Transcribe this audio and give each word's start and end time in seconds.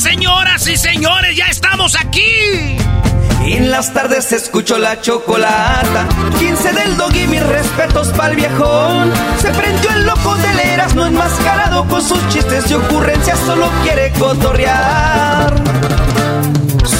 señoras 0.00 0.66
y 0.66 0.76
señores, 0.76 1.36
ya 1.36 1.46
estamos 1.46 1.94
aquí. 1.94 2.78
En 3.44 3.70
las 3.70 3.92
tardes 3.92 4.32
escucho 4.32 4.78
la 4.78 5.00
chocolata. 5.00 6.06
15 6.38 6.72
del 6.72 6.96
dog 6.96 7.14
y 7.14 7.26
mis 7.26 7.42
respetos 7.42 8.08
pa'l 8.08 8.34
viejón. 8.34 9.12
Se 9.40 9.50
prendió 9.50 9.90
el 9.90 10.06
loco 10.06 10.34
del 10.36 10.58
Erasmo 10.58 11.04
enmascarado 11.04 11.86
con 11.86 12.02
sus 12.02 12.26
chistes 12.28 12.70
y 12.70 12.74
ocurrencias, 12.74 13.38
solo 13.40 13.68
quiere 13.82 14.10
cotorrear. 14.12 15.54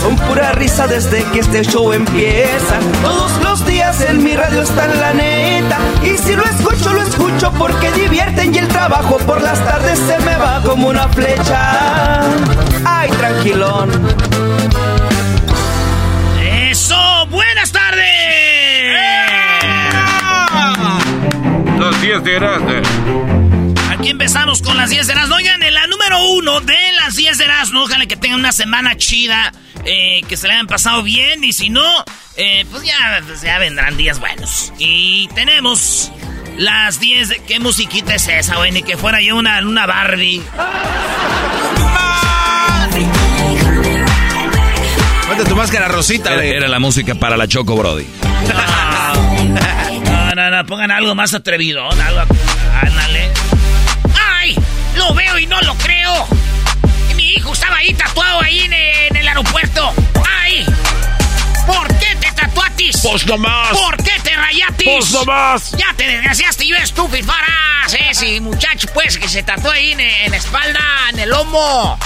Son 0.02 0.16
pura 0.28 0.52
risa 0.52 0.86
desde 0.86 1.24
que 1.24 1.40
este 1.40 1.62
show 1.64 1.92
empieza. 1.92 2.78
Todos 3.02 3.32
los 3.42 3.66
días 3.66 4.00
en 4.02 4.22
mi 4.22 4.36
radio 4.36 4.62
está 4.62 4.86
la 4.88 5.14
neta. 5.14 5.78
Y 6.12 6.18
si 6.18 6.34
lo 6.34 6.42
escucho, 6.44 6.92
lo 6.92 7.02
escucho 7.02 7.52
porque 7.52 7.92
divierten 7.92 8.52
y 8.54 8.58
el 8.58 8.68
trabajo 8.68 9.18
por 9.18 9.40
las 9.40 9.64
tardes 9.64 9.98
se 9.98 10.18
me 10.20 10.36
va 10.36 10.60
como 10.62 10.88
una 10.88 11.08
flecha. 11.08 12.22
Ay, 12.84 13.10
tranquilón. 13.10 13.90
Eso, 16.42 17.26
buenas 17.30 17.70
tardes. 17.70 18.00
Las 21.78 22.00
10 22.00 22.24
de 22.24 22.36
Erasmo. 22.36 23.39
Aquí 24.00 24.08
empezamos 24.08 24.62
con 24.62 24.78
las 24.78 24.88
10 24.88 25.08
de 25.08 25.12
Erasmo. 25.12 25.34
Oigan, 25.34 25.62
en 25.62 25.74
la 25.74 25.86
número 25.86 26.26
uno 26.32 26.60
de 26.60 26.92
las 26.92 27.16
10 27.16 27.36
de 27.36 27.44
Erasmo, 27.44 27.82
ojalá 27.82 28.06
que 28.06 28.16
tengan 28.16 28.38
una 28.40 28.50
semana 28.50 28.96
chida, 28.96 29.52
eh, 29.84 30.22
que 30.26 30.38
se 30.38 30.46
le 30.46 30.54
hayan 30.54 30.66
pasado 30.66 31.02
bien 31.02 31.44
y 31.44 31.52
si 31.52 31.68
no, 31.68 31.84
eh, 32.34 32.64
pues 32.70 32.82
ya, 32.82 33.20
pues 33.26 33.42
ya 33.42 33.58
vendrán 33.58 33.98
días 33.98 34.18
buenos. 34.18 34.72
Y 34.78 35.28
tenemos 35.34 36.10
las 36.56 36.98
10 36.98 37.28
de... 37.28 37.42
¿Qué 37.46 37.60
musiquita 37.60 38.14
es 38.14 38.26
esa, 38.26 38.56
güey? 38.56 38.72
Ni 38.72 38.82
que 38.82 38.96
fuera 38.96 39.20
yo 39.20 39.36
una, 39.36 39.58
una 39.60 39.84
Barbie. 39.84 40.40
Ponte 45.28 45.44
tu 45.44 45.56
máscara 45.56 45.88
rosita, 45.88 46.30
Era, 46.30 46.36
güey. 46.36 46.52
era 46.52 46.68
la 46.68 46.78
música 46.78 47.16
para 47.16 47.36
la 47.36 47.46
Choco 47.46 47.76
Brody. 47.76 48.06
No, 50.30 50.34
no, 50.36 50.48
no, 50.56 50.64
pongan 50.66 50.92
algo 50.92 51.14
más 51.16 51.34
atrevido, 51.34 51.90
algo... 51.90 52.22
Veo 55.20 55.38
y 55.38 55.46
no 55.46 55.60
lo 55.60 55.74
creo. 55.76 56.26
Mi 57.14 57.32
hijo 57.32 57.52
estaba 57.52 57.76
ahí 57.76 57.92
tatuado 57.92 58.40
ahí 58.42 58.60
en, 58.60 58.72
en 58.72 59.16
el 59.16 59.28
aeropuerto. 59.28 59.92
¡Ay! 60.42 60.64
¿Por 61.66 61.86
qué 61.98 62.16
te 62.16 62.32
tatuatis? 62.32 63.00
Pues 63.02 63.26
nomás. 63.26 63.68
¿Por 63.76 63.96
qué 64.02 64.18
te 64.22 64.34
rayatis? 64.34 64.88
Pues 64.88 65.10
nomás. 65.12 65.72
Ya 65.72 65.92
te 65.94 66.06
desgraciaste, 66.06 66.66
yo 66.66 66.74
estúpido, 66.76 67.26
farás, 67.26 67.92
eh, 67.92 68.14
sí, 68.14 68.40
muchacho, 68.40 68.88
pues, 68.94 69.18
que 69.18 69.28
se 69.28 69.42
tatuó 69.42 69.70
ahí 69.70 69.92
en, 69.92 70.00
en 70.00 70.30
la 70.30 70.38
espalda, 70.38 70.80
en 71.12 71.18
el 71.18 71.28
lomo. 71.28 71.98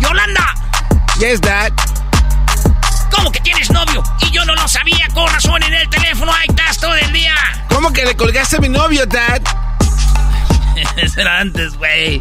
Yolanda, 0.00 0.54
Yes, 1.18 1.40
Dad. 1.40 1.72
¿cómo 3.10 3.32
que 3.32 3.40
tienes 3.40 3.70
novio? 3.70 4.02
Y 4.20 4.30
yo 4.30 4.44
no 4.44 4.54
lo 4.54 4.68
sabía, 4.68 5.06
con 5.14 5.26
razón 5.32 5.62
en 5.62 5.72
el 5.72 5.88
teléfono, 5.88 6.30
ahí 6.32 6.46
estás 6.48 6.78
todo 6.78 6.94
el 6.94 7.10
día. 7.12 7.34
¿Cómo 7.70 7.90
que 7.92 8.04
le 8.04 8.14
colgaste 8.16 8.56
a 8.56 8.60
mi 8.60 8.68
novio, 8.68 9.06
Dad? 9.06 9.40
Eso 10.96 11.20
era 11.20 11.38
antes, 11.40 11.76
güey. 11.76 12.20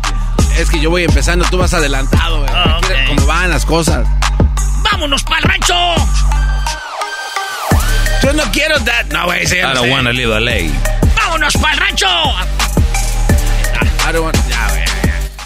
Es 0.58 0.70
que 0.70 0.80
yo 0.80 0.90
voy 0.90 1.04
empezando, 1.04 1.46
tú 1.50 1.58
vas 1.58 1.74
adelantado, 1.74 2.40
güey. 2.40 2.50
Ah, 2.54 2.80
Mira 2.82 3.04
ok. 3.04 3.08
cómo 3.16 3.26
van 3.28 3.50
las 3.50 3.66
cosas. 3.66 4.08
¡Vámonos 4.92 5.24
para 5.24 5.38
el 5.38 5.44
rancho! 5.44 5.96
Yo 8.24 8.34
no 8.34 8.44
quiero, 8.52 8.80
Dad. 8.80 9.06
No, 9.12 9.26
güey, 9.26 9.46
sí, 9.48 9.58
I 9.58 9.62
no 9.62 9.74
don't 9.76 9.92
wanna 9.92 10.12
live 10.12 10.34
the 10.34 10.42
ley. 10.42 10.72
¡Vámonos 11.16 11.54
para 11.56 11.74
el 11.74 11.80
rancho! 11.80 12.08
I 12.08 14.12
don't 14.12 14.26
want- 14.26 14.38
Ya, 14.50 14.68
güey. 14.70 14.84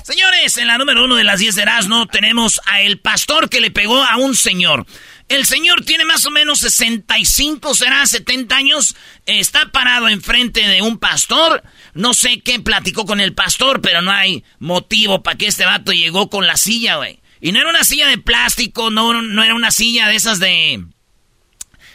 Señores, 0.04 0.58
en 0.58 0.68
la 0.68 0.78
número 0.78 1.06
uno 1.06 1.16
de 1.16 1.24
las 1.24 1.40
10 1.40 1.56
de 1.56 1.62
Erasmo 1.62 2.06
tenemos 2.08 2.60
a 2.66 2.82
el 2.82 3.00
pastor 3.00 3.50
que 3.50 3.62
le 3.62 3.72
pegó 3.72 4.04
a 4.04 4.18
un 4.18 4.36
señor. 4.36 4.86
El 5.30 5.46
señor 5.46 5.86
tiene 5.86 6.04
más 6.04 6.26
o 6.26 6.32
menos 6.32 6.60
65, 6.60 7.74
será 7.74 8.06
70 8.06 8.54
años. 8.56 8.96
Está 9.26 9.68
parado 9.72 10.10
enfrente 10.10 10.68
de 10.68 10.82
un 10.82 10.98
pastor. 10.98 11.64
No 11.94 12.14
sé 12.14 12.40
qué 12.40 12.60
platicó 12.60 13.06
con 13.06 13.20
el 13.20 13.34
pastor, 13.34 13.82
pero 13.82 14.02
no 14.02 14.12
hay 14.12 14.44
motivo 14.60 15.24
para 15.24 15.38
que 15.38 15.48
este 15.48 15.66
vato 15.66 15.92
llegó 15.92 16.30
con 16.30 16.48
la 16.48 16.58
silla, 16.58 16.98
güey. 16.98 17.20
Y 17.42 17.52
no 17.52 17.60
era 17.60 17.70
una 17.70 17.84
silla 17.84 18.08
de 18.08 18.18
plástico, 18.18 18.90
no, 18.92 19.22
no 19.22 19.44
era 19.44 19.56
una 19.56 19.72
silla 19.72 20.08
de 20.08 20.16
esas 20.16 20.40
de... 20.40 20.84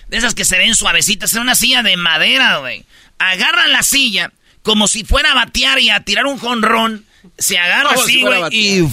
De 0.08 0.16
esas 0.16 0.34
que 0.34 0.44
se 0.44 0.58
ven 0.58 0.74
suavecitas, 0.74 1.32
era 1.32 1.42
una 1.42 1.56
silla 1.56 1.82
de 1.82 1.96
madera, 1.96 2.58
güey. 2.58 2.84
Agarra 3.18 3.66
la 3.66 3.82
silla 3.82 4.32
como 4.62 4.88
si 4.88 5.04
fuera 5.04 5.32
a 5.32 5.34
batear 5.34 5.78
y 5.80 5.90
a 5.90 6.00
tirar 6.00 6.26
un 6.26 6.38
jonrón. 6.38 7.04
Se 7.38 7.58
agarra 7.58 7.90
Como 7.90 8.02
así, 8.02 8.12
si 8.12 8.22
güey, 8.22 8.42
y 8.50 8.88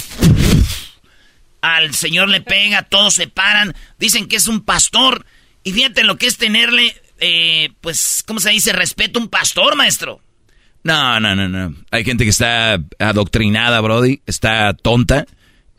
al 1.61 1.95
señor 1.95 2.29
le 2.29 2.41
pega, 2.41 2.83
todos 2.83 3.15
se 3.15 3.27
paran, 3.27 3.73
dicen 3.97 4.27
que 4.27 4.35
es 4.35 4.47
un 4.47 4.61
pastor. 4.61 5.25
Y 5.63 5.71
fíjate 5.71 6.03
lo 6.03 6.17
que 6.17 6.27
es 6.27 6.37
tenerle, 6.37 6.95
eh, 7.19 7.71
pues, 7.81 8.23
¿cómo 8.27 8.39
se 8.39 8.51
dice? 8.51 8.73
Respeto 8.73 9.17
a 9.17 9.23
un 9.23 9.29
pastor, 9.29 9.75
maestro. 9.75 10.21
No, 10.83 11.19
no, 11.19 11.35
no, 11.35 11.47
no. 11.47 11.75
Hay 11.91 12.03
gente 12.03 12.23
que 12.25 12.29
está 12.29 12.77
adoctrinada, 12.99 13.79
Brody, 13.81 14.21
está 14.25 14.73
tonta 14.73 15.25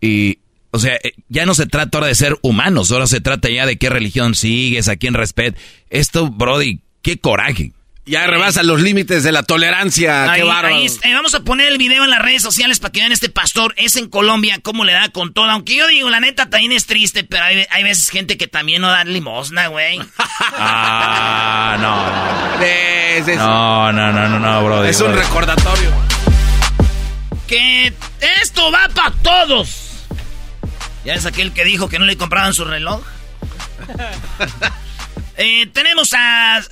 y, 0.00 0.38
o 0.70 0.78
sea, 0.78 0.96
eh, 0.96 1.12
ya 1.28 1.46
no 1.46 1.54
se 1.54 1.66
trata 1.66 1.98
ahora 1.98 2.08
de 2.08 2.14
ser 2.14 2.36
humanos, 2.42 2.90
ahora 2.90 3.06
se 3.06 3.20
trata 3.20 3.50
ya 3.50 3.66
de 3.66 3.76
qué 3.76 3.90
religión 3.90 4.34
sigues, 4.34 4.88
a 4.88 4.96
quién 4.96 5.14
respeto. 5.14 5.58
Esto, 5.90 6.30
Brody, 6.30 6.80
qué 7.02 7.18
coraje. 7.18 7.72
Ya 8.06 8.26
rebasa 8.26 8.62
los 8.62 8.82
límites 8.82 9.22
de 9.22 9.32
la 9.32 9.42
tolerancia. 9.44 10.30
Ahí- 10.30 10.42
Qué 10.42 10.46
bárbaro. 10.46 10.74
ahí 10.76 10.84
está. 10.84 11.08
Eh, 11.08 11.14
vamos 11.14 11.34
a 11.34 11.40
poner 11.40 11.68
el 11.68 11.78
video 11.78 12.04
en 12.04 12.10
las 12.10 12.20
redes 12.20 12.42
sociales 12.42 12.78
para 12.78 12.92
que 12.92 13.00
vean 13.00 13.12
este 13.12 13.30
pastor. 13.30 13.72
Es 13.78 13.96
en 13.96 14.10
Colombia, 14.10 14.58
cómo 14.62 14.84
le 14.84 14.92
da 14.92 15.08
con 15.08 15.32
todo. 15.32 15.46
Aunque 15.50 15.74
yo 15.76 15.86
digo, 15.86 16.10
la 16.10 16.20
neta 16.20 16.50
también 16.50 16.72
es 16.72 16.84
triste, 16.84 17.24
pero 17.24 17.44
hay, 17.44 17.64
hay 17.70 17.82
veces 17.82 18.10
gente 18.10 18.36
que 18.36 18.46
también 18.46 18.82
no 18.82 18.88
da 18.88 19.04
limosna, 19.04 19.68
güey. 19.68 20.00
Ah, 20.56 21.76
no. 21.80 22.62
Es, 22.64 23.26
es- 23.26 23.38
No, 23.38 23.90
no, 23.92 24.12
no, 24.12 24.28
no, 24.28 24.38
no, 24.38 24.64
Brody. 24.64 24.90
es 24.90 25.00
un 25.00 25.08
Brody. 25.12 25.22
recordatorio. 25.22 25.90
que 27.48 27.92
esto 28.42 28.70
va 28.70 28.88
para 28.94 29.12
todos. 29.22 30.04
¿Ya 31.06 31.14
es 31.14 31.24
aquel 31.26 31.52
que 31.52 31.64
dijo 31.64 31.88
que 31.88 31.98
no 31.98 32.04
le 32.04 32.16
compraban 32.18 32.52
su 32.54 32.64
reloj? 32.66 33.00
Eh, 35.36 35.66
tenemos 35.72 36.14
a 36.14 36.62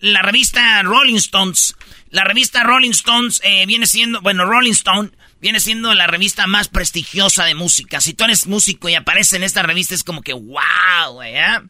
la 0.00 0.22
revista 0.22 0.82
Rolling 0.82 1.16
Stones. 1.16 1.76
La 2.10 2.24
revista 2.24 2.64
Rolling 2.64 2.90
Stones 2.90 3.40
eh, 3.44 3.66
viene 3.66 3.86
siendo, 3.86 4.20
bueno, 4.20 4.44
Rolling 4.44 4.72
Stone 4.72 5.10
viene 5.40 5.60
siendo 5.60 5.94
la 5.94 6.06
revista 6.06 6.46
más 6.46 6.68
prestigiosa 6.68 7.44
de 7.44 7.54
música. 7.54 8.00
Si 8.00 8.14
tú 8.14 8.24
eres 8.24 8.46
músico 8.46 8.88
y 8.88 8.94
aparece 8.94 9.36
en 9.36 9.44
esta 9.44 9.62
revista 9.62 9.94
es 9.94 10.04
como 10.04 10.22
que 10.22 10.32
wow, 10.32 11.22
¿eh? 11.22 11.60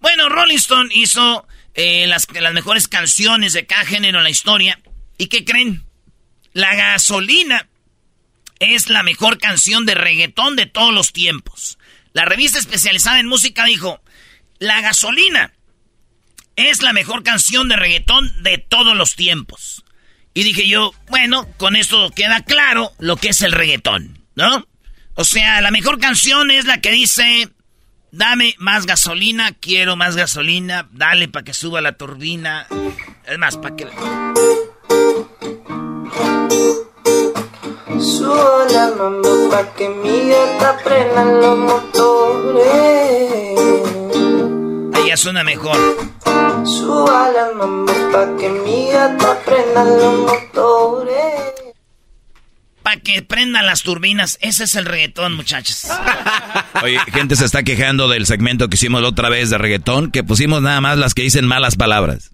Bueno, 0.00 0.28
Rolling 0.28 0.56
Stone 0.56 0.90
hizo 0.94 1.46
las, 1.76 2.26
las 2.32 2.54
mejores 2.54 2.88
canciones 2.88 3.52
de 3.52 3.66
cada 3.66 3.84
género 3.84 4.18
en 4.18 4.24
la 4.24 4.30
historia. 4.30 4.80
¿Y 5.16 5.28
qué 5.28 5.44
creen? 5.44 5.84
La 6.52 6.74
gasolina 6.74 7.68
es 8.58 8.88
la 8.88 9.02
mejor 9.02 9.38
canción 9.38 9.86
de 9.86 9.94
reggaetón 9.94 10.56
de 10.56 10.66
todos 10.66 10.92
los 10.92 11.12
tiempos. 11.12 11.78
La 12.12 12.24
revista 12.24 12.58
especializada 12.58 13.20
en 13.20 13.26
música 13.26 13.64
dijo, 13.64 14.02
La 14.58 14.80
gasolina 14.80 15.53
es 16.56 16.82
la 16.82 16.92
mejor 16.92 17.22
canción 17.22 17.68
de 17.68 17.76
reggaetón 17.76 18.42
de 18.42 18.58
todos 18.58 18.96
los 18.96 19.16
tiempos. 19.16 19.84
Y 20.34 20.42
dije 20.42 20.68
yo, 20.68 20.92
bueno, 21.08 21.48
con 21.56 21.76
esto 21.76 22.10
queda 22.10 22.42
claro 22.42 22.92
lo 22.98 23.16
que 23.16 23.28
es 23.28 23.42
el 23.42 23.52
reggaetón, 23.52 24.18
¿no? 24.34 24.66
O 25.14 25.24
sea, 25.24 25.60
la 25.60 25.70
mejor 25.70 26.00
canción 26.00 26.50
es 26.50 26.64
la 26.64 26.80
que 26.80 26.90
dice, 26.90 27.48
dame 28.10 28.56
más 28.58 28.86
gasolina, 28.86 29.52
quiero 29.52 29.94
más 29.94 30.16
gasolina, 30.16 30.88
dale 30.90 31.28
para 31.28 31.44
que 31.44 31.54
suba 31.54 31.80
la 31.80 31.96
turbina. 31.96 32.66
Es 33.26 33.38
más, 33.38 33.56
para 33.56 33.76
que... 33.76 33.86
Suba 38.00 38.90
mambo 38.96 39.50
pa' 39.50 39.72
que 39.74 39.88
mi 39.88 40.28
gata 40.28 40.78
prenda 40.82 41.24
los 41.24 41.58
motores. 41.58 42.74
Ya 45.14 45.18
suena 45.18 45.44
mejor. 45.44 45.76
Suba 46.66 47.30
la 47.30 47.52
mambo 47.56 47.92
pa' 48.10 48.36
que 48.36 48.48
mi 48.48 48.90
gata 48.90 49.38
prenda 49.44 49.84
los 49.84 50.18
motores. 50.18 51.52
Para 52.82 53.00
que 53.00 53.22
prendan 53.22 53.64
las 53.64 53.84
turbinas. 53.84 54.38
Ese 54.40 54.64
es 54.64 54.74
el 54.74 54.86
reggaetón, 54.86 55.36
muchachos. 55.36 55.86
Oye, 56.82 56.98
gente 57.12 57.36
se 57.36 57.44
está 57.44 57.62
quejando 57.62 58.08
del 58.08 58.26
segmento 58.26 58.68
que 58.68 58.74
hicimos 58.74 59.02
la 59.02 59.08
otra 59.10 59.28
vez 59.28 59.50
de 59.50 59.58
reggaetón, 59.58 60.10
que 60.10 60.24
pusimos 60.24 60.62
nada 60.62 60.80
más 60.80 60.98
las 60.98 61.14
que 61.14 61.22
dicen 61.22 61.46
malas 61.46 61.76
palabras. 61.76 62.32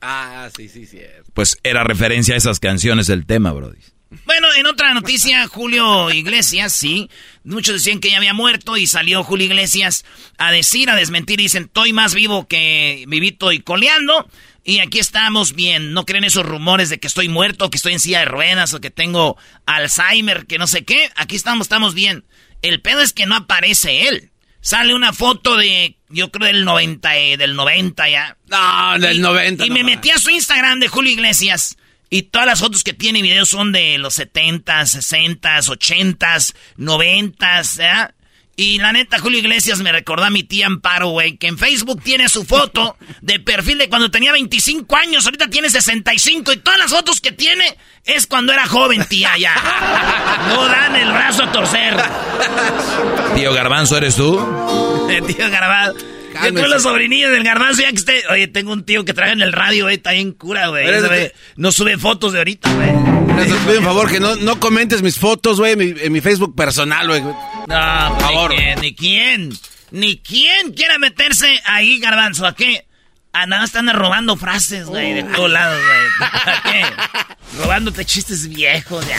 Ah, 0.00 0.48
sí, 0.56 0.70
sí, 0.70 0.86
sí. 0.86 1.02
Pues 1.34 1.58
era 1.62 1.84
referencia 1.84 2.34
a 2.34 2.38
esas 2.38 2.60
canciones 2.60 3.08
del 3.08 3.26
tema, 3.26 3.52
Brody. 3.52 3.91
Bueno, 4.26 4.48
en 4.56 4.66
otra 4.66 4.92
noticia, 4.94 5.46
Julio 5.48 6.10
Iglesias, 6.10 6.72
sí. 6.72 7.08
Muchos 7.44 7.74
decían 7.74 7.98
que 8.00 8.10
ya 8.10 8.18
había 8.18 8.34
muerto 8.34 8.76
y 8.76 8.86
salió 8.86 9.24
Julio 9.24 9.46
Iglesias 9.46 10.04
a 10.38 10.52
decir, 10.52 10.90
a 10.90 10.96
desmentir. 10.96 11.38
Dicen, 11.38 11.64
estoy 11.64 11.92
más 11.92 12.14
vivo 12.14 12.46
que 12.46 13.04
vivito 13.08 13.52
y 13.52 13.60
coleando. 13.60 14.28
Y 14.64 14.78
aquí 14.80 14.98
estamos 15.00 15.54
bien. 15.54 15.92
No 15.92 16.04
creen 16.04 16.24
esos 16.24 16.46
rumores 16.46 16.88
de 16.88 17.00
que 17.00 17.08
estoy 17.08 17.28
muerto, 17.28 17.70
que 17.70 17.76
estoy 17.76 17.94
en 17.94 18.00
silla 18.00 18.20
de 18.20 18.26
ruedas 18.26 18.74
o 18.74 18.80
que 18.80 18.90
tengo 18.90 19.36
Alzheimer, 19.66 20.46
que 20.46 20.58
no 20.58 20.66
sé 20.66 20.84
qué. 20.84 21.10
Aquí 21.16 21.34
estamos, 21.36 21.64
estamos 21.64 21.94
bien. 21.94 22.24
El 22.60 22.80
pedo 22.80 23.00
es 23.00 23.12
que 23.12 23.26
no 23.26 23.34
aparece 23.34 24.08
él. 24.08 24.30
Sale 24.60 24.94
una 24.94 25.12
foto 25.12 25.56
de, 25.56 25.96
yo 26.08 26.30
creo 26.30 26.46
del 26.46 26.64
90, 26.64 27.16
eh, 27.18 27.36
del 27.36 27.56
90 27.56 28.08
ya. 28.08 28.36
No, 28.46 28.98
del 29.00 29.16
Y- 29.16 29.20
90. 29.20 29.66
Y 29.66 29.70
me 29.70 29.82
metí 29.82 30.10
a 30.10 30.18
su 30.18 30.30
Instagram 30.30 30.78
de 30.78 30.86
Julio 30.88 31.10
Iglesias. 31.10 31.76
Y 32.12 32.24
todas 32.24 32.46
las 32.46 32.60
fotos 32.60 32.84
que 32.84 32.92
tiene 32.92 33.22
videos 33.22 33.48
son 33.48 33.72
de 33.72 33.96
los 33.96 34.12
70, 34.12 34.84
60, 34.84 35.60
80, 35.66 36.36
90, 36.76 37.62
¿verdad? 37.78 38.14
Y 38.54 38.76
la 38.80 38.92
neta, 38.92 39.18
Julio 39.18 39.38
Iglesias 39.38 39.80
me 39.80 39.92
recordó 39.92 40.24
a 40.24 40.28
mi 40.28 40.42
tía 40.42 40.66
Amparo, 40.66 41.08
güey, 41.08 41.38
que 41.38 41.46
en 41.46 41.56
Facebook 41.56 42.02
tiene 42.02 42.28
su 42.28 42.44
foto 42.44 42.98
de 43.22 43.40
perfil 43.40 43.78
de 43.78 43.88
cuando 43.88 44.10
tenía 44.10 44.30
25 44.30 44.94
años, 44.94 45.24
ahorita 45.24 45.48
tiene 45.48 45.70
65 45.70 46.52
y 46.52 46.56
todas 46.58 46.78
las 46.78 46.90
fotos 46.90 47.18
que 47.18 47.32
tiene 47.32 47.78
es 48.04 48.26
cuando 48.26 48.52
era 48.52 48.66
joven, 48.66 49.06
tía, 49.08 49.30
ya. 49.38 49.54
No 50.48 50.66
dan 50.66 50.94
el 50.94 51.10
brazo 51.10 51.44
a 51.44 51.52
torcer. 51.52 51.96
Tío 53.34 53.54
Garbanzo, 53.54 53.96
¿eres 53.96 54.16
tú? 54.16 54.38
Eh, 55.08 55.22
tío 55.26 55.48
Garbanzo. 55.48 55.96
Yo 56.32 56.40
Cálmese. 56.40 56.62
con 56.62 56.70
los 56.70 56.82
sobrinillos 56.82 57.30
del 57.30 57.44
garbanzo, 57.44 57.82
ya 57.82 57.90
que 57.90 57.96
esté. 57.96 58.22
Oye, 58.30 58.48
tengo 58.48 58.72
un 58.72 58.84
tío 58.84 59.04
que 59.04 59.12
trabaja 59.14 59.34
en 59.34 59.42
el 59.42 59.52
radio, 59.52 59.84
güey, 59.84 59.96
está 59.96 60.12
bien 60.12 60.32
cura, 60.32 60.68
güey. 60.68 60.86
No 61.56 61.72
sube 61.72 61.98
fotos 61.98 62.32
de 62.32 62.38
ahorita, 62.38 62.72
güey. 62.72 62.90
Te 63.46 63.54
pido 63.54 63.78
un 63.78 63.84
favor 63.84 64.10
que 64.10 64.20
no, 64.20 64.36
no 64.36 64.60
comentes 64.60 65.02
mis 65.02 65.18
fotos, 65.18 65.58
güey, 65.58 65.72
en 65.72 65.78
mi, 65.78 65.94
en 66.00 66.12
mi 66.12 66.20
Facebook 66.20 66.54
personal, 66.54 67.06
güey. 67.08 67.22
No, 67.22 67.34
por 67.66 68.20
favor. 68.20 68.50
Ni 68.50 68.56
quién, 68.56 68.80
ni 68.80 68.94
quién. 68.94 69.52
Ni 69.90 70.18
quién 70.18 70.72
quiera 70.72 70.98
meterse 70.98 71.60
ahí, 71.66 71.98
garbanzo. 71.98 72.46
¿A 72.46 72.54
qué? 72.54 72.86
A 73.34 73.46
nada 73.46 73.64
están 73.64 73.88
robando 73.92 74.36
frases, 74.36 74.86
güey, 74.86 75.14
de 75.14 75.22
todos 75.24 75.50
lados, 75.50 75.78
güey. 75.82 76.30
¿A 76.30 76.62
qué? 76.62 76.84
Robándote 77.62 78.04
chistes 78.04 78.48
viejos, 78.48 79.06
ya. 79.06 79.18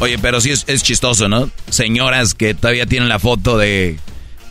Oye, 0.00 0.18
pero 0.18 0.40
sí 0.40 0.50
es, 0.50 0.64
es 0.66 0.82
chistoso, 0.82 1.28
¿no? 1.28 1.50
Señoras 1.70 2.34
que 2.34 2.54
todavía 2.54 2.86
tienen 2.86 3.08
la 3.08 3.18
foto 3.18 3.58
de, 3.58 3.98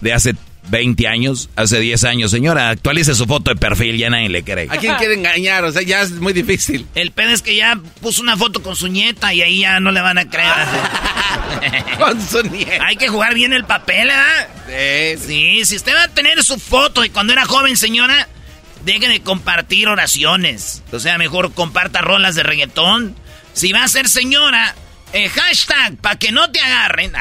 de 0.02 0.14
hace 0.14 0.36
20 0.70 1.08
años, 1.08 1.50
hace 1.56 1.80
10 1.80 2.04
años. 2.04 2.32
Señora, 2.32 2.70
actualice 2.70 3.16
su 3.16 3.26
foto 3.26 3.52
de 3.52 3.56
perfil, 3.58 3.98
ya 3.98 4.10
nadie 4.10 4.30
le 4.30 4.44
cree. 4.44 4.68
¿A 4.70 4.78
quién 4.78 4.96
quiere 4.96 5.16
engañar? 5.16 5.64
O 5.64 5.72
sea, 5.72 5.82
ya 5.82 6.02
es 6.02 6.12
muy 6.12 6.34
difícil. 6.34 6.86
El 6.96 7.12
pedo 7.12 7.30
es 7.30 7.42
que 7.42 7.56
ya 7.56 7.80
puso 8.02 8.22
una 8.22 8.38
foto 8.38 8.62
con 8.62 8.76
su 8.76 8.88
nieta 8.88 9.34
y 9.34 9.42
ahí 9.42 9.60
ya 9.62 9.80
no 9.80 9.92
le 9.92 10.02
van 10.02 10.18
a 10.18 10.30
creer. 10.30 10.52
Con 11.98 12.22
su 12.22 12.44
nieta. 12.44 12.86
Hay 12.86 12.98
que 12.98 13.08
jugar 13.08 13.34
bien 13.34 13.54
el 13.54 13.64
papel, 13.64 14.10
¿eh? 14.70 15.18
Sí, 15.20 15.64
si 15.66 15.76
usted 15.76 15.96
va 15.96 16.04
a 16.04 16.08
tener 16.10 16.44
su 16.44 16.60
foto 16.60 17.04
y 17.04 17.10
cuando 17.10 17.34
era 17.34 17.46
joven, 17.46 17.78
señora, 17.78 18.28
deje 18.86 19.08
de 19.08 19.22
compartir 19.22 19.88
oraciones. 19.88 20.84
O 20.92 21.00
sea, 21.00 21.18
mejor 21.18 21.54
comparta 21.54 22.02
rolas 22.02 22.36
de 22.36 22.44
reggaetón. 22.44 23.16
Si 23.54 23.72
va 23.72 23.84
a 23.84 23.88
ser 23.88 24.08
señora, 24.08 24.76
eh, 25.14 25.30
hashtag, 25.30 25.96
para 25.98 26.18
que 26.18 26.32
no 26.32 26.52
te 26.52 26.60
agarren. 26.60 27.14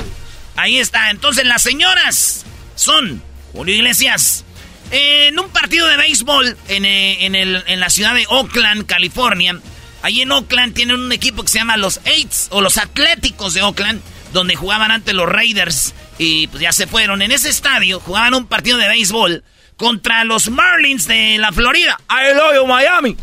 Ahí 0.56 0.78
está. 0.78 1.10
Entonces, 1.10 1.44
las 1.44 1.62
señoras 1.62 2.45
son 2.76 3.22
Julio 3.52 3.74
Iglesias. 3.74 4.44
eh, 4.92 5.26
en 5.28 5.38
un 5.40 5.48
partido 5.50 5.88
de 5.88 5.96
béisbol 5.96 6.56
en, 6.68 6.84
eh, 6.84 7.26
en 7.26 7.34
el- 7.34 7.64
en 7.66 7.80
la 7.80 7.90
ciudad 7.90 8.14
de 8.14 8.24
Oakland, 8.28 8.86
California. 8.86 9.58
Allí 10.02 10.22
en 10.22 10.30
Oakland 10.30 10.74
tienen 10.74 10.94
un 10.94 11.10
equipo 11.10 11.42
que 11.42 11.48
se 11.48 11.58
llama 11.58 11.76
los 11.76 11.98
Eights 12.04 12.46
o 12.52 12.60
los 12.60 12.78
Atléticos 12.78 13.52
de 13.54 13.62
Oakland, 13.62 14.00
donde 14.32 14.54
jugaban 14.54 14.92
antes 14.92 15.12
los 15.12 15.28
Raiders 15.28 15.92
y 16.18 16.46
pues 16.46 16.62
ya 16.62 16.70
se 16.70 16.86
fueron. 16.86 17.20
En 17.20 17.32
ese 17.32 17.48
estadio 17.48 17.98
jugaban 17.98 18.34
un 18.34 18.46
partido 18.46 18.78
de 18.78 18.86
béisbol 18.86 19.42
contra 19.76 20.22
los 20.22 20.50
Marlins 20.50 21.08
de 21.08 21.36
la 21.38 21.50
Florida. 21.50 21.98
I 22.08 22.34
love 22.36 22.54
you, 22.54 22.66
Miami. 22.68 23.16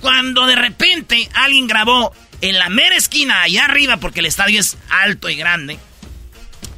Cuando 0.00 0.46
de 0.46 0.54
repente 0.54 1.28
alguien 1.34 1.66
grabó 1.66 2.14
en 2.40 2.56
la 2.56 2.68
mera 2.68 2.94
esquina, 2.94 3.42
allá 3.42 3.64
arriba, 3.64 3.96
porque 3.96 4.20
el 4.20 4.26
estadio 4.26 4.60
es 4.60 4.76
alto 4.90 5.28
y 5.28 5.34
grande, 5.34 5.76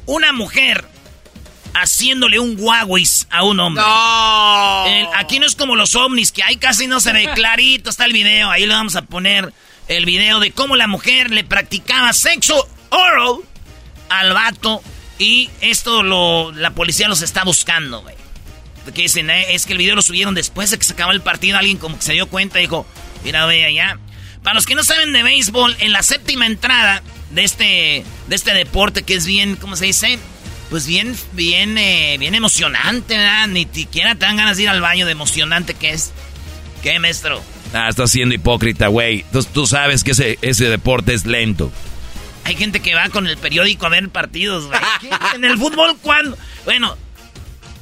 una 0.07 0.33
mujer 0.33 0.85
haciéndole 1.73 2.39
un 2.39 2.55
guaguis 2.55 3.27
a 3.29 3.43
un 3.43 3.59
hombre. 3.59 3.83
No. 3.83 4.85
El- 4.87 5.07
aquí 5.15 5.39
no 5.39 5.45
es 5.45 5.55
como 5.55 5.75
los 5.75 5.95
ovnis, 5.95 6.31
que 6.31 6.43
ahí 6.43 6.57
casi 6.57 6.87
no 6.87 6.99
se 6.99 7.11
ve 7.13 7.29
clarito, 7.35 7.89
está 7.89 8.05
el 8.05 8.13
video. 8.13 8.49
Ahí 8.51 8.65
le 8.65 8.73
vamos 8.73 8.95
a 8.95 9.03
poner 9.03 9.53
el 9.87 10.05
video 10.05 10.39
de 10.39 10.51
cómo 10.51 10.75
la 10.75 10.87
mujer 10.87 11.31
le 11.31 11.43
practicaba 11.43 12.13
sexo 12.13 12.67
oral 12.89 13.37
al 14.09 14.33
vato. 14.33 14.81
Y 15.19 15.49
esto 15.61 16.03
lo, 16.03 16.51
la 16.51 16.71
policía 16.71 17.07
los 17.07 17.21
está 17.21 17.43
buscando, 17.43 18.01
güey. 18.01 18.15
Que 18.93 19.03
dicen, 19.03 19.29
eh, 19.29 19.53
es 19.55 19.65
que 19.65 19.71
el 19.73 19.77
video 19.79 19.95
lo 19.95 20.01
subieron 20.01 20.35
después 20.35 20.69
de 20.71 20.77
que 20.77 20.83
se 20.83 20.93
acabó 20.93 21.11
el 21.11 21.21
partido. 21.21 21.57
Alguien 21.57 21.77
como 21.77 21.95
que 21.97 22.01
se 22.01 22.13
dio 22.13 22.27
cuenta 22.27 22.59
y 22.59 22.63
dijo, 22.63 22.85
mira, 23.23 23.45
ve 23.45 23.63
allá. 23.65 23.97
Para 24.43 24.55
los 24.55 24.65
que 24.65 24.75
no 24.75 24.83
saben 24.83 25.13
de 25.13 25.23
béisbol, 25.23 25.77
en 25.79 25.93
la 25.93 26.03
séptima 26.03 26.45
entrada 26.47 27.01
de 27.31 27.43
este, 27.45 28.03
de 28.27 28.35
este 28.35 28.53
deporte 28.53 29.03
que 29.03 29.13
es 29.15 29.25
bien, 29.25 29.55
¿cómo 29.55 29.77
se 29.77 29.85
dice? 29.85 30.19
Pues 30.73 30.87
bien, 30.87 31.15
bien, 31.33 31.77
eh, 31.77 32.15
bien 32.17 32.33
emocionante, 32.33 33.15
¿verdad? 33.15 33.45
Ni 33.47 33.67
siquiera 33.71 34.15
te 34.15 34.25
dan 34.25 34.37
ganas 34.37 34.57
de 34.57 34.63
ir 34.63 34.69
al 34.69 34.81
baño 34.81 35.05
de 35.05 35.11
emocionante 35.11 35.75
que 35.75 35.91
es. 35.91 36.11
¿Qué, 36.81 36.97
maestro? 36.97 37.43
Ah, 37.75 37.89
estás 37.89 38.09
siendo 38.09 38.33
hipócrita, 38.33 38.87
güey. 38.87 39.23
Tú, 39.31 39.43
tú 39.43 39.67
sabes 39.67 40.03
que 40.03 40.13
ese, 40.13 40.39
ese 40.41 40.69
deporte 40.69 41.13
es 41.13 41.27
lento. 41.27 41.71
Hay 42.43 42.55
gente 42.55 42.79
que 42.79 42.95
va 42.95 43.09
con 43.09 43.27
el 43.27 43.37
periódico 43.37 43.85
a 43.85 43.89
ver 43.89 44.09
partidos, 44.09 44.65
güey. 44.65 44.79
En 45.35 45.45
el 45.45 45.59
fútbol, 45.59 45.95
¿cuándo? 46.01 46.39
Bueno, 46.65 46.97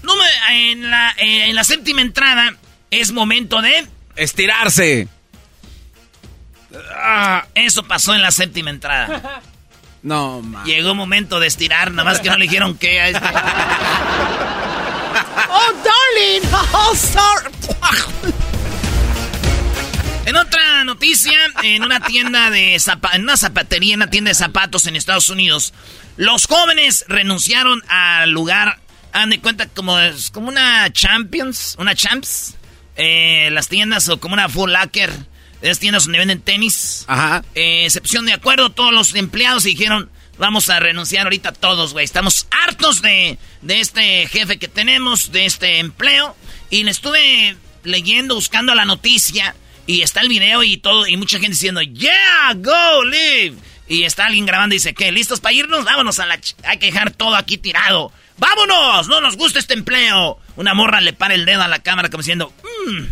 no 0.04 0.14
me- 0.18 0.72
en, 0.74 0.92
la, 0.92 1.12
eh, 1.12 1.46
en 1.48 1.56
la 1.56 1.64
séptima 1.64 2.02
entrada 2.02 2.58
es 2.90 3.14
momento 3.14 3.62
de... 3.62 3.88
Estirarse. 4.18 5.08
Ah, 6.94 7.48
eso 7.56 7.84
pasó 7.84 8.14
en 8.14 8.22
la 8.22 8.32
séptima 8.32 8.70
entrada. 8.70 9.42
No, 10.04 10.42
ma. 10.42 10.64
Llegó 10.64 10.96
momento 10.96 11.40
de 11.40 11.48
estirar, 11.48 11.92
nada 11.92 12.04
más 12.10 12.20
que 12.20 12.30
no 12.30 12.38
le 12.38 12.46
dijeron 12.46 12.78
qué 12.78 13.00
a 13.02 13.08
este. 13.10 13.22
Oh, 15.54 15.74
darling. 15.84 16.50
Oh, 16.74 16.96
sorry. 16.96 17.52
En 20.26 20.36
otra 20.38 20.84
noticia, 20.86 21.38
en 21.64 21.84
una 21.84 22.00
tienda 22.00 22.50
de 22.50 22.76
zapa- 22.78 23.14
en 23.16 23.24
una 23.24 23.36
zapatería, 23.38 23.94
en 23.96 24.00
una 24.02 24.10
tienda 24.10 24.30
de 24.30 24.36
zapatos 24.36 24.86
en 24.88 24.96
Estados 24.96 25.30
Unidos, 25.30 25.74
los 26.16 26.46
jóvenes 26.48 27.06
renunciaron 27.10 27.84
al 27.90 28.30
lugar, 28.32 28.80
han 29.14 29.30
de 29.32 29.40
cuenta 29.42 29.68
como 29.68 30.00
es 30.00 30.30
como 30.32 30.48
una 30.48 30.92
Champions, 30.94 31.76
una 31.80 31.96
Champs, 31.96 32.56
eh, 32.96 33.50
las 33.52 33.68
tiendas 33.68 34.08
o 34.10 34.20
como 34.20 34.34
una 34.34 34.48
Full 34.48 34.72
Locker, 34.72 35.12
esas 35.62 35.80
tiendas 35.80 36.04
donde 36.06 36.20
venden 36.20 36.42
tenis. 36.42 37.06
Ajá. 37.08 37.44
Eh, 37.56 37.86
excepción 37.86 38.26
de 38.26 38.34
acuerdo, 38.34 38.70
todos 38.72 38.92
los 38.94 39.14
empleados 39.16 39.64
dijeron, 39.64 40.10
vamos 40.38 40.70
a 40.70 40.80
renunciar 40.80 41.26
ahorita 41.28 41.52
todos, 41.52 41.94
güey. 41.94 42.04
Estamos 42.06 42.48
hartos 42.50 43.02
de, 43.02 43.38
de 43.62 43.80
este 43.80 44.28
jefe 44.28 44.58
que 44.60 44.68
tenemos, 44.68 45.32
de 45.32 45.46
este 45.46 45.80
empleo. 45.80 46.36
Y 46.70 46.84
le 46.84 46.92
estuve 46.92 47.56
leyendo, 47.84 48.36
buscando 48.36 48.74
la 48.76 48.86
noticia. 48.86 49.56
Y 49.88 50.04
está 50.04 50.22
el 50.22 50.30
video 50.30 50.64
y 50.64 50.78
todo, 50.78 51.08
y 51.08 51.18
mucha 51.18 51.38
gente 51.40 51.54
diciendo, 51.54 51.82
yeah, 51.82 52.54
go, 52.56 53.04
live. 53.04 53.56
Y 53.88 54.04
está 54.04 54.28
alguien 54.28 54.46
grabando 54.46 54.74
y 54.74 54.78
dice, 54.78 54.94
¿qué? 54.94 55.12
¿Listos 55.12 55.42
para 55.42 55.54
irnos? 55.54 55.84
Vámonos 55.84 56.20
a 56.20 56.26
la... 56.26 56.38
ch- 56.40 56.56
Hay 56.64 56.78
que 56.78 56.86
dejar 56.86 57.12
todo 57.12 57.36
aquí 57.36 57.58
tirado. 57.58 58.12
¡Vámonos! 58.38 59.08
No 59.10 59.20
nos 59.22 59.36
gusta 59.38 59.60
este 59.60 59.74
empleo. 59.74 60.40
Una 60.56 60.74
morra 60.74 61.02
le 61.02 61.14
para 61.14 61.34
el 61.34 61.46
dedo 61.46 61.62
a 61.62 61.68
la 61.68 61.80
cámara 61.80 62.10
como 62.10 62.22
diciendo, 62.22 62.54
"Mm, 62.88 63.04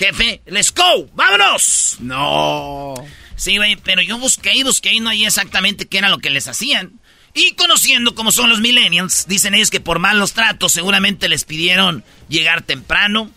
jefe, 0.00 0.40
let's 0.46 0.72
go, 0.74 1.08
vámonos. 1.14 1.98
No. 2.00 2.94
Sí, 3.36 3.58
güey, 3.58 3.76
pero 3.76 4.00
yo 4.00 4.18
busqué 4.18 4.56
y 4.56 4.62
busqué 4.62 4.94
y 4.94 5.00
no 5.00 5.10
hay 5.10 5.26
exactamente 5.26 5.86
qué 5.86 5.98
era 5.98 6.08
lo 6.08 6.18
que 6.18 6.30
les 6.30 6.48
hacían. 6.48 7.00
Y 7.34 7.52
conociendo 7.52 8.14
cómo 8.14 8.32
son 8.32 8.48
los 8.48 8.60
millennials, 8.60 9.26
dicen 9.28 9.54
ellos 9.54 9.70
que 9.70 9.78
por 9.78 9.98
malos 9.98 10.32
tratos 10.32 10.72
seguramente 10.72 11.28
les 11.28 11.44
pidieron 11.44 12.02
llegar 12.28 12.62
temprano, 12.62 13.30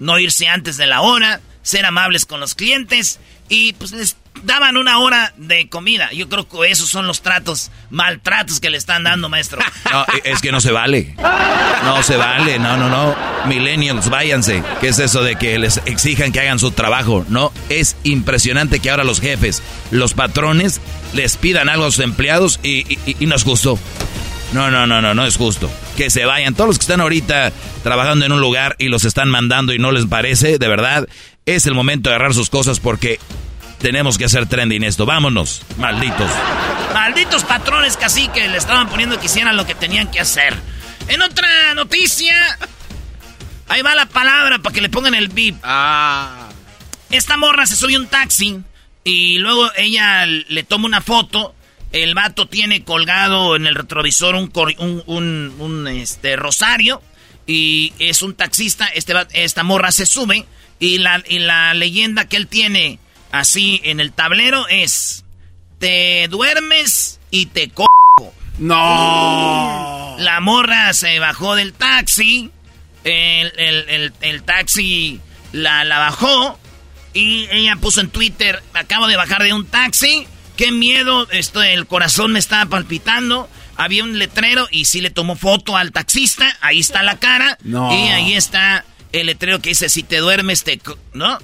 no 0.00 0.18
irse 0.18 0.48
antes 0.48 0.76
de 0.76 0.88
la 0.88 1.00
hora, 1.02 1.40
ser 1.62 1.86
amables 1.86 2.26
con 2.26 2.40
los 2.40 2.54
clientes 2.54 3.20
y 3.48 3.72
pues 3.74 3.92
les 3.92 4.16
daban 4.44 4.76
una 4.76 4.98
hora 4.98 5.32
de 5.36 5.68
comida. 5.68 6.10
Yo 6.12 6.28
creo 6.28 6.48
que 6.48 6.70
esos 6.70 6.88
son 6.88 7.06
los 7.06 7.22
tratos, 7.22 7.70
maltratos 7.90 8.60
que 8.60 8.70
le 8.70 8.78
están 8.78 9.04
dando, 9.04 9.28
maestro. 9.28 9.60
No, 9.90 10.04
es 10.22 10.40
que 10.40 10.52
no 10.52 10.60
se 10.60 10.70
vale. 10.70 11.14
No 11.84 12.02
se 12.02 12.16
vale, 12.16 12.58
no, 12.58 12.76
no, 12.76 12.90
no. 12.90 13.16
Millennials, 13.46 14.10
váyanse. 14.10 14.62
¿Qué 14.80 14.88
es 14.88 14.98
eso 14.98 15.22
de 15.22 15.36
que 15.36 15.58
les 15.58 15.80
exijan 15.86 16.30
que 16.30 16.40
hagan 16.40 16.58
su 16.58 16.72
trabajo? 16.72 17.24
No, 17.28 17.52
es 17.70 17.96
impresionante 18.02 18.80
que 18.80 18.90
ahora 18.90 19.04
los 19.04 19.20
jefes, 19.20 19.62
los 19.90 20.12
patrones, 20.12 20.80
les 21.14 21.36
pidan 21.38 21.70
algo 21.70 21.86
a 21.86 21.90
sus 21.90 22.04
empleados 22.04 22.60
y 22.62 22.84
no 23.20 23.34
es 23.34 23.44
justo. 23.44 23.78
No, 24.52 24.70
no, 24.70 24.86
no, 24.86 25.02
no, 25.02 25.14
no 25.14 25.26
es 25.26 25.36
justo. 25.36 25.70
Que 25.96 26.10
se 26.10 26.24
vayan. 26.24 26.54
Todos 26.54 26.68
los 26.68 26.78
que 26.78 26.84
están 26.84 27.00
ahorita 27.00 27.52
trabajando 27.82 28.24
en 28.24 28.32
un 28.32 28.40
lugar 28.40 28.76
y 28.78 28.88
los 28.88 29.04
están 29.04 29.28
mandando 29.28 29.72
y 29.74 29.78
no 29.78 29.92
les 29.92 30.06
parece, 30.06 30.58
de 30.58 30.68
verdad, 30.68 31.06
es 31.44 31.66
el 31.66 31.74
momento 31.74 32.08
de 32.10 32.16
agarrar 32.16 32.34
sus 32.34 32.50
cosas 32.50 32.80
porque 32.80 33.18
tenemos 33.80 34.18
que 34.18 34.24
hacer 34.24 34.46
trending 34.46 34.84
esto. 34.84 35.06
Vámonos, 35.06 35.62
malditos. 35.78 36.30
Malditos 36.94 37.44
patrones 37.44 37.96
casi 37.96 38.28
que 38.28 38.48
le 38.48 38.56
estaban 38.58 38.88
poniendo 38.88 39.18
que 39.20 39.26
hicieran 39.26 39.56
lo 39.56 39.66
que 39.66 39.74
tenían 39.74 40.10
que 40.10 40.20
hacer. 40.20 40.54
En 41.08 41.22
otra 41.22 41.48
noticia, 41.74 42.34
ahí 43.68 43.82
va 43.82 43.94
la 43.94 44.06
palabra 44.06 44.58
para 44.58 44.74
que 44.74 44.80
le 44.80 44.88
pongan 44.88 45.14
el 45.14 45.28
beep. 45.28 45.56
Ah. 45.62 46.48
Esta 47.10 47.36
morra 47.36 47.66
se 47.66 47.76
sube 47.76 47.94
a 47.94 47.98
un 47.98 48.08
taxi 48.08 48.60
y 49.04 49.38
luego 49.38 49.70
ella 49.76 50.26
le 50.26 50.62
toma 50.64 50.86
una 50.86 51.00
foto. 51.00 51.54
El 51.92 52.14
vato 52.14 52.46
tiene 52.48 52.84
colgado 52.84 53.56
en 53.56 53.66
el 53.66 53.74
retrovisor 53.74 54.34
un, 54.34 54.52
un, 54.78 55.02
un- 55.06 55.54
un, 55.58 55.88
este, 55.88 56.36
rosario 56.36 57.00
y 57.46 57.94
es 57.98 58.20
un 58.20 58.34
taxista. 58.34 58.86
Este, 58.88 59.14
esta 59.32 59.62
morra 59.62 59.90
se 59.90 60.04
sube 60.04 60.44
y 60.78 60.98
la, 60.98 61.22
y 61.26 61.38
la 61.38 61.72
leyenda 61.72 62.26
que 62.28 62.36
él 62.36 62.46
tiene 62.46 62.98
así 63.32 63.80
en 63.84 64.00
el 64.00 64.12
tablero 64.12 64.66
es: 64.68 65.24
Te 65.78 66.26
duermes 66.28 67.20
y 67.30 67.46
te 67.46 67.68
co. 67.70 67.86
No. 68.58 70.16
La 70.18 70.40
morra 70.40 70.92
se 70.92 71.18
bajó 71.18 71.54
del 71.54 71.72
taxi. 71.72 72.50
El, 73.04 73.52
el- 73.56 73.88
el- 73.88 74.12
el 74.20 74.42
taxi 74.42 75.20
la, 75.52 75.84
la 75.84 75.98
bajó. 75.98 76.58
Y 77.14 77.46
ella 77.50 77.76
puso 77.76 78.00
en 78.00 78.10
Twitter: 78.10 78.62
Acabo 78.74 79.06
de 79.06 79.16
bajar 79.16 79.42
de 79.42 79.52
un 79.52 79.66
taxi. 79.66 80.26
Qué 80.56 80.72
miedo. 80.72 81.28
Esto, 81.30 81.62
el 81.62 81.86
corazón 81.86 82.32
me 82.32 82.38
estaba 82.38 82.66
palpitando. 82.68 83.48
Había 83.76 84.02
un 84.02 84.18
letrero 84.18 84.66
y 84.72 84.86
sí 84.86 85.00
le 85.00 85.10
tomó 85.10 85.36
foto 85.36 85.76
al 85.76 85.92
taxista. 85.92 86.56
Ahí 86.60 86.80
está 86.80 87.02
la 87.04 87.18
cara. 87.20 87.58
No. 87.62 87.92
Y 87.96 88.08
ahí 88.08 88.34
está 88.34 88.84
el 89.12 89.26
letrero 89.26 89.60
que 89.60 89.70
dice: 89.70 89.88
Si 89.88 90.02
te 90.02 90.16
duermes, 90.18 90.64
te. 90.64 90.78
co-", 90.78 90.98
¿No? 91.14 91.38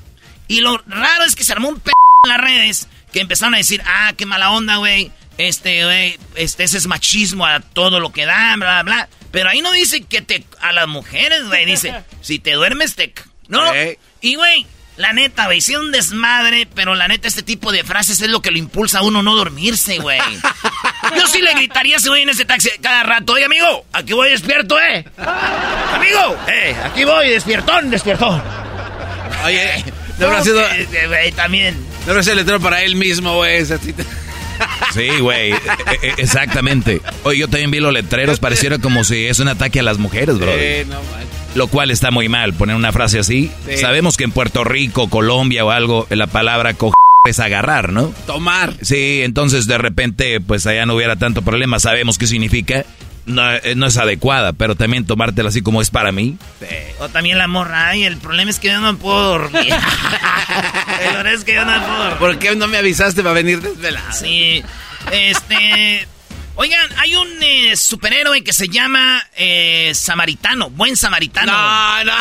Y 0.48 0.60
lo 0.60 0.78
raro 0.86 1.24
es 1.24 1.34
que 1.34 1.44
se 1.44 1.52
armó 1.52 1.68
un 1.68 1.80
p 1.80 1.90
en 2.24 2.30
las 2.30 2.40
redes 2.40 2.88
que 3.12 3.20
empezaron 3.20 3.54
a 3.54 3.58
decir: 3.58 3.82
Ah, 3.86 4.12
qué 4.16 4.26
mala 4.26 4.50
onda, 4.50 4.76
güey. 4.76 5.10
Este, 5.36 5.84
güey, 5.84 6.18
este, 6.36 6.64
ese 6.64 6.78
es 6.78 6.86
machismo 6.86 7.44
a 7.46 7.60
todo 7.60 7.98
lo 7.98 8.12
que 8.12 8.24
da, 8.24 8.54
bla, 8.56 8.82
bla, 8.82 8.82
bla. 8.82 9.08
Pero 9.30 9.48
ahí 9.48 9.62
no 9.62 9.72
dice 9.72 10.02
que 10.02 10.22
te. 10.22 10.44
A 10.60 10.72
las 10.72 10.86
mujeres, 10.88 11.46
güey. 11.46 11.64
Dice: 11.64 11.94
Si 12.20 12.38
te 12.38 12.52
duermes, 12.52 12.94
te. 12.94 13.06
c-", 13.06 13.24
¿No? 13.48 13.62
Y, 14.20 14.36
güey, 14.36 14.66
la 14.96 15.12
neta, 15.12 15.46
güey, 15.46 15.60
sí 15.60 15.74
un 15.74 15.90
desmadre, 15.90 16.68
pero 16.72 16.94
la 16.94 17.08
neta, 17.08 17.26
este 17.26 17.42
tipo 17.42 17.72
de 17.72 17.82
frases 17.82 18.20
es 18.22 18.28
lo 18.28 18.40
que 18.40 18.52
lo 18.52 18.58
impulsa 18.58 19.00
a 19.00 19.02
uno 19.02 19.22
no 19.22 19.34
dormirse, 19.34 19.98
güey. 19.98 20.20
Yo 21.16 21.26
sí 21.26 21.42
le 21.42 21.52
gritaría 21.54 21.96
a 21.96 21.98
ese 21.98 22.08
güey 22.08 22.22
en 22.22 22.28
ese 22.28 22.44
taxi 22.44 22.70
cada 22.80 23.02
rato. 23.02 23.32
Oye, 23.32 23.44
amigo, 23.44 23.84
aquí 23.92 24.12
voy 24.12 24.30
despierto, 24.30 24.80
¿eh? 24.80 25.04
Amigo, 25.18 26.38
eh, 26.48 26.76
aquí 26.84 27.04
voy, 27.04 27.28
despiertón, 27.28 27.90
despiertón. 27.90 28.42
Oye, 29.44 29.84
no 30.18 30.26
habrá 30.26 30.42
sido. 30.42 30.61
Eh, 30.61 30.88
eh, 30.92 31.06
güey, 31.09 31.33
también. 31.33 31.75
No 32.06 32.12
habrá 32.12 32.23
sido 32.23 32.33
el 32.33 32.38
letrero 32.38 32.61
para 32.61 32.83
él 32.83 32.97
mismo, 32.97 33.37
güey. 33.37 33.64
Sí, 34.92 35.09
güey, 35.21 35.50
e- 35.52 35.56
e- 36.02 36.14
exactamente. 36.18 37.00
Oye, 37.25 37.38
yo 37.40 37.49
también 37.49 37.71
vi 37.73 37.80
los 37.80 37.92
letreros, 37.92 38.38
pareciera 38.38 38.78
como 38.78 39.02
si 39.02 39.26
es 39.26 39.40
un 39.40 39.49
ataque 39.49 39.80
a 39.80 39.83
las 39.83 39.99
mujeres, 39.99 40.38
bro. 40.38 40.52
Eh, 40.54 40.87
no. 40.88 41.00
Lo 41.56 41.66
cual 41.68 41.90
está 41.90 42.11
muy 42.11 42.28
mal, 42.28 42.52
poner 42.54 42.76
una 42.76 42.92
frase 42.92 43.18
así. 43.18 43.50
Sí. 43.68 43.78
Sabemos 43.78 44.16
que 44.16 44.25
en 44.25 44.33
Puerto 44.33 44.62
Rico, 44.64 45.09
Colombia 45.11 45.64
o 45.64 45.71
algo, 45.71 46.06
la 46.11 46.26
palabra 46.28 46.75
co 46.75 46.92
es 47.26 47.40
agarrar, 47.40 47.92
¿no? 47.92 48.12
Tomar. 48.26 48.75
Sí, 48.83 49.23
entonces 49.23 49.66
de 49.66 49.78
repente, 49.78 50.40
pues 50.40 50.66
allá 50.66 50.85
no 50.87 50.94
hubiera 50.94 51.16
tanto 51.16 51.42
problema, 51.42 51.78
sabemos 51.80 52.18
qué 52.18 52.26
significa. 52.26 52.85
No, 53.26 53.52
eh, 53.52 53.75
no 53.75 53.87
es 53.87 53.97
adecuada, 53.97 54.52
pero 54.52 54.75
también 54.75 55.07
tomártela 55.07 55.49
así 55.49 55.62
como 55.62 55.81
es 55.81 55.90
para 55.90 56.12
mí. 56.12 56.37
O 56.99 57.09
también 57.09 57.38
la 57.38 57.47
morra, 57.47 57.88
ay, 57.88 58.04
el 58.04 58.19
problema 58.19 58.50
es 58.50 58.59
que 58.61 58.69
yo 58.69 58.81
no 58.81 58.97
puedo 58.99 59.38
dormir. 59.38 59.73
el 61.02 61.12
problema 61.12 61.31
es 61.31 61.45
que 61.45 61.54
yo 61.54 61.64
no 61.64 61.87
puedo 61.87 61.99
dormir. 61.99 62.19
¿Por 62.19 62.38
qué 62.38 62.54
no 62.54 62.66
me 62.66 62.76
avisaste 62.76 63.23
para 63.23 63.35
venir 63.35 63.61
desvelado? 63.61 64.12
Sí, 64.12 64.62
este... 65.11 66.09
Oigan, 66.57 66.88
hay 66.99 67.16
un 67.16 67.28
eh, 67.43 67.76
superhéroe 67.76 68.45
que 68.45 68.52
se 68.52 68.69
llama 68.69 69.26
eh, 69.35 69.90
Samaritano, 69.93 70.71
buen 70.71 70.97
samaritano. 70.97 71.50
No, 71.50 72.04
no. 72.04 72.12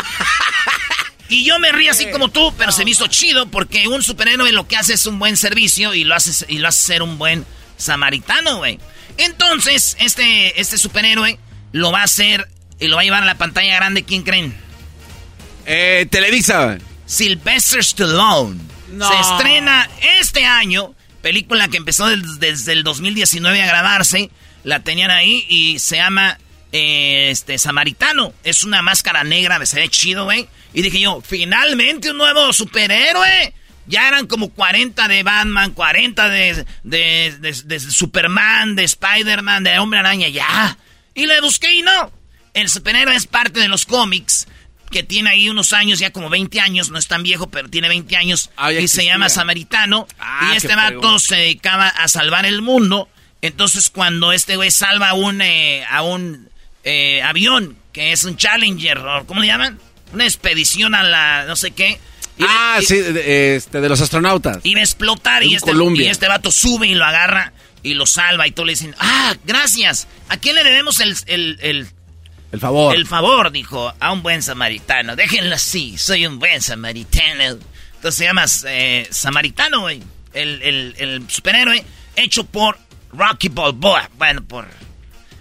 Y 1.29 1.45
yo 1.45 1.57
me 1.59 1.71
río 1.71 1.91
así 1.91 2.09
como 2.11 2.29
tú, 2.29 2.53
pero 2.57 2.71
se 2.71 2.83
me 2.83 2.91
hizo 2.91 3.07
chido 3.07 3.47
porque 3.47 3.87
un 3.87 4.03
superhéroe 4.03 4.51
lo 4.51 4.67
que 4.67 4.75
hace 4.75 4.93
es 4.93 5.05
un 5.05 5.19
buen 5.19 5.37
servicio 5.37 5.93
y 5.93 6.03
lo 6.03 6.15
hace, 6.15 6.45
y 6.47 6.59
lo 6.59 6.67
hace 6.67 6.85
ser 6.85 7.01
un 7.01 7.17
buen 7.17 7.45
samaritano, 7.77 8.57
güey. 8.57 8.79
Entonces, 9.17 9.95
este, 9.99 10.59
este 10.59 10.77
superhéroe 10.77 11.37
lo 11.71 11.91
va 11.91 12.01
a 12.01 12.03
hacer 12.05 12.47
y 12.79 12.87
lo 12.87 12.95
va 12.95 13.01
a 13.01 13.05
llevar 13.05 13.23
a 13.23 13.25
la 13.25 13.37
pantalla 13.37 13.75
grande, 13.75 14.03
¿quién 14.03 14.23
creen? 14.23 14.55
Eh, 15.65 16.07
Televisa. 16.09 16.77
Sylvester 17.05 17.79
Stallone. 17.79 18.59
No. 18.91 19.07
Se 19.07 19.19
estrena 19.19 19.89
este 20.19 20.45
año, 20.45 20.93
película 21.21 21.67
que 21.67 21.77
empezó 21.77 22.07
desde 22.07 22.71
el 22.71 22.83
2019 22.83 23.61
a 23.61 23.65
grabarse, 23.65 24.29
la 24.63 24.81
tenían 24.81 25.11
ahí 25.11 25.45
y 25.49 25.79
se 25.79 25.97
llama 25.97 26.37
eh, 26.71 27.29
este 27.31 27.57
Samaritano. 27.57 28.33
Es 28.43 28.63
una 28.63 28.81
máscara 28.81 29.23
negra, 29.23 29.63
se 29.65 29.79
ve 29.79 29.89
chido, 29.89 30.25
güey. 30.25 30.47
Y 30.73 30.81
dije 30.81 30.99
yo, 30.99 31.21
finalmente 31.21 32.11
un 32.11 32.17
nuevo 32.17 32.51
superhéroe. 32.53 33.53
Ya 33.85 34.07
eran 34.07 34.27
como 34.27 34.49
40 34.49 35.07
de 35.07 35.23
Batman, 35.23 35.71
40 35.71 36.29
de, 36.29 36.65
de, 36.83 37.35
de- 37.39 37.61
de 37.65 37.79
Superman, 37.79 38.75
de 38.75 38.83
Spider-Man, 38.83 39.63
de 39.63 39.79
Hombre 39.79 39.99
Araña, 39.99 40.27
ya. 40.29 40.77
Y 41.13 41.25
le 41.25 41.41
busqué 41.41 41.71
y 41.73 41.81
no. 41.81 42.11
El 42.53 42.69
superhéroe 42.69 43.15
es 43.15 43.27
parte 43.27 43.59
de 43.59 43.67
los 43.67 43.85
cómics 43.85 44.47
que 44.91 45.01
tiene 45.03 45.31
ahí 45.31 45.49
unos 45.49 45.73
años, 45.73 45.97
ya 45.99 46.11
como 46.11 46.29
20 46.29 46.59
años, 46.59 46.91
no 46.91 46.99
es 46.99 47.07
tan 47.07 47.23
viejo, 47.23 47.49
pero 47.49 47.67
tiene 47.67 47.87
20 47.89 48.15
años, 48.15 48.51
Ah, 48.57 48.71
y 48.71 48.87
se 48.87 49.05
llama 49.05 49.25
Samaritano, 49.29 50.07
Ah, 50.19 50.51
y 50.53 50.57
este 50.57 50.75
vato 50.75 51.17
se 51.19 51.35
dedicaba 51.35 51.87
a 51.87 52.07
salvar 52.07 52.45
el 52.45 52.61
mundo, 52.61 53.09
entonces 53.41 53.89
cuando 53.89 54.31
este 54.33 54.55
güey 54.55 54.69
salva 54.69 55.09
a 55.09 55.13
un, 55.15 55.41
eh, 55.41 55.83
a 55.89 56.03
un 56.03 56.47
eh, 56.83 57.23
avión, 57.23 57.75
que 57.91 58.11
es 58.11 58.23
un 58.23 58.37
Challenger, 58.37 58.99
o 58.99 59.25
¿cómo 59.25 59.41
le 59.41 59.47
llaman? 59.47 59.79
Una 60.13 60.25
expedición 60.25 60.93
a 60.93 61.01
la, 61.01 61.45
no 61.47 61.55
sé 61.55 61.71
qué. 61.71 61.99
Iba- 62.37 62.47
Ah, 62.49 62.79
sí, 62.85 62.97
de, 62.97 63.55
este, 63.55 63.81
de 63.81 63.89
los 63.89 64.01
astronautas. 64.01 64.59
Iba 64.63 64.81
a 64.81 64.83
explotar 64.83 65.43
y 65.43 65.55
este, 65.55 65.71
Colombia. 65.71 66.05
y 66.05 66.09
este 66.09 66.27
vato 66.27 66.51
sube 66.51 66.87
y 66.87 66.95
lo 66.95 67.05
agarra 67.05 67.53
y 67.83 67.93
lo 67.95 68.05
salva 68.05 68.47
y 68.47 68.51
todos 68.51 68.67
le 68.67 68.73
dicen, 68.73 68.95
ah, 68.99 69.35
gracias, 69.45 70.07
¿a 70.29 70.37
quién 70.37 70.55
le 70.55 70.63
debemos 70.63 70.99
el, 71.01 71.15
el, 71.27 71.57
el, 71.61 71.87
El 72.51 72.59
favor. 72.59 72.95
el 72.95 73.05
favor, 73.07 73.51
dijo, 73.51 73.93
a 73.99 74.11
un 74.13 74.23
buen 74.23 74.41
samaritano. 74.41 75.15
Déjenlo 75.15 75.55
así, 75.55 75.97
soy 75.97 76.25
un 76.25 76.39
buen 76.39 76.61
samaritano. 76.61 77.57
Entonces 77.95 78.15
se 78.17 78.23
llama 78.25 78.45
eh, 78.67 79.07
Samaritano, 79.11 79.81
güey. 79.81 80.01
El, 80.33 80.61
el- 80.61 80.95
el 80.97 81.29
superhéroe 81.29 81.85
hecho 82.15 82.43
por 82.45 82.77
Rocky 83.11 83.49
Balboa. 83.49 84.09
Bueno, 84.17 84.43
por 84.43 84.67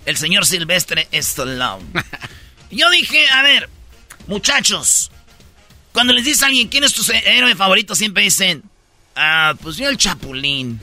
el 0.04 0.16
señor 0.16 0.44
Silvestre 0.46 1.08
Stallone. 1.12 1.84
Yo 2.70 2.88
dije, 2.90 3.28
a 3.30 3.42
ver, 3.42 3.68
muchachos, 4.26 5.10
cuando 5.92 6.12
les 6.12 6.24
dices 6.24 6.42
a 6.42 6.46
alguien 6.46 6.68
quién 6.68 6.84
es 6.84 6.92
tu 6.92 7.02
héroe 7.12 7.54
favorito, 7.54 7.94
siempre 7.94 8.24
dicen, 8.24 8.62
ah, 9.16 9.54
pues 9.60 9.76
yo 9.76 9.88
el 9.88 9.98
Chapulín. 9.98 10.80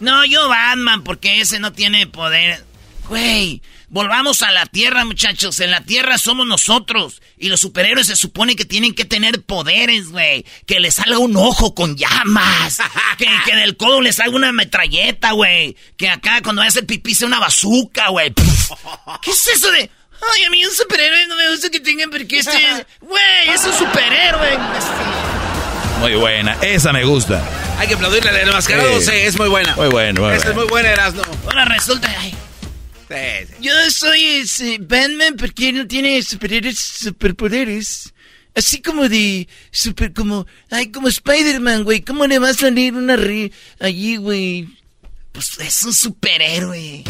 No, 0.00 0.24
yo 0.24 0.48
Batman, 0.48 1.04
porque 1.04 1.40
ese 1.40 1.58
no 1.58 1.72
tiene 1.72 2.06
poder. 2.06 2.64
Güey, 3.08 3.62
Volvamos 3.88 4.42
a 4.42 4.50
la 4.50 4.66
Tierra, 4.66 5.04
muchachos. 5.04 5.60
En 5.60 5.70
la 5.70 5.80
Tierra 5.82 6.18
somos 6.18 6.46
nosotros. 6.46 7.22
Y 7.38 7.48
los 7.48 7.60
superhéroes 7.60 8.08
se 8.08 8.16
supone 8.16 8.56
que 8.56 8.64
tienen 8.64 8.94
que 8.94 9.04
tener 9.04 9.42
poderes, 9.42 10.08
güey. 10.08 10.44
Que 10.66 10.80
les 10.80 10.96
salga 10.96 11.18
un 11.18 11.36
ojo 11.36 11.74
con 11.74 11.96
llamas. 11.96 12.78
que, 13.18 13.28
que 13.44 13.54
del 13.54 13.76
codo 13.76 14.00
les 14.00 14.16
salga 14.16 14.36
una 14.36 14.52
metralleta, 14.52 15.32
güey. 15.32 15.76
Que 15.96 16.08
acá 16.08 16.42
cuando 16.42 16.60
vayas 16.60 16.76
el 16.76 16.86
pipí 16.86 17.14
sea 17.14 17.28
una 17.28 17.38
bazooka, 17.38 18.08
güey. 18.08 18.32
¿Qué 19.22 19.30
es 19.30 19.46
eso 19.46 19.70
de...? 19.70 19.90
Ay, 20.34 20.44
a 20.44 20.50
mí 20.50 20.64
un 20.64 20.72
superhéroe 20.72 21.26
no 21.28 21.36
me 21.36 21.50
gusta 21.50 21.70
que 21.70 21.80
tengan 21.80 22.10
porque 22.10 22.38
este... 22.38 22.58
Güey, 23.00 23.48
es 23.52 23.64
un 23.64 23.72
superhéroe. 23.72 24.58
Muy 26.00 26.14
buena, 26.14 26.56
esa 26.62 26.92
me 26.92 27.04
gusta. 27.04 27.42
Hay 27.78 27.88
que 27.88 27.94
aplaudirle 27.94 28.30
al 28.30 28.36
enmascarado, 28.48 29.00
Sí. 29.00 29.06
sí, 29.06 29.12
es 29.12 29.38
muy 29.38 29.48
buena. 29.48 29.74
Muy 29.76 29.88
bueno, 29.88 30.22
muy 30.22 30.34
Esta 30.34 30.50
es 30.50 30.54
muy 30.54 30.66
buena, 30.66 30.90
Erasno. 30.90 31.22
Ahora 31.44 31.64
resulta... 31.66 32.12
ay, 32.18 32.34
Sí, 33.08 33.14
sí. 33.48 33.54
Yo 33.60 33.72
soy 33.92 34.24
ese 34.24 34.78
Batman 34.80 35.36
porque 35.38 35.72
no 35.72 35.86
tiene 35.86 36.20
superhéroes, 36.22 36.76
superpoderes. 36.78 38.12
Así 38.56 38.82
como 38.82 39.08
de 39.08 39.46
super, 39.70 40.12
como, 40.12 40.44
ay, 40.70 40.90
como 40.90 41.06
Spider-Man, 41.06 41.84
güey. 41.84 42.00
¿Cómo 42.00 42.26
le 42.26 42.40
va 42.40 42.48
a 42.50 42.54
salir 42.54 42.94
una 42.94 43.14
ri 43.14 43.52
allí, 43.78 44.16
güey? 44.16 44.68
Pues 45.30 45.56
es 45.60 45.82
un 45.84 45.94
superhéroe. 45.94 47.04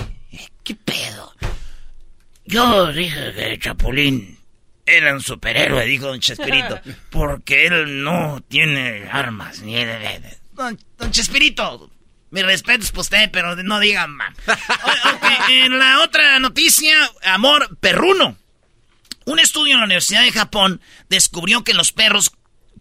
¿Qué 0.65 0.75
pedo? 0.75 1.33
Yo 2.47 2.93
dije 2.93 3.33
que 3.35 3.59
Chapulín 3.59 4.39
era 4.85 5.13
un 5.13 5.21
superhéroe, 5.21 5.85
dijo 5.85 6.07
Don 6.07 6.21
Chespirito, 6.21 6.81
porque 7.11 7.67
él 7.67 8.05
no 8.05 8.43
tiene 8.49 9.09
armas 9.11 9.61
ni 9.61 9.77
Don, 10.53 10.79
don 10.97 11.11
Chespirito, 11.11 11.91
mis 12.31 12.45
respetos 12.45 12.93
por 12.93 13.01
usted, 13.01 13.31
pero 13.33 13.57
no 13.57 13.81
digan 13.81 14.13
más. 14.13 14.35
Ok, 14.47 15.25
en 15.51 15.79
la 15.79 16.01
otra 16.01 16.39
noticia, 16.39 16.95
amor 17.25 17.77
perruno. 17.79 18.37
Un 19.25 19.39
estudio 19.39 19.75
en 19.75 19.81
la 19.81 19.87
Universidad 19.87 20.23
de 20.23 20.33
Japón 20.33 20.81
descubrió 21.09 21.65
que 21.65 21.75
los 21.75 21.93
perros 21.93 22.33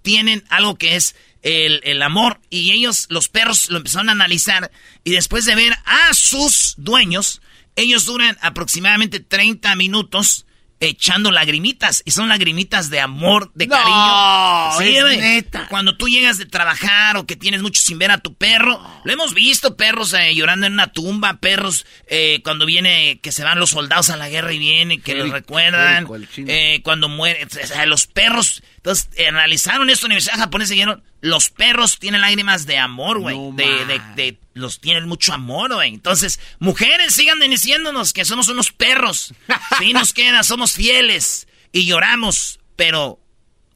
tienen 0.02 0.44
algo 0.50 0.76
que 0.76 0.96
es 0.96 1.16
el, 1.42 1.82
el 1.84 2.02
amor 2.02 2.40
y 2.50 2.72
ellos, 2.72 3.06
los 3.10 3.30
perros, 3.30 3.70
lo 3.70 3.78
empezaron 3.78 4.10
a 4.10 4.14
analizar 4.14 4.72
y 5.04 5.12
después 5.12 5.46
de 5.46 5.56
ver 5.56 5.74
a 5.86 6.14
sus 6.14 6.76
dueños, 6.78 7.42
ellos 7.76 8.06
duran 8.06 8.38
aproximadamente 8.42 9.20
30 9.20 9.76
minutos 9.76 10.46
echando 10.80 11.32
lagrimitas 11.32 12.02
y 12.06 12.12
son 12.12 12.28
lagrimitas 12.30 12.90
de 12.90 13.00
amor, 13.00 13.52
de 13.56 13.68
No, 13.68 13.76
cariño. 13.76 14.80
Sí, 14.80 14.98
es 14.98 15.20
neta. 15.20 15.68
Cuando 15.70 15.96
tú 15.98 16.08
llegas 16.08 16.38
de 16.38 16.46
trabajar 16.46 17.18
o 17.18 17.26
que 17.26 17.36
tienes 17.36 17.62
mucho 17.62 17.82
sin 17.82 17.98
ver 17.98 18.12
a 18.12 18.18
tu 18.18 18.36
perro, 18.36 18.82
lo 19.04 19.12
hemos 19.12 19.34
visto, 19.34 19.78
perros 19.78 20.14
eh, 20.14 20.34
llorando 20.36 20.68
en 20.68 20.74
una 20.74 20.92
tumba, 20.92 21.38
perros 21.38 21.86
eh, 22.08 22.42
cuando 22.44 22.66
viene, 22.66 23.20
que 23.22 23.32
se 23.32 23.44
van 23.44 23.60
los 23.60 23.72
soldados 23.72 24.10
a 24.10 24.18
la 24.18 24.30
guerra 24.30 24.54
y 24.54 24.60
vienen, 24.60 25.02
que 25.02 25.16
los 25.16 25.30
recuerdan, 25.30 26.08
eh, 26.38 26.82
cuando 26.84 27.10
mueren, 27.10 27.48
o 27.48 27.68
sea, 27.68 27.86
los 27.86 28.08
perros, 28.08 28.62
entonces 28.86 29.10
eh, 29.16 29.28
analizaron 29.30 29.90
esto 29.90 30.06
en 30.06 30.10
la 30.10 30.14
Universidad 30.14 30.38
Japonesa 30.38 30.74
y 30.74 30.76
dijeron, 30.76 31.04
los 31.22 31.50
perros 31.50 31.98
tienen 31.98 32.22
lágrimas 32.22 32.68
de 32.68 32.78
amor, 32.78 33.18
güey, 33.20 33.36
No 33.36 33.52
de, 33.56 33.86
de, 33.86 33.98
man. 33.98 34.16
de- 34.16 34.38
los 34.54 34.80
tienen 34.80 35.08
mucho 35.08 35.34
amor, 35.34 35.74
güey. 35.74 35.90
Entonces, 35.92 36.40
mujeres, 36.60 37.16
sigan 37.16 37.40
diciéndonos 37.40 38.14
que 38.14 38.26
somos 38.26 38.48
unos 38.48 38.72
perros. 38.72 39.34
Sí 39.80 39.92
nos 39.92 40.14
queda, 40.14 40.44
somos 40.44 40.74
fieles 40.74 41.48
y 41.72 41.86
lloramos, 41.88 42.60
pero 42.76 43.20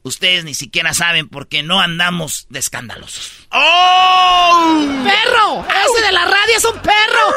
ustedes 0.04 0.44
ni 0.44 0.54
siquiera 0.54 0.94
saben 0.94 1.28
porque 1.28 1.64
no 1.64 1.80
andamos 1.80 2.46
de 2.48 2.60
escandalosos. 2.60 3.32
¡Oh! 3.50 5.02
¡Perro! 5.04 5.66
¡Ese 5.68 6.06
de 6.06 6.12
la 6.12 6.24
radio 6.24 6.56
es 6.56 6.64
un 6.64 6.78
perro! 6.80 7.34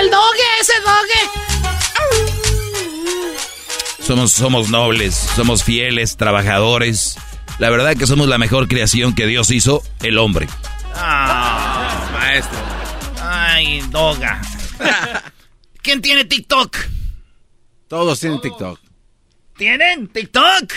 ¡El 0.00 0.10
doge, 0.10 0.40
ese 0.62 0.80
doge! 0.80 2.31
Somos, 4.02 4.32
somos 4.32 4.68
nobles, 4.68 5.14
somos 5.14 5.62
fieles, 5.62 6.16
trabajadores. 6.16 7.16
La 7.58 7.70
verdad 7.70 7.96
que 7.96 8.06
somos 8.06 8.28
la 8.28 8.38
mejor 8.38 8.66
creación 8.66 9.14
que 9.14 9.26
Dios 9.26 9.50
hizo, 9.50 9.82
el 10.02 10.18
hombre. 10.18 10.48
Ah, 10.94 12.08
Maestro. 12.12 12.58
ay, 13.20 13.80
doga. 13.90 14.40
¿Quién 15.82 16.02
tiene 16.02 16.24
TikTok? 16.24 16.76
Todos 17.88 18.18
tienen 18.20 18.40
TikTok. 18.40 18.80
¿Tienen 19.56 20.08
TikTok? 20.08 20.72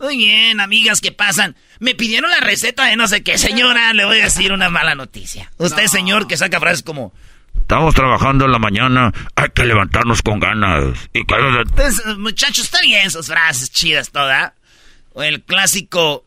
Muy 0.00 0.16
bien, 0.16 0.60
amigas 0.60 1.00
que 1.00 1.12
pasan. 1.12 1.56
Me 1.78 1.94
pidieron 1.94 2.30
la 2.30 2.40
receta 2.40 2.86
de 2.86 2.96
no 2.96 3.06
sé 3.08 3.22
qué, 3.22 3.38
señora. 3.38 3.92
Le 3.92 4.04
voy 4.04 4.18
a 4.20 4.24
decir 4.24 4.52
una 4.52 4.70
mala 4.70 4.94
noticia. 4.94 5.52
Usted, 5.58 5.86
señor, 5.86 6.26
que 6.26 6.36
saca 6.36 6.60
frases 6.60 6.82
como... 6.82 7.12
Estamos 7.64 7.94
trabajando 7.94 8.44
en 8.44 8.52
la 8.52 8.58
mañana, 8.58 9.10
hay 9.36 9.48
que 9.54 9.64
levantarnos 9.64 10.20
con 10.20 10.38
ganas. 10.38 10.98
Y 11.14 11.24
que... 11.24 11.34
Entonces, 11.34 12.18
muchachos, 12.18 12.66
está 12.66 12.82
bien 12.82 13.10
sus 13.10 13.26
frases 13.28 13.70
chidas 13.70 14.10
todas. 14.10 14.52
O 15.14 15.22
el 15.22 15.42
clásico... 15.42 16.26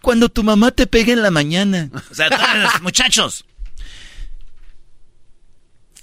Cuando 0.00 0.30
tu 0.30 0.42
mamá 0.42 0.70
te 0.70 0.86
pega 0.86 1.12
en 1.12 1.20
la 1.20 1.30
mañana. 1.30 1.90
O 2.10 2.14
sea, 2.14 2.30
todos 2.30 2.54
los 2.56 2.80
muchachos. 2.80 3.44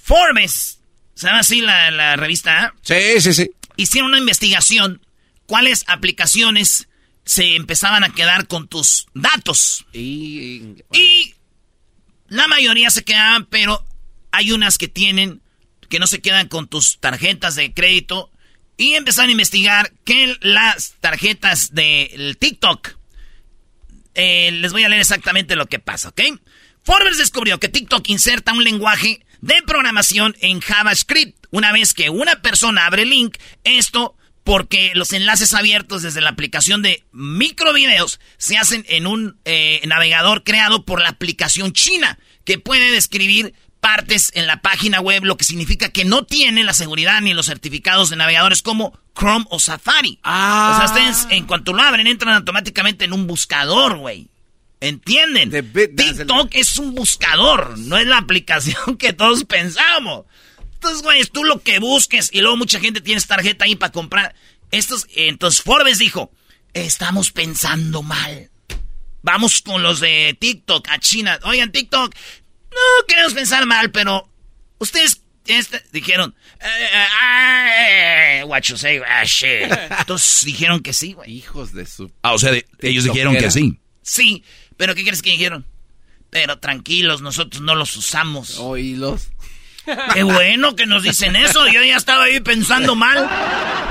Forbes, 0.03 0.81
se 1.15 1.25
llama 1.25 1.39
así 1.39 1.61
la, 1.61 1.89
la 1.89 2.15
revista. 2.15 2.75
Sí, 2.83 3.19
sí, 3.19 3.33
sí. 3.33 3.49
hicieron 3.75 4.11
una 4.11 4.19
investigación 4.19 5.01
cuáles 5.47 5.83
aplicaciones 5.87 6.87
se 7.25 7.55
empezaban 7.55 8.03
a 8.03 8.13
quedar 8.13 8.45
con 8.45 8.67
tus 8.67 9.07
datos. 9.15 9.87
Y, 9.93 10.75
Y 10.93 11.33
la 12.27 12.47
mayoría 12.47 12.91
se 12.91 13.03
quedaban, 13.03 13.45
pero 13.45 13.83
hay 14.37 14.51
unas 14.51 14.77
que 14.77 14.87
tienen 14.87 15.41
que 15.89 15.99
no 15.99 16.07
se 16.07 16.21
quedan 16.21 16.47
con 16.47 16.67
tus 16.67 16.99
tarjetas 16.99 17.55
de 17.55 17.73
crédito. 17.73 18.31
Y 18.77 18.93
empezaron 18.93 19.29
a 19.29 19.31
investigar 19.31 19.91
que 20.05 20.37
las 20.41 20.95
tarjetas 20.99 21.73
del 21.73 22.37
TikTok. 22.37 22.95
eh, 24.13 24.51
les 24.51 24.71
voy 24.71 24.83
a 24.83 24.89
leer 24.89 25.01
exactamente 25.01 25.55
lo 25.55 25.65
que 25.67 25.79
pasa, 25.79 26.09
¿ok? 26.09 26.21
Forbes 26.83 27.17
descubrió 27.17 27.59
que 27.59 27.69
TikTok 27.69 28.07
inserta 28.09 28.53
un 28.53 28.63
lenguaje 28.63 29.25
de 29.41 29.55
programación 29.65 30.35
en 30.41 30.59
JavaScript. 30.59 31.45
Una 31.49 31.71
vez 31.71 31.93
que 31.93 32.09
una 32.09 32.41
persona 32.41 32.85
abre 32.85 33.03
el 33.03 33.09
link, 33.09 33.37
esto 33.63 34.15
porque 34.43 34.91
los 34.93 35.11
enlaces 35.13 35.53
abiertos 35.53 36.03
desde 36.03 36.21
la 36.21 36.29
aplicación 36.29 36.81
de 36.81 37.03
microvideos 37.11 38.19
se 38.37 38.57
hacen 38.57 38.85
en 38.87 39.05
un 39.05 39.39
eh, 39.45 39.81
navegador 39.85 40.43
creado 40.43 40.85
por 40.85 41.01
la 41.01 41.09
aplicación 41.09 41.73
china, 41.73 42.17
que 42.45 42.57
puede 42.57 42.91
describir 42.91 43.53
partes 43.79 44.31
en 44.35 44.47
la 44.47 44.61
página 44.61 44.99
web, 44.99 45.23
lo 45.23 45.37
que 45.37 45.45
significa 45.45 45.89
que 45.89 46.05
no 46.05 46.25
tiene 46.25 46.63
la 46.63 46.73
seguridad 46.73 47.21
ni 47.21 47.33
los 47.33 47.45
certificados 47.45 48.09
de 48.09 48.15
navegadores 48.15 48.61
como 48.61 48.97
Chrome 49.17 49.45
o 49.49 49.59
Safari. 49.59 50.19
Ah. 50.23 50.73
O 50.73 50.77
sea, 50.77 50.85
ustedes 50.87 51.27
en 51.31 51.45
cuanto 51.45 51.73
lo 51.73 51.81
abren 51.81 52.07
entran 52.07 52.35
automáticamente 52.35 53.05
en 53.05 53.13
un 53.13 53.27
buscador, 53.27 53.97
güey. 53.97 54.29
¿Entienden? 54.79 55.49
TikTok 55.49 56.49
es 56.53 56.77
un 56.77 56.93
buscador, 56.93 57.77
no 57.79 57.97
es 57.97 58.05
la 58.05 58.17
aplicación 58.17 58.97
que 58.99 59.13
todos 59.13 59.43
pensamos. 59.45 60.25
Entonces, 60.75 61.01
güey, 61.01 61.25
tú 61.25 61.43
lo 61.43 61.61
que 61.63 61.79
busques 61.79 62.29
y 62.31 62.41
luego 62.41 62.57
mucha 62.57 62.79
gente 62.79 63.01
tiene 63.01 63.19
tarjeta 63.21 63.65
ahí 63.65 63.75
para 63.75 63.91
comprar. 63.91 64.35
Estos, 64.69 65.07
entonces 65.15 65.63
Forbes 65.63 65.97
dijo, 65.97 66.31
estamos 66.73 67.31
pensando 67.31 68.03
mal. 68.03 68.51
Vamos 69.23 69.61
con 69.61 69.81
los 69.81 69.99
de 69.99 70.37
TikTok 70.39 70.87
a 70.89 70.99
China. 70.99 71.39
Oigan, 71.43 71.71
TikTok, 71.71 72.13
no 72.77 73.05
queremos 73.07 73.33
pensar 73.33 73.65
mal, 73.65 73.91
pero 73.91 74.29
ustedes 74.79 75.21
este, 75.45 75.81
dijeron, 75.91 76.35
eh, 76.59 78.39
eh, 78.39 78.43
what 78.45 78.61
you 78.63 78.77
say, 78.77 78.99
ah, 79.07 79.23
shit. 79.23 79.71
Entonces 79.99 80.45
dijeron 80.45 80.81
que 80.81 80.93
sí, 80.93 81.13
güey. 81.13 81.31
hijos 81.31 81.73
de 81.73 81.85
su... 81.85 82.11
Ah, 82.21 82.33
o 82.33 82.39
sea, 82.39 82.51
de- 82.51 82.65
ellos 82.81 83.05
dijeron 83.05 83.35
que 83.37 83.49
sí. 83.51 83.79
Sí, 84.01 84.43
pero 84.75 84.95
¿qué 84.95 85.03
crees 85.03 85.21
que 85.21 85.31
dijeron? 85.31 85.65
Pero 86.29 86.59
tranquilos, 86.59 87.21
nosotros 87.21 87.61
no 87.61 87.75
los 87.75 87.95
usamos. 87.95 88.57
Oílos. 88.59 89.29
Qué 90.13 90.23
bueno 90.23 90.75
que 90.75 90.85
nos 90.85 91.03
dicen 91.03 91.35
eso. 91.37 91.65
Yo 91.67 91.81
ya 91.81 91.95
estaba 91.95 92.25
ahí 92.25 92.41
pensando 92.41 92.95
mal. 92.95 93.29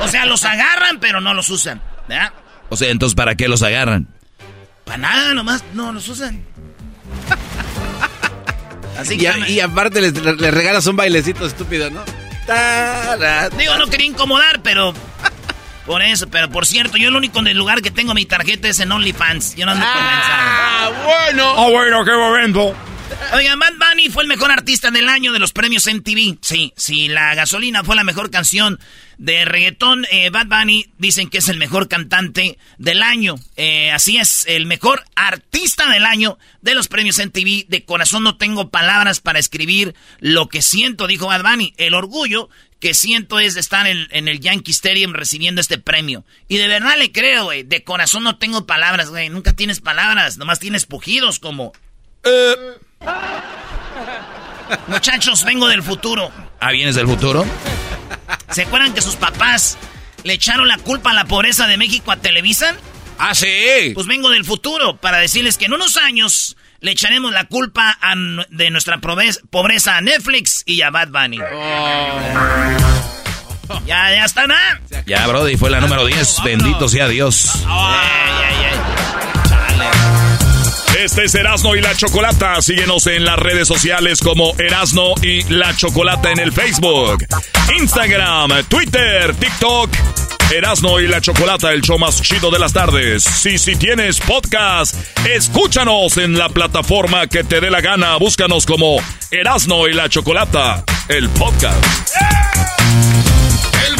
O 0.03 0.09
sea, 0.09 0.27
los 0.27 0.45
agarran, 0.45 1.01
pero 1.01 1.21
no 1.23 1.33
los 1.33 1.49
usan. 1.49 1.81
¿Verdad? 2.09 2.33
O 2.69 2.77
sea, 2.77 2.91
entonces, 2.91 3.15
¿para 3.15 3.35
qué 3.35 3.49
los 3.49 3.63
agarran? 3.63 4.09
Para 4.85 4.99
nada, 4.99 5.35
nomás 5.35 5.65
no 5.73 5.93
los 5.93 6.09
usan. 6.09 6.45
Así 8.99 9.15
Y, 9.15 9.19
que. 9.19 9.29
a- 9.29 9.49
y 9.49 9.61
aparte 9.61 10.01
les, 10.01 10.13
les 10.15 10.55
regalas 10.55 10.87
un 10.87 10.97
bailecito 10.97 11.47
estúpido, 11.47 11.91
¿no? 11.91 12.03
Tara. 12.47 13.49
Digo, 13.51 13.77
no 13.77 13.87
quería 13.89 14.07
incomodar, 14.07 14.61
pero. 14.63 14.95
Por 15.85 16.03
eso, 16.03 16.27
pero 16.29 16.49
por 16.51 16.67
cierto, 16.67 16.97
yo 16.97 17.09
el 17.11 17.15
único 17.17 17.39
en 17.39 17.47
el 17.47 17.57
lugar 17.57 17.81
que 17.81 17.93
tengo 17.93 18.13
mi 18.13 18.27
tarjeta 18.27 18.67
es 18.69 18.81
en 18.81 18.91
OnlyFans. 18.91 19.55
Yo 19.55 19.67
no 19.67 19.73
ando 19.73 19.87
con 19.87 19.95
mensajes. 20.05 20.27
Ah, 20.33 20.91
bueno. 21.05 21.55
Ah, 21.57 21.69
bueno, 21.71 22.05
qué 22.05 22.11
momento. 22.13 22.75
Oigan, 23.33 23.59
Bad 23.59 23.75
Bunny 23.75 24.09
fue 24.09 24.23
el 24.23 24.29
mejor 24.29 24.51
artista 24.51 24.91
del 24.91 25.09
año 25.09 25.33
de 25.33 25.39
los 25.39 25.53
premios 25.53 25.87
MTV. 25.87 26.39
Sí, 26.41 26.73
sí, 26.77 27.09
la 27.09 27.35
gasolina 27.35 27.85
fue 27.85 27.97
la 27.97 28.05
mejor 28.05 28.31
canción 28.31 28.79
de 29.19 29.45
reggaetón. 29.45 30.07
eh, 30.11 30.31
Bad 30.31 30.47
Bunny 30.47 30.87
dicen 30.99 31.29
que 31.29 31.39
es 31.39 31.49
el 31.49 31.59
mejor 31.59 31.89
cantante 31.89 32.59
del 32.79 33.03
año. 33.03 33.37
Eh, 33.57 33.91
así 33.91 34.19
es, 34.19 34.45
el 34.47 34.67
mejor 34.67 35.05
artista 35.15 35.91
del 35.91 36.05
año 36.05 36.39
de 36.63 36.75
los 36.75 36.89
premios 36.89 37.19
MTV. 37.19 37.67
De 37.69 37.85
corazón 37.85 38.23
no 38.23 38.37
tengo 38.37 38.71
palabras 38.71 39.21
para 39.21 39.39
escribir 39.39 39.95
lo 40.21 40.49
que 40.49 40.63
siento, 40.63 41.07
dijo 41.07 41.27
Bad 41.27 41.43
Bunny. 41.43 41.75
El 41.77 41.95
orgullo 41.95 42.49
que 42.81 42.95
siento 42.95 43.39
es 43.39 43.57
estar 43.57 43.87
en, 43.87 44.07
en, 44.11 44.29
el 44.29 44.41
Yankee 44.41 44.73
Stadium 44.73 45.13
recibiendo 45.13 45.61
este 45.61 45.79
premio. 45.79 46.25
Y 46.49 46.57
de 46.57 46.69
verdad 46.69 46.97
le 46.99 47.13
creo, 47.13 47.45
güey. 47.45 47.63
De 47.63 47.85
corazón 47.85 48.23
no 48.23 48.39
tengo 48.39 48.67
palabras, 48.67 49.11
güey. 49.11 49.29
Nunca 49.31 49.55
tienes 49.55 49.81
palabras, 49.81 50.39
nomás 50.39 50.59
tienes 50.59 50.87
pujidos 50.87 51.39
como... 51.39 51.73
Eh. 52.25 52.79
Muchachos, 54.89 55.45
vengo 55.45 55.69
del 55.69 55.83
futuro. 55.83 56.31
¿Ah, 56.61 56.73
vienes 56.73 56.95
del 56.95 57.07
futuro? 57.07 57.47
¿Se 58.51 58.63
acuerdan 58.63 58.95
que 58.95 59.01
sus 59.01 59.17
papás 59.17 59.79
le 60.25 60.33
echaron 60.35 60.69
la 60.69 60.79
culpa 60.79 61.11
a 61.11 61.15
la 61.15 61.25
pobreza 61.25 61.67
de 61.67 61.77
México 61.77 62.11
a 62.13 62.17
Televisa? 62.17 62.75
Ah, 63.19 63.35
sí. 63.35 63.93
Pues 63.95 64.07
vengo 64.07 64.31
del 64.31 64.45
futuro 64.45 64.97
para 64.97 65.19
decirles 65.19 65.59
que 65.59 65.67
en 65.67 65.75
unos 65.75 65.97
años 65.97 66.57
le 66.81 66.93
echaremos 66.93 67.33
la 67.33 67.45
culpa 67.45 67.99
de 68.51 68.71
nuestra 68.71 68.99
pobreza 68.99 69.97
a 69.97 70.01
Netflix 70.01 70.63
y 70.67 70.83
a 70.83 70.91
Bad 70.91 71.09
Bunny. 71.09 71.39
Oh. 71.41 72.21
Ya, 73.85 74.11
ya 74.11 74.25
está, 74.25 74.47
¿no? 74.47 74.55
Ya, 75.07 75.27
Brody, 75.27 75.57
fue 75.57 75.71
la 75.71 75.81
número 75.81 76.07
10. 76.07 76.43
Bendito 76.45 76.89
sea 76.89 77.09
Dios. 77.09 77.65
Este 80.99 81.25
es 81.25 81.35
Erasno 81.35 81.77
y 81.77 81.83
la 81.83 81.95
Chocolata. 81.95 82.61
Síguenos 82.63 83.07
en 83.07 83.25
las 83.25 83.39
redes 83.39 83.69
sociales 83.69 84.21
como 84.21 84.55
Erasno 84.59 85.15
y 85.23 85.43
la 85.53 85.77
Chocolata 85.77 86.33
en 86.33 86.39
el 86.39 86.53
Facebook, 86.53 87.25
Instagram, 87.79 88.65
Twitter, 88.69 89.35
TikTok. 89.35 89.91
Erasno 90.51 91.01
y 91.01 91.09
la 91.09 91.21
Chocolata, 91.21 91.73
el 91.73 91.83
show 91.83 91.99
más 91.99 92.23
chido 92.23 92.51
de 92.51 92.59
las 92.59 92.73
tardes. 92.73 93.25
Si, 93.25 93.59
si 93.59 93.77
tienes 93.77 94.21
podcast, 94.21 94.95
escúchanos 95.27 96.17
en 96.17 96.39
la 96.39 96.49
plataforma 96.49 97.27
que 97.27 97.45
te 97.45 97.61
dé 97.61 97.71
la 97.71 97.81
gana. 97.81 98.17
Búscanos 98.17 98.65
como 98.65 98.97
Erasno 99.31 99.89
y 99.89 99.93
la 99.93 100.09
Chocolata, 100.09 100.85
el 101.09 101.29
podcast. 101.31 101.85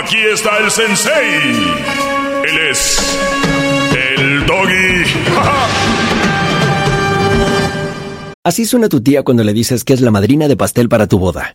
Aquí 0.00 0.18
está 0.32 0.58
el 0.58 0.70
sensei. 0.70 1.38
Él 2.44 2.58
es 2.70 3.18
el 3.96 4.46
doggy. 4.46 5.04
Así 8.44 8.64
suena 8.64 8.88
tu 8.88 9.00
tía 9.00 9.24
cuando 9.24 9.42
le 9.42 9.52
dices 9.52 9.84
que 9.84 9.92
es 9.94 10.00
la 10.00 10.10
madrina 10.10 10.46
de 10.46 10.56
pastel 10.56 10.88
para 10.88 11.06
tu 11.08 11.18
boda. 11.18 11.54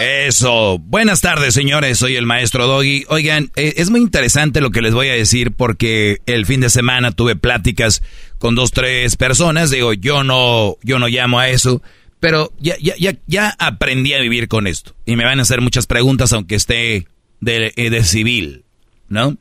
Eso. 0.00 0.78
Buenas 0.78 1.20
tardes, 1.20 1.52
señores. 1.52 1.98
Soy 1.98 2.16
el 2.16 2.24
maestro 2.24 2.66
Doggy. 2.66 3.04
Oigan, 3.08 3.50
eh, 3.54 3.74
es 3.76 3.90
muy 3.90 4.00
interesante 4.00 4.62
lo 4.62 4.70
que 4.70 4.80
les 4.80 4.94
voy 4.94 5.08
a 5.08 5.12
decir 5.12 5.52
porque 5.52 6.22
el 6.24 6.46
fin 6.46 6.62
de 6.62 6.70
semana 6.70 7.12
tuve 7.12 7.36
pláticas 7.36 8.02
con 8.38 8.54
dos, 8.54 8.70
tres 8.70 9.16
personas. 9.16 9.70
Digo, 9.70 9.92
yo 9.92 10.24
no, 10.24 10.76
yo 10.82 10.98
no 10.98 11.08
llamo 11.08 11.38
a 11.38 11.50
eso, 11.50 11.82
pero 12.20 12.54
ya, 12.58 12.76
ya, 12.80 12.94
ya, 12.98 13.18
ya 13.26 13.54
aprendí 13.58 14.14
a 14.14 14.20
vivir 14.20 14.48
con 14.48 14.66
esto. 14.66 14.94
Y 15.04 15.16
me 15.16 15.26
van 15.26 15.40
a 15.40 15.42
hacer 15.42 15.60
muchas 15.60 15.86
preguntas 15.86 16.32
aunque 16.32 16.54
esté 16.54 17.06
de, 17.42 17.74
eh, 17.76 17.90
de 17.90 18.02
civil, 18.02 18.64
¿no? 19.10 19.36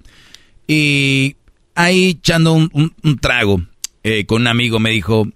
Y 0.67 1.37
ahí 1.75 2.09
echando 2.09 2.51
un, 2.51 2.93
un, 3.01 3.19
trago 3.19 3.61
eh, 4.03 4.25
con 4.25 4.41
un 4.41 4.47
amigo 4.47 4.79
me 4.79 4.89
dijo 4.89 5.29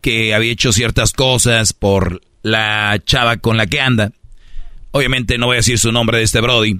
que 0.00 0.32
había 0.32 0.50
hecho 0.50 0.72
ciertas 0.72 1.12
cosas 1.12 1.74
por 1.74 2.22
la 2.42 3.00
chava 3.04 3.36
con 3.38 3.56
la 3.56 3.66
que 3.66 3.80
anda. 3.80 4.12
Obviamente 4.92 5.38
no 5.38 5.46
voy 5.46 5.54
a 5.54 5.58
decir 5.58 5.78
su 5.78 5.92
nombre 5.92 6.18
de 6.18 6.24
este 6.24 6.40
Brody, 6.40 6.78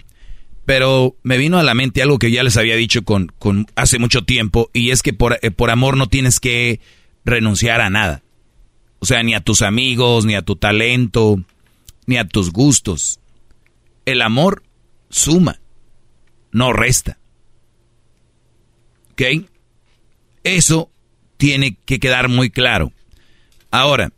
pero 0.66 1.16
me 1.23 1.38
vino 1.38 1.59
a 1.59 1.62
la 1.62 1.75
mente 1.75 2.03
algo 2.03 2.18
que 2.18 2.31
ya 2.31 2.42
les 2.42 2.57
había 2.57 2.77
dicho 2.77 3.03
con, 3.03 3.33
con 3.38 3.66
hace 3.77 3.99
mucho 3.99 4.23
tiempo, 4.23 4.70
y 4.73 4.90
es 4.90 5.03
que 5.03 5.12
por, 5.12 5.38
eh, 5.42 5.51
por 5.51 5.70
amor 5.70 5.96
no 5.96 6.09
tienes 6.09 6.40
que 6.40 6.81
renunciar 7.25 7.81
a 7.81 7.90
nada. 7.90 8.23
O 8.99 9.07
sea, 9.07 9.23
ni 9.23 9.35
a 9.35 9.40
tus 9.40 9.62
amigos, 9.62 10.27
ni 10.27 10.35
a 10.35 10.42
tu 10.42 10.57
talento, 10.57 11.42
ni 12.07 12.18
a 12.18 12.27
tus 12.27 12.53
gustos. 12.53 13.18
El 14.05 14.23
amor 14.23 14.62
suma, 15.09 15.61
no 16.53 16.73
resta. 16.73 17.18
¿Ok? 19.12 19.23
Eso 20.44 20.90
tiene 21.37 21.77
que 21.85 21.99
quedar 21.99 22.29
muy 22.29 22.51
claro. 22.51 22.92
Ahora, 23.70 24.12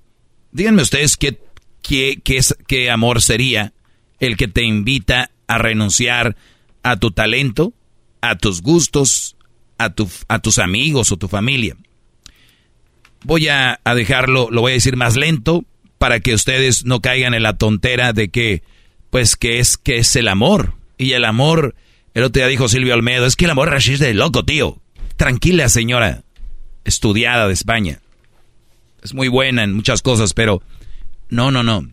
Díganme 0.52 0.82
ustedes 0.82 1.16
qué, 1.16 1.38
qué, 1.82 2.20
qué, 2.66 2.90
amor 2.90 3.22
sería 3.22 3.72
el 4.20 4.36
que 4.36 4.48
te 4.48 4.62
invita 4.62 5.30
a 5.46 5.56
renunciar 5.56 6.36
a 6.82 6.98
tu 6.98 7.10
talento, 7.10 7.72
a 8.20 8.36
tus 8.36 8.60
gustos, 8.60 9.36
a, 9.78 9.94
tu, 9.94 10.10
a 10.28 10.40
tus 10.40 10.58
amigos 10.58 11.10
o 11.10 11.16
tu 11.16 11.28
familia. 11.28 11.76
Voy 13.24 13.48
a, 13.48 13.80
a, 13.82 13.94
dejarlo, 13.94 14.48
lo 14.50 14.60
voy 14.60 14.72
a 14.72 14.74
decir 14.74 14.96
más 14.96 15.16
lento 15.16 15.64
para 15.96 16.20
que 16.20 16.34
ustedes 16.34 16.84
no 16.84 17.00
caigan 17.00 17.32
en 17.32 17.44
la 17.44 17.56
tontera 17.56 18.12
de 18.12 18.28
que, 18.28 18.62
pues, 19.08 19.36
que 19.36 19.58
es, 19.58 19.78
que 19.78 19.96
es 19.96 20.14
el 20.16 20.28
amor. 20.28 20.74
Y 20.98 21.12
el 21.12 21.24
amor, 21.24 21.74
el 22.12 22.24
otro 22.24 22.40
día 22.40 22.48
dijo 22.48 22.68
Silvio 22.68 22.92
Almedo, 22.92 23.24
es 23.24 23.36
que 23.36 23.46
el 23.46 23.52
amor 23.52 23.74
es 23.74 23.98
de 23.98 24.12
loco, 24.12 24.44
tío. 24.44 24.82
Tranquila, 25.16 25.70
señora, 25.70 26.24
estudiada 26.84 27.46
de 27.46 27.54
España 27.54 28.01
es 29.02 29.14
muy 29.14 29.28
buena 29.28 29.64
en 29.64 29.72
muchas 29.74 30.02
cosas, 30.02 30.34
pero 30.34 30.62
no, 31.28 31.50
no, 31.50 31.62
no. 31.62 31.88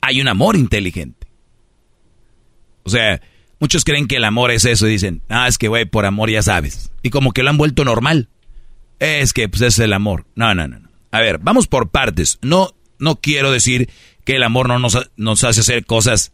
Hay 0.00 0.20
un 0.20 0.28
amor 0.28 0.56
inteligente. 0.56 1.26
O 2.84 2.90
sea, 2.90 3.20
muchos 3.60 3.84
creen 3.84 4.08
que 4.08 4.16
el 4.16 4.24
amor 4.24 4.50
es 4.50 4.64
eso 4.64 4.86
y 4.88 4.90
dicen, 4.92 5.22
ah, 5.28 5.46
es 5.48 5.58
que, 5.58 5.68
güey, 5.68 5.84
por 5.84 6.04
amor 6.06 6.30
ya 6.30 6.42
sabes. 6.42 6.90
Y 7.02 7.10
como 7.10 7.32
que 7.32 7.42
lo 7.42 7.50
han 7.50 7.58
vuelto 7.58 7.84
normal. 7.84 8.28
Es 8.98 9.32
que, 9.32 9.48
pues, 9.48 9.62
es 9.62 9.78
el 9.78 9.92
amor. 9.92 10.26
No, 10.34 10.54
no, 10.54 10.66
no. 10.68 10.78
no. 10.80 10.88
A 11.10 11.20
ver, 11.20 11.38
vamos 11.38 11.66
por 11.66 11.90
partes. 11.90 12.38
No, 12.42 12.70
no 12.98 13.16
quiero 13.16 13.50
decir 13.52 13.90
que 14.24 14.36
el 14.36 14.42
amor 14.42 14.68
no 14.68 14.78
nos, 14.78 15.10
nos 15.16 15.44
hace 15.44 15.60
hacer 15.60 15.84
cosas 15.84 16.32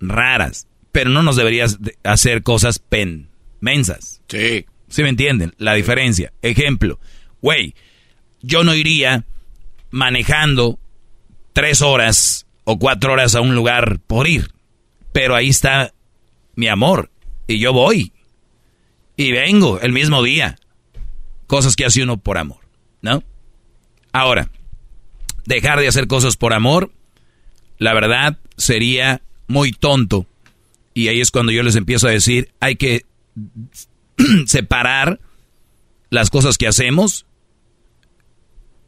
raras, 0.00 0.66
pero 0.92 1.10
no 1.10 1.22
nos 1.22 1.36
deberías 1.36 1.80
de- 1.82 1.96
hacer 2.04 2.42
cosas 2.42 2.78
pen, 2.78 3.28
mensas. 3.60 4.20
Sí. 4.28 4.66
¿Sí 4.88 5.02
me 5.02 5.08
entienden? 5.10 5.54
La 5.58 5.74
diferencia. 5.74 6.32
Ejemplo, 6.42 6.98
güey, 7.42 7.74
yo 8.46 8.62
no 8.62 8.74
iría 8.74 9.24
manejando 9.90 10.78
tres 11.52 11.82
horas 11.82 12.46
o 12.64 12.78
cuatro 12.78 13.12
horas 13.12 13.34
a 13.34 13.40
un 13.40 13.54
lugar 13.54 13.98
por 14.06 14.28
ir, 14.28 14.52
pero 15.12 15.34
ahí 15.34 15.48
está 15.48 15.92
mi 16.54 16.68
amor 16.68 17.10
y 17.48 17.58
yo 17.58 17.72
voy 17.72 18.12
y 19.16 19.32
vengo 19.32 19.80
el 19.80 19.92
mismo 19.92 20.22
día. 20.22 20.56
Cosas 21.46 21.76
que 21.76 21.84
hace 21.84 22.02
uno 22.02 22.18
por 22.18 22.38
amor, 22.38 22.60
¿no? 23.02 23.22
Ahora, 24.12 24.50
dejar 25.44 25.80
de 25.80 25.88
hacer 25.88 26.06
cosas 26.06 26.36
por 26.36 26.52
amor, 26.52 26.92
la 27.78 27.94
verdad 27.94 28.38
sería 28.56 29.22
muy 29.48 29.72
tonto. 29.72 30.26
Y 30.94 31.08
ahí 31.08 31.20
es 31.20 31.30
cuando 31.30 31.52
yo 31.52 31.62
les 31.62 31.76
empiezo 31.76 32.08
a 32.08 32.12
decir, 32.12 32.52
hay 32.60 32.76
que 32.76 33.04
separar 34.46 35.20
las 36.10 36.30
cosas 36.30 36.58
que 36.58 36.66
hacemos 36.66 37.26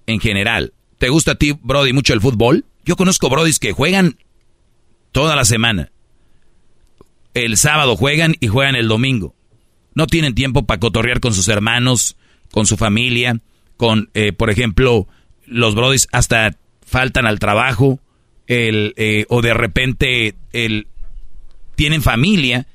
en 0.08 0.20
general. 0.20 0.72
¿Te 0.98 1.10
gusta 1.10 1.32
a 1.32 1.34
ti, 1.36 1.52
Brody, 1.52 1.92
mucho 1.92 2.14
el 2.14 2.20
fútbol? 2.20 2.64
Yo 2.84 2.96
conozco 2.96 3.28
Brodis 3.28 3.60
que 3.60 3.72
juegan 3.72 4.16
toda 5.12 5.36
la 5.36 5.44
semana. 5.44 5.92
El 7.34 7.56
sábado 7.56 7.94
juegan 7.94 8.34
y 8.40 8.48
juegan 8.48 8.74
el 8.74 8.88
domingo. 8.88 9.36
No 9.94 10.06
tienen 10.06 10.34
tiempo 10.34 10.64
para 10.64 10.80
cotorrear 10.80 11.20
con 11.20 11.34
sus 11.34 11.46
hermanos, 11.48 12.16
con 12.50 12.66
su 12.66 12.76
familia, 12.76 13.40
con, 13.76 14.10
eh, 14.14 14.32
por 14.32 14.50
ejemplo, 14.50 15.06
los 15.44 15.74
Brodis 15.74 16.08
hasta 16.10 16.56
faltan 16.84 17.26
al 17.26 17.38
trabajo, 17.38 18.00
el, 18.46 18.94
eh, 18.96 19.26
o 19.28 19.42
de 19.42 19.52
repente 19.52 20.34
el, 20.54 20.86
tienen 21.76 22.00
familia 22.00 22.66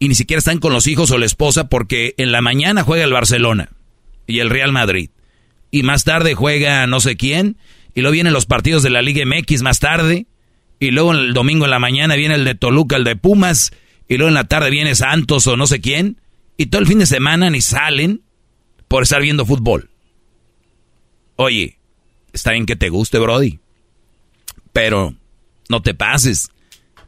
y 0.00 0.08
ni 0.08 0.16
siquiera 0.16 0.38
están 0.38 0.58
con 0.58 0.72
los 0.72 0.88
hijos 0.88 1.12
o 1.12 1.18
la 1.18 1.26
esposa 1.26 1.68
porque 1.68 2.14
en 2.18 2.32
la 2.32 2.42
mañana 2.42 2.82
juega 2.82 3.04
el 3.04 3.12
Barcelona 3.12 3.70
y 4.26 4.40
el 4.40 4.50
Real 4.50 4.72
Madrid. 4.72 5.10
Y 5.76 5.82
más 5.82 6.04
tarde 6.04 6.34
juega 6.34 6.86
no 6.86 7.00
sé 7.00 7.18
quién. 7.18 7.58
Y 7.94 8.00
luego 8.00 8.14
vienen 8.14 8.32
los 8.32 8.46
partidos 8.46 8.82
de 8.82 8.88
la 8.88 9.02
Liga 9.02 9.22
MX 9.26 9.60
más 9.60 9.78
tarde. 9.78 10.26
Y 10.80 10.90
luego 10.90 11.12
el 11.12 11.34
domingo 11.34 11.66
en 11.66 11.70
la 11.70 11.78
mañana 11.78 12.16
viene 12.16 12.34
el 12.34 12.46
de 12.46 12.54
Toluca, 12.54 12.96
el 12.96 13.04
de 13.04 13.14
Pumas. 13.14 13.72
Y 14.08 14.16
luego 14.16 14.28
en 14.28 14.34
la 14.36 14.44
tarde 14.44 14.70
viene 14.70 14.94
Santos 14.94 15.46
o 15.46 15.58
no 15.58 15.66
sé 15.66 15.82
quién. 15.82 16.18
Y 16.56 16.66
todo 16.66 16.80
el 16.80 16.88
fin 16.88 16.98
de 16.98 17.04
semana 17.04 17.50
ni 17.50 17.60
salen 17.60 18.22
por 18.88 19.02
estar 19.02 19.20
viendo 19.20 19.44
fútbol. 19.44 19.90
Oye, 21.34 21.76
está 22.32 22.52
bien 22.52 22.64
que 22.64 22.76
te 22.76 22.88
guste, 22.88 23.18
Brody. 23.18 23.58
Pero 24.72 25.14
no 25.68 25.82
te 25.82 25.92
pases. 25.92 26.48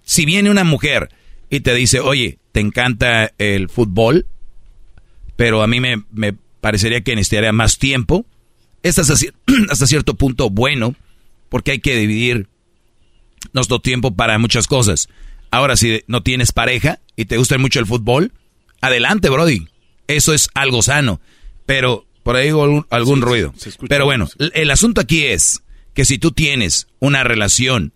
Si 0.02 0.26
viene 0.26 0.50
una 0.50 0.64
mujer 0.64 1.08
y 1.48 1.60
te 1.60 1.72
dice, 1.72 2.00
oye, 2.00 2.38
te 2.52 2.60
encanta 2.60 3.32
el 3.38 3.70
fútbol, 3.70 4.26
pero 5.36 5.62
a 5.62 5.66
mí 5.66 5.80
me, 5.80 6.04
me 6.12 6.34
parecería 6.60 7.00
que 7.00 7.16
necesitaría 7.16 7.52
más 7.52 7.78
tiempo. 7.78 8.26
Es 8.82 8.98
hasta, 8.98 9.14
cier- 9.14 9.34
hasta 9.70 9.86
cierto 9.86 10.14
punto 10.14 10.50
bueno, 10.50 10.94
porque 11.48 11.72
hay 11.72 11.80
que 11.80 11.96
dividir 11.96 12.48
nuestro 13.52 13.80
tiempo 13.80 14.14
para 14.14 14.38
muchas 14.38 14.66
cosas. 14.66 15.08
Ahora, 15.50 15.76
si 15.76 16.02
no 16.06 16.22
tienes 16.22 16.52
pareja 16.52 17.00
y 17.16 17.24
te 17.24 17.36
gusta 17.38 17.56
mucho 17.58 17.80
el 17.80 17.86
fútbol, 17.86 18.32
adelante, 18.80 19.30
Brody. 19.30 19.66
Eso 20.06 20.32
es 20.34 20.48
algo 20.54 20.82
sano. 20.82 21.20
Pero 21.66 22.06
por 22.22 22.36
ahí 22.36 22.48
algún, 22.48 22.86
algún 22.90 23.22
ruido. 23.22 23.52
Pero 23.88 24.04
bueno, 24.04 24.28
el, 24.38 24.52
el 24.54 24.70
asunto 24.70 25.00
aquí 25.00 25.24
es 25.24 25.62
que 25.94 26.04
si 26.04 26.18
tú 26.18 26.32
tienes 26.32 26.86
una 26.98 27.24
relación, 27.24 27.92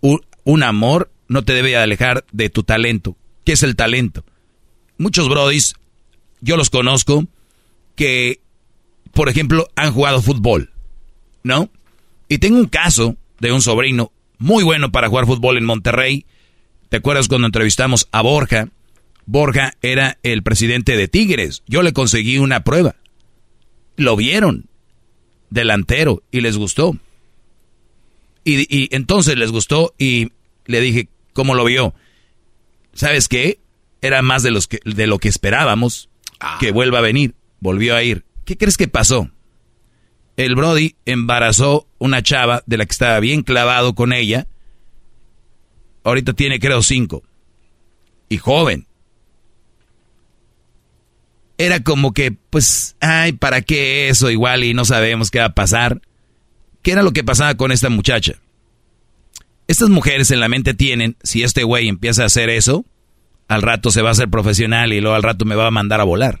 un, 0.00 0.20
un 0.44 0.62
amor, 0.62 1.10
no 1.28 1.42
te 1.44 1.54
debe 1.54 1.76
alejar 1.76 2.24
de 2.32 2.50
tu 2.50 2.62
talento. 2.62 3.16
¿Qué 3.44 3.52
es 3.52 3.62
el 3.62 3.74
talento? 3.74 4.24
Muchos 4.98 5.28
Brodis, 5.28 5.74
yo 6.42 6.56
los 6.58 6.68
conozco, 6.70 7.26
que, 7.96 8.40
por 9.12 9.28
ejemplo, 9.28 9.68
han 9.76 9.92
jugado 9.92 10.22
fútbol, 10.22 10.70
¿no? 11.42 11.70
Y 12.28 12.38
tengo 12.38 12.58
un 12.58 12.66
caso 12.66 13.16
de 13.40 13.52
un 13.52 13.60
sobrino 13.60 14.12
muy 14.38 14.64
bueno 14.64 14.90
para 14.90 15.08
jugar 15.08 15.26
fútbol 15.26 15.58
en 15.58 15.64
Monterrey. 15.64 16.26
¿Te 16.88 16.98
acuerdas 16.98 17.28
cuando 17.28 17.46
entrevistamos 17.46 18.08
a 18.10 18.22
Borja? 18.22 18.68
Borja 19.26 19.74
era 19.82 20.18
el 20.22 20.42
presidente 20.42 20.96
de 20.96 21.08
Tigres. 21.08 21.62
Yo 21.66 21.82
le 21.82 21.92
conseguí 21.92 22.38
una 22.38 22.64
prueba. 22.64 22.96
Lo 23.96 24.16
vieron. 24.16 24.66
Delantero. 25.50 26.22
Y 26.30 26.40
les 26.40 26.56
gustó. 26.56 26.96
Y, 28.44 28.66
y 28.74 28.88
entonces 28.92 29.36
les 29.36 29.52
gustó 29.52 29.94
y 29.98 30.32
le 30.66 30.80
dije, 30.80 31.08
¿cómo 31.32 31.54
lo 31.54 31.64
vio? 31.64 31.94
¿Sabes 32.94 33.28
qué? 33.28 33.58
Era 34.00 34.22
más 34.22 34.42
de, 34.42 34.50
los 34.50 34.66
que, 34.66 34.80
de 34.84 35.06
lo 35.06 35.18
que 35.18 35.28
esperábamos 35.28 36.08
que 36.58 36.72
vuelva 36.72 36.98
a 36.98 37.02
venir. 37.02 37.34
Volvió 37.60 37.94
a 37.94 38.02
ir. 38.02 38.24
¿Qué 38.44 38.56
crees 38.56 38.76
que 38.76 38.88
pasó? 38.88 39.30
El 40.36 40.54
Brody 40.54 40.96
embarazó 41.04 41.86
una 41.98 42.22
chava 42.22 42.62
de 42.66 42.78
la 42.78 42.86
que 42.86 42.92
estaba 42.92 43.20
bien 43.20 43.42
clavado 43.42 43.94
con 43.94 44.12
ella. 44.12 44.46
Ahorita 46.04 46.32
tiene 46.32 46.58
creo 46.58 46.82
cinco. 46.82 47.22
Y 48.28 48.38
joven. 48.38 48.86
Era 51.58 51.80
como 51.80 52.12
que, 52.12 52.32
pues, 52.32 52.96
ay, 53.00 53.32
¿para 53.32 53.60
qué 53.60 54.08
eso? 54.08 54.30
Igual 54.30 54.64
y 54.64 54.74
no 54.74 54.84
sabemos 54.84 55.30
qué 55.30 55.38
va 55.38 55.46
a 55.46 55.54
pasar. 55.54 56.00
¿Qué 56.82 56.92
era 56.92 57.02
lo 57.02 57.12
que 57.12 57.22
pasaba 57.22 57.54
con 57.54 57.70
esta 57.70 57.88
muchacha? 57.88 58.34
Estas 59.68 59.90
mujeres 59.90 60.30
en 60.32 60.40
la 60.40 60.48
mente 60.48 60.74
tienen, 60.74 61.16
si 61.22 61.44
este 61.44 61.62
güey 61.62 61.88
empieza 61.88 62.24
a 62.24 62.26
hacer 62.26 62.50
eso, 62.50 62.84
al 63.46 63.62
rato 63.62 63.90
se 63.90 64.02
va 64.02 64.08
a 64.08 64.12
hacer 64.12 64.28
profesional 64.28 64.92
y 64.92 65.00
luego 65.00 65.14
al 65.14 65.22
rato 65.22 65.44
me 65.44 65.54
va 65.54 65.68
a 65.68 65.70
mandar 65.70 66.00
a 66.00 66.04
volar. 66.04 66.40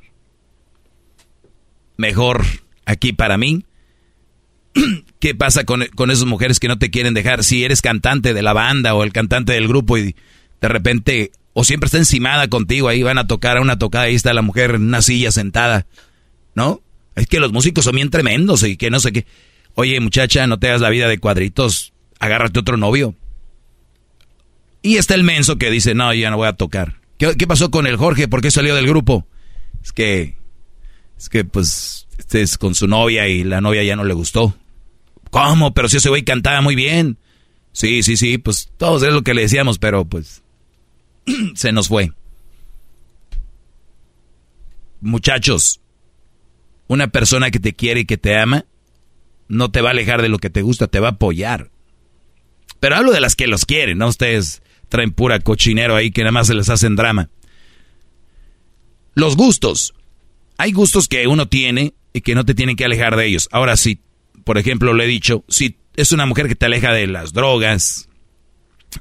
Mejor 2.02 2.44
aquí 2.84 3.12
para 3.12 3.38
mí. 3.38 3.64
¿Qué 5.20 5.36
pasa 5.36 5.62
con, 5.62 5.86
con 5.94 6.10
esas 6.10 6.24
mujeres 6.24 6.58
que 6.58 6.66
no 6.66 6.76
te 6.76 6.90
quieren 6.90 7.14
dejar? 7.14 7.44
Si 7.44 7.62
eres 7.62 7.80
cantante 7.80 8.34
de 8.34 8.42
la 8.42 8.52
banda 8.52 8.94
o 8.94 9.04
el 9.04 9.12
cantante 9.12 9.52
del 9.52 9.68
grupo 9.68 9.96
y 9.96 10.16
de 10.60 10.68
repente, 10.68 11.30
o 11.52 11.62
siempre 11.62 11.86
está 11.86 11.98
encimada 11.98 12.48
contigo, 12.48 12.88
ahí 12.88 13.04
van 13.04 13.18
a 13.18 13.28
tocar 13.28 13.56
a 13.56 13.60
una 13.60 13.78
tocada, 13.78 14.06
ahí 14.06 14.16
está 14.16 14.34
la 14.34 14.42
mujer 14.42 14.74
en 14.74 14.82
una 14.82 15.00
silla 15.00 15.30
sentada, 15.30 15.86
¿no? 16.56 16.80
Es 17.14 17.28
que 17.28 17.38
los 17.38 17.52
músicos 17.52 17.84
son 17.84 17.94
bien 17.94 18.10
tremendos 18.10 18.64
y 18.64 18.76
que 18.76 18.90
no 18.90 18.98
sé 18.98 19.12
qué. 19.12 19.24
Oye, 19.74 20.00
muchacha, 20.00 20.48
no 20.48 20.58
te 20.58 20.70
hagas 20.70 20.80
la 20.80 20.90
vida 20.90 21.06
de 21.06 21.18
cuadritos, 21.18 21.92
agárrate 22.18 22.58
otro 22.58 22.76
novio. 22.76 23.14
Y 24.82 24.96
está 24.96 25.14
el 25.14 25.22
menso 25.22 25.56
que 25.56 25.70
dice, 25.70 25.94
no, 25.94 26.12
ya 26.12 26.30
no 26.30 26.36
voy 26.36 26.48
a 26.48 26.54
tocar. 26.54 26.96
¿Qué, 27.16 27.36
qué 27.36 27.46
pasó 27.46 27.70
con 27.70 27.86
el 27.86 27.96
Jorge? 27.96 28.26
¿Por 28.26 28.40
qué 28.40 28.50
salió 28.50 28.74
del 28.74 28.88
grupo? 28.88 29.28
Es 29.84 29.92
que, 29.92 30.41
es 31.22 31.28
que 31.28 31.44
pues, 31.44 32.08
este 32.18 32.42
es 32.42 32.58
con 32.58 32.74
su 32.74 32.88
novia 32.88 33.28
y 33.28 33.44
la 33.44 33.60
novia 33.60 33.84
ya 33.84 33.94
no 33.94 34.02
le 34.02 34.12
gustó. 34.12 34.56
¿Cómo? 35.30 35.72
Pero 35.72 35.88
si 35.88 35.98
ese 35.98 36.08
güey 36.08 36.24
cantaba 36.24 36.60
muy 36.62 36.74
bien. 36.74 37.16
Sí, 37.70 38.02
sí, 38.02 38.16
sí, 38.16 38.38
pues 38.38 38.72
todos 38.76 39.04
es 39.04 39.12
lo 39.12 39.22
que 39.22 39.32
le 39.32 39.42
decíamos, 39.42 39.78
pero 39.78 40.04
pues 40.04 40.42
se 41.54 41.70
nos 41.70 41.86
fue. 41.86 42.10
Muchachos, 45.00 45.80
una 46.88 47.06
persona 47.06 47.52
que 47.52 47.60
te 47.60 47.72
quiere 47.72 48.00
y 48.00 48.04
que 48.04 48.18
te 48.18 48.36
ama, 48.36 48.66
no 49.46 49.70
te 49.70 49.80
va 49.80 49.90
a 49.90 49.92
alejar 49.92 50.22
de 50.22 50.28
lo 50.28 50.38
que 50.38 50.50
te 50.50 50.62
gusta, 50.62 50.88
te 50.88 50.98
va 50.98 51.06
a 51.06 51.12
apoyar. 51.12 51.70
Pero 52.80 52.96
hablo 52.96 53.12
de 53.12 53.20
las 53.20 53.36
que 53.36 53.46
los 53.46 53.64
quieren, 53.64 53.98
no 53.98 54.08
ustedes 54.08 54.60
traen 54.88 55.12
pura 55.12 55.38
cochinero 55.38 55.94
ahí 55.94 56.10
que 56.10 56.22
nada 56.22 56.32
más 56.32 56.48
se 56.48 56.54
les 56.54 56.68
hacen 56.68 56.96
drama. 56.96 57.30
Los 59.14 59.36
gustos. 59.36 59.94
Hay 60.58 60.72
gustos 60.72 61.08
que 61.08 61.26
uno 61.26 61.46
tiene 61.46 61.94
y 62.12 62.20
que 62.20 62.34
no 62.34 62.44
te 62.44 62.54
tienen 62.54 62.76
que 62.76 62.84
alejar 62.84 63.16
de 63.16 63.26
ellos. 63.26 63.48
Ahora 63.52 63.76
sí, 63.76 64.00
por 64.44 64.58
ejemplo, 64.58 64.92
le 64.94 65.04
he 65.04 65.08
dicho, 65.08 65.44
si 65.48 65.76
es 65.96 66.12
una 66.12 66.26
mujer 66.26 66.48
que 66.48 66.56
te 66.56 66.66
aleja 66.66 66.92
de 66.92 67.06
las 67.06 67.32
drogas, 67.32 68.08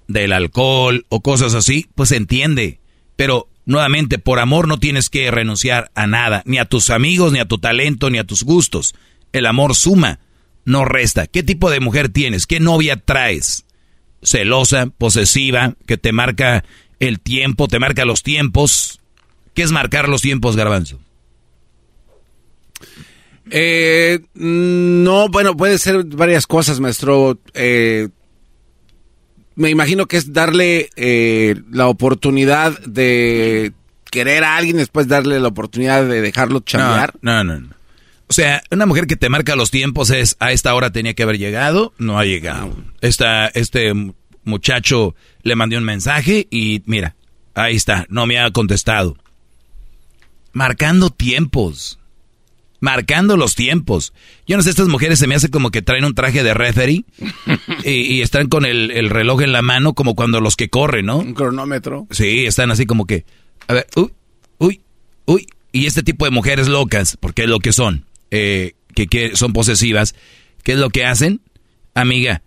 del 0.08 0.34
alcohol 0.34 1.06
o 1.10 1.22
cosas 1.22 1.54
así, 1.54 1.88
pues 1.96 2.12
entiende. 2.12 2.80
Pero 3.16 3.50
nuevamente, 3.66 4.20
por 4.20 4.40
amor 4.40 4.68
no 4.68 4.80
tienes 4.80 5.10
que 5.10 5.30
renunciar 5.32 5.92
a 5.96 6.08
nada, 6.08 6.44
ni 6.46 6.58
a 6.58 6.66
tus 6.66 6.90
amigos, 6.90 7.32
ni 7.34 7.40
a 7.40 7.48
tu 7.48 7.58
talento, 7.58 8.10
ni 8.10 8.18
a 8.18 8.24
tus 8.24 8.44
gustos. 8.44 8.96
El 9.32 9.46
amor 9.46 9.76
suma, 9.76 10.20
no 10.66 10.86
resta. 10.86 11.28
¿Qué 11.28 11.44
tipo 11.44 11.70
de 11.70 11.80
mujer 11.80 12.10
tienes? 12.10 12.48
¿Qué 12.48 12.60
novia 12.60 12.98
traes? 12.98 13.66
Celosa, 14.24 14.88
posesiva, 14.88 15.76
que 15.88 15.98
te 15.98 16.12
marca 16.12 16.64
el 17.00 17.20
tiempo, 17.20 17.68
te 17.68 17.80
marca 17.80 18.06
los 18.06 18.24
tiempos. 18.24 19.00
¿Qué 19.54 19.64
es 19.64 19.72
marcar 19.72 20.08
los 20.08 20.22
tiempos, 20.22 20.56
garbanzo? 20.56 21.00
Eh, 23.50 24.20
no, 24.34 25.30
bueno, 25.30 25.58
puede 25.58 25.78
ser 25.78 26.04
varias 26.06 26.48
cosas, 26.48 26.80
maestro. 26.80 27.40
Eh, 27.54 28.10
me 29.56 29.70
imagino 29.70 30.08
que 30.08 30.18
es 30.18 30.32
darle 30.34 30.90
eh, 30.96 31.56
la 31.72 31.88
oportunidad 31.88 32.80
de 32.82 33.74
querer 34.10 34.44
a 34.44 34.58
alguien, 34.58 34.78
después 34.78 35.08
darle 35.08 35.40
la 35.40 35.50
oportunidad 35.50 36.06
de 36.06 36.22
dejarlo 36.22 36.62
chambear. 36.62 37.14
No, 37.22 37.44
no, 37.44 37.56
no. 37.56 37.60
no. 37.68 37.76
O 38.28 38.34
sea, 38.34 38.64
una 38.72 38.86
mujer 38.86 39.08
que 39.08 39.18
te 39.18 39.28
marca 39.28 39.58
los 39.58 39.72
tiempos 39.72 40.10
es 40.10 40.38
a 40.40 40.54
esta 40.54 40.74
hora 40.74 40.92
tenía 40.92 41.14
que 41.14 41.24
haber 41.24 41.38
llegado, 41.38 41.94
no 41.98 42.18
ha 42.18 42.24
llegado. 42.24 42.74
Esta, 43.02 43.48
este 43.48 43.92
muchacho 44.46 45.16
le 45.44 45.56
mandé 45.56 45.78
un 45.78 45.84
mensaje 45.84 46.48
y 46.50 46.82
mira, 46.86 47.18
Ahí 47.54 47.76
está, 47.76 48.06
no 48.10 48.26
me 48.26 48.40
ha 48.40 48.50
contestado. 48.52 49.18
Marcando 50.54 51.10
tiempos. 51.10 52.00
Marcando 52.82 53.38
los 53.38 53.56
tiempos. 53.56 54.12
Yo 54.46 54.58
no 54.58 54.64
sé, 54.64 54.72
estas 54.72 54.90
mujeres 54.90 55.20
se 55.20 55.28
me 55.28 55.36
hace 55.36 55.50
como 55.50 55.72
que 55.72 55.82
traen 55.82 56.04
un 56.04 56.14
traje 56.14 56.44
de 56.44 56.54
referee 56.54 57.06
y, 57.86 57.92
y 57.92 58.22
están 58.22 58.50
con 58.50 58.66
el, 58.66 58.92
el 58.92 59.10
reloj 59.10 59.42
en 59.44 59.54
la 59.54 59.62
mano 59.62 59.94
como 59.94 60.16
cuando 60.16 60.42
los 60.42 60.58
que 60.58 60.68
corren, 60.68 61.06
¿no? 61.06 61.20
Un 61.20 61.34
cronómetro. 61.34 62.08
Sí, 62.12 62.46
están 62.46 62.72
así 62.72 62.86
como 62.86 63.06
que, 63.06 63.24
a 63.68 63.74
ver, 63.76 63.88
uy, 63.96 64.12
uy, 64.58 64.82
uy. 65.26 65.48
Y 65.72 65.86
este 65.86 66.04
tipo 66.04 66.26
de 66.26 66.32
mujeres 66.32 66.68
locas, 66.68 67.18
porque 67.22 67.44
es 67.44 67.50
lo 67.50 67.60
que 67.60 67.72
son, 67.72 68.06
eh, 68.30 68.74
que, 68.94 69.08
que 69.08 69.38
son 69.38 69.54
posesivas, 69.54 70.16
¿qué 70.64 70.74
es 70.74 70.80
lo 70.80 70.90
que 70.90 71.06
hacen? 71.06 71.40
Amiga, 71.94 72.42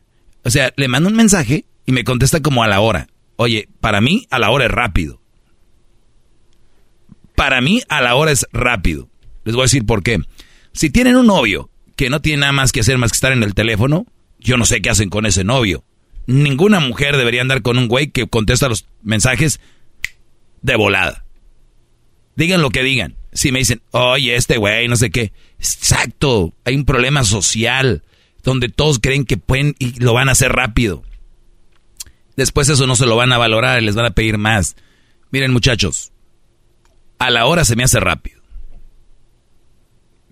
o 0.45 0.51
sea, 0.51 0.73
le 0.77 0.89
mando 0.89 1.09
un 1.09 1.17
mensaje 1.17 1.65
y 1.87 1.93
me 1.93 2.05
contesta 2.05 2.41
como 2.41 2.63
a 2.63 2.69
la 2.69 2.81
hora. 2.81 3.09
Oye, 3.37 3.69
para 3.81 4.01
mí 4.01 4.27
a 4.31 4.39
la 4.39 4.51
hora 4.51 4.67
es 4.67 4.71
rápido. 4.71 5.21
Para 7.35 7.61
mí 7.61 7.83
a 7.89 8.01
la 8.01 8.15
hora 8.15 8.31
es 8.31 8.47
rápido. 8.53 9.09
Les 9.45 9.55
voy 9.55 9.63
a 9.63 9.65
decir 9.65 9.87
por 9.87 10.03
qué. 10.03 10.21
Si 10.73 10.91
tienen 10.91 11.17
un 11.17 11.27
novio 11.27 11.71
que 11.97 12.11
no 12.11 12.21
tiene 12.21 12.41
nada 12.41 12.53
más 12.53 12.73
que 12.73 12.81
hacer 12.81 12.99
más 12.99 13.13
que 13.13 13.17
estar 13.17 13.33
en 13.33 13.43
el 13.43 13.55
teléfono, 13.55 14.07
yo 14.39 14.57
no 14.57 14.67
sé 14.67 14.83
qué 14.83 14.91
hacen 14.91 15.11
con 15.11 15.27
ese 15.27 15.45
novio. 15.45 15.85
Ninguna 16.27 16.81
mujer 16.81 17.17
debería 17.17 17.43
andar 17.43 17.63
con 17.63 17.79
un 17.79 17.89
güey 17.89 18.09
que 18.09 18.27
contesta 18.27 18.69
los 18.69 18.87
mensajes 19.03 19.61
de 20.63 20.77
volada. 20.77 21.25
Digan 22.37 22.63
lo 22.63 22.71
que 22.71 22.83
digan. 22.83 23.17
Si 23.33 23.53
me 23.53 23.59
dicen, 23.59 23.83
oye, 23.91 24.35
este 24.37 24.57
güey, 24.57 24.89
no 24.89 24.97
sé 24.97 25.11
qué. 25.11 25.33
Exacto, 25.59 26.55
hay 26.65 26.75
un 26.75 26.85
problema 26.85 27.25
social 27.25 28.03
donde 28.43 28.69
todos 28.69 28.99
creen 28.99 29.25
que 29.25 29.37
pueden 29.37 29.75
y 29.79 29.99
lo 30.01 30.13
van 30.13 30.29
a 30.29 30.33
hacer 30.33 30.53
rápido. 30.53 31.03
Después 32.37 32.69
eso 32.69 32.87
no 32.87 32.97
se 32.97 33.07
lo 33.07 33.17
van 33.17 33.33
a 33.33 33.39
valorar 33.39 33.83
y 33.83 33.87
les 33.87 33.95
van 33.95 34.07
a 34.07 34.11
pedir 34.11 34.39
más. 34.39 34.77
Miren 35.31 35.53
muchachos, 35.53 36.13
a 37.19 37.31
la 37.31 37.47
hora 37.47 37.65
se 37.65 37.77
me 37.77 37.85
hace 37.85 38.01
rápido. 38.01 38.34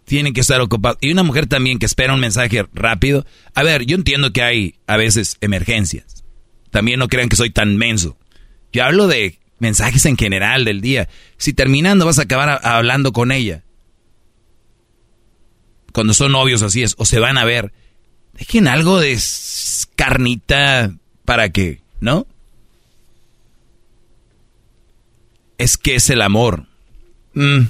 Tienen 0.05 0.33
que 0.33 0.41
estar 0.41 0.61
ocupados. 0.61 0.99
Y 1.01 1.13
una 1.13 1.23
mujer 1.23 1.47
también 1.47 1.79
que 1.79 1.87
espera 1.87 2.15
un 2.15 2.21
mensaje 2.21 2.67
rápido. 2.73 3.25
A 3.55 3.63
ver, 3.63 3.87
yo 3.87 3.97
entiendo 3.97 4.33
que 4.33 4.43
hay 4.43 4.75
a 4.87 4.97
veces 4.97 5.37
emergencias. 5.41 6.25
También 6.71 6.99
no 6.99 7.09
crean 7.09 7.29
que 7.29 7.37
soy 7.37 7.51
tan 7.51 7.77
menso. 7.77 8.17
Yo 8.73 8.85
hablo 8.85 9.07
de 9.07 9.39
mensajes 9.59 10.05
en 10.07 10.17
general 10.17 10.65
del 10.65 10.81
día. 10.81 11.09
Si 11.37 11.53
terminando 11.53 12.07
vas 12.07 12.19
a 12.19 12.23
acabar 12.23 12.61
hablando 12.65 13.13
con 13.13 13.31
ella. 13.31 13.63
Cuando 15.93 16.15
son 16.15 16.33
novios 16.33 16.63
así 16.63 16.83
es, 16.83 16.95
o 16.99 17.05
se 17.05 17.19
van 17.19 17.39
a 17.39 17.45
ver. 17.45 17.73
Dejen 18.33 18.67
algo 18.67 18.99
de 18.99 19.19
carnita 19.95 20.95
para 21.25 21.51
que, 21.51 21.81
¿no? 22.01 22.27
Es 25.59 25.77
que 25.77 25.95
es 25.95 26.11
el 26.11 26.23
amor. 26.23 26.67
Mm, 27.35 27.67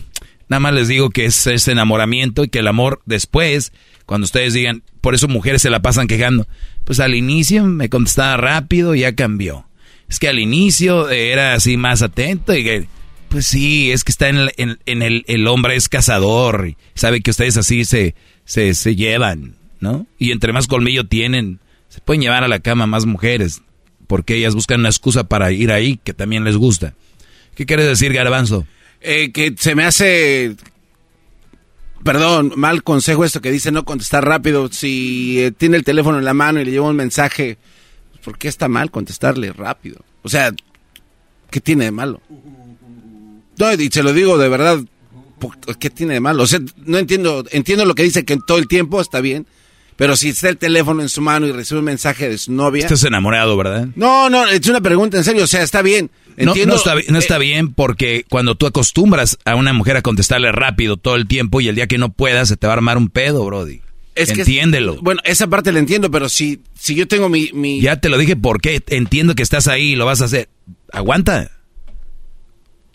nada 0.52 0.60
más 0.60 0.74
les 0.74 0.88
digo 0.88 1.08
que 1.08 1.24
es 1.24 1.46
ese 1.46 1.72
enamoramiento 1.72 2.44
y 2.44 2.48
que 2.50 2.58
el 2.58 2.68
amor 2.68 3.00
después, 3.06 3.72
cuando 4.04 4.26
ustedes 4.26 4.52
digan, 4.52 4.82
por 5.00 5.14
eso 5.14 5.26
mujeres 5.26 5.62
se 5.62 5.70
la 5.70 5.80
pasan 5.80 6.08
quejando, 6.08 6.46
pues 6.84 7.00
al 7.00 7.14
inicio 7.14 7.64
me 7.64 7.88
contestaba 7.88 8.36
rápido 8.36 8.94
y 8.94 9.00
ya 9.00 9.14
cambió. 9.14 9.66
Es 10.10 10.18
que 10.18 10.28
al 10.28 10.38
inicio 10.38 11.08
era 11.08 11.54
así 11.54 11.78
más 11.78 12.02
atento 12.02 12.54
y 12.54 12.64
que, 12.64 12.86
pues 13.30 13.46
sí, 13.46 13.92
es 13.92 14.04
que 14.04 14.12
está 14.12 14.28
en 14.28 14.50
el, 14.84 15.46
hombre 15.46 15.74
es 15.74 15.88
cazador 15.88 16.68
y 16.68 16.76
sabe 16.94 17.22
que 17.22 17.30
ustedes 17.30 17.56
así 17.56 17.86
se, 17.86 18.14
se, 18.44 18.74
se 18.74 18.94
llevan, 18.94 19.54
¿no? 19.80 20.06
Y 20.18 20.32
entre 20.32 20.52
más 20.52 20.66
colmillo 20.66 21.06
tienen, 21.06 21.60
se 21.88 22.02
pueden 22.02 22.20
llevar 22.20 22.44
a 22.44 22.48
la 22.48 22.60
cama 22.60 22.86
más 22.86 23.06
mujeres, 23.06 23.62
porque 24.06 24.36
ellas 24.36 24.54
buscan 24.54 24.80
una 24.80 24.90
excusa 24.90 25.24
para 25.24 25.50
ir 25.50 25.72
ahí 25.72 25.98
que 26.04 26.12
también 26.12 26.44
les 26.44 26.58
gusta. 26.58 26.92
¿Qué 27.54 27.64
quieres 27.64 27.86
decir, 27.86 28.12
Garbanzo? 28.12 28.66
Eh, 29.04 29.32
que 29.32 29.54
se 29.58 29.74
me 29.74 29.84
hace, 29.84 30.54
perdón, 32.04 32.52
mal 32.56 32.82
consejo 32.82 33.24
esto 33.24 33.40
que 33.40 33.50
dice 33.50 33.70
no 33.72 33.84
contestar 33.84 34.24
rápido. 34.24 34.68
Si 34.70 35.40
eh, 35.40 35.52
tiene 35.52 35.76
el 35.76 35.84
teléfono 35.84 36.18
en 36.18 36.24
la 36.24 36.34
mano 36.34 36.60
y 36.60 36.64
le 36.64 36.70
lleva 36.70 36.88
un 36.88 36.96
mensaje, 36.96 37.58
¿por 38.24 38.38
qué 38.38 38.48
está 38.48 38.68
mal 38.68 38.90
contestarle 38.90 39.52
rápido? 39.52 40.04
O 40.22 40.28
sea, 40.28 40.52
¿qué 41.50 41.60
tiene 41.60 41.84
de 41.86 41.90
malo? 41.90 42.20
No, 43.58 43.72
y 43.74 43.88
se 43.90 44.02
lo 44.02 44.12
digo 44.12 44.38
de 44.38 44.48
verdad, 44.48 44.80
¿por- 45.38 45.56
¿qué 45.78 45.90
tiene 45.90 46.14
de 46.14 46.20
malo? 46.20 46.42
O 46.44 46.46
sea, 46.46 46.60
no 46.84 46.98
entiendo, 46.98 47.44
entiendo 47.50 47.84
lo 47.84 47.94
que 47.94 48.02
dice 48.04 48.24
que 48.24 48.38
todo 48.46 48.58
el 48.58 48.66
tiempo 48.66 49.00
está 49.00 49.20
bien, 49.20 49.46
pero 49.96 50.16
si 50.16 50.30
está 50.30 50.48
el 50.48 50.56
teléfono 50.56 51.02
en 51.02 51.08
su 51.08 51.20
mano 51.20 51.46
y 51.46 51.52
recibe 51.52 51.78
un 51.80 51.84
mensaje 51.84 52.28
de 52.28 52.38
su 52.38 52.50
novia... 52.52 52.84
Estás 52.84 53.04
enamorado, 53.04 53.56
¿verdad? 53.56 53.88
No, 53.94 54.30
no, 54.30 54.46
es 54.48 54.66
una 54.68 54.80
pregunta 54.80 55.18
en 55.18 55.24
serio, 55.24 55.44
o 55.44 55.46
sea, 55.46 55.62
está 55.62 55.82
bien. 55.82 56.10
No, 56.36 56.52
Entiendo, 56.52 56.74
no 56.74 56.78
está, 56.78 56.94
no 57.12 57.18
está 57.18 57.36
eh, 57.36 57.40
bien 57.40 57.72
porque 57.74 58.24
cuando 58.28 58.54
tú 58.54 58.66
acostumbras 58.66 59.38
a 59.44 59.54
una 59.54 59.72
mujer 59.72 59.96
a 59.96 60.02
contestarle 60.02 60.50
rápido 60.52 60.96
todo 60.96 61.16
el 61.16 61.26
tiempo 61.26 61.60
y 61.60 61.68
el 61.68 61.74
día 61.74 61.86
que 61.86 61.98
no 61.98 62.10
puedas 62.12 62.48
se 62.48 62.56
te 62.56 62.66
va 62.66 62.72
a 62.72 62.76
armar 62.76 62.96
un 62.96 63.08
pedo, 63.08 63.44
Brody. 63.44 63.80
Es 64.14 64.32
que- 64.32 64.40
Entiéndelo. 64.40 64.96
Bueno, 65.02 65.20
esa 65.24 65.46
parte 65.46 65.72
la 65.72 65.78
entiendo, 65.78 66.10
pero 66.10 66.28
si, 66.28 66.60
si 66.74 66.94
yo 66.94 67.08
tengo 67.08 67.28
mi... 67.28 67.50
mi- 67.54 67.80
Ya 67.80 67.96
te 68.00 68.08
lo 68.08 68.18
dije 68.18 68.36
porque 68.36 68.82
entiendo 68.88 69.34
que 69.34 69.42
estás 69.42 69.68
ahí 69.68 69.92
y 69.92 69.96
lo 69.96 70.04
vas 70.06 70.20
a 70.20 70.26
hacer. 70.26 70.48
Aguanta. 70.92 71.50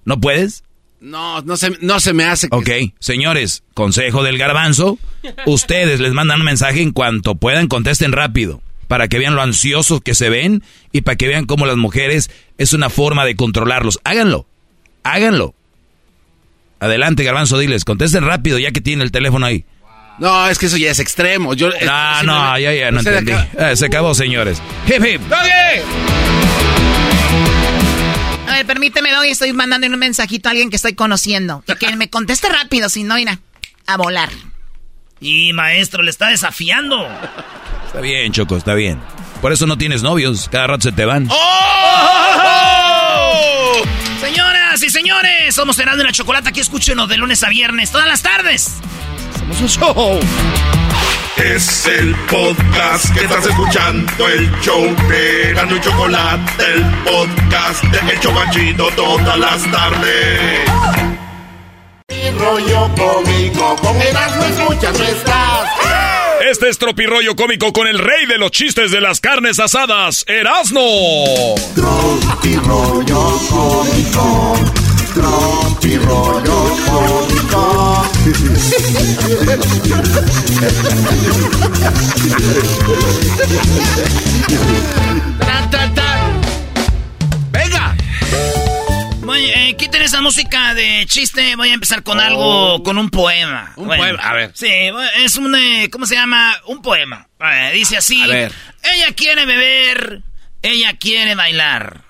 ¿No 0.06 0.20
puedes? 0.20 0.64
No, 1.00 1.42
no 1.42 1.58
se, 1.58 1.72
no 1.82 2.00
se 2.00 2.14
me 2.14 2.24
hace... 2.24 2.50
que- 2.50 2.56
Ok, 2.56 2.94
señores, 3.00 3.64
consejo 3.74 4.24
del 4.24 4.38
garbanzo. 4.38 4.98
Ustedes 5.46 6.00
les 6.00 6.14
mandan 6.14 6.40
un 6.40 6.46
mensaje 6.46 6.82
en 6.82 6.92
cuanto 6.92 7.36
puedan, 7.36 7.68
contesten 7.68 8.12
rápido. 8.12 8.62
Para 8.88 9.08
que 9.08 9.20
vean 9.20 9.36
lo 9.36 9.42
ansiosos 9.42 10.02
que 10.02 10.16
se 10.16 10.30
ven 10.30 10.64
y 10.92 11.02
para 11.02 11.16
que 11.18 11.28
vean 11.28 11.46
cómo 11.46 11.66
las 11.66 11.78
mujeres 11.78 12.30
es 12.58 12.74
una 12.74 12.90
forma 12.90 13.26
de 13.26 13.36
controlarlos. 13.36 14.00
Háganlo. 14.04 14.48
Háganlo. 15.04 15.54
Adelante, 16.80 17.24
garbanzo, 17.24 17.58
diles. 17.58 17.86
Contesten 17.86 18.24
rápido 18.24 18.60
ya 18.60 18.72
que 18.72 18.82
tiene 18.82 19.04
el 19.04 19.12
teléfono 19.12 19.46
ahí. 19.46 19.66
No, 20.20 20.48
es 20.48 20.58
que 20.58 20.66
eso 20.66 20.78
ya 20.78 20.90
es 20.90 21.00
extremo. 21.00 21.54
Yo, 21.54 21.70
No, 21.86 22.24
no, 22.24 22.58
ya, 22.60 22.74
ya, 22.74 22.92
no 22.92 23.00
entendí. 23.00 23.32
Ah, 23.32 23.76
se 23.76 23.86
acabó, 23.86 24.16
señores. 24.16 24.62
Hip, 24.88 25.04
hip. 25.06 25.22
A 28.48 28.54
ver, 28.54 28.66
permíteme, 28.66 29.12
Doggy, 29.12 29.30
estoy 29.30 29.54
mandando 29.54 29.86
un 29.88 30.00
mensajito 30.00 30.50
a 30.50 30.52
alguien 30.52 30.70
que 30.70 30.78
estoy 30.78 30.94
conociendo. 30.96 31.64
Y 31.68 31.76
que 31.76 31.96
me 31.96 32.10
conteste 32.10 32.50
rápido, 32.50 32.90
si 32.90 33.04
no, 33.04 33.18
irá 33.18 33.40
a 33.86 33.98
volar. 33.98 34.30
Y 35.20 35.54
maestro, 35.54 36.04
le 36.04 36.12
está 36.12 36.28
desafiando. 36.30 37.08
Está 37.86 38.02
bien, 38.02 38.32
Choco, 38.32 38.56
está 38.58 38.74
bien. 38.74 39.00
Por 39.42 39.52
eso 39.52 39.66
no 39.66 39.78
tienes 39.78 40.04
novios. 40.04 40.48
Cada 40.52 40.68
rato 40.68 40.84
se 40.84 40.92
te 40.92 41.06
van. 41.06 41.28
¡Oh! 41.30 41.38
Señoras 44.22 44.82
y 44.84 44.90
señores, 44.90 45.56
somos 45.56 45.76
Cenando 45.76 46.02
en 46.02 46.08
la 46.08 46.14
Chocolata. 46.14 46.50
Aquí 46.50 46.60
escúchenos 46.60 47.08
de 47.10 47.18
lunes 47.18 47.44
a 47.44 47.50
viernes, 47.50 47.92
todas 47.92 48.08
las 48.08 48.22
tardes. 48.22 48.78
Somos 49.40 49.62
un 49.62 49.70
show. 49.70 50.20
Es 51.38 51.86
el 51.86 52.16
podcast 52.32 53.14
que 53.14 53.22
estás 53.26 53.46
escuchando, 53.46 54.28
el 54.28 54.52
show 54.62 54.84
de 55.08 55.52
Erasmo 55.52 55.76
y 55.76 55.82
Chocolate, 55.82 56.74
el 56.74 56.84
podcast 57.04 57.84
de 57.84 58.12
El 58.12 58.20
Chobachito 58.20 58.90
todas 58.96 59.38
las 59.38 59.72
tardes. 59.72 61.17
Rollo 62.10 62.90
cómico, 62.96 63.76
con 63.82 64.02
Erasmo 64.02 64.44
escuchas 64.44 64.98
no 64.98 65.04
estás. 65.04 65.70
Este 66.50 66.70
es 66.70 66.78
Tropirollo 66.78 67.36
Cómico 67.36 67.74
con 67.74 67.86
el 67.86 68.00
rey 68.00 68.26
de 68.28 68.38
los 68.38 68.52
chistes 68.52 68.92
de 68.92 69.02
las 69.02 69.20
carnes 69.20 69.60
asadas, 69.60 70.24
Erasno. 70.26 70.80
Tropirollo 71.76 73.40
cómico, 73.50 74.56
tropirollo 75.14 76.78
cómico. 76.86 78.06
¡Venga! 85.40 86.07
Eh, 89.54 89.76
quiten 89.78 90.02
esa 90.02 90.22
música 90.22 90.74
de 90.74 91.06
chiste. 91.08 91.56
Voy 91.56 91.70
a 91.70 91.74
empezar 91.74 92.04
con 92.04 92.20
algo, 92.20 92.84
con 92.84 92.98
un 92.98 93.10
poema. 93.10 93.72
Un 93.76 93.88
poema, 93.88 94.22
a 94.22 94.34
ver. 94.34 94.52
Sí, 94.54 94.70
es 95.18 95.36
un, 95.38 95.56
eh, 95.56 95.90
¿cómo 95.92 96.06
se 96.06 96.16
llama? 96.16 96.56
Un 96.66 96.82
poema. 96.82 97.28
Eh, 97.40 97.72
dice 97.74 97.98
así. 97.98 98.22
A 98.22 98.28
ver. 98.28 98.52
Ella 98.84 99.14
quiere 99.16 99.46
beber, 99.46 100.22
ella 100.62 100.94
quiere 100.98 101.36
bailar. 101.36 102.02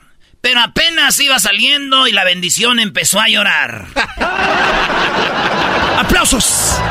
Pero 0.42 0.62
apenas 0.62 1.20
iba 1.20 1.40
saliendo 1.40 2.08
y 2.08 2.12
la 2.12 2.24
bendición 2.24 2.80
empezó 2.80 3.20
a 3.20 3.28
llorar. 3.28 3.88
¡Aplausos! 5.98 6.80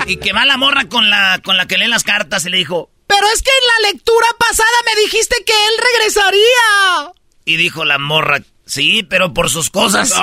Y 0.08 0.16
que 0.16 0.32
va 0.32 0.44
la 0.46 0.56
morra 0.56 0.88
con 0.88 1.10
la, 1.10 1.38
con 1.44 1.56
la 1.58 1.66
que 1.66 1.76
lee 1.78 1.86
las 1.86 2.02
cartas 2.02 2.44
y 2.46 2.50
le 2.50 2.56
dijo, 2.56 2.90
Pero 3.06 3.26
es 3.34 3.42
que 3.42 3.50
en 3.50 3.66
la 3.84 3.90
lectura 3.92 4.26
pasada 4.38 4.68
me 4.86 5.00
dijiste 5.02 5.36
que 5.44 5.52
él 5.52 5.74
regresaría. 5.94 7.12
y 7.44 7.56
dijo 7.56 7.84
la 7.84 7.98
morra, 7.98 8.40
sí, 8.66 9.02
pero 9.02 9.34
por 9.34 9.50
sus 9.50 9.68
cosas. 9.70 10.10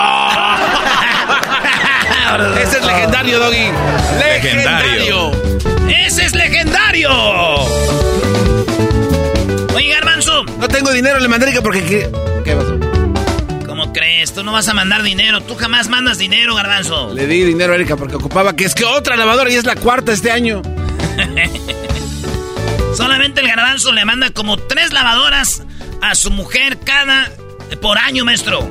Ese 2.62 2.78
es 2.80 2.86
legendario, 2.86 3.40
Doggy. 3.40 3.70
Legendario. 4.20 5.32
¡Ese 5.90 6.26
es 6.26 6.34
legendario! 6.34 7.12
Oye, 9.76 9.90
Garbanzo. 9.94 10.44
No 10.44 10.68
tengo 10.68 10.92
dinero, 10.92 11.20
le 11.20 11.28
mandé 11.28 11.62
porque... 11.62 11.84
¿Qué, 11.84 12.12
¿Qué 12.44 12.56
pasó? 12.56 12.95
¿Cómo 14.16 14.20
crees? 14.22 14.34
Tú 14.34 14.44
no 14.46 14.54
vas 14.54 14.68
a 14.70 14.74
mandar 14.74 15.04
dinero. 15.04 15.42
Tú 15.42 15.56
jamás 15.56 15.90
mandas 15.90 16.18
dinero, 16.18 16.56
Garbanzo. 16.56 17.14
Le 17.14 17.28
di 17.28 17.44
dinero 17.44 17.74
a 17.74 17.76
Erika 17.76 17.98
porque 17.98 18.16
ocupaba 18.16 18.56
que 18.56 18.64
es 18.64 18.74
que 18.74 18.86
otra 18.86 19.18
lavadora 19.18 19.50
y 19.52 19.56
es 19.56 19.66
la 19.66 19.76
cuarta 19.76 20.14
este 20.14 20.32
año. 20.32 20.62
Solamente 22.96 23.42
el 23.42 23.48
Garbanzo 23.48 23.92
le 23.92 24.06
manda 24.06 24.30
como 24.30 24.56
tres 24.58 24.94
lavadoras 24.94 25.64
a 26.02 26.16
su 26.16 26.32
mujer 26.32 26.80
cada 26.80 27.30
por 27.82 27.98
año, 27.98 28.24
maestro. 28.24 28.66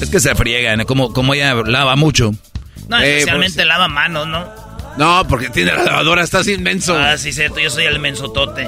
Es 0.00 0.08
que 0.08 0.18
se 0.18 0.34
friega, 0.34 0.82
como, 0.86 1.12
como 1.12 1.34
ella 1.34 1.52
lava 1.54 1.94
mucho. 1.96 2.32
No, 2.88 2.98
Eh, 2.98 3.18
especialmente 3.18 3.56
pues- 3.56 3.66
lava 3.66 3.88
manos, 3.88 4.26
¿no? 4.26 4.48
No, 4.96 5.26
porque 5.28 5.50
tiene 5.50 5.72
la 5.74 5.82
lavadora, 5.84 6.22
estás 6.22 6.48
inmenso. 6.48 6.96
Ah, 6.98 7.18
sí, 7.18 7.32
cierto, 7.34 7.60
yo 7.60 7.68
soy 7.68 7.84
el 7.84 7.98
mensotote. 7.98 8.66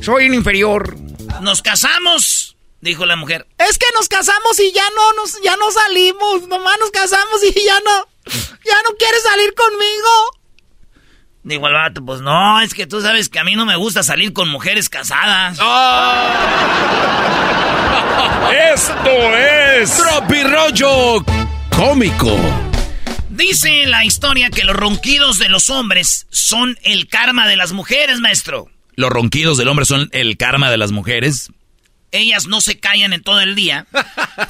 Soy 0.00 0.26
el 0.26 0.34
inferior. 0.34 0.96
Nos 1.42 1.60
casamos, 1.60 2.56
dijo 2.80 3.06
la 3.06 3.16
mujer. 3.16 3.46
Es 3.58 3.78
que 3.78 3.86
nos 3.94 4.08
casamos 4.08 4.58
y 4.60 4.72
ya 4.72 4.84
no 4.94 5.12
nos, 5.14 5.40
ya 5.42 5.56
no 5.56 5.70
salimos. 5.70 6.48
Nomás 6.48 6.76
nos 6.80 6.90
casamos 6.90 7.42
y 7.44 7.64
ya 7.64 7.80
no, 7.80 8.08
ya 8.64 8.76
no 8.88 8.96
quieres 8.98 9.22
salir 9.22 9.54
conmigo. 9.54 10.40
Dijo 11.42 11.66
el 11.68 11.72
vato, 11.72 12.04
pues 12.04 12.20
no, 12.20 12.60
es 12.60 12.74
que 12.74 12.86
tú 12.86 13.00
sabes 13.00 13.30
que 13.30 13.38
a 13.38 13.44
mí 13.44 13.56
no 13.56 13.64
me 13.64 13.76
gusta 13.76 14.02
salir 14.02 14.34
con 14.34 14.48
mujeres 14.50 14.90
casadas. 14.90 15.58
Esto 18.72 19.10
es... 19.10 19.96
Tropirollo 19.96 21.24
cómico. 21.74 22.36
Dice 23.30 23.86
la 23.86 24.04
historia 24.04 24.50
que 24.50 24.64
los 24.64 24.76
ronquidos 24.76 25.38
de 25.38 25.48
los 25.48 25.70
hombres 25.70 26.26
son 26.28 26.76
el 26.82 27.08
karma 27.08 27.48
de 27.48 27.56
las 27.56 27.72
mujeres, 27.72 28.20
maestro. 28.20 28.68
Los 28.96 29.08
ronquidos 29.08 29.56
del 29.56 29.68
hombre 29.68 29.86
son 29.86 30.10
el 30.12 30.36
karma 30.36 30.70
de 30.70 30.76
las 30.76 30.92
mujeres. 30.92 31.50
Ellas 32.12 32.46
no 32.46 32.60
se 32.60 32.80
callan 32.80 33.12
en 33.12 33.22
todo 33.22 33.40
el 33.40 33.54
día 33.54 33.86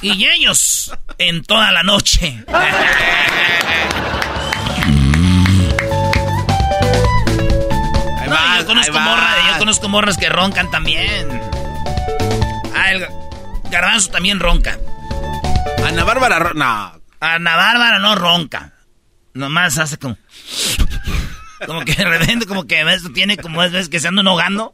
y 0.01 0.25
ellos 0.27 0.91
en 1.19 1.43
toda 1.43 1.71
la 1.71 1.83
noche. 1.83 2.43
No, 8.27 8.57
yo 8.59 8.65
conozco 8.65 8.99
morras, 8.99 9.35
yo 9.51 9.57
conozco 9.59 9.89
morras 9.89 10.17
que 10.17 10.29
roncan 10.29 10.71
también. 10.71 11.27
Ah, 12.75 12.91
el 12.91 13.05
garbanzo 13.69 14.09
también 14.11 14.39
ronca. 14.39 14.79
Ana 15.85 16.03
Bárbara, 16.03 16.39
ro- 16.39 16.53
no. 16.53 17.01
Ana 17.19 17.55
Bárbara 17.55 17.99
no 17.99 18.15
ronca. 18.15 18.73
Nomás 19.33 19.77
hace 19.77 19.97
como. 19.97 20.17
Como 21.65 21.81
que 21.85 21.93
de 21.93 22.05
repente, 22.05 22.45
como 22.45 22.65
que 22.65 22.83
tiene 23.13 23.37
como 23.37 23.63
es 23.63 23.89
que 23.89 23.99
se 23.99 24.07
andan 24.07 24.27
ahogando. 24.27 24.71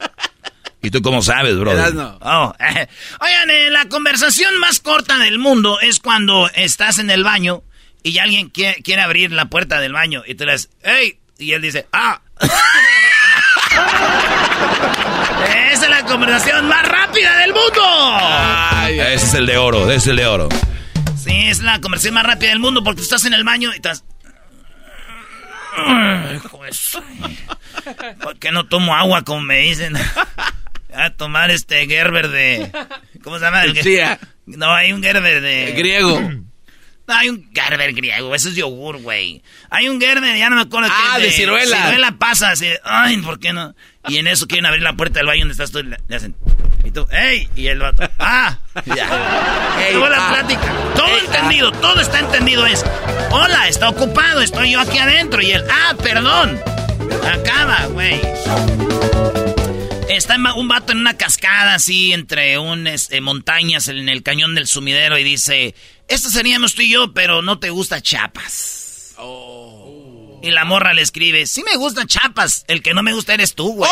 ¿Y 0.81 0.91
tú 0.91 1.01
cómo 1.01 1.21
sabes, 1.21 1.57
bro? 1.57 1.71
Erasno. 1.71 2.17
Oh, 2.21 2.53
eh. 2.59 2.87
Oigan, 3.19 3.49
eh, 3.49 3.69
la 3.71 3.89
conversación 3.89 4.57
más 4.59 4.79
corta 4.79 5.17
del 5.17 5.39
mundo 5.39 5.79
es 5.81 5.99
cuando 5.99 6.49
estás 6.53 6.99
en 6.99 7.09
el 7.09 7.23
baño 7.23 7.63
y 8.03 8.19
alguien 8.19 8.49
quiere, 8.49 8.81
quiere 8.83 9.01
abrir 9.01 9.31
la 9.31 9.45
puerta 9.45 9.79
del 9.79 9.93
baño 9.93 10.23
y 10.25 10.35
tú 10.35 10.45
le 10.45 10.53
dices, 10.53 10.69
¡Ey! 10.83 11.19
Y 11.39 11.53
él 11.53 11.61
dice, 11.61 11.87
¡Ah! 11.91 12.21
Esa 15.71 15.85
es 15.85 15.89
la 15.89 16.03
conversación 16.05 16.67
más 16.67 16.87
rápida 16.87 17.37
del 17.39 17.53
mundo. 17.53 18.19
Ese 18.87 19.25
es 19.25 19.33
el 19.33 19.45
de 19.45 19.57
oro, 19.57 19.85
ese 19.85 19.95
es 19.95 20.07
el 20.07 20.15
de 20.17 20.25
oro. 20.25 20.49
Sí, 21.17 21.47
es 21.47 21.61
la 21.61 21.81
conversación 21.81 22.13
más 22.13 22.23
rápida 22.23 22.49
del 22.49 22.59
mundo 22.59 22.83
porque 22.83 23.01
estás 23.01 23.25
en 23.25 23.33
el 23.33 23.43
baño 23.43 23.71
y 23.73 23.75
estás... 23.75 24.03
Ay, 25.75 26.37
hijo 26.37 26.59
¿Por 28.21 28.37
qué 28.39 28.51
no 28.51 28.65
tomo 28.65 28.95
agua 28.95 29.23
como 29.23 29.41
me 29.41 29.59
dicen? 29.59 29.93
A 30.97 31.11
tomar 31.11 31.51
este 31.51 31.85
Gerber 31.85 32.29
de... 32.29 32.71
¿Cómo 33.23 33.37
se 33.37 33.45
llama? 33.45 33.63
El 33.63 33.79
Chía. 33.79 34.19
No, 34.45 34.73
hay 34.73 34.93
un 34.93 35.03
Gerber 35.03 35.41
de... 35.41 35.73
Griego. 35.73 36.19
No, 37.07 37.15
hay 37.15 37.29
un 37.29 37.49
Gerber 37.53 37.93
griego, 37.93 38.35
eso 38.35 38.49
es 38.49 38.55
yogur, 38.55 38.97
güey. 38.97 39.41
Hay 39.69 39.87
un 39.87 40.01
Gerber, 40.01 40.37
ya 40.37 40.49
no 40.49 40.57
me 40.57 40.63
acuerdo 40.63 40.89
Ah, 40.91 41.13
qué 41.15 41.27
es 41.27 41.29
de 41.29 41.37
ciruela. 41.37 41.83
Ciruela 41.85 42.11
pasa 42.17 42.49
así, 42.49 42.67
ay, 42.83 43.15
¿por 43.19 43.39
qué 43.39 43.53
no? 43.53 43.73
Y 44.09 44.17
en 44.17 44.27
eso 44.27 44.45
quieren 44.45 44.65
abrir 44.65 44.83
la 44.83 44.91
puerta 44.91 45.19
del 45.19 45.27
baño 45.27 45.39
donde 45.39 45.53
estás 45.53 45.71
tú 45.71 45.79
y 45.79 45.83
le 45.83 46.15
hacen, 46.15 46.35
y 46.83 46.91
tú, 46.91 47.07
¡ey! 47.09 47.47
Y 47.55 47.67
el 47.67 47.79
vato, 47.79 48.03
¡ah! 48.19 48.59
Ya. 48.85 49.07
Ey, 49.87 49.93
Toda 49.93 50.09
la 50.09 50.17
ah. 50.17 50.33
plática, 50.33 50.73
todo 50.97 51.07
Ey, 51.07 51.25
entendido, 51.25 51.71
todo 51.71 52.01
está 52.01 52.19
entendido 52.19 52.67
es, 52.67 52.83
hola, 53.31 53.69
está 53.69 53.87
ocupado, 53.87 54.41
estoy 54.41 54.71
yo 54.71 54.81
aquí 54.81 54.97
adentro. 54.97 55.41
Y 55.41 55.51
él, 55.51 55.63
ah, 55.71 55.95
perdón. 56.03 56.59
Acaba, 57.23 57.85
güey. 57.85 58.19
Está 60.09 60.37
un 60.55 60.67
vato 60.67 60.93
en 60.93 60.99
una 60.99 61.17
cascada 61.17 61.73
así 61.75 62.13
entre 62.13 62.57
unas 62.57 63.09
montañas 63.21 63.87
en 63.89 64.07
el 64.09 64.23
cañón 64.23 64.55
del 64.55 64.65
sumidero 64.67 65.17
y 65.17 65.23
dice, 65.23 65.75
esto 66.07 66.29
seríamos 66.29 66.75
tú 66.75 66.81
y 66.81 66.89
yo, 66.91 67.13
pero 67.13 67.41
no 67.41 67.59
te 67.59 67.69
gusta 67.71 68.01
Chapas. 68.01 69.13
Y 70.41 70.51
la 70.51 70.63
morra 70.65 70.93
le 70.93 71.01
escribe, 71.01 71.45
sí 71.45 71.61
me 71.63 71.75
gusta 71.75 72.05
Chapas, 72.05 72.63
el 72.67 72.81
que 72.81 72.93
no 72.93 73.03
me 73.03 73.11
gusta 73.13 73.33
eres 73.33 73.53
tú, 73.53 73.73
güey. 73.73 73.91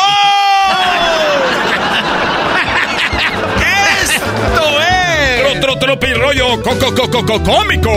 ¡Esto 4.02 4.80
es! 4.80 5.40
Tro, 5.42 5.60
tro, 5.60 5.78
tropirollo 5.78 6.62
co, 6.62 6.78
co, 6.78 6.94
co, 6.94 7.10
co, 7.10 7.26
co- 7.26 7.42
cómico. 7.42 7.92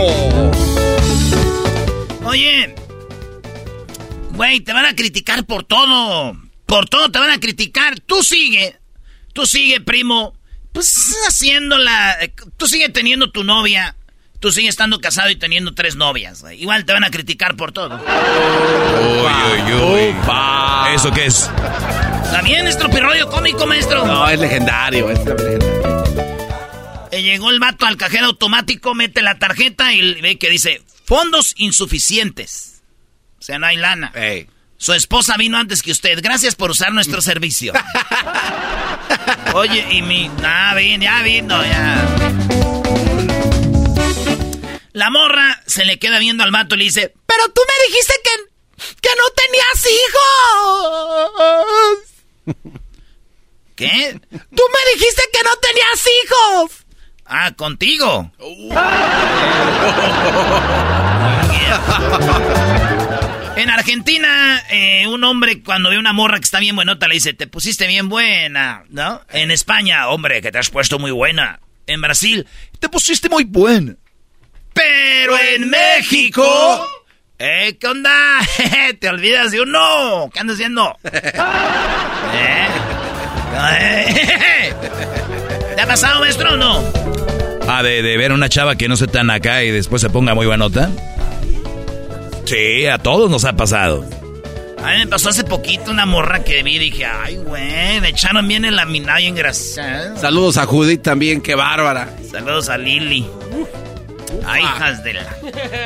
Oye, 2.26 2.76
güey, 4.32 4.60
te 4.60 4.74
van 4.74 4.86
a 4.86 4.94
criticar 4.96 5.46
por 5.46 5.64
todo. 5.64 6.36
Por 6.70 6.88
todo 6.88 7.10
te 7.10 7.18
van 7.18 7.32
a 7.32 7.40
criticar. 7.40 8.00
Tú 8.00 8.24
sigue, 8.24 8.78
tú 9.34 9.48
sigue, 9.48 9.82
primo, 9.82 10.38
pues 10.72 11.16
haciéndola. 11.28 12.16
Tú 12.58 12.68
sigue 12.68 12.90
teniendo 12.90 13.32
tu 13.32 13.44
novia. 13.44 13.96
Tú 14.40 14.52
sigue 14.52 14.70
estando 14.70 15.00
casado 15.02 15.32
y 15.32 15.36
teniendo 15.36 15.74
tres 15.74 15.96
novias. 15.96 16.42
güey. 16.42 16.62
Igual 16.62 16.86
te 16.86 16.94
van 16.94 17.04
a 17.04 17.10
criticar 17.10 17.58
por 17.58 17.72
todo. 17.72 17.96
Uy, 18.00 19.74
uy, 19.74 19.74
uy. 19.74 20.16
¿Eso 20.94 21.12
qué 21.12 21.26
es? 21.26 21.50
¿Está 22.24 22.42
bien, 22.44 22.68
es 22.68 22.78
tropirollo 22.78 23.28
cómico, 23.30 23.66
maestro? 23.66 24.06
No, 24.06 24.30
es 24.30 24.40
legendario. 24.40 25.10
Es 25.10 25.26
legendario. 25.26 26.00
Eh, 27.12 27.24
llegó 27.24 27.50
el 27.50 27.60
vato 27.60 27.88
al 27.88 27.98
cajero 27.98 28.28
automático, 28.28 28.94
mete 28.94 29.24
la 29.24 29.40
tarjeta 29.40 29.92
y 29.92 30.22
ve 30.22 30.38
que 30.38 30.50
dice 30.52 30.84
fondos 31.06 31.56
insuficientes. 31.58 32.84
O 33.40 33.42
sea, 33.42 33.58
no 33.58 33.66
hay 33.66 33.78
lana. 33.78 34.12
Ey. 34.14 34.48
Su 34.80 34.94
esposa 34.94 35.36
vino 35.38 35.58
antes 35.58 35.82
que 35.82 35.92
usted. 35.92 36.20
Gracias 36.24 36.56
por 36.56 36.72
usar 36.72 36.94
nuestro 36.94 37.22
servicio. 37.22 37.74
Oye, 39.54 39.86
y 39.92 40.02
mi... 40.02 40.32
Ah, 40.42 40.74
vino, 40.74 41.04
ya 41.04 41.22
vino, 41.22 41.62
ya. 41.66 42.08
La 44.94 45.10
morra 45.10 45.62
se 45.68 45.84
le 45.84 46.00
queda 46.00 46.18
viendo 46.20 46.46
al 46.46 46.52
vato 46.52 46.76
y 46.76 46.78
le 46.78 46.86
dice... 46.86 47.14
Pero 47.26 47.50
tú 47.50 47.62
me 47.68 47.74
dijiste 47.88 48.14
que, 48.24 48.32
que 49.02 49.10
no 49.18 49.26
tenías 49.36 49.86
hijos. 52.56 52.70
¿Qué? 53.76 54.18
Tú 54.30 54.64
me 54.74 54.92
dijiste 54.94 55.24
que 55.34 55.44
no 55.44 55.52
tenías 55.58 56.08
hijos. 56.24 56.86
Ah, 57.26 57.52
contigo. 57.52 58.32
En 63.60 63.70
Argentina, 63.70 64.64
eh, 64.70 65.06
un 65.06 65.22
hombre 65.26 65.62
cuando 65.62 65.90
ve 65.90 65.98
una 65.98 66.14
morra 66.14 66.38
que 66.38 66.46
está 66.46 66.62
bien 66.62 66.78
buenota 66.78 67.10
le 67.10 67.16
dice, 67.16 67.34
te 67.34 67.46
pusiste 67.46 67.88
bien 67.88 68.08
buena, 68.08 68.86
¿no? 68.88 69.22
En 69.32 69.52
España, 69.52 70.08
hombre, 70.08 70.42
que 70.42 70.50
te 70.50 70.60
has 70.60 70.70
puesto 70.70 70.98
muy 70.98 71.12
buena. 71.12 71.60
En 71.86 72.00
Brasil, 72.00 72.48
te 72.80 72.88
pusiste 72.88 73.28
muy 73.28 73.44
buena. 73.44 73.96
Pero 74.74 75.38
en 75.38 75.70
México... 75.70 76.88
¿Eh? 77.38 77.78
¿Qué 77.78 77.88
onda? 77.88 78.40
¿Te 79.00 79.10
olvidas 79.10 79.52
de 79.52 79.60
uno? 79.60 80.30
¿Qué 80.34 80.40
andas 80.40 80.56
haciendo? 80.56 80.98
¿Eh? 81.04 82.68
¿Eh? 83.82 84.74
¿Te 85.76 85.82
ha 85.82 85.86
pasado, 85.86 86.22
maestro, 86.22 86.54
o 86.54 86.58
no? 86.58 86.82
Ah, 87.68 87.84
de, 87.84 88.02
de 88.04 88.16
ver 88.16 88.32
a 88.32 88.36
una 88.36 88.48
chava 88.48 88.78
que 88.78 88.88
no 88.88 88.96
se 88.96 89.08
tan 89.08 89.30
acá 89.30 89.66
y 89.66 89.72
después 89.72 90.02
se 90.02 90.10
ponga 90.10 90.34
muy 90.34 90.46
buenota. 90.46 90.90
Sí, 92.50 92.88
a 92.88 92.98
todos 92.98 93.30
nos 93.30 93.46
ha 93.46 93.54
pasado. 93.54 94.04
A 94.84 94.94
mí 94.94 94.98
me 94.98 95.08
pasó 95.08 95.30
hace 95.30 95.44
poquito 95.44 95.92
una 95.92 96.08
morra 96.08 96.44
que 96.44 96.64
vi 96.64 96.78
y 96.78 96.80
dije, 96.80 97.06
ay, 97.06 97.38
güey, 97.38 98.02
me 98.02 98.10
echaron 98.10 98.48
bien 98.48 98.66
el 98.66 98.76
laminado 98.76 99.20
y 99.20 99.28
engrasado. 99.28 100.18
Saludos 100.18 100.58
a 100.58 100.66
Judith 100.66 101.04
también, 101.04 101.42
qué 101.42 101.54
bárbara. 101.54 102.10
Saludos 102.32 102.70
a 102.70 102.80
Lili. 102.80 103.28
Ay, 104.48 104.64
hijas 104.64 105.04
de 105.04 105.14
la... 105.14 105.28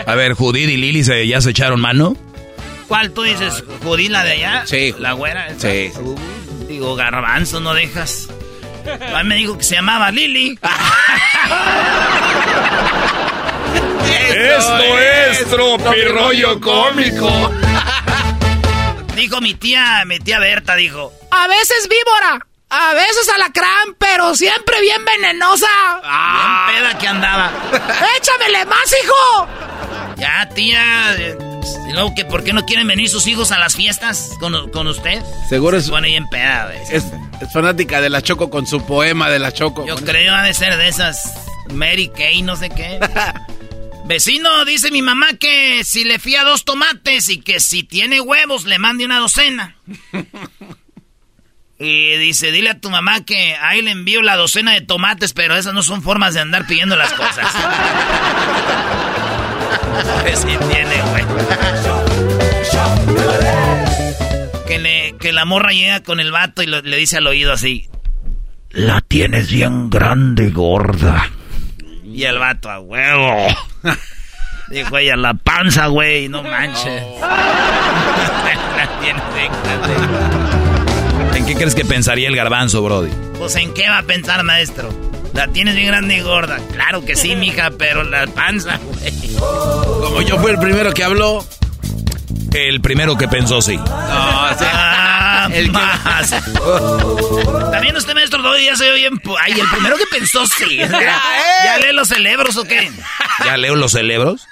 A 0.08 0.16
ver, 0.16 0.36
Judith 0.36 0.70
y 0.70 0.78
Lili 0.78 1.04
se, 1.04 1.28
ya 1.28 1.42
se 1.42 1.50
echaron 1.50 1.82
mano. 1.82 2.16
¿Cuál 2.88 3.12
tú 3.12 3.24
dices? 3.24 3.62
¿Judí 3.84 4.08
la 4.08 4.24
de 4.24 4.32
allá? 4.32 4.64
Sí. 4.66 4.96
¿La 5.00 5.12
güera? 5.12 5.48
esa? 5.48 5.70
Sí. 5.70 5.92
Uh, 6.00 6.16
digo, 6.70 6.96
garbanzo, 6.96 7.60
no 7.60 7.74
dejas. 7.74 8.30
A 9.14 9.22
mí 9.24 9.28
me 9.28 9.36
dijo 9.36 9.58
que 9.58 9.66
se 9.66 9.76
llamaba 9.76 10.12
Lili. 10.12 10.58
Esto 14.30 15.00
es 15.00 15.46
tropirollo 15.50 16.60
cómico. 16.62 17.30
Dijo 19.16 19.42
mi 19.42 19.54
tía, 19.54 20.04
mi 20.06 20.20
tía 20.20 20.40
Berta, 20.40 20.76
dijo. 20.76 21.14
A 21.32 21.48
veces 21.48 21.88
víbora, 21.88 22.46
a 22.70 22.94
veces 22.94 23.30
alacrán, 23.34 23.96
pero 24.00 24.36
siempre 24.36 24.82
bien 24.82 25.04
venenosa. 25.06 25.68
Ah. 26.04 26.68
Bien 26.72 26.84
peda 26.84 26.98
que 26.98 27.08
andaba. 27.08 27.52
¡Échamele 28.18 28.66
más, 28.66 28.96
hijo! 29.04 29.48
Ya, 30.18 30.50
tía. 30.54 30.84
eh, 31.18 31.38
Y 31.90 31.94
luego, 31.94 32.14
que 32.16 32.26
¿por 32.26 32.44
qué 32.44 32.54
no 32.54 32.66
quieren 32.66 32.88
venir 32.88 33.08
sus 33.10 33.28
hijos 33.28 33.52
a 33.52 33.60
las 33.60 33.76
fiestas 33.76 34.32
con, 34.40 34.70
con 34.72 34.88
usted? 34.88 35.22
Seguro 35.48 35.78
es, 35.78 35.86
Se 35.86 35.92
pone 35.92 36.08
bien 36.08 36.28
peda, 36.30 36.66
güey. 36.66 36.80
es, 36.90 37.04
es 37.42 37.54
fanática 37.54 38.02
de 38.02 38.10
la 38.10 38.22
Choco 38.22 38.50
con 38.50 38.66
su 38.66 38.84
poema 38.86 39.30
de 39.30 39.40
la 39.40 39.52
Choco. 39.52 39.86
Yo 39.86 39.96
creo 39.98 40.34
ha 40.34 40.42
de 40.44 40.54
ser 40.54 40.76
de 40.78 40.88
esas 40.88 41.34
Mary 41.72 42.10
Kay, 42.10 42.42
no 42.42 42.56
sé 42.56 42.70
qué. 42.72 43.00
Vecino, 44.06 44.66
dice 44.66 44.92
mi 44.92 45.02
mamá 45.02 45.28
que 45.40 45.84
si 45.84 46.04
le 46.04 46.20
fía 46.20 46.44
dos 46.44 46.66
tomates 46.66 47.30
y 47.30 47.38
que 47.40 47.60
si 47.60 47.84
tiene 47.84 48.20
huevos 48.22 48.66
le 48.66 48.78
mande 48.80 49.06
una 49.06 49.20
docena. 49.20 49.76
Y 51.80 52.16
dice, 52.18 52.52
dile 52.54 52.70
a 52.70 52.80
tu 52.80 52.90
mamá 52.90 53.26
que 53.26 53.56
ahí 53.56 53.82
le 53.82 53.92
envío 53.92 54.22
la 54.22 54.38
docena 54.38 54.72
de 54.74 54.80
tomates, 54.82 55.34
pero 55.34 55.58
esas 55.58 55.74
no 55.74 55.84
son 55.84 56.02
formas 56.02 56.34
de 56.34 56.40
andar 56.40 56.66
pidiendo 56.66 56.96
las 56.96 57.12
cosas. 57.12 57.46
que 60.24 60.36
si 60.38 60.46
tiene 60.46 61.04
huevos. 61.12 61.44
Que, 64.66 64.80
le, 64.80 65.16
que 65.20 65.34
la 65.34 65.44
morra 65.44 65.74
llega 65.74 66.04
con 66.04 66.22
el 66.22 66.32
vato 66.32 66.64
y 66.64 66.68
lo- 66.68 66.82
le 66.84 66.96
dice 66.96 67.18
al 67.18 67.28
oído 67.28 67.52
así. 67.52 67.90
La 68.70 69.02
tienes 69.02 69.52
bien 69.52 69.90
grande, 69.90 70.52
gorda. 70.52 71.30
Y 72.14 72.24
el 72.26 72.38
vato, 72.38 72.70
a 72.70 72.80
huevo. 72.80 73.48
Dijo 74.70 74.98
ella, 74.98 75.16
la 75.16 75.34
panza, 75.34 75.88
güey, 75.88 76.30
no 76.30 76.44
manches. 76.44 77.04
¿En 81.36 81.46
qué 81.46 81.56
crees 81.56 81.76
que 81.76 81.84
pensaría 81.84 82.28
el 82.28 82.36
garbanzo, 82.36 82.82
Brody? 82.84 83.10
Pues, 83.38 83.56
¿en 83.56 83.74
qué 83.74 83.90
va 83.90 83.98
a 84.00 84.04
pensar, 84.04 84.44
maestro? 84.44 84.90
La 85.34 85.48
tienes 85.48 85.76
bien 85.76 85.88
grande 85.88 86.18
y 86.18 86.22
gorda. 86.22 86.60
Claro 86.72 87.04
que 87.04 87.16
sí, 87.16 87.36
mija, 87.36 87.72
pero 87.78 88.04
la 88.04 88.28
panza, 88.28 88.78
güey. 88.78 89.36
Como 89.36 90.22
yo 90.22 90.38
fui 90.38 90.52
el 90.52 90.60
primero 90.60 90.94
que 90.94 91.04
habló. 91.04 91.44
El 92.54 92.82
primero 92.82 93.18
que 93.18 93.28
pensó 93.28 93.62
sí. 93.62 93.76
No, 93.78 93.84
o 93.84 94.58
sea, 94.58 95.13
Más. 95.50 96.30
También 97.72 97.96
usted, 97.96 98.14
maestro, 98.14 98.42
Doggy, 98.42 98.66
ya 98.66 98.76
se 98.76 98.90
ve 98.90 98.96
bien... 98.96 99.22
Ay, 99.42 99.54
el 99.60 99.68
primero 99.70 99.98
que 99.98 100.06
pensó 100.12 100.46
sí. 100.46 100.78
¿Ya 100.78 101.78
lee 101.80 101.94
los 101.94 102.08
cerebros 102.08 102.58
o 102.58 102.64
qué? 102.64 102.92
¿Ya 103.46 103.58
leo 103.58 103.76
los 103.76 103.92
cerebros? 103.92 104.48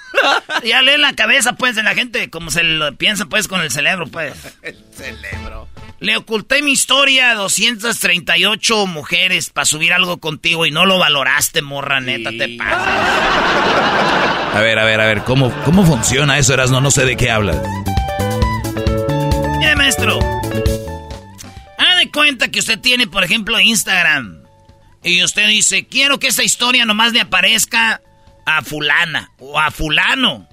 Ya 0.64 0.82
lee 0.82 0.98
la 0.98 1.14
cabeza, 1.14 1.54
pues, 1.54 1.76
de 1.76 1.82
la 1.82 1.94
gente, 1.94 2.30
como 2.30 2.50
se 2.50 2.62
lo 2.62 2.94
piensa, 2.96 3.26
pues, 3.26 3.48
con 3.48 3.60
el 3.60 3.70
cerebro, 3.70 4.06
pues. 4.06 4.34
el 4.62 4.76
cerebro. 4.94 5.68
Le 6.00 6.16
oculté 6.16 6.62
mi 6.62 6.72
historia 6.72 7.30
a 7.30 7.34
238 7.36 8.86
mujeres 8.88 9.50
para 9.50 9.64
subir 9.64 9.92
algo 9.92 10.18
contigo 10.18 10.66
y 10.66 10.72
no 10.72 10.84
lo 10.84 10.98
valoraste, 10.98 11.62
morra, 11.62 12.00
neta, 12.00 12.30
te 12.30 12.56
pasa. 12.58 13.92
A 14.52 14.60
ver, 14.60 14.80
a 14.80 14.84
ver, 14.84 15.00
a 15.00 15.06
ver, 15.06 15.22
¿cómo, 15.22 15.52
cómo 15.64 15.86
funciona 15.86 16.38
eso, 16.38 16.54
Erasno? 16.54 16.80
No 16.80 16.90
sé 16.90 17.04
de 17.04 17.16
qué 17.16 17.30
hablas. 17.30 17.56
Mire, 19.58 19.76
maestro. 19.76 20.41
De 22.02 22.10
cuenta 22.10 22.48
que 22.48 22.58
usted 22.58 22.80
tiene, 22.80 23.06
por 23.06 23.22
ejemplo, 23.22 23.60
Instagram. 23.60 24.42
Y 25.04 25.22
usted 25.22 25.46
dice, 25.46 25.86
quiero 25.86 26.18
que 26.18 26.26
esa 26.26 26.42
historia 26.42 26.84
nomás 26.84 27.12
le 27.12 27.20
aparezca 27.20 28.02
a 28.44 28.62
fulana 28.62 29.30
o 29.38 29.56
a 29.60 29.70
fulano. 29.70 30.48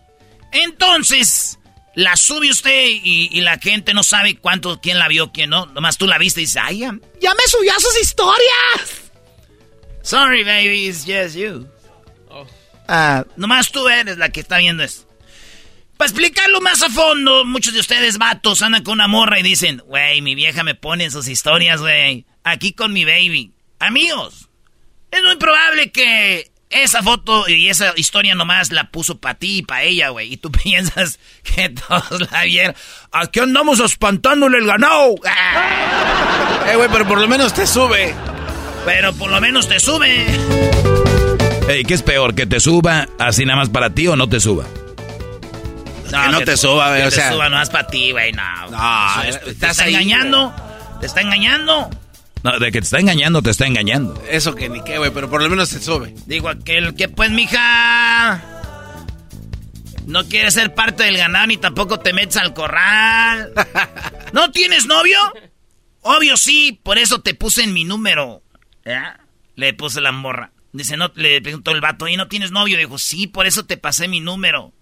Entonces, 0.52 1.58
la 1.96 2.16
sube 2.18 2.52
usted 2.52 2.86
y, 2.88 3.30
y 3.32 3.42
la 3.42 3.58
gente 3.58 3.96
no 3.96 4.04
sabe 4.04 4.38
cuánto, 4.38 4.80
quién 4.80 5.00
la 5.00 5.08
vio, 5.08 5.32
quién 5.32 5.50
no. 5.50 5.66
Nomás 5.66 5.98
tú 5.98 6.06
la 6.06 6.20
viste 6.20 6.42
y 6.42 6.44
dices, 6.44 6.62
ay, 6.64 6.80
ya, 6.80 6.96
¡Ya 7.20 7.34
me 7.34 7.48
subió 7.48 7.72
a 7.76 7.80
sus 7.80 8.00
historias! 8.00 9.12
sorry, 10.04 10.44
baby, 10.44 10.88
it's 10.88 11.04
just 11.04 11.36
you. 11.36 11.68
Ah, 12.88 13.26
nomás 13.38 13.72
tú 13.72 13.90
eres 13.90 14.20
la 14.20 14.30
que 14.30 14.42
está 14.42 14.60
viendo 14.60 14.84
esto. 14.84 15.09
Para 16.00 16.12
explicarlo 16.12 16.62
más 16.62 16.82
a 16.82 16.90
fondo, 16.90 17.44
muchos 17.44 17.74
de 17.74 17.82
ustedes, 17.82 18.18
vatos, 18.18 18.62
andan 18.62 18.86
con 18.86 18.94
una 18.94 19.10
morra 19.10 19.38
y 19.38 19.44
dicen, 19.44 19.84
güey, 19.86 20.22
mi 20.22 20.34
vieja 20.34 20.64
me 20.64 20.74
pone 20.74 21.04
en 21.04 21.12
sus 21.12 21.28
historias, 21.28 21.82
güey. 21.82 22.26
Aquí 22.46 22.72
con 22.72 22.94
mi 22.94 23.04
baby. 23.04 23.52
Amigos, 23.80 24.48
es 25.12 25.22
muy 25.24 25.36
probable 25.36 25.92
que 25.92 26.54
esa 26.70 27.04
foto 27.04 27.50
y 27.50 27.68
esa 27.68 27.92
historia 27.98 28.34
nomás 28.34 28.72
la 28.72 28.92
puso 28.92 29.20
para 29.20 29.38
ti 29.38 29.58
y 29.58 29.62
para 29.62 29.84
ella, 29.84 30.08
güey. 30.08 30.32
Y 30.32 30.38
tú 30.38 30.50
piensas 30.64 31.20
que 31.44 31.68
todos 31.68 32.32
la 32.32 32.44
vieron. 32.46 32.76
Aquí 33.12 33.42
andamos 33.42 33.82
espantándole 33.82 34.60
el 34.60 34.68
ganado. 34.68 35.16
Ah. 35.28 36.66
Eh, 36.72 36.76
güey, 36.78 36.88
pero 36.90 37.06
por 37.08 37.20
lo 37.20 37.28
menos 37.28 37.54
te 37.54 37.68
sube. 37.68 38.14
Pero 38.86 39.12
por 39.14 39.32
lo 39.32 39.42
menos 39.42 39.68
te 39.68 39.82
sube. 39.82 40.26
Ey, 41.68 41.84
¿qué 41.84 41.94
es 41.94 42.04
peor? 42.04 42.36
¿Que 42.36 42.46
te 42.46 42.62
suba 42.62 43.10
así 43.18 43.44
nada 43.44 43.58
más 43.58 43.70
para 43.70 43.90
ti 43.90 44.08
o 44.08 44.16
no 44.16 44.30
te 44.30 44.40
suba? 44.40 44.66
Que 46.10 46.32
no 46.32 46.42
te 46.42 46.58
suba, 46.58 46.90
güey, 46.90 47.02
que 47.02 47.08
o 47.08 47.12
sea. 47.12 47.30
te 47.30 47.34
suba 47.36 47.50
nomás 47.50 47.70
para 47.70 47.88
ti, 47.88 48.12
güey, 48.12 48.32
no. 48.34 48.70
No, 48.72 49.24
es- 49.24 49.42
te 49.42 49.52
estás 49.52 49.80
ahí, 49.80 49.94
engañando. 49.94 50.54
Te 51.00 51.06
está 51.06 51.22
engañando. 51.22 51.90
No, 52.44 52.58
de 52.58 52.72
que 52.72 52.80
te 52.80 52.86
está 52.86 53.00
engañando, 53.00 53.42
te 53.42 53.50
está 53.50 53.68
engañando. 53.68 54.22
Eso 54.30 54.56
que 54.56 54.70
ni 54.70 54.82
qué, 54.84 54.98
güey, 54.98 55.12
pero 55.12 55.30
por 55.30 55.42
lo 55.42 55.50
menos 55.50 55.70
te 55.70 55.80
sube. 55.82 56.14
Digo 56.26 56.50
aquel 56.50 56.96
que 56.96 57.10
pues, 57.10 57.30
mija. 57.32 58.42
No 60.06 60.26
quieres 60.28 60.56
ser 60.56 60.74
parte 60.74 61.04
del 61.04 61.18
ganado 61.18 61.48
ni 61.48 61.58
tampoco 61.58 62.00
te 62.00 62.14
metes 62.14 62.38
al 62.38 62.54
corral. 62.54 63.52
¿No 64.34 64.52
tienes 64.52 64.86
novio? 64.88 65.20
Obvio 66.02 66.38
sí, 66.38 66.80
por 66.82 66.98
eso 66.98 67.22
te 67.22 67.34
puse 67.36 67.64
en 67.64 67.74
mi 67.74 67.84
número. 67.84 68.42
¿Ya? 68.86 69.20
Le 69.56 69.74
puse 69.74 70.02
la 70.02 70.12
morra. 70.12 70.52
Dice, 70.72 70.98
no, 70.98 71.12
le 71.16 71.42
preguntó 71.42 71.72
el 71.72 71.82
vato, 71.82 72.08
¿y 72.08 72.16
no 72.16 72.28
tienes 72.28 72.52
novio? 72.52 72.78
Dijo, 72.78 72.98
sí, 72.98 73.28
por 73.28 73.46
eso 73.48 73.66
te 73.66 73.78
pasé 73.78 74.08
mi 74.08 74.20
número. 74.20 74.74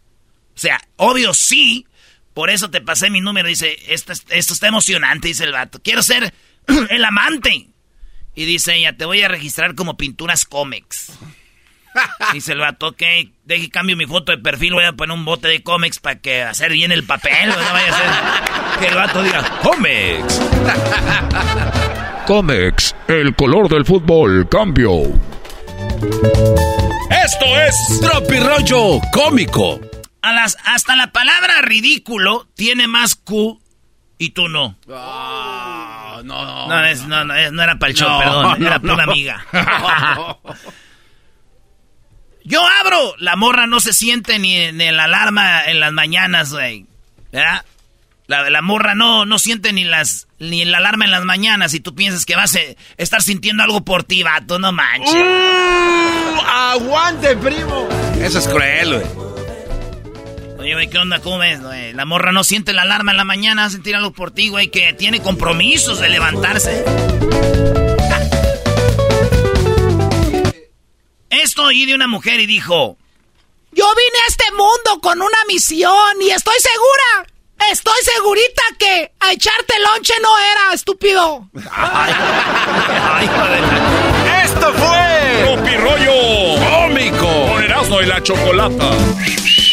O 0.58 0.60
sea, 0.60 0.82
obvio 0.96 1.36
sí, 1.36 1.86
por 2.34 2.50
eso 2.50 2.70
te 2.72 2.82
pasé 2.82 3.12
mi 3.12 3.22
número. 3.22 3.48
Dice, 3.48 3.78
esto, 3.94 4.12
es- 4.12 4.26
esto 4.30 4.54
está 4.56 4.68
emocionante, 4.68 5.28
dice 5.28 5.44
el 5.44 5.52
vato. 5.54 5.80
Quiero 5.84 6.02
ser 6.02 6.34
el 6.90 7.06
amante. 7.06 7.68
Y 8.36 8.46
dice 8.46 8.76
ella, 8.76 8.98
te 8.98 9.06
voy 9.06 9.22
a 9.22 9.28
registrar 9.28 9.76
como 9.76 9.98
pinturas 9.98 10.46
cómics. 10.46 11.14
Dice 12.34 12.52
el 12.52 12.60
vato, 12.60 12.90
ok, 12.90 13.02
deje 13.46 13.72
cambio 13.72 13.98
mi 13.98 14.06
foto 14.06 14.32
de 14.32 14.38
perfil, 14.38 14.74
voy 14.74 14.84
a 14.84 14.94
poner 14.94 15.16
un 15.18 15.26
bote 15.26 15.48
de 15.48 15.64
cómics 15.64 15.98
para 16.00 16.20
que 16.20 16.44
hacer 16.44 16.72
bien 16.74 16.92
el 16.92 17.04
papel, 17.04 17.50
no 17.50 17.56
vaya 17.56 17.92
a 17.92 17.98
ser 17.98 18.80
que 18.80 18.86
el 18.88 18.94
vato 18.96 19.24
diga, 19.24 19.60
¡Comex! 19.64 20.40
Comex, 22.28 22.96
el 23.08 23.36
color 23.36 23.68
del 23.70 23.84
fútbol, 23.86 24.48
cambio. 24.50 24.92
Esto 27.10 27.46
es 27.66 28.00
Tropirollo 28.02 29.00
cómico. 29.12 29.80
A 30.28 30.34
las, 30.34 30.58
hasta 30.66 30.96
la 30.96 31.12
palabra 31.12 31.62
ridículo 31.62 32.48
tiene 32.56 32.88
más 32.88 33.16
Q 33.16 33.62
y 34.18 34.32
tú 34.32 34.48
no. 34.50 34.78
Ah, 34.92 36.22
no, 36.24 36.46
no. 36.46 36.68
No, 36.68 36.86
es- 36.86 37.06
no, 37.08 37.24
no, 37.24 37.36
es- 37.36 37.52
no 37.52 37.62
era 37.64 37.78
para 37.80 37.92
el 37.92 37.98
show, 37.98 38.10
No, 38.10 38.20
perdón, 38.20 38.60
no, 38.60 38.68
era 38.68 38.80
para 38.80 38.94
una 38.94 39.06
no. 39.06 39.12
amiga. 39.12 39.46
Yo 42.44 42.62
abro, 42.66 43.14
la 43.20 43.36
morra 43.36 43.68
no 43.68 43.80
se 43.82 43.92
siente 43.94 44.40
ni 44.40 44.56
en 44.56 44.80
el 44.80 45.00
alarma 45.00 45.66
en 45.66 45.80
las 45.82 45.92
mañanas, 45.92 46.52
güey. 46.54 46.86
¿Ya? 47.34 47.66
La, 48.28 48.50
la 48.50 48.62
morra 48.62 48.96
no, 48.96 49.26
no 49.26 49.38
siente 49.40 49.74
ni 49.74 49.84
las 49.84 50.28
ni 50.40 50.64
la 50.66 50.78
alarma 50.78 51.06
en 51.06 51.12
las 51.12 51.24
mañanas 51.26 51.74
y 51.74 51.80
tú 51.80 51.94
piensas 51.96 52.26
que 52.26 52.36
vas 52.36 52.56
a 52.56 52.60
estar 52.98 53.22
sintiendo 53.22 53.64
algo 53.64 53.84
por 53.84 54.04
ti, 54.04 54.24
vato, 54.24 54.60
no 54.60 54.72
manches. 54.72 55.14
Uh, 55.14 56.42
¡Aguante, 56.46 57.36
primo! 57.38 57.88
Eso 58.22 58.40
es 58.40 58.48
cruel, 58.48 58.94
güey. 58.94 59.27
Oye, 60.68 60.74
güey, 60.74 60.90
¿qué 60.90 60.98
onda? 60.98 61.20
¿Cómo 61.20 61.38
ves, 61.38 61.62
güey? 61.62 61.94
La 61.94 62.04
morra 62.04 62.34
no 62.34 62.44
siente 62.44 62.74
la 62.74 62.82
alarma 62.82 63.12
en 63.12 63.18
la 63.18 63.24
mañana, 63.24 63.62
va 63.62 63.68
a 63.68 63.72
sentir 63.72 63.96
algo 63.96 64.12
por 64.12 64.32
ti, 64.32 64.50
güey, 64.50 64.68
que 64.70 64.92
tiene 64.92 65.22
compromisos 65.22 66.02
de 66.02 66.10
levantarse. 66.10 66.84
Esto 71.30 71.64
oí 71.64 71.86
de 71.86 71.96
una 71.96 72.10
mujer 72.10 72.42
y 72.42 72.48
dijo, 72.48 72.98
Yo 73.72 73.86
vine 73.96 74.20
a 74.26 74.28
este 74.28 74.44
mundo 74.52 75.00
con 75.02 75.22
una 75.22 75.38
misión 75.48 76.22
y 76.22 76.32
estoy 76.32 76.58
segura, 76.60 77.32
estoy 77.72 78.02
segurita 78.04 78.62
que 78.78 79.14
a 79.22 79.32
echarte 79.32 79.74
lonche 79.80 80.16
no 80.22 80.38
era, 80.38 80.74
estúpido. 80.74 81.50
¡Esto 84.44 84.74
fue! 84.74 85.46
Tropi 85.46 85.78
Rollo 85.78 86.12
¡Cómico! 86.60 87.48
con 87.54 87.64
Erasmo 87.64 88.02
y 88.02 88.06
la 88.06 88.22
Chocolata. 88.22 88.92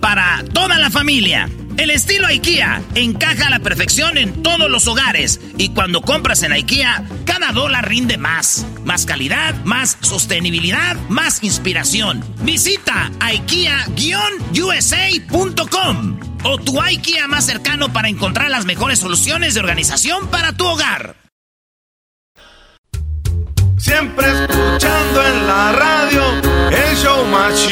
para 0.00 0.42
toda 0.52 0.78
la 0.78 0.90
familia. 0.90 1.48
El 1.76 1.90
estilo 1.90 2.26
IKEA 2.26 2.80
encaja 2.94 3.48
a 3.48 3.50
la 3.50 3.58
perfección 3.58 4.16
en 4.16 4.42
todos 4.42 4.70
los 4.70 4.88
hogares 4.88 5.38
y 5.58 5.68
cuando 5.70 6.00
compras 6.00 6.42
en 6.42 6.52
IKEA, 6.52 7.04
cada 7.26 7.52
dólar 7.52 7.86
rinde 7.88 8.16
más. 8.16 8.64
Más 8.84 9.04
calidad, 9.04 9.54
más 9.64 9.98
sostenibilidad, 10.00 10.96
más 11.08 11.42
inspiración. 11.42 12.24
Visita 12.42 13.10
IKEA-USA.com 13.20 16.20
o 16.44 16.58
tu 16.58 16.80
IKEA 16.80 17.28
más 17.28 17.44
cercano 17.44 17.92
para 17.92 18.08
encontrar 18.08 18.50
las 18.50 18.64
mejores 18.64 18.98
soluciones 18.98 19.52
de 19.54 19.60
organización 19.60 20.28
para 20.28 20.52
tu 20.52 20.66
hogar. 20.66 21.16
Siempre 23.76 24.26
escuchando 24.26 25.26
en 25.26 25.46
la 25.46 25.72
radio 25.72 26.22
el 26.70 26.96
show 26.96 27.26
más. 27.26 27.68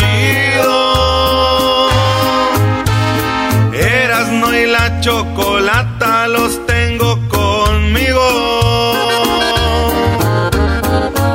Chocolata 5.04 6.26
los 6.28 6.64
tengo 6.64 7.18
conmigo. 7.28 8.22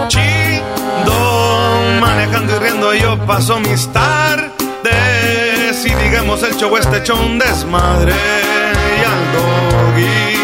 Chido, 0.08 2.02
manejando 2.02 2.56
y 2.56 2.60
riendo 2.60 2.94
yo 2.96 3.16
paso 3.28 3.60
mis 3.60 3.88
tardes. 3.94 4.50
Y 5.86 5.94
digamos 6.04 6.42
el 6.42 6.56
show 6.56 6.76
este 6.78 6.98
hecho 6.98 7.14
un 7.14 7.38
desmadre. 7.38 8.16
Y 8.16 9.04
al 9.14 9.32
doggy 9.36 10.36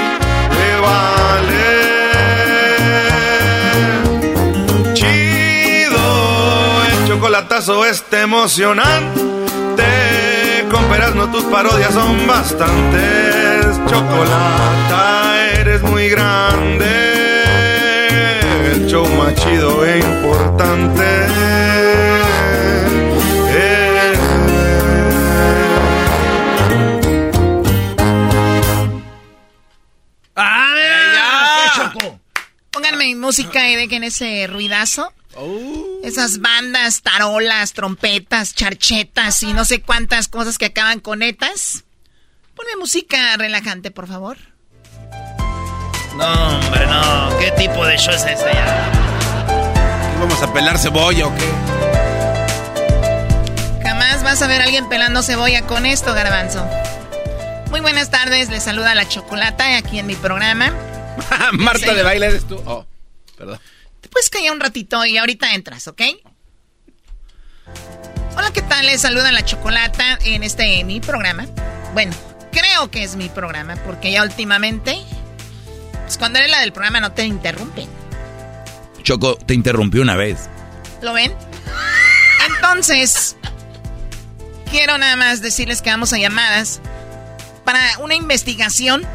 le 0.60 0.80
vale. 0.86 1.74
Chido, 4.94 6.06
el 6.92 7.08
chocolatazo 7.08 7.86
este 7.88 8.22
emocionante. 8.22 9.35
Peras 10.90 11.16
no 11.16 11.30
tus 11.32 11.44
parodias 11.46 11.94
son 11.94 12.28
bastantes. 12.28 13.80
Chocolata, 13.88 15.52
eres 15.60 15.82
muy 15.82 16.10
grande. 16.10 17.52
El 18.72 18.88
show 18.88 19.08
más 19.18 19.36
chido 19.36 19.86
e 19.86 20.00
importante. 20.00 21.04
¡A 30.36 30.74
ver! 30.76 31.16
¿Qué, 31.56 32.00
Choco? 32.00 32.20
Pónganme 32.72 33.16
música 33.16 33.70
y 33.70 33.76
dejen 33.76 34.04
ese 34.04 34.48
ruidazo. 34.48 35.14
Esas 36.06 36.40
bandas, 36.40 37.02
tarolas, 37.02 37.74
trompetas, 37.74 38.54
charchetas 38.54 39.42
y 39.44 39.54
no 39.54 39.66
sé 39.66 39.82
cuántas 39.82 40.28
cosas 40.28 40.58
que 40.58 40.66
acaban 40.66 41.00
con 41.00 41.22
etas. 41.24 41.84
Ponme 42.56 42.76
música 42.78 43.36
relajante, 43.38 43.92
por 43.92 44.08
favor. 44.08 44.38
No, 46.16 46.58
hombre, 46.60 46.86
no. 46.88 47.38
¿Qué 47.40 47.52
tipo 47.58 47.86
de 47.86 47.98
show 47.98 48.14
es 48.14 48.24
este 48.24 48.54
ya? 48.54 48.92
¿Qué, 49.52 50.20
¿Vamos 50.20 50.42
a 50.42 50.54
pelar 50.54 50.78
cebolla 50.78 51.28
o 51.28 51.36
qué? 51.36 51.50
Jamás 53.84 54.24
vas 54.24 54.42
a 54.42 54.48
ver 54.48 54.62
a 54.62 54.66
alguien 54.66 54.88
pelando 54.90 55.22
cebolla 55.24 55.64
con 55.68 55.86
esto, 55.86 56.14
garbanzo. 56.14 56.66
Muy 57.70 57.82
buenas 57.82 58.10
tardes, 58.12 58.50
les 58.50 58.64
saluda 58.64 58.96
la 58.96 59.08
Chocolata 59.08 59.76
aquí 59.78 60.00
en 60.00 60.08
mi 60.08 60.16
programa. 60.16 60.72
Marta 61.54 61.88
Sí. 61.90 61.94
de 61.96 62.04
baile 62.04 62.28
eres 62.28 62.48
tú. 62.48 62.62
Oh, 62.66 62.86
perdón. 63.38 63.60
Te 64.16 64.20
puedes 64.20 64.30
callar 64.30 64.54
un 64.54 64.62
ratito 64.62 65.06
y 65.06 65.18
ahorita 65.18 65.56
entras, 65.56 65.90
¿ok? 65.90 66.02
Hola, 68.38 68.50
¿qué 68.54 68.62
tal? 68.62 68.86
Les 68.86 69.02
saluda 69.02 69.30
la 69.34 69.44
Chocolata 69.44 70.18
en 70.24 70.42
este 70.42 70.86
mi 70.86 71.02
programa. 71.02 71.46
Bueno, 71.94 72.16
creo 72.50 72.90
que 72.90 73.04
es 73.04 73.18
mi 73.18 73.28
programa 73.28 73.76
porque 73.84 74.14
ya 74.14 74.24
últimamente, 74.24 74.98
pues 76.04 76.18
cuando 76.18 76.40
eres 76.40 76.50
la 76.50 76.62
del 76.62 76.72
programa 76.72 77.02
no 77.02 77.12
te 77.12 77.26
interrumpen. 77.26 77.90
Choco, 79.04 79.36
te 79.36 79.54
interrumpió 79.54 80.02
una 80.02 80.16
vez. 80.16 80.50
¿Lo 81.02 81.12
ven? 81.12 81.36
Entonces, 82.48 83.36
quiero 84.72 84.98
nada 84.98 85.18
más 85.18 85.42
decirles 85.42 85.82
que 85.82 85.90
vamos 85.90 86.14
a 86.14 86.18
llamadas 86.18 86.80
para 87.66 88.00
una 88.00 88.16
investigación 88.16 89.06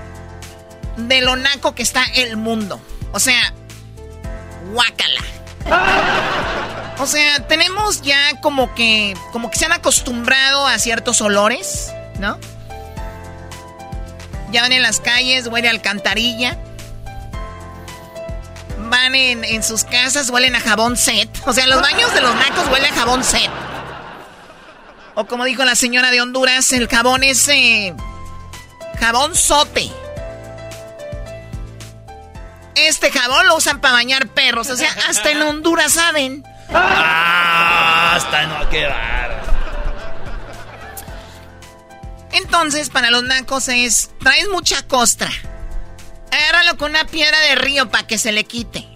de 0.98 1.22
lo 1.22 1.36
naco 1.36 1.74
que 1.74 1.82
está 1.82 2.04
el 2.16 2.36
mundo. 2.36 2.78
O 3.12 3.18
sea, 3.18 3.54
guácala. 4.70 5.20
O 6.98 7.06
sea, 7.06 7.46
tenemos 7.46 8.02
ya 8.02 8.40
como 8.40 8.74
que 8.74 9.14
como 9.32 9.50
que 9.50 9.58
se 9.58 9.64
han 9.64 9.72
acostumbrado 9.72 10.66
a 10.66 10.78
ciertos 10.78 11.20
olores, 11.20 11.92
¿no? 12.18 12.38
Ya 14.52 14.62
van 14.62 14.72
en 14.72 14.82
las 14.82 15.00
calles, 15.00 15.46
huele 15.46 15.68
a 15.68 15.70
alcantarilla. 15.70 16.58
Van 18.90 19.14
en, 19.14 19.62
sus 19.62 19.84
casas, 19.84 20.30
huelen 20.30 20.56
a 20.56 20.60
jabón 20.60 20.96
set. 20.96 21.30
O 21.46 21.52
sea, 21.52 21.66
los 21.68 21.80
baños 21.80 22.12
de 22.12 22.20
los 22.20 22.34
nacos 22.34 22.66
huelen 22.72 22.92
a 22.92 22.96
jabón 22.96 23.22
set. 23.22 23.50
O 25.14 25.26
como 25.26 25.44
dijo 25.44 25.64
la 25.64 25.76
señora 25.76 26.10
de 26.10 26.20
Honduras, 26.20 26.72
el 26.72 26.88
jabón 26.88 27.22
es 27.22 27.48
eh, 27.48 27.94
jabón 28.98 29.36
sote. 29.36 29.90
Este 32.88 33.10
jabón 33.10 33.46
lo 33.46 33.56
usan 33.56 33.80
para 33.80 33.94
bañar 33.94 34.28
perros. 34.28 34.70
O 34.70 34.76
sea, 34.76 34.90
hasta 35.08 35.30
en 35.30 35.42
Honduras 35.42 35.92
saben. 35.92 36.44
Ah, 36.72 38.14
hasta 38.16 38.46
no 38.46 38.68
quedar. 38.68 39.40
Entonces, 42.32 42.90
para 42.90 43.10
los 43.10 43.24
nacos 43.24 43.68
es, 43.68 44.10
traes 44.20 44.48
mucha 44.48 44.82
costra. 44.86 45.30
Agárralo 46.30 46.76
con 46.76 46.90
una 46.90 47.04
piedra 47.06 47.38
de 47.40 47.56
río 47.56 47.90
para 47.90 48.06
que 48.06 48.18
se 48.18 48.32
le 48.32 48.44
quite. 48.44 48.86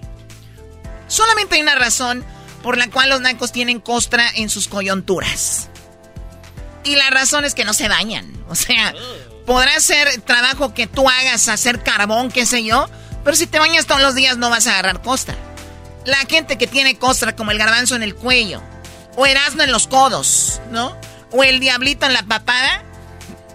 Solamente 1.08 1.56
hay 1.56 1.62
una 1.62 1.74
razón 1.74 2.24
por 2.62 2.78
la 2.78 2.88
cual 2.88 3.10
los 3.10 3.20
nacos 3.20 3.52
tienen 3.52 3.80
costra 3.80 4.28
en 4.34 4.48
sus 4.48 4.68
coyunturas. 4.68 5.68
Y 6.84 6.96
la 6.96 7.10
razón 7.10 7.44
es 7.44 7.54
que 7.54 7.64
no 7.64 7.74
se 7.74 7.88
bañan. 7.88 8.32
O 8.48 8.54
sea, 8.54 8.94
podrá 9.46 9.78
ser 9.80 10.20
trabajo 10.22 10.74
que 10.74 10.86
tú 10.86 11.08
hagas, 11.08 11.48
hacer 11.48 11.82
carbón, 11.82 12.30
qué 12.30 12.46
sé 12.46 12.62
yo, 12.62 12.88
pero 13.24 13.36
si 13.36 13.46
te 13.46 13.58
bañas 13.58 13.86
todos 13.86 14.00
los 14.02 14.14
días 14.14 14.36
no 14.36 14.50
vas 14.50 14.66
a 14.66 14.72
agarrar 14.72 15.00
costra. 15.02 15.34
La 16.04 16.18
gente 16.28 16.58
que 16.58 16.66
tiene 16.66 16.98
costra, 16.98 17.34
como 17.34 17.50
el 17.50 17.58
garbanzo 17.58 17.96
en 17.96 18.02
el 18.02 18.14
cuello, 18.14 18.62
o 19.16 19.24
Erasmo 19.26 19.62
en 19.62 19.72
los 19.72 19.86
codos, 19.86 20.60
¿no? 20.70 20.96
O 21.30 21.42
el 21.42 21.60
diablito 21.60 22.04
en 22.06 22.12
la 22.12 22.22
papada. 22.22 22.82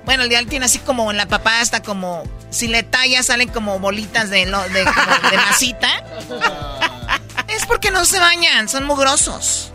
Bueno, 0.05 0.23
el 0.23 0.29
diablo 0.29 0.49
tiene 0.49 0.65
así 0.65 0.79
como 0.79 1.11
en 1.11 1.17
la 1.17 1.27
papada, 1.27 1.61
hasta 1.61 1.83
como. 1.83 2.23
Si 2.49 2.67
le 2.67 2.81
tallas, 2.81 3.27
salen 3.27 3.49
como 3.49 3.77
bolitas 3.77 4.31
de, 4.31 4.47
lo- 4.47 4.67
de, 4.69 4.83
como 4.83 5.29
de 5.29 5.37
masita. 5.37 5.89
Es 7.47 7.65
porque 7.65 7.89
no 7.91 8.05
se 8.05 8.19
bañan, 8.19 8.69
son 8.69 8.85
mugrosos. 8.85 9.71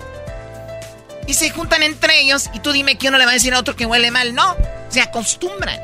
Y 1.26 1.34
se 1.34 1.51
juntan 1.51 1.82
entre 1.82 2.20
ellos, 2.20 2.51
y 2.53 2.61
tú 2.61 2.72
dime 2.72 2.97
que 2.99 3.09
uno 3.09 3.18
le 3.18 3.24
va 3.24 3.30
a 3.32 3.34
decir 3.34 3.53
a 3.55 3.59
otro 3.59 3.74
que 3.76 3.84
huele 3.86 4.11
mal. 4.11 4.34
No, 4.34 4.57
se 4.90 5.01
acostumbran. 5.01 5.80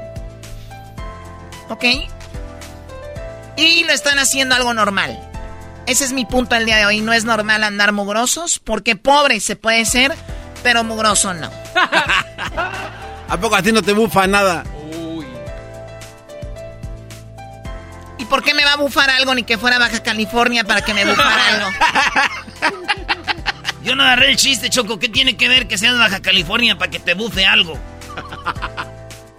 ¿Ok? 1.69 1.85
Y 3.61 3.85
lo 3.85 3.93
están 3.93 4.19
haciendo 4.19 4.55
algo 4.55 4.73
normal. 4.73 5.21
Ese 5.87 6.05
es 6.05 6.13
mi 6.13 6.25
punto 6.25 6.55
del 6.55 6.65
día 6.65 6.79
de 6.79 6.87
hoy. 6.87 7.03
No 7.03 7.13
es 7.13 7.27
normal 7.27 7.63
andar 7.63 7.93
mugrosos, 7.93 8.59
porque 8.59 8.97
pobre 8.97 9.39
se 9.39 9.55
puede 9.55 9.85
ser, 9.85 10.15
pero 10.63 10.83
mugroso 10.83 11.35
no. 11.35 11.51
¿A 13.29 13.37
poco 13.39 13.57
a 13.57 13.63
ti 13.63 13.71
no 13.71 13.83
te 13.83 13.93
bufa 13.93 14.27
nada? 14.27 14.65
¿Y 18.17 18.25
por 18.25 18.43
qué 18.43 18.55
me 18.55 18.65
va 18.65 18.73
a 18.73 18.77
bufar 18.77 19.11
algo 19.11 19.35
ni 19.35 19.43
que 19.43 19.59
fuera 19.59 19.79
Baja 19.79 20.03
California 20.03 20.65
para 20.65 20.81
que 20.81 20.95
me 20.95 21.05
bufara 21.05 21.49
algo? 21.49 21.69
Yo 23.85 23.95
no 23.95 24.05
agarré 24.05 24.31
el 24.31 24.37
chiste, 24.37 24.71
Choco. 24.71 24.99
¿Qué 24.99 25.11
tiene 25.11 25.37
que 25.37 25.51
ver 25.51 25.69
que 25.69 25.77
seas 25.77 25.99
Baja 25.99 26.23
California 26.23 26.79
para 26.79 26.91
que 26.91 26.99
te 26.99 27.13
bufe 27.13 27.45
algo? 27.45 27.79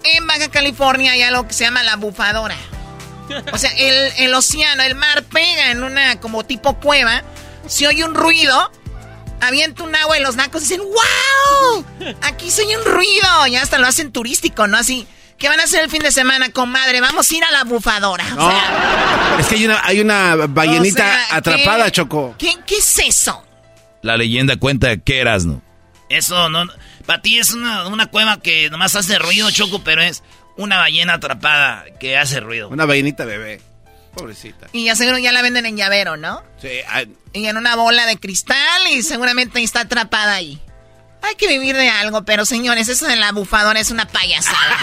En 0.04 0.26
Baja 0.28 0.48
California 0.48 1.10
hay 1.10 1.22
algo 1.22 1.48
que 1.48 1.54
se 1.54 1.64
llama 1.64 1.82
la 1.82 1.96
bufadora. 1.96 2.56
O 3.52 3.58
sea, 3.58 3.70
el, 3.76 4.12
el 4.18 4.34
océano, 4.34 4.82
el 4.82 4.94
mar 4.94 5.22
pega 5.24 5.70
en 5.70 5.82
una 5.82 6.20
como 6.20 6.44
tipo 6.44 6.78
cueva. 6.80 7.22
Si 7.66 7.86
oye 7.86 8.04
un 8.04 8.14
ruido, 8.14 8.70
avienta 9.40 9.82
un 9.84 9.94
agua 9.94 10.18
y 10.18 10.22
los 10.22 10.36
nacos 10.36 10.62
dicen, 10.62 10.80
¡Wow! 10.80 11.84
Aquí 12.22 12.50
se 12.50 12.62
oye 12.62 12.76
un 12.76 12.84
ruido. 12.84 13.46
Y 13.48 13.56
hasta 13.56 13.78
lo 13.78 13.86
hacen 13.86 14.12
turístico, 14.12 14.66
¿no? 14.66 14.76
Así. 14.76 15.06
¿Qué 15.38 15.48
van 15.48 15.58
a 15.58 15.64
hacer 15.64 15.82
el 15.82 15.90
fin 15.90 16.02
de 16.02 16.12
semana, 16.12 16.50
comadre? 16.50 17.00
Vamos 17.00 17.28
a 17.30 17.34
ir 17.34 17.42
a 17.42 17.50
la 17.50 17.64
bufadora. 17.64 18.24
O 18.38 18.48
sea, 18.50 19.36
es 19.40 19.46
que 19.48 19.56
hay 19.56 19.64
una, 19.64 19.80
hay 19.82 20.00
una 20.00 20.36
ballenita 20.48 21.02
o 21.02 21.06
sea, 21.28 21.36
atrapada, 21.36 21.84
¿qué- 21.86 21.90
Choco. 21.90 22.34
¿qué, 22.38 22.54
¿Qué 22.64 22.76
es 22.76 22.98
eso? 23.00 23.44
La 24.02 24.16
leyenda 24.16 24.56
cuenta 24.56 24.96
que 24.98 25.18
eras, 25.20 25.44
¿no? 25.44 25.60
Eso 26.08 26.48
no. 26.48 26.66
Para 27.06 27.22
ti 27.22 27.40
es 27.40 27.52
una, 27.54 27.88
una 27.88 28.06
cueva 28.06 28.40
que 28.40 28.70
nomás 28.70 28.94
hace 28.94 29.18
ruido, 29.18 29.50
Choco, 29.50 29.82
pero 29.82 30.02
es 30.02 30.22
una 30.56 30.78
ballena 30.78 31.14
atrapada 31.14 31.84
que 31.98 32.16
hace 32.16 32.40
ruido. 32.40 32.68
Una 32.68 32.84
ballenita 32.86 33.24
bebé. 33.24 33.60
Pobrecita. 34.14 34.66
Y 34.72 34.84
ya 34.84 34.94
seguro 34.94 35.18
ya 35.18 35.32
la 35.32 35.42
venden 35.42 35.64
en 35.66 35.76
llavero, 35.76 36.16
¿no? 36.16 36.42
Sí, 36.60 36.68
Y 37.32 37.46
en 37.46 37.56
una 37.56 37.76
bola 37.76 38.04
de 38.06 38.18
cristal 38.18 38.86
y 38.90 39.02
seguramente 39.02 39.62
está 39.62 39.80
atrapada 39.80 40.34
ahí. 40.34 40.60
Hay 41.22 41.36
que 41.36 41.46
vivir 41.46 41.76
de 41.76 41.88
algo, 41.88 42.24
pero 42.24 42.44
señores, 42.44 42.88
eso 42.88 43.06
de 43.06 43.14
la 43.16 43.30
bufadora 43.32 43.78
es 43.78 43.90
una 43.90 44.06
payasada. 44.06 44.58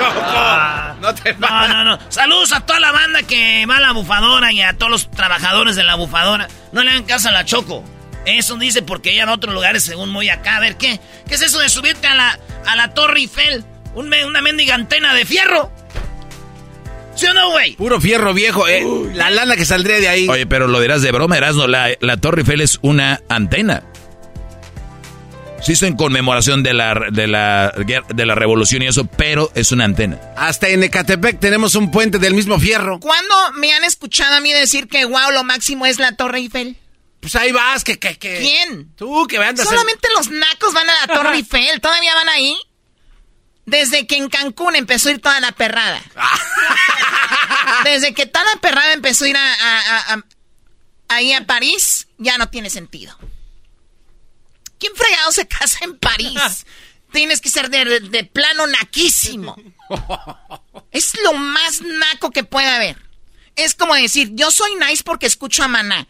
Ah. 0.00 0.94
no 1.00 1.14
te 1.14 1.34
No, 1.34 1.68
no, 1.68 1.82
no. 1.84 1.98
Saludos 2.10 2.52
a 2.52 2.60
toda 2.60 2.78
la 2.78 2.92
banda 2.92 3.22
que 3.22 3.64
va 3.66 3.78
a 3.78 3.80
la 3.80 3.92
bufadora 3.92 4.52
y 4.52 4.60
a 4.60 4.74
todos 4.74 4.90
los 4.90 5.10
trabajadores 5.10 5.76
de 5.76 5.82
la 5.82 5.94
bufadora. 5.94 6.46
No 6.72 6.84
le 6.84 6.90
hagan 6.90 7.04
caso 7.04 7.28
a 7.30 7.32
la 7.32 7.44
Choco. 7.44 7.82
Eso 8.26 8.56
dice 8.56 8.82
porque 8.82 9.12
ella 9.12 9.22
en 9.22 9.30
otros 9.30 9.54
lugares 9.54 9.82
según 9.82 10.10
muy 10.10 10.28
acá. 10.28 10.56
A 10.56 10.60
ver, 10.60 10.76
¿qué? 10.76 11.00
¿Qué 11.26 11.34
es 11.34 11.42
eso 11.42 11.58
de 11.58 11.68
subirte 11.68 12.06
a 12.06 12.14
la, 12.14 12.38
a 12.66 12.76
la 12.76 12.92
Torre 12.94 13.20
Eiffel? 13.20 13.64
Un 13.98 14.08
me- 14.08 14.24
una 14.24 14.40
mendiga 14.40 14.74
antena 14.74 15.14
de 15.14 15.24
fierro. 15.26 15.70
¿Sí 17.16 17.26
o 17.26 17.34
no, 17.34 17.50
güey? 17.50 17.74
Puro 17.74 18.00
fierro 18.00 18.32
viejo, 18.32 18.68
eh. 18.68 18.84
La 19.14 19.28
lana 19.30 19.56
que 19.56 19.64
saldría 19.64 19.98
de 19.98 20.08
ahí. 20.08 20.28
Oye, 20.28 20.46
pero 20.46 20.68
lo 20.68 20.80
dirás 20.80 21.02
de 21.02 21.10
broma, 21.10 21.36
Erasno. 21.36 21.66
La, 21.66 21.88
la 22.00 22.16
Torre 22.16 22.42
Eiffel 22.42 22.60
es 22.60 22.78
una 22.82 23.20
antena. 23.28 23.82
Se 25.60 25.72
hizo 25.72 25.86
en 25.86 25.96
conmemoración 25.96 26.62
de 26.62 26.72
la, 26.72 26.94
de, 27.10 27.26
la, 27.26 27.72
de 28.14 28.26
la 28.26 28.34
revolución 28.36 28.82
y 28.82 28.86
eso, 28.86 29.06
pero 29.06 29.50
es 29.56 29.72
una 29.72 29.84
antena. 29.84 30.20
Hasta 30.36 30.68
en 30.68 30.84
Ecatepec 30.84 31.40
tenemos 31.40 31.74
un 31.74 31.90
puente 31.90 32.18
del 32.20 32.34
mismo 32.34 32.60
fierro. 32.60 33.00
¿Cuándo 33.00 33.34
me 33.56 33.72
han 33.72 33.82
escuchado 33.82 34.36
a 34.36 34.40
mí 34.40 34.52
decir 34.52 34.86
que 34.86 35.04
wow, 35.04 35.32
lo 35.32 35.42
máximo 35.42 35.84
es 35.86 35.98
la 35.98 36.12
Torre 36.12 36.38
Eiffel? 36.38 36.76
Pues 37.20 37.34
ahí 37.34 37.50
vas, 37.50 37.82
que, 37.82 37.98
que, 37.98 38.16
que. 38.16 38.38
¿Quién? 38.38 38.94
Tú, 38.94 39.26
que 39.26 39.38
andas 39.38 39.66
en- 39.66 39.72
Solamente 39.72 40.06
los 40.16 40.30
nacos 40.30 40.72
van 40.72 40.88
a 40.88 41.06
la 41.06 41.12
Torre 41.12 41.34
Eiffel. 41.38 41.80
¿Todavía 41.80 42.14
van 42.14 42.28
ahí? 42.28 42.54
Desde 43.68 44.06
que 44.06 44.16
en 44.16 44.28
Cancún 44.30 44.76
empezó 44.76 45.08
a 45.08 45.12
ir 45.12 45.20
toda 45.20 45.40
la 45.40 45.52
perrada. 45.52 46.00
Desde 47.84 48.14
que 48.14 48.26
toda 48.26 48.44
la 48.54 48.60
perrada 48.60 48.92
empezó 48.94 49.24
a 49.24 49.28
ir 49.28 49.36
a, 49.36 49.52
a- 49.54 49.80
a- 49.98 50.14
a- 50.14 50.24
ahí 51.08 51.32
a 51.32 51.46
París, 51.46 52.08
ya 52.18 52.38
no 52.38 52.48
tiene 52.48 52.70
sentido. 52.70 53.16
¿Quién 54.78 54.94
fregado 54.96 55.32
se 55.32 55.46
casa 55.46 55.78
en 55.82 55.98
París? 55.98 56.66
Tienes 57.12 57.40
que 57.40 57.48
ser 57.48 57.70
de 57.70 58.24
plano 58.24 58.66
naquísimo. 58.66 59.56
Es 60.90 61.12
lo 61.22 61.34
más 61.34 61.82
naco 61.82 62.30
que 62.30 62.44
puede 62.44 62.66
haber. 62.68 62.96
Es 63.56 63.74
como 63.74 63.94
decir, 63.94 64.30
yo 64.32 64.50
soy 64.50 64.70
nice 64.76 65.02
porque 65.04 65.26
escucho 65.26 65.62
a 65.62 65.68
Maná. 65.68 66.08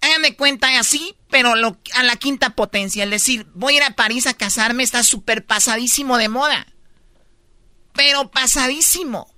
Háganme 0.00 0.34
cuenta 0.34 0.76
así, 0.80 1.14
pero 1.30 1.54
lo- 1.54 1.78
a 1.94 2.02
la 2.02 2.16
quinta 2.16 2.50
potencia. 2.50 3.04
Es 3.04 3.10
decir, 3.10 3.46
voy 3.54 3.74
a 3.74 3.76
ir 3.76 3.82
a 3.84 3.90
París 3.94 4.26
a 4.26 4.34
casarme, 4.34 4.82
está 4.82 5.04
súper 5.04 5.46
pasadísimo 5.46 6.18
de 6.18 6.28
moda. 6.28 6.66
Pero 7.96 8.30
pasadísimo. 8.30 9.32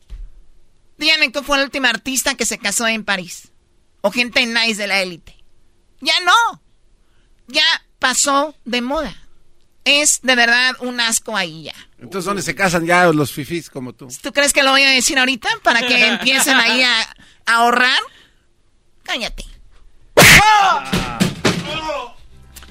Díganme 0.98 1.30
qué 1.30 1.42
fue 1.42 1.58
el 1.58 1.64
último 1.64 1.86
artista 1.86 2.34
que 2.34 2.44
se 2.44 2.58
casó 2.58 2.86
en 2.88 3.04
París. 3.04 3.48
O 4.00 4.10
gente 4.10 4.44
nice 4.46 4.74
de 4.76 4.86
la 4.86 5.00
élite. 5.00 5.36
Ya 6.00 6.14
no. 6.24 6.60
Ya 7.46 7.62
pasó 7.98 8.54
de 8.64 8.80
moda. 8.80 9.14
Es 9.84 10.20
de 10.22 10.34
verdad 10.34 10.74
un 10.80 11.00
asco 11.00 11.36
ahí 11.36 11.64
ya. 11.64 11.74
Entonces, 11.98 12.26
¿dónde 12.26 12.42
se 12.42 12.54
casan 12.54 12.84
ya 12.84 13.06
los 13.06 13.32
fifís 13.32 13.70
como 13.70 13.94
tú? 13.94 14.08
¿Tú 14.22 14.32
crees 14.32 14.52
que 14.52 14.62
lo 14.62 14.70
voy 14.72 14.82
a 14.82 14.90
decir 14.90 15.18
ahorita 15.18 15.48
para 15.62 15.80
que 15.80 16.06
empiecen 16.08 16.56
ahí 16.56 16.82
a, 16.82 17.00
a 17.46 17.54
ahorrar? 17.54 17.98
Cállate. 19.02 19.44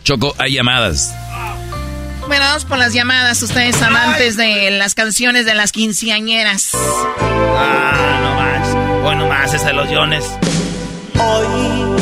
Choco, 0.03 0.35
hay 0.37 0.53
llamadas. 0.53 1.13
Bueno, 2.27 2.43
vamos 2.45 2.65
por 2.65 2.77
las 2.77 2.93
llamadas, 2.93 3.41
ustedes 3.41 3.81
amantes 3.81 4.35
de 4.35 4.69
las 4.71 4.95
canciones 4.95 5.45
de 5.45 5.53
las 5.55 5.71
quinceañeras. 5.71 6.71
Ah, 6.73 8.19
no 8.21 8.35
más. 8.35 9.05
Hoy 9.05 9.15
no 9.15 9.27
más, 9.29 9.53
es 9.53 9.63
de 9.63 9.73
los 9.73 9.87
Jones. 9.87 10.25
Hoy 11.19 12.01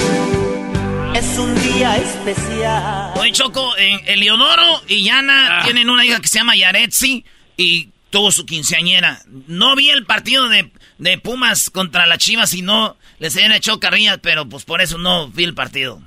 es 1.15 1.37
un 1.37 1.53
día 1.61 1.97
especial. 1.97 3.11
Hoy 3.15 3.31
Choco, 3.31 3.77
en 3.77 4.01
Eleodoro 4.07 4.81
y 4.87 5.03
Yana 5.05 5.59
Ah. 5.59 5.63
tienen 5.63 5.89
una 5.89 6.03
hija 6.05 6.19
que 6.19 6.27
se 6.27 6.39
llama 6.39 6.55
Yaretsi 6.55 7.23
y 7.55 7.89
tuvo 8.09 8.31
su 8.31 8.45
quinceañera. 8.47 9.21
No 9.47 9.75
vi 9.75 9.89
el 9.91 10.05
partido 10.07 10.49
de, 10.49 10.71
de 10.97 11.17
Pumas 11.19 11.69
contra 11.69 12.07
la 12.07 12.17
Chivas 12.17 12.53
y 12.55 12.63
no 12.63 12.97
les 13.19 13.35
habían 13.35 13.51
hecho 13.51 13.79
carrillas, 13.79 14.17
pero 14.23 14.49
pues 14.49 14.65
por 14.65 14.81
eso 14.81 14.97
no 14.97 15.27
vi 15.29 15.43
el 15.43 15.53
partido. 15.53 16.01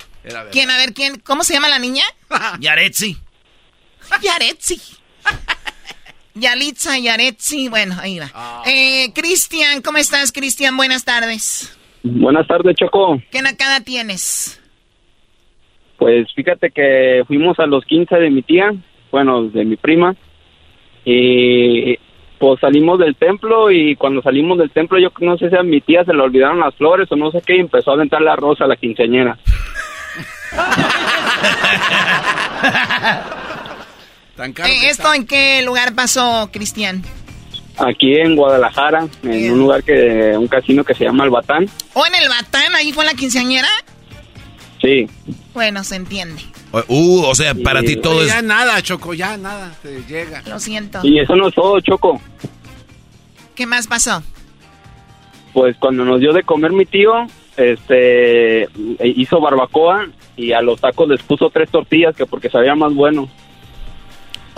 ¿Quién? 0.50 0.70
A 0.70 0.76
ver, 0.76 0.92
¿quién? 0.92 1.20
¿Cómo 1.20 1.44
se 1.44 1.54
llama 1.54 1.68
la 1.68 1.78
niña? 1.78 2.02
Yaretsi. 2.58 3.16
Yaretsi. 4.22 4.80
Yalitza 6.34 6.98
Yaretsi. 6.98 7.68
Bueno, 7.68 7.94
ahí 8.00 8.18
va. 8.18 8.30
Eh, 8.66 9.12
Cristian, 9.14 9.82
¿cómo 9.82 9.98
estás, 9.98 10.32
Cristian? 10.32 10.76
Buenas 10.76 11.04
tardes. 11.04 11.78
Buenas 12.02 12.46
tardes, 12.46 12.76
Choco. 12.76 13.20
¿Qué 13.30 13.42
nacada 13.42 13.80
tienes? 13.80 14.60
Pues 15.96 16.32
fíjate 16.34 16.70
que 16.70 17.24
fuimos 17.26 17.58
a 17.58 17.66
los 17.66 17.84
15 17.84 18.14
de 18.16 18.30
mi 18.30 18.42
tía, 18.42 18.72
bueno, 19.10 19.44
de 19.44 19.64
mi 19.64 19.76
prima, 19.76 20.14
y 21.04 21.96
pues 22.38 22.60
salimos 22.60 23.00
del 23.00 23.16
templo 23.16 23.72
y 23.72 23.96
cuando 23.96 24.22
salimos 24.22 24.58
del 24.58 24.70
templo 24.70 25.00
yo 25.00 25.08
no 25.20 25.36
sé 25.36 25.50
si 25.50 25.56
a 25.56 25.64
mi 25.64 25.80
tía 25.80 26.04
se 26.04 26.14
le 26.14 26.22
olvidaron 26.22 26.60
las 26.60 26.72
flores 26.76 27.10
o 27.10 27.16
no 27.16 27.32
sé 27.32 27.42
qué 27.44 27.56
y 27.56 27.60
empezó 27.60 27.90
a 27.90 27.94
aventar 27.94 28.22
la 28.22 28.36
rosa 28.36 28.64
a 28.64 28.68
la 28.68 28.76
quinceañera. 28.76 29.36
Eh, 34.38 34.88
¿Esto 34.88 35.12
en 35.12 35.26
qué 35.26 35.62
lugar 35.62 35.94
pasó, 35.94 36.48
Cristian? 36.52 37.02
Aquí 37.76 38.14
en 38.14 38.36
Guadalajara, 38.36 39.08
en 39.22 39.52
un 39.52 39.58
lugar 39.58 39.82
que, 39.82 40.34
un 40.36 40.48
casino 40.48 40.84
que 40.84 40.94
se 40.94 41.04
llama 41.04 41.24
El 41.24 41.30
Batán. 41.30 41.66
¿O 41.94 42.06
en 42.06 42.14
el 42.14 42.28
Batán? 42.28 42.74
¿Ahí 42.74 42.92
fue 42.92 43.04
la 43.04 43.14
quinceañera? 43.14 43.68
Sí. 44.80 45.08
Bueno, 45.54 45.82
se 45.82 45.96
entiende. 45.96 46.42
Uh, 46.88 47.22
o 47.22 47.34
sea, 47.34 47.54
para 47.54 47.82
ti 47.82 47.96
todo 47.96 48.18
Oye, 48.18 48.26
es... 48.26 48.34
Ya 48.34 48.42
nada, 48.42 48.80
Choco, 48.82 49.14
ya 49.14 49.36
nada. 49.36 49.74
Te 49.82 50.02
llega. 50.04 50.42
Lo 50.46 50.60
siento. 50.60 51.00
Y 51.02 51.18
eso 51.18 51.34
no 51.34 51.48
es 51.48 51.54
todo, 51.54 51.80
Choco. 51.80 52.20
¿Qué 53.54 53.66
más 53.66 53.86
pasó? 53.88 54.22
Pues 55.52 55.76
cuando 55.78 56.04
nos 56.04 56.20
dio 56.20 56.32
de 56.32 56.44
comer 56.44 56.72
mi 56.72 56.84
tío, 56.84 57.12
este, 57.56 58.68
hizo 59.02 59.40
barbacoa 59.40 60.06
y 60.36 60.52
a 60.52 60.60
los 60.60 60.80
tacos 60.80 61.08
les 61.08 61.22
puso 61.22 61.50
tres 61.50 61.70
tortillas 61.70 62.14
que 62.14 62.26
porque 62.26 62.50
sabía 62.50 62.76
más 62.76 62.94
bueno. 62.94 63.28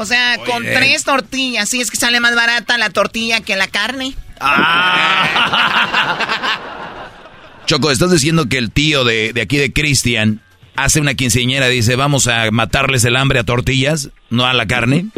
O 0.01 0.07
sea, 0.07 0.39
con 0.47 0.65
tres 0.65 1.05
tortillas. 1.05 1.69
Sí, 1.69 1.83
es 1.83 1.91
que 1.91 1.99
sale 1.99 2.21
más 2.21 2.35
barata 2.35 2.79
la 2.79 2.89
tortilla 2.89 3.43
que 3.43 3.55
la 3.55 3.69
carne. 3.69 4.15
Choco, 7.67 7.91
estás 7.91 8.11
diciendo 8.11 8.49
que 8.49 8.57
el 8.57 8.73
tío 8.73 9.05
de, 9.05 9.35
de 9.35 9.43
aquí 9.43 9.59
de 9.59 9.75
Cristian 9.75 10.41
hace 10.75 11.03
una 11.03 11.13
quinceañera, 11.13 11.69
dice, 11.69 11.97
vamos 11.97 12.29
a 12.29 12.51
matarles 12.51 13.05
el 13.05 13.15
hambre 13.15 13.41
a 13.41 13.45
tortillas, 13.45 14.09
no 14.31 14.47
a 14.47 14.55
la 14.55 14.67
carne. 14.67 15.09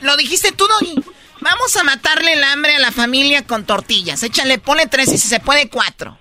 Lo 0.00 0.16
dijiste 0.16 0.52
tú, 0.52 0.66
Doggy. 0.66 0.94
Vamos 1.42 1.76
a 1.76 1.84
matarle 1.84 2.32
el 2.32 2.44
hambre 2.44 2.74
a 2.76 2.78
la 2.78 2.92
familia 2.92 3.46
con 3.46 3.66
tortillas. 3.66 4.22
Échale, 4.22 4.58
ponle 4.58 4.86
tres 4.86 5.12
y 5.12 5.18
si 5.18 5.28
se 5.28 5.38
puede 5.38 5.68
cuatro. 5.68 6.16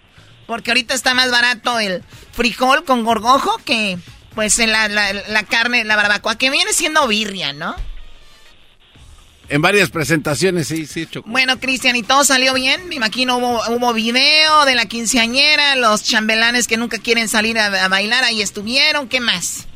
Porque 0.46 0.72
ahorita 0.72 0.94
está 0.94 1.14
más 1.14 1.32
barato 1.32 1.80
el 1.80 2.04
frijol 2.34 2.84
con 2.84 3.06
gorgojo 3.06 3.62
que 3.64 3.98
pues 4.36 4.58
la, 4.60 4.88
la, 4.88 5.14
la 5.14 5.44
carne, 5.44 5.84
la 5.84 5.96
barbacoa, 5.96 6.38
que 6.38 6.50
viene 6.50 6.74
siendo 6.74 7.08
birria, 7.08 7.54
¿no? 7.54 7.76
En 9.50 9.62
varias 9.62 9.90
presentaciones, 9.90 10.68
sí, 10.68 10.86
sí, 10.86 11.06
Choco. 11.06 11.30
Bueno, 11.30 11.60
Cristian, 11.60 11.98
¿y 11.98 12.04
todo 12.04 12.24
salió 12.24 12.54
bien? 12.54 12.88
Me 12.88 12.96
imagino 12.96 13.38
hubo, 13.38 13.62
hubo 13.76 13.94
video 13.94 14.64
de 14.64 14.76
la 14.76 14.86
quinceañera, 14.86 15.76
los 15.76 16.04
chambelanes 16.04 16.70
que 16.70 16.78
nunca 16.78 17.00
quieren 17.00 17.28
salir 17.28 17.60
a, 17.60 17.84
a 17.84 17.88
bailar, 17.90 18.24
ahí 18.24 18.42
estuvieron, 18.42 19.10
¿qué 19.10 19.20
más? 19.20 19.68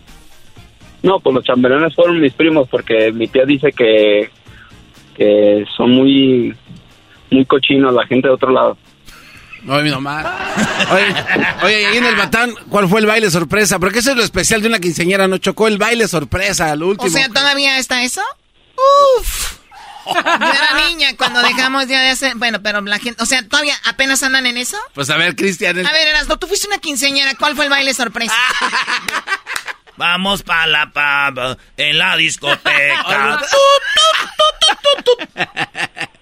No, 1.03 1.19
pues 1.19 1.35
los 1.35 1.43
chambelanes 1.43 1.93
fueron 1.93 2.21
mis 2.21 2.33
primos 2.33 2.69
porque 2.69 3.11
mi 3.11 3.27
tía 3.27 3.43
dice 3.45 3.73
que, 3.73 4.29
que 5.17 5.65
son 5.75 5.91
muy, 5.91 6.55
muy 7.29 7.45
cochinos 7.45 7.93
la 7.93 8.07
gente 8.07 8.29
de 8.29 8.33
otro 8.33 8.51
lado. 8.51 8.77
Oye, 9.67 9.89
nomás. 9.89 10.25
Oye, 10.91 11.15
oye, 11.63 11.81
y 11.81 11.85
ahí 11.85 11.97
en 11.97 12.05
el 12.05 12.15
Batán, 12.15 12.53
¿cuál 12.69 12.87
fue 12.87 12.99
el 12.99 13.05
baile 13.07 13.31
sorpresa? 13.31 13.79
Porque 13.79 13.99
eso 13.99 14.11
es 14.11 14.17
lo 14.17 14.23
especial 14.23 14.61
de 14.61 14.67
una 14.67 14.79
quinceañera, 14.79 15.27
¿no? 15.27 15.37
Chocó 15.39 15.67
el 15.67 15.77
baile 15.77 16.07
sorpresa, 16.07 16.75
lo 16.75 16.87
último. 16.89 17.07
O 17.07 17.11
sea, 17.11 17.29
¿todavía 17.29 17.77
está 17.79 18.03
eso? 18.03 18.21
Uf. 19.19 19.53
Yo 20.07 20.11
era 20.19 20.87
niña 20.87 21.15
cuando 21.17 21.41
dejamos 21.41 21.87
ya 21.87 21.99
de 22.01 22.09
hacer... 22.09 22.35
Bueno, 22.35 22.61
pero 22.61 22.79
la 22.81 22.99
gente... 22.99 23.23
O 23.23 23.25
sea, 23.25 23.41
¿todavía 23.47 23.75
apenas 23.85 24.21
andan 24.21 24.45
en 24.45 24.57
eso? 24.57 24.77
Pues 24.93 25.09
a 25.09 25.17
ver, 25.17 25.35
Cristian. 25.35 25.79
el- 25.79 25.87
A 25.87 25.91
ver, 25.91 26.07
Erasmo, 26.09 26.37
tú 26.37 26.45
fuiste 26.45 26.67
una 26.67 26.77
quinceañera. 26.77 27.33
¿Cuál 27.33 27.55
fue 27.55 27.65
el 27.65 27.71
baile 27.71 27.91
sorpresa? 27.95 28.35
Vamos 29.97 30.43
pa' 30.43 30.67
la 30.67 30.91
pub 30.91 31.57
en 31.77 31.97
la 31.97 32.15
discoteca. 32.17 33.39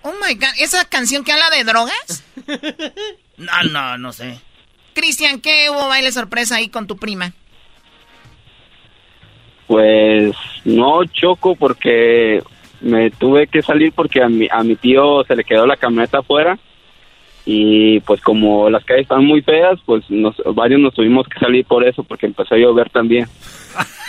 Oh 0.06 0.14
my 0.26 0.34
God, 0.36 0.50
¿esa 0.60 0.84
canción 0.86 1.24
que 1.24 1.32
habla 1.32 1.50
de 1.50 1.64
drogas? 1.64 2.24
No, 3.38 3.64
no, 3.72 3.98
no 3.98 4.14
sé. 4.14 4.40
Cristian, 4.94 5.42
¿qué 5.42 5.70
hubo 5.70 5.88
baile 5.88 6.12
sorpresa 6.12 6.58
ahí 6.58 6.70
con 6.70 6.88
tu 6.88 6.98
prima? 6.98 7.34
Pues 9.68 10.36
no 10.66 11.04
choco 11.06 11.56
porque 11.56 12.44
me 12.82 13.10
tuve 13.12 13.48
que 13.48 13.62
salir 13.62 13.94
porque 13.94 14.22
a 14.22 14.30
mi, 14.30 14.48
a 14.52 14.64
mi 14.64 14.76
tío 14.76 15.24
se 15.24 15.36
le 15.36 15.44
quedó 15.44 15.66
la 15.66 15.78
camioneta 15.78 16.20
afuera 16.20 16.60
y 17.46 18.00
pues 18.02 18.22
como 18.22 18.70
las 18.70 18.86
calles 18.86 19.04
están 19.04 19.26
muy 19.26 19.42
feas, 19.42 19.80
pues 19.86 20.10
nos, 20.10 20.36
varios 20.54 20.80
nos 20.80 20.94
tuvimos 20.94 21.28
que 21.28 21.40
salir 21.40 21.66
por 21.66 21.86
eso 21.86 22.04
porque 22.04 22.26
empezó 22.26 22.56
a 22.56 22.58
llover 22.58 22.90
también. 22.90 23.28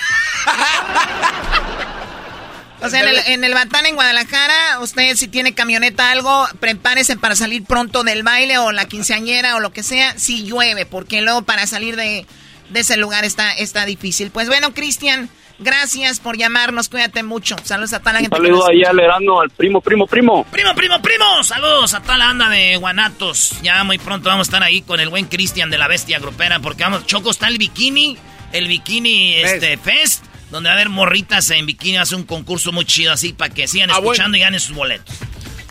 O 2.85 2.91
sea, 2.91 3.01
en 3.01 3.09
el, 3.09 3.16
en 3.26 3.45
el 3.45 3.55
Batán, 3.55 3.87
en 3.87 3.95
Guadalajara, 3.95 4.78
usted 4.80 5.14
si 5.16 5.28
tiene 5.28 5.55
camioneta 5.55 6.11
algo, 6.11 6.47
prepárese 6.61 7.16
para 7.16 7.37
salir 7.37 7.64
pronto 7.64 8.05
del 8.05 8.22
baile 8.22 8.59
o 8.59 8.72
la 8.72 8.87
quinceañera 8.87 9.57
o 9.57 9.61
lo 9.61 9.72
que 9.72 9.82
sea, 9.82 10.18
si 10.18 10.45
llueve, 10.45 10.87
porque 10.87 11.22
luego 11.22 11.43
para 11.43 11.66
salir 11.66 11.97
de, 11.97 12.26
de 12.70 12.80
ese 12.80 12.97
lugar 12.97 13.24
está, 13.24 13.53
está 13.53 13.85
difícil. 13.87 14.30
Pues 14.30 14.49
bueno, 14.49 14.74
Cristian, 14.74 15.28
gracias 15.59 16.20
por 16.20 16.37
llamarnos, 16.37 16.89
cuídate 16.89 17.22
mucho. 17.22 17.57
Saludos 17.64 17.93
a 17.93 18.01
toda 18.01 18.14
la 18.14 18.20
gente. 18.20 18.37
que 18.37 18.43
saludo 18.43 18.61
nos- 18.61 18.68
ahí 18.70 18.82
al 18.85 18.99
Erasmo, 19.01 19.41
al 19.41 19.51
primo, 19.51 19.80
primo, 19.80 20.07
primo. 20.07 20.45
Primo, 20.51 20.74
primo, 20.74 21.01
primo. 21.01 21.43
Saludos 21.45 21.95
a 21.95 22.01
toda 22.01 22.18
la 22.18 22.26
banda 22.26 22.49
de 22.49 22.76
Guanatos. 22.76 23.55
Ya 23.62 23.82
muy 23.85 23.99
pronto 23.99 24.28
vamos 24.28 24.49
a 24.49 24.51
estar 24.51 24.62
ahí 24.62 24.82
con 24.82 25.01
el 25.01 25.09
buen 25.09 25.26
Cristian 25.26 25.70
de 25.70 25.78
la 25.78 25.89
Bestia 25.89 26.18
Grupera. 26.18 26.61
Porque 26.61 26.82
vamos, 26.82 27.07
Choco 27.07 27.30
está 27.30 27.49
el 27.49 27.59
bikini. 27.59 28.16
El 28.53 28.68
bikini 28.68 29.35
este, 29.35 29.76
Fest. 29.78 30.24
Donde 30.55 30.68
va 30.68 30.74
a 30.74 30.76
haber 30.76 30.88
morritas 30.88 31.50
en 31.50 31.66
bikini. 31.66 31.96
Hace 31.96 32.14
un 32.14 32.22
concurso 32.22 32.70
muy 32.70 32.84
chido 32.84 33.12
así 33.12 33.32
para 33.32 33.52
que 33.52 33.66
sigan 33.66 33.90
Ah, 33.90 33.94
escuchando 33.94 34.36
y 34.36 34.40
ganen 34.40 34.61
sus 34.61 34.76
boletos. 34.76 35.12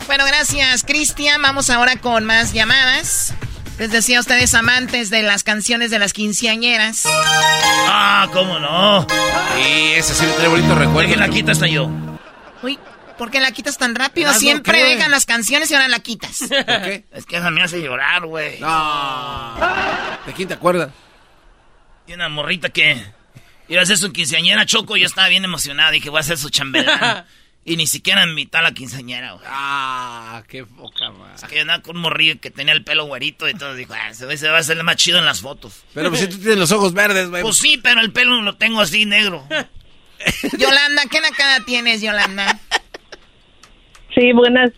Bueno, 0.06 0.26
gracias, 0.26 0.82
Cristian. 0.82 1.40
Vamos 1.40 1.70
ahora 1.70 1.96
con 1.96 2.26
más 2.26 2.52
llamadas. 2.52 3.32
Les 3.78 3.90
decía 3.90 4.18
a 4.18 4.20
ustedes 4.20 4.52
amantes 4.54 5.08
de 5.08 5.22
las 5.22 5.42
canciones 5.42 5.90
de 5.90 5.98
las 5.98 6.12
quinceañeras. 6.12 7.04
Ah, 7.06 8.28
cómo 8.30 8.58
no. 8.58 9.06
Sí, 9.56 9.92
ese 9.94 10.12
sí 10.14 10.26
trae 10.36 10.48
bonito 10.48 10.74
recuerdo. 10.74 11.08
¿Quién 11.08 11.20
la 11.20 11.30
quita 11.30 11.52
hasta 11.52 11.66
yo? 11.66 11.88
Uy, 12.62 12.78
¿por 13.16 13.30
qué 13.30 13.40
la 13.40 13.52
quitas 13.52 13.78
tan 13.78 13.94
rápido? 13.94 14.34
Siempre 14.34 14.80
¿qué? 14.80 14.84
dejan 14.96 15.10
las 15.10 15.24
canciones 15.24 15.70
y 15.70 15.74
ahora 15.76 15.88
la 15.88 16.00
quitas. 16.00 16.42
Es 17.10 17.24
que 17.24 17.38
esa 17.38 17.50
me 17.50 17.62
hace 17.62 17.80
llorar, 17.80 18.26
güey. 18.26 18.60
No. 18.60 19.54
¿De 20.26 20.34
quién 20.34 20.46
te 20.46 20.52
acuerdas? 20.52 20.90
Y 22.06 22.12
una 22.12 22.28
morrita 22.28 22.68
que 22.68 23.02
iba 23.68 23.80
a 23.80 23.82
hacer 23.82 23.96
su 23.96 24.12
quinceañera 24.12 24.66
Choco. 24.66 24.96
Yo 24.96 25.06
estaba 25.06 25.28
bien 25.28 25.44
emocionado. 25.44 25.92
Dije, 25.92 26.10
voy 26.10 26.18
a 26.18 26.20
hacer 26.20 26.38
su 26.38 26.50
chambelán. 26.50 27.24
y 27.64 27.76
ni 27.76 27.86
siquiera 27.86 28.24
invitó 28.24 28.58
a 28.58 28.62
la 28.62 28.72
quinceañera, 28.72 29.32
güey. 29.32 29.44
Ah, 29.48 30.42
qué 30.48 30.64
poca 30.64 31.10
más. 31.10 31.42
Es 31.42 31.48
que 31.48 31.56
yo 31.56 31.62
andaba 31.62 31.82
con 31.82 31.96
un 31.96 32.02
morrillo 32.02 32.40
que 32.40 32.50
tenía 32.50 32.74
el 32.74 32.84
pelo 32.84 33.06
güerito 33.06 33.48
y 33.48 33.54
todo. 33.54 33.74
Dijo, 33.74 33.94
ah, 33.94 34.10
ese 34.10 34.36
se 34.36 34.48
va 34.48 34.56
a 34.56 34.60
hacer 34.60 34.82
más 34.82 34.96
chido 34.96 35.18
en 35.18 35.24
las 35.24 35.40
fotos. 35.40 35.84
Pero 35.94 36.10
pues 36.10 36.20
si 36.20 36.28
tú 36.28 36.38
tienes 36.38 36.58
los 36.58 36.72
ojos 36.72 36.92
verdes, 36.92 37.30
güey. 37.30 37.42
Pues 37.42 37.56
sí, 37.56 37.80
pero 37.82 38.00
el 38.00 38.12
pelo 38.12 38.42
lo 38.42 38.56
tengo 38.56 38.80
así 38.80 39.06
negro. 39.06 39.46
Yolanda, 40.58 41.02
¿qué 41.10 41.20
nakada 41.20 41.60
tienes, 41.64 42.00
Yolanda? 42.00 42.58
Sí, 44.14 44.32
buenas. 44.32 44.70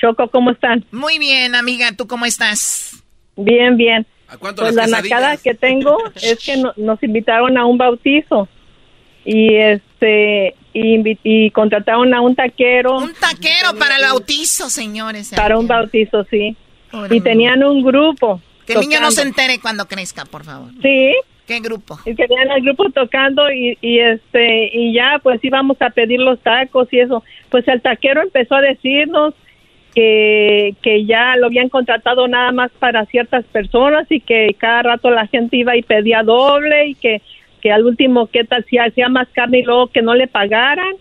Choco, 0.00 0.28
¿cómo 0.30 0.52
están? 0.52 0.84
Muy 0.90 1.18
bien, 1.18 1.54
amiga. 1.54 1.92
¿Tú 1.92 2.06
cómo 2.06 2.24
estás? 2.24 3.02
Bien, 3.36 3.76
bien. 3.76 4.06
Cuánto 4.38 4.62
Pues 4.62 4.74
las 4.74 4.88
la 4.90 5.00
nacada 5.00 5.36
que 5.36 5.54
tengo 5.54 5.96
es 6.22 6.38
que 6.44 6.56
no- 6.56 6.72
nos 6.76 7.02
invitaron 7.02 7.56
a 7.58 7.66
un 7.66 7.78
bautizo 7.78 8.48
y 9.24 9.54
este 9.56 10.54
y, 10.72 11.18
y 11.24 11.50
contrataron 11.50 12.14
a 12.14 12.20
un 12.20 12.34
taquero. 12.36 12.96
Un 12.98 13.12
taquero 13.14 13.74
para 13.78 13.96
el 13.96 14.02
bautizo, 14.02 14.70
señores. 14.70 15.32
Para 15.34 15.58
un 15.58 15.66
bautizo, 15.66 16.24
sí. 16.30 16.56
Pobre 16.90 17.16
Y 17.16 17.20
tenían 17.20 17.62
un 17.64 17.82
grupo. 17.82 18.40
Que 18.66 18.74
el 18.74 18.80
niño 18.80 19.00
no 19.00 19.10
se 19.10 19.22
entere 19.22 19.58
cuando 19.58 19.86
crezca, 19.86 20.24
por 20.24 20.44
favor. 20.44 20.70
Sí. 20.82 21.12
¿Qué 21.46 21.58
grupo? 21.58 21.98
Y 22.06 22.14
tenían 22.14 22.48
el 22.52 22.62
grupo 22.62 22.88
tocando 22.90 23.50
y, 23.50 23.76
y 23.80 23.98
este 23.98 24.70
y 24.72 24.94
ya 24.94 25.18
pues 25.20 25.42
íbamos 25.42 25.82
a 25.82 25.90
pedir 25.90 26.20
los 26.20 26.38
tacos 26.40 26.86
y 26.92 27.00
eso. 27.00 27.24
Pues 27.50 27.66
el 27.66 27.82
taquero 27.82 28.22
empezó 28.22 28.54
a 28.54 28.60
decirnos 28.60 29.34
que, 29.94 30.74
que 30.82 31.04
ya 31.04 31.36
lo 31.36 31.46
habían 31.46 31.68
contratado 31.68 32.28
nada 32.28 32.52
más 32.52 32.70
para 32.78 33.06
ciertas 33.06 33.44
personas 33.46 34.06
y 34.10 34.20
que 34.20 34.54
cada 34.58 34.82
rato 34.82 35.10
la 35.10 35.26
gente 35.26 35.56
iba 35.56 35.76
y 35.76 35.82
pedía 35.82 36.22
doble 36.22 36.88
y 36.88 36.94
que, 36.94 37.22
que 37.60 37.72
al 37.72 37.84
último 37.84 38.28
qué 38.28 38.44
tal 38.44 38.64
si 38.68 38.78
hacía 38.78 39.08
más 39.08 39.28
carne 39.32 39.58
y 39.60 39.62
luego 39.64 39.88
que 39.88 40.02
no 40.02 40.14
le 40.14 40.28
pagaran. 40.28 40.92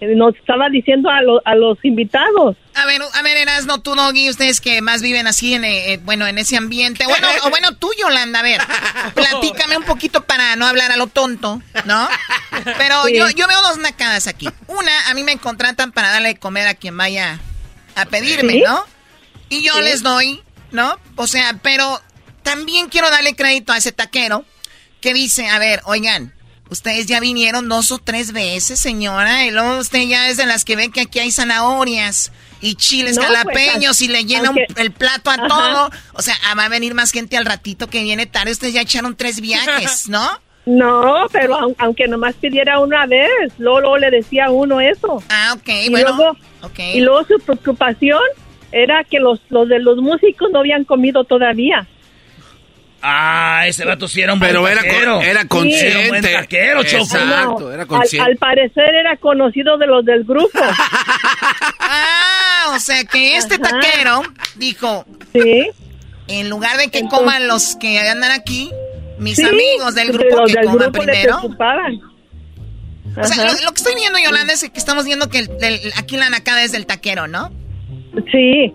Eh, 0.00 0.16
Nos 0.16 0.34
estaba 0.34 0.68
diciendo 0.70 1.08
a, 1.08 1.22
lo- 1.22 1.40
a 1.44 1.54
los 1.54 1.78
invitados. 1.84 2.56
A 2.74 2.84
ver, 2.86 3.00
a 3.00 3.22
ver, 3.22 3.36
Erasno, 3.36 3.80
tú, 3.80 3.94
Doggy, 3.94 4.28
ustedes 4.28 4.60
que 4.60 4.82
más 4.82 5.00
viven 5.00 5.28
así, 5.28 5.54
en, 5.54 5.64
eh, 5.64 5.92
eh, 5.92 6.00
bueno, 6.02 6.26
en 6.26 6.36
ese 6.38 6.56
ambiente. 6.56 7.06
Bueno, 7.06 7.28
o 7.44 7.50
bueno, 7.50 7.76
tú, 7.76 7.88
Yolanda, 8.02 8.40
a 8.40 8.42
ver, 8.42 8.60
platícame 9.14 9.76
un 9.78 9.84
poquito 9.84 10.22
para 10.24 10.56
no 10.56 10.66
hablar 10.66 10.90
a 10.90 10.96
lo 10.96 11.06
tonto, 11.06 11.62
¿no? 11.84 12.08
Pero 12.76 13.04
Sí. 13.04 13.16
yo, 13.16 13.30
yo 13.30 13.46
veo 13.46 13.62
dos 13.62 13.78
nacadas 13.78 14.26
aquí. 14.26 14.48
Una, 14.66 15.10
a 15.10 15.14
mí 15.14 15.22
me 15.22 15.36
contratan 15.38 15.92
para 15.92 16.10
darle 16.10 16.28
de 16.30 16.36
comer 16.36 16.66
a 16.66 16.74
quien 16.74 16.96
vaya 16.96 17.38
a 17.94 18.06
pedirme, 18.06 18.54
Sí. 18.54 18.62
¿no? 18.64 18.84
Y 19.48 19.62
yo 19.64 19.74
Sí. 19.74 19.82
les 19.82 20.02
doy, 20.02 20.42
¿no? 20.70 20.96
O 21.16 21.26
sea, 21.26 21.58
pero 21.62 22.00
también 22.42 22.88
quiero 22.88 23.10
darle 23.10 23.34
crédito 23.36 23.72
a 23.72 23.78
ese 23.78 23.92
taquero 23.92 24.44
que 25.00 25.12
dice, 25.14 25.48
a 25.48 25.58
ver, 25.58 25.80
oigan, 25.84 26.34
ustedes 26.70 27.06
ya 27.06 27.20
vinieron 27.20 27.68
dos 27.68 27.92
o 27.92 27.98
tres 27.98 28.32
veces, 28.32 28.80
señora, 28.80 29.44
y 29.44 29.50
luego 29.50 29.78
usted 29.78 30.00
ya 30.08 30.28
es 30.28 30.36
de 30.36 30.46
las 30.46 30.64
que 30.64 30.76
ve 30.76 30.90
que 30.90 31.02
aquí 31.02 31.18
hay 31.20 31.30
zanahorias 31.30 32.32
y 32.60 32.74
chiles 32.76 33.16
No, 33.16 33.22
pues, 33.22 33.36
jalapeños 33.38 34.00
y 34.00 34.08
le 34.08 34.24
llena 34.24 34.50
un- 34.50 34.58
aunque- 34.58 34.80
el 34.80 34.90
plato 34.90 35.30
a 35.30 35.34
Ajá. 35.34 35.46
todo. 35.48 35.90
O 36.14 36.22
sea, 36.22 36.34
ah, 36.46 36.54
va 36.54 36.64
a 36.64 36.68
venir 36.70 36.94
más 36.94 37.12
gente 37.12 37.36
al 37.36 37.44
ratito 37.44 37.88
que 37.88 38.02
viene 38.02 38.24
tarde. 38.26 38.52
Ustedes 38.52 38.72
ya 38.74 38.80
echaron 38.80 39.14
tres 39.16 39.40
viajes, 39.40 40.08
¿no? 40.08 40.40
No, 40.66 41.26
pero 41.30 41.58
au- 41.58 41.74
aunque 41.78 42.08
nomás 42.08 42.34
pidiera 42.36 42.78
una 42.80 43.04
vez, 43.04 43.28
luego, 43.58 43.80
luego 43.80 43.98
le 43.98 44.10
decía 44.10 44.46
a 44.46 44.50
uno 44.50 44.80
eso. 44.80 45.22
Ah, 45.28 45.52
ok, 45.58 45.68
y 45.68 45.90
bueno, 45.90 46.16
Luego, 46.16 46.36
Y 46.78 47.00
luego 47.00 47.24
su 47.24 47.38
preocupación 47.44 48.20
era 48.72 49.04
que 49.04 49.18
los, 49.20 49.40
los 49.50 49.68
de 49.68 49.78
los 49.78 49.98
músicos 49.98 50.50
no 50.52 50.60
habían 50.60 50.84
comido 50.84 51.24
todavía. 51.24 51.86
Ah, 53.06 53.64
ese 53.66 53.84
vato 53.84 54.08
sí 54.08 54.22
era 54.22 54.32
un 54.32 54.40
Pero 54.40 54.60
buen 54.62 54.72
era 54.72 54.80
con- 54.82 54.90
taquero. 54.90 55.20
era 55.20 55.30
Era 55.30 55.40
un 55.42 55.48
consciente. 55.48 56.08
buen 56.08 56.22
taquero, 56.22 56.82
Choco. 56.84 57.02
Exacto, 57.04 57.60
No, 57.60 57.70
era 57.72 57.82
al, 57.82 57.88
consciente. 57.88 58.30
al 58.30 58.36
parecer 58.38 58.94
era 58.94 59.16
conocido 59.18 59.76
de 59.76 59.86
los 59.86 60.04
del 60.06 60.24
grupo. 60.24 60.58
Ah, 61.80 62.72
o 62.74 62.78
sea 62.78 63.04
que 63.04 63.36
este 63.36 63.56
Ajá. 63.56 63.78
taquero 63.80 64.22
dijo, 64.56 65.04
sí. 65.32 65.68
en 66.28 66.48
lugar 66.48 66.76
de 66.78 66.88
que 66.90 67.00
Entonces- 67.00 67.18
coman 67.26 67.46
los 67.46 67.76
que 67.76 67.98
andan 68.00 68.32
aquí, 68.32 68.70
mis 69.18 69.36
Sí, 69.36 69.44
amigos 69.44 69.94
del 69.94 70.06
de 70.08 70.12
grupo 70.14 70.36
los 70.40 70.50
que 70.52 70.56
del 70.58 70.64
coman 70.66 70.78
grupo 70.90 70.98
primero. 71.02 71.40
O 73.16 73.24
sea, 73.24 73.44
lo, 73.44 73.52
lo 73.52 73.70
que 73.72 73.76
estoy 73.78 73.94
viendo, 73.94 74.18
Yolanda, 74.18 74.52
es 74.52 74.68
que 74.68 74.78
estamos 74.78 75.04
viendo 75.04 75.28
que 75.28 75.38
el- 75.40 75.50
el- 75.60 75.92
aquí 75.96 76.16
la 76.16 76.30
nacada 76.30 76.64
es 76.64 76.72
del 76.72 76.86
taquero, 76.86 77.28
¿no? 77.28 77.50
Sí. 78.32 78.72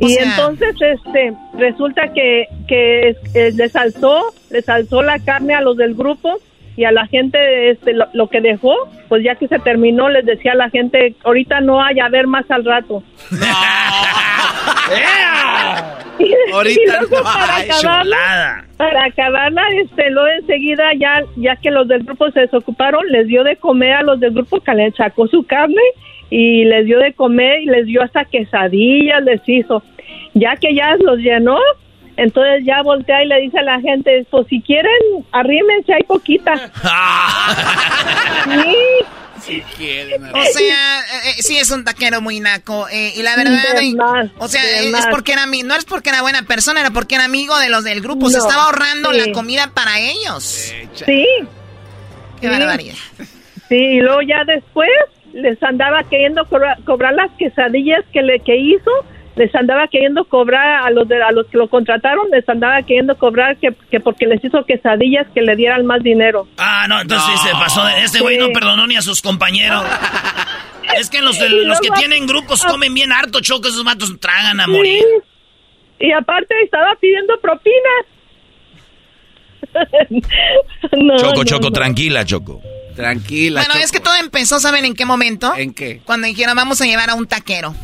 O 0.00 0.06
Y 0.08 0.14
sea- 0.14 0.24
entonces 0.24 0.74
este 0.80 1.32
resulta 1.56 2.12
que, 2.12 2.46
que 2.68 3.16
eh, 3.34 3.52
les 3.54 3.74
alzó, 3.76 4.34
les 4.50 4.68
alzó 4.68 5.02
la 5.02 5.18
carne 5.20 5.54
a 5.54 5.60
los 5.60 5.76
del 5.76 5.94
grupo 5.94 6.40
y 6.76 6.84
a 6.84 6.90
la 6.90 7.06
gente 7.06 7.70
este 7.70 7.92
lo, 7.92 8.06
lo 8.12 8.28
que 8.28 8.40
dejó, 8.40 8.74
pues 9.08 9.22
ya 9.24 9.36
que 9.36 9.46
se 9.46 9.58
terminó 9.60 10.08
les 10.08 10.26
decía 10.26 10.52
a 10.52 10.56
la 10.56 10.70
gente, 10.70 11.14
ahorita 11.22 11.60
no 11.60 11.80
hay 11.82 12.00
a 12.00 12.08
ver 12.08 12.26
más 12.26 12.44
al 12.50 12.64
rato. 12.64 13.02
Ahorita 16.52 17.00
no 17.00 17.08
para 17.22 17.56
hay 17.56 17.70
acabarla, 17.70 18.02
Chulada. 18.02 18.64
para 18.76 19.04
acabarla, 19.04 19.62
este, 19.82 20.10
luego 20.10 20.28
enseguida 20.40 20.92
ya, 20.94 21.24
ya 21.36 21.56
que 21.56 21.70
los 21.70 21.88
del 21.88 22.04
grupo 22.04 22.30
se 22.30 22.40
desocuparon, 22.40 23.06
les 23.08 23.26
dio 23.26 23.44
de 23.44 23.56
comer 23.56 23.94
a 23.94 24.02
los 24.02 24.20
del 24.20 24.32
grupo 24.32 24.60
que 24.60 24.74
les 24.74 24.94
sacó 24.94 25.26
su 25.28 25.44
carne 25.44 25.82
y 26.30 26.64
les 26.64 26.86
dio 26.86 26.98
de 26.98 27.12
comer 27.12 27.62
y 27.62 27.66
les 27.66 27.86
dio 27.86 28.02
hasta 28.02 28.24
quesadillas, 28.24 29.22
les 29.22 29.40
hizo. 29.46 29.82
Ya 30.34 30.56
que 30.56 30.74
ya 30.74 30.96
los 30.96 31.18
llenó, 31.18 31.58
entonces 32.16 32.64
ya 32.64 32.82
voltea 32.82 33.24
y 33.24 33.28
le 33.28 33.40
dice 33.40 33.58
a 33.58 33.62
la 33.62 33.80
gente, 33.80 34.26
pues 34.30 34.46
si 34.48 34.60
quieren, 34.60 34.92
arrímense, 35.32 35.94
hay 35.94 36.02
poquita. 36.04 36.54
sí. 38.44 38.76
Si 39.46 39.60
quieren. 39.76 40.24
O 40.24 40.44
sea, 40.44 41.00
eh, 41.00 41.30
eh, 41.30 41.42
sí 41.42 41.58
es 41.58 41.70
un 41.70 41.84
taquero 41.84 42.20
muy 42.20 42.40
naco. 42.40 42.88
eh, 42.88 43.12
y 43.16 43.22
la 43.22 43.36
verdad, 43.36 43.74
De 43.74 43.84
y- 43.84 43.94
más, 43.94 44.30
o 44.38 44.48
sea, 44.48 44.62
de 44.64 44.86
es 44.86 44.90
más. 44.90 45.06
porque 45.08 45.32
era 45.32 45.44
no 45.46 45.74
es 45.74 45.84
porque 45.84 46.08
era 46.10 46.22
buena 46.22 46.42
persona, 46.42 46.80
era 46.80 46.90
porque 46.90 47.14
era 47.16 47.24
amigo 47.24 47.58
de 47.58 47.68
los 47.68 47.84
del 47.84 48.00
grupo. 48.00 48.30
Se 48.30 48.38
estaba 48.38 48.64
ahorrando 48.64 49.12
sí. 49.12 49.18
la 49.20 49.32
comida 49.32 49.70
para 49.74 49.98
ellos. 50.00 50.42
Sí. 50.44 51.04
Qué 51.04 51.46
Sí. 52.40 52.46
barbaridad. 52.48 52.94
Sí, 53.68 53.74
y 53.76 54.00
luego 54.00 54.22
ya 54.22 54.44
después 54.44 54.88
les 55.32 55.60
andaba 55.62 56.02
queriendo 56.04 56.44
cobrar, 56.46 56.78
cobrar 56.84 57.12
las 57.14 57.30
quesadillas 57.38 58.04
que 58.12 58.22
le 58.22 58.40
que 58.40 58.56
hizo, 58.56 58.90
les 59.36 59.54
andaba 59.54 59.88
queriendo 59.88 60.24
cobrar 60.26 60.84
a 60.86 60.90
los 60.90 61.08
de, 61.08 61.22
a 61.22 61.32
los 61.32 61.46
que 61.48 61.58
lo 61.58 61.68
contrataron, 61.68 62.28
les 62.30 62.48
andaba 62.48 62.80
queriendo 62.82 63.16
cobrar 63.18 63.56
que, 63.56 63.74
que 63.90 63.98
porque 64.00 64.26
les 64.26 64.44
hizo 64.44 64.64
quesadillas 64.64 65.26
que 65.34 65.42
le 65.42 65.56
dieran 65.56 65.84
más 65.86 66.02
dinero. 66.02 66.46
Ah, 66.58 66.86
no, 66.88 67.00
entonces 67.00 67.28
sí 67.40 67.48
se 67.48 67.52
pasó. 67.54 67.84
de- 67.84 68.02
Este 68.04 68.20
güey 68.20 68.38
no 68.38 68.48
perdonó 68.52 68.86
ni 68.86 68.96
a 68.96 69.02
sus 69.02 69.20
compañeros. 69.22 69.84
Es 70.98 71.08
que 71.08 71.22
los, 71.22 71.38
los 71.40 71.80
que 71.80 71.88
tienen 71.96 72.26
grupos 72.26 72.62
comen 72.62 72.92
bien 72.92 73.10
harto, 73.10 73.40
choco. 73.40 73.68
Esos 73.68 73.82
matos 73.84 74.12
tragan 74.20 74.60
a 74.60 74.66
Sí. 74.66 74.70
morir. 74.70 75.02
Y 75.98 76.12
aparte 76.12 76.54
estaba 76.62 76.94
pidiendo 77.00 77.34
propinas. 77.40 78.06
No, 80.96 81.16
Choco, 81.16 81.36
no, 81.38 81.44
Choco, 81.44 81.62
no. 81.64 81.72
tranquila, 81.72 82.24
Choco. 82.24 82.60
Tranquila. 82.94 83.62
Bueno, 83.66 83.80
es 83.82 83.90
que 83.90 83.98
todo 84.00 84.14
empezó, 84.20 84.60
¿saben 84.60 84.84
en 84.84 84.94
qué 84.94 85.04
momento? 85.04 85.52
¿En 85.56 85.74
qué? 85.74 86.00
Cuando 86.04 86.26
dijeron, 86.28 86.54
vamos 86.54 86.80
a 86.80 86.84
llevar 86.84 87.10
a 87.10 87.14
un 87.14 87.26
taquero. 87.26 87.74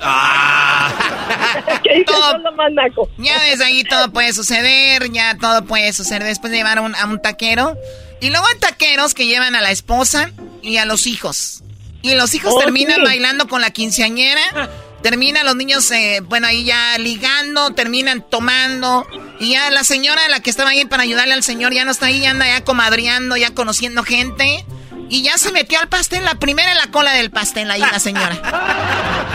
¿Qué 1.82 1.98
hizo 2.00 2.12
Todo- 2.12 2.38
lo 2.38 2.52
más 2.52 2.72
naco? 2.72 3.08
Ya 3.18 3.40
desde 3.42 3.64
ahí 3.64 3.84
todo 3.84 4.10
puede 4.12 4.32
suceder, 4.32 5.10
ya 5.12 5.36
todo 5.38 5.64
puede 5.64 5.92
suceder 5.92 6.24
después 6.24 6.50
de 6.50 6.58
llevar 6.58 6.78
a 6.78 6.82
un, 6.82 6.94
a 6.94 7.04
un 7.06 7.20
taquero. 7.20 7.76
Y 8.20 8.30
luego 8.30 8.46
hay 8.46 8.58
taqueros 8.58 9.14
que 9.14 9.26
llevan 9.26 9.54
a 9.54 9.60
la 9.60 9.70
esposa 9.70 10.30
y 10.62 10.76
a 10.76 10.84
los 10.84 11.06
hijos. 11.06 11.62
Y 12.02 12.14
los 12.14 12.34
hijos 12.34 12.52
Oh, 12.54 12.60
terminan 12.60 12.96
sí. 12.96 13.02
bailando 13.02 13.46
con 13.48 13.60
la 13.60 13.70
quinceañera. 13.70 14.70
Terminan 15.02 15.46
los 15.46 15.56
niños, 15.56 15.90
eh, 15.92 16.20
bueno, 16.24 16.46
ahí 16.46 16.64
ya 16.64 16.98
ligando, 16.98 17.70
terminan 17.70 18.22
tomando. 18.28 19.06
Y 19.38 19.52
ya 19.52 19.70
la 19.70 19.82
señora, 19.84 20.20
la 20.28 20.40
que 20.40 20.50
estaba 20.50 20.70
ahí 20.70 20.84
para 20.84 21.04
ayudarle 21.04 21.32
al 21.32 21.42
señor, 21.42 21.72
ya 21.72 21.86
no 21.86 21.90
está 21.90 22.06
ahí, 22.06 22.20
ya 22.20 22.30
anda 22.30 22.46
ya 22.46 22.62
comadreando, 22.64 23.36
ya 23.38 23.54
conociendo 23.54 24.02
gente. 24.02 24.64
Y 25.10 25.22
ya 25.22 25.36
se 25.36 25.52
metió 25.52 25.78
al 25.80 25.88
pastel, 25.88 26.24
la 26.24 26.36
primera 26.36 26.70
en 26.72 26.78
la 26.78 26.90
cola 26.90 27.12
del 27.14 27.30
pastel 27.30 27.70
ahí 27.70 27.80
la 27.80 27.98
señora. 27.98 28.40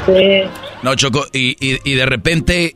No, 0.83 0.95
Choco, 0.95 1.25
y, 1.33 1.55
y- 1.59 1.79
y 1.83 1.93
de 1.95 2.05
repente 2.05 2.75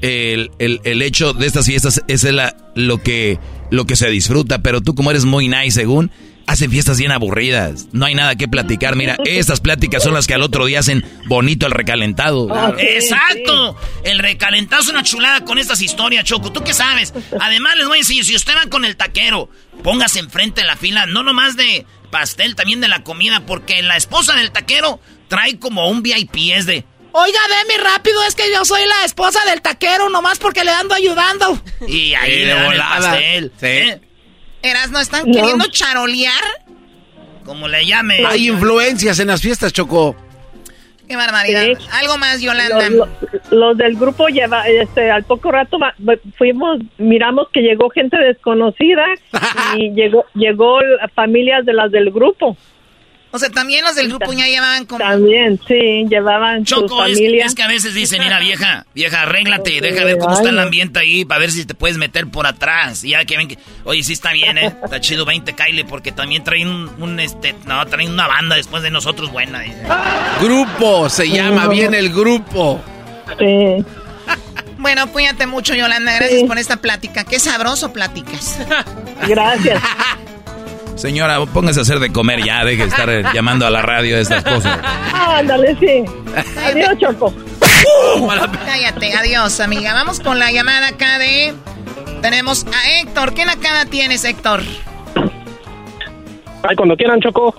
el, 0.00 0.50
el- 0.58 0.80
el 0.84 1.02
hecho 1.02 1.32
de 1.34 1.46
estas 1.46 1.66
fiestas 1.66 2.02
es 2.08 2.24
la, 2.24 2.56
lo, 2.74 3.02
que, 3.02 3.38
lo 3.70 3.84
que 3.84 3.96
se 3.96 4.08
disfruta, 4.08 4.60
pero 4.62 4.80
tú 4.80 4.94
como 4.94 5.10
eres 5.10 5.24
muy 5.26 5.48
nice 5.48 5.72
según, 5.72 6.10
hacen 6.46 6.70
fiestas 6.70 6.98
bien 6.98 7.12
aburridas, 7.12 7.86
no 7.92 8.06
hay 8.06 8.14
nada 8.14 8.36
que 8.36 8.48
platicar. 8.48 8.96
Mira, 8.96 9.16
estas 9.26 9.60
pláticas 9.60 10.02
son 10.02 10.14
las 10.14 10.26
que 10.26 10.32
al 10.34 10.42
otro 10.42 10.64
día 10.66 10.80
hacen 10.80 11.04
bonito 11.26 11.66
el 11.66 11.72
recalentado. 11.72 12.48
Exacto. 12.78 13.76
El 14.04 14.18
recalentado 14.20 14.82
es 14.82 14.88
una 14.88 15.02
chulada 15.02 15.42
con 15.44 15.58
estas 15.58 15.82
historias, 15.82 16.24
Choco. 16.24 16.50
¿Tú 16.50 16.62
qué 16.64 16.72
sabes? 16.72 17.12
Además, 17.40 17.76
les 17.76 17.86
voy 17.86 17.98
a 17.98 18.00
decir, 18.00 18.24
si 18.24 18.34
usted 18.34 18.54
va 18.56 18.70
con 18.70 18.84
el 18.86 18.96
taquero, 18.96 19.50
póngase 19.82 20.18
enfrente 20.20 20.62
de 20.62 20.66
la 20.66 20.76
fila, 20.76 21.04
no 21.06 21.22
nomás 21.22 21.56
de 21.56 21.84
pastel, 22.18 22.54
también 22.54 22.80
de 22.80 22.86
la 22.86 23.02
comida, 23.02 23.40
porque 23.44 23.82
la 23.82 23.96
esposa 23.96 24.34
del 24.36 24.52
taquero 24.52 25.00
trae 25.28 25.58
como 25.58 25.88
un 25.88 26.00
VIP, 26.02 26.52
es 26.54 26.64
de... 26.66 26.84
Oiga, 27.16 27.38
deme 27.48 27.82
rápido, 27.82 28.22
es 28.24 28.34
que 28.36 28.44
yo 28.52 28.64
soy 28.64 28.82
la 28.86 29.04
esposa 29.04 29.38
del 29.50 29.60
taquero, 29.62 30.08
nomás 30.10 30.38
porque 30.38 30.62
le 30.64 30.70
ando 30.70 30.94
ayudando. 30.94 31.60
Y 31.88 32.14
ahí 32.14 32.30
Sí, 32.32 32.38
le 32.44 32.54
dan 32.54 32.72
el 32.72 32.78
pastel. 32.78 33.52
Sí. 33.58 33.66
¿eh? 33.66 34.00
Eras, 34.62 34.90
¿no 34.90 35.00
están 35.00 35.26
No. 35.26 35.32
queriendo 35.34 35.66
charolear? 35.66 36.42
Como 37.44 37.66
le 37.68 37.84
llame. 37.84 38.24
Hay 38.26 38.48
influencias 38.48 39.18
en 39.18 39.26
las 39.28 39.40
fiestas, 39.42 39.72
Choco. 39.72 40.16
Qué 41.08 41.16
barbaridad. 41.16 41.62
Sí. 41.78 41.86
Algo 41.92 42.18
más, 42.18 42.40
Yolanda. 42.40 42.88
Los, 42.88 42.90
los- 42.90 43.08
los 43.52 43.76
del 43.76 43.96
grupo 43.96 44.28
lleva, 44.28 44.66
este, 44.68 45.10
al 45.10 45.24
poco 45.24 45.52
rato 45.52 45.78
va- 45.78 45.94
fuimos, 46.36 46.78
miramos 46.98 47.48
que 47.52 47.60
llegó 47.60 47.90
gente 47.90 48.16
desconocida 48.16 49.04
y 49.76 49.90
llegó, 49.90 50.24
llegó 50.34 50.78
familias 51.14 51.64
de 51.66 51.72
las 51.74 51.90
del 51.90 52.10
grupo. 52.10 52.56
O 53.34 53.38
sea, 53.40 53.50
también 53.50 53.84
los 53.84 53.96
del 53.96 54.10
grupo 54.10 54.32
ya 54.32 54.46
llevaban 54.46 54.86
como... 54.86 55.00
También, 55.00 55.60
sí, 55.66 56.06
llevaban 56.08 56.64
sus 56.64 56.82
Choco, 56.82 57.04
es, 57.04 57.14
familias. 57.14 57.48
es 57.48 57.54
que 57.56 57.64
a 57.64 57.66
veces 57.66 57.92
dicen, 57.92 58.22
mira 58.22 58.38
vieja, 58.38 58.86
vieja, 58.94 59.22
arréglate, 59.22 59.80
deja 59.80 60.04
ver 60.04 60.18
cómo 60.18 60.34
está 60.34 60.50
el 60.50 60.58
ambiente 60.60 61.00
ahí 61.00 61.24
para 61.24 61.40
ver 61.40 61.50
si 61.50 61.64
te 61.64 61.74
puedes 61.74 61.98
meter 61.98 62.28
por 62.28 62.46
atrás. 62.46 63.02
Y 63.02 63.10
ya 63.10 63.24
que 63.24 63.36
ven 63.36 63.48
que, 63.48 63.58
oye, 63.82 64.04
sí 64.04 64.12
está 64.12 64.30
bien, 64.32 64.56
eh, 64.56 64.76
está 64.84 65.00
chido 65.00 65.24
20 65.24 65.52
Kyle, 65.52 65.84
porque 65.84 66.12
también 66.12 66.44
traen 66.44 66.68
un, 66.68 66.90
un, 67.00 67.18
este, 67.18 67.56
no, 67.66 67.84
traen 67.86 68.12
una 68.12 68.28
banda 68.28 68.54
después 68.54 68.84
de 68.84 68.92
nosotros 68.92 69.32
buena. 69.32 69.62
dice. 69.62 69.82
Grupo, 70.40 71.08
se 71.08 71.28
llama 71.28 71.66
bien 71.66 71.92
el 71.92 72.10
grupo. 72.10 72.80
Sí. 73.36 73.84
Bueno, 74.76 75.10
cuídate 75.10 75.46
mucho, 75.46 75.74
Yolanda, 75.74 76.14
gracias 76.14 76.42
por 76.42 76.58
esta 76.58 76.76
plática. 76.76 77.24
Qué 77.24 77.38
sabroso 77.38 77.90
platicas. 77.94 78.58
Gracias. 79.26 79.82
Señora, 80.96 81.44
póngase 81.46 81.80
a 81.80 81.82
hacer 81.82 81.98
de 81.98 82.12
comer 82.12 82.44
ya, 82.44 82.64
deje 82.64 82.82
de 82.82 82.88
estar 82.88 83.10
eh, 83.10 83.24
llamando 83.34 83.66
a 83.66 83.70
la 83.70 83.82
radio 83.82 84.16
de 84.16 84.22
estas 84.22 84.44
cosas. 84.44 84.78
Ándale, 85.12 85.76
sí. 85.80 86.04
Adiós, 86.64 86.96
Choco. 86.98 87.34
Cállate, 88.64 89.12
adiós, 89.14 89.60
amiga. 89.60 89.92
Vamos 89.92 90.20
con 90.20 90.38
la 90.38 90.50
llamada 90.52 90.88
acá 90.88 91.18
de... 91.18 91.52
Tenemos 92.22 92.64
a 92.66 93.00
Héctor. 93.00 93.34
¿Qué 93.34 93.44
nacada 93.44 93.84
tienes, 93.86 94.24
Héctor? 94.24 94.62
Ay, 96.66 96.76
cuando 96.76 96.96
quieran, 96.96 97.20
Choco. 97.20 97.54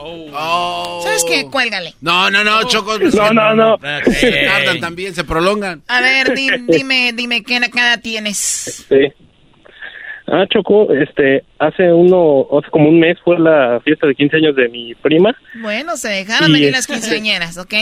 ¿Sabes 1.04 1.24
qué? 1.28 1.46
Cuélgale. 1.52 1.94
No, 2.02 2.32
no, 2.32 2.44
no, 2.44 2.64
Choco. 2.64 2.98
No, 2.98 3.32
no, 3.32 3.54
no. 3.54 3.78
Se 4.12 4.46
tardan 4.46 4.80
también, 4.80 5.14
se 5.14 5.24
prolongan. 5.24 5.84
A 5.88 6.02
ver, 6.02 6.34
di- 6.36 6.50
dime, 6.68 7.12
dime, 7.14 7.44
¿qué 7.44 7.60
nacada 7.60 7.98
tienes? 7.98 8.86
Sí. 8.90 9.14
Ah, 10.28 10.46
Choco, 10.50 10.92
este, 10.92 11.44
hace 11.60 11.94
uno, 11.94 12.48
hace 12.58 12.70
como 12.72 12.90
un 12.90 13.00
mes 13.00 13.20
fue 13.24 13.38
la 13.40 13.80
fiesta 13.84 14.08
de 14.08 14.16
15 14.16 14.38
años 14.38 14.56
de 14.56 14.70
mi 14.70 14.96
prima. 14.96 15.36
Bueno, 15.62 15.96
se 15.98 16.10
dejaron 16.10 16.52
venir 16.52 16.72
las 16.72 16.82
este- 16.90 16.94
quinceañeras, 16.94 17.58
¿ok? 17.58 17.74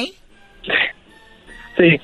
Sí. 1.78 2.00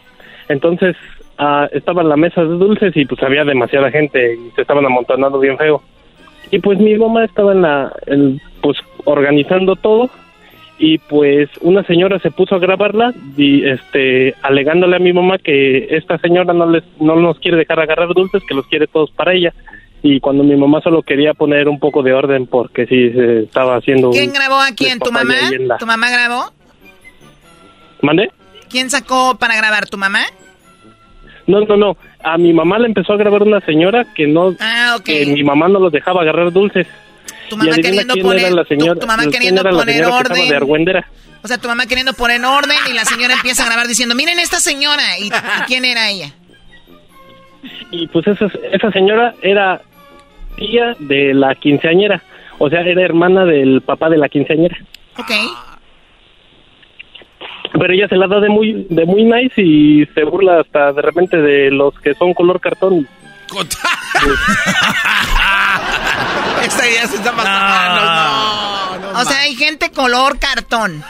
Entonces, 0.47 0.95
ah, 1.37 1.67
estaba 1.73 2.03
la 2.03 2.15
mesa 2.15 2.41
de 2.41 2.47
dulces 2.57 2.95
y 2.95 3.05
pues 3.05 3.21
había 3.21 3.43
demasiada 3.43 3.91
gente 3.91 4.35
y 4.35 4.51
se 4.55 4.61
estaban 4.61 4.85
amontonando 4.85 5.39
bien 5.39 5.57
feo. 5.57 5.83
Y 6.51 6.59
pues 6.59 6.79
mi 6.79 6.95
mamá 6.95 7.25
estaba 7.25 7.51
en 7.51 7.61
la, 7.61 7.91
en, 8.07 8.41
pues 8.61 8.77
organizando 9.05 9.75
todo 9.75 10.09
y 10.79 10.97
pues 10.97 11.49
una 11.61 11.83
señora 11.83 12.19
se 12.19 12.31
puso 12.31 12.55
a 12.55 12.59
grabarla 12.59 13.13
y 13.35 13.67
este 13.67 14.33
alegándole 14.41 14.95
a 14.95 14.99
mi 14.99 15.11
mamá 15.11 15.37
que 15.37 15.87
esta 15.91 16.17
señora 16.19 16.53
no 16.53 16.65
les 16.69 16.83
no 16.99 17.17
nos 17.17 17.37
quiere 17.39 17.57
dejar 17.57 17.81
agarrar 17.81 18.07
dulces 18.13 18.41
que 18.47 18.55
los 18.55 18.65
quiere 18.67 18.87
todos 18.87 19.11
para 19.11 19.33
ella 19.33 19.53
y 20.01 20.19
cuando 20.19 20.43
mi 20.43 20.55
mamá 20.55 20.79
solo 20.81 21.01
quería 21.03 21.33
poner 21.33 21.67
un 21.67 21.79
poco 21.79 22.01
de 22.03 22.13
orden 22.13 22.47
porque 22.47 22.85
sí 22.87 23.11
se 23.11 23.39
estaba 23.43 23.77
haciendo 23.77 24.11
¿Quién 24.11 24.29
un 24.29 24.33
grabó 24.33 24.55
a 24.59 24.71
quién? 24.75 24.99
¿Tu 24.99 25.11
mamá? 25.11 25.33
la- 25.59 25.77
¿Tu 25.77 25.85
mamá 25.85 26.09
grabó? 26.09 26.51
¿Mande? 28.01 28.31
¿Quién 28.69 28.89
sacó 28.89 29.37
para 29.37 29.55
grabar? 29.55 29.87
¿Tu 29.89 29.97
mamá? 29.97 30.21
No, 31.47 31.61
no, 31.61 31.75
no. 31.77 31.97
A 32.23 32.37
mi 32.37 32.53
mamá 32.53 32.77
le 32.79 32.87
empezó 32.87 33.13
a 33.13 33.17
grabar 33.17 33.43
una 33.43 33.59
señora 33.61 34.05
que 34.15 34.27
no, 34.27 34.55
Ah, 34.59 34.95
ok. 34.97 35.03
que 35.03 35.25
mi 35.25 35.43
mamá 35.43 35.67
no 35.67 35.79
los 35.79 35.91
dejaba 35.91 36.21
agarrar 36.21 36.51
dulces. 36.51 36.87
Tu 37.49 37.57
mamá 37.57 37.75
queriendo 37.75 38.13
poner- 38.17 38.51
la 38.53 38.63
señora, 38.65 38.93
tu- 38.93 38.99
tu 39.01 39.07
mamá 39.07 39.23
queriendo 39.27 39.63
poner 39.63 40.05
orden. 40.05 40.47
de 40.49 40.55
argüendera. 40.55 41.07
O 41.43 41.47
sea, 41.47 41.57
tu 41.57 41.67
mamá 41.67 41.87
queriendo 41.87 42.13
poner 42.13 42.43
orden 42.45 42.77
y 42.89 42.93
la 42.93 43.05
señora 43.05 43.33
empieza 43.33 43.63
a 43.63 43.65
grabar 43.65 43.87
diciendo, 43.87 44.13
miren 44.13 44.39
esta 44.39 44.59
señora. 44.59 45.17
¿Y, 45.19 45.27
y 45.27 45.31
quién 45.67 45.83
era 45.85 46.09
ella? 46.09 46.31
Y 47.91 48.07
pues 48.07 48.27
esa, 48.27 48.45
esa 48.71 48.91
señora 48.91 49.33
era 49.41 49.81
tía 50.55 50.95
de 50.99 51.33
la 51.33 51.55
quinceañera. 51.55 52.21
O 52.57 52.69
sea, 52.69 52.81
era 52.81 53.03
hermana 53.03 53.45
del 53.45 53.81
papá 53.81 54.09
de 54.09 54.17
la 54.17 54.29
quinceañera. 54.29 54.77
Ok. 55.17 55.31
Pero 57.73 57.93
ella 57.93 58.07
se 58.07 58.17
la 58.17 58.27
da 58.27 58.39
de 58.39 58.49
muy, 58.49 58.87
de 58.89 59.05
muy 59.05 59.23
nice 59.23 59.61
y 59.61 60.05
se 60.13 60.23
burla 60.23 60.61
hasta 60.61 60.91
de 60.91 61.01
repente 61.01 61.37
de 61.37 61.71
los 61.71 61.93
que 61.99 62.13
son 62.15 62.33
color 62.33 62.59
cartón. 62.59 63.07
Esta 66.63 66.83
ya 66.89 67.07
se 67.07 67.15
está 67.15 67.31
pasando. 67.31 69.19
o 69.19 69.25
sea, 69.25 69.39
hay 69.41 69.55
gente 69.55 69.91
color 69.91 70.39
cartón. 70.39 71.03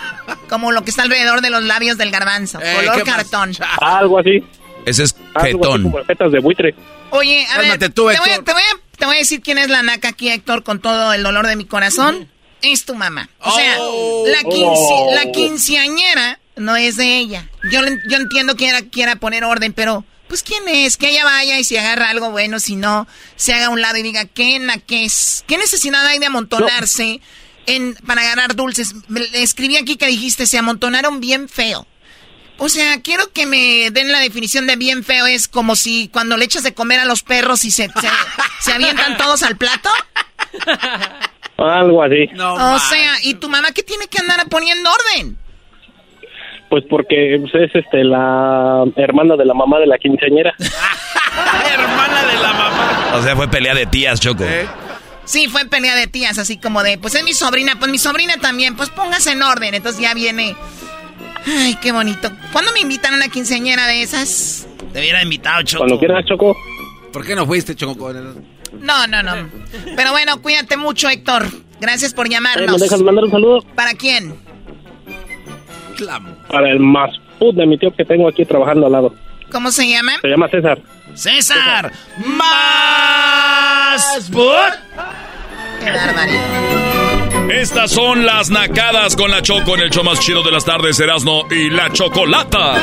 Como 0.47 0.71
lo 0.71 0.83
que 0.83 0.91
está 0.91 1.03
alrededor 1.03 1.41
de 1.41 1.49
los 1.49 1.63
labios 1.63 1.97
del 1.97 2.11
garbanzo. 2.11 2.59
Eh, 2.61 2.75
color 2.75 3.03
cartón. 3.03 3.51
Algo 3.81 4.19
así. 4.19 4.43
Ese 4.85 5.03
es 5.03 5.15
Algo 5.33 5.39
así 5.39 5.51
jetón. 5.53 5.83
como 5.83 6.03
fetas 6.03 6.31
de 6.31 6.39
buitre. 6.39 6.75
Oye, 7.11 7.45
a 7.53 7.57
ver, 7.59 7.79
te, 7.79 7.87
voy 8.01 8.13
a, 8.13 8.19
te, 8.19 8.53
voy 8.53 8.61
a, 8.61 8.88
te 8.99 9.05
voy 9.05 9.15
a 9.15 9.19
decir 9.19 9.41
quién 9.41 9.57
es 9.57 9.69
la 9.69 9.81
naca 9.81 10.09
aquí, 10.09 10.29
Héctor, 10.29 10.63
con 10.63 10.79
todo 10.81 11.13
el 11.13 11.23
dolor 11.23 11.47
de 11.47 11.55
mi 11.55 11.65
corazón. 11.65 12.29
Es 12.61 12.83
tu 12.85 12.93
mamá. 12.93 13.29
O 13.39 13.51
sea, 13.55 13.77
la, 13.77 14.43
quince- 14.43 14.75
Oh. 14.75 15.11
la 15.15 15.31
quinceañera 15.31 16.39
No 16.57 16.75
es 16.75 16.97
de 16.97 17.17
ella. 17.17 17.49
Yo, 17.71 17.79
yo 18.09 18.17
entiendo 18.17 18.55
que 18.57 18.67
ella 18.67 18.81
quiera 18.91 19.15
poner 19.15 19.45
orden, 19.45 19.71
pero 19.71 20.03
pues 20.27 20.43
quién 20.43 20.67
es, 20.67 20.97
que 20.97 21.09
ella 21.09 21.23
vaya 21.23 21.57
y 21.57 21.63
se 21.63 21.79
agarra 21.79 22.09
algo 22.09 22.31
bueno, 22.31 22.59
si 22.59 22.75
no, 22.75 23.07
se 23.37 23.53
haga 23.53 23.67
a 23.67 23.69
un 23.69 23.81
lado 23.81 23.97
y 23.97 24.03
diga, 24.03 24.25
¿qué 24.25 24.59
na 24.59 24.77
qué 24.77 25.05
es? 25.05 25.45
¿Qué 25.47 25.57
necesidad 25.57 26.05
hay 26.05 26.19
de 26.19 26.25
amontonarse 26.25 27.21
en, 27.65 27.95
para 28.05 28.23
ganar 28.23 28.55
dulces? 28.57 28.93
Me- 29.07 29.21
escribí 29.41 29.77
aquí 29.77 29.95
que 29.95 30.07
dijiste, 30.07 30.45
se 30.47 30.57
amontonaron 30.57 31.21
bien 31.21 31.47
feo. 31.47 31.87
O 32.59 32.69
sea, 32.69 33.01
quiero 33.01 33.31
que 33.33 33.45
me 33.45 33.89
den 33.91 34.11
la 34.11 34.19
definición 34.19 34.67
de 34.67 34.75
bien 34.75 35.03
feo. 35.03 35.25
Es 35.25 35.47
como 35.47 35.75
si 35.75 36.09
cuando 36.09 36.37
le 36.37 36.45
echas 36.45 36.63
de 36.63 36.73
comer 36.73 36.99
a 36.99 37.05
los 37.05 37.23
perros 37.23 37.65
y 37.65 37.71
se, 37.71 37.87
se, 37.87 38.09
se 38.61 38.71
avientan 38.73 39.17
todos 39.17 39.43
al 39.43 39.57
plato. 39.57 39.89
Algo 41.57 42.03
así. 42.03 42.29
o 42.37 42.79
sea, 42.79 43.15
¿y 43.23 43.33
tu 43.35 43.49
mamá 43.49 43.69
qué 43.73 43.83
tiene 43.83 44.07
que 44.07 44.19
andar 44.19 44.47
poniendo 44.47 44.89
orden? 44.89 45.37
Pues 46.69 46.83
porque 46.89 47.35
es 47.35 47.75
este 47.75 48.03
la 48.03 48.83
hermana 48.95 49.35
de 49.35 49.45
la 49.45 49.53
mamá 49.53 49.79
de 49.79 49.87
la 49.87 49.97
quinceañera. 49.97 50.53
Hermana 51.73 52.23
de 52.25 52.37
la 52.37 52.53
mamá. 52.53 53.11
O 53.15 53.23
sea, 53.23 53.35
fue 53.35 53.47
pelea 53.47 53.73
de 53.73 53.87
tías, 53.87 54.19
Choco. 54.19 54.43
Sí, 55.25 55.47
fue 55.47 55.65
pelea 55.65 55.95
de 55.95 56.07
tías, 56.07 56.37
así 56.37 56.57
como 56.57 56.83
de, 56.83 56.97
pues 56.97 57.15
es 57.15 57.23
mi 57.23 57.33
sobrina, 57.33 57.73
pues 57.79 57.89
mi 57.91 57.97
sobrina 57.97 58.35
también, 58.37 58.75
pues 58.75 58.89
póngase 58.89 59.31
en 59.31 59.41
orden. 59.41 59.73
Entonces 59.73 60.01
ya 60.01 60.13
viene. 60.13 60.55
Ay, 61.45 61.75
qué 61.81 61.91
bonito. 61.91 62.29
¿Cuándo 62.51 62.71
me 62.73 62.79
invitan 62.81 63.13
a 63.13 63.17
una 63.17 63.29
quinceañera 63.29 63.87
de 63.87 64.01
esas? 64.03 64.67
Te 64.93 64.99
hubiera 64.99 65.21
invitado, 65.23 65.61
Choco. 65.63 65.79
Cuando 65.85 65.99
quieras, 65.99 66.25
Choco. 66.25 66.55
¿Por 67.13 67.25
qué 67.25 67.35
no 67.35 67.45
fuiste, 67.45 67.75
Choco? 67.75 68.11
No, 68.13 69.07
no, 69.07 69.23
no. 69.23 69.49
Pero 69.95 70.11
bueno, 70.11 70.41
cuídate 70.41 70.77
mucho, 70.77 71.09
Héctor. 71.09 71.45
Gracias 71.81 72.13
por 72.13 72.25
Eh, 72.25 72.29
¿Me 72.29 72.35
llamarnos. 72.35 72.81
dejas 72.81 73.01
mandar 73.01 73.23
un 73.25 73.31
saludo? 73.31 73.61
¿Para 73.75 73.93
quién? 73.93 74.35
Para 76.49 76.69
el 76.71 76.79
más 76.79 77.09
put 77.39 77.55
de 77.55 77.65
mi 77.65 77.77
tío 77.77 77.93
que 77.95 78.05
tengo 78.05 78.27
aquí 78.29 78.45
trabajando 78.45 78.85
al 78.85 78.91
lado. 78.91 79.15
¿Cómo 79.51 79.71
se 79.71 79.87
llama? 79.89 80.13
Se 80.21 80.27
llama 80.27 80.47
César. 80.49 80.79
César. 81.15 81.91
Más. 82.25 84.29
Put. 84.31 84.43
Qué 85.83 85.91
barbaridad. 85.91 86.88
Estas 87.49 87.91
son 87.91 88.25
las 88.25 88.49
nacadas 88.51 89.15
con 89.15 89.31
la 89.31 89.41
Choco 89.41 89.75
en 89.75 89.81
el 89.81 89.89
show 89.89 90.03
más 90.03 90.19
chido 90.19 90.43
de 90.43 90.51
las 90.51 90.65
tardes, 90.65 90.99
Erasno 90.99 91.45
y 91.49 91.69
la 91.69 91.91
Chocolata. 91.91 92.75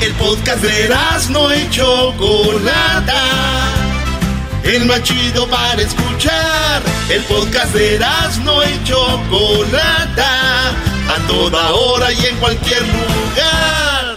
El 0.00 0.12
podcast 0.14 0.62
de 0.62 0.84
Erasmo 0.84 1.48
y 1.52 1.68
Chocolata. 1.70 3.22
El 4.64 4.86
más 4.86 5.02
chido 5.02 5.46
para 5.48 5.82
escuchar. 5.82 6.82
El 7.10 7.22
podcast 7.24 7.74
de 7.74 7.96
Erasmo 7.96 8.62
y 8.64 8.84
Chocolata. 8.84 10.70
A 10.70 11.26
toda 11.26 11.72
hora 11.74 12.12
y 12.12 12.26
en 12.26 12.36
cualquier 12.36 12.80
lugar. 12.82 14.16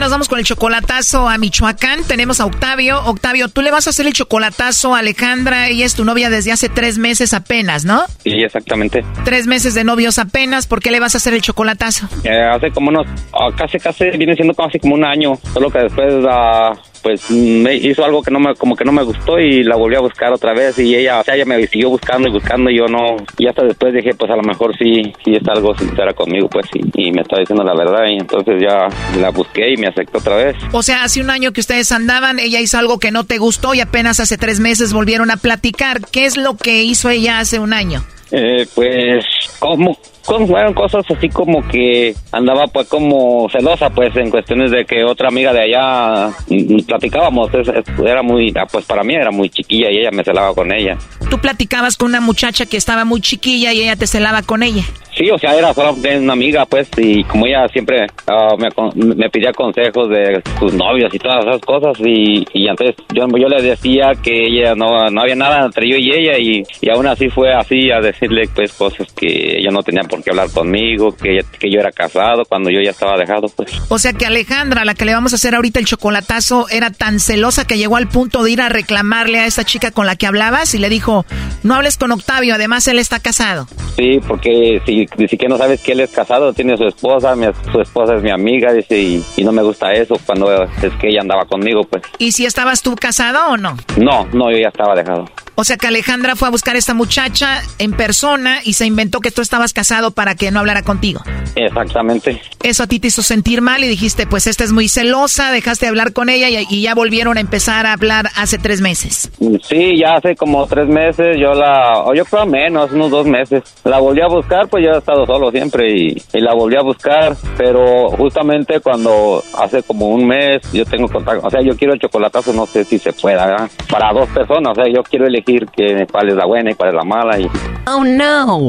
nos 0.00 0.10
vamos 0.10 0.28
con 0.28 0.38
el 0.38 0.46
chocolatazo 0.46 1.28
a 1.28 1.36
Michoacán. 1.36 2.04
Tenemos 2.04 2.40
a 2.40 2.46
Octavio. 2.46 3.04
Octavio, 3.04 3.48
tú 3.48 3.60
le 3.60 3.70
vas 3.70 3.86
a 3.86 3.90
hacer 3.90 4.06
el 4.06 4.14
chocolatazo 4.14 4.94
a 4.94 5.00
Alejandra. 5.00 5.68
Ella 5.68 5.84
es 5.84 5.94
tu 5.94 6.06
novia 6.06 6.30
desde 6.30 6.52
hace 6.52 6.70
tres 6.70 6.96
meses 6.96 7.34
apenas, 7.34 7.84
¿no? 7.84 8.04
Sí, 8.24 8.30
exactamente. 8.42 9.04
Tres 9.26 9.46
meses 9.46 9.74
de 9.74 9.84
novios 9.84 10.18
apenas. 10.18 10.66
¿Por 10.66 10.80
qué 10.80 10.90
le 10.90 11.00
vas 11.00 11.14
a 11.14 11.18
hacer 11.18 11.34
el 11.34 11.42
chocolatazo? 11.42 12.08
Eh, 12.24 12.30
hace 12.30 12.70
como 12.70 12.88
unos, 12.88 13.06
ah, 13.34 13.54
casi, 13.54 13.78
casi, 13.78 14.06
viene 14.16 14.34
siendo 14.34 14.54
casi 14.54 14.78
como 14.78 14.94
un 14.94 15.04
año. 15.04 15.34
Solo 15.52 15.68
que 15.68 15.80
después, 15.80 16.14
ah, 16.30 16.72
pues, 17.02 17.30
me 17.30 17.74
hizo 17.74 18.04
algo 18.04 18.22
que 18.22 18.30
no 18.30 18.40
me, 18.40 18.54
como 18.54 18.76
que 18.76 18.84
no 18.84 18.92
me 18.92 19.02
gustó 19.02 19.38
y 19.38 19.62
la 19.62 19.76
volví 19.76 19.96
a 19.96 20.00
buscar 20.00 20.32
otra 20.32 20.52
vez. 20.52 20.78
Y 20.78 20.94
ella, 20.94 21.20
o 21.20 21.24
sea, 21.24 21.34
ella 21.34 21.44
me 21.44 21.66
siguió 21.66 21.90
buscando 21.90 22.28
y 22.28 22.32
buscando 22.32 22.70
y 22.70 22.78
yo 22.78 22.86
no. 22.86 23.16
Y 23.38 23.46
hasta 23.46 23.64
después 23.64 23.94
dije, 23.94 24.14
pues, 24.14 24.30
a 24.30 24.36
lo 24.36 24.42
mejor 24.42 24.76
sí, 24.76 25.12
sí 25.24 25.34
es 25.34 25.48
algo 25.48 25.76
sincera 25.76 26.12
conmigo, 26.12 26.48
pues, 26.48 26.66
y, 26.74 27.08
y 27.08 27.12
me 27.12 27.22
está 27.22 27.38
diciendo 27.38 27.64
la 27.64 27.74
verdad. 27.74 28.06
Y 28.08 28.18
entonces 28.18 28.54
ya 28.60 28.88
la 29.18 29.30
busqué 29.30 29.72
y 29.72 29.76
me 29.76 29.88
aceptó 29.88 30.18
otra 30.18 30.36
vez. 30.36 30.56
O 30.72 30.82
sea, 30.82 31.04
hace 31.04 31.20
un 31.20 31.30
año 31.30 31.52
que 31.52 31.60
ustedes 31.60 31.92
andaban, 31.92 32.38
ella 32.38 32.60
hizo 32.60 32.78
algo 32.78 32.98
que 32.98 33.10
no 33.10 33.24
te 33.24 33.38
gustó 33.38 33.74
y 33.74 33.80
apenas 33.80 34.20
hace 34.20 34.38
tres 34.38 34.60
meses 34.60 34.92
volvieron 34.92 35.30
a 35.30 35.36
platicar. 35.36 36.00
¿Qué 36.10 36.26
es 36.26 36.36
lo 36.36 36.56
que 36.56 36.82
hizo 36.82 37.08
ella 37.08 37.38
hace 37.38 37.58
un 37.58 37.72
año? 37.72 38.04
Eh, 38.32 38.66
pues, 38.74 39.24
como 39.58 39.98
fueron 40.24 40.74
cosas 40.74 41.04
así 41.10 41.28
como 41.28 41.66
que 41.68 42.14
andaba 42.32 42.66
pues 42.66 42.88
como 42.88 43.48
celosa 43.50 43.90
pues 43.90 44.14
en 44.16 44.30
cuestiones 44.30 44.70
de 44.70 44.84
que 44.84 45.04
otra 45.04 45.28
amiga 45.28 45.52
de 45.52 45.62
allá 45.62 46.28
mm, 46.48 46.80
platicábamos, 46.86 47.52
es- 47.54 47.68
es- 47.68 47.98
era 48.04 48.22
muy, 48.22 48.52
ah, 48.56 48.66
pues 48.70 48.84
para 48.84 49.02
mí 49.02 49.14
era 49.14 49.30
muy 49.30 49.48
chiquilla 49.50 49.90
y 49.90 49.98
ella 49.98 50.10
me 50.10 50.22
celaba 50.24 50.54
con 50.54 50.72
ella. 50.72 50.96
Tú 51.30 51.38
platicabas 51.38 51.96
con 51.96 52.08
una 52.08 52.20
muchacha 52.20 52.66
que 52.66 52.76
estaba 52.76 53.04
muy 53.04 53.20
chiquilla 53.20 53.72
y 53.72 53.82
ella 53.82 53.96
te 53.96 54.06
celaba 54.06 54.42
con 54.42 54.62
ella. 54.62 54.84
Sí, 55.16 55.28
o 55.28 55.36
sea, 55.38 55.56
era 55.58 55.74
solamente 55.74 56.18
una 56.18 56.34
amiga, 56.34 56.64
pues, 56.66 56.88
y 56.96 57.24
como 57.24 57.44
ella 57.46 57.66
siempre 57.68 58.06
ah, 58.28 58.54
me, 58.56 58.68
me 58.94 59.28
pedía 59.28 59.52
consejos 59.52 60.08
de 60.08 60.40
sus 60.58 60.72
novios 60.72 61.12
y 61.12 61.18
todas 61.18 61.44
esas 61.44 61.60
cosas, 61.62 61.98
y, 61.98 62.46
y 62.54 62.68
entonces 62.68 62.94
yo, 63.12 63.26
yo 63.36 63.48
le 63.48 63.60
decía 63.60 64.12
que 64.22 64.46
ella 64.46 64.74
no, 64.76 65.10
no 65.10 65.20
había 65.20 65.34
nada 65.34 65.66
entre 65.66 65.88
yo 65.90 65.96
y 65.96 66.12
ella, 66.12 66.38
y, 66.38 66.62
y 66.80 66.90
aún 66.90 67.08
así 67.08 67.28
fue 67.28 67.52
así 67.52 67.90
a 67.90 68.00
decirle, 68.00 68.48
pues, 68.54 68.72
cosas 68.72 69.12
que 69.12 69.58
ella 69.58 69.70
no 69.72 69.82
tenía 69.82 70.02
por 70.10 70.22
qué 70.22 70.30
hablar 70.30 70.50
conmigo, 70.50 71.16
que, 71.16 71.44
que 71.58 71.70
yo 71.72 71.80
era 71.80 71.92
casado 71.92 72.44
cuando 72.44 72.68
yo 72.70 72.80
ya 72.82 72.90
estaba 72.90 73.16
dejado, 73.16 73.48
pues. 73.48 73.70
O 73.88 73.98
sea 73.98 74.12
que 74.12 74.26
Alejandra, 74.26 74.84
la 74.84 74.94
que 74.94 75.04
le 75.04 75.14
vamos 75.14 75.32
a 75.32 75.36
hacer 75.36 75.54
ahorita 75.54 75.78
el 75.80 75.86
chocolatazo, 75.86 76.68
era 76.70 76.90
tan 76.90 77.20
celosa 77.20 77.64
que 77.66 77.78
llegó 77.78 77.96
al 77.96 78.08
punto 78.08 78.42
de 78.42 78.50
ir 78.50 78.60
a 78.60 78.68
reclamarle 78.68 79.38
a 79.40 79.46
esa 79.46 79.64
chica 79.64 79.90
con 79.90 80.06
la 80.06 80.16
que 80.16 80.26
hablabas 80.26 80.74
y 80.74 80.78
le 80.78 80.88
dijo, 80.88 81.24
no 81.62 81.74
hables 81.74 81.96
con 81.96 82.10
Octavio, 82.12 82.54
además 82.54 82.86
él 82.88 82.98
está 82.98 83.20
casado. 83.20 83.66
Sí, 83.96 84.18
porque 84.26 84.82
si, 84.86 85.06
dice 85.16 85.36
que 85.38 85.48
no 85.48 85.56
sabes 85.58 85.80
que 85.82 85.92
él 85.92 86.00
es 86.00 86.10
casado, 86.10 86.52
tiene 86.52 86.76
su 86.76 86.84
esposa, 86.86 87.36
mi- 87.36 87.46
su 87.72 87.80
esposa 87.80 88.16
es 88.16 88.22
mi 88.22 88.30
amiga, 88.30 88.72
dice, 88.72 88.98
y, 88.98 89.24
y 89.36 89.44
no 89.44 89.52
me 89.52 89.62
gusta 89.62 89.92
eso 89.92 90.18
cuando 90.26 90.62
es 90.64 90.92
que 91.00 91.08
ella 91.08 91.20
andaba 91.20 91.44
conmigo, 91.46 91.82
pues. 91.84 92.02
¿Y 92.18 92.32
si 92.32 92.46
estabas 92.46 92.82
tú 92.82 92.96
casado 92.96 93.50
o 93.52 93.56
no? 93.56 93.76
No, 93.96 94.26
no, 94.32 94.50
yo 94.50 94.58
ya 94.58 94.68
estaba 94.68 94.94
dejado. 94.94 95.26
O 95.56 95.64
sea 95.64 95.76
que 95.76 95.86
Alejandra 95.88 96.36
fue 96.36 96.48
a 96.48 96.50
buscar 96.50 96.74
a 96.74 96.78
esta 96.78 96.94
muchacha 96.94 97.60
en 97.78 97.92
persona 97.92 98.60
y 98.64 98.72
se 98.72 98.86
inventó 98.86 99.20
que 99.20 99.30
tú 99.30 99.42
estabas 99.42 99.74
casado 99.74 99.99
para 100.10 100.34
que 100.34 100.50
no 100.50 100.60
hablara 100.60 100.82
contigo. 100.82 101.20
Exactamente. 101.54 102.40
Eso 102.62 102.84
a 102.84 102.86
ti 102.86 103.00
te 103.00 103.08
hizo 103.08 103.22
sentir 103.22 103.60
mal 103.60 103.84
y 103.84 103.88
dijiste, 103.88 104.26
pues 104.26 104.46
esta 104.46 104.64
es 104.64 104.72
muy 104.72 104.88
celosa, 104.88 105.52
dejaste 105.52 105.86
de 105.86 105.90
hablar 105.90 106.12
con 106.12 106.28
ella 106.28 106.48
y, 106.48 106.66
y 106.70 106.82
ya 106.82 106.94
volvieron 106.94 107.36
a 107.36 107.40
empezar 107.40 107.86
a 107.86 107.92
hablar 107.92 108.30
hace 108.36 108.58
tres 108.58 108.80
meses. 108.80 109.30
Sí, 109.62 109.98
ya 109.98 110.14
hace 110.14 110.34
como 110.36 110.66
tres 110.66 110.88
meses 110.88 111.36
yo 111.38 111.52
la, 111.54 112.04
o 112.04 112.14
yo 112.14 112.24
creo 112.24 112.46
menos, 112.46 112.92
unos 112.92 113.10
dos 113.10 113.26
meses. 113.26 113.62
La 113.84 113.98
volví 113.98 114.20
a 114.20 114.28
buscar, 114.28 114.68
pues 114.68 114.84
yo 114.84 114.92
he 114.92 114.98
estado 114.98 115.26
solo 115.26 115.50
siempre 115.50 115.92
y, 115.92 116.22
y 116.32 116.40
la 116.40 116.54
volví 116.54 116.76
a 116.76 116.82
buscar, 116.82 117.36
pero 117.56 118.08
justamente 118.10 118.80
cuando 118.80 119.42
hace 119.58 119.82
como 119.82 120.08
un 120.08 120.26
mes 120.26 120.60
yo 120.72 120.84
tengo 120.84 121.08
contacto, 121.08 121.46
o 121.46 121.50
sea, 121.50 121.60
yo 121.62 121.76
quiero 121.76 121.94
el 121.94 122.00
chocolatazo, 122.00 122.52
no 122.52 122.66
sé 122.66 122.84
si 122.84 122.98
se 122.98 123.12
pueda, 123.12 123.46
¿verdad? 123.46 123.70
Para 123.90 124.12
dos 124.12 124.28
personas, 124.28 124.72
o 124.72 124.74
sea, 124.74 124.84
yo 124.92 125.02
quiero 125.02 125.26
elegir 125.26 125.66
que, 125.66 126.06
cuál 126.10 126.28
es 126.28 126.34
la 126.34 126.46
buena 126.46 126.70
y 126.70 126.74
cuál 126.74 126.90
es 126.90 126.94
la 126.94 127.04
mala 127.04 127.40
y... 127.40 127.50
Oh 127.86 128.04
no. 128.04 128.68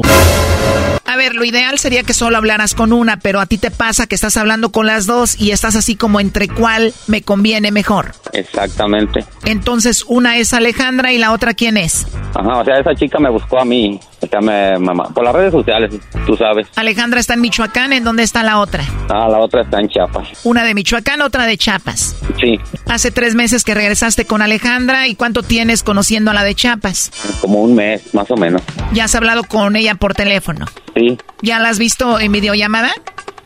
A 1.04 1.16
ver, 1.16 1.21
lo 1.30 1.44
ideal 1.44 1.78
sería 1.78 2.02
que 2.02 2.14
solo 2.14 2.36
hablaras 2.36 2.74
con 2.74 2.92
una, 2.92 3.18
pero 3.18 3.40
a 3.40 3.46
ti 3.46 3.58
te 3.58 3.70
pasa 3.70 4.06
que 4.06 4.14
estás 4.14 4.36
hablando 4.36 4.72
con 4.72 4.86
las 4.86 5.06
dos 5.06 5.40
y 5.40 5.50
estás 5.50 5.76
así 5.76 5.96
como 5.96 6.20
entre 6.20 6.48
cuál 6.48 6.92
me 7.06 7.22
conviene 7.22 7.70
mejor. 7.70 8.12
Exactamente. 8.32 9.24
Entonces, 9.44 10.04
una 10.06 10.38
es 10.38 10.52
Alejandra 10.52 11.12
y 11.12 11.18
la 11.18 11.32
otra 11.32 11.54
quién 11.54 11.76
es. 11.76 12.06
Ajá, 12.34 12.60
o 12.60 12.64
sea, 12.64 12.78
esa 12.78 12.94
chica 12.94 13.18
me 13.18 13.30
buscó 13.30 13.60
a 13.60 13.64
mí. 13.64 14.00
Ya 14.30 14.40
me, 14.40 14.78
mamá, 14.78 15.08
por 15.14 15.24
las 15.24 15.34
redes 15.34 15.52
sociales, 15.52 15.94
tú 16.26 16.36
sabes. 16.36 16.66
Alejandra 16.76 17.20
está 17.20 17.34
en 17.34 17.40
Michoacán, 17.40 17.92
¿en 17.92 18.04
dónde 18.04 18.22
está 18.22 18.42
la 18.42 18.58
otra? 18.58 18.84
Ah, 19.08 19.28
la 19.28 19.38
otra 19.38 19.62
está 19.62 19.80
en 19.80 19.88
Chiapas. 19.88 20.28
Una 20.44 20.64
de 20.64 20.74
Michoacán, 20.74 21.20
otra 21.22 21.46
de 21.46 21.56
Chiapas. 21.58 22.16
Sí, 22.40 22.58
Hace 22.86 23.10
tres 23.10 23.34
meses 23.34 23.64
que 23.64 23.74
regresaste 23.74 24.24
con 24.26 24.42
Alejandra, 24.42 25.06
¿y 25.08 25.14
cuánto 25.14 25.42
tienes 25.42 25.82
conociendo 25.82 26.30
a 26.30 26.34
la 26.34 26.44
de 26.44 26.54
Chiapas? 26.54 27.10
como 27.40 27.62
un 27.62 27.74
mes, 27.74 28.14
más 28.14 28.30
o 28.30 28.36
menos. 28.36 28.62
¿Ya 28.92 29.04
has 29.04 29.14
hablado 29.14 29.44
con 29.44 29.76
ella 29.76 29.94
por 29.94 30.14
teléfono? 30.14 30.66
Sí. 30.94 31.18
¿Ya 31.40 31.58
la 31.58 31.70
has 31.70 31.78
visto 31.78 32.20
en 32.20 32.32
videollamada? 32.32 32.92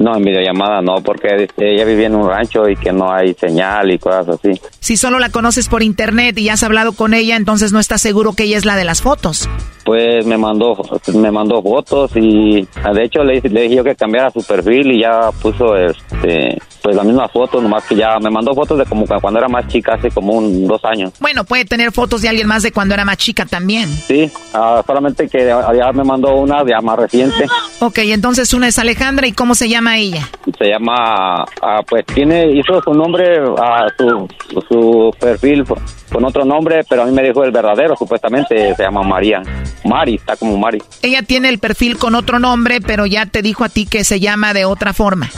No, 0.06 0.16
en 0.16 0.22
videollamada 0.22 0.80
no, 0.82 1.02
porque 1.02 1.28
dice, 1.36 1.74
ella 1.74 1.84
vivía 1.84 2.06
en 2.06 2.14
un 2.14 2.28
rancho 2.28 2.68
y 2.68 2.76
que 2.76 2.92
no 2.92 3.12
hay 3.12 3.34
señal 3.34 3.90
y 3.90 3.98
cosas 3.98 4.28
así. 4.28 4.52
Si 4.78 4.96
solo 4.96 5.18
la 5.18 5.30
conoces 5.30 5.68
por 5.68 5.82
internet 5.82 6.38
y 6.38 6.48
has 6.48 6.62
hablado 6.62 6.92
con 6.92 7.12
ella, 7.12 7.34
entonces 7.34 7.72
no 7.72 7.80
estás 7.80 8.02
seguro 8.02 8.32
que 8.34 8.44
ella 8.44 8.56
es 8.56 8.64
la 8.64 8.76
de 8.76 8.84
las 8.84 9.02
fotos. 9.02 9.48
Pues 9.84 10.24
me 10.24 10.36
mandó, 10.38 10.76
me 11.14 11.30
mandó 11.32 11.60
fotos 11.62 12.12
y 12.16 12.66
ah, 12.84 12.92
de 12.92 13.04
hecho 13.04 13.24
le, 13.24 13.40
le 13.40 13.62
dije 13.62 13.74
yo 13.76 13.84
que 13.84 13.96
cambiara 13.96 14.30
su 14.30 14.42
perfil 14.44 14.92
y 14.92 15.02
ya 15.02 15.30
puso 15.42 15.76
este, 15.76 16.58
pues 16.82 16.94
la 16.96 17.04
misma 17.04 17.28
foto, 17.28 17.60
nomás 17.60 17.84
que 17.84 17.94
ya 17.96 18.18
me 18.20 18.28
mandó 18.30 18.52
fotos 18.52 18.78
de 18.78 18.84
como 18.84 19.06
cu- 19.06 19.20
cuando 19.20 19.38
era 19.38 19.48
más 19.48 19.66
chica, 19.68 19.94
hace 19.94 20.10
como 20.10 20.32
un 20.34 20.66
dos 20.66 20.84
años. 20.84 21.12
Bueno, 21.20 21.44
puede 21.44 21.64
tener 21.64 21.92
fotos 21.92 22.22
de 22.22 22.28
alguien 22.28 22.48
más 22.48 22.62
de 22.64 22.72
cuando 22.72 22.94
era 22.94 23.04
más 23.04 23.16
chica 23.16 23.44
también. 23.46 23.88
Sí, 23.88 24.28
ah, 24.54 24.82
solamente 24.84 25.28
que 25.28 25.46
ya 25.46 25.92
me 25.92 26.02
mandó 26.04 26.34
una 26.34 26.64
ya 26.68 26.80
más 26.80 26.96
reciente. 26.98 27.46
Ok, 27.80 27.98
entonces 27.98 28.52
una 28.54 28.66
es 28.68 28.78
Alejandra 28.80 29.28
y 29.28 29.32
¿cómo 29.32 29.54
se 29.54 29.68
llama 29.68 29.95
ella? 29.96 30.28
Se 30.58 30.68
llama, 30.68 31.44
ah, 31.62 31.80
pues 31.86 32.04
tiene, 32.06 32.52
hizo 32.52 32.80
su 32.82 32.92
nombre, 32.92 33.38
a 33.58 33.86
su, 33.96 34.28
su 34.68 35.14
perfil 35.18 35.64
con 36.12 36.24
otro 36.24 36.44
nombre, 36.44 36.82
pero 36.88 37.02
a 37.02 37.06
mí 37.06 37.12
me 37.12 37.22
dijo 37.22 37.44
el 37.44 37.50
verdadero, 37.50 37.96
supuestamente 37.96 38.74
se 38.74 38.82
llama 38.82 39.02
María. 39.02 39.42
Mari, 39.84 40.16
está 40.16 40.36
como 40.36 40.56
Mari. 40.56 40.82
Ella 41.02 41.22
tiene 41.22 41.48
el 41.48 41.58
perfil 41.58 41.98
con 41.98 42.14
otro 42.14 42.38
nombre, 42.38 42.80
pero 42.80 43.06
ya 43.06 43.26
te 43.26 43.42
dijo 43.42 43.64
a 43.64 43.68
ti 43.68 43.86
que 43.86 44.04
se 44.04 44.20
llama 44.20 44.54
de 44.54 44.64
otra 44.64 44.92
forma. 44.92 45.30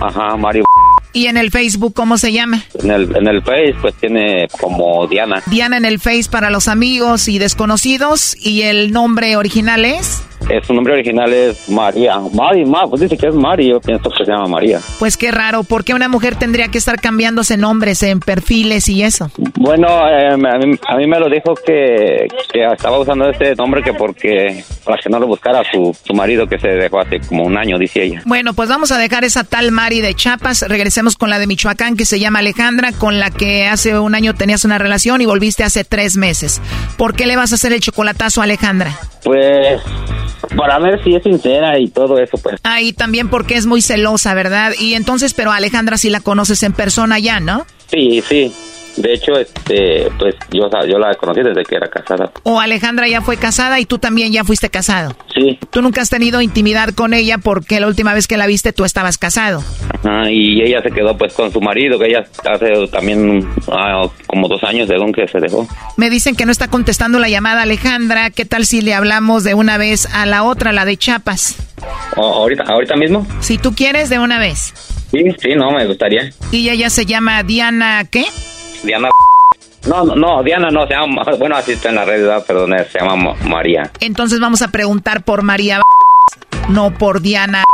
Ajá, 0.00 0.36
Mari. 0.36 0.62
¿Y 1.12 1.26
en 1.26 1.36
el 1.36 1.50
Facebook 1.50 1.92
cómo 1.94 2.18
se 2.18 2.32
llama? 2.32 2.62
En 2.82 2.90
el, 2.90 3.16
en 3.16 3.26
el 3.26 3.42
Face, 3.42 3.74
pues 3.80 3.94
tiene 3.94 4.46
como 4.60 5.06
Diana. 5.08 5.42
Diana 5.46 5.76
en 5.76 5.84
el 5.84 5.98
Face 5.98 6.26
para 6.30 6.50
los 6.50 6.68
amigos 6.68 7.26
y 7.28 7.38
desconocidos. 7.38 8.36
¿Y 8.38 8.62
el 8.62 8.92
nombre 8.92 9.36
original 9.36 9.84
es? 9.84 10.22
Eh, 10.50 10.60
su 10.66 10.74
nombre 10.74 10.94
original 10.94 11.32
es 11.32 11.68
María. 11.68 12.18
Mari, 12.34 12.64
ma, 12.64 12.88
pues 12.88 13.02
dice 13.02 13.16
que 13.16 13.28
es 13.28 13.34
Mari, 13.34 13.68
yo 13.68 13.80
pienso 13.80 14.10
que 14.10 14.24
se 14.24 14.30
llama 14.30 14.48
María. 14.48 14.80
Pues 14.98 15.16
qué 15.16 15.30
raro, 15.30 15.62
¿por 15.62 15.84
qué 15.84 15.94
una 15.94 16.08
mujer 16.08 16.34
tendría 16.34 16.66
que 16.66 16.78
estar 16.78 17.00
cambiándose 17.00 17.56
nombres 17.56 18.02
en 18.02 18.18
perfiles 18.18 18.88
y 18.88 19.04
eso? 19.04 19.30
Bueno, 19.54 19.86
eh, 20.08 20.32
a, 20.32 20.36
mí, 20.36 20.76
a 20.88 20.96
mí 20.96 21.06
me 21.06 21.20
lo 21.20 21.28
dijo 21.30 21.54
que, 21.54 22.26
que 22.52 22.64
estaba 22.64 22.98
usando 22.98 23.30
este 23.30 23.54
nombre 23.54 23.80
que 23.84 23.92
porque 23.92 24.64
para 24.84 24.98
que 25.00 25.08
no 25.08 25.20
lo 25.20 25.28
buscara 25.28 25.62
su, 25.70 25.96
su 26.04 26.14
marido 26.14 26.48
que 26.48 26.58
se 26.58 26.68
dejó 26.68 26.98
hace 26.98 27.20
como 27.20 27.44
un 27.44 27.56
año, 27.56 27.78
dice 27.78 28.02
ella. 28.02 28.22
Bueno, 28.24 28.52
pues 28.52 28.68
vamos 28.68 28.90
a 28.90 28.98
dejar 28.98 29.22
esa 29.22 29.44
tal 29.44 29.70
Mari 29.70 30.00
de 30.00 30.14
Chiapas. 30.14 30.62
Regresemos 30.62 31.16
con 31.16 31.30
la 31.30 31.38
de 31.38 31.46
Michoacán 31.46 31.96
que 31.96 32.04
se 32.04 32.18
llama 32.18 32.40
Alejandra, 32.40 32.90
con 32.90 33.20
la 33.20 33.30
que 33.30 33.68
hace 33.68 33.96
un 34.00 34.16
año 34.16 34.34
tenías 34.34 34.64
una 34.64 34.78
relación 34.78 35.20
y 35.20 35.26
volviste 35.26 35.62
hace 35.62 35.84
tres 35.84 36.16
meses. 36.16 36.60
¿Por 36.96 37.14
qué 37.14 37.26
le 37.26 37.36
vas 37.36 37.52
a 37.52 37.54
hacer 37.54 37.72
el 37.72 37.80
chocolatazo 37.80 38.40
a 38.40 38.44
Alejandra? 38.44 38.98
Pues 39.22 39.80
para 40.56 40.78
ver 40.78 41.02
si 41.02 41.14
es 41.14 41.22
sincera 41.22 41.78
y 41.78 41.88
todo 41.88 42.18
eso, 42.18 42.38
pues. 42.38 42.60
Ah, 42.64 42.80
y 42.80 42.92
también 42.92 43.28
porque 43.28 43.56
es 43.56 43.66
muy 43.66 43.82
celosa, 43.82 44.34
¿verdad? 44.34 44.72
Y 44.78 44.94
entonces, 44.94 45.34
pero 45.34 45.52
Alejandra 45.52 45.96
sí 45.96 46.10
la 46.10 46.20
conoces 46.20 46.62
en 46.62 46.72
persona 46.72 47.18
ya, 47.18 47.40
¿no? 47.40 47.66
Sí, 47.90 48.22
sí. 48.28 48.52
De 48.96 49.12
hecho, 49.14 49.32
este, 49.38 50.08
pues 50.18 50.34
yo, 50.52 50.68
yo 50.88 50.98
la 50.98 51.14
conocí 51.14 51.40
desde 51.42 51.62
que 51.64 51.76
era 51.76 51.88
casada. 51.88 52.30
O 52.42 52.60
Alejandra 52.60 53.08
ya 53.08 53.20
fue 53.22 53.36
casada 53.36 53.78
y 53.80 53.86
tú 53.86 53.98
también 53.98 54.32
ya 54.32 54.44
fuiste 54.44 54.68
casado. 54.68 55.14
Sí. 55.34 55.58
Tú 55.70 55.80
nunca 55.82 56.02
has 56.02 56.10
tenido 56.10 56.40
intimidad 56.42 56.90
con 56.90 57.14
ella 57.14 57.38
porque 57.38 57.80
la 57.80 57.86
última 57.86 58.12
vez 58.14 58.26
que 58.26 58.36
la 58.36 58.46
viste 58.46 58.72
tú 58.72 58.84
estabas 58.84 59.16
casado. 59.16 59.62
Ajá, 60.02 60.30
y 60.30 60.60
ella 60.62 60.82
se 60.82 60.90
quedó 60.90 61.16
pues 61.16 61.32
con 61.34 61.52
su 61.52 61.60
marido, 61.60 61.98
que 61.98 62.06
ella 62.06 62.24
hace 62.52 62.86
también 62.92 63.48
ah, 63.70 64.02
como 64.26 64.48
dos 64.48 64.62
años 64.64 64.88
según 64.88 65.12
que 65.12 65.26
se 65.28 65.38
dejó. 65.38 65.66
Me 65.96 66.10
dicen 66.10 66.34
que 66.36 66.44
no 66.46 66.52
está 66.52 66.68
contestando 66.68 67.18
la 67.18 67.28
llamada 67.28 67.62
Alejandra. 67.62 68.30
¿Qué 68.30 68.44
tal 68.44 68.66
si 68.66 68.80
le 68.82 68.94
hablamos 68.94 69.44
de 69.44 69.54
una 69.54 69.78
vez 69.78 70.06
a 70.14 70.26
la 70.26 70.42
otra, 70.42 70.72
la 70.72 70.84
de 70.84 70.96
Chiapas? 70.96 71.56
O- 72.16 72.22
ahorita, 72.34 72.64
ahorita 72.64 72.96
mismo. 72.96 73.26
Si 73.40 73.56
tú 73.58 73.72
quieres, 73.74 74.10
de 74.10 74.18
una 74.18 74.38
vez. 74.38 74.74
Sí, 75.10 75.24
sí, 75.40 75.54
no, 75.56 75.70
me 75.72 75.86
gustaría. 75.86 76.30
Y 76.52 76.68
ella 76.68 76.74
ya 76.74 76.90
se 76.90 77.04
llama 77.06 77.42
Diana, 77.42 78.04
¿qué? 78.10 78.24
Diana. 78.82 79.08
No, 79.88 80.04
no, 80.04 80.42
Diana 80.42 80.70
no, 80.70 80.86
se 80.86 80.92
llama, 80.94 81.22
bueno, 81.38 81.56
así 81.56 81.72
está 81.72 81.88
en 81.88 81.94
la 81.96 82.04
red, 82.04 82.26
perdón, 82.46 82.74
se 82.90 82.98
llama 82.98 83.16
Ma- 83.16 83.34
María. 83.48 83.90
Entonces 84.00 84.38
vamos 84.40 84.62
a 84.62 84.68
preguntar 84.68 85.22
por 85.24 85.42
María, 85.42 85.80
no 86.68 86.92
por 86.96 87.20
Diana. 87.20 87.64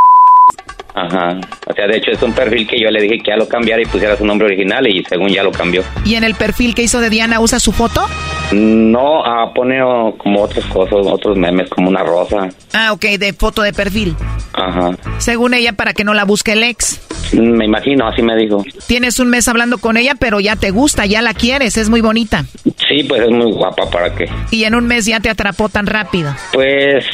Ajá. 0.97 1.39
O 1.67 1.75
sea, 1.75 1.87
de 1.87 1.99
hecho 1.99 2.11
es 2.11 2.23
un 2.23 2.33
perfil 2.33 2.67
que 2.67 2.81
yo 2.81 2.91
le 2.91 3.03
dije 3.03 3.19
que 3.19 3.31
ya 3.31 3.37
lo 3.37 3.47
cambiara 3.47 3.83
y 3.83 3.85
pusiera 3.85 4.17
su 4.17 4.25
nombre 4.25 4.47
original 4.47 4.87
y 4.87 5.05
según 5.05 5.29
ya 5.29 5.43
lo 5.43 5.53
cambió. 5.53 5.83
¿Y 6.07 6.15
en 6.15 6.25
el 6.25 6.35
perfil 6.35 6.75
que 6.75 6.83
hizo 6.83 7.01
de 7.01 7.11
Diana 7.11 7.39
usa 7.39 7.61
su 7.61 7.71
foto? 7.71 8.07
No, 8.53 9.23
ah, 9.23 9.53
pone 9.55 9.83
oh, 9.83 10.15
como 10.17 10.43
otras 10.43 10.65
cosas, 10.67 11.07
otros 11.07 11.37
memes, 11.37 11.69
como 11.69 11.91
una 11.91 12.03
rosa. 12.03 12.49
Ah, 12.73 12.93
ok, 12.93 13.05
de 13.19 13.35
foto 13.35 13.61
de 13.61 13.75
perfil. 13.75 14.17
Ajá. 14.55 14.97
Según 15.19 15.53
ella, 15.53 15.75
para 15.75 15.93
que 15.93 16.05
no 16.05 16.15
la 16.15 16.25
busque 16.25 16.53
el 16.53 16.63
ex. 16.63 17.01
Me 17.35 17.67
imagino, 17.67 18.07
así 18.09 18.23
me 18.23 18.37
dijo. 18.37 18.65
Tienes 18.87 19.19
un 19.19 19.29
mes 19.29 19.49
hablando 19.49 19.79
con 19.79 19.99
ella, 19.99 20.15
pero 20.19 20.41
ya 20.41 20.57
te 20.57 20.71
gusta, 20.71 21.05
ya 21.05 21.21
la 21.21 21.35
quieres, 21.35 21.77
es 21.77 21.91
muy 21.91 22.01
bonita. 22.01 22.45
Sí, 22.89 23.05
pues 23.07 23.21
es 23.21 23.31
muy 23.31 23.53
guapa 23.53 23.91
para 23.91 24.15
que. 24.15 24.27
Y 24.51 24.65
en 24.65 24.75
un 24.75 24.87
mes 24.87 25.05
ya 25.05 25.21
te 25.21 25.29
atrapó 25.29 25.69
tan 25.69 25.87
rápido. 25.87 26.35
Pues 26.53 27.05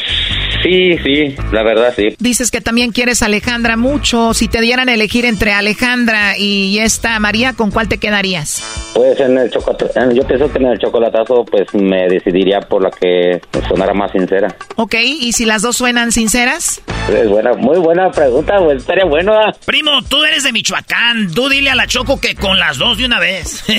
sí, 0.62 0.98
sí, 0.98 1.36
la 1.52 1.62
verdad 1.62 1.92
sí. 1.94 2.14
Dices 2.18 2.50
que 2.50 2.60
también 2.60 2.92
quieres 2.92 3.22
a 3.22 3.26
Alejandra 3.26 3.76
mucho. 3.76 4.34
Si 4.34 4.48
te 4.48 4.60
dieran 4.60 4.88
a 4.88 4.94
elegir 4.94 5.24
entre 5.24 5.52
Alejandra 5.52 6.38
y 6.38 6.78
esta 6.78 7.18
María, 7.20 7.52
¿con 7.54 7.70
cuál 7.70 7.88
te 7.88 7.98
quedarías? 7.98 8.62
Pues 8.94 9.18
en 9.20 9.38
el 9.38 9.50
chocolate, 9.50 9.88
yo 10.14 10.26
pienso 10.26 10.52
que 10.52 10.58
en 10.58 10.66
el 10.66 10.78
chocolatazo 10.78 11.44
pues 11.44 11.72
me 11.74 12.08
decidiría 12.08 12.60
por 12.60 12.82
la 12.82 12.90
que 12.90 13.40
sonara 13.68 13.94
más 13.94 14.12
sincera. 14.12 14.54
Ok, 14.76 14.94
¿y 15.02 15.32
si 15.32 15.44
las 15.44 15.62
dos 15.62 15.76
suenan 15.76 16.12
sinceras? 16.12 16.82
Es 17.10 17.28
buena, 17.28 17.52
muy 17.54 17.78
buena 17.78 18.10
pregunta, 18.10 18.58
pues 18.58 18.78
estaría 18.78 19.04
bueno. 19.04 19.32
Primo, 19.66 20.02
tú 20.08 20.22
eres 20.24 20.44
de 20.44 20.52
Michoacán. 20.52 21.32
Tú 21.34 21.48
dile 21.48 21.70
a 21.70 21.74
la 21.74 21.86
Choco 21.86 22.20
que 22.20 22.34
con 22.34 22.58
las 22.58 22.78
dos 22.78 22.98
de 22.98 23.06
una 23.06 23.18
vez. 23.20 23.64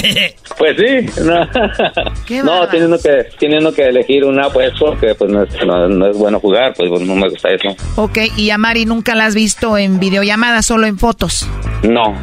Pues 0.56 0.78
sí, 0.78 1.22
no, 1.24 2.44
no 2.44 2.68
teniendo 2.68 2.98
que 3.00 3.28
teniendo 3.40 3.74
que 3.74 3.88
elegir 3.88 4.24
una 4.24 4.50
pues 4.50 4.72
porque 4.80 5.16
pues 5.16 5.32
no 5.32 5.44
es, 5.44 5.66
no, 5.66 5.90
no 5.90 6.08
es 6.08 6.18
bueno 6.18 6.40
jugar, 6.40 6.73
pues 6.78 7.02
no 7.02 7.16
me 7.16 7.30
gusta 7.30 7.50
eso. 7.50 7.76
ok, 7.96 8.18
y 8.38 8.50
a 8.50 8.58
Mari 8.58 8.86
nunca 8.86 9.16
la 9.16 9.26
has 9.26 9.36
visto 9.36 9.78
en 9.78 10.00
videollamada, 10.00 10.62
solo 10.62 10.88
en 10.88 10.98
fotos. 10.98 11.48
No, 11.84 12.16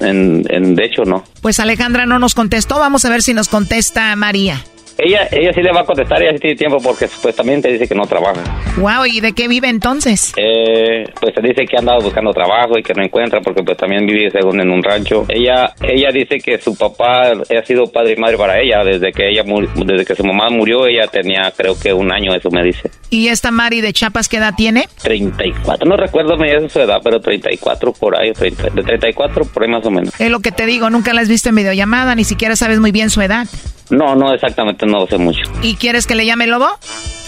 en, 0.00 0.44
en- 0.48 0.74
de 0.74 0.84
hecho 0.84 1.04
no. 1.04 1.24
Pues 1.42 1.60
Alejandra 1.60 2.06
no 2.06 2.18
nos 2.18 2.34
contestó, 2.34 2.78
vamos 2.78 3.04
a 3.04 3.10
ver 3.10 3.22
si 3.22 3.34
nos 3.34 3.48
contesta 3.48 4.14
María. 4.16 4.62
Ella 4.98 5.28
ella 5.30 5.52
sí 5.52 5.62
le 5.62 5.72
va 5.72 5.80
a 5.80 5.84
contestar, 5.84 6.22
ella 6.22 6.32
sí 6.32 6.38
tiene 6.38 6.56
tiempo 6.56 6.78
porque 6.82 7.06
supuestamente 7.06 7.70
dice 7.70 7.86
que 7.86 7.94
no 7.94 8.06
trabaja. 8.06 8.42
Wow, 8.78 9.06
¿y 9.06 9.20
de 9.20 9.32
qué 9.32 9.48
vive 9.48 9.68
entonces? 9.68 10.32
Eh, 10.36 11.04
pues 11.20 11.34
se 11.34 11.40
dice 11.42 11.66
que 11.66 11.76
ha 11.76 11.80
andado 11.80 12.00
buscando 12.00 12.32
trabajo 12.32 12.78
y 12.78 12.82
que 12.82 12.94
no 12.94 13.04
encuentra 13.04 13.40
porque 13.40 13.62
pues 13.62 13.76
también 13.76 14.06
vive 14.06 14.30
según 14.30 14.60
en 14.60 14.70
un 14.70 14.82
rancho. 14.82 15.26
Ella 15.28 15.74
ella 15.82 16.10
dice 16.12 16.38
que 16.38 16.58
su 16.58 16.76
papá 16.76 17.32
ha 17.32 17.66
sido 17.66 17.86
padre 17.86 18.14
y 18.14 18.20
madre 18.20 18.36
para 18.36 18.60
ella 18.60 18.82
desde 18.84 19.12
que 19.12 19.28
ella 19.28 19.42
desde 19.84 20.04
que 20.04 20.14
su 20.14 20.24
mamá 20.24 20.48
murió 20.50 20.86
ella 20.86 21.06
tenía 21.08 21.52
creo 21.56 21.78
que 21.78 21.92
un 21.92 22.12
año 22.12 22.34
eso 22.34 22.50
me 22.50 22.62
dice. 22.62 22.90
¿Y 23.10 23.28
esta 23.28 23.50
Mari 23.50 23.80
de 23.80 23.92
Chiapas 23.92 24.28
qué 24.28 24.38
edad 24.38 24.54
tiene? 24.56 24.88
34, 25.02 25.88
no 25.88 25.96
recuerdo 25.96 26.36
me 26.36 26.52
dice 26.52 26.68
su 26.68 26.80
edad, 26.80 26.98
pero 27.02 27.20
34 27.20 27.92
por 27.92 28.18
ahí, 28.18 28.32
30 28.32 28.70
de 28.70 28.82
34 28.82 29.44
por 29.44 29.62
ahí 29.62 29.70
más 29.70 29.84
o 29.86 29.90
menos. 29.90 30.20
Es 30.20 30.30
lo 30.30 30.40
que 30.40 30.52
te 30.52 30.66
digo, 30.66 30.90
nunca 30.90 31.12
la 31.12 31.20
has 31.20 31.28
visto 31.28 31.48
en 31.48 31.56
videollamada, 31.56 32.14
ni 32.14 32.24
siquiera 32.24 32.56
sabes 32.56 32.80
muy 32.80 32.92
bien 32.92 33.10
su 33.10 33.20
edad. 33.20 33.46
No, 33.90 34.14
no 34.14 34.32
exactamente, 34.32 34.86
no 34.86 35.00
lo 35.00 35.06
sé 35.06 35.18
mucho. 35.18 35.40
¿Y 35.62 35.76
quieres 35.76 36.06
que 36.06 36.14
le 36.14 36.26
llame 36.26 36.46
Lobo? 36.46 36.68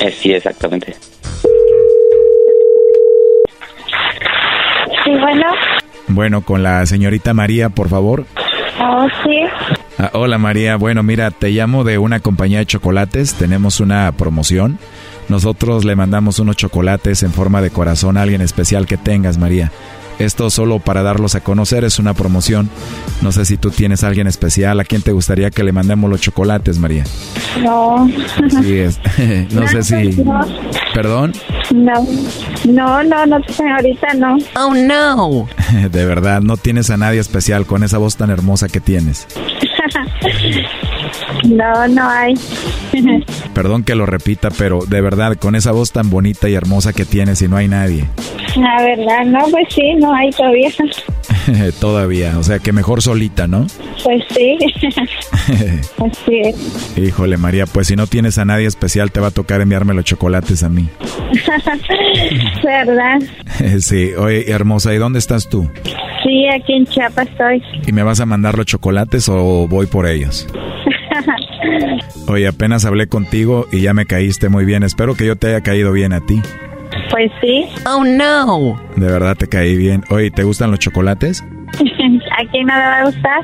Eh, 0.01 0.11
sí, 0.11 0.33
exactamente. 0.33 0.95
Sí, 5.05 5.11
bueno. 5.11 5.47
Bueno, 6.09 6.41
con 6.43 6.63
la 6.63 6.85
señorita 6.87 7.35
María, 7.35 7.69
por 7.69 7.89
favor. 7.89 8.25
Oh, 8.81 9.07
sí. 9.25 9.41
Ah, 9.99 10.11
hola 10.13 10.39
María, 10.39 10.77
bueno, 10.77 11.03
mira, 11.03 11.31
te 11.33 11.51
llamo 11.51 11.83
de 11.83 11.99
una 11.99 12.21
compañía 12.21 12.59
de 12.59 12.67
chocolates, 12.67 13.35
tenemos 13.35 13.81
una 13.81 14.11
promoción. 14.13 14.79
Nosotros 15.29 15.85
le 15.85 15.97
mandamos 15.97 16.39
unos 16.39 16.57
chocolates 16.57 17.23
en 17.23 17.33
forma 17.33 17.61
de 17.61 17.71
corazón 17.71 18.17
a 18.17 18.23
alguien 18.23 18.41
especial 18.41 18.87
que 18.87 18.97
tengas, 18.97 19.37
María. 19.39 19.73
Esto 20.19 20.51
solo 20.51 20.81
para 20.81 21.03
darlos 21.03 21.35
a 21.35 21.40
conocer 21.40 21.85
es 21.85 21.99
una 21.99 22.15
promoción. 22.15 22.69
No 23.23 23.32
sé 23.32 23.45
si 23.45 23.57
tú 23.57 23.70
tienes 23.70 24.03
a 24.03 24.09
alguien 24.09 24.27
especial, 24.27 24.81
a 24.81 24.85
quién 24.85 25.03
te 25.03 25.12
gustaría 25.12 25.51
que 25.51 25.62
le 25.62 25.73
mandemos 25.73 26.11
los 26.11 26.20
chocolates, 26.20 26.78
María. 26.78 27.05
No. 27.62 28.09
Sí, 28.62 28.78
es. 28.78 29.01
no 29.53 29.69
sé 29.69 29.82
si. 29.82 30.23
No, 30.23 30.40
¿Perdón? 30.95 31.32
no, 31.74 31.93
no, 32.65 33.03
no, 33.05 33.27
no, 33.27 33.36
ahorita 33.36 34.15
no. 34.16 34.39
Oh, 34.57 34.74
no. 34.74 35.49
De 35.90 36.05
verdad, 36.05 36.40
no 36.40 36.57
tienes 36.57 36.90
a 36.90 36.97
nadie 36.97 37.20
especial 37.20 37.66
con 37.66 37.82
esa 37.85 37.99
voz 37.99 38.16
tan 38.16 38.31
hermosa 38.31 38.69
que 38.69 38.81
tienes. 38.81 39.27
No, 41.49 41.89
no 41.89 42.09
hay. 42.09 42.35
Perdón 43.55 43.85
que 43.85 43.95
lo 43.95 44.07
repita, 44.07 44.51
pero 44.51 44.81
de 44.87 45.01
verdad, 45.01 45.37
con 45.37 45.55
esa 45.55 45.73
voz 45.73 45.93
tan 45.93 46.11
bonita 46.11 46.49
y 46.49 46.55
hermosa 46.55 46.93
que 46.93 47.05
tienes 47.05 47.43
y 47.43 47.49
no 47.49 47.57
hay 47.57 47.69
nadie. 47.69 48.05
La 48.57 48.83
verdad, 48.83 49.25
no, 49.27 49.41
pues 49.51 49.67
sí, 49.71 49.95
no 49.99 50.13
hay 50.15 50.31
todavía. 50.31 50.71
Todavía, 51.81 52.39
o 52.39 52.43
sea 52.43 52.59
que 52.59 52.73
mejor 52.73 53.01
solita, 53.03 53.47
¿no? 53.47 53.67
Pues 54.05 54.23
sí. 54.31 54.59
Así 55.99 56.41
es. 56.45 56.99
Híjole 56.99 57.37
María, 57.37 57.67
pues 57.67 57.87
si 57.87 57.97
no 57.97 58.07
tienes 58.07 58.39
a 58.39 58.45
nadie 58.45 58.67
especial 58.67 59.11
te 59.11 59.21
va 59.21 59.29
a 59.29 59.31
tocar 59.31 59.61
enviarme 59.61 59.95
los 59.95 60.05
chocolates 60.05 60.63
a 60.63 60.69
mí. 60.69 60.89
¿Verdad? 62.63 63.21
sí, 63.81 64.11
oye 64.15 64.51
hermosa, 64.51 64.93
¿y 64.93 64.99
dónde 64.99 65.19
estás 65.19 65.49
tú? 65.49 65.69
Sí, 66.23 66.47
aquí 66.55 66.75
en 66.75 66.87
Chiapas 66.87 67.29
estoy. 67.29 67.63
¿Y 67.87 67.93
me 67.93 68.03
vas 68.03 68.21
a 68.21 68.27
mandar 68.27 68.57
los 68.57 68.67
chocolates 68.67 69.29
o 69.29 69.67
voy 69.69 69.87
por 69.87 70.07
ellos? 70.07 70.47
Oye, 72.27 72.47
apenas 72.47 72.85
hablé 72.85 73.07
contigo 73.07 73.66
y 73.73 73.81
ya 73.81 73.95
me 73.95 74.07
caíste 74.07 74.49
muy 74.49 74.65
bien. 74.65 74.82
Espero 74.82 75.15
que 75.15 75.27
yo 75.27 75.36
te 75.36 75.49
haya 75.49 75.62
caído 75.62 75.93
bien 75.93 76.12
a 76.12 76.20
ti. 76.20 76.40
Pues 77.11 77.31
sí. 77.40 77.65
Oh 77.86 78.05
no. 78.05 78.81
De 78.97 79.07
verdad 79.07 79.36
te 79.36 79.47
caí 79.47 79.77
bien. 79.77 80.05
Oye, 80.11 80.31
¿te 80.31 80.43
gustan 80.43 80.70
los 80.70 80.81
chocolates? 80.81 81.43
¿A 81.73 82.51
quién 82.51 82.66
no 82.66 82.74
le 82.74 82.81
va 82.81 82.99
a 82.99 83.05
gustar? 83.05 83.43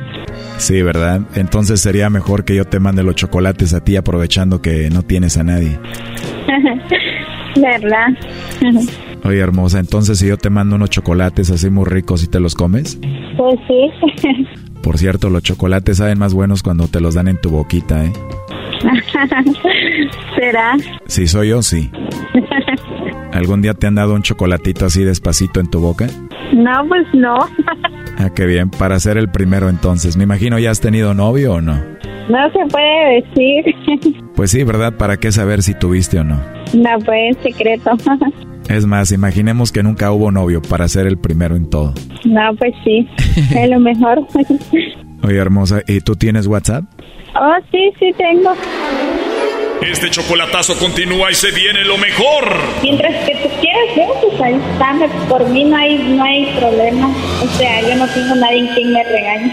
Sí, 0.58 0.82
¿verdad? 0.82 1.22
Entonces 1.34 1.80
sería 1.80 2.10
mejor 2.10 2.44
que 2.44 2.54
yo 2.54 2.64
te 2.64 2.80
mande 2.80 3.02
los 3.02 3.14
chocolates 3.14 3.74
a 3.74 3.82
ti 3.82 3.96
aprovechando 3.96 4.60
que 4.62 4.90
no 4.90 5.02
tienes 5.02 5.36
a 5.36 5.44
nadie. 5.44 5.78
¿Verdad? 7.56 8.08
Oye, 9.24 9.38
hermosa, 9.38 9.78
entonces 9.78 10.18
si 10.18 10.26
yo 10.26 10.36
te 10.36 10.50
mando 10.50 10.76
unos 10.76 10.90
chocolates 10.90 11.50
así 11.50 11.70
muy 11.70 11.86
ricos 11.86 12.22
y 12.22 12.28
te 12.28 12.40
los 12.40 12.54
comes. 12.54 12.98
Pues 13.36 13.58
sí. 13.66 13.90
Por 14.84 14.98
cierto, 14.98 15.30
los 15.30 15.42
chocolates 15.42 15.96
saben 15.96 16.18
más 16.18 16.34
buenos 16.34 16.62
cuando 16.62 16.88
te 16.88 17.00
los 17.00 17.14
dan 17.14 17.28
en 17.28 17.40
tu 17.40 17.48
boquita, 17.48 18.04
¿eh? 18.04 18.12
¿Será? 20.36 20.76
Si 21.06 21.26
soy 21.26 21.48
yo, 21.48 21.62
sí. 21.62 21.90
¿Algún 23.32 23.62
día 23.62 23.72
te 23.72 23.86
han 23.86 23.94
dado 23.94 24.14
un 24.14 24.20
chocolatito 24.20 24.84
así 24.84 25.02
despacito 25.02 25.58
en 25.58 25.70
tu 25.70 25.80
boca? 25.80 26.06
No, 26.52 26.86
pues 26.86 27.06
no. 27.14 27.38
Ah, 28.16 28.30
qué 28.32 28.46
bien. 28.46 28.70
Para 28.70 29.00
ser 29.00 29.18
el 29.18 29.28
primero 29.28 29.68
entonces. 29.68 30.16
Me 30.16 30.22
imagino 30.22 30.56
ya 30.60 30.70
has 30.70 30.80
tenido 30.80 31.14
novio 31.14 31.54
o 31.54 31.60
no. 31.60 31.74
No 32.28 32.50
se 32.52 32.64
puede 32.70 33.22
decir. 33.22 34.22
Pues 34.36 34.52
sí, 34.52 34.62
¿verdad? 34.62 34.92
¿Para 34.96 35.16
qué 35.16 35.32
saber 35.32 35.62
si 35.62 35.74
tuviste 35.74 36.20
o 36.20 36.24
no? 36.24 36.40
No, 36.72 36.90
pues 37.04 37.36
secreto. 37.42 37.90
Es 38.68 38.86
más, 38.86 39.12
imaginemos 39.12 39.72
que 39.72 39.82
nunca 39.82 40.10
hubo 40.12 40.30
novio 40.30 40.62
para 40.62 40.88
ser 40.88 41.06
el 41.06 41.18
primero 41.18 41.56
en 41.56 41.68
todo. 41.68 41.94
No, 42.24 42.54
pues 42.56 42.72
sí. 42.84 43.08
Es 43.54 43.68
lo 43.68 43.78
mejor. 43.78 44.26
Oye, 45.22 45.36
hermosa, 45.38 45.82
¿y 45.86 46.00
tú 46.00 46.16
tienes 46.16 46.46
WhatsApp? 46.46 46.84
Oh, 47.34 47.56
sí, 47.70 47.92
sí 47.98 48.10
tengo. 48.16 48.52
Este 49.82 50.08
chocolatazo 50.08 50.78
continúa 50.78 51.30
y 51.30 51.34
se 51.34 51.50
viene 51.50 51.84
lo 51.84 51.98
mejor. 51.98 52.44
Mientras 52.82 53.12
que 53.26 53.34
tú 53.36 53.48
quieras, 53.60 53.96
¿eh? 53.96 54.08
pues 54.22 54.40
ahí 54.40 54.54
está. 54.54 54.94
Por 55.28 55.48
mí 55.50 55.64
no 55.64 55.76
hay, 55.76 55.98
no 55.98 56.24
hay 56.24 56.46
problema. 56.58 57.08
O 57.42 57.48
sea, 57.58 57.82
yo 57.82 57.96
no 57.96 58.06
tengo 58.08 58.34
nadie 58.36 58.60
en 58.60 58.66
quien 58.68 58.92
me 58.92 59.02
regañe. 59.04 59.52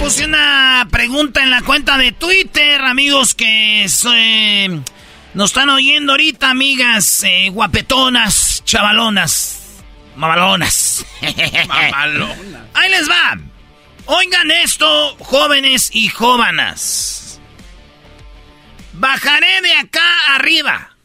Puse 0.00 0.24
una 0.24 0.88
pregunta 0.90 1.42
en 1.42 1.50
la 1.50 1.62
cuenta 1.62 1.96
de 1.98 2.12
Twitter, 2.12 2.80
amigos 2.82 3.34
que 3.34 3.84
eh, 3.84 4.80
nos 5.34 5.50
están 5.50 5.68
oyendo 5.70 6.12
ahorita, 6.12 6.50
amigas 6.50 7.22
eh, 7.24 7.48
guapetonas, 7.50 8.62
chavalonas, 8.64 9.82
mamalonas. 10.16 11.04
Mamalona. 11.68 12.66
Ahí 12.74 12.90
les 12.90 13.08
va. 13.08 13.38
Oigan 14.06 14.50
esto, 14.50 15.16
jóvenes 15.20 15.90
y 15.92 16.08
jóvenes. 16.08 17.40
Bajaré 18.92 19.60
de 19.62 19.72
acá 19.74 20.34
arriba, 20.34 20.96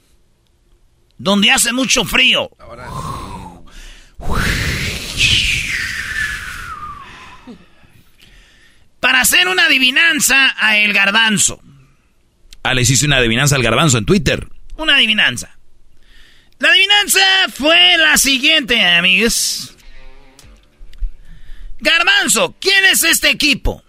donde 1.17 1.51
hace 1.51 1.71
mucho 1.71 2.03
frío. 2.05 2.49
Para 8.99 9.21
hacer 9.21 9.47
una 9.47 9.65
adivinanza 9.65 10.55
a 10.57 10.77
el 10.77 10.93
garbanzo. 10.93 11.61
Ah, 12.63 12.73
le 12.73 12.81
hiciste 12.81 13.05
una 13.05 13.17
adivinanza 13.17 13.55
al 13.55 13.61
garbanzo 13.61 13.99
en 13.99 14.05
Twitter. 14.05 14.47
Una 14.77 14.95
adivinanza. 14.95 15.55
La 16.57 16.69
adivinanza 16.69 17.19
fue 17.53 17.97
la 17.97 18.17
siguiente, 18.17 18.83
amigos. 18.83 19.75
Garbanzo, 21.79 22.55
¿quién 22.59 22.85
es 22.85 23.03
este 23.03 23.29
equipo? 23.29 23.83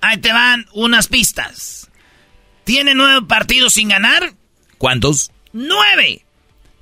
Ahí 0.00 0.16
te 0.18 0.32
van 0.32 0.66
unas 0.72 1.08
pistas. 1.08 1.90
¿Tiene 2.64 2.94
nueve 2.94 3.26
partidos 3.26 3.74
sin 3.74 3.88
ganar? 3.88 4.32
¿Cuántos? 4.78 5.30
¡Nueve! 5.52 6.24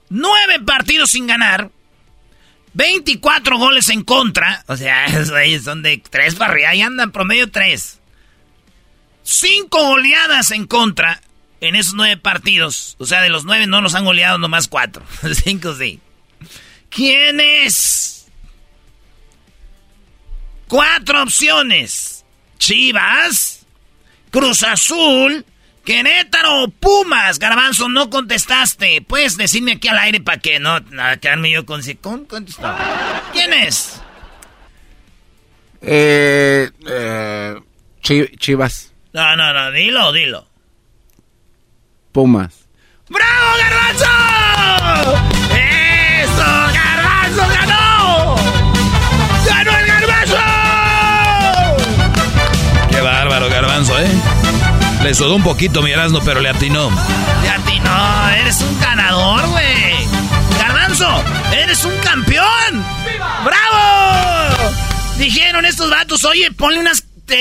Nueve 0.09 0.61
partidos 0.65 1.11
sin 1.11 1.27
ganar. 1.27 1.71
24 2.75 3.59
goles 3.59 3.89
en 3.89 4.03
contra. 4.05 4.65
O 4.69 4.77
sea, 4.77 5.07
son 5.63 5.83
de 5.83 5.99
tres 5.99 6.35
para 6.35 6.53
arriba. 6.53 6.71
Ahí 6.71 6.83
andan 6.83 7.13
promedio 7.13 7.51
tres. 7.51 8.01
Cinco 9.23 9.85
goleadas 9.87 10.51
en 10.51 10.67
contra 10.67 11.21
en 11.61 11.77
esos 11.77 11.95
nueve 11.95 12.17
partidos. 12.17 12.97
O 12.99 13.07
sea, 13.07 13.23
de 13.23 13.29
los 13.29 13.45
nueve 13.45 13.67
no 13.67 13.81
los 13.81 13.95
han 13.95 14.05
goleado 14.05 14.39
nomás 14.39 14.69
cuatro. 14.69 15.05
Cinco 15.45 15.75
sí. 15.75 16.01
¿Quién 16.89 17.41
es? 17.41 18.27
Cuatro 20.69 21.23
opciones. 21.23 22.25
Chivas, 22.59 23.67
Cruz 24.31 24.63
Azul, 24.63 25.45
Querétaro 25.85 26.69
Pumas. 26.79 27.39
Garbanzo, 27.39 27.89
no 27.89 28.11
contestaste. 28.11 29.03
Puedes 29.03 29.37
decirme 29.37 29.73
aquí 29.73 29.89
al 29.89 29.99
aire 29.99 30.21
para 30.21 30.39
que 30.39 30.59
no, 30.61 30.79
quedarme 31.21 31.51
yo 31.51 31.65
con... 31.67 31.81
¿Cómo 32.01 32.27
contestó? 32.27 32.73
¿Quién 33.33 33.53
es? 33.53 34.01
Eh, 35.83 36.71
eh, 36.87 37.55
Chi- 38.03 38.37
Chivas, 38.37 38.93
No, 39.13 39.35
no, 39.37 39.53
no, 39.55 39.71
dilo, 39.73 40.13
dilo. 40.13 40.47
Pumas. 42.13 42.67
¡Bravo, 43.09 43.57
Garbanzo! 43.59 45.40
Le 55.03 55.15
sudó 55.15 55.37
un 55.37 55.43
poquito 55.43 55.83
mi 55.83 55.91
Erasmo, 55.91 56.21
pero 56.25 56.41
le 56.41 56.51
atinó. 56.51 56.91
Y 57.43 57.47
a 57.47 57.57
ti 57.65 57.81
no, 57.81 58.31
eres 58.31 58.61
un 58.61 58.81
ganador, 58.81 59.49
güey. 59.49 59.95
Garbanzo, 60.59 61.25
eres 61.53 61.85
un 61.85 61.97
campeón. 61.99 62.85
¡Bravo! 63.45 64.75
Dijeron 65.17 65.65
estos 65.65 65.91
vatos, 65.91 66.25
oye, 66.25 66.51
ponle 66.53 66.81
una 66.81 66.93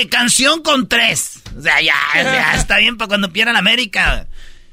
canción 0.08 0.62
con 0.62 0.88
tres. 0.88 1.42
O 1.58 1.62
sea, 1.62 1.82
ya, 1.82 1.94
ya 2.14 2.54
está 2.56 2.78
bien 2.78 2.96
para 2.96 3.08
cuando 3.08 3.30
pierdan 3.30 3.56
América. 3.56 4.26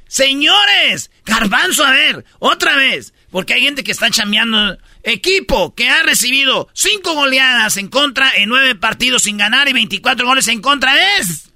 Señores, 0.07 1.11
Garbanzo, 1.25 1.83
a 1.83 1.91
ver, 1.91 2.23
otra 2.39 2.77
vez. 2.77 3.13
Porque 3.29 3.53
hay 3.53 3.63
gente 3.63 3.83
que 3.83 3.91
está 3.91 4.09
chambeando. 4.09 4.77
Equipo 5.03 5.75
que 5.75 5.89
ha 5.89 6.03
recibido 6.03 6.69
cinco 6.73 7.13
goleadas 7.13 7.77
en 7.77 7.89
contra 7.89 8.31
en 8.35 8.49
nueve 8.49 8.75
partidos 8.75 9.23
sin 9.23 9.37
ganar 9.37 9.67
y 9.67 9.73
24 9.73 10.25
goles 10.25 10.47
en 10.47 10.61
contra 10.61 11.17
es. 11.17 11.46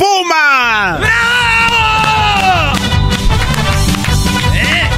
¡Puma! 0.00 0.96
¡Bravo! 0.98 2.72
¿Eh? 4.54 4.88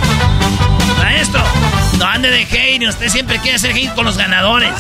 Maestro, 0.99 1.43
no 1.99 2.05
ande 2.07 2.31
de 2.31 2.43
hate, 2.45 2.87
usted 2.89 3.09
siempre 3.09 3.39
quiere 3.41 3.57
hacer 3.57 3.73
hate 3.73 3.93
con 3.97 4.05
los 4.05 4.17
ganadores. 4.17 4.71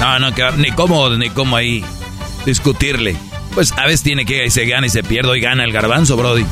No, 0.00 0.18
no, 0.18 0.34
que- 0.34 0.50
ni 0.56 0.70
cómo, 0.72 1.10
ni 1.10 1.28
cómo 1.28 1.56
ahí 1.56 1.84
discutirle. 2.46 3.16
Pues 3.54 3.72
a 3.72 3.84
veces 3.84 4.02
tiene 4.02 4.24
que 4.24 4.50
se 4.50 4.64
gana 4.64 4.86
y 4.86 4.90
se 4.90 5.02
pierde 5.02 5.36
y 5.36 5.40
gana 5.42 5.62
el 5.64 5.70
garbanzo, 5.72 6.16
Brody. 6.16 6.46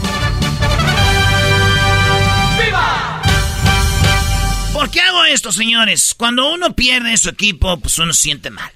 ¿Por 4.74 4.90
qué 4.90 5.01
hago 5.01 5.24
esto, 5.24 5.51
señores? 5.51 6.14
Cuando 6.16 6.52
uno 6.52 6.74
pierde 6.74 7.16
su 7.16 7.28
equipo, 7.30 7.78
pues 7.78 7.98
uno 7.98 8.12
se 8.12 8.20
siente 8.22 8.51
mal. 8.51 8.70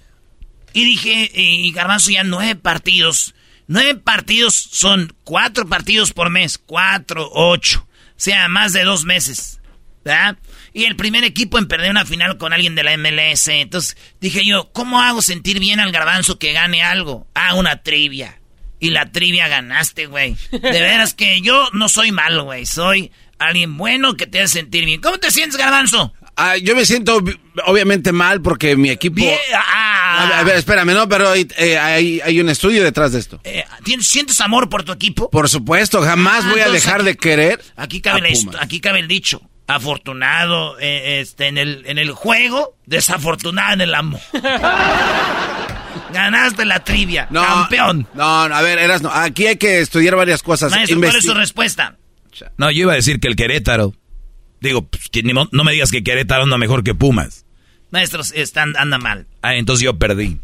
Y 0.76 0.84
dije, 0.84 1.30
y 1.32 1.72
Garbanzo 1.72 2.10
ya 2.10 2.22
nueve 2.22 2.54
partidos. 2.54 3.34
Nueve 3.66 3.94
partidos 3.94 4.54
son 4.54 5.16
cuatro 5.24 5.66
partidos 5.66 6.12
por 6.12 6.28
mes. 6.28 6.58
Cuatro, 6.58 7.30
ocho. 7.32 7.88
O 7.90 8.14
sea, 8.18 8.46
más 8.48 8.74
de 8.74 8.84
dos 8.84 9.06
meses. 9.06 9.58
¿Verdad? 10.04 10.36
Y 10.74 10.84
el 10.84 10.94
primer 10.94 11.24
equipo 11.24 11.56
en 11.56 11.66
perder 11.66 11.90
una 11.90 12.04
final 12.04 12.36
con 12.36 12.52
alguien 12.52 12.74
de 12.74 12.82
la 12.82 12.94
MLS. 12.98 13.48
Entonces 13.48 13.96
dije 14.20 14.44
yo, 14.44 14.70
¿cómo 14.74 15.00
hago 15.00 15.22
sentir 15.22 15.60
bien 15.60 15.80
al 15.80 15.92
Garbanzo 15.92 16.38
que 16.38 16.52
gane 16.52 16.82
algo? 16.82 17.26
Ah, 17.34 17.54
una 17.54 17.82
trivia. 17.82 18.38
Y 18.78 18.90
la 18.90 19.10
trivia 19.10 19.48
ganaste, 19.48 20.04
güey. 20.04 20.36
De 20.50 20.58
veras 20.60 21.14
que 21.14 21.40
yo 21.40 21.70
no 21.72 21.88
soy 21.88 22.12
malo, 22.12 22.44
güey. 22.44 22.66
Soy 22.66 23.12
alguien 23.38 23.78
bueno 23.78 24.12
que 24.12 24.26
te 24.26 24.42
hace 24.42 24.58
sentir 24.58 24.84
bien. 24.84 25.00
¿Cómo 25.00 25.16
te 25.16 25.30
sientes, 25.30 25.56
Garbanzo? 25.56 26.12
Ah, 26.36 26.56
yo 26.58 26.76
me 26.76 26.84
siento 26.84 27.20
vi- 27.22 27.38
obviamente 27.64 28.12
mal 28.12 28.42
porque 28.42 28.76
mi 28.76 28.90
equipo... 28.90 29.16
Bien, 29.16 29.38
ah. 29.54 30.22
a, 30.22 30.26
ver, 30.26 30.34
a 30.34 30.42
ver, 30.42 30.56
espérame, 30.56 30.92
¿no? 30.92 31.08
Pero 31.08 31.30
hay, 31.30 31.48
eh, 31.56 31.78
hay, 31.78 32.20
hay 32.20 32.40
un 32.40 32.48
estudio 32.50 32.84
detrás 32.84 33.12
de 33.12 33.20
esto. 33.20 33.40
Eh, 33.44 33.64
¿tienes- 33.84 34.06
¿Sientes 34.06 34.40
amor 34.42 34.68
por 34.68 34.84
tu 34.84 34.92
equipo? 34.92 35.30
Por 35.30 35.48
supuesto, 35.48 36.02
jamás 36.02 36.44
Ah, 36.44 36.50
voy 36.50 36.60
a 36.60 36.68
dejar 36.68 36.96
aquí- 36.96 37.04
de 37.06 37.16
querer 37.16 37.64
Aquí 37.76 38.00
cabe, 38.02 38.28
a 38.58 38.62
aquí 38.62 38.80
cabe 38.80 39.00
el 39.00 39.08
dicho. 39.08 39.40
Afortunado 39.68 40.78
eh, 40.78 41.20
este, 41.20 41.48
en, 41.48 41.58
el, 41.58 41.82
en 41.86 41.98
el 41.98 42.12
juego, 42.12 42.76
desafortunado 42.86 43.72
en 43.72 43.80
el 43.80 43.94
amor. 43.94 44.20
Ganaste 46.12 46.64
la 46.64 46.84
trivia, 46.84 47.26
No, 47.30 47.42
campeón. 47.42 48.06
No, 48.14 48.48
no, 48.48 48.54
a 48.54 48.62
ver, 48.62 48.78
Erasno, 48.78 49.10
aquí 49.12 49.46
hay 49.46 49.56
que 49.56 49.80
estudiar 49.80 50.14
varias 50.16 50.42
cosas. 50.42 50.70
Maestro, 50.70 51.00
¿cuál 51.00 51.16
es 51.16 51.24
su 51.24 51.34
respuesta? 51.34 51.96
No, 52.58 52.70
yo 52.70 52.82
iba 52.82 52.92
a 52.92 52.96
decir 52.96 53.18
que 53.20 53.28
el 53.28 53.36
Querétaro. 53.36 53.94
Digo, 54.66 54.86
pues, 54.86 55.08
que 55.10 55.22
no 55.22 55.64
me 55.64 55.72
digas 55.72 55.90
que 55.90 56.02
Querétaro 56.04 56.42
anda 56.44 56.58
mejor 56.58 56.82
que 56.84 56.94
Pumas. 56.94 57.44
Maestros, 57.90 58.32
están, 58.34 58.76
anda 58.76 58.98
mal. 58.98 59.26
Ah, 59.42 59.54
entonces 59.54 59.84
yo 59.84 59.98
perdí. 59.98 60.38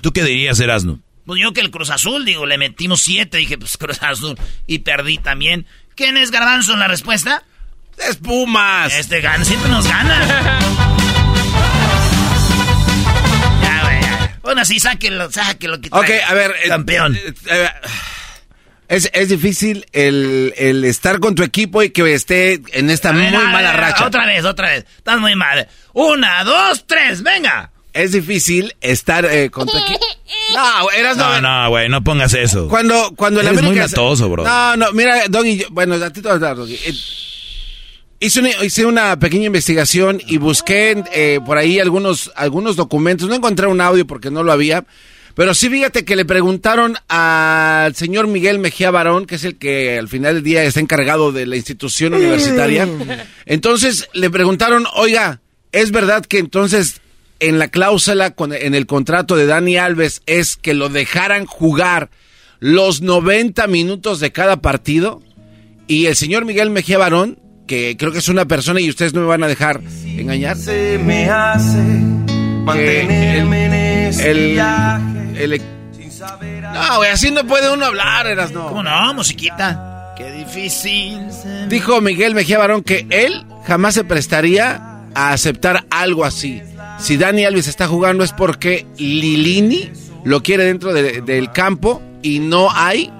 ¿Tú 0.00 0.12
qué 0.12 0.22
dirías, 0.22 0.60
Erasno? 0.60 1.00
Pues 1.26 1.40
yo 1.40 1.52
que 1.52 1.60
el 1.60 1.70
Cruz 1.70 1.90
Azul, 1.90 2.24
digo, 2.24 2.44
le 2.46 2.58
metimos 2.58 3.00
siete, 3.00 3.38
dije, 3.38 3.56
pues 3.58 3.76
Cruz 3.76 4.02
Azul, 4.02 4.38
y 4.66 4.80
perdí 4.80 5.18
también. 5.18 5.66
¿Quién 5.96 6.16
es 6.16 6.30
Garbanzo 6.30 6.74
en 6.74 6.80
la 6.80 6.88
respuesta? 6.88 7.42
Es 8.08 8.16
Pumas. 8.16 8.92
Este 8.94 9.20
gana, 9.20 9.44
siempre 9.44 9.70
nos 9.70 9.86
gana. 9.86 10.60
ya. 13.62 14.38
Bueno, 14.42 14.60
así 14.60 14.78
sáquelo, 14.80 15.30
sáquelo. 15.30 15.80
Que 15.80 15.88
Ok, 15.90 16.10
a 16.26 16.34
ver. 16.34 16.54
eh, 16.62 16.68
Campeón. 16.68 17.16
eh, 17.16 17.32
eh, 17.46 17.68
es, 18.88 19.10
es 19.12 19.28
difícil 19.28 19.86
el, 19.92 20.52
el 20.56 20.84
estar 20.84 21.20
con 21.20 21.34
tu 21.34 21.42
equipo 21.42 21.82
y 21.82 21.90
que 21.90 22.12
esté 22.14 22.60
en 22.72 22.90
esta 22.90 23.12
muy 23.12 23.30
mala 23.30 23.72
ver, 23.72 23.80
racha. 23.80 24.06
Otra 24.06 24.26
vez, 24.26 24.44
otra 24.44 24.68
vez. 24.70 24.84
Estás 24.96 25.18
muy 25.20 25.34
mal. 25.34 25.68
Una, 25.92 26.44
dos, 26.44 26.84
tres, 26.86 27.22
venga. 27.22 27.70
Es 27.92 28.12
difícil 28.12 28.74
estar 28.80 29.24
eh, 29.24 29.50
con 29.50 29.66
tu 29.68 29.76
equipo. 29.76 30.00
No, 30.52 30.90
eras 30.90 31.16
No, 31.16 31.40
no, 31.40 31.68
güey, 31.70 31.88
no 31.88 32.02
pongas 32.04 32.34
eso. 32.34 32.68
Cuando, 32.68 33.12
cuando 33.16 33.40
el 33.40 33.46
Eres 33.46 33.60
muy 33.62 33.70
América... 33.70 33.86
latoso, 33.86 34.28
bro. 34.28 34.44
No, 34.44 34.76
no, 34.76 34.92
mira, 34.92 35.26
Doggy, 35.28 35.58
yo- 35.58 35.66
bueno, 35.70 35.94
a 35.94 36.10
ti 36.12 36.20
te 36.20 36.28
vas 36.28 36.36
a 36.36 36.40
dar, 36.40 36.56
Doggy. 36.56 36.74
Eh, 36.74 36.92
Hice 38.20 38.40
una, 38.40 38.50
hice 38.64 38.86
una 38.86 39.18
pequeña 39.18 39.46
investigación 39.46 40.20
y 40.26 40.38
busqué 40.38 41.02
eh, 41.12 41.40
por 41.44 41.58
ahí 41.58 41.78
algunos, 41.78 42.30
algunos 42.36 42.74
documentos. 42.76 43.28
No 43.28 43.34
encontré 43.34 43.66
un 43.66 43.80
audio 43.80 44.06
porque 44.06 44.30
no 44.30 44.42
lo 44.42 44.52
había. 44.52 44.84
Pero 45.36 45.52
sí, 45.54 45.68
fíjate 45.68 46.04
que 46.04 46.14
le 46.14 46.24
preguntaron 46.24 46.96
al 47.08 47.94
señor 47.96 48.28
Miguel 48.28 48.58
Mejía 48.60 48.90
Barón, 48.92 49.26
que 49.26 49.34
es 49.34 49.44
el 49.44 49.56
que 49.56 49.98
al 49.98 50.08
final 50.08 50.34
del 50.34 50.42
día 50.44 50.62
está 50.62 50.78
encargado 50.80 51.32
de 51.32 51.44
la 51.46 51.56
institución 51.56 52.14
universitaria. 52.14 52.88
Entonces 53.46 54.08
le 54.14 54.30
preguntaron, 54.30 54.84
oiga, 54.94 55.40
¿es 55.72 55.90
verdad 55.90 56.24
que 56.24 56.38
entonces 56.38 57.00
en 57.40 57.58
la 57.58 57.66
cláusula, 57.68 58.30
con- 58.30 58.52
en 58.52 58.74
el 58.76 58.86
contrato 58.86 59.34
de 59.36 59.46
Dani 59.46 59.76
Alves, 59.76 60.22
es 60.26 60.56
que 60.56 60.72
lo 60.72 60.88
dejaran 60.88 61.46
jugar 61.46 62.10
los 62.60 63.02
90 63.02 63.66
minutos 63.66 64.20
de 64.20 64.30
cada 64.30 64.62
partido? 64.62 65.20
Y 65.88 66.06
el 66.06 66.14
señor 66.14 66.44
Miguel 66.44 66.70
Mejía 66.70 66.96
Barón, 66.96 67.40
que 67.66 67.96
creo 67.98 68.12
que 68.12 68.18
es 68.18 68.28
una 68.28 68.44
persona 68.46 68.80
y 68.80 68.88
ustedes 68.88 69.12
no 69.14 69.20
me 69.22 69.26
van 69.26 69.42
a 69.42 69.48
dejar 69.48 69.80
engañar. 70.06 70.56
Se 70.56 70.96
me 70.98 71.28
hace 71.28 71.80
mantenerme 72.64 73.64
en 73.66 73.72
este 73.74 74.30
el, 74.30 74.52
viaje. 74.52 75.44
el- 75.44 75.62
no, 76.72 76.96
güey, 76.98 77.10
así 77.10 77.30
no 77.30 77.44
puede 77.46 77.72
uno 77.72 77.86
hablar, 77.86 78.26
eras 78.26 78.50
no. 78.52 78.68
¿Cómo 78.68 78.82
no, 78.82 79.14
musiquita? 79.14 80.14
Qué 80.16 80.30
difícil. 80.32 81.20
Dijo 81.68 82.00
Miguel 82.00 82.34
Mejía 82.34 82.58
Barón 82.58 82.82
que 82.82 83.06
él 83.10 83.44
jamás 83.66 83.94
se 83.94 84.04
prestaría 84.04 84.80
a 85.14 85.32
aceptar 85.32 85.84
algo 85.90 86.24
así. 86.24 86.62
Si 86.98 87.16
Dani 87.16 87.44
Alves 87.44 87.66
está 87.68 87.86
jugando 87.88 88.24
es 88.24 88.32
porque 88.32 88.86
Lilini 88.96 89.90
lo 90.24 90.42
quiere 90.42 90.64
dentro 90.64 90.92
de- 90.92 91.20
del 91.20 91.52
campo 91.52 92.00
y 92.22 92.38
no 92.38 92.68
hay 92.72 93.10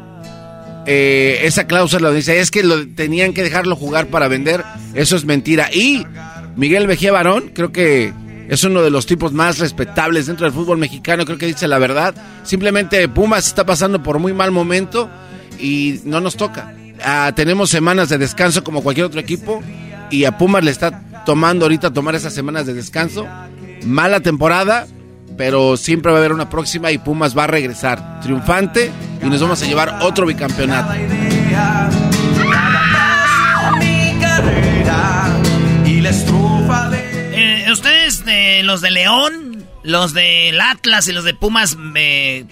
eh, 0.86 1.40
esa 1.44 1.66
cláusula 1.66 2.08
donde 2.08 2.18
dice 2.18 2.40
es 2.40 2.50
que 2.50 2.62
lo 2.62 2.86
tenían 2.88 3.32
que 3.32 3.42
dejarlo 3.42 3.74
jugar 3.76 4.06
para 4.06 4.28
vender. 4.28 4.62
Eso 4.94 5.16
es 5.16 5.24
mentira. 5.24 5.68
Y 5.72 6.06
Miguel 6.56 6.86
Mejía 6.86 7.10
Barón, 7.12 7.50
creo 7.54 7.72
que 7.72 8.12
es 8.48 8.64
uno 8.64 8.82
de 8.82 8.90
los 8.90 9.06
tipos 9.06 9.32
más 9.32 9.58
respetables 9.58 10.26
dentro 10.26 10.44
del 10.44 10.54
fútbol 10.54 10.78
mexicano. 10.78 11.24
Creo 11.24 11.38
que 11.38 11.46
dice 11.46 11.68
la 11.68 11.78
verdad. 11.78 12.14
Simplemente 12.42 13.08
Pumas 13.08 13.46
está 13.46 13.64
pasando 13.64 14.02
por 14.02 14.18
muy 14.18 14.32
mal 14.32 14.50
momento 14.50 15.10
y 15.58 16.00
no 16.04 16.20
nos 16.20 16.36
toca. 16.36 16.74
Ah, 17.02 17.32
tenemos 17.34 17.70
semanas 17.70 18.08
de 18.08 18.18
descanso 18.18 18.62
como 18.62 18.82
cualquier 18.82 19.06
otro 19.06 19.20
equipo 19.20 19.62
y 20.10 20.24
a 20.24 20.38
Pumas 20.38 20.64
le 20.64 20.70
está 20.70 21.02
tomando 21.24 21.64
ahorita 21.64 21.92
tomar 21.92 22.14
esas 22.14 22.34
semanas 22.34 22.66
de 22.66 22.74
descanso. 22.74 23.26
Mala 23.84 24.20
temporada, 24.20 24.86
pero 25.36 25.76
siempre 25.76 26.12
va 26.12 26.18
a 26.18 26.20
haber 26.20 26.32
una 26.32 26.50
próxima 26.50 26.92
y 26.92 26.98
Pumas 26.98 27.36
va 27.36 27.44
a 27.44 27.48
regresar 27.48 28.20
triunfante 28.20 28.90
y 29.22 29.26
nos 29.26 29.40
vamos 29.40 29.62
a 29.62 29.66
llevar 29.66 29.98
otro 30.02 30.26
bicampeonato. 30.26 30.94
Eh, 38.20 38.24
de 38.58 38.62
los 38.62 38.80
de 38.80 38.90
León, 38.90 39.66
los 39.82 40.14
del 40.14 40.60
Atlas 40.60 41.08
y 41.08 41.12
los 41.12 41.24
de 41.24 41.34
Pumas, 41.34 41.76
me 41.76 42.46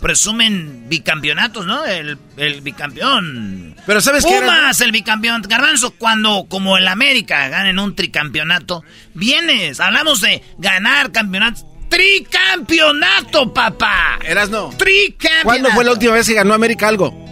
presumen 0.00 0.88
bicampeonatos, 0.88 1.64
¿no? 1.66 1.84
El, 1.86 2.18
el 2.36 2.60
bicampeón. 2.60 3.74
Pero 3.86 4.00
¿sabes 4.00 4.24
qué? 4.24 4.40
Pumas, 4.40 4.80
el 4.80 4.92
bicampeón. 4.92 5.42
Garbanzo, 5.42 5.92
cuando, 5.92 6.46
como 6.48 6.76
el 6.76 6.86
América, 6.88 7.48
ganen 7.48 7.78
un 7.78 7.96
tricampeonato, 7.96 8.82
vienes. 9.14 9.80
Hablamos 9.80 10.20
de 10.20 10.42
ganar 10.58 11.10
campeonatos. 11.12 11.64
¡Tricampeonato, 11.88 13.54
papá! 13.54 14.18
Eras 14.24 14.50
no. 14.50 14.70
¡Tricampeonato! 14.70 15.44
¿Cuándo 15.44 15.70
fue 15.70 15.84
la 15.84 15.92
última 15.92 16.14
vez 16.14 16.26
que 16.26 16.34
ganó 16.34 16.52
América 16.54 16.88
algo? 16.88 17.24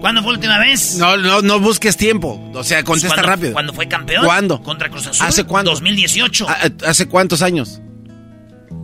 ¿Cuándo 0.00 0.22
fue 0.22 0.32
la 0.32 0.38
última 0.38 0.58
vez? 0.58 0.96
No, 0.96 1.16
no, 1.16 1.42
no 1.42 1.58
busques 1.60 1.96
tiempo. 1.96 2.50
O 2.54 2.62
sea, 2.64 2.84
contesta 2.84 3.08
¿Cuándo- 3.14 3.28
rápido. 3.28 3.52
¿Cuándo 3.52 3.72
fue 3.72 3.88
campeón? 3.88 4.24
¿Cuándo? 4.24 4.62
Contra 4.62 4.88
Cruz 4.90 5.06
Azul. 5.06 5.26
¿Hace 5.26 5.44
cuándo? 5.44 5.70
2018. 5.72 6.46
Ah, 6.48 6.68
¿Hace 6.86 7.06
cuántos 7.08 7.42
años? 7.42 7.80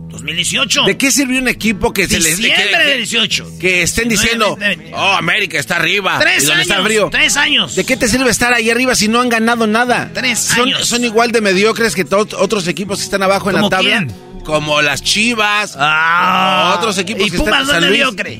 2018. 0.09 0.83
¿De 0.83 0.95
qué 0.97 1.11
sirve 1.11 1.39
un 1.39 1.47
equipo 1.47 1.91
que 1.91 2.07
se 2.07 2.19
les 2.19 2.37
Diciembre 2.37 2.69
que- 2.83 2.89
de 2.91 2.97
18. 2.97 3.47
que 3.59 3.81
estén 3.83 4.09
diciendo, 4.09 4.55
19, 4.59 4.91
oh, 4.95 5.13
América 5.13 5.57
está 5.57 5.77
arriba. 5.77 6.19
Tres 6.19 6.43
¿Y 6.43 6.47
dónde 6.47 6.61
está 6.61 6.75
años, 6.75 6.85
frío? 6.87 7.09
tres 7.11 7.35
años. 7.37 7.75
¿De 7.75 7.83
qué 7.83 7.97
te 7.97 8.07
sirve 8.07 8.29
estar 8.29 8.53
ahí 8.53 8.69
arriba 8.69 8.93
si 8.95 9.07
no 9.07 9.19
han 9.21 9.29
ganado 9.29 9.65
nada? 9.65 10.11
Tres 10.13 10.37
son, 10.39 10.67
años. 10.67 10.87
Son 10.87 11.03
igual 11.03 11.31
de 11.31 11.41
mediocres 11.41 11.95
que 11.95 12.05
otros 12.13 12.67
equipos 12.67 12.99
que 12.99 13.05
están 13.05 13.23
abajo 13.23 13.49
en 13.49 13.55
la 13.55 13.61
¿Cómo 13.61 13.69
tabla. 13.69 13.89
quién? 13.89 14.13
Como 14.43 14.81
las 14.83 15.01
Chivas. 15.01 15.75
Ah, 15.79 16.73
como 16.73 16.79
otros 16.81 16.97
equipos 16.99 17.25
¿Y 17.27 17.31
que 17.31 17.37
Pumas 17.39 17.61
están 17.63 17.79
no 17.81 17.85
es 17.87 17.91
mediocre? 17.91 18.39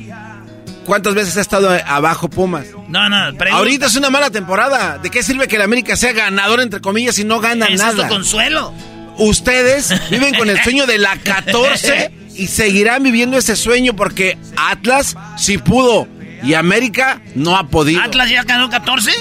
¿Cuántas 0.86 1.16
veces 1.16 1.38
ha 1.38 1.42
estado 1.42 1.70
abajo 1.86 2.30
Pumas? 2.30 2.68
No, 2.88 3.10
no, 3.10 3.38
pregunta. 3.38 3.58
Ahorita 3.58 3.86
es 3.88 3.96
una 3.96 4.10
mala 4.10 4.30
temporada. 4.30 4.98
¿De 4.98 5.10
qué 5.10 5.24
sirve 5.24 5.48
que 5.48 5.56
el 5.56 5.62
América 5.62 5.96
sea 5.96 6.12
ganador 6.14 6.62
entre 6.62 6.82
comillas 6.82 7.18
y 7.20 7.24
no 7.24 7.40
gana 7.40 7.68
¿Es 7.68 7.80
nada? 7.80 8.04
tu 8.04 8.14
consuelo? 8.14 8.74
Ustedes 9.18 9.94
viven 10.10 10.34
con 10.36 10.50
el 10.50 10.60
sueño 10.62 10.86
de 10.86 10.98
la 10.98 11.16
14 11.18 12.12
y 12.36 12.48
seguirán 12.48 13.04
viviendo 13.04 13.38
ese 13.38 13.56
sueño 13.56 13.96
porque 13.96 14.38
Atlas 14.58 15.16
sí 15.38 15.58
pudo 15.58 16.08
y 16.44 16.56
América 16.56 17.22
no 17.36 17.56
ha 17.58 17.68
podido. 17.68 18.02
¿Atlas 18.02 18.30
ya 18.30 18.44
ganó 18.44 18.70
14? 18.70 19.12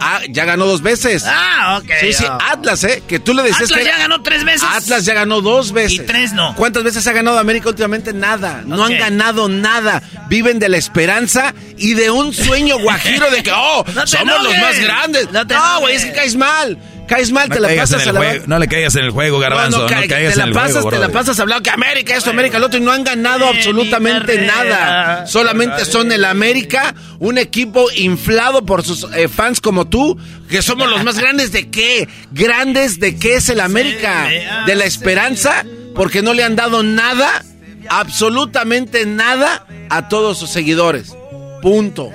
Ah, 0.00 0.20
ya 0.28 0.44
ganó 0.44 0.66
dos 0.66 0.82
veces. 0.82 1.24
Ah, 1.26 1.80
ok. 1.82 1.90
Sí, 2.00 2.12
sí, 2.12 2.24
Atlas, 2.28 2.84
¿eh? 2.84 3.02
Que 3.06 3.18
tú 3.18 3.34
le 3.34 3.42
decías 3.42 3.70
Atlas 3.70 3.78
que... 3.80 3.84
ya 3.86 3.98
ganó 3.98 4.22
tres 4.22 4.44
veces. 4.44 4.68
Atlas 4.70 5.04
ya 5.04 5.14
ganó 5.14 5.40
dos 5.40 5.72
veces. 5.72 6.00
Y 6.00 6.06
tres 6.06 6.32
no. 6.32 6.54
¿Cuántas 6.54 6.82
veces 6.84 7.06
ha 7.06 7.12
ganado 7.12 7.38
América 7.38 7.68
últimamente? 7.68 8.12
Nada. 8.12 8.62
No 8.66 8.84
han 8.84 8.96
ganado 8.98 9.48
nada. 9.48 10.02
Viven 10.28 10.58
de 10.58 10.68
la 10.68 10.76
esperanza 10.76 11.54
y 11.76 11.94
de 11.94 12.10
un 12.10 12.32
sueño 12.34 12.78
guajiro 12.78 13.30
de 13.30 13.42
que, 13.42 13.52
oh, 13.54 13.84
No 13.94 14.06
somos 14.06 14.42
los 14.42 14.56
más 14.58 14.78
grandes. 14.80 15.30
No 15.32 15.44
No, 15.44 15.80
güey, 15.80 15.94
enojes. 15.94 16.04
es 16.04 16.04
que 16.04 16.12
caes 16.12 16.36
mal. 16.36 16.78
Caes 17.06 17.30
mal, 17.32 17.48
No, 17.48 17.54
te 17.54 17.60
la 17.60 17.74
pasas 17.76 18.02
el 18.02 18.08
a 18.08 18.12
la... 18.12 18.18
juego, 18.20 18.44
no 18.46 18.58
le 18.58 18.66
caigas 18.68 18.94
en 18.96 19.04
el 19.04 19.10
juego, 19.10 19.38
garbanzo. 19.38 19.78
No, 19.78 19.84
No, 19.84 19.90
no, 19.90 20.00
ca- 20.02 20.08
caigas 20.08 20.32
te 20.32 20.38
la 20.38 20.42
en 20.44 20.48
el 20.48 20.54
pasas, 20.54 20.72
juego, 20.82 20.90
te 20.90 20.98
la 20.98 21.08
pasas 21.08 21.38
hablando 21.40 21.62
que 21.62 21.70
América 21.70 22.16
esto, 22.16 22.30
América 22.30 22.58
lo 22.58 22.66
otro 22.66 22.78
y 22.78 22.82
no 22.82 22.90
han 22.92 23.04
ganado 23.04 23.46
absolutamente 23.46 24.38
nada. 24.42 25.26
Solamente 25.26 25.84
son 25.84 26.10
el 26.12 26.24
América, 26.24 26.94
un 27.18 27.38
equipo 27.38 27.90
inflado 27.92 28.64
por 28.66 28.82
sus 28.82 29.04
eh, 29.14 29.28
fans 29.28 29.60
como 29.60 29.86
tú, 29.88 30.18
que 30.48 30.62
somos 30.62 30.88
los 30.90 31.04
más 31.04 31.18
grandes 31.18 31.52
de 31.52 31.70
qué? 31.70 32.08
Grandes 32.32 32.98
de 33.00 33.16
qué 33.16 33.36
es 33.36 33.48
el 33.48 33.60
América? 33.60 34.28
De 34.66 34.74
la 34.74 34.84
esperanza, 34.84 35.64
porque 35.94 36.22
no 36.22 36.34
le 36.34 36.42
han 36.44 36.56
dado 36.56 36.82
nada, 36.82 37.44
absolutamente 37.88 39.06
nada 39.06 39.66
a 39.90 40.08
todos 40.08 40.38
sus 40.38 40.50
seguidores. 40.50 41.14
Punto. 41.62 42.10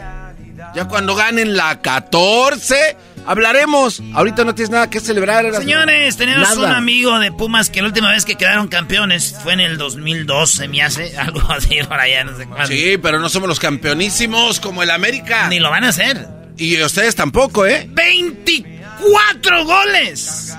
Ya 0.75 0.85
cuando 0.87 1.15
ganen 1.15 1.57
la 1.57 1.81
14, 1.81 2.95
hablaremos. 3.25 4.01
Ahorita 4.13 4.43
no 4.43 4.55
tienes 4.55 4.69
nada 4.69 4.89
que 4.89 4.99
celebrar. 4.99 5.45
Erasmo. 5.45 5.63
Señores, 5.63 6.17
tenemos 6.17 6.49
Nada. 6.55 6.69
un 6.69 6.75
amigo 6.75 7.19
de 7.19 7.31
Pumas 7.31 7.69
que 7.69 7.81
la 7.81 7.87
última 7.87 8.11
vez 8.11 8.25
que 8.25 8.35
quedaron 8.35 8.67
campeones 8.67 9.35
fue 9.43 9.53
en 9.53 9.59
el 9.61 9.77
2012, 9.77 10.67
me 10.67 10.81
hace 10.81 11.17
algo 11.17 11.41
así 11.51 11.79
por 11.87 11.99
allá, 11.99 12.23
no 12.23 12.37
sé 12.37 12.45
cuándo. 12.45 12.67
Sí, 12.67 12.97
pero 13.01 13.19
no 13.19 13.29
somos 13.29 13.47
los 13.49 13.59
campeonísimos 13.59 14.59
como 14.59 14.83
el 14.83 14.91
América. 14.91 15.47
Ni 15.49 15.59
lo 15.59 15.69
van 15.69 15.83
a 15.83 15.89
hacer. 15.89 16.27
Y 16.57 16.81
ustedes 16.81 17.15
tampoco, 17.15 17.65
¿eh? 17.65 17.89
24 17.91 19.65
goles 19.65 20.55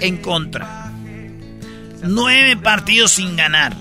en 0.00 0.16
contra. 0.18 0.90
9 2.02 2.56
partidos 2.58 3.12
sin 3.12 3.36
ganar. 3.36 3.74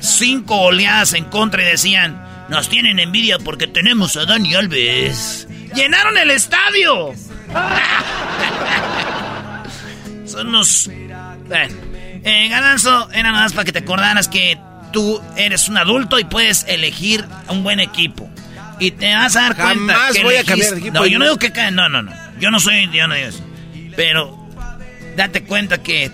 5 0.00 0.54
oleadas 0.54 1.14
en 1.14 1.24
contra 1.24 1.62
y 1.62 1.66
decían, 1.66 2.22
nos 2.48 2.68
tienen 2.68 2.98
envidia 2.98 3.38
porque 3.38 3.66
tenemos 3.66 4.16
a 4.16 4.24
Dani 4.24 4.54
Alves. 4.54 5.48
Llenaron 5.74 6.16
el 6.18 6.30
estadio. 6.30 7.12
Son 10.26 10.48
unos... 10.48 10.90
Bueno, 11.48 11.74
eh, 12.24 12.48
Garanzo, 12.48 13.08
era 13.12 13.30
nada 13.30 13.44
más 13.44 13.52
para 13.52 13.64
que 13.64 13.72
te 13.72 13.78
acordaras 13.80 14.28
que 14.28 14.58
tú 14.92 15.20
eres 15.36 15.68
un 15.68 15.76
adulto 15.76 16.18
y 16.18 16.24
puedes 16.24 16.64
elegir 16.68 17.24
un 17.48 17.62
buen 17.62 17.80
equipo. 17.80 18.28
Y 18.78 18.90
te 18.90 19.14
vas 19.14 19.36
a 19.36 19.42
dar 19.42 19.56
cuenta 19.56 19.96
que 20.12 20.22
voy 20.24 20.34
a 20.34 20.40
elegiste- 20.40 20.46
cambiar 20.46 20.72
de 20.72 20.78
equipo. 20.80 20.94
No, 20.94 21.06
yo 21.06 21.18
no 21.18 21.24
digo 21.24 21.38
que 21.38 21.50
no, 21.70 21.88
no, 21.88 22.02
no. 22.02 22.12
Yo 22.40 22.50
no 22.50 22.60
soy, 22.60 22.90
yo 22.92 23.06
no 23.06 23.14
digo 23.14 23.28
eso. 23.28 23.44
Pero 23.94 24.48
date 25.16 25.44
cuenta 25.44 25.82
que 25.82 26.10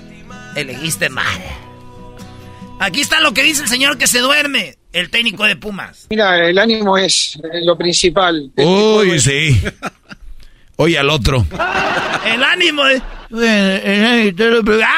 elegiste 0.55 1.09
mal. 1.09 1.27
Aquí 2.79 3.01
está 3.01 3.20
lo 3.20 3.33
que 3.33 3.43
dice 3.43 3.62
el 3.62 3.69
señor 3.69 3.97
que 3.99 4.07
se 4.07 4.20
duerme, 4.20 4.77
el 4.93 5.10
técnico 5.10 5.44
de 5.44 5.56
Pumas. 5.56 6.06
Mira, 6.10 6.48
el 6.48 6.59
ánimo 6.59 6.97
es 6.98 7.39
lo 7.64 7.77
principal. 7.77 8.51
Uy, 8.56 9.19
sí. 9.19 9.60
Oye 10.77 10.98
al 10.98 11.10
otro. 11.10 11.47
El 12.27 12.43
ánimo 12.43 12.85
de... 12.85 13.02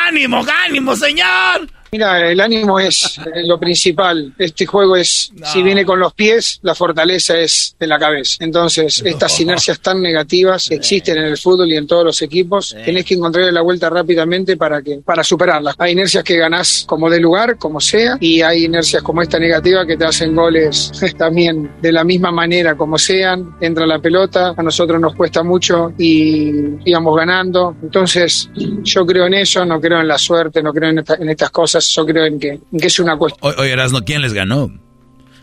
¡Ánimo, 0.06 0.44
ánimo, 0.66 0.96
señor! 0.96 1.68
Mira, 1.94 2.28
el 2.28 2.40
ánimo 2.40 2.80
es 2.80 3.20
eh, 3.32 3.44
lo 3.46 3.56
principal. 3.56 4.34
Este 4.36 4.66
juego 4.66 4.96
es, 4.96 5.30
si 5.44 5.62
viene 5.62 5.84
con 5.84 6.00
los 6.00 6.12
pies, 6.12 6.58
la 6.62 6.74
fortaleza 6.74 7.38
es 7.38 7.76
de 7.78 7.86
la 7.86 8.00
cabeza. 8.00 8.38
Entonces, 8.40 9.00
estas 9.04 9.38
inercias 9.38 9.78
tan 9.78 10.02
negativas 10.02 10.68
existen 10.72 11.18
en 11.18 11.26
el 11.26 11.38
fútbol 11.38 11.70
y 11.70 11.76
en 11.76 11.86
todos 11.86 12.04
los 12.04 12.20
equipos. 12.20 12.74
Tenés 12.84 13.04
que 13.04 13.14
encontrarle 13.14 13.52
la 13.52 13.60
vuelta 13.60 13.88
rápidamente 13.90 14.56
para 14.56 14.82
que 14.82 15.02
para 15.04 15.22
superarlas. 15.22 15.76
Hay 15.78 15.92
inercias 15.92 16.24
que 16.24 16.36
ganás 16.36 16.82
como 16.84 17.08
de 17.08 17.20
lugar, 17.20 17.58
como 17.58 17.80
sea, 17.80 18.16
y 18.18 18.40
hay 18.42 18.64
inercias 18.64 19.00
como 19.04 19.22
esta 19.22 19.38
negativa 19.38 19.86
que 19.86 19.96
te 19.96 20.04
hacen 20.04 20.34
goles 20.34 20.90
también 21.16 21.74
de 21.80 21.92
la 21.92 22.02
misma 22.02 22.32
manera, 22.32 22.76
como 22.76 22.98
sean. 22.98 23.54
Entra 23.60 23.86
la 23.86 24.00
pelota, 24.00 24.52
a 24.56 24.62
nosotros 24.64 25.00
nos 25.00 25.14
cuesta 25.14 25.44
mucho 25.44 25.92
y 25.96 26.50
íbamos 26.90 27.16
ganando. 27.16 27.76
Entonces, 27.80 28.50
yo 28.82 29.06
creo 29.06 29.26
en 29.26 29.34
eso, 29.34 29.64
no 29.64 29.80
creo 29.80 30.00
en 30.00 30.08
la 30.08 30.18
suerte, 30.18 30.60
no 30.60 30.72
creo 30.72 30.90
en, 30.90 30.98
esta- 30.98 31.14
en 31.14 31.28
estas 31.28 31.50
cosas, 31.50 31.83
yo 31.94 32.06
creo 32.06 32.26
en 32.26 32.38
que, 32.38 32.48
en 32.50 32.80
que 32.80 32.86
es 32.86 32.98
una 32.98 33.16
cuestión. 33.16 33.54
Oye, 33.58 33.70
Erasno, 33.72 34.04
¿quién 34.04 34.22
les 34.22 34.32
ganó? 34.32 34.70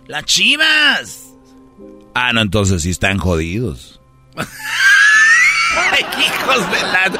¡Las 0.07 0.25
chivas! 0.25 1.19
Ah, 2.13 2.33
no, 2.33 2.41
entonces 2.41 2.81
sí 2.83 2.89
están 2.89 3.17
jodidos. 3.17 3.99
Ay, 4.35 6.05
hijos 6.25 6.71
de 6.71 6.81
la... 6.81 7.11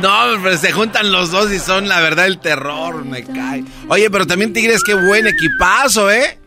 No, 0.00 0.42
pero 0.42 0.56
se 0.58 0.72
juntan 0.72 1.12
los 1.12 1.30
dos 1.30 1.52
y 1.52 1.58
son 1.58 1.86
la 1.88 2.00
verdad 2.00 2.26
el 2.26 2.40
terror, 2.40 3.04
me 3.04 3.22
cae. 3.24 3.62
Oye, 3.88 4.10
pero 4.10 4.26
también 4.26 4.52
Tigres, 4.52 4.82
qué 4.84 4.94
buen 4.94 5.26
equipazo, 5.26 6.10
¿eh? 6.10 6.38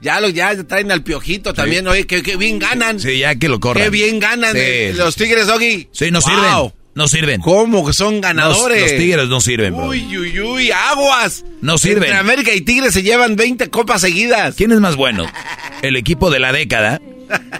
Ya 0.00 0.20
lo 0.20 0.28
ya 0.30 0.60
traen 0.64 0.90
al 0.90 1.02
piojito 1.02 1.52
también, 1.52 1.86
oye, 1.86 2.06
que, 2.06 2.22
que 2.22 2.36
bien 2.36 2.58
ganan. 2.58 2.98
Sí, 2.98 3.18
ya 3.18 3.34
que 3.36 3.48
lo 3.48 3.60
corran. 3.60 3.84
Qué 3.84 3.90
bien 3.90 4.18
ganan 4.18 4.52
Sí. 4.52 4.58
eh, 4.60 4.94
los 4.96 5.14
Tigres, 5.16 5.46
Doggy. 5.46 5.88
Sí, 5.92 6.10
no 6.10 6.20
Wow. 6.20 6.28
sirven. 6.30 6.81
No 6.94 7.08
sirven. 7.08 7.40
¿Cómo 7.40 7.86
que 7.86 7.92
son 7.94 8.20
ganadores? 8.20 8.82
los 8.82 8.90
tigres 9.00 9.28
no 9.28 9.40
sirven, 9.40 9.74
bro. 9.74 9.86
Uy, 9.88 10.16
uy, 10.18 10.40
uy, 10.40 10.70
aguas. 10.70 11.44
No 11.62 11.78
sirven. 11.78 12.04
Entre 12.04 12.18
América 12.18 12.52
y 12.54 12.60
Tigres 12.60 12.92
se 12.92 13.02
llevan 13.02 13.34
20 13.36 13.70
copas 13.70 14.02
seguidas. 14.02 14.54
¿Quién 14.56 14.72
es 14.72 14.80
más 14.80 14.96
bueno? 14.96 15.24
¿El 15.80 15.96
equipo 15.96 16.30
de 16.30 16.38
la 16.38 16.52
década? 16.52 17.00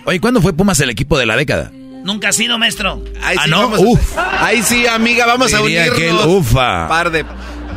Oye, 0.05 0.21
¿cuándo 0.21 0.43
fue 0.43 0.53
Pumas 0.53 0.79
el 0.81 0.91
equipo 0.91 1.19
de 1.19 1.25
la 1.27 1.37
década? 1.37 1.71
Nunca 2.05 2.29
ha 2.29 2.33
sido 2.33 2.59
maestro. 2.59 3.03
Ahí 3.23 3.37
Ah, 3.39 3.45
sí, 3.45 3.51
¿no? 3.51 3.63
vamos 3.71 3.81
Uf. 3.83 4.19
Ahí 4.19 4.63
sí, 4.63 4.87
amiga, 4.87 5.25
vamos 5.25 5.55
a 5.55 5.63
unirnos. 5.63 5.97
que 5.97 6.11
el- 6.11 6.17
ufa. 6.17 6.89
Par 6.89 7.11
de... 7.11 7.25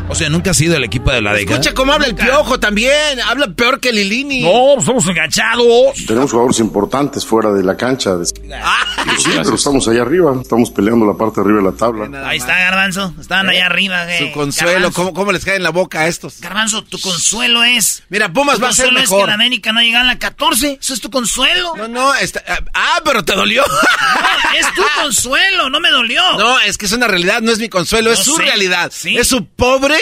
O 0.08 0.14
sea, 0.14 0.30
nunca 0.30 0.52
ha 0.52 0.54
sido 0.54 0.78
el 0.78 0.84
equipo 0.84 1.12
de 1.12 1.20
la 1.22 1.34
década. 1.34 1.56
Escucha 1.60 1.74
cómo 1.74 1.92
habla 1.92 2.08
el 2.08 2.16
piojo 2.16 2.60
también. 2.60 3.20
Habla 3.26 3.48
peor 3.48 3.80
que 3.80 3.92
Lilini. 3.92 4.42
No, 4.44 4.82
somos 4.82 5.06
enganchados. 5.08 5.66
Tenemos 6.08 6.32
jugadores 6.32 6.60
importantes 6.60 7.26
fuera 7.26 7.52
de 7.52 7.64
la 7.64 7.76
cancha. 7.76 8.12
Pero 8.16 9.20
sí, 9.20 9.30
pero 9.36 9.56
estamos 9.56 9.88
allá 9.88 10.04
arriba. 10.04 10.34
Estamos 10.42 10.70
peleando 10.72 11.06
la 11.06 11.14
parte 11.18 11.42
de 11.42 11.46
arriba 11.48 11.60
de 11.64 11.72
la 11.72 11.78
tabla. 11.78 12.30
Ahí 12.30 12.38
está 12.38 12.56
Garbanzo. 12.58 13.14
Estaban 13.20 13.50
allá 13.50 13.66
arriba. 13.66 14.10
eh. 14.14 14.20
Su 14.20 14.32
consuelo, 14.32 14.72
Garbanzo. 14.74 14.94
¿cómo, 14.96 15.14
cómo 15.14 15.32
les 15.32 15.44
cae 15.44 15.56
en 15.58 15.64
la 15.64 15.72
boca 15.72 16.02
a 16.02 16.08
estos? 16.08 16.40
Garbanzo, 16.40 16.84
tu 16.84 17.00
consuelo 17.00 17.64
es. 17.64 18.04
Mira, 18.10 18.32
Pumas 18.32 18.62
va 18.62 18.70
a 18.70 18.74
ser 18.74 18.86
consuelo 18.86 19.00
es 19.04 19.10
que 19.10 19.16
mejor. 19.16 19.28
la 19.30 19.34
América 19.34 19.72
no 19.74 19.82
llega 19.82 20.02
a 20.02 20.06
la 20.06 20.18
14. 20.20 20.78
Eso 20.80 20.94
es 20.94 21.02
tu 21.02 21.10
consuelo. 21.10 21.74
No, 21.76 21.88
no, 21.90 22.14
está- 22.16 22.44
ah, 22.74 23.00
pero 23.04 23.26
te 23.26 23.34
dolió. 23.34 23.64
No, 23.68 24.60
es 24.60 24.74
tu 24.76 24.84
consuelo, 25.02 25.70
no 25.70 25.80
me 25.80 25.90
dolió. 25.90 26.22
No, 26.38 26.60
es 26.62 26.78
que 26.78 26.86
es 26.86 26.92
una 26.94 27.08
realidad, 27.08 27.42
no 27.42 27.52
es 27.52 27.60
mi 27.60 27.68
consuelo, 27.70 28.12
es 28.12 28.20
su 28.20 28.36
sé, 28.36 28.44
realidad. 28.44 28.92
sí. 28.94 29.18
Es 29.18 29.28
su 29.28 29.46
pobre 29.48 29.95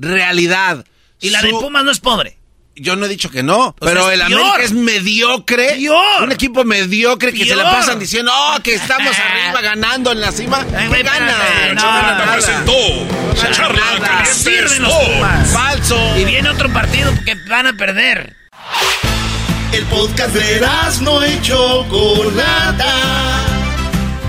realidad. 0.00 0.84
Y 1.20 1.30
la 1.30 1.42
de 1.42 1.50
Pumas 1.50 1.84
no 1.84 1.90
es 1.90 2.00
pobre. 2.00 2.38
Yo 2.76 2.96
no 2.96 3.04
he 3.04 3.08
dicho 3.08 3.30
que 3.30 3.42
no, 3.42 3.76
pero 3.78 4.10
el 4.10 4.20
peor. 4.20 4.40
América 4.40 4.62
es 4.62 4.72
mediocre. 4.72 5.74
Peor. 5.76 6.22
Un 6.22 6.32
equipo 6.32 6.64
mediocre 6.64 7.32
que 7.32 7.44
se 7.44 7.54
la 7.54 7.64
pasan 7.64 7.98
diciendo, 7.98 8.32
oh, 8.34 8.58
que 8.62 8.74
estamos 8.74 9.14
arriba 9.18 9.60
ganando 9.60 10.12
en 10.12 10.20
la 10.20 10.32
cima. 10.32 10.64
Ay, 10.74 10.86
espérate, 10.86 11.74
no, 11.74 12.32
presentó 12.32 12.72
Charla. 13.52 13.80
Caliente 14.00 14.32
Sirven 14.32 14.82
los 14.82 14.92
Sports. 14.92 15.14
Pumas. 15.14 15.48
Falso. 15.50 16.18
Y 16.18 16.24
viene 16.24 16.48
otro 16.48 16.72
partido 16.72 17.12
que 17.24 17.34
van 17.48 17.66
a 17.66 17.74
perder. 17.74 18.34
El 19.72 19.84
podcast 19.86 20.34
de 20.34 20.66
no 21.02 21.26
y 21.26 21.40
Chocolata. 21.42 22.86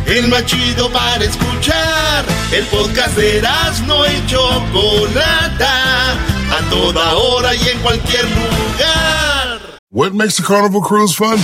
El 0.06 0.28
más 0.28 0.45
chido 0.45 0.90
para 0.91 1.23
escuchar. 1.23 2.26
El 2.52 2.65
podcast 2.65 3.15
de 3.15 3.41
no 3.88 4.06
y 4.06 4.26
Chocolata. 4.28 6.14
A 6.14 6.69
toda 6.69 7.14
hora 7.15 7.56
y 7.56 7.69
en 7.69 7.80
cualquier 7.80 8.26
lugar. 8.26 9.61
What 9.91 10.14
makes 10.14 10.40
a 10.40 10.44
carnival 10.44 10.82
cruise 10.82 11.15
fun? 11.15 11.40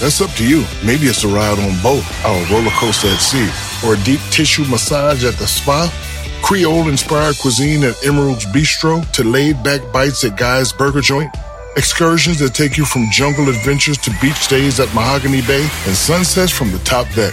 That's 0.00 0.20
up 0.20 0.30
to 0.36 0.44
you. 0.44 0.64
Maybe 0.84 1.06
it's 1.06 1.24
a 1.24 1.28
ride 1.28 1.58
on 1.58 1.80
boat, 1.82 2.02
or 2.24 2.36
a 2.36 2.50
roller 2.50 2.72
coaster 2.72 3.08
at 3.08 3.20
sea, 3.20 3.48
or 3.86 3.94
a 3.94 3.98
deep 4.04 4.20
tissue 4.30 4.64
massage 4.64 5.24
at 5.24 5.34
the 5.34 5.46
spa. 5.46 5.90
Creole 6.42 6.88
inspired 6.88 7.38
cuisine 7.38 7.84
at 7.84 7.94
Emerald's 8.04 8.44
Bistro 8.46 9.08
to 9.12 9.22
laid 9.22 9.62
back 9.62 9.80
bites 9.92 10.24
at 10.24 10.36
Guy's 10.36 10.72
Burger 10.72 11.00
Joint. 11.00 11.30
Excursions 11.76 12.38
that 12.40 12.52
take 12.52 12.76
you 12.76 12.84
from 12.84 13.06
jungle 13.12 13.48
adventures 13.48 13.96
to 13.98 14.10
beach 14.20 14.36
stays 14.36 14.80
at 14.80 14.92
Mahogany 14.92 15.40
Bay 15.42 15.62
and 15.86 15.94
sunsets 15.94 16.50
from 16.50 16.72
the 16.72 16.78
top 16.80 17.06
deck. 17.14 17.32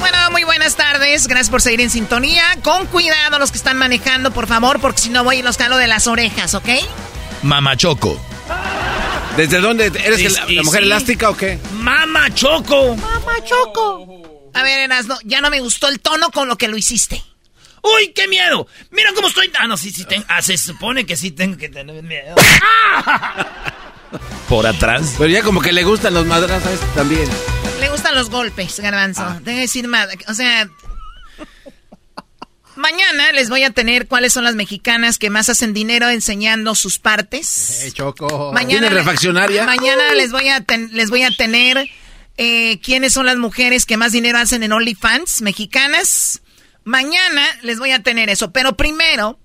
Bueno, 0.00 0.30
muy 0.30 0.44
buenas 0.44 0.76
tardes. 0.76 1.28
Gracias 1.28 1.50
por 1.50 1.62
seguir 1.62 1.80
en 1.80 1.90
sintonía. 1.90 2.42
Con 2.62 2.86
cuidado 2.86 3.38
los 3.38 3.50
que 3.52 3.58
están 3.58 3.76
manejando, 3.76 4.32
por 4.32 4.46
favor, 4.46 4.80
porque 4.80 5.00
si 5.00 5.08
no 5.10 5.22
voy 5.24 5.38
y 5.38 5.42
los 5.42 5.56
calo 5.56 5.76
de 5.76 5.86
las 5.86 6.06
orejas, 6.06 6.54
¿ok? 6.54 6.68
Mamachoco. 7.42 8.20
¿Desde 9.36 9.60
dónde? 9.60 9.86
¿Eres 9.86 10.40
la 10.50 10.62
mujer 10.62 10.82
elástica 10.82 11.30
o 11.30 11.36
qué? 11.36 11.58
Mamachoco. 11.74 12.96
Mamachoco. 12.96 14.50
A 14.54 14.62
ver, 14.62 14.80
Erasno, 14.80 15.18
ya 15.24 15.40
no 15.40 15.48
me 15.48 15.60
gustó 15.60 15.88
el 15.88 16.00
tono 16.00 16.30
con 16.30 16.48
lo 16.48 16.58
que 16.58 16.68
lo 16.68 16.76
hiciste. 16.76 17.22
¡Uy, 17.82 18.12
qué 18.14 18.28
miedo! 18.28 18.66
¡Mira 18.90 19.12
cómo 19.14 19.28
estoy! 19.28 19.50
Ah, 19.58 19.66
no, 19.66 19.76
sí, 19.76 19.90
sí, 19.90 20.04
ten... 20.04 20.24
Ah, 20.28 20.40
se 20.40 20.56
supone 20.56 21.04
que 21.04 21.16
sí 21.16 21.32
tengo 21.32 21.56
que 21.56 21.68
tener 21.68 22.02
miedo. 22.02 22.34
¡Ah! 22.96 23.71
Por 24.52 24.66
atrás. 24.66 25.14
Pero 25.16 25.30
ya 25.30 25.42
como 25.42 25.62
que 25.62 25.72
le 25.72 25.82
gustan 25.82 26.12
los 26.12 26.26
madrazos 26.26 26.78
también. 26.94 27.26
Le 27.80 27.88
gustan 27.88 28.14
los 28.14 28.28
golpes, 28.28 28.80
Garbanzo. 28.80 29.22
Ah. 29.22 29.38
Deja 29.42 29.54
de 29.56 29.62
decir 29.62 29.88
más. 29.88 30.08
O 30.28 30.34
sea, 30.34 30.68
mañana 32.76 33.32
les 33.32 33.48
voy 33.48 33.64
a 33.64 33.70
tener 33.70 34.08
cuáles 34.08 34.34
son 34.34 34.44
las 34.44 34.54
mexicanas 34.54 35.16
que 35.16 35.30
más 35.30 35.48
hacen 35.48 35.72
dinero 35.72 36.10
enseñando 36.10 36.74
sus 36.74 36.98
partes. 36.98 37.82
Eh, 37.84 37.92
Choco. 37.92 38.52
Mañana 38.52 38.88
¿Tiene 38.88 38.94
refaccionaria? 38.94 39.64
Mañana 39.64 40.12
les 40.12 40.32
voy 40.32 40.50
a 40.50 40.60
ten- 40.60 40.90
les 40.92 41.08
voy 41.08 41.22
a 41.22 41.30
tener 41.30 41.88
eh, 42.36 42.78
quiénes 42.82 43.14
son 43.14 43.24
las 43.24 43.38
mujeres 43.38 43.86
que 43.86 43.96
más 43.96 44.12
dinero 44.12 44.36
hacen 44.36 44.62
en 44.62 44.72
OnlyFans 44.72 45.40
mexicanas. 45.40 46.42
Mañana 46.84 47.42
les 47.62 47.78
voy 47.78 47.92
a 47.92 48.02
tener 48.02 48.28
eso, 48.28 48.52
pero 48.52 48.76
primero 48.76 49.38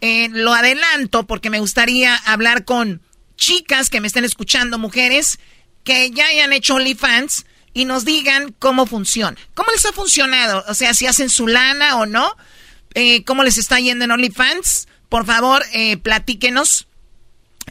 eh, 0.00 0.28
lo 0.32 0.52
adelanto 0.54 1.24
porque 1.24 1.50
me 1.50 1.60
gustaría 1.60 2.16
hablar 2.16 2.64
con 2.64 3.00
chicas 3.36 3.90
que 3.90 4.00
me 4.00 4.06
estén 4.06 4.24
escuchando, 4.24 4.78
mujeres 4.78 5.38
que 5.84 6.10
ya 6.10 6.26
hayan 6.26 6.52
hecho 6.52 6.74
OnlyFans 6.74 7.44
y 7.74 7.84
nos 7.84 8.04
digan 8.04 8.54
cómo 8.58 8.86
funciona. 8.86 9.36
¿Cómo 9.54 9.70
les 9.72 9.84
ha 9.84 9.92
funcionado? 9.92 10.64
O 10.68 10.74
sea, 10.74 10.94
si 10.94 11.06
hacen 11.06 11.28
su 11.28 11.46
lana 11.46 11.98
o 11.98 12.06
no. 12.06 12.34
Eh, 12.94 13.24
¿Cómo 13.24 13.42
les 13.42 13.58
está 13.58 13.80
yendo 13.80 14.04
en 14.04 14.12
OnlyFans? 14.12 14.86
Por 15.08 15.26
favor, 15.26 15.64
eh, 15.72 15.96
platíquenos. 15.96 16.86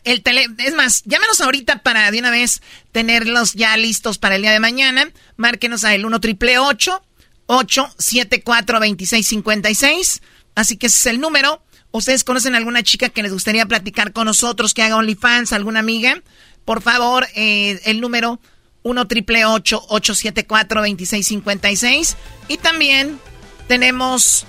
El 0.04 0.22
tele, 0.22 0.48
es 0.58 0.74
más, 0.74 1.04
llámenos 1.06 1.40
ahorita 1.40 1.82
para 1.82 2.12
de 2.12 2.20
una 2.20 2.30
vez 2.30 2.62
tenerlos 2.92 3.54
ya 3.54 3.78
listos 3.78 4.18
para 4.18 4.36
el 4.36 4.42
día 4.42 4.52
de 4.52 4.60
mañana. 4.60 5.10
Márquenos 5.38 5.86
a 5.86 5.96
el 5.96 6.06
1 6.06 6.20
triple 6.20 6.60
874 6.60 8.80
2656. 8.80 10.22
Así 10.56 10.78
que 10.78 10.88
ese 10.88 10.98
es 10.98 11.06
el 11.06 11.22
número. 11.22 11.64
¿Ustedes 11.94 12.24
conocen 12.24 12.56
alguna 12.56 12.82
chica 12.82 13.10
que 13.10 13.22
les 13.22 13.32
gustaría 13.32 13.68
platicar 13.68 14.14
con 14.14 14.26
nosotros, 14.26 14.74
que 14.74 14.82
haga 14.82 14.96
OnlyFans, 14.96 15.54
alguna 15.54 15.80
amiga? 15.80 16.24
Por 16.66 16.82
favor, 16.82 17.28
eh, 17.36 17.80
el 17.86 18.02
número 18.02 18.40
1 18.82 19.08
triple 19.08 19.46
874 19.46 20.82
2656. 20.82 22.18
Y 22.48 22.58
también 22.58 23.20
tenemos, 23.68 24.48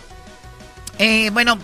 eh, 0.98 1.28
bueno, 1.34 1.58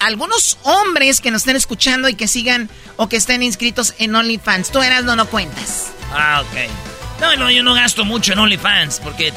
algunos 0.00 0.56
hombres 0.62 1.20
que 1.20 1.30
nos 1.30 1.42
estén 1.42 1.56
escuchando 1.56 2.08
y 2.08 2.14
que 2.14 2.28
sigan 2.28 2.70
o 2.96 3.10
que 3.10 3.16
estén 3.16 3.42
inscritos 3.42 3.92
en 3.98 4.14
OnlyFans. 4.14 4.72
Tú 4.72 4.80
eras 4.80 5.04
no 5.04 5.16
no 5.16 5.26
cuentas. 5.26 5.92
Ah, 6.14 6.42
ok. 6.46 7.20
No, 7.20 7.36
no, 7.36 7.50
yo 7.50 7.62
no 7.62 7.74
gasto 7.74 8.06
mucho 8.06 8.32
en 8.32 8.38
OnlyFans 8.38 9.00
porque 9.00 9.34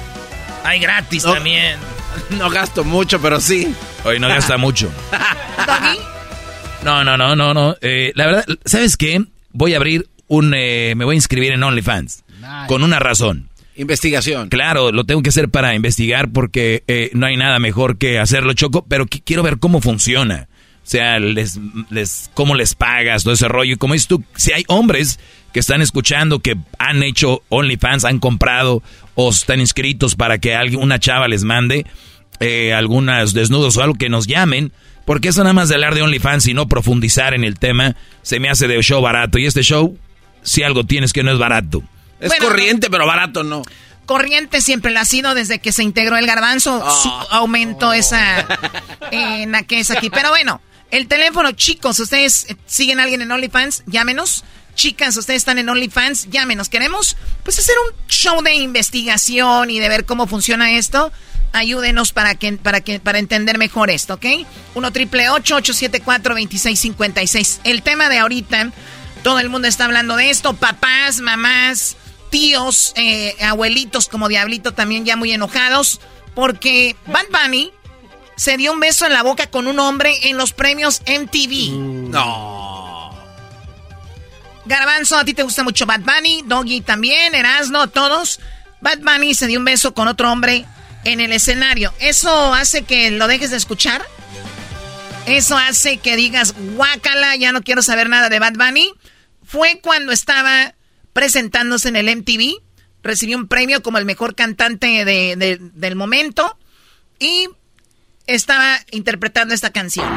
hay 0.63 0.79
gratis 0.79 1.25
No. 1.25 1.33
también. 1.33 1.77
No 2.31 2.49
gasto 2.49 2.83
mucho, 2.83 3.21
pero 3.21 3.39
sí. 3.39 3.73
Hoy 4.03 4.19
no 4.19 4.27
gasta 4.27 4.57
mucho. 4.57 4.91
No, 6.83 7.03
no, 7.03 7.17
no, 7.17 7.35
no, 7.35 7.53
no. 7.53 7.75
Eh, 7.81 8.11
la 8.15 8.25
verdad, 8.25 8.45
¿sabes 8.65 8.95
qué? 8.97 9.23
Voy 9.51 9.73
a 9.73 9.77
abrir 9.77 10.07
un... 10.27 10.53
eh, 10.55 10.93
me 10.95 11.05
voy 11.05 11.13
a 11.13 11.17
inscribir 11.17 11.51
en 11.51 11.63
OnlyFans. 11.63 12.23
Con 12.67 12.83
una 12.83 12.99
razón. 12.99 13.49
Investigación. 13.75 14.49
Claro, 14.49 14.91
lo 14.91 15.05
tengo 15.05 15.21
que 15.21 15.29
hacer 15.29 15.49
para 15.49 15.75
investigar 15.75 16.29
porque 16.31 16.83
eh, 16.87 17.09
no 17.13 17.25
hay 17.25 17.37
nada 17.37 17.59
mejor 17.59 17.97
que 17.97 18.19
hacerlo, 18.19 18.53
Choco, 18.53 18.85
pero 18.87 19.05
qui- 19.05 19.21
quiero 19.25 19.43
ver 19.43 19.59
cómo 19.59 19.81
funciona. 19.81 20.47
O 20.83 20.87
sea, 20.89 21.19
les, 21.19 21.59
les, 21.89 22.29
cómo 22.33 22.55
les 22.55 22.75
pagas, 22.75 23.23
todo 23.23 23.33
ese 23.33 23.47
rollo. 23.47 23.73
Y 23.73 23.77
como 23.77 23.93
dices 23.93 24.07
tú, 24.07 24.23
si 24.35 24.51
hay 24.53 24.63
hombres 24.67 25.19
que 25.53 25.59
están 25.59 25.81
escuchando, 25.81 26.39
que 26.39 26.55
han 26.77 27.03
hecho 27.03 27.43
OnlyFans, 27.49 28.05
han 28.05 28.19
comprado 28.19 28.81
o 29.15 29.29
están 29.29 29.59
inscritos 29.59 30.15
para 30.15 30.37
que 30.37 30.55
alguien, 30.55 30.81
una 30.81 30.99
chava 30.99 31.27
les 31.27 31.43
mande 31.43 31.85
eh, 32.39 32.73
algunas 32.73 33.33
desnudos 33.33 33.75
o 33.77 33.83
algo 33.83 33.95
que 33.95 34.09
nos 34.09 34.27
llamen. 34.27 34.71
Porque 35.05 35.29
eso 35.29 35.41
nada 35.43 35.53
más 35.53 35.69
de 35.69 35.75
hablar 35.75 35.95
de 35.95 36.03
OnlyFans 36.03 36.47
y 36.47 36.53
no 36.53 36.67
profundizar 36.67 37.33
en 37.33 37.43
el 37.43 37.57
tema, 37.57 37.95
se 38.21 38.39
me 38.39 38.47
hace 38.49 38.67
de 38.67 38.79
show 38.83 39.01
barato. 39.01 39.39
Y 39.39 39.45
este 39.47 39.63
show, 39.63 39.97
si 40.43 40.61
algo 40.61 40.83
tienes 40.83 41.13
que 41.13 41.23
no 41.23 41.31
es 41.31 41.39
barato. 41.39 41.81
Es 42.19 42.27
Bueno, 42.29 42.45
corriente, 42.47 42.89
pero 42.91 43.07
barato 43.07 43.43
no. 43.43 43.63
corriente 44.05 44.61
siempre 44.61 44.91
lo 44.91 44.99
ha 44.99 45.05
sido 45.05 45.33
desde 45.33 45.59
que 45.59 45.71
se 45.71 45.81
integró 45.83 46.15
el 46.17 46.27
garbanzo. 46.27 46.83
Ah. 46.85 46.91
su- 47.01 47.09
aumentó 47.35 47.91
esa 47.93 48.45
eh, 49.11 49.45
naquez 49.47 49.89
aquí. 49.91 50.09
Pero 50.11 50.29
bueno, 50.29 50.61
el 50.91 51.07
teléfono, 51.07 51.51
chicos, 51.53 51.99
ustedes 51.99 52.45
siguen 52.67 52.99
a 52.99 53.03
alguien 53.03 53.21
en 53.23 53.31
OnlyFans, 53.31 53.83
llámenos. 53.87 54.43
Chicas, 54.79 55.17
ustedes 55.17 55.41
están 55.41 55.57
en 55.57 55.67
OnlyFans, 55.67 56.29
llámenos. 56.29 56.69
Queremos 56.69 57.17
pues 57.43 57.59
hacer 57.59 57.75
un 57.85 58.07
show 58.07 58.41
de 58.41 58.53
investigación 58.53 59.69
y 59.69 59.77
de 59.77 59.89
ver 59.89 60.05
cómo 60.05 60.25
funciona 60.25 60.71
esto. 60.71 61.11
Ayúdenos 61.51 62.13
para 62.13 62.35
que 62.35 62.53
para 62.53 62.79
que 62.79 63.01
para 63.01 63.19
entender 63.19 63.57
mejor 63.57 63.89
esto, 63.89 64.13
¿ok? 64.13 64.25
1 64.75 64.91
triple 64.93 65.29
874 65.31 66.33
2656. 66.33 67.59
El 67.65 67.81
tema 67.81 68.07
de 68.07 68.19
ahorita, 68.19 68.71
todo 69.21 69.39
el 69.39 69.49
mundo 69.49 69.67
está 69.67 69.83
hablando 69.83 70.15
de 70.15 70.29
esto, 70.29 70.53
papás, 70.53 71.19
mamás, 71.19 71.97
tíos, 72.29 72.93
eh, 72.95 73.35
abuelitos 73.41 74.07
como 74.07 74.29
Diablito 74.29 74.73
también 74.73 75.03
ya 75.03 75.17
muy 75.17 75.33
enojados 75.33 75.99
porque 76.35 76.95
Bad 77.05 77.25
Bunny 77.33 77.73
se 78.37 78.55
dio 78.55 78.71
un 78.71 78.79
beso 78.79 79.05
en 79.05 79.11
la 79.11 79.23
boca 79.23 79.47
con 79.47 79.67
un 79.67 79.77
hombre 79.79 80.29
en 80.29 80.37
los 80.37 80.53
premios 80.53 81.01
MTV. 81.01 81.73
No. 82.11 82.58
Garbanzo, 84.69 85.17
a 85.17 85.25
ti 85.25 85.33
te 85.33 85.43
gusta 85.43 85.63
mucho 85.63 85.85
Bad 85.85 86.01
Bunny, 86.01 86.43
Doggy 86.45 86.81
también, 86.81 87.33
Erasno, 87.35 87.89
todos. 87.89 88.39
Bad 88.81 88.99
Bunny 88.99 89.33
se 89.33 89.47
dio 89.47 89.59
un 89.59 89.65
beso 89.65 89.93
con 89.93 90.07
otro 90.07 90.31
hombre 90.31 90.65
en 91.03 91.19
el 91.19 91.31
escenario. 91.33 91.91
¿Eso 91.99 92.53
hace 92.53 92.83
que 92.83 93.09
lo 93.11 93.27
dejes 93.27 93.49
de 93.51 93.57
escuchar? 93.57 94.05
¿Eso 95.25 95.57
hace 95.57 95.97
que 95.97 96.15
digas, 96.15 96.53
guácala, 96.75 97.35
ya 97.35 97.51
no 97.51 97.61
quiero 97.63 97.81
saber 97.81 98.09
nada 98.09 98.29
de 98.29 98.39
Bad 98.39 98.53
Bunny? 98.53 98.93
Fue 99.43 99.79
cuando 99.81 100.11
estaba 100.11 100.75
presentándose 101.13 101.89
en 101.89 101.95
el 101.95 102.07
MTV, 102.07 102.61
recibió 103.03 103.37
un 103.37 103.47
premio 103.47 103.81
como 103.81 103.97
el 103.97 104.05
mejor 104.05 104.35
cantante 104.35 105.03
de- 105.03 105.35
de- 105.35 105.57
del 105.59 105.95
momento 105.95 106.57
y 107.17 107.49
estaba 108.27 108.79
interpretando 108.91 109.53
esta 109.55 109.71
canción. 109.71 110.07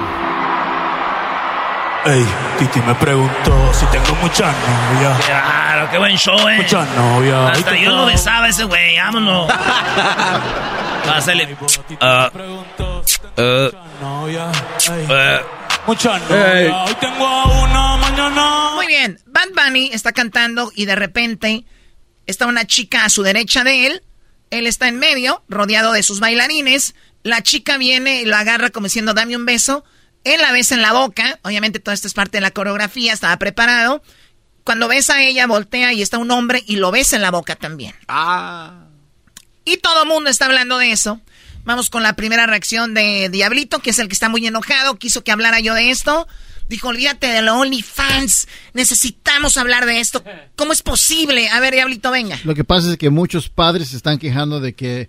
Ey, 2.04 2.26
Titi 2.58 2.80
me 2.80 2.94
preguntó 2.96 3.72
si 3.72 3.86
tengo 3.86 4.14
muchas 4.20 4.52
novias. 4.92 5.24
Claro, 5.24 5.88
qué 5.90 5.98
buen 5.98 6.16
show, 6.16 6.36
eh. 6.48 6.56
Muchas 6.56 6.88
novias. 6.96 7.58
Hasta 7.58 7.76
yo 7.76 7.90
lo 7.92 8.06
besaba 8.06 8.48
ese 8.48 8.64
güey, 8.64 8.96
vámonos. 8.96 9.46
Pásale. 11.06 11.56
Ah, 12.00 12.30
Eh, 13.36 13.70
eh, 14.86 15.40
Muchas 15.86 16.20
Ey. 16.28 16.68
novias. 16.68 16.88
Hoy 16.88 16.94
tengo 17.00 17.26
a 17.26 17.44
una, 17.64 17.96
mañana. 17.98 18.70
Muy 18.74 18.86
bien, 18.88 19.20
Bad 19.26 19.48
Bunny 19.54 19.90
está 19.92 20.12
cantando 20.12 20.72
y 20.74 20.86
de 20.86 20.96
repente 20.96 21.64
está 22.26 22.46
una 22.46 22.66
chica 22.66 23.04
a 23.04 23.10
su 23.10 23.22
derecha 23.22 23.62
de 23.62 23.86
él. 23.86 24.02
Él 24.50 24.66
está 24.66 24.88
en 24.88 24.98
medio, 24.98 25.44
rodeado 25.48 25.92
de 25.92 26.02
sus 26.02 26.18
bailarines. 26.18 26.94
La 27.22 27.42
chica 27.42 27.78
viene 27.78 28.22
y 28.22 28.24
lo 28.24 28.36
agarra 28.36 28.70
como 28.70 28.84
diciendo, 28.86 29.14
dame 29.14 29.36
un 29.36 29.46
beso. 29.46 29.84
Él 30.24 30.40
la 30.40 30.52
besa 30.52 30.74
en 30.74 30.82
la 30.82 30.92
boca. 30.92 31.38
Obviamente 31.42 31.80
todo 31.80 31.94
esto 31.94 32.06
es 32.06 32.14
parte 32.14 32.38
de 32.38 32.42
la 32.42 32.50
coreografía, 32.50 33.12
estaba 33.12 33.36
preparado. 33.38 34.02
Cuando 34.64 34.88
besa 34.88 35.16
a 35.16 35.22
ella, 35.22 35.46
voltea 35.46 35.92
y 35.92 36.02
está 36.02 36.18
un 36.18 36.30
hombre 36.30 36.62
y 36.66 36.76
lo 36.76 36.90
besa 36.90 37.16
en 37.16 37.22
la 37.22 37.30
boca 37.30 37.56
también. 37.56 37.94
Ah. 38.08 38.86
Y 39.64 39.78
todo 39.78 40.02
el 40.02 40.08
mundo 40.08 40.30
está 40.30 40.46
hablando 40.46 40.78
de 40.78 40.92
eso. 40.92 41.20
Vamos 41.64 41.90
con 41.90 42.02
la 42.02 42.14
primera 42.14 42.46
reacción 42.46 42.94
de 42.94 43.28
Diablito, 43.30 43.80
que 43.80 43.90
es 43.90 43.98
el 43.98 44.08
que 44.08 44.14
está 44.14 44.28
muy 44.28 44.46
enojado. 44.46 44.96
Quiso 44.98 45.22
que 45.22 45.30
hablara 45.30 45.60
yo 45.60 45.74
de 45.74 45.90
esto. 45.90 46.26
Dijo, 46.68 46.88
olvídate 46.88 47.28
de 47.28 47.42
los 47.42 47.56
OnlyFans. 47.56 48.48
Necesitamos 48.72 49.56
hablar 49.56 49.86
de 49.86 50.00
esto. 50.00 50.24
¿Cómo 50.56 50.72
es 50.72 50.82
posible? 50.82 51.48
A 51.50 51.60
ver, 51.60 51.74
Diablito, 51.74 52.10
venga. 52.10 52.38
Lo 52.44 52.54
que 52.54 52.64
pasa 52.64 52.92
es 52.92 52.96
que 52.96 53.10
muchos 53.10 53.48
padres 53.48 53.88
se 53.88 53.96
están 53.96 54.18
quejando 54.18 54.58
de 54.58 54.72
que 54.72 55.08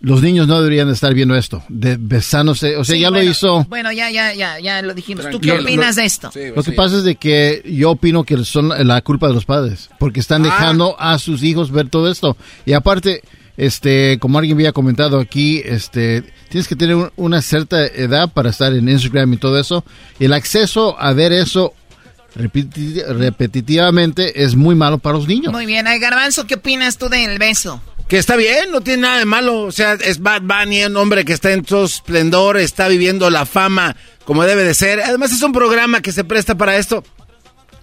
los 0.00 0.22
niños 0.22 0.46
no 0.48 0.58
deberían 0.62 0.88
de 0.88 0.94
estar 0.94 1.12
viendo 1.14 1.34
esto, 1.36 1.62
de 1.68 1.96
besándose. 2.00 2.76
O 2.76 2.84
sea, 2.84 2.94
Sí, 2.94 3.00
ya 3.02 3.10
bueno, 3.10 3.24
lo 3.24 3.30
hizo. 3.30 3.64
Bueno, 3.68 3.92
ya, 3.92 4.10
ya, 4.10 4.32
ya, 4.34 4.58
ya 4.58 4.80
lo 4.82 4.94
dijimos. 4.94 5.28
¿Tú 5.30 5.40
qué 5.40 5.52
opinas 5.52 5.96
lo- 5.96 6.00
de 6.02 6.06
esto? 6.06 6.30
Lo 6.56 6.62
que 6.62 6.72
pasa 6.72 6.96
es 6.96 7.04
de 7.04 7.16
que 7.16 7.62
yo 7.66 7.90
opino 7.90 8.24
que 8.24 8.42
son 8.44 8.68
la 8.86 9.02
culpa 9.02 9.28
de 9.28 9.34
los 9.34 9.44
padres, 9.44 9.90
porque 9.98 10.20
están 10.20 10.42
dejando 10.42 10.96
a 10.98 11.18
sus 11.18 11.42
hijos 11.42 11.70
ver 11.70 11.88
todo 11.90 12.10
esto. 12.10 12.36
Y 12.64 12.72
aparte, 12.72 13.22
este, 13.56 14.18
como 14.18 14.38
alguien 14.38 14.56
había 14.56 14.72
comentado 14.72 15.18
aquí, 15.20 15.60
este, 15.64 16.22
tienes 16.48 16.66
que 16.66 16.76
tener 16.76 16.96
un- 16.96 17.10
una 17.16 17.42
cierta 17.42 17.84
edad 17.84 18.30
para 18.32 18.48
estar 18.50 18.72
en 18.72 18.88
Instagram 18.88 19.34
y 19.34 19.36
todo 19.36 19.58
eso. 19.60 19.84
Y 20.18 20.24
el 20.24 20.32
acceso 20.32 20.98
a 20.98 21.12
ver 21.12 21.32
eso 21.32 21.74
repeti- 22.36 23.04
repetitivamente 23.06 24.44
es 24.44 24.54
muy 24.54 24.74
malo 24.74 24.98
para 24.98 25.18
los 25.18 25.26
niños. 25.28 25.52
Muy 25.52 25.66
bien. 25.66 25.86
Ay, 25.86 25.98
Garbanzo, 25.98 26.46
¿qué 26.46 26.54
opinas 26.54 26.96
tú 26.96 27.08
del 27.08 27.38
beso? 27.38 27.82
Que 28.10 28.18
está 28.18 28.34
bien, 28.36 28.72
no 28.72 28.80
tiene 28.82 29.02
nada 29.02 29.18
de 29.20 29.24
malo. 29.24 29.62
O 29.62 29.72
sea, 29.72 29.94
es 29.94 30.20
Bad 30.20 30.42
Bunny, 30.42 30.84
un 30.84 30.96
hombre 30.98 31.24
que 31.24 31.32
está 31.32 31.52
en 31.52 31.62
todo 31.64 31.84
esplendor, 31.86 32.58
está 32.58 32.88
viviendo 32.88 33.30
la 33.30 33.46
fama 33.46 33.96
como 34.24 34.44
debe 34.44 34.64
de 34.64 34.74
ser. 34.74 35.00
Además, 35.00 35.32
es 35.32 35.40
un 35.42 35.52
programa 35.52 36.02
que 36.02 36.10
se 36.12 36.24
presta 36.24 36.56
para 36.56 36.76
esto. 36.76 37.04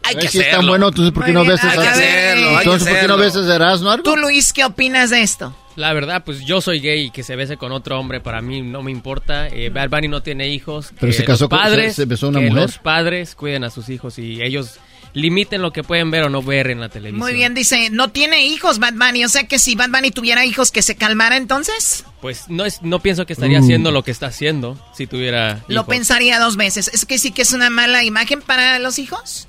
Hay 0.03 0.15
que 0.15 0.27
Si 0.27 0.39
es 0.39 0.51
tan 0.51 0.67
bueno, 0.67 0.89
entonces 0.89 1.13
¿por 1.13 1.25
qué 1.25 1.31
no 1.33 1.43
ves 1.43 1.59
esa? 1.59 1.71
hay 1.71 1.79
que 1.79 1.87
hacerlo, 1.87 2.49
hay 2.49 2.55
que 2.57 2.63
Entonces, 2.63 2.87
¿por 2.89 2.99
qué 3.01 3.07
no 3.07 3.13
hacerlo. 3.15 3.39
ves 3.39 3.45
ese 3.47 3.55
Erasmo? 3.55 3.97
Tú, 4.03 4.15
Luis, 4.15 4.53
¿qué 4.53 4.63
opinas 4.63 5.09
de 5.09 5.21
esto? 5.21 5.55
La 5.75 5.93
verdad, 5.93 6.23
pues 6.25 6.39
yo 6.45 6.59
soy 6.61 6.79
gay 6.79 7.05
y 7.05 7.09
que 7.11 7.23
se 7.23 7.35
bese 7.35 7.57
con 7.57 7.71
otro 7.71 7.99
hombre 7.99 8.19
para 8.21 8.41
mí 8.41 8.61
no 8.61 8.81
me 8.83 8.91
importa. 8.91 9.47
Eh, 9.47 9.69
Bad 9.69 9.89
Bunny 9.89 10.07
no 10.07 10.21
tiene 10.23 10.47
hijos. 10.49 10.91
Pero 10.99 11.11
que 11.11 11.17
se 11.17 11.23
casó 11.25 11.45
los 11.45 11.49
con- 11.49 11.59
padres, 11.59 11.95
se- 11.95 12.01
se 12.03 12.05
besó 12.05 12.29
una 12.29 12.39
que 12.39 12.47
mujer. 12.47 12.63
los 12.63 12.77
padres 12.79 13.35
cuiden 13.35 13.63
a 13.63 13.69
sus 13.69 13.89
hijos 13.89 14.17
y 14.17 14.41
ellos 14.41 14.79
limiten 15.17 15.61
lo 15.61 15.71
que 15.73 15.83
pueden 15.83 16.11
ver 16.11 16.23
o 16.23 16.29
no 16.29 16.41
ver 16.41 16.69
en 16.69 16.79
la 16.79 16.89
televisión. 16.89 17.19
Muy 17.19 17.33
bien, 17.33 17.53
dice, 17.53 17.89
no 17.89 18.09
tiene 18.09 18.45
hijos 18.45 18.79
Bad 18.79 18.93
Bunny. 18.93 19.25
O 19.25 19.29
sea 19.29 19.45
que 19.47 19.59
si 19.59 19.75
Bad 19.75 19.89
Bunny 19.89 20.11
tuviera 20.11 20.45
hijos, 20.45 20.71
que 20.71 20.81
se 20.81 20.95
calmara 20.95 21.37
entonces. 21.37 22.05
Pues 22.21 22.45
no 22.49 22.65
es, 22.65 22.81
no 22.81 22.99
pienso 23.01 23.25
que 23.25 23.33
estaría 23.33 23.59
Uh. 23.59 23.63
haciendo 23.63 23.91
lo 23.91 24.03
que 24.03 24.11
está 24.11 24.27
haciendo 24.27 24.79
si 24.95 25.07
tuviera 25.07 25.63
Lo 25.67 25.85
pensaría 25.85 26.39
dos 26.39 26.55
veces. 26.57 26.89
¿Es 26.93 27.05
que 27.05 27.17
sí 27.19 27.31
que 27.31 27.41
es 27.41 27.53
una 27.53 27.69
mala 27.69 28.03
imagen 28.03 28.41
para 28.41 28.79
los 28.79 28.99
hijos? 28.99 29.47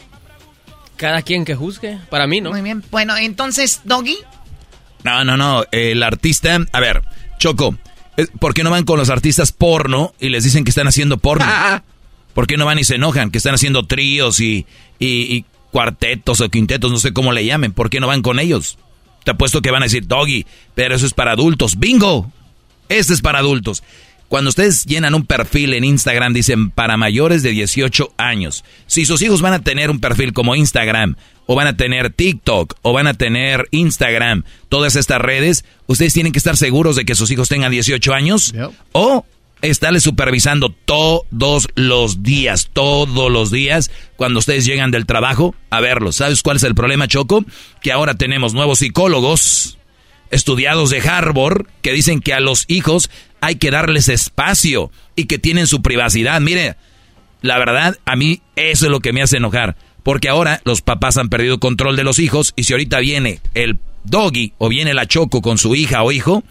Cada 0.96 1.22
quien 1.22 1.44
que 1.44 1.54
juzgue. 1.54 1.98
Para 2.10 2.26
mí, 2.26 2.40
¿no? 2.40 2.50
Muy 2.50 2.62
bien. 2.62 2.82
Bueno, 2.90 3.16
entonces, 3.16 3.82
Doggy. 3.84 4.18
No, 5.04 5.24
no, 5.24 5.36
no. 5.36 5.64
El 5.70 6.02
artista. 6.02 6.58
A 6.72 6.80
ver, 6.80 7.02
Choco. 7.38 7.76
eh, 8.16 8.26
¿Por 8.40 8.52
qué 8.54 8.64
no 8.64 8.70
van 8.70 8.84
con 8.84 8.98
los 8.98 9.10
artistas 9.10 9.52
porno 9.52 10.12
y 10.18 10.28
les 10.30 10.42
dicen 10.44 10.64
que 10.64 10.70
están 10.70 10.88
haciendo 10.88 11.18
porno? 11.18 11.46
¿Por 12.34 12.46
qué 12.46 12.56
no 12.56 12.64
van 12.66 12.78
y 12.78 12.84
se 12.84 12.96
enojan 12.96 13.30
que 13.30 13.38
están 13.38 13.54
haciendo 13.54 13.86
tríos 13.86 14.38
y, 14.40 14.66
y- 14.98 15.36
y 15.36 15.44
cuartetos 15.70 16.40
o 16.40 16.48
quintetos, 16.48 16.90
no 16.90 16.98
sé 16.98 17.12
cómo 17.12 17.32
le 17.32 17.44
llamen? 17.44 17.72
¿Por 17.72 17.90
qué 17.90 18.00
no 18.00 18.06
van 18.06 18.22
con 18.22 18.38
ellos? 18.38 18.78
Te 19.24 19.32
apuesto 19.32 19.62
que 19.62 19.70
van 19.70 19.82
a 19.82 19.86
decir, 19.86 20.06
Doggy, 20.06 20.46
pero 20.74 20.94
eso 20.94 21.06
es 21.06 21.12
para 21.12 21.32
adultos. 21.32 21.78
¡Bingo! 21.78 22.30
Este 22.88 23.12
es 23.12 23.20
para 23.20 23.40
adultos. 23.40 23.82
Cuando 24.28 24.50
ustedes 24.50 24.84
llenan 24.84 25.14
un 25.14 25.24
perfil 25.24 25.72
en 25.72 25.84
Instagram, 25.84 26.34
dicen 26.34 26.70
para 26.70 26.98
mayores 26.98 27.42
de 27.42 27.50
18 27.50 28.12
años. 28.18 28.62
Si 28.86 29.06
sus 29.06 29.22
hijos 29.22 29.40
van 29.40 29.54
a 29.54 29.62
tener 29.62 29.90
un 29.90 30.00
perfil 30.00 30.34
como 30.34 30.54
Instagram, 30.54 31.16
o 31.46 31.54
van 31.54 31.66
a 31.66 31.76
tener 31.78 32.10
TikTok, 32.10 32.74
o 32.82 32.92
van 32.92 33.06
a 33.06 33.14
tener 33.14 33.68
Instagram, 33.70 34.44
todas 34.68 34.96
estas 34.96 35.20
redes, 35.22 35.64
ustedes 35.86 36.12
tienen 36.12 36.32
que 36.32 36.38
estar 36.38 36.58
seguros 36.58 36.94
de 36.94 37.06
que 37.06 37.14
sus 37.14 37.30
hijos 37.30 37.48
tengan 37.48 37.72
18 37.72 38.12
años, 38.12 38.54
o 38.92 39.24
estarles 39.62 40.02
supervisando 40.02 40.70
todos 40.70 41.68
los 41.74 42.22
días, 42.22 42.70
todos 42.72 43.30
los 43.30 43.50
días, 43.50 43.90
cuando 44.16 44.38
ustedes 44.38 44.64
llegan 44.64 44.90
del 44.90 45.06
trabajo 45.06 45.54
a 45.70 45.80
verlos. 45.80 46.16
¿Sabes 46.16 46.42
cuál 46.42 46.56
es 46.56 46.62
el 46.64 46.74
problema, 46.74 47.08
Choco? 47.08 47.44
Que 47.82 47.92
ahora 47.92 48.14
tenemos 48.14 48.54
nuevos 48.54 48.80
psicólogos 48.80 49.78
estudiados 50.30 50.90
de 50.90 51.00
Harvard 51.00 51.66
que 51.82 51.92
dicen 51.92 52.20
que 52.20 52.34
a 52.34 52.40
los 52.40 52.64
hijos 52.68 53.10
hay 53.40 53.56
que 53.56 53.70
darles 53.70 54.08
espacio 54.08 54.90
y 55.16 55.24
que 55.24 55.38
tienen 55.38 55.66
su 55.66 55.82
privacidad. 55.82 56.40
Mire, 56.40 56.76
la 57.40 57.58
verdad, 57.58 57.98
a 58.04 58.16
mí 58.16 58.42
eso 58.56 58.86
es 58.86 58.90
lo 58.90 59.00
que 59.00 59.12
me 59.12 59.22
hace 59.22 59.38
enojar. 59.38 59.76
Porque 60.02 60.28
ahora 60.28 60.60
los 60.64 60.80
papás 60.80 61.16
han 61.18 61.28
perdido 61.28 61.58
control 61.58 61.96
de 61.96 62.04
los 62.04 62.18
hijos 62.18 62.52
y 62.56 62.64
si 62.64 62.72
ahorita 62.72 62.98
viene 63.00 63.40
el 63.54 63.78
doggy 64.04 64.54
o 64.58 64.68
viene 64.68 64.94
la 64.94 65.06
choco 65.06 65.42
con 65.42 65.58
su 65.58 65.74
hija 65.74 66.02
o 66.02 66.12
hijo, 66.12 66.44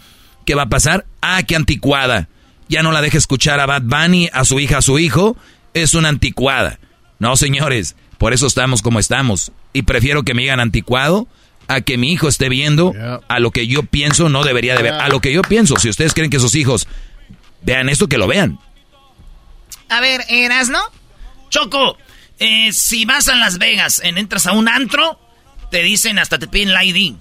¿qué 0.44 0.54
va 0.54 0.62
a 0.62 0.68
pasar? 0.68 1.06
Ah, 1.20 1.42
qué 1.42 1.56
anticuada. 1.56 2.28
Ya 2.68 2.82
no 2.82 2.92
la 2.92 3.00
deja 3.00 3.18
escuchar 3.18 3.60
a 3.60 3.66
Bad 3.66 3.82
Bunny, 3.82 4.28
a 4.32 4.44
su 4.44 4.60
hija, 4.60 4.78
a 4.78 4.82
su 4.82 4.98
hijo. 4.98 5.36
Es 5.74 5.94
una 5.94 6.08
anticuada. 6.08 6.78
No, 7.18 7.36
señores, 7.36 7.96
por 8.18 8.32
eso 8.32 8.46
estamos 8.46 8.82
como 8.82 8.98
estamos. 8.98 9.52
Y 9.72 9.82
prefiero 9.82 10.22
que 10.22 10.34
me 10.34 10.42
digan 10.42 10.60
anticuado 10.60 11.28
a 11.68 11.80
que 11.82 11.98
mi 11.98 12.12
hijo 12.12 12.28
esté 12.28 12.48
viendo 12.48 12.94
a 13.28 13.38
lo 13.40 13.50
que 13.50 13.66
yo 13.66 13.82
pienso 13.82 14.28
no 14.28 14.44
debería 14.44 14.74
de 14.76 14.82
ver. 14.82 14.94
A 14.94 15.08
lo 15.08 15.20
que 15.20 15.32
yo 15.32 15.42
pienso. 15.42 15.76
Si 15.76 15.88
ustedes 15.88 16.14
creen 16.14 16.30
que 16.30 16.40
sus 16.40 16.54
hijos 16.54 16.88
vean 17.62 17.88
esto, 17.88 18.08
que 18.08 18.18
lo 18.18 18.26
vean. 18.26 18.58
A 19.88 20.00
ver, 20.00 20.22
¿Erasno? 20.28 20.80
Choco, 21.50 21.96
eh, 22.38 22.72
si 22.72 23.04
vas 23.04 23.28
a 23.28 23.36
Las 23.36 23.58
Vegas, 23.58 24.00
en, 24.04 24.18
entras 24.18 24.46
a 24.46 24.52
un 24.52 24.68
antro, 24.68 25.18
te 25.70 25.82
dicen, 25.82 26.18
hasta 26.18 26.38
te 26.38 26.46
piden 26.46 26.72
la 26.72 26.84
ID. 26.84 27.14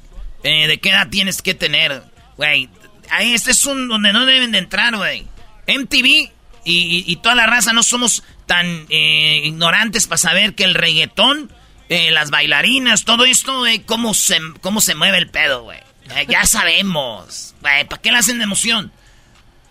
Eh, 0.44 0.68
¿De 0.68 0.80
qué 0.80 0.90
edad 0.90 1.10
tienes 1.10 1.41
que 1.41 1.53
tener? 1.53 2.03
Güey, 2.36 2.69
ahí 3.10 3.34
este 3.34 3.52
es 3.52 3.65
un 3.65 3.88
donde 3.88 4.14
no 4.14 4.26
deben 4.26 4.52
de 4.52 4.60
entrar, 4.60 4.95
güey. 4.95 5.26
MTV 5.68 6.31
y, 6.69 7.15
toda 7.18 7.35
la 7.35 7.45
raza 7.45 7.72
no 7.72 7.81
somos 7.81 8.23
tan 8.45 8.85
eh, 8.89 9.41
ignorantes 9.45 10.07
para 10.07 10.18
saber 10.18 10.53
que 10.53 10.65
el 10.65 10.73
reggaetón, 10.73 11.52
eh, 11.88 12.11
las 12.11 12.30
bailarinas, 12.30 13.06
todo 13.06 13.23
esto, 13.23 13.60
güey, 13.60 13.80
cómo 13.80 14.14
se, 14.14 14.38
cómo 14.61 14.81
se 14.81 14.95
mueve 14.95 15.18
el 15.18 15.30
pedo, 15.30 15.64
güey. 15.64 15.80
Eh, 16.15 16.26
ya 16.27 16.45
sabemos. 16.45 17.56
¿para 17.61 17.85
qué 18.02 18.11
le 18.11 18.18
hacen 18.18 18.38
de 18.38 18.44
emoción? 18.44 18.91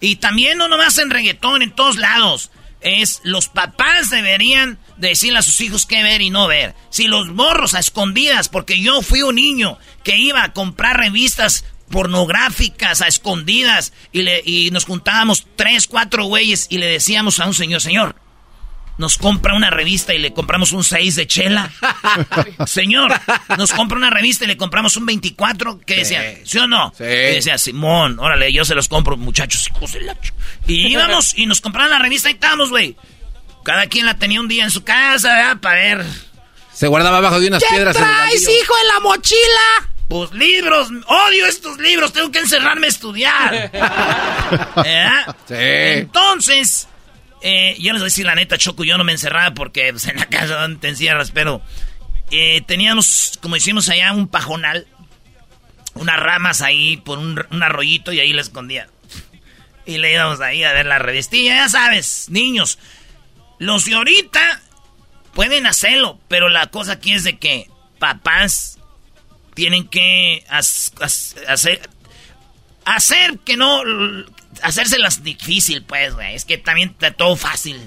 Y 0.00 0.16
también 0.16 0.58
no 0.58 0.68
nomás 0.68 0.98
en 0.98 1.10
reggaetón, 1.10 1.62
en 1.62 1.72
todos 1.72 1.96
lados. 1.96 2.50
Es 2.80 3.20
los 3.24 3.48
papás 3.48 4.10
deberían 4.10 4.78
decirle 4.96 5.38
a 5.38 5.42
sus 5.42 5.60
hijos 5.60 5.86
qué 5.86 6.02
ver 6.02 6.20
y 6.20 6.30
no 6.30 6.46
ver. 6.46 6.74
Si 6.90 7.08
los 7.08 7.28
morros 7.28 7.74
a 7.74 7.80
escondidas, 7.80 8.48
porque 8.48 8.80
yo 8.80 9.02
fui 9.02 9.22
un 9.22 9.34
niño 9.34 9.78
que 10.04 10.16
iba 10.16 10.42
a 10.42 10.52
comprar 10.52 10.98
revistas 10.98 11.64
pornográficas 11.90 13.00
a 13.02 13.08
escondidas 13.08 13.92
y, 14.12 14.22
le, 14.22 14.42
y 14.44 14.70
nos 14.70 14.84
juntábamos 14.84 15.46
tres, 15.56 15.86
cuatro 15.86 16.24
güeyes 16.24 16.66
y 16.70 16.78
le 16.78 16.86
decíamos 16.86 17.40
a 17.40 17.46
un 17.46 17.54
señor, 17.54 17.80
señor, 17.80 18.16
nos 18.98 19.18
compra 19.18 19.54
una 19.54 19.68
revista 19.70 20.14
y 20.14 20.18
le 20.18 20.32
compramos 20.32 20.72
un 20.72 20.82
6 20.82 21.16
de 21.16 21.26
chela. 21.26 21.70
Señor, 22.66 23.12
nos 23.58 23.72
compra 23.74 23.98
una 23.98 24.08
revista 24.08 24.44
y 24.44 24.46
le 24.46 24.56
compramos 24.56 24.96
un 24.96 25.04
24. 25.04 25.80
¿Qué 25.84 25.96
decía? 25.96 26.38
¿Sí 26.44 26.56
o 26.56 26.66
no? 26.66 26.94
Sí. 26.96 27.04
Y 27.04 27.06
decía, 27.34 27.58
Simón, 27.58 28.18
órale, 28.18 28.50
yo 28.54 28.64
se 28.64 28.74
los 28.74 28.88
compro, 28.88 29.18
muchachos, 29.18 29.68
hijos 29.68 29.92
de 29.92 30.00
la 30.00 30.14
ch-". 30.14 30.32
Y 30.66 30.86
íbamos 30.92 31.36
y 31.36 31.44
nos 31.44 31.60
compraban 31.60 31.90
la 31.90 31.98
revista 31.98 32.30
y 32.30 32.34
estábamos, 32.34 32.70
güey. 32.70 32.96
Cada 33.64 33.86
quien 33.86 34.06
la 34.06 34.14
tenía 34.16 34.40
un 34.40 34.48
día 34.48 34.64
en 34.64 34.70
su 34.70 34.82
casa, 34.82 35.28
¿verdad? 35.28 35.60
Para 35.60 35.74
ver. 35.76 36.06
Se 36.72 36.86
guardaba 36.86 37.18
abajo 37.18 37.38
de 37.38 37.48
unas 37.48 37.62
¿Qué 37.62 37.68
piedras. 37.68 37.96
en 37.96 38.02
el 38.02 38.08
traes, 38.08 38.44
baldío. 38.46 38.62
hijo, 38.62 38.74
en 38.80 38.88
la 38.88 39.00
mochila? 39.00 39.90
Pues 40.08 40.30
libros, 40.32 40.88
odio 41.06 41.46
estos 41.46 41.78
libros, 41.78 42.12
tengo 42.12 42.30
que 42.30 42.38
encerrarme 42.38 42.86
a 42.86 42.90
estudiar. 42.90 43.70
¿Verdad? 44.76 45.36
Sí. 45.48 45.54
Entonces, 45.54 46.88
eh, 47.42 47.76
yo 47.78 47.92
les 47.92 48.00
voy 48.00 48.06
a 48.06 48.10
decir 48.10 48.26
la 48.26 48.34
neta, 48.34 48.58
Choco, 48.58 48.84
yo 48.84 48.96
no 48.98 49.04
me 49.04 49.12
encerraba 49.12 49.54
porque 49.54 49.90
pues, 49.92 50.06
en 50.06 50.16
la 50.16 50.26
casa 50.26 50.56
donde 50.56 50.80
te 50.80 50.88
encierras, 50.88 51.30
pero 51.32 51.60
eh, 52.30 52.62
teníamos, 52.66 53.38
como 53.40 53.54
decimos 53.56 53.88
allá, 53.88 54.12
un 54.12 54.28
pajonal, 54.28 54.86
unas 55.94 56.20
ramas 56.20 56.62
ahí 56.62 56.96
por 56.96 57.18
un, 57.18 57.44
un 57.50 57.62
arroyito 57.62 58.12
y 58.12 58.20
ahí 58.20 58.32
la 58.32 58.42
escondía. 58.42 58.88
Y 59.84 59.98
le 59.98 60.12
íbamos 60.12 60.40
ahí 60.40 60.64
a 60.64 60.72
ver 60.72 60.86
la 60.86 60.98
revistilla, 60.98 61.54
ya 61.54 61.68
sabes, 61.68 62.26
niños. 62.28 62.78
Los 63.58 63.84
de 63.84 63.94
ahorita 63.94 64.60
pueden 65.32 65.66
hacerlo, 65.66 66.18
pero 66.28 66.48
la 66.48 66.66
cosa 66.68 66.92
aquí 66.92 67.12
es 67.12 67.24
de 67.24 67.38
que 67.38 67.70
papás 67.98 68.75
tienen 69.56 69.88
que 69.88 70.44
hacer 70.48 71.80
hacer 72.84 73.38
que 73.40 73.56
no 73.56 73.82
hacérselas 74.62 75.24
difícil, 75.24 75.82
pues, 75.82 76.14
güey. 76.14 76.34
Es 76.34 76.44
que 76.44 76.58
también 76.58 76.90
está 76.90 77.10
todo 77.10 77.34
fácil. 77.34 77.80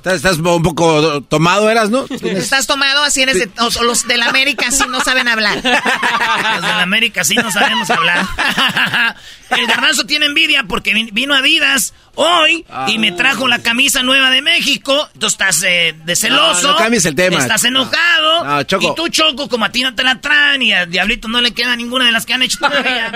Estás, 0.00 0.14
estás 0.14 0.38
un 0.38 0.62
poco 0.62 1.20
tomado, 1.28 1.68
eras, 1.70 1.90
¿no? 1.90 2.06
Estás 2.22 2.66
tomado, 2.66 3.02
así 3.02 3.20
eres 3.20 3.38
de, 3.38 3.50
o- 3.60 3.68
o 3.80 3.84
los 3.84 4.08
de 4.08 4.16
la 4.16 4.26
América 4.26 4.66
así 4.68 4.82
no 4.88 5.00
saben 5.02 5.28
hablar. 5.28 5.56
Los 5.62 6.62
de 6.62 6.68
la 6.68 6.82
América 6.82 7.22
sí 7.22 7.34
no 7.34 7.50
sabemos 7.52 7.90
hablar. 7.90 8.24
El 9.50 9.66
garbanzo 9.66 10.04
tiene 10.06 10.26
envidia 10.26 10.64
porque 10.66 10.94
vin- 10.94 11.10
vino 11.12 11.34
Adidas 11.34 11.92
hoy 12.14 12.64
y 12.88 12.98
me 12.98 13.12
trajo 13.12 13.46
la 13.48 13.58
camisa 13.60 14.02
nueva 14.02 14.30
de 14.30 14.40
México. 14.42 15.08
Tú 15.18 15.26
estás 15.26 15.62
eh, 15.64 15.94
de 16.04 16.16
celoso. 16.16 16.62
No, 16.68 16.72
no 16.72 16.78
cambies 16.78 17.04
el 17.04 17.14
tema. 17.14 17.38
Estás 17.38 17.64
enojado. 17.64 18.44
No, 18.44 18.62
Choco. 18.62 18.92
Y 18.92 18.94
tú, 18.94 19.08
Choco, 19.08 19.48
como 19.48 19.64
a 19.66 19.70
ti 19.70 19.82
no 19.82 19.94
te 19.94 20.02
la 20.02 20.20
traen 20.20 20.62
y 20.62 20.72
a 20.72 20.86
Diablito 20.86 21.28
no 21.28 21.40
le 21.40 21.52
queda 21.52 21.76
ninguna 21.76 22.06
de 22.06 22.12
las 22.12 22.24
que 22.26 22.32
han 22.34 22.42
hecho 22.42 22.58
todavía. 22.58 23.10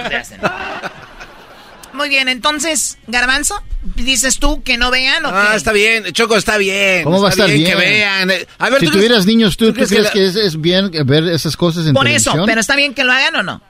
Muy 1.94 2.08
bien, 2.08 2.28
entonces, 2.28 2.98
Garbanzo, 3.06 3.62
dices 3.94 4.38
tú 4.38 4.62
que 4.62 4.76
no 4.76 4.90
vean 4.90 5.24
o 5.24 5.28
Ah, 5.32 5.48
qué? 5.52 5.56
está 5.56 5.72
bien, 5.72 6.04
Choco, 6.12 6.36
está 6.36 6.58
bien. 6.58 7.04
¿Cómo 7.04 7.20
va 7.22 7.28
a 7.28 7.30
estar 7.30 7.48
bien? 7.48 7.64
Que 7.70 7.76
vean. 7.76 8.30
A 8.58 8.68
ver, 8.70 8.80
si 8.80 8.86
¿tú 8.86 8.92
crees- 8.92 8.92
tuvieras 8.92 9.26
niños, 9.26 9.56
¿tú, 9.56 9.66
tú 9.72 9.74
crees, 9.74 9.90
la- 9.92 10.10
que, 10.10 10.26
es, 10.26 10.34
es 10.36 10.60
bien 10.60 10.90
ver 11.06 11.24
esas 11.28 11.56
cosas 11.56 11.86
en 11.86 11.94
Por 11.94 12.06
eso, 12.08 12.32
televisión? 12.32 12.46
pero 12.46 12.60
está 12.60 12.74
bien 12.76 12.94
que 12.94 13.04
lo 13.04 13.12
hagan 13.12 13.36
o 13.36 13.42
no. 13.44 13.62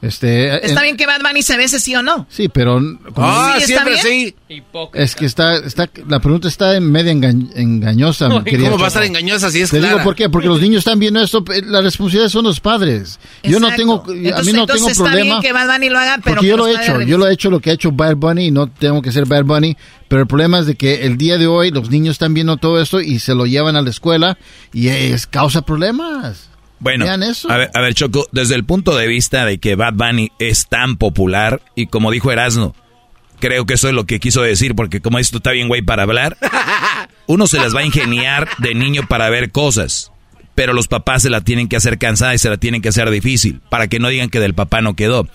Este, 0.00 0.64
Está 0.64 0.80
en- 0.80 0.82
bien 0.84 0.96
que 0.96 1.06
Bad 1.06 1.22
Bunny 1.22 1.42
se 1.42 1.56
bese 1.56 1.80
sí 1.80 1.96
o 1.96 2.02
no. 2.02 2.24
Sí, 2.30 2.48
pero... 2.48 2.80
Ah, 3.16 3.54
Sí, 3.58 3.64
está 3.72 3.82
siempre 3.84 3.92
bien. 3.94 4.34
sí. 4.48 4.62
Es 4.94 5.16
que 5.16 5.26
está, 5.26 5.56
está, 5.56 5.90
la 6.06 6.20
pregunta 6.20 6.46
está 6.46 6.76
en 6.76 6.88
media 6.90 7.12
enga- 7.12 7.50
engañosa. 7.56 8.28
mi 8.28 8.56
¿Cómo 8.58 8.78
va 8.78 8.84
a 8.84 8.88
estar 8.88 9.02
engañosa 9.02 9.50
si 9.50 9.60
es 9.60 9.70
Te 9.70 9.78
clara? 9.78 9.94
digo 9.94 10.04
por 10.04 10.14
qué, 10.14 10.28
porque 10.28 10.46
los 10.46 10.60
niños 10.60 10.78
están 10.80 11.00
viendo 11.00 11.20
esto, 11.20 11.42
eh, 11.52 11.62
la 11.66 11.80
responsabilidad 11.82 12.28
son 12.28 12.44
los 12.44 12.60
padres. 12.60 13.18
Yo 13.42 13.58
no 13.58 13.66
Exacto. 13.68 13.76
tengo, 13.82 13.94
a 13.94 14.12
Entonces- 14.12 14.46
mí 14.46 14.52
no 14.52 14.60
entonces 14.60 14.76
tengo 14.76 14.88
está 14.90 15.04
problema. 15.04 15.24
bien 15.24 15.42
que 15.42 15.52
Bad 15.52 15.72
Bunny 15.74 15.88
lo 15.88 15.98
haga, 15.98 16.14
pero 16.22 16.36
Porque 16.36 16.40
que 16.42 16.46
yo 16.50 16.56
lo 16.56 16.66
he 16.68 16.72
hecho, 16.74 17.00
yo 17.02 17.18
lo 17.18 17.26
he 17.26 17.32
hecho 17.32 17.50
lo 17.50 17.60
que 17.60 17.70
ha 17.70 17.72
hecho 17.72 17.90
Bad 17.90 18.16
Bunny 18.16 18.46
y 18.46 18.50
no 18.52 18.68
tengo 18.70 19.02
que 19.02 19.10
ser 19.10 19.26
Bad 19.26 19.44
Bunny, 19.44 19.76
pero 20.06 20.22
el 20.22 20.28
problema 20.28 20.60
es 20.60 20.66
de 20.66 20.76
que 20.76 21.06
el 21.06 21.18
día 21.18 21.38
de 21.38 21.48
hoy 21.48 21.72
los 21.72 21.90
niños 21.90 22.12
están 22.12 22.34
viendo 22.34 22.56
todo 22.56 22.80
esto 22.80 23.00
y 23.00 23.18
se 23.18 23.34
lo 23.34 23.46
llevan 23.46 23.74
a 23.74 23.82
la 23.82 23.90
escuela 23.90 24.38
y 24.72 24.88
es 24.88 25.26
causa 25.26 25.62
problemas. 25.62 26.48
Bueno, 26.80 27.04
eso. 27.22 27.50
A, 27.50 27.56
ver, 27.56 27.70
a 27.74 27.80
ver, 27.80 27.94
Choco, 27.94 28.26
desde 28.32 28.54
el 28.54 28.64
punto 28.64 28.96
de 28.96 29.06
vista 29.06 29.44
de 29.44 29.58
que 29.58 29.74
Bad 29.74 29.94
Bunny 29.94 30.30
es 30.38 30.68
tan 30.68 30.96
popular 30.96 31.60
y 31.74 31.86
como 31.86 32.10
dijo 32.10 32.30
Erasno, 32.30 32.74
creo 33.40 33.66
que 33.66 33.74
eso 33.74 33.88
es 33.88 33.94
lo 33.94 34.04
que 34.06 34.20
quiso 34.20 34.42
decir, 34.42 34.74
porque 34.74 35.00
como 35.00 35.18
esto 35.18 35.38
está 35.38 35.50
bien, 35.52 35.68
güey, 35.68 35.82
para 35.82 36.04
hablar, 36.04 36.36
uno 37.26 37.46
se 37.46 37.58
las 37.58 37.74
va 37.74 37.80
a 37.80 37.84
ingeniar 37.86 38.48
de 38.58 38.74
niño 38.74 39.02
para 39.08 39.28
ver 39.30 39.50
cosas, 39.50 40.12
pero 40.54 40.72
los 40.72 40.88
papás 40.88 41.22
se 41.22 41.30
la 41.30 41.40
tienen 41.40 41.68
que 41.68 41.76
hacer 41.76 41.98
cansada 41.98 42.34
y 42.34 42.38
se 42.38 42.48
la 42.50 42.56
tienen 42.58 42.80
que 42.82 42.88
hacer 42.90 43.10
difícil, 43.10 43.60
para 43.70 43.88
que 43.88 43.98
no 43.98 44.08
digan 44.08 44.28
que 44.30 44.40
del 44.40 44.54
papá 44.54 44.80
no 44.80 44.94
quedó. 44.94 45.28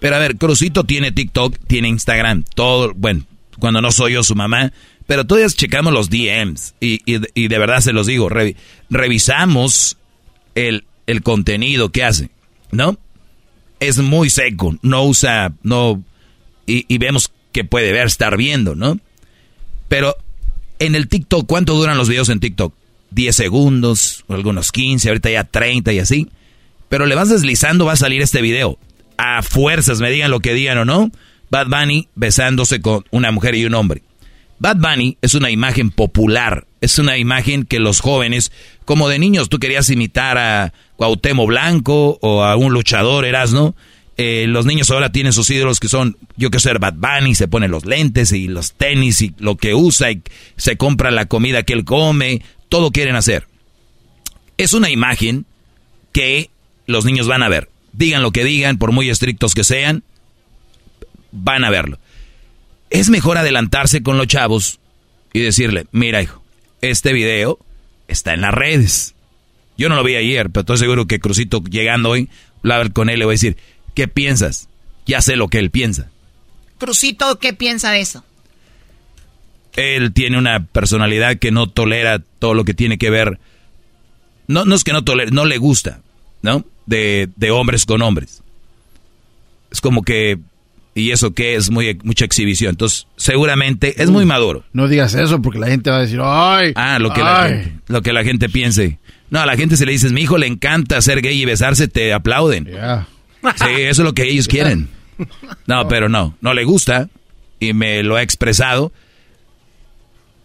Pero 0.00 0.16
a 0.16 0.18
ver, 0.18 0.36
Crucito 0.36 0.84
tiene 0.84 1.12
TikTok, 1.12 1.56
tiene 1.66 1.88
Instagram, 1.88 2.44
todo, 2.54 2.92
bueno, 2.94 3.24
cuando 3.58 3.80
no 3.82 3.92
soy 3.92 4.14
yo 4.14 4.22
su 4.22 4.34
mamá, 4.34 4.72
pero 5.06 5.26
todos 5.26 5.56
checamos 5.56 5.92
los 5.92 6.08
DMs 6.08 6.74
y, 6.80 7.00
y- 7.04 7.20
y 7.34 7.48
de 7.48 7.58
verdad 7.58 7.80
se 7.80 7.92
los 7.92 8.06
digo, 8.06 8.30
revi- 8.30 8.56
revisamos 8.88 9.96
el, 10.54 10.84
el 11.10 11.22
contenido 11.22 11.90
que 11.90 12.04
hace, 12.04 12.30
¿no? 12.70 12.98
Es 13.80 13.98
muy 13.98 14.30
seco, 14.30 14.76
no 14.82 15.04
usa, 15.04 15.52
no, 15.62 16.02
y, 16.66 16.98
vemos 16.98 17.32
que 17.52 17.64
puede 17.64 17.92
ver, 17.92 18.06
estar 18.06 18.36
viendo, 18.36 18.74
¿no? 18.74 18.98
Pero 19.88 20.16
en 20.78 20.94
el 20.94 21.08
TikTok, 21.08 21.46
¿cuánto 21.46 21.74
duran 21.74 21.98
los 21.98 22.08
videos 22.08 22.28
en 22.28 22.40
TikTok? 22.40 22.74
10 23.10 23.34
segundos, 23.34 24.24
algunos 24.28 24.70
15, 24.70 25.08
ahorita 25.08 25.30
ya 25.30 25.44
30 25.44 25.92
y 25.92 25.98
así. 25.98 26.28
Pero 26.88 27.06
le 27.06 27.16
vas 27.16 27.28
deslizando, 27.28 27.86
va 27.86 27.92
a 27.92 27.96
salir 27.96 28.22
este 28.22 28.40
video. 28.40 28.78
A 29.16 29.42
fuerzas, 29.42 30.00
me 30.00 30.10
digan 30.10 30.30
lo 30.30 30.40
que 30.40 30.54
digan 30.54 30.78
o 30.78 30.84
no. 30.84 31.10
Bad 31.50 31.66
Bunny 31.66 32.08
besándose 32.14 32.80
con 32.80 33.04
una 33.10 33.32
mujer 33.32 33.56
y 33.56 33.64
un 33.64 33.74
hombre. 33.74 34.02
Bad 34.60 34.76
Bunny 34.76 35.16
es 35.22 35.34
una 35.34 35.50
imagen 35.50 35.90
popular, 35.90 36.66
es 36.82 36.98
una 36.98 37.16
imagen 37.16 37.64
que 37.64 37.80
los 37.80 38.00
jóvenes, 38.00 38.52
como 38.84 39.08
de 39.08 39.18
niños, 39.18 39.48
tú 39.48 39.58
querías 39.58 39.88
imitar 39.88 40.36
a 40.36 40.74
Cuauhtémoc 40.96 41.48
Blanco 41.48 42.18
o 42.20 42.44
a 42.44 42.56
un 42.56 42.74
luchador, 42.74 43.24
eras, 43.24 43.52
¿no? 43.54 43.74
Eh, 44.18 44.44
los 44.46 44.66
niños 44.66 44.90
ahora 44.90 45.12
tienen 45.12 45.32
sus 45.32 45.48
ídolos 45.48 45.80
que 45.80 45.88
son, 45.88 46.18
yo 46.36 46.50
que 46.50 46.60
sé, 46.60 46.74
Bad 46.74 46.96
Bunny, 46.96 47.34
se 47.34 47.48
pone 47.48 47.68
los 47.68 47.86
lentes 47.86 48.32
y 48.32 48.48
los 48.48 48.74
tenis 48.74 49.22
y 49.22 49.34
lo 49.38 49.56
que 49.56 49.74
usa 49.74 50.10
y 50.10 50.20
se 50.58 50.76
compra 50.76 51.10
la 51.10 51.24
comida 51.24 51.62
que 51.62 51.72
él 51.72 51.86
come, 51.86 52.42
todo 52.68 52.90
quieren 52.90 53.16
hacer. 53.16 53.46
Es 54.58 54.74
una 54.74 54.90
imagen 54.90 55.46
que 56.12 56.50
los 56.84 57.06
niños 57.06 57.26
van 57.26 57.42
a 57.42 57.48
ver. 57.48 57.70
Digan 57.94 58.22
lo 58.22 58.30
que 58.30 58.44
digan, 58.44 58.76
por 58.76 58.92
muy 58.92 59.08
estrictos 59.08 59.54
que 59.54 59.64
sean, 59.64 60.04
van 61.32 61.64
a 61.64 61.70
verlo. 61.70 61.98
Es 62.90 63.08
mejor 63.08 63.38
adelantarse 63.38 64.02
con 64.02 64.18
los 64.18 64.26
chavos 64.26 64.80
y 65.32 65.40
decirle, 65.40 65.86
mira 65.92 66.22
hijo, 66.22 66.42
este 66.80 67.12
video 67.12 67.58
está 68.08 68.34
en 68.34 68.40
las 68.40 68.52
redes. 68.52 69.14
Yo 69.78 69.88
no 69.88 69.94
lo 69.94 70.04
vi 70.04 70.16
ayer, 70.16 70.50
pero 70.50 70.60
estoy 70.60 70.78
seguro 70.78 71.06
que 71.06 71.20
Crucito 71.20 71.62
llegando 71.62 72.10
hoy, 72.10 72.28
hablar 72.58 72.92
con 72.92 73.08
él 73.08 73.20
le 73.20 73.24
voy 73.24 73.32
a 73.32 73.34
decir, 73.34 73.56
¿qué 73.94 74.08
piensas? 74.08 74.68
Ya 75.06 75.22
sé 75.22 75.36
lo 75.36 75.48
que 75.48 75.58
él 75.58 75.70
piensa. 75.70 76.10
Crucito, 76.78 77.38
¿qué 77.38 77.52
piensa 77.52 77.92
de 77.92 78.00
eso? 78.00 78.24
Él 79.76 80.12
tiene 80.12 80.36
una 80.36 80.64
personalidad 80.66 81.38
que 81.38 81.52
no 81.52 81.68
tolera 81.68 82.18
todo 82.38 82.54
lo 82.54 82.64
que 82.64 82.74
tiene 82.74 82.98
que 82.98 83.10
ver. 83.10 83.38
No, 84.48 84.64
no 84.64 84.74
es 84.74 84.82
que 84.82 84.92
no 84.92 85.04
tolere, 85.04 85.30
no 85.30 85.44
le 85.44 85.58
gusta, 85.58 86.00
¿no? 86.42 86.64
De, 86.86 87.28
de 87.36 87.50
hombres 87.50 87.86
con 87.86 88.02
hombres. 88.02 88.42
Es 89.70 89.80
como 89.80 90.02
que, 90.02 90.38
y 90.94 91.10
eso 91.12 91.32
que 91.32 91.54
es 91.54 91.70
muy, 91.70 91.98
mucha 92.02 92.24
exhibición. 92.24 92.70
Entonces, 92.70 93.06
seguramente 93.16 94.02
es 94.02 94.10
muy 94.10 94.24
maduro. 94.24 94.64
No 94.72 94.88
digas 94.88 95.14
eso 95.14 95.40
porque 95.40 95.58
la 95.58 95.68
gente 95.68 95.90
va 95.90 95.98
a 95.98 96.00
decir, 96.00 96.20
¡ay! 96.22 96.72
Ah, 96.74 96.98
lo 96.98 97.12
que, 97.12 97.22
la 97.22 97.42
ay". 97.42 97.50
gente, 97.52 97.72
lo 97.88 98.02
que 98.02 98.12
la 98.12 98.24
gente 98.24 98.48
piense. 98.48 98.98
No, 99.30 99.40
a 99.40 99.46
la 99.46 99.56
gente 99.56 99.76
se 99.76 99.86
le 99.86 99.92
dices, 99.92 100.12
mi 100.12 100.22
hijo 100.22 100.38
le 100.38 100.46
encanta 100.46 101.00
ser 101.00 101.22
gay 101.22 101.40
y 101.40 101.44
besarse, 101.44 101.86
te 101.86 102.12
aplauden. 102.12 102.66
Sí, 102.66 103.66
eso 103.78 104.02
es 104.02 104.06
lo 104.06 104.12
que 104.12 104.28
ellos 104.28 104.48
quieren. 104.48 104.88
No, 105.66 105.86
pero 105.88 106.08
no, 106.08 106.36
no 106.40 106.52
le 106.52 106.64
gusta 106.64 107.08
y 107.60 107.72
me 107.72 108.02
lo 108.02 108.16
ha 108.16 108.22
expresado. 108.22 108.92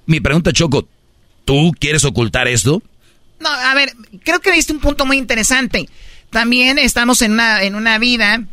Mi 0.06 0.20
pregunta, 0.20 0.54
Choco, 0.54 0.88
¿tú 1.46 1.72
quieres 1.80 2.06
ocultar 2.06 2.48
esto? 2.48 2.84
No, 3.40 3.50
a 3.50 3.74
ver, 3.74 3.92
creo 4.24 4.40
que 4.40 4.52
diste 4.52 4.72
un 4.74 4.80
punto 4.80 5.06
muy 5.06 5.18
interesante. 5.18 5.90
También 6.30 6.78
estamos 6.78 7.22
en 7.24 7.34
una, 7.34 7.64
en 7.64 7.74
una 7.74 7.98
vida 7.98 8.44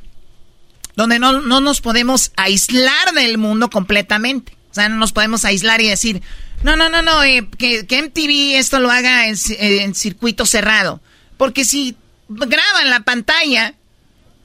donde 0.97 1.19
no, 1.19 1.41
no 1.41 1.61
nos 1.61 1.81
podemos 1.81 2.33
aislar 2.37 3.13
del 3.15 3.39
mundo 3.39 3.71
completamente. 3.71 4.57
O 4.71 4.75
sea, 4.75 4.89
no 4.89 4.97
nos 4.97 5.13
podemos 5.13 5.45
aislar 5.45 5.81
y 5.81 5.89
decir, 5.89 6.23
no, 6.63 6.77
no, 6.77 6.89
no, 6.89 7.03
no, 7.03 7.23
eh, 7.25 7.47
que, 7.59 7.87
que 7.87 8.03
MTV 8.03 8.59
esto 8.59 8.79
lo 8.81 8.91
haga 8.91 9.27
en, 9.29 9.35
eh, 9.35 9.83
en 9.83 9.95
circuito 9.95 10.47
cerrado. 10.47 11.01
Porque 11.37 11.65
si 11.65 11.97
graban 12.29 12.89
la 12.91 13.01
pantalla 13.01 13.75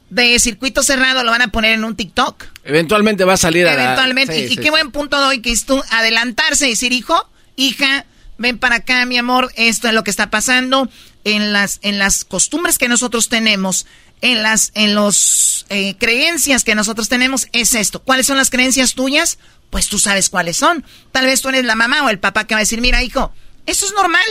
de 0.09 0.39
circuito 0.39 0.83
cerrado, 0.83 1.23
lo 1.23 1.31
van 1.31 1.41
a 1.41 1.47
poner 1.49 1.73
en 1.73 1.83
un 1.83 1.95
TikTok. 1.95 2.43
Eventualmente 2.63 3.23
va 3.25 3.33
a 3.33 3.37
salir 3.37 3.67
a 3.67 3.73
la- 3.75 3.83
Eventualmente. 3.83 4.47
Sí, 4.47 4.53
y 4.53 4.55
qué 4.57 4.63
sí. 4.63 4.69
buen 4.69 4.91
punto 4.91 5.19
doy 5.19 5.41
que 5.41 5.51
es 5.51 5.65
tú 5.65 5.81
adelantarse 5.91 6.67
y 6.67 6.71
decir, 6.71 6.93
hijo, 6.93 7.29
hija, 7.55 8.05
ven 8.37 8.57
para 8.57 8.77
acá, 8.77 9.05
mi 9.05 9.17
amor, 9.17 9.51
esto 9.55 9.87
es 9.87 9.93
lo 9.93 10.03
que 10.03 10.11
está 10.11 10.29
pasando 10.29 10.89
en 11.23 11.51
las, 11.51 11.79
en 11.81 11.99
las 11.99 12.23
costumbres 12.23 12.77
que 12.77 12.87
nosotros 12.87 13.27
tenemos, 13.29 13.85
en 14.21 14.43
las, 14.43 14.71
en 14.73 14.95
los 14.95 15.65
eh, 15.69 15.95
creencias 15.97 16.63
que 16.63 16.75
nosotros 16.75 17.09
tenemos, 17.09 17.47
es 17.51 17.73
esto. 17.73 18.01
¿Cuáles 18.01 18.25
son 18.25 18.37
las 18.37 18.49
creencias 18.49 18.93
tuyas? 18.93 19.37
Pues 19.69 19.87
tú 19.87 19.99
sabes 19.99 20.29
cuáles 20.29 20.57
son. 20.57 20.85
Tal 21.11 21.25
vez 21.25 21.41
tú 21.41 21.49
eres 21.49 21.65
la 21.65 21.75
mamá 21.75 22.03
o 22.03 22.09
el 22.09 22.19
papá 22.19 22.47
que 22.47 22.55
va 22.55 22.59
a 22.59 22.63
decir, 22.63 22.81
mira, 22.81 23.03
hijo, 23.03 23.31
eso 23.65 23.85
es 23.85 23.93
normal. 23.93 24.25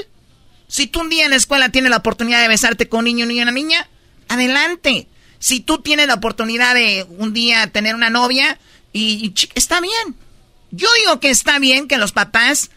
Si 0.68 0.86
tú 0.86 1.00
un 1.00 1.10
día 1.10 1.24
en 1.24 1.30
la 1.30 1.36
escuela 1.36 1.68
tienes 1.68 1.90
la 1.90 1.98
oportunidad 1.98 2.40
de 2.42 2.48
besarte 2.48 2.88
con 2.88 3.00
un 3.00 3.04
niño 3.04 3.30
y 3.30 3.40
una 3.40 3.52
niña, 3.52 3.88
adelante. 4.28 5.06
Si 5.38 5.60
tú 5.60 5.78
tienes 5.78 6.08
la 6.08 6.14
oportunidad 6.14 6.74
de 6.74 7.06
un 7.08 7.32
día 7.32 7.66
tener 7.68 7.94
una 7.94 8.10
novia, 8.10 8.58
y, 8.92 9.34
está 9.54 9.80
bien. 9.80 10.16
Yo 10.70 10.88
digo 11.00 11.20
que 11.20 11.30
está 11.30 11.58
bien 11.58 11.86
que 11.86 11.98
los 11.98 12.12
papás 12.12 12.70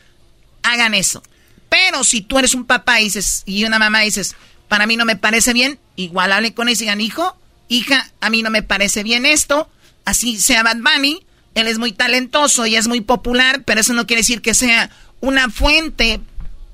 hagan 0.64 0.94
eso. 0.94 1.24
Pero 1.70 2.04
si 2.04 2.22
tú 2.22 2.38
eres 2.38 2.54
un 2.54 2.66
papá 2.66 3.00
y, 3.00 3.06
dices, 3.06 3.44
y 3.46 3.64
una 3.64 3.80
mamá 3.80 4.02
dices, 4.02 4.36
para 4.70 4.88
mí 4.88 4.96
no 4.96 5.04
me 5.04 5.18
parece 5.18 5.52
bien, 5.52 5.80
igual 5.98 6.32
hable 6.32 6.54
con 6.54 6.70
ellos 6.70 6.80
y 6.80 6.86
digan, 6.86 7.02
hijo, 7.02 7.36
hija, 7.68 8.10
a 8.22 8.30
mí 8.30 8.42
no 8.42 8.50
me 8.50 8.64
parece 8.64 9.04
bien 9.04 9.26
esto, 9.26 9.70
así 10.06 10.40
sea 10.40 10.64
Bad 10.64 10.78
Bunny, 10.78 11.26
él 11.56 11.68
es 11.68 11.78
muy 11.78 11.92
talentoso 11.92 12.66
y 12.66 12.78
es 12.78 12.88
muy 12.88 13.02
popular, 13.02 13.64
pero 13.66 13.82
eso 13.82 13.94
no 13.94 14.08
quiere 14.08 14.22
decir 14.22 14.42
que 14.42 14.54
sea 14.54 14.90
una 15.20 15.50
fuente 15.50 16.22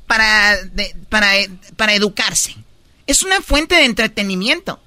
para, 0.06 0.58
para, 1.10 1.32
para 1.76 1.96
educarse. 1.96 2.56
Es 3.08 3.24
una 3.24 3.42
fuente 3.42 3.76
de 3.76 3.86
entretenimiento, 3.86 4.80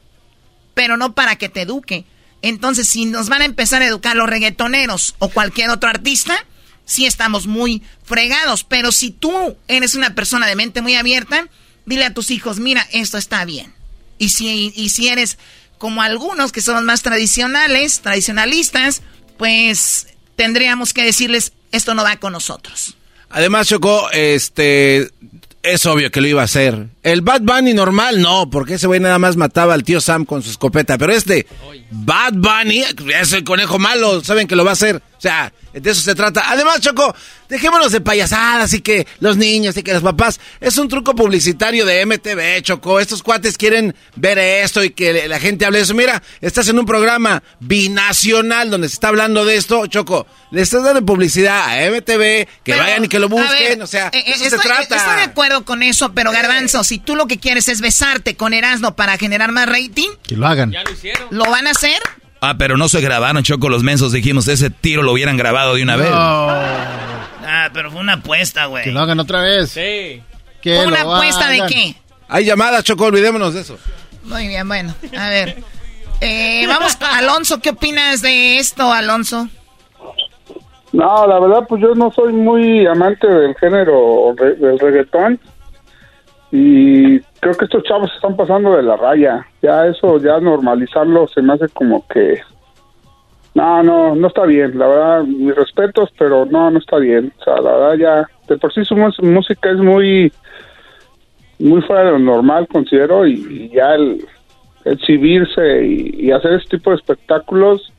pero 0.75 0.97
no 0.97 1.15
para 1.15 1.37
que 1.37 1.49
te 1.49 1.63
eduque. 1.63 2.05
Entonces, 2.43 2.89
si 2.89 3.07
nos 3.07 3.29
van 3.29 3.43
a 3.43 3.47
empezar 3.47 3.83
a 3.83 3.87
educar 3.87 4.17
los 4.17 4.29
reggaetoneros 4.29 5.17
o 5.19 5.29
cualquier 5.29 5.71
otro 5.71 5.89
artista, 5.89 6.37
sí 6.85 7.07
estamos 7.07 7.47
muy 7.47 7.83
fregados. 8.05 8.65
Pero 8.65 8.93
si 8.93 9.11
tú 9.11 9.57
eres 9.67 9.95
una 9.95 10.15
persona 10.15 10.47
de 10.47 10.57
mente 10.57 10.83
muy 10.83 10.95
abierta, 10.95 11.49
dile 11.89 12.05
a 12.05 12.15
tus 12.15 12.31
hijos, 12.31 12.61
mira, 12.61 12.87
esto 12.93 13.19
está 13.19 13.45
bien. 13.45 13.73
Y 14.19 14.31
si, 14.31 14.73
y 14.77 14.91
si 14.91 15.09
eres 15.09 15.39
como 15.79 16.03
algunos 16.03 16.53
que 16.53 16.61
son 16.61 16.85
más 16.85 17.03
tradicionales, 17.03 18.01
tradicionalistas, 18.01 19.03
pues 19.37 20.09
tendríamos 20.37 20.93
que 20.93 21.05
decirles, 21.05 21.53
esto 21.73 21.95
no 21.95 22.03
va 22.03 22.17
con 22.17 22.33
nosotros. 22.33 22.97
Además, 23.31 23.69
Choco, 23.69 24.11
este, 24.11 25.11
es 25.63 25.87
obvio 25.87 26.11
que 26.11 26.21
lo 26.21 26.29
iba 26.29 26.43
a 26.43 26.47
hacer. 26.47 26.89
El 27.03 27.21
Bad 27.21 27.43
Bunny 27.43 27.75
normal, 27.75 28.21
no, 28.21 28.49
porque 28.51 28.75
ese 28.75 28.87
güey 28.87 29.01
nada 29.01 29.19
más 29.19 29.37
mataba 29.37 29.75
al 29.75 29.85
tío 29.85 30.01
Sam 30.01 30.25
con 30.25 30.43
su 30.43 30.51
escopeta. 30.51 30.99
Pero 30.99 31.13
este, 31.13 31.47
Bad 31.91 32.35
Bunny, 32.35 32.85
es 33.21 33.33
el 33.33 33.45
conejo 33.45 33.79
malo, 33.79 34.23
saben 34.25 34.47
que 34.47 34.57
lo 34.57 34.65
va 34.65 34.71
a 34.71 34.75
hacer. 34.75 35.03
O 35.19 35.21
sea, 35.21 35.53
de 35.73 35.91
eso 35.91 36.01
se 36.01 36.15
trata. 36.15 36.45
Además, 36.49 36.81
Choco, 36.81 37.13
dejémonos 37.49 37.91
de 37.91 38.01
payasadas 38.01 38.73
y 38.73 38.81
que 38.81 39.05
los 39.19 39.37
niños 39.37 39.77
y 39.77 39.83
que 39.83 39.93
los 39.93 40.03
papás. 40.03 40.39
Es 40.61 40.79
un 40.79 40.89
truco 40.89 41.13
publicitario 41.17 41.85
de 41.85 42.07
MTV, 42.07 42.63
Choco. 42.63 43.01
Estos 43.01 43.25
cuates 43.25 43.59
quieren 43.59 43.97
ver 44.15 44.39
esto 44.39 44.85
y 44.85 44.91
que 44.91 45.27
la 45.27 45.41
gente 45.41 45.67
hable 45.67 45.79
de 45.79 45.85
eso. 45.85 45.95
Mira, 45.95 46.23
estás 46.41 46.69
en 46.69 46.79
un 46.79 46.87
programa 46.87 47.43
binacional 47.59 48.71
donde 48.71 48.89
se 48.89 48.95
está 48.95 49.09
hablando 49.09 49.45
de 49.45 49.57
esto, 49.57 49.87
Choco. 49.89 50.25
Le 50.53 50.63
estás 50.63 50.85
dando 50.85 51.05
publicidad 51.05 51.65
a 51.69 51.91
MTV, 51.91 52.07
que 52.17 52.49
Pero, 52.65 52.79
vayan 52.79 53.05
y 53.05 53.09
que 53.09 53.19
lo 53.19 53.29
busquen. 53.29 53.51
ver, 53.79 53.83
o 53.83 53.87
sea, 53.89 54.09
eh, 54.13 54.19
eh, 54.19 54.23
eso 54.35 54.45
estoy, 54.45 54.61
se 54.61 54.69
trata. 54.69 54.97
estoy 54.97 55.17
de 55.17 55.23
acuerdo 55.23 55.65
con 55.65 55.83
eso, 55.83 56.13
pero 56.15 56.31
Garbanzo, 56.31 56.85
si 56.85 56.99
tú 56.99 57.17
lo 57.17 57.27
que 57.27 57.39
quieres 57.39 57.69
es 57.69 57.81
besarte 57.81 58.37
con 58.37 58.55
Erasmo 58.55 58.95
para 58.95 59.19
generar 59.19 59.51
más 59.51 59.67
rating, 59.67 60.11
Que 60.23 60.37
lo 60.37 60.47
hagan. 60.47 60.73
¿lo 61.31 61.45
van 61.51 61.67
a 61.67 61.71
hacer? 61.73 62.01
Ah, 62.41 62.55
pero 62.59 62.77
no 62.77 62.89
se 62.89 63.01
grabaron, 63.01 63.43
Choco, 63.43 63.69
los 63.69 63.83
mensos. 63.83 64.13
Dijimos, 64.13 64.47
ese 64.49 64.71
tiro 64.71 65.03
lo 65.03 65.13
hubieran 65.13 65.37
grabado 65.37 65.75
de 65.75 65.83
una 65.83 65.97
vez. 65.97 66.09
Ah, 66.13 67.69
pero 67.73 67.91
fue 67.91 68.01
una 68.01 68.15
apuesta, 68.15 68.67
güey. 68.67 68.85
Que 68.85 68.93
lo 68.93 69.01
hagan 69.01 69.19
otra 69.21 69.41
vez. 69.43 69.71
Sí. 69.71 70.23
Que 70.61 70.85
¿Una 70.87 71.01
apuesta 71.03 71.49
de 71.49 71.63
qué? 71.69 71.95
Hay 72.29 72.45
llamadas, 72.45 72.85
Choco, 72.85 73.07
olvidémonos 73.07 73.55
de 73.55 73.61
eso. 73.63 73.79
Muy 74.25 74.49
bien, 74.49 74.67
bueno, 74.69 74.95
a 75.17 75.29
ver. 75.31 75.57
Eh, 76.21 76.65
vamos, 76.67 76.97
Alonso, 77.17 77.61
¿qué 77.61 77.71
opinas 77.71 78.21
de 78.23 78.59
esto, 78.59 78.93
Alonso? 78.93 79.49
No, 80.93 81.27
la 81.27 81.39
verdad, 81.39 81.67
pues 81.69 81.81
yo 81.83 81.95
no 81.95 82.11
soy 82.13 82.33
muy 82.33 82.87
amante 82.87 83.27
del 83.27 83.55
género 83.57 84.35
re- 84.37 84.55
del 84.57 84.79
reggaetón, 84.79 85.39
y 86.51 87.21
creo 87.41 87.55
que 87.55 87.67
estos 87.67 87.83
chavos 87.85 88.11
están 88.15 88.37
pasando 88.37 88.77
de 88.77 88.83
la 88.83 88.97
raya. 88.97 89.47
Ya 89.61 89.87
eso, 89.87 90.19
ya 90.19 90.41
normalizarlo 90.41 91.29
se 91.29 91.43
me 91.43 91.55
hace 91.55 91.69
como 91.69 92.07
que... 92.09 92.41
No, 93.55 93.83
no, 93.83 94.15
no 94.15 94.29
está 94.29 94.45
bien. 94.45 94.79
La 94.79 94.87
verdad, 94.87 95.25
mis 95.25 95.55
respetos, 95.55 96.11
pero 96.19 96.47
no, 96.47 96.71
no 96.71 96.79
está 96.79 96.97
bien. 96.99 97.33
O 97.41 97.45
sea, 97.45 97.61
la 97.61 97.73
verdad 97.73 97.95
ya... 97.97 98.29
De 98.49 98.57
por 98.57 98.73
sí 98.73 98.85
su 98.85 98.97
música 98.97 99.71
es 99.71 99.79
muy... 99.79 100.33
Muy 101.59 101.83
fuera 101.83 102.05
de 102.05 102.13
lo 102.13 102.19
normal, 102.21 102.69
considero, 102.69 103.27
y, 103.27 103.69
ya 103.71 103.97
el 103.97 104.25
exhibirse 104.85 105.85
y, 105.85 106.27
y 106.27 106.31
hacer 106.31 106.53
este 106.53 106.77
tipo 106.79 106.91
de 106.91 106.97
espectáculos... 106.97 107.93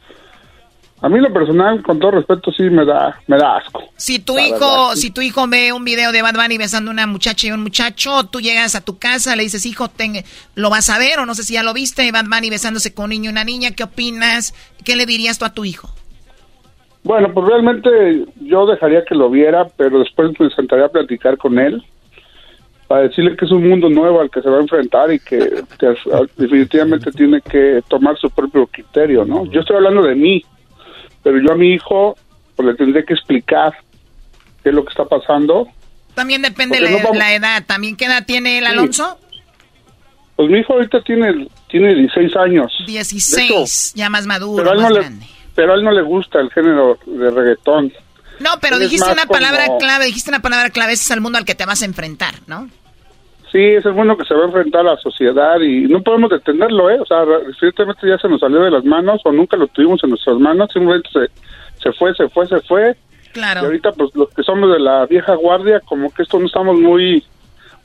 A 1.01 1.07
mí 1.07 1.17
lo 1.19 1.31
personal, 1.31 1.81
con 1.81 1.97
todo 1.97 2.11
respeto, 2.11 2.51
sí 2.51 2.63
me 2.63 2.83
da, 2.85 3.17
me 3.27 3.37
da 3.37 3.57
asco. 3.57 3.81
Si 3.95 4.19
tu 4.19 4.35
La 4.35 4.47
hijo, 4.47 4.59
verdad, 4.59 4.95
sí. 4.95 5.01
si 5.03 5.11
tu 5.11 5.21
hijo 5.21 5.47
ve 5.47 5.71
un 5.71 5.85
video 5.85 6.11
de 6.11 6.21
Bad 6.21 6.33
Bunny 6.35 6.57
besando 6.57 6.91
a 6.91 6.93
una 6.93 7.07
muchacha 7.07 7.47
y 7.47 7.51
un 7.51 7.63
muchacho, 7.63 8.25
tú 8.25 8.41
llegas 8.41 8.75
a 8.75 8.81
tu 8.83 8.97
casa, 8.97 9.35
le 9.37 9.43
dices, 9.43 9.65
hijo, 9.65 9.87
ten- 9.87 10.23
lo 10.55 10.69
vas 10.69 10.89
a 10.89 10.99
ver, 10.99 11.19
o 11.19 11.25
no 11.25 11.35
sé 11.35 11.43
si 11.43 11.53
ya 11.53 11.63
lo 11.63 11.73
viste, 11.73 12.11
Bad 12.11 12.25
Bunny 12.25 12.49
besándose 12.49 12.93
con 12.93 13.05
un 13.05 13.09
niño 13.11 13.29
y 13.29 13.31
una 13.31 13.45
niña, 13.45 13.71
¿qué 13.71 13.83
opinas? 13.83 14.53
¿Qué 14.83 14.97
le 14.97 15.05
dirías 15.05 15.39
tú 15.39 15.45
a 15.45 15.53
tu 15.53 15.63
hijo? 15.63 15.89
Bueno, 17.03 17.31
pues 17.33 17.47
realmente 17.47 18.25
yo 18.41 18.65
dejaría 18.65 19.05
que 19.05 19.15
lo 19.15 19.29
viera, 19.29 19.67
pero 19.77 19.99
después 19.99 20.31
me 20.37 20.49
sentaría 20.49 20.85
a 20.85 20.89
platicar 20.89 21.37
con 21.37 21.57
él 21.57 21.81
para 22.89 23.03
decirle 23.03 23.37
que 23.37 23.45
es 23.45 23.51
un 23.51 23.69
mundo 23.69 23.87
nuevo 23.89 24.19
al 24.19 24.29
que 24.29 24.41
se 24.41 24.49
va 24.49 24.57
a 24.57 24.61
enfrentar 24.61 25.13
y 25.13 25.19
que, 25.19 25.63
definitivamente 26.37 27.11
tiene 27.13 27.39
que 27.41 27.81
tomar 27.87 28.17
su 28.17 28.29
propio 28.29 28.67
criterio, 28.67 29.23
¿no? 29.23 29.45
Yo 29.45 29.61
estoy 29.61 29.77
hablando 29.77 30.01
de 30.01 30.15
mí, 30.15 30.43
pero 31.23 31.37
yo 31.39 31.53
a 31.53 31.55
mi 31.55 31.73
hijo 31.73 32.15
pues, 32.55 32.67
le 32.67 32.75
tendré 32.75 33.03
que 33.05 33.13
explicar 33.13 33.73
qué 34.63 34.69
es 34.69 34.75
lo 34.75 34.83
que 34.83 34.89
está 34.91 35.05
pasando. 35.05 35.67
También 36.15 36.41
depende 36.41 36.79
la, 36.81 36.89
no 36.89 36.97
vamos- 36.97 37.17
la 37.17 37.33
edad. 37.33 37.63
¿También 37.65 37.95
qué 37.95 38.05
edad 38.05 38.25
tiene 38.25 38.57
el 38.57 38.65
Alonso? 38.67 39.17
Pues 40.35 40.49
mi 40.49 40.59
hijo 40.59 40.73
ahorita 40.73 41.01
tiene, 41.01 41.47
tiene 41.69 41.93
16 41.95 42.35
años. 42.37 42.71
De 42.79 42.85
16, 42.93 43.93
ya 43.95 44.09
más 44.09 44.25
maduro, 44.25 44.63
pero 44.63 44.71
a, 44.71 44.73
él 44.73 44.81
más 44.81 44.89
no 44.89 44.95
le, 44.95 45.01
grande. 45.01 45.25
pero 45.55 45.73
a 45.73 45.75
él 45.75 45.83
no 45.83 45.91
le 45.91 46.01
gusta 46.01 46.39
el 46.39 46.49
género 46.51 46.97
de 47.05 47.29
reggaetón. 47.29 47.91
No, 48.39 48.51
pero 48.61 48.77
Él 48.77 48.83
dijiste 48.83 49.11
una 49.11 49.25
palabra 49.25 49.65
como- 49.67 49.79
clave, 49.79 50.05
dijiste 50.05 50.29
una 50.29 50.41
palabra 50.41 50.69
clave, 50.69 50.93
ese 50.93 51.03
es 51.03 51.11
el 51.11 51.19
mundo 51.19 51.37
al 51.37 51.43
que 51.43 51.55
te 51.55 51.65
vas 51.65 51.81
a 51.81 51.85
enfrentar, 51.85 52.35
¿no? 52.47 52.69
Sí, 53.51 53.57
es 53.59 53.83
el 53.85 53.93
mundo 53.93 54.15
que 54.15 54.25
se 54.25 54.35
va 54.35 54.41
a 54.43 54.45
enfrentar 54.45 54.81
a 54.81 54.91
la 54.93 54.97
sociedad 54.97 55.59
y 55.59 55.87
no 55.87 56.01
podemos 56.03 56.29
detenerlo, 56.29 56.89
¿eh? 56.91 56.99
O 56.99 57.05
sea, 57.05 57.25
recientemente 57.47 58.07
ya 58.07 58.17
se 58.19 58.29
nos 58.29 58.39
salió 58.41 58.61
de 58.61 58.69
las 58.69 58.85
manos 58.85 59.21
o 59.25 59.31
nunca 59.31 59.57
lo 59.57 59.67
tuvimos 59.67 60.03
en 60.03 60.11
nuestras 60.11 60.37
manos, 60.37 60.69
simplemente 60.71 61.09
se, 61.11 61.27
se 61.81 61.91
fue, 61.93 62.13
se 62.13 62.29
fue, 62.29 62.45
se 62.47 62.59
fue. 62.61 62.95
Claro. 63.33 63.61
Y 63.61 63.65
ahorita, 63.65 63.91
pues, 63.93 64.11
los 64.13 64.29
que 64.29 64.43
somos 64.43 64.71
de 64.71 64.79
la 64.79 65.05
vieja 65.07 65.33
guardia, 65.35 65.79
como 65.81 66.11
que 66.13 66.21
esto 66.23 66.39
no 66.39 66.45
estamos 66.45 66.79
muy 66.79 67.23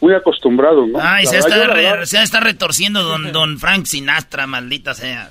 muy 0.01 0.13
acostumbrados, 0.13 0.89
¿no? 0.89 0.99
Ay, 1.01 1.25
se 1.25 1.39
está, 1.39 1.67
re- 1.69 2.05
se 2.05 2.21
está 2.21 2.41
retorciendo 2.41 3.03
don, 3.05 3.33
don 3.33 3.59
Frank 3.59 3.87
Sinatra, 3.87 4.47
maldita 4.47 4.93
sea. 4.93 5.31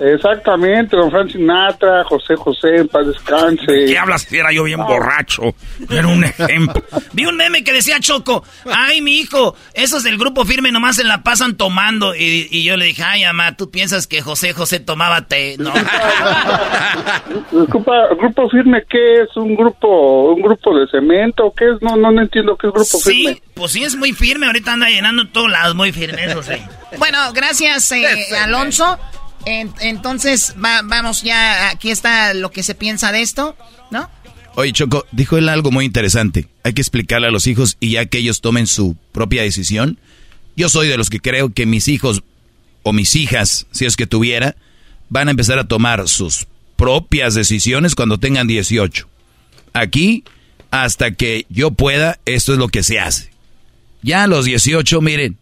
Exactamente, 0.00 0.96
don 0.96 1.10
Frank 1.10 1.30
Sinatra, 1.30 2.04
José 2.04 2.36
José, 2.36 2.76
en 2.76 2.88
paz 2.88 3.06
descanse. 3.06 3.86
¿Qué 3.86 3.98
hablas? 3.98 4.22
Si 4.22 4.36
Era 4.36 4.52
yo 4.52 4.64
bien 4.64 4.78
borracho. 4.84 5.54
Era 5.90 6.06
un 6.06 6.24
ejemplo. 6.24 6.82
Vi 7.12 7.26
un 7.26 7.36
meme 7.36 7.64
que 7.64 7.72
decía 7.72 7.98
Choco, 8.00 8.44
ay, 8.72 9.00
mi 9.00 9.18
hijo, 9.18 9.56
esos 9.74 10.02
del 10.04 10.18
grupo 10.18 10.44
firme 10.44 10.70
nomás 10.72 10.96
se 10.96 11.04
la 11.04 11.22
pasan 11.22 11.56
tomando. 11.56 12.14
Y, 12.14 12.48
y 12.50 12.64
yo 12.64 12.76
le 12.76 12.86
dije, 12.86 13.02
ay, 13.02 13.24
mamá, 13.24 13.56
¿tú 13.56 13.70
piensas 13.70 14.06
que 14.06 14.22
José 14.22 14.52
José 14.52 14.80
tomaba 14.80 15.26
té? 15.26 15.56
No. 15.58 15.72
Disculpa, 17.52 17.92
¿grupo 18.18 18.48
firme 18.50 18.82
qué 18.88 19.22
es? 19.22 19.36
¿Un 19.36 19.54
grupo 19.56 20.32
un 20.32 20.42
grupo 20.42 20.78
de 20.78 20.86
cemento? 20.88 21.52
¿Qué 21.56 21.64
es? 21.64 21.82
No, 21.82 21.96
no, 21.96 22.10
no 22.10 22.22
entiendo 22.22 22.56
qué 22.56 22.68
es 22.68 22.72
grupo 22.72 22.84
Sí, 22.98 23.10
firme. 23.26 23.42
pues 23.54 23.72
sí, 23.72 23.82
es 23.84 23.96
muy 23.96 24.12
firme. 24.12 24.46
Ahorita 24.46 24.72
anda 24.72 24.88
llenando 24.88 25.26
todos 25.28 25.50
lados, 25.50 25.74
muy 25.74 25.92
firme, 25.92 26.24
eso 26.24 26.42
sí. 26.42 26.54
Bueno, 26.98 27.18
gracias, 27.32 27.90
eh, 27.92 28.06
Alonso. 28.42 28.98
En- 29.48 29.72
entonces, 29.80 30.54
va- 30.62 30.82
vamos 30.84 31.22
ya, 31.22 31.70
aquí 31.70 31.90
está 31.90 32.34
lo 32.34 32.50
que 32.50 32.62
se 32.62 32.74
piensa 32.74 33.12
de 33.12 33.22
esto, 33.22 33.56
¿no? 33.90 34.10
Oye, 34.56 34.72
Choco, 34.72 35.06
dijo 35.12 35.38
él 35.38 35.48
algo 35.48 35.70
muy 35.70 35.84
interesante. 35.84 36.48
Hay 36.64 36.72
que 36.74 36.82
explicarle 36.82 37.28
a 37.28 37.30
los 37.30 37.46
hijos 37.46 37.76
y 37.80 37.92
ya 37.92 38.06
que 38.06 38.18
ellos 38.18 38.40
tomen 38.40 38.66
su 38.66 38.96
propia 39.12 39.42
decisión. 39.42 39.98
Yo 40.56 40.68
soy 40.68 40.88
de 40.88 40.96
los 40.96 41.08
que 41.10 41.20
creo 41.20 41.52
que 41.54 41.64
mis 41.64 41.88
hijos 41.88 42.22
o 42.82 42.92
mis 42.92 43.14
hijas, 43.16 43.66
si 43.70 43.86
es 43.86 43.96
que 43.96 44.06
tuviera, 44.06 44.56
van 45.08 45.28
a 45.28 45.30
empezar 45.30 45.58
a 45.58 45.68
tomar 45.68 46.08
sus 46.08 46.46
propias 46.76 47.34
decisiones 47.34 47.94
cuando 47.94 48.18
tengan 48.18 48.46
18. 48.48 49.08
Aquí, 49.72 50.24
hasta 50.70 51.12
que 51.12 51.46
yo 51.48 51.70
pueda, 51.70 52.18
esto 52.24 52.52
es 52.52 52.58
lo 52.58 52.68
que 52.68 52.82
se 52.82 52.98
hace. 52.98 53.30
Ya 54.02 54.24
a 54.24 54.26
los 54.26 54.44
18, 54.44 55.00
miren, 55.00 55.38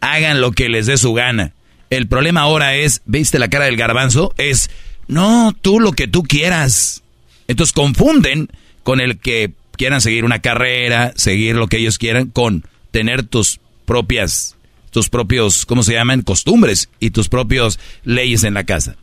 hagan 0.00 0.40
lo 0.40 0.52
que 0.52 0.68
les 0.68 0.86
dé 0.86 0.96
su 0.98 1.12
gana. 1.14 1.52
El 1.92 2.08
problema 2.08 2.40
ahora 2.40 2.74
es, 2.74 3.02
¿viste 3.04 3.38
la 3.38 3.48
cara 3.48 3.66
del 3.66 3.76
garbanzo? 3.76 4.32
Es, 4.38 4.70
no, 5.08 5.54
tú 5.60 5.78
lo 5.78 5.92
que 5.92 6.08
tú 6.08 6.22
quieras. 6.22 7.02
Entonces 7.48 7.74
confunden 7.74 8.48
con 8.82 8.98
el 8.98 9.18
que 9.18 9.52
quieran 9.76 10.00
seguir 10.00 10.24
una 10.24 10.40
carrera, 10.40 11.12
seguir 11.16 11.54
lo 11.54 11.66
que 11.66 11.76
ellos 11.76 11.98
quieran, 11.98 12.28
con 12.28 12.64
tener 12.92 13.24
tus 13.24 13.60
propias, 13.84 14.56
tus 14.90 15.10
propios, 15.10 15.66
¿cómo 15.66 15.82
se 15.82 15.92
llaman? 15.92 16.22
Costumbres 16.22 16.88
y 16.98 17.10
tus 17.10 17.28
propios 17.28 17.78
leyes 18.04 18.42
en 18.44 18.54
la 18.54 18.64
casa. 18.64 18.96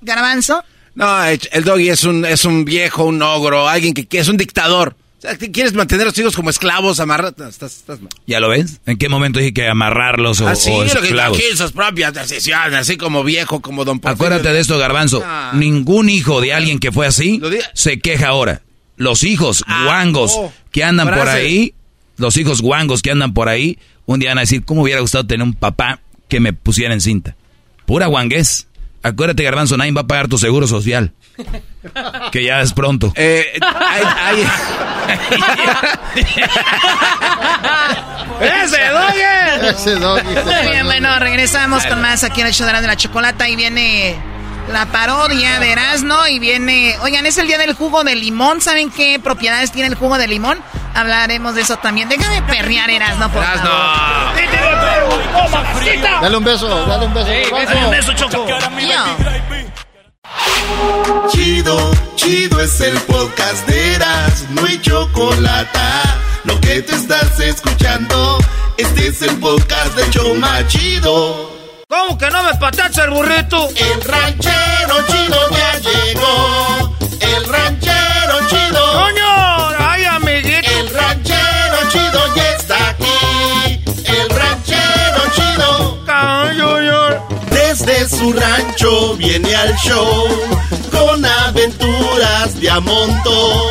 Garbanzo. 0.00 0.62
No, 0.94 1.24
el 1.24 1.40
el 1.50 1.64
doggy 1.64 1.88
es 1.88 2.04
un, 2.04 2.24
es 2.24 2.44
un 2.44 2.64
viejo, 2.64 3.04
un 3.04 3.20
ogro, 3.20 3.68
alguien 3.68 3.94
que, 3.94 4.06
que 4.06 4.20
es 4.20 4.28
un 4.28 4.36
dictador. 4.36 4.94
O 5.24 5.52
quieres 5.52 5.74
mantener 5.74 6.02
a 6.02 6.10
los 6.10 6.18
hijos 6.18 6.36
como 6.36 6.48
esclavos, 6.48 7.00
amarrados. 7.00 7.48
Estás, 7.48 7.76
estás 7.76 8.00
mal. 8.00 8.10
¿Ya 8.26 8.38
lo 8.38 8.48
ves? 8.48 8.80
¿En 8.86 8.98
qué 8.98 9.08
momento 9.08 9.40
dije 9.40 9.52
que 9.52 9.68
amarrarlos 9.68 10.40
o, 10.40 10.48
Así, 10.48 10.70
o 10.70 10.84
lo 10.84 11.00
que 11.00 11.08
esclavos? 11.08 11.38
aquí 11.38 11.56
sus 11.56 11.72
propias 11.72 12.14
decisiones, 12.14 12.78
así 12.78 12.96
como 12.96 13.24
viejo, 13.24 13.60
como 13.60 13.84
don 13.84 13.98
Porfirio. 13.98 14.26
Acuérdate 14.26 14.54
de 14.54 14.60
esto, 14.60 14.78
Garbanzo. 14.78 15.22
Ah. 15.24 15.52
Ningún 15.54 16.08
hijo 16.08 16.40
de 16.40 16.52
alguien 16.52 16.78
que 16.78 16.92
fue 16.92 17.06
así 17.06 17.40
se 17.74 17.98
queja 17.98 18.28
ahora. 18.28 18.62
Los 18.96 19.24
hijos 19.24 19.64
guangos 19.84 20.32
oh, 20.36 20.52
que 20.70 20.84
andan 20.84 21.08
por 21.08 21.28
ahí, 21.28 21.74
los 22.16 22.36
hijos 22.36 22.62
guangos 22.62 23.02
que 23.02 23.10
andan 23.10 23.34
por 23.34 23.48
ahí, 23.48 23.78
un 24.06 24.20
día 24.20 24.30
van 24.30 24.38
a 24.38 24.42
decir, 24.42 24.64
¿cómo 24.64 24.82
hubiera 24.82 25.00
gustado 25.00 25.26
tener 25.26 25.44
un 25.44 25.54
papá 25.54 26.00
que 26.28 26.40
me 26.40 26.52
pusiera 26.52 26.94
en 26.94 27.00
cinta? 27.00 27.36
Pura 27.86 28.06
guanguez. 28.06 28.66
Acuérdate, 29.02 29.42
Garbanzo, 29.42 29.76
nadie 29.76 29.92
va 29.92 30.02
a 30.02 30.06
pagar 30.06 30.28
tu 30.28 30.38
seguro 30.38 30.66
social. 30.66 31.12
Que 32.32 32.44
ya 32.44 32.60
es 32.60 32.72
pronto. 32.72 33.12
Eh, 33.14 33.58
hay- 33.60 34.04
hay- 34.20 34.46
¡Ese 38.40 38.90
doggy! 38.90 39.66
Ese 39.68 40.70
bien, 40.70 40.84
bueno, 40.86 41.18
regresamos 41.18 41.84
con 41.86 42.00
más 42.00 42.24
aquí 42.24 42.40
en 42.40 42.46
el 42.48 42.52
show 42.54 42.66
de 42.66 42.72
la 42.86 42.96
chocolata 42.96 43.48
y 43.48 43.56
viene 43.56 44.16
la 44.72 44.86
parodia 44.86 45.58
de 45.60 45.72
Erasmo 45.72 46.26
y 46.28 46.38
viene... 46.38 46.94
Oigan, 47.00 47.24
es 47.26 47.38
el 47.38 47.46
día 47.46 47.56
del 47.58 47.74
jugo 47.74 48.04
de 48.04 48.14
limón. 48.14 48.60
¿Saben 48.60 48.90
qué 48.90 49.18
propiedades 49.18 49.72
tiene 49.72 49.88
el 49.88 49.94
jugo 49.94 50.18
de 50.18 50.28
limón? 50.28 50.58
Hablaremos 50.94 51.54
de 51.54 51.62
eso 51.62 51.76
también. 51.78 52.08
Déjame 52.08 52.42
perrear, 52.42 52.90
Erasmo, 52.90 53.28
por 53.30 53.42
favor. 53.44 53.60
Dale 56.20 56.36
un 56.36 56.44
beso, 56.44 56.86
dale 56.86 57.06
un 57.06 57.14
beso. 57.14 57.28
Dale 57.50 57.84
un 57.84 57.90
beso, 57.90 58.12
Choco. 58.12 58.46
Chido, 61.30 61.90
chido 62.16 62.60
es 62.60 62.80
el 62.80 62.98
podcast 63.02 63.66
de 63.66 63.94
Eras, 63.94 64.44
no 64.50 64.64
hay 64.64 64.80
chocolate. 64.80 65.78
Lo 66.44 66.60
que 66.60 66.82
te 66.82 66.94
estás 66.94 67.38
escuchando, 67.40 68.38
este 68.76 69.08
es 69.08 69.22
el 69.22 69.36
podcast 69.38 69.94
de 69.96 70.10
Choma 70.10 70.66
Chido. 70.66 71.50
¿Cómo 71.88 72.18
que 72.18 72.28
no 72.30 72.42
me 72.42 72.54
patacha 72.54 73.04
el 73.04 73.10
burrito? 73.10 73.68
El 73.74 74.02
ranchero 74.02 75.06
chido 75.06 75.50
ya 75.50 75.78
llegó. 75.78 76.96
El 77.20 77.44
ranchero 77.46 78.48
chido. 78.48 78.92
¡Coño! 78.92 79.57
Su 88.08 88.32
rancho 88.32 89.16
viene 89.16 89.54
al 89.54 89.74
show 89.76 90.26
con 90.90 91.24
aventuras 91.24 92.58
de 92.58 92.70
a 92.70 92.80
montón. 92.80 93.62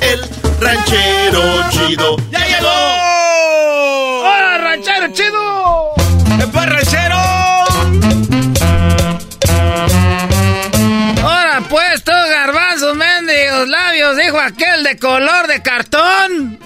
El 0.00 0.20
ranchero 0.60 1.42
chido 1.70 2.16
¡Ya 2.30 2.38
llegó! 2.46 2.68
¡Hola, 4.22 4.58
ranchero 4.58 5.12
chido! 5.12 5.94
¿Qué 6.38 6.46
fue, 6.46 6.66
ranchero? 6.66 7.16
Ahora 11.22 11.60
pues, 11.68 12.04
tú, 12.04 12.12
garbanzos, 12.12 12.94
mendigos, 12.94 13.68
labios, 13.68 14.16
dijo 14.16 14.38
aquel 14.38 14.84
de 14.84 14.98
color 14.98 15.48
de 15.48 15.62
cartón. 15.62 16.60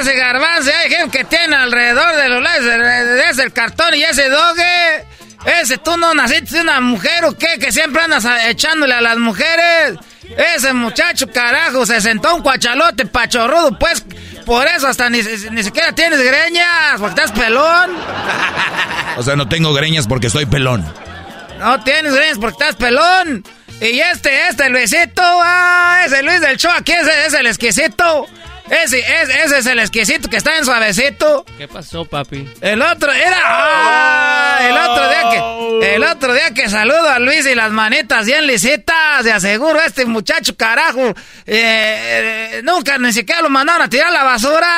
Ese 0.00 0.14
garbanzo, 0.14 0.70
hay 0.82 0.90
gente 0.90 1.18
que 1.18 1.24
tiene 1.24 1.56
alrededor 1.56 2.16
de 2.16 2.28
los 2.28 2.42
labios, 2.42 2.66
ese 3.30 3.42
el 3.42 3.52
cartón 3.52 3.94
y 3.94 4.02
ese 4.04 4.28
doge. 4.28 5.11
Ese 5.44 5.78
tú 5.78 5.96
no 5.96 6.14
naciste 6.14 6.56
de 6.56 6.60
una 6.62 6.80
mujer 6.80 7.24
o 7.24 7.36
qué, 7.36 7.58
que 7.58 7.72
siempre 7.72 8.02
andas 8.02 8.26
echándole 8.46 8.94
a 8.94 9.00
las 9.00 9.18
mujeres. 9.18 9.98
Ese 10.54 10.72
muchacho, 10.72 11.26
carajo, 11.30 11.84
se 11.84 12.00
sentó 12.00 12.34
un 12.34 12.42
cuachalote 12.42 13.06
pachorrudo, 13.06 13.76
pues, 13.78 14.04
por 14.46 14.66
eso 14.66 14.86
hasta 14.86 15.10
ni, 15.10 15.20
ni 15.50 15.62
siquiera 15.62 15.92
tienes 15.92 16.20
greñas, 16.20 16.98
porque 16.98 17.20
estás 17.22 17.32
pelón. 17.32 17.90
O 19.14 19.22
sea, 19.22 19.36
no 19.36 19.46
tengo 19.46 19.74
greñas 19.74 20.06
porque 20.06 20.28
estoy 20.28 20.46
pelón. 20.46 20.82
No 21.58 21.84
tienes 21.84 22.14
greñas 22.14 22.38
porque 22.38 22.64
estás 22.64 22.76
pelón. 22.76 23.44
Y 23.78 24.00
este, 24.00 24.48
este 24.48 24.70
Luisito, 24.70 25.22
ah, 25.22 26.02
ese 26.06 26.22
Luis 26.22 26.40
del 26.40 26.56
show, 26.56 26.72
aquí 26.74 26.92
ese 26.92 27.26
es 27.26 27.34
el 27.34 27.46
exquisito. 27.46 28.26
Ese, 28.70 29.00
ese, 29.00 29.42
ese 29.44 29.58
es 29.58 29.66
el 29.66 29.78
exquisito 29.80 30.30
que 30.30 30.36
está 30.36 30.56
en 30.56 30.64
suavecito. 30.64 31.44
¿Qué 31.58 31.68
pasó, 31.68 32.04
papi? 32.04 32.48
El 32.60 32.80
otro 32.80 33.12
era. 33.12 33.36
¡ah! 33.44 34.58
el 34.62 34.76
otro 34.78 35.08
día 35.08 35.30
que. 35.30 35.94
El 35.94 36.04
otro 36.04 36.32
día 36.32 36.54
que 36.54 36.68
saludo 36.70 37.08
a 37.08 37.18
Luis 37.18 37.44
y 37.46 37.54
las 37.54 37.70
manitas 37.72 38.24
bien 38.24 38.46
lisitas. 38.46 39.24
De 39.24 39.32
aseguro, 39.32 39.80
este 39.80 40.06
muchacho, 40.06 40.56
carajo. 40.56 41.08
eh, 41.08 41.14
eh, 42.54 42.60
nunca 42.64 42.96
ni 42.98 43.12
siquiera 43.12 43.42
lo 43.42 43.50
mandaron 43.50 43.82
a 43.82 43.88
tirar 43.88 44.12
la 44.12 44.22
basura. 44.22 44.68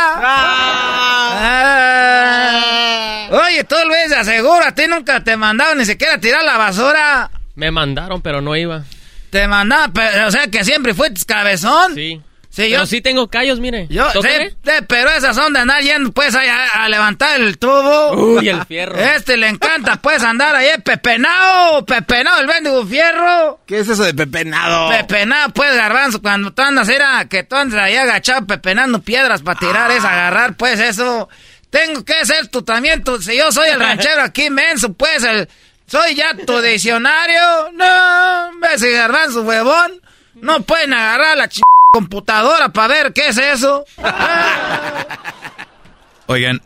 Ah. 1.55 3.28
oye, 3.31 3.65
tú 3.65 3.77
Luis, 3.86 4.09
de 4.11 4.16
aseguro, 4.16 4.65
a 4.65 4.73
ti 4.73 4.86
nunca 4.89 5.23
te 5.23 5.36
mandaron 5.36 5.78
ni 5.78 5.85
siquiera 5.85 6.15
a 6.15 6.19
tirar 6.19 6.43
la 6.44 6.56
basura. 6.56 7.31
Me 7.55 7.70
mandaron, 7.70 8.20
pero 8.23 8.40
no 8.40 8.56
iba. 8.56 8.82
Te 9.31 9.47
mandaban, 9.47 9.93
pero, 9.93 10.27
o 10.28 10.31
sea 10.31 10.47
que 10.48 10.65
siempre 10.65 10.94
fuiste 10.94 11.24
cabezón. 11.27 11.94
Sí. 11.94 12.20
Sí, 12.55 12.62
Pero 12.68 12.82
yo 12.82 12.86
sí 12.86 13.01
tengo 13.01 13.26
callos, 13.28 13.59
mire. 13.59 13.89
Yo, 13.90 14.09
sí, 14.12 14.20
sí, 14.22 14.70
pero 14.86 15.10
esas 15.10 15.35
son 15.35 15.52
de 15.52 15.59
andar 15.59 15.82
yendo 15.82 16.12
pues 16.12 16.36
ahí 16.36 16.47
a, 16.47 16.85
a 16.85 16.89
levantar 16.89 17.40
el 17.40 17.59
tubo. 17.59 18.12
Uy, 18.12 18.48
el 18.48 18.64
fierro. 18.64 18.97
Este 18.97 19.36
le 19.36 19.48
encanta 19.48 19.97
pues 19.97 20.22
andar 20.22 20.55
ahí 20.55 20.68
pepenado, 20.85 21.85
pepenado 21.85 22.40
el 22.40 22.47
bendigo 22.47 22.86
fierro. 22.86 23.59
¿Qué 23.66 23.81
es 23.81 23.89
eso 23.89 24.05
de 24.05 24.14
pepenado? 24.14 24.89
Pepenado 24.89 25.52
pues 25.52 25.74
garbanzo, 25.74 26.22
cuando 26.22 26.52
tú 26.52 26.62
andas 26.62 26.89
era 26.89 27.24
que 27.28 27.43
tú 27.43 27.56
andas 27.56 27.81
ahí 27.81 27.97
agachado 27.97 28.47
pepenando 28.47 29.02
piedras 29.02 29.43
para 29.43 29.59
tirar 29.59 29.90
es 29.90 30.05
agarrar 30.05 30.55
pues 30.56 30.78
eso. 30.78 31.28
Tengo 31.70 32.05
que 32.05 32.24
ser 32.24 32.47
tu 32.47 32.62
también, 32.62 33.02
tu- 33.02 33.20
si 33.20 33.36
yo 33.36 33.51
soy 33.51 33.70
el 33.70 33.81
ranchero 33.81 34.22
aquí 34.22 34.48
menso 34.48 34.93
pues 34.93 35.24
el... 35.24 35.48
Soy 35.89 36.14
ya 36.14 36.35
tu 36.47 36.60
diccionario. 36.60 37.72
No, 37.72 38.51
ves 38.60 38.81
garbanzo 38.82 39.43
huevón. 39.43 40.01
No 40.36 40.60
pueden 40.62 40.94
agarrar 40.94 41.36
la 41.36 41.48
ch 41.48 41.60
computadora 41.94 42.70
para 42.70 42.88
ver 42.88 43.12
qué 43.12 43.28
es 43.28 43.38
eso. 43.38 43.84
Oigan, 46.26 46.60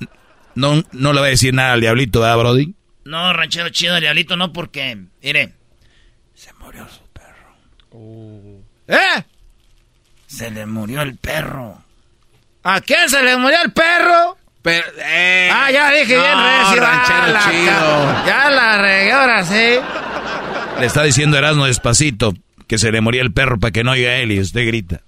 no, 0.54 0.82
no 0.92 1.12
le 1.12 1.20
voy 1.20 1.26
a 1.28 1.32
decir 1.32 1.52
nada 1.52 1.74
al 1.74 1.82
diablito, 1.82 2.20
¿verdad, 2.20 2.38
Brody? 2.38 2.74
No, 3.04 3.30
ranchero 3.34 3.68
chido, 3.68 4.00
diablito, 4.00 4.36
no, 4.38 4.54
porque, 4.54 4.96
mire, 5.22 5.52
¿Eh? 8.90 9.22
se 10.26 10.50
le 10.50 10.64
murió 10.64 11.02
el 11.02 11.16
perro. 11.16 11.82
¿A 12.62 12.80
quién 12.80 13.10
se 13.10 13.22
le 13.22 13.36
murió 13.36 13.58
el 13.62 13.70
perro? 13.72 14.38
Pero, 14.62 14.86
eh, 14.98 15.50
ah, 15.52 15.70
ya 15.70 15.90
dije 15.90 16.16
no, 16.16 16.22
bien 16.22 16.38
recio. 16.38 16.80
ranchero 16.82 17.22
Ah, 17.22 17.28
la 17.28 17.50
chido. 17.50 18.26
Ya 18.26 18.50
la 18.50 18.78
regué 18.78 19.12
ahora 19.12 19.44
sí. 19.44 19.74
Le 20.80 20.86
está 20.86 21.02
diciendo 21.02 21.36
Erasmo 21.36 21.66
despacito 21.66 22.32
que 22.66 22.78
se 22.78 22.90
le 22.90 23.02
moría 23.02 23.20
el 23.20 23.32
perro 23.32 23.58
para 23.58 23.72
que 23.72 23.84
no 23.84 23.90
oiga 23.90 24.14
él 24.16 24.32
y 24.32 24.40
usted 24.40 24.66
grita. 24.66 25.02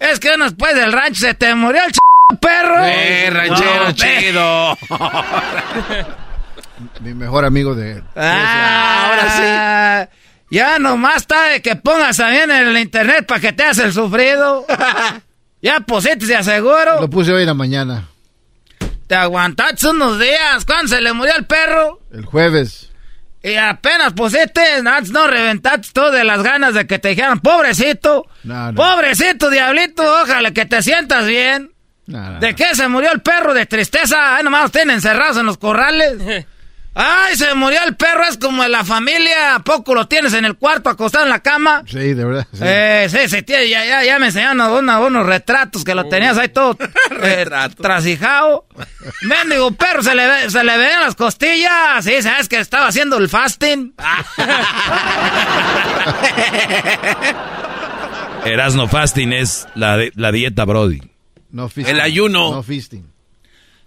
Es 0.00 0.18
que 0.18 0.36
después 0.36 0.74
del 0.74 0.92
rancho 0.92 1.20
se 1.20 1.34
te 1.34 1.54
murió 1.54 1.84
el 1.84 1.92
ch 1.92 1.98
perro. 2.40 2.84
Eh, 2.84 3.30
ranchero 3.30 3.84
No, 3.84 3.92
chido. 3.92 4.78
Mi 7.00 7.14
mejor 7.14 7.44
amigo 7.44 7.74
de... 7.74 8.02
Ah, 8.16 9.06
ahora 9.06 10.08
sí. 10.08 10.16
Ya 10.50 10.78
nomás 10.78 11.16
está 11.18 11.44
de 11.50 11.62
que 11.62 11.76
pongas 11.76 12.16
también 12.16 12.50
en 12.50 12.68
el 12.68 12.78
internet 12.78 13.26
para 13.26 13.40
que 13.40 13.52
te 13.52 13.62
hagas 13.62 13.78
el 13.78 13.92
sufrido. 13.92 14.66
ya 15.62 15.80
pusiste 15.80 16.26
de 16.26 16.36
aseguro. 16.36 17.00
Lo 17.00 17.10
puse 17.10 17.32
hoy 17.32 17.42
en 17.42 17.48
la 17.48 17.54
mañana, 17.54 18.08
Te 19.06 19.14
aguantaste 19.14 19.88
unos 19.88 20.18
días. 20.18 20.64
¿Cuándo 20.64 20.88
se 20.88 21.00
le 21.00 21.12
murió 21.12 21.34
el 21.36 21.44
perro? 21.44 22.00
el 22.12 22.24
jueves. 22.24 22.89
Y 23.42 23.54
apenas 23.56 24.12
pusiste, 24.12 24.60
antes 24.86 25.10
no 25.12 25.26
reventaste 25.26 25.88
todo 25.94 26.10
de 26.10 26.24
las 26.24 26.42
ganas 26.42 26.74
de 26.74 26.86
que 26.86 26.98
te 26.98 27.08
dijeran, 27.10 27.40
pobrecito, 27.40 28.26
No, 28.44 28.72
no. 28.72 28.74
pobrecito 28.74 29.48
diablito, 29.48 30.02
ojalá 30.22 30.50
que 30.52 30.66
te 30.66 30.82
sientas 30.82 31.26
bien. 31.26 31.72
No, 32.06 32.32
no, 32.32 32.40
¿De 32.40 32.54
qué 32.54 32.74
se 32.74 32.86
murió 32.88 33.12
el 33.12 33.22
perro? 33.22 33.54
¿De 33.54 33.64
tristeza? 33.66 34.36
Ay, 34.36 34.44
nomás 34.44 34.70
tienen 34.72 34.96
encerrados 34.96 35.36
en 35.38 35.46
los 35.46 35.56
corrales. 35.58 36.14
Ay, 36.92 37.36
se 37.36 37.54
murió 37.54 37.78
el 37.86 37.94
perro, 37.94 38.24
es 38.28 38.36
como 38.36 38.64
en 38.64 38.72
la 38.72 38.84
familia. 38.84 39.54
¿A 39.54 39.58
poco 39.60 39.94
lo 39.94 40.08
tienes 40.08 40.34
en 40.34 40.44
el 40.44 40.56
cuarto 40.56 40.90
acostado 40.90 41.22
en 41.24 41.30
la 41.30 41.38
cama? 41.38 41.84
Sí, 41.86 42.14
de 42.14 42.24
verdad. 42.24 42.46
sí. 42.52 42.58
Eh, 42.64 43.06
sí, 43.08 43.28
sí, 43.28 43.42
tío, 43.42 43.62
ya, 43.64 43.84
ya, 43.84 44.02
ya 44.04 44.18
me 44.18 44.26
enseñaron 44.26 44.60
una- 44.60 44.98
unos 44.98 45.24
retratos 45.24 45.84
que 45.84 45.94
lo 45.94 46.08
tenías 46.08 46.36
ahí 46.36 46.48
todo 46.48 46.76
eh, 47.22 47.46
trasijado. 47.80 48.66
Mendigo 49.22 49.70
perro, 49.72 50.02
se 50.02 50.16
le, 50.16 50.26
ve- 50.26 50.50
se 50.50 50.64
le 50.64 50.76
veían 50.76 51.02
las 51.02 51.14
costillas. 51.14 52.04
Sí, 52.04 52.20
sabes 52.22 52.48
que 52.48 52.58
estaba 52.58 52.88
haciendo 52.88 53.18
el 53.18 53.28
fasting. 53.28 53.94
Erasmo 58.44 58.88
fasting 58.88 59.32
es 59.32 59.66
la, 59.74 59.96
de- 59.96 60.12
la 60.16 60.32
dieta, 60.32 60.64
Brody. 60.64 61.00
No 61.50 61.68
fisting. 61.68 61.94
El 61.94 62.00
ayuno. 62.00 62.52
No 62.52 62.62
fisting. 62.62 63.09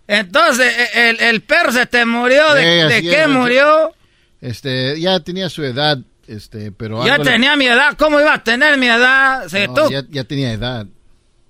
Entonces, 0.08 0.72
e- 0.94 1.10
el, 1.10 1.20
el 1.22 1.42
perro 1.42 1.72
se 1.72 1.86
te 1.86 2.06
murió. 2.06 2.54
¿De, 2.54 2.82
Eh, 2.82 2.86
de 2.88 3.02
qué 3.02 3.28
murió? 3.28 3.94
Este, 4.42 5.00
ya 5.00 5.20
tenía 5.22 5.50
su 5.50 5.64
edad, 5.64 5.98
este, 6.28 6.72
pero... 6.72 7.06
Ya 7.06 7.14
algo 7.14 7.24
le- 7.24 7.32
tenía 7.32 7.56
mi 7.56 7.66
edad. 7.66 7.96
¿Cómo 7.98 8.20
iba 8.20 8.34
a 8.34 8.44
tener 8.44 8.78
mi 8.78 8.88
edad? 8.88 9.48
Si 9.48 9.66
No, 9.68 9.74
tú- 9.74 9.90
ya, 9.92 10.04
ya 10.10 10.24
tenía 10.26 10.52
edad. 10.52 10.86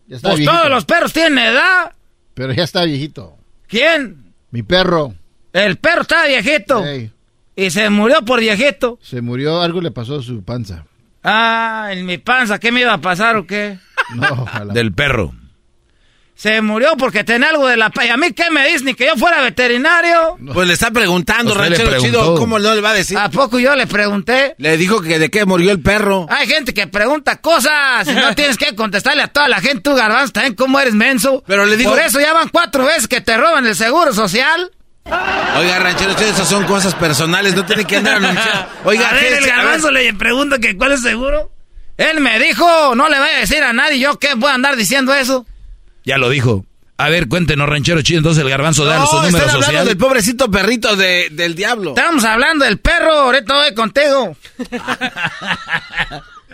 Ya 0.08 0.20
pues 0.20 0.36
viejito. 0.38 0.52
todos 0.52 0.70
los 0.70 0.86
perros 0.86 1.12
tienen 1.14 1.40
edad. 1.40 1.92
Pero 2.36 2.54
ya 2.54 2.64
está 2.64 2.84
viejito. 2.84 3.36
¿Quién? 3.68 4.34
Mi 4.52 4.62
perro. 4.64 5.16
El 5.54 5.78
perro 5.78 6.02
está 6.02 6.26
viejito. 6.28 6.84
Y 7.56 7.70
se 7.72 7.90
murió 7.90 8.24
por 8.24 8.40
viejito. 8.40 9.00
se 9.02 9.22
murió, 9.22 9.62
algo 9.62 9.82
le 9.82 9.92
pasó 9.92 10.20
a 10.20 10.22
su 10.24 10.44
panza. 10.44 10.86
Ah, 11.24 11.90
en 11.92 12.06
mi 12.06 12.18
panza, 12.18 12.60
¿qué 12.60 12.72
me 12.72 12.82
iba 12.82 12.94
a 12.94 13.02
pasar 13.02 13.36
o 13.38 13.48
qué? 13.48 13.80
No, 14.16 14.28
ojalá. 14.44 14.74
Del 14.74 14.92
perro. 14.94 15.34
Se 16.36 16.62
murió 16.62 16.98
porque 16.98 17.24
tenía 17.24 17.50
algo 17.50 17.68
de 17.68 17.78
la 17.78 17.90
pa- 17.90 18.06
¿Y 18.06 18.10
a 18.10 18.18
mí 18.18 18.34
qué 18.34 18.50
me 18.50 18.66
dices? 18.66 18.84
Ni 18.84 18.96
que 18.96 19.06
yo 19.06 19.16
fuera 19.16 19.40
veterinario. 19.42 20.38
Pues 20.54 20.68
le 20.68 20.74
está 20.74 20.90
preguntando, 20.92 21.54
le 21.56 21.62
ranchero 21.62 22.00
chido, 22.02 22.36
¿cómo 22.36 22.60
no 22.60 22.74
le 22.74 22.82
va 22.82 22.90
a 22.90 22.94
decir? 22.94 23.18
¿A 23.18 23.30
poco 23.30 23.60
yo 23.60 23.76
le 23.76 23.88
pregunté? 23.88 24.56
Le 24.58 24.76
dijo 24.78 25.02
que 25.02 25.20
de 25.20 25.30
qué 25.30 25.46
murió 25.46 25.72
el 25.72 25.82
perro. 25.82 26.26
Hay 26.30 26.48
gente 26.48 26.74
que 26.74 26.88
pregunta 26.88 27.38
cosas 27.40 28.08
y 28.08 28.12
no 28.14 28.34
tienes 28.36 28.58
que 28.58 28.76
contestarle 28.76 29.22
a 29.22 29.28
toda 29.28 29.48
la 29.48 29.62
gente. 29.62 29.82
Tú, 29.82 29.94
garbanzo, 29.96 30.34
también 30.34 30.56
cómo 30.56 30.80
eres 30.80 30.96
menso. 30.96 31.44
Pero 31.48 31.66
le 31.66 31.78
digo- 31.78 31.92
Por 31.92 32.00
eso 32.00 32.20
ya 32.20 32.34
van 32.34 32.50
cuatro 32.50 32.86
veces 32.86 33.08
que 33.08 33.22
te 33.22 33.38
roban 33.38 33.66
el 33.68 33.76
seguro 33.76 34.12
social. 34.14 34.72
Oiga, 35.06 35.80
ranchero 35.80 36.14
chido, 36.16 36.30
esas 36.32 36.48
son 36.50 36.66
cosas 36.66 36.96
personales, 36.96 37.56
no 37.56 37.66
tiene 37.66 37.86
que 37.86 37.98
andar 37.98 38.16
anunciando. 38.18 38.68
Oiga, 38.86 39.10
a 39.10 39.14
ver, 39.14 39.22
¿qué- 39.22 39.28
el 39.30 39.34
a 39.36 39.40
ver, 39.48 39.56
garbanzo 39.56 39.92
le 39.92 40.14
pregunta 40.16 40.58
que 40.58 40.76
cuál 40.76 40.94
es 40.94 41.02
seguro. 41.02 41.52
Él 41.98 42.22
me 42.22 42.40
dijo, 42.40 42.96
no 42.96 43.08
le 43.08 43.20
voy 43.20 43.30
a 43.30 43.40
decir 43.40 43.62
a 43.64 43.72
nadie, 43.72 44.00
yo 44.00 44.18
qué 44.18 44.34
voy 44.36 44.50
a 44.50 44.56
andar 44.56 44.76
diciendo 44.76 45.14
eso. 45.14 45.46
Ya 46.06 46.18
lo 46.18 46.30
dijo. 46.30 46.66
A 46.98 47.10
ver, 47.10 47.28
cuéntenos, 47.28 47.68
ranchero 47.68 48.02
chido, 48.04 48.20
entonces 48.20 48.44
el 48.44 48.50
garbanzo 48.50 48.86
da 48.86 49.00
No, 49.00 49.08
su 49.08 49.16
número 49.16 49.38
están 49.46 49.62
social. 49.64 49.86
del 49.86 49.98
pobrecito 49.98 50.50
perrito 50.52 50.96
de- 50.96 51.30
del 51.32 51.56
diablo. 51.56 51.90
Estamos 51.90 52.24
hablando 52.24 52.66
del 52.66 52.78
perro, 52.78 53.12
ahorita 53.14 53.54
voy 53.56 53.74
contigo. 53.74 54.38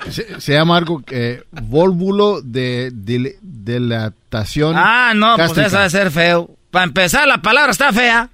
Se, 0.10 0.40
se 0.40 0.54
llama 0.54 0.78
algo 0.78 1.04
que 1.04 1.44
vólvulo 1.52 2.40
de, 2.42 2.90
dil- 2.94 3.36
dilatación. 3.42 4.76
Ah, 4.78 5.12
no, 5.14 5.36
pues 5.36 5.50
gástrica. 5.54 5.68
eso 5.68 5.78
debe 5.78 5.90
ser 5.90 6.12
feo. 6.12 6.50
Para 6.72 6.86
empezar, 6.86 7.28
la 7.28 7.42
palabra 7.42 7.72
está 7.72 7.92
fea. 7.92 8.30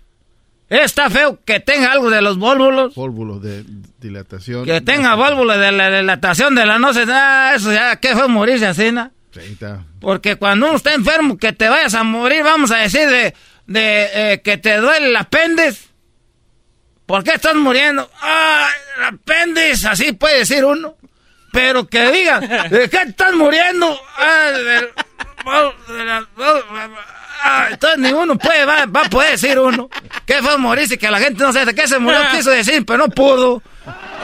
Está 0.69 1.09
feo 1.09 1.39
que 1.43 1.59
tenga 1.59 1.91
algo 1.91 2.11
de 2.11 2.21
los 2.21 2.37
vólvulos. 2.37 2.93
Vólvulo 2.93 3.39
de 3.39 3.63
dilatación. 3.99 4.63
Que 4.65 4.79
tenga 4.81 5.15
válvula 5.15 5.57
de 5.57 5.71
la 5.71 5.89
dilatación 5.89 6.53
de 6.53 6.67
la 6.67 6.77
no 6.77 6.93
sé, 6.93 7.05
ah, 7.07 7.53
eso 7.55 7.73
ya, 7.73 7.95
¿qué 7.97 8.15
fue 8.15 8.27
morirse 8.27 8.67
así, 8.67 8.91
no? 8.91 9.09
Sí, 9.35 9.51
está. 9.51 9.83
Porque 9.99 10.37
cuando 10.37 10.67
uno 10.67 10.77
está 10.77 10.93
enfermo, 10.93 11.37
que 11.37 11.51
te 11.53 11.67
vayas 11.69 11.93
a 11.93 12.03
morir, 12.03 12.43
vamos 12.43 12.71
a 12.71 12.77
decir, 12.77 13.07
de, 13.07 13.33
de 13.67 14.09
eh, 14.33 14.41
que 14.41 14.57
te 14.57 14.77
duele 14.77 15.07
el 15.09 15.15
apéndice. 15.15 15.87
¿Por 17.05 17.23
qué 17.23 17.31
estás 17.35 17.53
muriendo? 17.55 18.09
¡Ah, 18.21 18.67
el 18.97 19.03
apéndice! 19.03 19.87
Así 19.87 20.13
puede 20.13 20.39
decir 20.39 20.63
uno. 20.65 20.95
Pero 21.51 21.87
que 21.87 22.11
diga, 22.11 22.39
¿de 22.39 22.89
qué 22.89 22.97
estás 23.07 23.33
muriendo? 23.33 23.97
Ah, 24.17 24.51
del- 24.51 24.89
de 25.97 26.05
la- 26.05 26.27
ah, 27.43 27.67
entonces 27.71 27.99
ninguno 27.99 28.37
puede, 28.37 28.65
va, 28.65 28.85
va 28.87 29.01
a 29.01 29.09
poder 29.09 29.31
decir 29.31 29.57
uno. 29.59 29.89
¿Qué 30.25 30.41
fue 30.41 30.57
morirse? 30.57 30.97
Que 30.97 31.09
la 31.11 31.19
gente 31.19 31.43
no 31.43 31.53
sabe 31.53 31.65
de 31.67 31.75
qué 31.75 31.87
se 31.87 31.99
murió, 31.99 32.19
quiso 32.31 32.49
decir, 32.49 32.85
pero 32.85 32.99
no 32.99 33.09
pudo. 33.09 33.61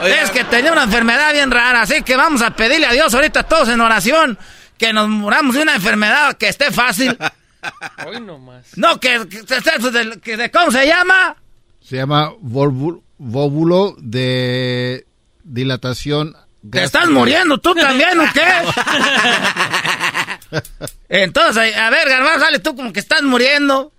Es 0.04 0.30
que 0.30 0.44
tenía 0.44 0.72
una 0.72 0.82
enfermedad 0.84 1.32
bien 1.32 1.50
rara, 1.50 1.82
así 1.82 2.02
que 2.02 2.16
vamos 2.16 2.42
a 2.42 2.50
pedirle 2.50 2.86
a 2.86 2.92
Dios 2.92 3.14
ahorita 3.14 3.44
todos 3.44 3.68
en 3.68 3.80
oración 3.80 4.36
que 4.82 4.92
nos 4.92 5.08
muramos 5.08 5.54
de 5.54 5.62
una 5.62 5.76
enfermedad 5.76 6.36
que 6.36 6.48
esté 6.48 6.72
fácil. 6.72 7.16
Hoy 8.04 8.20
nomás. 8.20 8.66
No, 8.74 8.98
que, 8.98 9.28
que- 9.30 9.44
que- 9.44 9.90
de, 9.90 10.20
que 10.20 10.36
de- 10.36 10.50
¿cómo 10.50 10.72
se 10.72 10.84
llama? 10.88 11.36
Se 11.80 11.98
llama 11.98 12.32
vóvulo 12.40 13.94
de 13.98 15.06
dilatación. 15.44 16.36
¿Te 16.68 16.82
estás 16.82 17.08
muriendo 17.08 17.58
tú 17.58 17.72
también 17.76 18.18
o 18.18 18.24
qué? 18.32 18.42
Entonces, 21.08 21.76
a 21.76 21.90
ver, 21.90 22.08
Garbanzo, 22.08 22.40
sale 22.44 22.58
tú 22.58 22.74
como 22.74 22.92
que 22.92 22.98
estás 23.00 23.22
muriendo. 23.22 23.92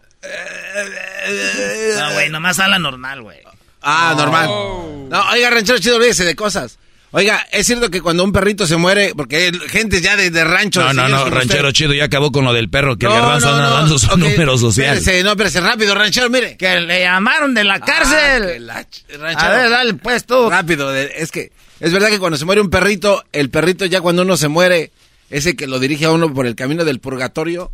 No, 1.97 2.14
güey, 2.14 2.30
nomás 2.30 2.60
habla 2.60 2.77
normal, 2.80 3.22
güey. 3.22 3.39
Ah, 3.81 4.14
normal. 4.18 4.47
No, 5.10 5.30
oiga, 5.31 5.49
ranchero 5.49 5.80
chido, 5.80 5.95
olvídese 5.95 6.26
de 6.26 6.35
cosas. 6.35 6.77
Oiga, 7.15 7.45
es 7.52 7.68
cierto 7.68 7.91
que 7.91 8.02
cuando 8.02 8.23
un 8.23 8.31
perrito 8.31 8.65
se 8.65 8.76
muere, 8.76 9.14
porque 9.15 9.35
hay 9.38 9.52
gente 9.69 10.02
ya 10.02 10.15
de, 10.15 10.31
de 10.31 10.44
rancho... 10.44 10.81
No, 10.81 10.94
no, 10.94 11.07
no, 11.07 11.30
ranchero 11.30 11.68
usted- 11.68 11.73
chido 11.77 11.94
ya 11.94 12.06
acabó 12.06 12.31
con 12.31 12.44
lo 12.44 12.53
del 12.53 12.69
perro, 12.72 12.98
que 12.98 13.06
No, 13.06 13.14
garbanzo 13.14 13.52
no, 13.52 13.61
no. 13.61 13.69
dando 13.69 13.99
su 13.99 14.07
Ok, 14.07 14.18
número 14.18 14.57
social. 14.57 14.98
Espérese, 14.98 15.23
no, 15.23 15.30
espérese, 15.31 15.61
rápido, 15.61 15.94
ranchero, 15.94 16.27
mire. 16.31 16.57
Que 16.57 16.80
le 16.81 17.02
llamaron 17.02 17.53
de 17.53 17.64
la 17.64 17.80
cárcel. 17.80 18.44
Ah, 18.44 18.48
que 18.53 18.60
la 18.60 18.81
ch- 18.90 19.03
ranchero. 19.19 19.52
A 19.52 19.56
ver, 19.56 19.69
dale, 19.69 19.94
pues 19.94 20.26
tú. 20.26 20.49
Rápido, 20.49 20.95
es 20.95 21.31
que 21.31 21.52
es 21.80 21.94
verdad 21.94 22.10
que 22.10 22.18
cuando 22.18 22.35
se 22.38 22.45
muere 22.45 22.61
un 22.61 22.72
perrito, 22.72 23.23
el 23.31 23.52
perrito 23.52 23.85
ya 23.85 24.02
cuando 24.02 24.23
uno 24.23 24.35
se 24.35 24.48
muere, 24.48 24.90
ese 25.30 25.56
que 25.56 25.68
lo 25.68 25.77
dirige 25.80 26.06
a 26.06 26.11
uno 26.11 26.34
por 26.34 26.48
el 26.48 26.56
camino 26.56 26.84
del 26.84 26.99
purgatorio 26.99 27.69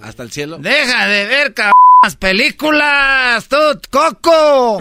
hasta 0.00 0.22
el 0.22 0.30
cielo. 0.30 0.58
Deja 0.58 1.06
de 1.08 1.24
ver, 1.26 1.54
cabrón, 1.54 1.72
las 2.06 2.14
películas, 2.14 3.48
tú, 3.48 3.56
Coco. 3.90 4.80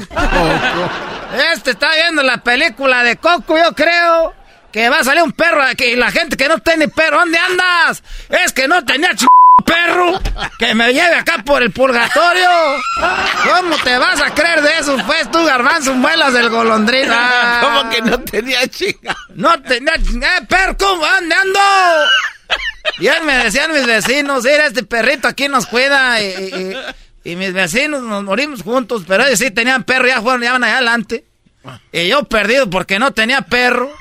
Este 1.56 1.72
está 1.72 1.89
viendo 1.95 2.22
la 2.22 2.38
película 2.43 3.02
de 3.02 3.18
Coco, 3.18 3.57
yo 3.57 3.73
creo. 3.73 4.31
Que 4.72 4.89
va 4.89 4.99
a 4.99 5.03
salir 5.03 5.23
un 5.23 5.31
perro 5.31 5.64
aquí 5.64 5.85
y 5.85 5.95
la 5.95 6.11
gente 6.11 6.38
que 6.38 6.47
no 6.47 6.60
tiene 6.60 6.88
perro, 6.88 7.18
¿dónde 7.18 7.39
andas? 7.39 8.03
Es 8.30 8.53
que 8.53 8.68
no 8.68 8.85
tenía 8.85 9.15
ch... 9.15 9.26
perro 9.65 10.22
que 10.60 10.76
me 10.76 10.93
lleve 10.93 11.15
acá 11.15 11.41
por 11.43 11.64
el 11.64 11.72
purgatorio. 11.72 12.47
¿Cómo 13.56 13.76
te 13.77 13.97
vas 13.97 14.22
a 14.22 14.31
creer 14.35 14.61
de 14.61 14.77
eso? 14.77 14.95
Pues 15.07 15.31
tú, 15.31 15.43
garbanzo, 15.45 15.95
muelas 15.95 16.31
del 16.31 16.49
golondrina. 16.49 17.57
¿Cómo 17.61 17.89
que 17.89 18.02
no 18.03 18.19
tenía 18.19 18.68
chinga? 18.68 19.15
No 19.34 19.60
tenía 19.64 19.93
chinga, 19.97 20.38
eh, 20.38 20.41
perro, 20.47 20.77
¿cómo? 20.77 21.03
¿Dónde 21.03 21.34
ando? 21.34 21.60
Y 22.99 23.07
él 23.07 23.23
me 23.23 23.35
decían 23.43 23.72
mis 23.73 23.85
vecinos, 23.85 24.43
mira, 24.43 24.68
este 24.68 24.84
perrito 24.84 25.27
aquí 25.27 25.47
nos 25.49 25.65
cuida 25.65 26.22
y, 26.22 26.26
y- 26.26 26.77
y 27.26 27.35
mis 27.35 27.53
vecinos 27.53 28.03
nos 28.03 28.23
morimos 28.23 28.61
juntos, 28.61 29.03
pero 29.07 29.26
ellos 29.26 29.39
sí 29.39 29.49
tenían 29.49 29.84
perro, 29.84 30.07
ya 30.07 30.22
fueron, 30.22 30.43
ya 30.43 30.53
van 30.53 30.64
allá 30.64 30.77
adelante. 30.77 31.26
Y 31.91 32.07
yo 32.07 32.23
perdido 32.26 32.69
porque 32.69 32.99
no 32.99 33.11
tenía 33.11 33.41
perro. 33.41 33.91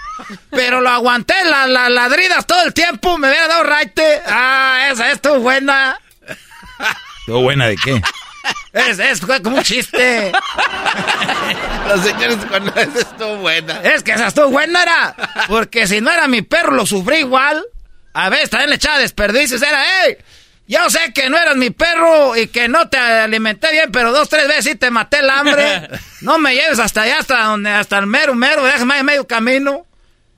Pero 0.50 0.80
lo 0.80 0.90
aguanté 0.90 1.34
las 1.44 1.68
la, 1.68 1.88
ladridas 1.88 2.46
todo 2.46 2.62
el 2.62 2.72
tiempo, 2.72 3.18
me 3.18 3.28
hubiera 3.28 3.48
dado 3.48 3.64
raite. 3.64 4.20
Ah, 4.26 4.88
esa 4.92 5.10
estuvo 5.10 5.40
buena. 5.40 5.98
¿Todo 7.26 7.40
buena 7.40 7.66
de 7.66 7.76
qué? 7.82 8.00
Es, 8.74 8.98
es 8.98 9.20
fue 9.20 9.40
como 9.40 9.56
un 9.56 9.62
chiste. 9.62 10.30
Los 11.88 12.00
señores 12.02 12.36
con 12.44 12.68
esa 12.68 13.00
estuvo 13.00 13.36
buena. 13.36 13.80
Es 13.80 14.02
que 14.02 14.12
esa 14.12 14.26
estuvo 14.26 14.50
buena 14.50 14.82
era. 14.82 15.16
Porque 15.48 15.86
si 15.86 16.02
no 16.02 16.10
era 16.10 16.28
mi 16.28 16.42
perro, 16.42 16.72
lo 16.72 16.84
sufrí 16.84 17.20
igual. 17.20 17.64
A 18.12 18.28
veces 18.28 18.50
también 18.50 18.70
le 18.70 18.76
echaba 18.76 18.98
desperdicios. 18.98 19.62
Era, 19.62 19.82
hey, 19.82 20.18
yo 20.66 20.88
sé 20.90 21.12
que 21.14 21.28
no 21.28 21.36
eras 21.38 21.56
mi 21.56 21.70
perro 21.70 22.36
y 22.36 22.46
que 22.48 22.68
no 22.68 22.88
te 22.88 22.96
alimenté 22.96 23.70
bien, 23.72 23.90
pero 23.92 24.12
dos, 24.12 24.28
tres 24.28 24.48
veces 24.48 24.64
sí 24.64 24.74
te 24.76 24.90
maté 24.90 25.18
el 25.18 25.30
hambre. 25.30 25.88
No 26.22 26.38
me 26.38 26.54
lleves 26.54 26.78
hasta 26.78 27.02
allá, 27.02 27.18
hasta 27.18 27.44
donde, 27.44 27.68
hasta 27.70 27.98
el 27.98 28.06
mero, 28.06 28.34
mero, 28.34 28.64
déjame 28.64 28.98
en 28.98 29.04
medio 29.06 29.26
camino. 29.26 29.84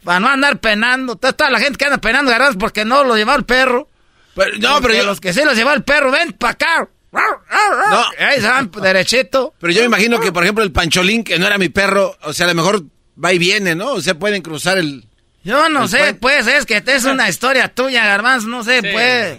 Para 0.03 0.19
no 0.20 0.28
andar 0.28 0.59
penando. 0.59 1.15
Toda 1.16 1.32
toda 1.32 1.51
la 1.51 1.61
gente 1.61 1.78
que 1.78 1.85
anda 1.85 1.98
penando 1.98 2.31
garras 2.31 2.57
porque 2.59 2.85
no 2.85 3.05
lo 3.05 3.16
llevaba 3.16 3.39
el 3.39 3.44
perro. 3.44 3.89
no, 4.36 4.43
pero 4.59 4.81
Porque 4.81 4.97
yo- 4.98 5.05
los 5.07 5.20
que 5.20 5.32
sí 5.32 5.43
los 5.44 5.55
llevaba 5.57 5.77
el 5.77 5.85
perro, 5.85 6.11
ven 6.11 6.32
para 6.32 6.53
acá. 6.53 6.89
No. 7.12 8.05
Ahí 8.19 8.40
se 8.40 8.48
van 8.48 8.70
derechito. 8.70 9.55
Pero 9.61 9.73
yo 9.73 9.81
me 9.81 9.86
imagino 9.86 10.20
que, 10.20 10.32
por 10.32 10.43
ejemplo, 10.43 10.62
el 10.65 10.73
pancholín, 10.73 11.24
que 11.24 11.39
no 11.39 11.47
era 11.47 11.57
mi 11.59 11.69
perro, 11.69 12.16
o 12.23 12.32
sea, 12.32 12.47
a 12.47 12.48
lo 12.51 12.55
mejor 12.57 12.82
va 13.23 13.32
y 13.32 13.39
viene, 13.39 13.74
¿no? 13.74 13.93
O 13.93 14.01
sea, 14.01 14.15
pueden 14.19 14.43
cruzar 14.43 14.77
el... 14.78 15.07
Yo 15.44 15.69
no 15.69 15.85
el 15.85 15.89
sé, 15.89 15.98
puente. 15.98 16.19
pues, 16.20 16.47
es 16.48 16.66
que 16.66 16.82
es 16.85 17.05
una 17.05 17.28
historia 17.28 17.69
tuya, 17.69 18.05
garbanzo, 18.05 18.48
no 18.48 18.65
sé, 18.65 18.82
pues. 18.82 19.39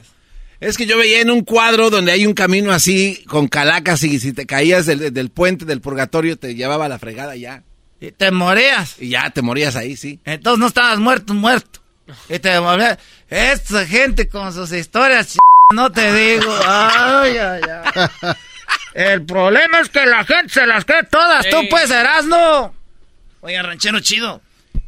Es 0.59 0.75
que 0.77 0.85
yo 0.87 0.97
veía 0.97 1.21
en 1.21 1.29
un 1.29 1.41
cuadro 1.43 1.89
donde 1.89 2.11
hay 2.11 2.25
un 2.25 2.33
camino 2.33 2.71
así, 2.71 3.23
con 3.27 3.47
calacas, 3.47 4.03
y 4.03 4.19
si 4.19 4.33
te 4.33 4.45
caías 4.45 4.85
del, 4.85 5.13
del 5.13 5.29
puente 5.29 5.65
del 5.65 5.81
purgatorio, 5.81 6.37
te 6.37 6.55
llevaba 6.55 6.85
a 6.85 6.89
la 6.89 6.97
fregada 6.99 7.35
ya. 7.35 7.63
Y 7.99 8.11
te 8.11 8.31
morías. 8.31 8.95
Y 8.99 9.09
ya 9.09 9.29
te 9.29 9.41
morías 9.41 9.75
ahí, 9.75 9.95
sí. 9.97 10.19
Entonces 10.25 10.59
no 10.59 10.67
estabas 10.67 10.99
muerto, 10.99 11.33
muerto. 11.33 11.79
Y 12.29 12.39
te 12.39 12.57
volvías. 12.59 12.97
Esta 13.29 13.85
gente 13.85 14.27
con 14.29 14.51
sus 14.53 14.71
historias, 14.71 15.33
ch... 15.33 15.37
no 15.73 15.91
te 15.91 16.13
digo. 16.13 16.55
Ay, 16.65 17.37
ay, 17.37 17.61
ay. 17.93 18.33
El 18.93 19.25
problema 19.25 19.79
es 19.81 19.89
que 19.89 20.05
la 20.05 20.23
gente 20.25 20.53
se 20.53 20.65
las 20.65 20.85
cree 20.85 21.03
todas. 21.03 21.47
Tú, 21.49 21.57
Sí. 21.61 21.67
pues, 21.69 21.91
Erasmo. 21.91 22.73
Oiga, 23.41 23.61
ranchero 23.61 23.99
chido. 23.99 24.41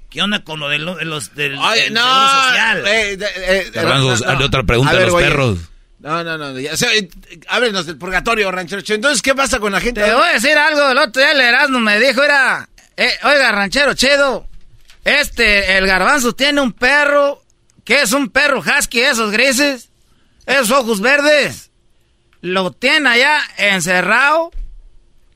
¿Qué 0.09 0.21
onda 0.21 0.43
con 0.43 0.59
lo 0.59 0.69
de, 0.69 0.79
lo- 0.79 0.95
de 0.95 1.05
los 1.05 1.35
del, 1.35 1.57
Oye, 1.57 1.83
del 1.83 1.93
no, 1.93 2.01
seguro 2.01 2.43
social? 2.43 2.87
eh, 2.87 3.13
eh, 3.13 3.17
eh, 3.35 3.71
Garbanzo, 3.73 4.25
no, 4.25 4.39
no. 4.39 4.45
otra 4.45 4.63
pregunta 4.63 4.91
A 4.91 4.99
los 4.99 5.13
oye. 5.13 5.25
perros. 5.27 5.59
No, 5.99 6.23
no, 6.23 6.37
no. 6.37 6.57
Ya, 6.59 6.73
o 6.73 6.77
sea, 6.77 6.93
eh, 6.95 7.09
háblenos 7.47 7.85
del 7.85 7.97
purgatorio, 7.97 8.49
ranchero. 8.51 8.81
Chido. 8.81 8.95
Entonces, 8.95 9.21
¿qué 9.21 9.35
pasa 9.35 9.59
con 9.59 9.71
la 9.71 9.79
gente? 9.81 10.01
Te 10.01 10.13
voy 10.13 10.23
a 10.29 10.33
decir 10.33 10.57
algo. 10.57 10.89
El 10.91 10.97
otro 10.97 11.21
día 11.21 11.31
el 11.33 11.41
Erasmo 11.41 11.79
me 11.79 11.99
dijo, 11.99 12.23
era, 12.23 12.67
eh, 12.97 13.11
oiga, 13.23 13.51
ranchero 13.51 13.93
chido, 13.93 14.47
este, 15.03 15.77
el 15.77 15.85
garbanzo 15.85 16.33
tiene 16.33 16.61
un 16.61 16.71
perro, 16.73 17.43
que 17.83 18.01
es 18.01 18.11
un 18.13 18.29
perro 18.29 18.59
husky, 18.61 19.01
esos 19.01 19.31
grises, 19.31 19.89
esos 20.45 20.71
ojos 20.71 21.01
verdes. 21.01 21.69
Lo 22.41 22.71
tiene 22.71 23.09
allá 23.09 23.39
encerrado. 23.57 24.51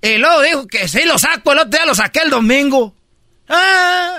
Y 0.02 0.18
luego 0.18 0.41
dijo 0.41 0.68
que 0.68 0.88
sí 0.88 1.04
lo 1.06 1.20
saco, 1.20 1.52
el 1.52 1.60
otro 1.60 1.72
día 1.72 1.86
lo 1.86 1.94
saqué 1.94 2.22
el 2.24 2.30
domingo. 2.30 2.95
Ah. 3.50 4.18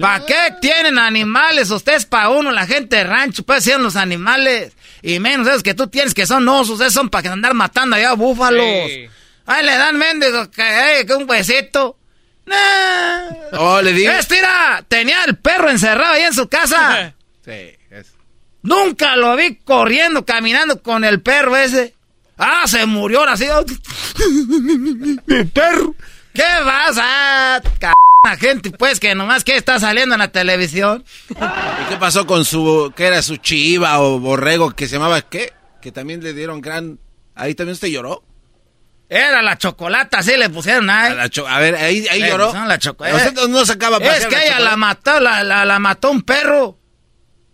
¿Para 0.00 0.26
qué 0.26 0.54
tienen 0.60 0.98
animales? 0.98 1.70
Ustedes 1.70 2.04
para 2.04 2.28
uno, 2.28 2.50
la 2.52 2.66
gente 2.66 2.96
de 2.96 3.04
rancho, 3.04 3.42
pues 3.42 3.64
sean 3.64 3.82
los 3.82 3.96
animales. 3.96 4.74
Y 5.02 5.18
menos 5.18 5.46
esos 5.46 5.62
que 5.62 5.72
tú 5.74 5.86
tienes 5.86 6.12
que 6.12 6.26
son 6.26 6.46
osos, 6.48 6.80
esos 6.80 6.92
son 6.92 7.08
para 7.08 7.32
andar 7.32 7.54
matando 7.54 7.96
allá 7.96 8.12
búfalos. 8.12 8.62
Sí. 8.90 9.08
Ay, 9.46 9.64
le 9.64 9.72
dan 9.76 9.96
mendigos 9.96 10.48
que, 10.48 10.60
ay, 10.62 11.06
que 11.06 11.14
un 11.14 11.28
huesito. 11.28 11.96
Nah. 12.44 13.28
Oh, 13.58 13.80
le 13.80 13.92
digo. 13.94 14.12
Mira, 14.30 14.84
tenía 14.88 15.24
el 15.24 15.36
perro 15.36 15.70
encerrado 15.70 16.14
ahí 16.14 16.22
en 16.24 16.34
su 16.34 16.48
casa. 16.48 17.14
Sí, 17.44 17.70
es- 17.90 18.12
Nunca 18.62 19.16
lo 19.16 19.34
vi 19.36 19.56
corriendo, 19.56 20.26
caminando 20.26 20.82
con 20.82 21.02
el 21.02 21.22
perro 21.22 21.56
ese. 21.56 21.94
Ah, 22.36 22.64
se 22.66 22.84
murió 22.84 23.20
ahora 23.20 23.38
sí. 23.38 23.46
Mi 25.26 25.44
perro. 25.44 25.94
¿Qué 26.34 26.44
vas 26.64 26.98
a. 27.00 27.62
gente, 28.36 28.70
pues, 28.70 29.00
que 29.00 29.14
nomás 29.14 29.44
que 29.44 29.56
está 29.56 29.78
saliendo 29.80 30.14
en 30.14 30.20
la 30.20 30.28
televisión? 30.32 31.04
¿Y 31.30 31.34
qué 31.88 31.96
pasó 31.98 32.26
con 32.26 32.44
su, 32.44 32.92
qué 32.96 33.06
era 33.06 33.22
su 33.22 33.36
chiva 33.36 34.00
o 34.00 34.18
borrego 34.18 34.70
que 34.72 34.86
se 34.88 34.96
llamaba 34.96 35.22
qué? 35.22 35.52
Que 35.80 35.92
también 35.92 36.22
le 36.22 36.32
dieron 36.34 36.60
gran... 36.60 36.98
Ahí 37.34 37.54
también 37.54 37.74
usted 37.74 37.88
lloró. 37.88 38.24
Era 39.08 39.40
la 39.42 39.56
chocolata, 39.56 40.18
así 40.18 40.36
le 40.36 40.50
pusieron 40.50 40.90
ahí. 40.90 41.12
A, 41.12 41.14
la 41.14 41.28
cho- 41.30 41.46
a 41.48 41.58
ver, 41.60 41.76
ahí, 41.76 42.06
ahí 42.10 42.20
Le 42.20 42.28
lloró. 42.28 42.52
la 42.52 42.78
choco- 42.78 43.04
Usted 43.04 43.48
no 43.48 43.64
sacaba 43.64 43.96
Es 43.98 44.26
que 44.26 44.34
la 44.36 44.44
ella 44.44 44.60
la 44.60 44.76
mató, 44.76 45.18
la, 45.20 45.42
la, 45.44 45.64
la 45.64 45.78
mató 45.78 46.10
un 46.10 46.22
perro. 46.22 46.78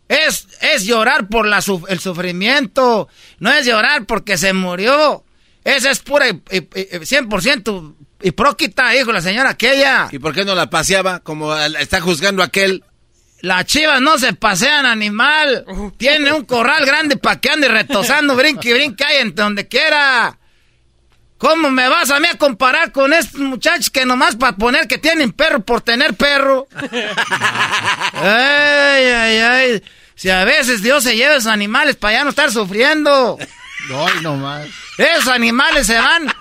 Es, 0.08 0.48
es 0.60 0.84
llorar 0.84 1.28
por 1.28 1.46
la, 1.46 1.62
el 1.88 2.00
sufrimiento. 2.00 3.08
No 3.38 3.52
es 3.52 3.66
llorar 3.66 4.04
porque 4.04 4.36
se 4.36 4.52
murió. 4.52 5.24
Esa 5.62 5.90
es 5.90 6.00
pura 6.00 6.28
y, 6.28 6.42
y- 8.22 8.28
y- 8.28 8.30
100% 8.30 8.34
hipróquita, 8.34 8.90
dijo 8.90 9.12
la 9.12 9.20
señora 9.20 9.50
aquella. 9.50 10.08
¿Y 10.10 10.18
por 10.18 10.34
qué 10.34 10.44
no 10.44 10.54
la 10.54 10.70
paseaba? 10.70 11.20
Como 11.20 11.54
está 11.56 12.00
juzgando 12.00 12.42
aquel. 12.42 12.84
Las 13.40 13.66
chivas 13.66 14.00
no 14.00 14.18
se 14.18 14.32
pasean 14.32 14.86
animal. 14.86 15.64
Tiene 15.98 16.32
un 16.32 16.44
corral 16.44 16.86
grande 16.86 17.16
para 17.16 17.40
que 17.40 17.50
ande 17.50 17.68
retosando, 17.68 18.34
brinque 18.36 18.70
y 18.70 18.72
brinque 18.72 19.04
ahí 19.04 19.16
en 19.18 19.34
donde 19.34 19.68
quiera. 19.68 20.38
¿Cómo 21.36 21.68
me 21.68 21.88
vas 21.88 22.10
a 22.10 22.20
mí 22.20 22.28
a 22.28 22.38
comparar 22.38 22.90
con 22.92 23.12
estos 23.12 23.40
muchachos 23.40 23.90
que 23.90 24.06
nomás 24.06 24.36
para 24.36 24.56
poner 24.56 24.88
que 24.88 24.96
tienen 24.96 25.30
perro 25.32 25.60
por 25.60 25.82
tener 25.82 26.14
perro? 26.14 26.66
ay, 28.14 29.04
ay, 29.04 29.38
ay. 29.38 29.82
Si 30.14 30.30
a 30.30 30.44
veces 30.44 30.82
Dios 30.82 31.02
se 31.04 31.16
lleva 31.16 31.34
a 31.34 31.36
esos 31.36 31.52
animales 31.52 31.96
para 31.96 32.18
ya 32.18 32.24
no 32.24 32.30
estar 32.30 32.50
sufriendo. 32.50 33.36
No, 33.90 34.08
no 34.22 34.36
más. 34.36 34.66
Esos 34.96 35.28
animales 35.28 35.86
se 35.86 35.98
van 35.98 36.32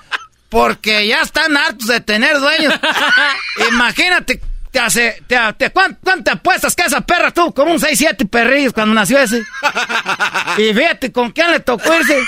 porque 0.53 1.07
ya 1.07 1.21
están 1.23 1.57
hartos 1.57 1.88
de 1.88 1.99
tener 1.99 2.39
dueños. 2.39 2.73
Imagínate, 3.71 4.39
te 4.71 4.80
hace, 4.80 5.21
te, 5.27 5.35
te- 5.57 5.71
¿cuán- 5.71 5.97
¿cuánto, 6.03 6.31
apuestas 6.31 6.75
que 6.75 6.84
esa 6.84 7.01
perra 7.01 7.31
tuvo? 7.31 7.53
Como 7.55 7.71
un 7.73 7.80
6, 7.80 7.97
7 7.97 8.25
perrillos 8.27 8.71
cuando 8.71 8.93
nació 8.93 9.19
ese. 9.19 9.43
Y 10.57 10.71
fíjate 10.71 11.11
con 11.11 11.31
quién 11.31 11.49
le 11.51 11.59
tocó 11.61 11.91
irse. 11.95 12.23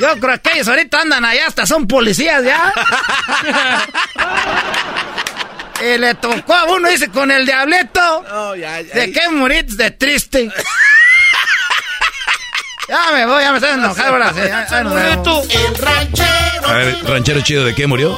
Yo 0.00 0.18
creo 0.18 0.42
que 0.42 0.52
ellos 0.54 0.66
ahorita 0.66 1.00
andan 1.02 1.24
allá, 1.24 1.46
hasta 1.46 1.64
son 1.66 1.86
policías 1.86 2.42
ya. 2.42 2.72
y 5.80 5.98
le 5.98 6.14
tocó 6.16 6.54
a 6.54 6.64
uno, 6.64 6.88
dice, 6.88 7.08
con 7.10 7.30
el 7.30 7.46
diablito. 7.46 8.24
No, 8.28 8.56
ya, 8.56 8.80
ya, 8.80 8.92
¿De 8.94 9.12
qué 9.12 9.28
morís 9.30 9.76
de 9.76 9.92
triste? 9.92 10.50
ya 12.88 13.12
me 13.12 13.24
voy, 13.26 13.42
ya 13.42 13.50
me 13.52 13.58
estoy 13.58 13.74
enojando 13.74 14.12
ahora 14.12 14.32
sí. 14.34 14.40
ya- 14.48 14.66
ya 14.68 14.82
nos 14.82 14.94
vemos. 14.94 15.48
El 15.50 15.74
ranchero. 15.78 16.53
A 16.66 16.72
ver, 16.74 17.04
ranchero 17.04 17.40
chido, 17.42 17.64
¿de 17.64 17.74
qué 17.74 17.86
murió? 17.86 18.16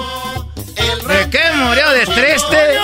¿De 0.76 1.30
qué 1.30 1.40
murió 1.54 1.88
de 1.90 2.06
triste? 2.06 2.78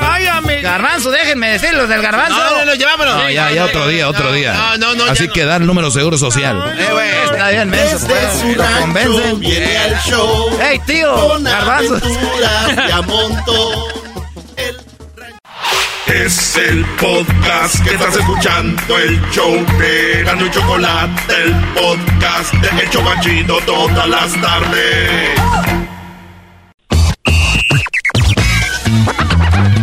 ¡Ay, 0.00 0.26
a 0.26 0.40
mi 0.40 0.60
Garbanzo, 0.60 1.10
déjenme 1.10 1.50
decir 1.50 1.72
los 1.74 1.88
del 1.88 2.02
garbanzo. 2.02 2.36
No, 2.36 2.58
no, 2.58 2.64
no, 2.66 2.74
llevámonos. 2.74 3.16
No, 3.16 3.30
ya, 3.30 3.50
ya 3.50 3.64
otro 3.64 3.88
día, 3.88 4.08
otro 4.08 4.32
día. 4.32 4.52
No, 4.52 4.78
no, 4.78 4.94
no. 4.94 5.04
Así 5.04 5.28
que 5.28 5.44
da 5.44 5.56
el 5.56 5.66
número 5.66 5.90
seguro 5.90 6.18
social. 6.18 6.62
Eh, 6.78 6.88
güey, 6.90 7.10
está 7.24 7.50
bien, 7.50 7.70
menso. 7.70 8.06
Rancho 8.56 9.36
viene 9.36 9.76
al 9.78 9.98
show. 10.02 10.58
Ey, 10.60 10.78
tío, 10.80 11.40
garbanzo. 11.40 12.00
Es 16.06 16.56
el 16.56 16.84
podcast 17.00 17.82
que 17.84 17.94
estás 17.94 18.16
escuchando, 18.16 18.98
el 18.98 19.20
show 19.30 19.54
de 19.78 20.22
Gano 20.24 20.46
y 20.46 20.50
Chocolate, 20.50 21.34
el 21.44 21.54
podcast 21.74 22.52
de 22.54 22.84
Hecho 22.84 23.02
Machito 23.02 23.58
todas 23.64 24.08
las 24.08 24.32
tardes. 24.40 25.30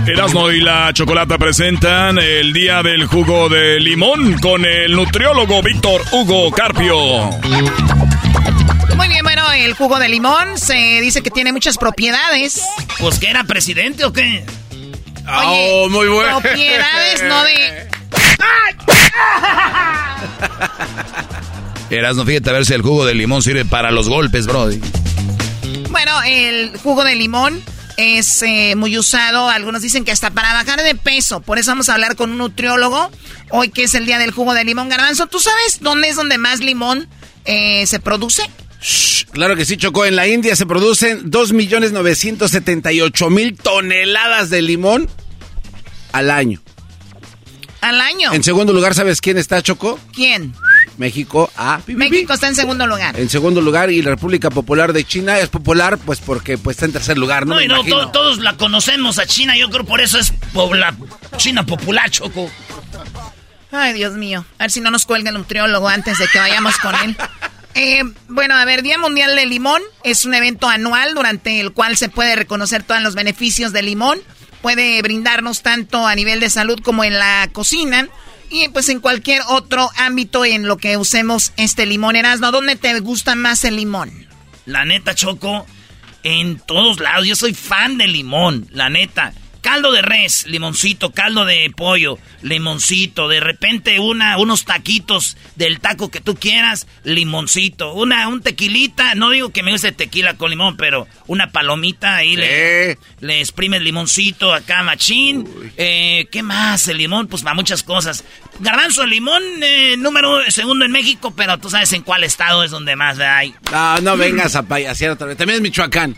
Erasmo 0.07 0.51
y 0.51 0.61
la 0.61 0.91
Chocolata 0.93 1.37
presentan 1.37 2.19
el 2.19 2.51
día 2.53 2.83
del 2.83 3.05
jugo 3.05 3.47
de 3.49 3.79
limón 3.79 4.37
con 4.39 4.65
el 4.65 4.91
nutriólogo 4.91 5.63
Víctor 5.63 6.01
Hugo 6.11 6.51
Carpio. 6.51 6.97
Muy 8.95 9.07
bien, 9.07 9.23
bueno, 9.23 9.51
el 9.53 9.73
jugo 9.73 9.97
de 9.99 10.09
limón 10.09 10.57
se 10.57 10.99
dice 11.01 11.21
que 11.21 11.31
tiene 11.31 11.53
muchas 11.53 11.77
propiedades. 11.77 12.61
Pues 12.99 13.19
que 13.19 13.29
era 13.29 13.45
presidente 13.45 14.03
o 14.03 14.11
qué? 14.11 14.43
Oye, 15.37 15.69
oh, 15.73 15.89
muy 15.89 16.07
bueno. 16.07 16.41
Propiedades 16.41 17.23
no 17.23 17.43
de... 17.43 17.89
Erasmo, 21.89 22.25
fíjate 22.25 22.49
a 22.49 22.53
ver 22.53 22.65
si 22.65 22.73
el 22.73 22.81
jugo 22.81 23.05
de 23.05 23.13
limón 23.15 23.41
sirve 23.41 23.65
para 23.65 23.91
los 23.91 24.07
golpes, 24.09 24.47
Brody. 24.47 24.79
Bueno, 25.89 26.11
el 26.25 26.77
jugo 26.77 27.03
de 27.03 27.15
limón 27.15 27.61
es 27.97 28.41
eh, 28.43 28.75
muy 28.75 28.97
usado. 28.97 29.49
Algunos 29.49 29.81
dicen 29.81 30.05
que 30.05 30.11
hasta 30.11 30.29
para 30.31 30.53
bajar 30.53 30.83
de 30.83 30.95
peso. 30.95 31.41
Por 31.41 31.59
eso 31.59 31.71
vamos 31.71 31.89
a 31.89 31.95
hablar 31.95 32.15
con 32.15 32.31
un 32.31 32.37
nutriólogo. 32.37 33.11
Hoy 33.49 33.69
que 33.69 33.83
es 33.83 33.93
el 33.95 34.05
día 34.05 34.19
del 34.19 34.31
jugo 34.31 34.53
de 34.53 34.63
limón 34.63 34.87
garbanzo. 34.89 35.27
¿Tú 35.27 35.39
sabes 35.39 35.79
dónde 35.81 36.07
es 36.09 36.15
donde 36.15 36.37
más 36.37 36.59
limón 36.59 37.09
eh, 37.45 37.87
se 37.87 37.99
produce? 37.99 38.43
Claro 39.31 39.55
que 39.55 39.65
sí, 39.65 39.77
Chocó. 39.77 40.05
En 40.05 40.15
la 40.15 40.27
India 40.27 40.55
se 40.55 40.65
producen 40.65 41.31
2.978.000 41.31 43.61
toneladas 43.61 44.49
de 44.49 44.61
limón 44.61 45.09
al 46.11 46.29
año. 46.31 46.59
Al 47.81 48.01
año. 48.01 48.33
En 48.33 48.43
segundo 48.43 48.73
lugar, 48.73 48.93
¿sabes 48.93 49.21
quién 49.21 49.37
está, 49.37 49.61
Choco? 49.61 49.97
¿Quién? 50.13 50.53
México. 50.97 51.49
Ah, 51.55 51.79
pi, 51.85 51.93
pi, 51.93 51.99
pi. 52.03 52.09
México 52.09 52.33
está 52.33 52.47
en 52.49 52.55
segundo 52.55 52.85
lugar. 52.85 53.17
En 53.17 53.29
segundo 53.29 53.61
lugar, 53.61 53.89
y 53.89 54.01
la 54.01 54.09
República 54.11 54.49
Popular 54.49 54.91
de 54.91 55.05
China 55.05 55.39
es 55.39 55.47
popular, 55.47 55.97
pues 55.97 56.19
porque 56.19 56.57
pues, 56.57 56.75
está 56.75 56.85
en 56.87 56.91
tercer 56.91 57.17
lugar, 57.17 57.45
¿no? 57.47 57.53
No, 57.53 57.59
Me 57.59 57.65
y 57.65 57.67
no, 57.69 57.83
to- 57.85 58.09
todos 58.09 58.39
la 58.39 58.57
conocemos 58.57 59.17
a 59.17 59.25
China. 59.25 59.55
Yo 59.57 59.69
creo 59.69 59.85
por 59.85 60.01
eso 60.01 60.19
es 60.19 60.33
pobla- 60.53 60.93
China 61.37 61.65
popular, 61.65 62.09
Choco. 62.09 62.51
Ay, 63.71 63.93
Dios 63.93 64.13
mío. 64.15 64.45
A 64.57 64.63
ver 64.63 64.71
si 64.71 64.81
no 64.81 64.91
nos 64.91 65.05
cuelga 65.05 65.29
el 65.29 65.37
nutriólogo 65.37 65.87
antes 65.87 66.17
de 66.17 66.27
que 66.27 66.39
vayamos 66.39 66.75
con 66.79 66.93
él. 66.95 67.15
Eh, 67.75 68.01
bueno, 68.27 68.55
a 68.55 68.65
ver, 68.65 68.81
Día 68.81 68.97
Mundial 68.97 69.35
del 69.37 69.49
Limón 69.49 69.81
es 70.03 70.25
un 70.25 70.33
evento 70.33 70.67
anual 70.67 71.13
durante 71.13 71.61
el 71.61 71.71
cual 71.71 71.95
se 71.95 72.09
puede 72.09 72.35
reconocer 72.35 72.83
todos 72.83 73.01
los 73.01 73.15
beneficios 73.15 73.71
del 73.71 73.85
limón. 73.85 74.19
Puede 74.61 75.01
brindarnos 75.01 75.61
tanto 75.61 76.05
a 76.05 76.15
nivel 76.15 76.39
de 76.39 76.49
salud 76.49 76.79
como 76.81 77.03
en 77.03 77.17
la 77.17 77.49
cocina. 77.51 78.07
Y 78.51 78.67
pues 78.69 78.89
en 78.89 78.99
cualquier 78.99 79.41
otro 79.47 79.89
ámbito 79.95 80.43
en 80.43 80.67
lo 80.67 80.77
que 80.77 80.97
usemos 80.97 81.53
este 81.57 81.85
limón. 81.85 82.15
Erasmo, 82.15 82.51
¿dónde 82.51 82.75
te 82.75 82.99
gusta 82.99 83.35
más 83.35 83.63
el 83.63 83.75
limón? 83.75 84.27
La 84.65 84.85
neta, 84.85 85.13
Choco, 85.13 85.65
en 86.23 86.59
todos 86.59 86.99
lados. 86.99 87.27
Yo 87.27 87.35
soy 87.35 87.53
fan 87.53 87.97
del 87.97 88.13
limón, 88.13 88.67
la 88.71 88.89
neta. 88.89 89.33
Caldo 89.69 89.91
de 89.91 90.01
res, 90.01 90.47
limoncito, 90.47 91.11
caldo 91.11 91.45
de 91.45 91.71
pollo, 91.77 92.17
limoncito, 92.41 93.27
de 93.27 93.39
repente 93.39 93.99
una, 93.99 94.39
unos 94.39 94.65
taquitos 94.65 95.37
del 95.57 95.79
taco 95.79 96.09
que 96.09 96.21
tú 96.21 96.33
quieras, 96.33 96.87
limoncito, 97.03 97.93
una, 97.93 98.27
un 98.29 98.41
tequilita, 98.41 99.13
no 99.13 99.29
digo 99.29 99.51
que 99.51 99.61
me 99.61 99.71
guste 99.71 99.91
tequila 99.91 100.33
con 100.37 100.49
limón, 100.49 100.75
pero 100.75 101.05
una 101.27 101.51
palomita 101.51 102.15
ahí 102.15 102.35
le, 102.35 102.97
le 103.19 103.41
exprimes 103.41 103.83
limoncito 103.83 104.55
acá, 104.55 104.81
machín. 104.81 105.47
Eh, 105.77 106.27
¿Qué 106.31 106.41
más? 106.41 106.87
El 106.87 106.97
limón, 106.97 107.27
pues 107.27 107.43
para 107.43 107.53
muchas 107.53 107.83
cosas. 107.83 108.23
Garbanzo, 108.59 109.03
el 109.03 109.11
limón, 109.11 109.43
eh, 109.61 109.97
número 109.99 110.39
segundo 110.49 110.83
en 110.83 110.91
México, 110.91 111.31
pero 111.37 111.59
tú 111.59 111.69
sabes 111.69 111.93
en 111.93 112.01
cuál 112.01 112.23
estado 112.23 112.63
es 112.63 112.71
donde 112.71 112.95
más 112.95 113.19
hay. 113.19 113.53
No, 113.71 114.01
no 114.01 114.17
vengas 114.17 114.55
a 114.55 114.63
payasear 114.63 115.11
otra 115.11 115.27
vez. 115.27 115.37
También 115.37 115.57
es 115.57 115.61
Michoacán. 115.61 116.17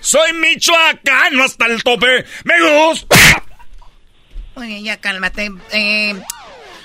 Soy 0.00 0.32
michoacano 0.32 1.44
hasta 1.44 1.66
el 1.66 1.82
tope. 1.82 2.24
Me 2.44 2.54
gusta. 2.88 3.16
Oye, 4.54 4.82
ya 4.82 4.96
cálmate. 4.96 5.50
Eh, 5.72 6.14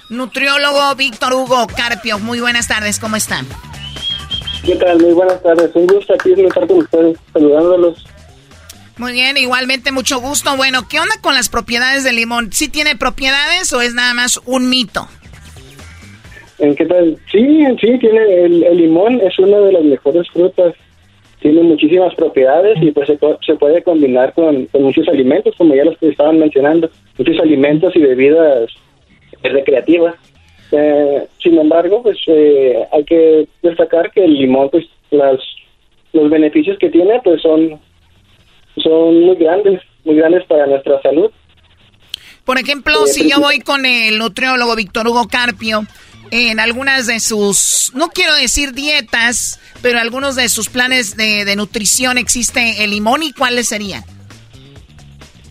nutriólogo 0.10 0.96
Víctor 0.96 1.34
Hugo 1.34 1.68
Carpio, 1.68 2.20
muy 2.20 2.40
buenas 2.40 2.68
tardes, 2.68 3.00
¿cómo 3.00 3.16
están? 3.16 3.48
¿Qué 4.64 4.76
tal? 4.76 5.00
Muy 5.00 5.14
buenas 5.14 5.42
tardes. 5.44 5.72
Un 5.74 5.88
gusto 5.88 6.14
aquí 6.14 6.34
estar 6.34 6.68
con 6.68 6.78
ustedes, 6.78 7.18
saludándolos. 7.34 8.06
Muy 8.98 9.12
bien, 9.12 9.38
igualmente 9.38 9.92
mucho 9.92 10.20
gusto. 10.20 10.56
Bueno, 10.56 10.88
¿qué 10.88 11.00
onda 11.00 11.16
con 11.22 11.36
las 11.36 11.50
propiedades 11.50 12.04
del 12.04 12.16
limón? 12.16 12.52
¿Sí 12.54 12.70
tiene 12.70 12.96
propiedades 12.96 13.72
o 13.74 13.82
es 13.82 13.94
nada 13.94 14.14
más 14.14 14.40
un 14.46 14.70
mito? 14.70 15.08
¿En 16.60 16.76
qué 16.76 16.86
tal? 16.86 17.20
Sí, 17.32 17.66
sí, 17.82 18.00
tiene 18.00 18.46
el, 18.46 18.64
el 18.64 18.78
limón 18.78 19.20
es 19.22 19.38
una 19.38 19.58
de 19.58 19.74
las 19.74 19.84
mejores 19.84 20.28
frutas. 20.32 20.74
Tiene 21.46 21.62
muchísimas 21.62 22.16
propiedades 22.16 22.76
y 22.82 22.90
pues 22.90 23.06
se, 23.06 23.20
se 23.46 23.54
puede 23.54 23.84
combinar 23.84 24.34
con, 24.34 24.66
con 24.66 24.82
muchos 24.82 25.08
alimentos, 25.08 25.54
como 25.56 25.76
ya 25.76 25.86
los 25.86 25.96
que 26.00 26.10
estaban 26.10 26.40
mencionando, 26.40 26.90
muchos 27.20 27.40
alimentos 27.40 27.96
y 27.96 28.00
bebidas 28.00 28.72
recreativas. 29.44 30.16
Eh, 30.72 31.28
sin 31.44 31.60
embargo, 31.60 32.02
pues 32.02 32.18
eh, 32.26 32.84
hay 32.92 33.04
que 33.04 33.48
destacar 33.62 34.10
que 34.12 34.26
el 34.26 34.34
limón, 34.34 34.72
pues 34.72 34.86
las, 35.12 35.40
los 36.14 36.32
beneficios 36.32 36.80
que 36.80 36.90
tiene, 36.90 37.22
pues 37.24 37.44
son 37.44 37.80
son 38.78 39.22
muy 39.22 39.36
grandes, 39.36 39.82
muy 40.04 40.16
grandes 40.16 40.46
para 40.46 40.66
nuestra 40.66 41.00
salud. 41.04 41.30
Por 42.44 42.58
ejemplo, 42.58 43.06
Eh, 43.06 43.08
si 43.08 43.30
yo 43.30 43.40
voy 43.40 43.60
con 43.60 43.86
el 43.86 44.18
nutriólogo 44.18 44.76
Víctor 44.76 45.08
Hugo 45.08 45.28
Carpio, 45.28 45.84
en 46.32 46.60
algunas 46.60 47.08
de 47.08 47.20
sus, 47.20 47.92
no 47.96 48.10
quiero 48.10 48.36
decir 48.36 48.74
dietas, 48.74 49.60
pero 49.82 50.00
algunos 50.00 50.36
de 50.36 50.50
sus 50.50 50.70
planes 50.70 51.16
de, 51.16 51.46
de 51.46 51.56
nutrición 51.56 52.18
existe 52.18 52.84
el 52.84 52.92
limón 52.92 53.24
y 53.24 53.32
cuáles 53.34 53.68
serían. 53.68 54.04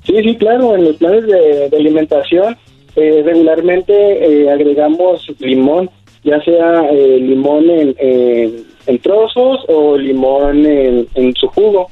Sí, 0.07 0.15
sí, 0.23 0.37
claro, 0.37 0.75
en 0.75 0.85
los 0.85 0.97
planes 0.97 1.27
de, 1.27 1.71
alimentación 1.77 2.57
eh, 2.97 3.23
regularmente 3.25 3.93
eh, 3.95 4.51
agregamos 4.51 5.27
limón, 5.39 5.91
ya 6.23 6.41
sea 6.43 6.83
eh, 6.93 7.19
limón 7.21 7.71
en, 7.71 7.95
en- 7.99 8.99
trozos 9.01 9.61
o 9.69 9.97
limón 9.97 10.67
en 10.67 11.35
su 11.37 11.49
jugo. 11.49 11.91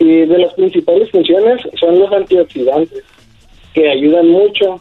Y 0.00 0.26
de 0.26 0.38
las 0.38 0.52
principales 0.54 1.08
funciones 1.10 1.62
son 1.78 1.98
los 2.00 2.12
antioxidantes, 2.12 3.04
que 3.72 3.88
ayudan 3.90 4.28
mucho, 4.28 4.80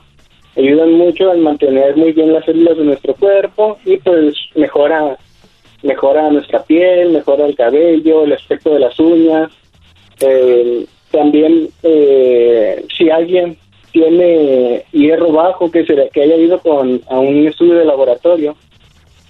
ayudan 0.56 0.94
mucho 0.94 1.32
a 1.32 1.36
mantener 1.36 1.96
muy 1.96 2.12
bien 2.12 2.34
las 2.34 2.46
células 2.46 2.78
de 2.78 2.84
nuestro 2.84 3.16
cuerpo 3.16 3.78
y 3.86 3.98
pues 3.98 4.36
mejora, 4.56 5.18
mejora 5.82 6.30
nuestra 6.30 6.64
piel, 6.64 7.12
mejora 7.12 7.46
el 7.46 7.56
cabello, 7.56 8.24
el 8.24 8.34
aspecto 8.34 8.74
de 8.74 8.80
las 8.80 9.00
uñas. 9.00 9.52
Eh, 10.20 10.86
también 11.12 11.70
eh, 11.84 12.86
si 12.98 13.10
alguien 13.10 13.58
tiene 13.92 14.84
hierro 14.92 15.32
bajo 15.32 15.70
que 15.70 15.86
se 15.86 16.10
que 16.12 16.24
haya 16.24 16.36
ido 16.36 16.60
con 16.60 17.02
a 17.10 17.20
un 17.20 17.48
estudio 17.48 17.76
de 17.76 17.86
laboratorio 17.86 18.56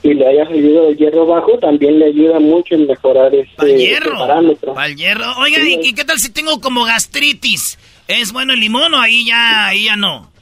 y 0.02 0.14
le 0.14 0.28
haya 0.28 0.46
salido 0.46 0.90
el 0.90 0.98
hierro 0.98 1.26
bajo 1.26 1.58
también 1.60 2.00
le 2.00 2.06
ayuda 2.06 2.40
mucho 2.40 2.76
en 2.76 2.88
mejorar 2.88 3.34
este, 3.34 3.94
este 3.94 4.10
parámetro. 4.12 4.78
Al 4.78 4.96
hierro. 4.96 5.26
Oigan, 5.40 5.68
¿y, 5.68 5.90
y 5.90 5.94
qué 5.94 6.04
tal 6.04 6.20
si 6.20 6.32
tengo 6.32 6.60
como 6.60 6.84
gastritis? 6.84 7.78
¿Es 8.08 8.34
bueno 8.34 8.54
el 8.54 8.60
limón 8.60 8.94
o 8.94 9.00
ahí 9.00 9.26
ya, 9.26 9.68
ahí 9.68 9.86
ya 9.86 9.96
no? 9.96 10.33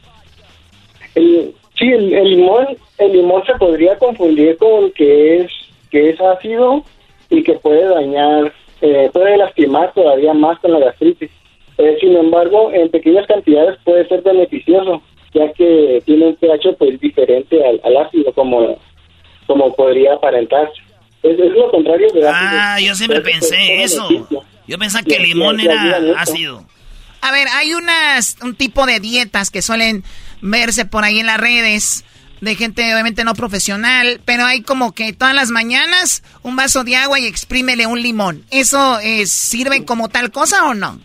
El- 1.16 1.54
sí, 1.78 1.86
el, 1.88 2.14
el 2.14 2.30
limón, 2.38 2.68
el 2.98 3.12
limón 3.14 3.44
se 3.46 3.54
podría 3.56 3.98
confundir 3.98 4.58
con 4.58 4.92
que 4.92 5.42
es 5.42 5.52
que 5.90 6.10
es 6.12 6.22
ácido 6.22 6.84
y 7.30 7.44
que 7.44 7.54
puede 7.54 7.86
dañar, 7.86 8.54
eh, 8.82 9.10
puede 9.12 9.38
lastimar 9.38 9.94
todavía 9.94 10.34
más 10.34 10.58
con 10.60 10.72
la 10.72 10.80
gastritis. 10.80 11.30
Eh, 11.78 11.98
sin 12.00 12.16
embargo, 12.16 12.72
en 12.74 12.90
pequeñas 12.90 13.26
cantidades 13.28 13.78
puede 13.84 14.08
ser 14.08 14.22
beneficioso, 14.22 15.02
ya 15.34 15.52
que 15.54 16.02
tiene 16.06 16.28
un 16.28 16.36
pH 16.36 16.74
pues 16.78 17.00
diferente 17.00 17.66
al, 17.66 17.82
al 17.84 17.98
ácido, 18.06 18.32
como 18.34 18.78
como 19.48 19.74
podría 19.76 20.14
aparentarse. 20.14 20.82
Es, 21.24 21.38
es 21.38 21.52
lo 21.52 21.70
contrario 21.72 22.08
de 22.14 22.28
ácido. 22.28 22.32
Ah, 22.34 22.80
yo 22.80 22.96
siempre 22.96 23.20
pensé 23.22 23.84
eso. 23.84 24.08
beneficio. 24.08 24.44
Yo 24.68 24.78
pensaba 24.78 25.04
que 25.04 25.16
el 25.16 25.24
limón 25.24 25.60
era 25.60 25.98
ácido. 26.18 26.64
A 27.22 27.32
ver, 27.32 27.48
hay 27.54 27.74
unas, 27.74 28.38
un 28.42 28.56
tipo 28.56 28.86
de 28.86 29.00
dietas 29.00 29.52
que 29.52 29.62
suelen 29.62 30.04
verse 30.42 30.86
por 30.86 31.04
ahí 31.04 31.20
en 31.20 31.28
las 31.28 31.40
redes 31.40 32.04
de 32.42 32.56
gente 32.56 32.92
obviamente 32.92 33.24
no 33.24 33.36
profesional, 33.36 34.20
pero 34.26 34.46
hay 34.46 34.62
como 34.62 34.94
que 34.94 35.14
todas 35.14 35.36
las 35.36 35.52
mañanas 35.52 36.24
un 36.44 36.56
vaso 36.56 36.84
de 36.84 36.96
agua 36.96 37.20
y 37.20 37.28
exprímele 37.28 37.86
un 37.86 38.02
limón. 38.02 38.44
¿Eso 38.50 38.98
eh, 39.00 39.28
sirve 39.28 39.86
como 39.86 40.10
tal 40.10 40.32
cosa 40.32 40.68
o 40.68 40.74
no? 40.74 41.00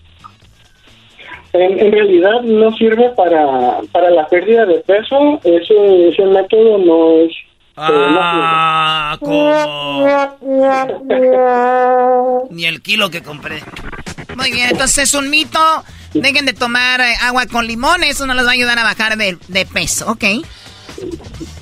En, 1.52 1.78
en 1.78 1.92
realidad 1.92 2.40
no 2.42 2.74
sirve 2.76 3.10
para, 3.10 3.80
para 3.92 4.10
la 4.10 4.26
pérdida 4.28 4.64
de 4.66 4.80
peso. 4.80 5.38
Ese, 5.44 6.08
ese 6.08 6.24
método 6.24 6.78
no 6.78 7.20
es. 7.20 7.32
Ah, 7.76 9.18
¿cómo? 9.20 10.38
Ni 12.50 12.64
el 12.64 12.80
kilo 12.80 13.10
que 13.10 13.22
compré. 13.22 13.62
Muy 14.34 14.50
bien, 14.50 14.70
entonces 14.70 15.04
es 15.04 15.14
un 15.14 15.28
mito. 15.28 15.58
Dejen 16.20 16.46
de 16.46 16.52
tomar 16.52 17.00
eh, 17.00 17.14
agua 17.22 17.46
con 17.46 17.66
limón, 17.66 18.02
eso 18.04 18.26
no 18.26 18.34
les 18.34 18.44
va 18.44 18.50
a 18.50 18.54
ayudar 18.54 18.78
a 18.78 18.84
bajar 18.84 19.16
de, 19.16 19.36
de 19.48 19.66
peso, 19.66 20.10
¿ok? 20.10 20.24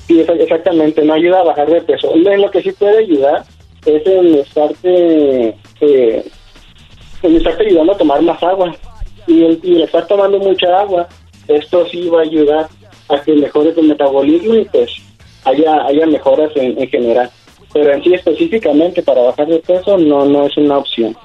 Sí, 0.07 0.19
exa- 0.21 0.39
exactamente, 0.39 1.03
no 1.03 1.13
ayuda 1.13 1.39
a 1.39 1.43
bajar 1.43 1.67
de 1.69 1.81
peso. 1.81 2.11
Lo 2.15 2.51
que 2.51 2.61
sí 2.61 2.71
puede 2.71 2.99
ayudar 2.99 3.43
es 3.85 4.05
en 4.05 4.35
estarte, 4.35 5.47
eh, 5.81 6.25
en 7.23 7.35
estarte 7.35 7.65
ayudando 7.67 7.93
a 7.93 7.97
tomar 7.97 8.21
más 8.21 8.41
agua. 8.43 8.75
Y 9.27 9.43
el 9.43 9.81
estar 9.81 10.05
tomando 10.07 10.37
mucha 10.39 10.79
agua, 10.79 11.07
esto 11.47 11.85
sí 11.89 12.07
va 12.09 12.19
a 12.19 12.23
ayudar 12.23 12.67
a 13.09 13.21
que 13.21 13.33
mejore 13.33 13.71
tu 13.73 13.81
metabolismo 13.83 14.55
y 14.55 14.65
pues 14.65 14.89
haya, 15.43 15.83
haya 15.85 16.05
mejoras 16.05 16.51
en, 16.55 16.79
en 16.79 16.87
general. 16.89 17.29
Pero 17.73 17.91
en 17.93 18.03
sí 18.03 18.13
específicamente 18.13 19.01
para 19.03 19.21
bajar 19.21 19.47
de 19.47 19.59
peso 19.59 19.97
no, 19.97 20.25
no 20.25 20.45
es 20.45 20.55
una 20.57 20.77
opción. 20.77 21.17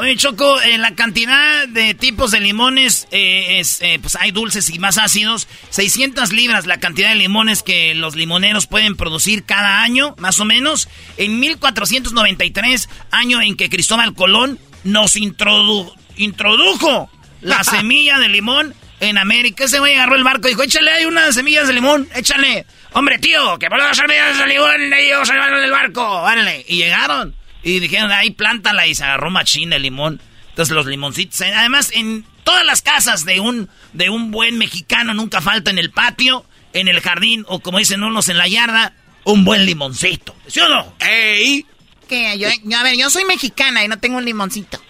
Oye, 0.00 0.16
Choco, 0.16 0.58
eh, 0.62 0.78
la 0.78 0.94
cantidad 0.94 1.68
de 1.68 1.92
tipos 1.94 2.30
de 2.30 2.40
limones, 2.40 3.06
eh, 3.10 3.58
es, 3.60 3.82
eh, 3.82 3.98
pues 4.00 4.16
hay 4.16 4.30
dulces 4.30 4.70
y 4.70 4.78
más 4.78 4.96
ácidos. 4.96 5.46
600 5.68 6.32
libras 6.32 6.66
la 6.66 6.80
cantidad 6.80 7.10
de 7.10 7.16
limones 7.16 7.62
que 7.62 7.94
los 7.94 8.16
limoneros 8.16 8.66
pueden 8.66 8.96
producir 8.96 9.44
cada 9.44 9.82
año, 9.82 10.14
más 10.18 10.40
o 10.40 10.46
menos. 10.46 10.88
En 11.18 11.38
1493, 11.38 12.88
año 13.10 13.42
en 13.42 13.56
que 13.56 13.68
Cristóbal 13.68 14.14
Colón 14.14 14.58
nos 14.84 15.16
introdu- 15.16 15.92
introdujo 16.16 17.10
la 17.42 17.62
semilla 17.64 18.18
de 18.18 18.30
limón 18.30 18.74
en 19.00 19.18
América. 19.18 19.64
Ese 19.64 19.80
güey 19.80 19.96
agarró 19.96 20.16
el 20.16 20.24
barco 20.24 20.48
y 20.48 20.52
dijo, 20.52 20.62
échale 20.62 20.90
ahí 20.92 21.04
unas 21.04 21.34
semillas 21.34 21.66
de 21.68 21.74
limón, 21.74 22.08
échale. 22.14 22.64
Hombre, 22.92 23.18
tío, 23.18 23.58
que 23.58 23.68
por 23.68 23.78
las 23.78 23.96
semillas 23.98 24.38
de 24.38 24.46
limón 24.46 24.92
ellos 24.94 25.28
se 25.28 25.36
van 25.36 25.52
en 25.52 25.64
el 25.64 25.70
barco, 25.70 26.26
árale. 26.26 26.64
Y 26.68 26.76
llegaron. 26.76 27.36
Y 27.62 27.78
dijeron, 27.80 28.10
ahí 28.12 28.30
plántala 28.30 28.86
y 28.86 28.94
se 28.94 29.04
agarró 29.04 29.30
machín 29.30 29.72
el 29.72 29.82
limón. 29.82 30.20
Entonces 30.50 30.74
los 30.74 30.86
limoncitos, 30.86 31.40
eh, 31.42 31.52
además 31.54 31.90
en 31.94 32.24
todas 32.44 32.64
las 32.64 32.82
casas 32.82 33.24
de 33.24 33.40
un, 33.40 33.68
de 33.92 34.10
un 34.10 34.30
buen 34.30 34.58
mexicano 34.58 35.14
nunca 35.14 35.40
falta 35.40 35.70
en 35.70 35.78
el 35.78 35.90
patio, 35.90 36.44
en 36.72 36.88
el 36.88 37.00
jardín 37.00 37.44
o 37.48 37.60
como 37.60 37.78
dicen 37.78 38.02
unos 38.02 38.28
en 38.28 38.38
la 38.38 38.48
yarda, 38.48 38.94
un 39.24 39.44
buen 39.44 39.64
limoncito. 39.66 40.34
¿Sí 40.46 40.60
o 40.60 40.68
no? 40.68 40.94
¡Ey! 41.00 41.66
¿Qué? 42.08 42.38
Yo, 42.38 42.48
yo- 42.64 42.78
a 42.78 42.82
ver, 42.82 42.96
yo 42.96 43.08
soy 43.10 43.24
mexicana 43.24 43.84
y 43.84 43.88
no 43.88 43.98
tengo 43.98 44.18
un 44.18 44.24
limoncito. 44.24 44.80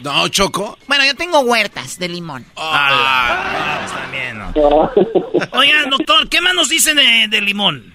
No, 0.00 0.26
Choco. 0.28 0.76
Bueno, 0.88 1.04
yo 1.04 1.14
tengo 1.14 1.38
huertas 1.40 1.98
de 2.00 2.08
limón. 2.08 2.44
También, 3.94 4.38
¿no? 4.38 4.52
Oigan, 5.52 5.88
doctor, 5.90 6.28
¿qué 6.28 6.40
más 6.40 6.54
nos 6.54 6.68
dicen 6.68 6.96
de, 6.96 7.28
de 7.28 7.40
limón? 7.40 7.93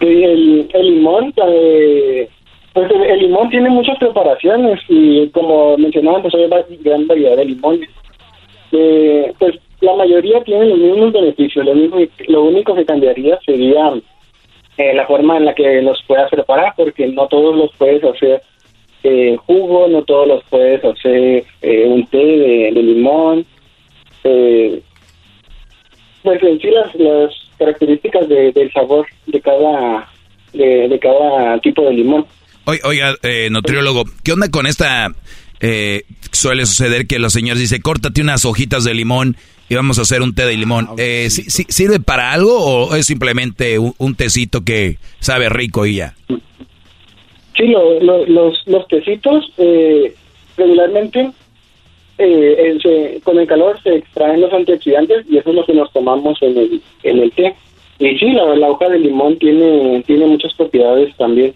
El, 0.00 0.68
limón, 0.72 1.32
pues 1.32 2.90
el, 3.08 3.18
limón 3.20 3.48
tiene 3.50 3.70
muchas 3.70 3.98
preparaciones 3.98 4.80
y 4.88 5.28
como 5.28 5.76
mencionaban, 5.78 6.22
pues 6.22 6.34
hay 6.34 6.46
va- 6.48 6.64
gran 6.80 7.06
variedad 7.06 7.36
de 7.36 7.44
limones. 7.44 7.88
Eh, 8.72 9.32
pues 9.38 9.54
la 9.80 9.94
mayoría 9.94 10.42
tienen 10.42 10.70
los 10.70 10.78
mismos 10.78 11.12
beneficios, 11.12 11.64
lo 11.64 11.72
único, 11.72 11.98
lo 12.28 12.42
único 12.44 12.74
que 12.74 12.84
cambiaría 12.84 13.38
sería 13.44 13.92
eh, 14.78 14.94
la 14.94 15.06
forma 15.06 15.36
en 15.36 15.44
la 15.44 15.54
que 15.54 15.82
los 15.82 16.02
puedas 16.06 16.30
preparar, 16.30 16.72
porque 16.76 17.06
no 17.06 17.26
todos 17.28 17.54
los 17.56 17.70
puedes 17.76 18.02
hacer 18.02 18.42
eh, 19.04 19.36
jugo, 19.46 19.86
no 19.88 20.02
todos 20.02 20.26
los 20.26 20.44
puedes 20.44 20.82
hacer 20.84 21.44
eh, 21.62 21.86
un 21.86 22.06
té 22.06 22.16
de, 22.16 22.72
de 22.72 22.82
limón. 22.82 23.44
Eh, 24.24 24.80
pues 26.22 26.42
en 26.42 26.58
sí 26.58 26.70
las, 26.70 26.94
las 26.94 27.43
características 27.58 28.28
de- 28.28 28.52
del 28.52 28.72
sabor 28.72 29.06
de 29.26 29.40
cada 29.40 30.08
de, 30.52 30.88
de 30.88 30.98
cada 31.00 31.58
tipo 31.60 31.82
de 31.82 31.92
limón. 31.94 32.26
Oi- 32.66 32.80
Oiga, 32.84 33.14
eh, 33.22 33.48
nutriólogo, 33.50 34.04
¿qué 34.22 34.32
onda 34.32 34.48
con 34.50 34.66
esta? 34.66 35.12
eh, 35.60 36.02
suele 36.30 36.66
suceder 36.66 37.06
que 37.06 37.18
los 37.18 37.32
señores 37.32 37.60
dicen, 37.60 37.80
córtate 37.80 38.20
unas 38.20 38.44
hojitas 38.44 38.84
de 38.84 38.92
limón 38.92 39.36
y 39.68 39.74
vamos 39.76 39.98
a 39.98 40.02
hacer 40.02 40.20
un 40.20 40.34
té 40.34 40.44
de 40.44 40.56
limón. 40.56 40.88
Eh, 40.98 41.28
¿sí- 41.30 41.44
sí- 41.48 41.64
¿Sirve 41.68 42.00
para 42.00 42.32
algo 42.32 42.58
o 42.58 42.94
es 42.96 43.06
simplemente 43.06 43.78
un, 43.78 43.94
un 43.98 44.14
tecito 44.14 44.62
que 44.62 44.98
sabe 45.20 45.48
rico 45.48 45.86
y 45.86 45.96
ya? 45.96 46.14
Sí, 47.56 47.66
lo- 47.68 48.00
lo- 48.00 48.26
los, 48.26 48.62
los 48.66 48.86
tecitos 48.88 49.50
eh, 49.56 50.14
regularmente 50.56 51.30
eh, 52.18 52.56
el- 52.58 52.80
se- 52.82 53.20
con 53.24 53.38
el 53.38 53.46
calor 53.46 53.80
se 53.82 53.96
extraen 53.96 54.40
los 54.40 54.52
antioxidantes 54.52 55.26
y 55.28 55.38
eso 55.38 55.50
es 55.50 55.56
lo 55.56 55.64
que 55.66 55.74
nos 55.74 55.92
tomamos 55.92 56.38
en 56.42 56.56
el, 56.56 56.82
en 57.02 57.18
el 57.18 57.32
té. 57.32 57.54
Y 57.98 58.18
sí, 58.18 58.30
la, 58.32 58.54
la 58.56 58.68
hoja 58.70 58.88
de 58.88 58.98
limón 58.98 59.38
tiene, 59.38 60.02
tiene 60.06 60.26
muchas 60.26 60.52
propiedades 60.54 61.14
también, 61.16 61.54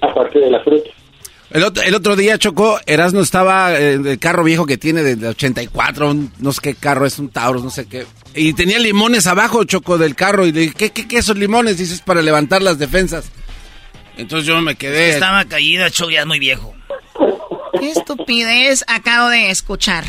aparte 0.00 0.38
de 0.38 0.50
la 0.50 0.60
fruta. 0.60 0.90
El 1.52 1.62
otro, 1.62 1.82
el 1.84 1.94
otro 1.94 2.16
día, 2.16 2.38
Choco, 2.38 2.78
Erasmo 2.86 3.20
estaba 3.20 3.78
en 3.78 4.04
el 4.06 4.18
carro 4.18 4.42
viejo 4.42 4.66
que 4.66 4.76
tiene 4.78 5.02
de 5.02 5.28
84, 5.28 6.10
un- 6.10 6.32
no 6.40 6.52
sé 6.52 6.60
qué 6.60 6.74
carro 6.74 7.06
es, 7.06 7.18
un 7.20 7.28
Taurus, 7.30 7.62
no 7.62 7.70
sé 7.70 7.88
qué. 7.88 8.04
Y 8.34 8.52
tenía 8.52 8.78
limones 8.80 9.26
abajo, 9.28 9.62
Choco, 9.64 9.96
del 9.96 10.14
carro. 10.16 10.44
Y 10.46 10.52
le 10.52 10.60
dije, 10.62 10.74
¿qué, 10.76 10.90
qué, 10.90 11.06
qué 11.08 11.18
esos 11.18 11.36
limones? 11.38 11.78
Dices, 11.78 12.00
para 12.02 12.20
levantar 12.20 12.60
las 12.62 12.78
defensas. 12.78 13.30
Entonces 14.18 14.46
yo 14.46 14.60
me 14.60 14.74
quedé... 14.74 15.10
Estaba 15.10 15.44
caída, 15.44 15.88
Choco, 15.90 16.10
ya 16.10 16.20
es 16.20 16.26
muy 16.26 16.38
viejo. 16.40 16.74
¿Qué 17.78 17.90
estupidez 17.90 18.84
acabo 18.88 19.28
de 19.28 19.50
escuchar? 19.50 20.04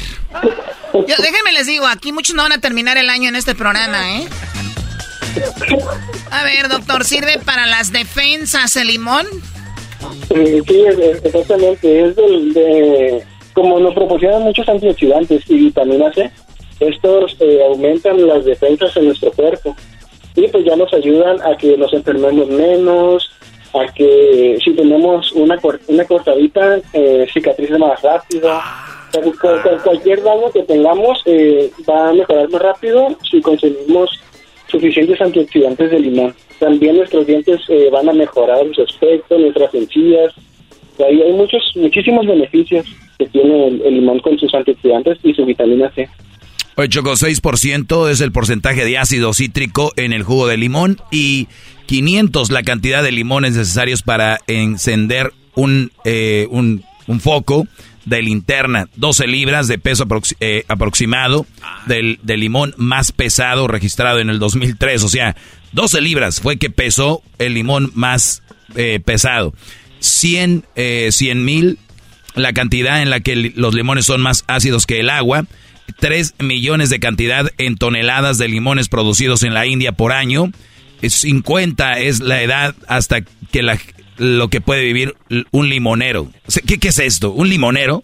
Déjenme 0.94 1.52
les 1.54 1.68
digo, 1.68 1.86
aquí 1.86 2.12
muchos 2.12 2.36
no 2.36 2.44
van 2.44 2.54
a 2.54 2.62
terminar 2.62 2.98
el 2.98 3.10
año 3.10 3.30
en 3.30 3.36
este 3.36 3.56
programa, 3.56 4.18
¿eh? 4.18 4.28
A 6.32 6.44
ver, 6.44 6.68
doctor, 6.70 7.06
¿sirve 7.06 7.40
para 7.40 7.66
las 7.66 7.92
defensas 7.92 8.76
el 8.76 8.88
limón? 8.88 9.26
Sí, 10.30 10.86
exactamente. 11.24 12.06
Es 12.06 12.16
del, 12.16 12.54
de, 12.54 13.24
como 13.54 13.80
nos 13.80 13.94
proporcionan 13.94 14.44
muchos 14.44 14.68
antioxidantes 14.68 15.44
y 15.48 15.58
vitamina 15.58 16.12
C, 16.14 16.32
estos 16.80 17.36
eh, 17.40 17.60
aumentan 17.66 18.26
las 18.28 18.46
defensas 18.46 18.96
en 18.98 19.06
nuestro 19.06 19.32
cuerpo. 19.32 19.76
Y 20.36 20.48
pues 20.50 20.66
ya 20.66 20.76
nos 20.76 20.94
ayudan 20.94 21.42
a 21.42 21.58
que 21.58 21.76
nos 21.78 21.92
enfermemos 21.94 22.48
menos, 22.48 23.32
a 23.74 23.92
que 23.94 24.58
si 24.64 24.74
tenemos 24.74 25.32
una, 25.34 25.58
una 25.88 26.06
cortadita, 26.06 26.80
eh, 26.94 27.28
cicatrice 27.34 27.78
más 27.78 28.02
rápido. 28.02 28.50
O 28.50 29.12
sea, 29.12 29.22
cu- 29.22 29.32
cu- 29.40 29.84
cualquier 29.84 30.22
daño 30.24 30.52
que 30.54 30.64
tengamos 30.64 31.22
eh, 31.26 31.72
va 31.90 32.10
a 32.10 32.14
mejorar 32.14 32.50
más 32.50 32.62
rápido 32.62 33.08
si 33.30 33.42
consumimos 33.42 34.10
suficientes 34.70 35.20
antioxidantes 35.22 35.92
de 35.92 36.00
limón. 36.00 36.36
También 36.60 36.98
nuestros 36.98 37.26
dientes 37.28 37.62
eh, 37.70 37.90
van 37.92 38.10
a 38.10 38.14
mejorar 38.14 38.66
su 38.74 38.82
aspecto, 38.84 39.38
nuestras 39.38 39.74
encías. 39.74 40.34
Ahí 41.00 41.22
hay 41.22 41.32
muchos, 41.34 41.62
muchísimos 41.76 42.26
beneficios 42.26 42.86
que 43.20 43.28
tiene 43.28 43.68
el, 43.68 43.82
el 43.82 43.94
limón 43.96 44.20
con 44.20 44.38
sus 44.40 44.54
antioxidantes 44.54 45.18
y 45.24 45.34
su 45.34 45.46
vitamina 45.46 45.92
C. 45.94 46.10
Oye, 46.76 46.90
Choco, 46.90 47.12
6% 47.14 48.10
es 48.10 48.22
el 48.22 48.32
porcentaje 48.32 48.86
de 48.86 48.98
ácido 48.98 49.34
cítrico 49.34 49.92
en 49.96 50.14
el 50.14 50.24
jugo 50.24 50.48
de 50.48 50.58
limón 50.58 50.98
y 51.12 51.48
500 51.88 52.52
la 52.52 52.64
cantidad 52.64 53.02
de 53.02 53.12
limones 53.12 53.56
necesarios 53.56 54.04
para 54.04 54.40
encender 54.48 55.34
un, 55.56 55.92
eh, 56.06 56.48
un, 56.52 56.84
foco 57.20 57.68
de 58.06 58.22
linterna. 58.22 58.88
12 58.96 59.28
libras 59.28 59.68
de 59.68 59.80
peso 59.80 60.06
aprox- 60.06 60.36
eh, 60.40 60.64
aproximado 60.68 61.46
del, 61.88 62.20
del 62.22 62.42
limón 62.42 62.74
más 62.78 63.12
pesado 63.12 63.68
registrado 63.68 64.20
en 64.20 64.30
el 64.30 64.40
2003. 64.40 65.04
O 65.04 65.10
sea, 65.10 65.36
12 65.72 66.02
libras 66.02 66.42
fue 66.42 66.58
que 66.58 66.70
pesó 66.70 67.24
el 67.40 67.54
limón 67.54 67.92
más 67.96 68.44
eh, 68.76 69.00
pesado. 69.04 69.54
100 70.00 70.64
eh, 70.76 71.10
mil 71.36 71.80
la 72.36 72.54
cantidad 72.54 73.02
en 73.02 73.10
la 73.10 73.20
que 73.20 73.36
los 73.56 73.74
limones 73.74 74.06
son 74.06 74.22
más 74.22 74.44
ácidos 74.48 74.86
que 74.86 75.00
el 75.00 75.10
agua. 75.10 75.46
3 76.00 76.36
millones 76.40 76.90
de 76.90 77.00
cantidad 77.00 77.50
en 77.58 77.78
toneladas 77.78 78.38
de 78.38 78.48
limones 78.48 78.90
producidos 78.90 79.44
en 79.44 79.54
la 79.54 79.66
India 79.66 79.94
por 79.94 80.12
año. 80.12 80.52
Es 81.02 81.14
50 81.16 82.00
es 82.00 82.20
la 82.22 82.42
edad 82.42 82.76
hasta 82.88 83.22
que 83.52 83.62
la, 83.64 83.78
lo 84.18 84.50
que 84.50 84.62
puede 84.62 84.82
vivir 84.84 85.16
un 85.52 85.70
limonero. 85.70 86.32
O 86.48 86.52
sea, 86.52 86.64
¿qué, 86.66 86.78
qué 86.80 86.88
es 86.90 87.00
esto? 87.00 87.32
¿Un 87.32 87.50
limonero? 87.50 88.04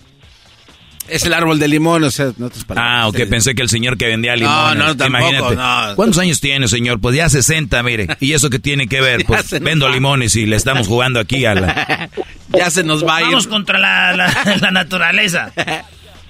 Es 1.10 1.26
el 1.26 1.34
árbol 1.34 1.60
de 1.60 1.68
limón, 1.68 2.02
o 2.06 2.12
sea, 2.12 2.32
no 2.38 2.50
te 2.50 2.60
Ah, 2.78 3.08
ok, 3.10 3.18
pensé 3.30 3.56
que 3.56 3.62
el 3.62 3.68
señor 3.68 3.98
que 3.98 4.08
vendía 4.08 4.38
No, 4.38 4.40
limones. 4.42 4.78
no, 4.78 4.96
tampoco, 4.96 5.08
imagínate. 5.28 5.56
no. 5.58 5.96
¿Cuántos 5.98 6.18
años 6.20 6.40
tiene, 6.40 6.68
señor? 6.70 7.02
Pues 7.02 7.14
ya 7.18 7.28
60, 7.30 7.84
mire. 7.84 8.08
¿Y 8.22 8.32
eso 8.32 8.50
qué 8.50 8.58
tiene 8.60 8.88
que 8.88 9.02
ver? 9.02 9.26
Pues 9.28 9.50
vendo 9.60 9.88
va. 9.88 9.92
limones 9.92 10.34
y 10.38 10.46
le 10.46 10.56
estamos 10.56 10.88
jugando 10.88 11.20
aquí 11.20 11.44
a 11.46 11.56
la... 11.56 12.10
ya 12.58 12.70
se 12.72 12.84
nos 12.86 13.06
va 13.06 13.18
a 13.18 13.22
ir. 13.22 13.28
Vamos 13.28 13.48
contra 13.48 13.80
la, 13.80 14.16
la- 14.16 14.58
la 14.62 14.72
naturaleza. 14.72 15.52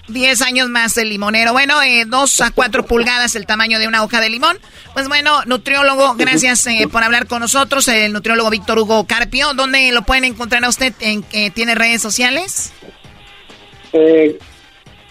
10 0.08 0.42
años 0.42 0.70
más 0.70 0.98
el 0.98 1.10
limonero. 1.10 1.54
Bueno, 1.54 1.82
eh, 1.82 2.06
2 2.08 2.42
a 2.42 2.52
4 2.52 2.86
pulgadas 2.86 3.36
el 3.36 3.46
tamaño 3.46 3.80
de 3.80 3.88
una 3.88 4.04
hoja 4.04 4.22
de 4.22 4.30
limón. 4.30 4.58
Pues 4.94 5.08
bueno, 5.08 5.44
nutriólogo, 5.46 6.16
gracias 6.16 6.68
eh, 6.68 6.88
por 6.92 7.04
hablar 7.04 7.28
con 7.28 7.40
nosotros. 7.40 7.88
El 7.88 8.14
nutriólogo 8.14 8.50
Víctor 8.50 8.80
Hugo 8.80 9.06
Carpio. 9.06 9.54
¿Dónde 9.54 9.92
lo 9.92 10.04
pueden 10.04 10.26
encontrar 10.26 10.64
a 10.66 10.70
usted? 10.70 10.94
¿En, 11.00 11.24
eh, 11.34 11.52
¿Tiene 11.52 11.76
redes 11.76 12.02
sociales? 12.02 12.74
Eh, 13.94 14.38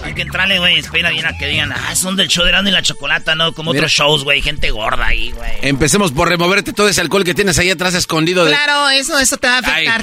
Hay 0.02 0.14
que 0.14 0.22
entrarle, 0.22 0.58
güey, 0.60 0.78
espera 0.78 1.10
bien 1.10 1.26
a 1.26 1.36
que 1.36 1.46
digan, 1.48 1.72
ah, 1.72 1.94
son 1.96 2.14
del 2.14 2.28
show 2.28 2.44
de 2.44 2.50
Erasmo 2.50 2.68
y 2.68 2.72
la 2.72 2.80
Chocolata, 2.82 3.34
¿no? 3.34 3.52
Como 3.52 3.72
Mira. 3.72 3.80
otros 3.80 3.92
shows, 3.92 4.22
güey, 4.24 4.40
gente 4.40 4.70
gorda 4.70 5.04
ahí, 5.06 5.32
güey. 5.32 5.50
Empecemos 5.62 6.12
por 6.12 6.28
removerte 6.28 6.72
todo 6.72 6.88
ese 6.88 7.00
alcohol 7.00 7.24
que 7.24 7.34
tienes 7.34 7.58
ahí 7.58 7.70
atrás 7.70 7.94
escondido. 7.94 8.44
De... 8.44 8.52
Claro, 8.52 8.88
eso, 8.90 9.18
eso 9.18 9.36
te 9.36 9.48
va 9.48 9.58
a 9.58 9.62
Ay. 9.64 9.86
afectar. 9.88 10.02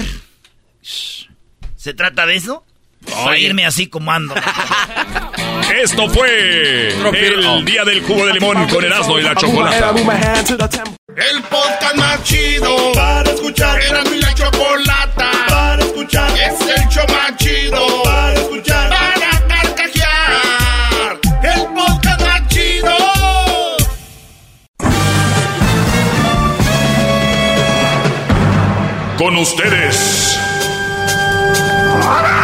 ¿Se 1.76 1.94
trata 1.94 2.26
de 2.26 2.36
eso? 2.36 2.64
Para 3.10 3.38
irme 3.38 3.66
así 3.66 3.86
como 3.86 4.10
ando. 4.12 4.34
Esto 5.82 6.08
fue 6.08 6.88
el 6.88 7.64
día 7.64 7.84
del 7.84 8.02
jugo 8.02 8.26
de 8.26 8.34
limón 8.34 8.68
con 8.68 8.84
Erasmo 8.84 9.18
y 9.18 9.22
la 9.22 9.34
chocolata. 9.34 9.92
El 11.16 11.42
podcast 11.44 11.96
más 11.96 12.22
chido 12.24 12.92
para 12.92 13.30
escuchar. 13.30 13.80
Era 13.80 14.02
mi 14.04 14.18
la 14.18 14.34
chocolata 14.34 15.30
para 15.48 15.82
escuchar. 15.82 16.30
Es 16.32 16.60
el 16.60 16.88
show 16.88 17.04
más 17.08 17.36
chido 17.36 18.02
para 18.02 18.34
escuchar. 18.34 18.90
Para 18.90 19.46
carcajear. 19.46 21.20
El 21.42 21.66
podcast 21.74 22.20
más 22.20 22.48
chido. 22.48 22.96
Con 29.18 29.36
ustedes. 29.36 30.38
El 32.04 32.43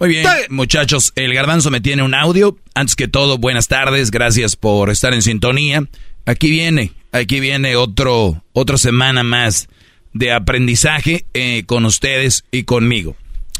Muy 0.00 0.08
bien, 0.08 0.26
muchachos, 0.48 1.12
el 1.14 1.34
garbanzo 1.34 1.70
me 1.70 1.82
tiene 1.82 2.02
un 2.02 2.14
audio. 2.14 2.56
Antes 2.74 2.96
que 2.96 3.06
todo, 3.06 3.36
buenas 3.36 3.68
tardes, 3.68 4.10
gracias 4.10 4.56
por 4.56 4.88
estar 4.88 5.12
en 5.12 5.20
sintonía. 5.20 5.86
Aquí 6.24 6.48
viene, 6.48 6.92
aquí 7.12 7.38
viene 7.38 7.76
otro, 7.76 8.42
otra 8.54 8.78
semana 8.78 9.22
más 9.24 9.68
de 10.14 10.32
aprendizaje 10.32 11.26
eh, 11.34 11.64
con 11.66 11.84
ustedes 11.84 12.44
y 12.50 12.62
conmigo. 12.62 13.14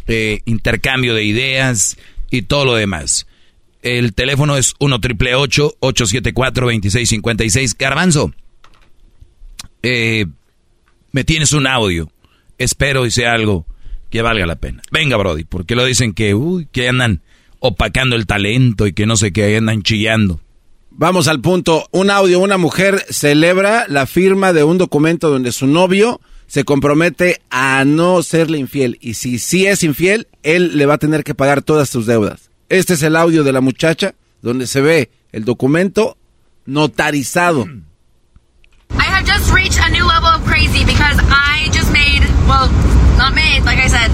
Eh, 0.06 0.40
intercambio 0.46 1.12
de 1.12 1.24
ideas 1.24 1.98
y 2.30 2.40
todo 2.40 2.64
lo 2.64 2.74
demás. 2.74 3.26
El 3.82 4.14
teléfono 4.14 4.56
es 4.56 4.72
1 4.78 4.98
triple 4.98 5.34
874 5.34 6.64
2656 6.68 7.76
Garbanzo, 7.76 8.32
eh, 9.82 10.24
me 11.12 11.24
tienes 11.24 11.52
un 11.52 11.66
audio. 11.66 12.10
Espero 12.56 13.04
y 13.04 13.10
sea 13.10 13.34
algo 13.34 13.66
que 14.10 14.22
valga 14.22 14.46
la 14.46 14.56
pena. 14.56 14.82
Venga, 14.90 15.16
Brody, 15.16 15.44
porque 15.44 15.74
lo 15.74 15.84
dicen 15.84 16.12
que, 16.12 16.34
uy, 16.34 16.68
que 16.70 16.88
andan 16.88 17.22
opacando 17.60 18.16
el 18.16 18.26
talento 18.26 18.86
y 18.86 18.92
que 18.92 19.06
no 19.06 19.16
sé 19.16 19.32
qué, 19.32 19.56
andan 19.56 19.82
chillando. 19.82 20.40
Vamos 20.90 21.28
al 21.28 21.40
punto. 21.40 21.86
Un 21.92 22.10
audio, 22.10 22.40
una 22.40 22.58
mujer 22.58 23.04
celebra 23.08 23.86
la 23.88 24.06
firma 24.06 24.52
de 24.52 24.64
un 24.64 24.76
documento 24.76 25.30
donde 25.30 25.52
su 25.52 25.66
novio 25.66 26.20
se 26.46 26.64
compromete 26.64 27.40
a 27.48 27.84
no 27.84 28.22
serle 28.22 28.58
infiel. 28.58 28.98
Y 29.00 29.14
si 29.14 29.38
sí 29.38 29.66
es 29.66 29.84
infiel, 29.84 30.26
él 30.42 30.76
le 30.76 30.86
va 30.86 30.94
a 30.94 30.98
tener 30.98 31.22
que 31.22 31.34
pagar 31.34 31.62
todas 31.62 31.88
sus 31.88 32.06
deudas. 32.06 32.50
Este 32.68 32.94
es 32.94 33.02
el 33.02 33.16
audio 33.16 33.44
de 33.44 33.52
la 33.52 33.60
muchacha 33.60 34.14
donde 34.42 34.66
se 34.66 34.80
ve 34.80 35.10
el 35.32 35.44
documento 35.44 36.16
notarizado. 36.66 37.66
I 38.98 39.04
have 39.04 39.24
just 39.24 39.52
reached 39.54 39.78
a 39.78 39.90
new 39.90 40.04
level 40.04 40.28
of 40.28 40.44
crazy 40.44 40.84
because 40.84 41.18
I 41.30 41.70
just 41.72 41.92
made, 41.92 42.22
well, 42.48 42.68
not 43.20 43.34
made, 43.34 43.62
like 43.64 43.78
I 43.78 43.88
said, 43.88 44.10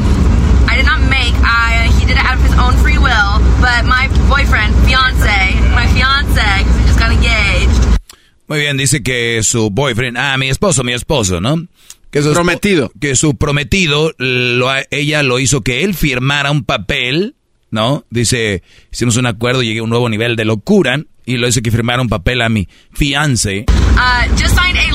I 0.69 0.75
did 0.77 0.85
not 0.85 1.01
make, 1.09 1.35
I, 1.43 1.89
he 1.99 2.07
did 2.07 2.17
it 2.19 2.25
out 2.27 2.35
of 2.35 2.43
his 2.43 2.55
own 2.59 2.75
free 2.83 2.99
will, 2.99 3.39
but 3.63 3.87
my 3.87 4.09
boyfriend, 4.29 4.75
fiance, 4.85 5.39
my 5.71 5.87
fiance, 5.95 6.43
because 6.59 6.77
we 6.77 6.83
just 6.91 6.99
got 6.99 7.13
engaged. 7.13 8.01
Muy 8.49 8.59
bien, 8.61 8.77
dice 8.77 9.03
que 9.03 9.43
su 9.43 9.71
boyfriend, 9.71 10.17
ah, 10.19 10.37
mi 10.39 10.49
esposo, 10.49 10.83
mi 10.83 10.93
esposo, 10.93 11.41
¿no? 11.41 11.67
Que 12.11 12.23
su 12.23 12.33
Prometido. 12.33 12.91
que 13.01 13.15
su 13.17 13.37
prometido, 13.37 14.13
lo, 14.19 14.69
ella 14.91 15.23
lo 15.23 15.39
hizo 15.39 15.61
que 15.63 15.85
él 15.85 15.95
firmara 15.95 16.51
un 16.51 16.65
papel, 16.65 17.35
¿no? 17.71 18.05
Dice, 18.11 18.63
hicimos 18.93 19.17
un 19.17 19.27
acuerdo, 19.27 19.63
llegué 19.63 19.81
a 19.81 19.83
un 19.83 19.91
nuevo 19.91 20.09
nivel 20.09 20.35
de 20.37 20.45
locura, 20.45 21.01
y 21.25 21.37
lo 21.37 21.49
hizo 21.49 21.61
que 21.61 21.71
firmara 21.71 22.01
un 22.03 22.09
papel 22.09 22.41
a 22.43 22.49
mi 22.49 22.69
fiance. 22.93 23.67
Uh, 23.97 24.29
just 24.37 24.55
signed 24.57 24.77
a 24.79 24.87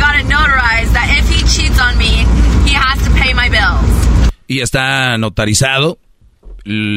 got 0.00 0.16
it 0.16 0.26
notarized 0.26 0.92
that 0.96 1.08
if 1.20 1.28
he 1.28 1.40
cheats 1.46 1.78
on 1.78 1.96
me, 1.98 2.24
he 2.66 2.74
has 2.74 2.98
to 3.04 3.10
pay 3.20 3.32
my 3.34 3.48
bills. 3.48 4.10
y 4.48 4.60
está 4.60 5.16
notarizado, 5.16 5.98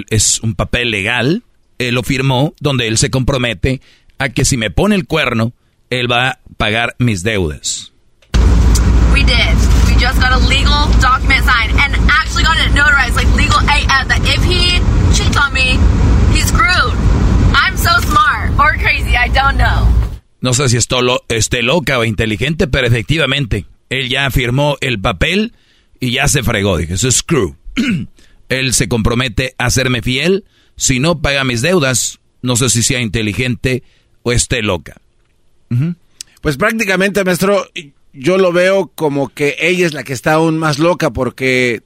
es 0.09 0.39
un 0.41 0.55
papel 0.55 0.89
legal, 0.89 1.43
él 1.77 1.93
lo 1.93 2.01
firmó, 2.01 2.55
donde 2.59 2.87
él 2.87 2.97
se 2.97 3.11
compromete 3.11 3.79
a 4.17 4.29
que 4.29 4.43
si 4.43 4.57
me 4.57 4.71
pone 4.71 4.95
el 4.95 5.05
cuerno, 5.05 5.53
él 5.91 6.11
va 6.11 6.29
a 6.29 6.39
pagar 6.57 6.95
mis 6.97 7.21
deudas. 7.21 7.91
We 9.13 9.21
did. 9.23 9.55
We 9.85 9.93
just 9.99 10.19
got 10.19 10.31
a 10.33 10.39
legal 10.47 10.87
document 10.99 11.45
signed 11.45 11.77
and 11.79 11.93
actually 12.09 12.43
got 12.43 12.57
it 12.57 12.71
notarized, 12.73 13.15
like 13.15 13.27
legal 13.35 13.59
AF, 13.59 14.07
that 14.07 14.21
if 14.25 14.43
he 14.43 14.79
cheats 15.15 15.37
on 15.37 15.53
me, 15.53 15.77
he's 16.33 16.47
screwed. 16.47 16.95
I'm 17.53 17.77
so 17.77 17.91
smart 17.99 18.49
or 18.57 18.73
crazy, 18.81 19.15
I 19.15 19.27
don't 19.27 19.57
know. 19.57 19.87
No 20.43 20.53
sé 20.53 20.67
si 20.67 20.75
esto 20.75 21.01
lo, 21.01 21.23
esté 21.29 21.63
loca 21.63 21.97
o 21.97 22.03
inteligente, 22.03 22.67
pero 22.67 22.85
efectivamente, 22.85 23.65
él 23.89 24.09
ya 24.09 24.29
firmó 24.29 24.75
el 24.81 24.99
papel 24.99 25.53
y 26.01 26.11
ya 26.11 26.27
se 26.27 26.43
fregó. 26.43 26.75
Dije, 26.75 26.95
eso 26.95 27.07
es 27.07 27.15
screw. 27.15 27.55
él 28.49 28.73
se 28.73 28.89
compromete 28.89 29.55
a 29.57 29.69
serme 29.69 30.01
fiel. 30.01 30.43
Si 30.75 30.99
no 30.99 31.21
paga 31.21 31.45
mis 31.45 31.61
deudas, 31.61 32.19
no 32.41 32.57
sé 32.57 32.69
si 32.69 32.83
sea 32.83 32.99
inteligente 32.99 33.83
o 34.23 34.33
esté 34.33 34.61
loca. 34.61 34.97
Pues 36.41 36.57
prácticamente, 36.57 37.23
maestro, 37.23 37.65
yo 38.11 38.37
lo 38.37 38.51
veo 38.51 38.91
como 38.93 39.29
que 39.29 39.55
ella 39.61 39.85
es 39.85 39.93
la 39.93 40.03
que 40.03 40.11
está 40.11 40.33
aún 40.33 40.57
más 40.57 40.77
loca 40.77 41.13
porque, 41.13 41.83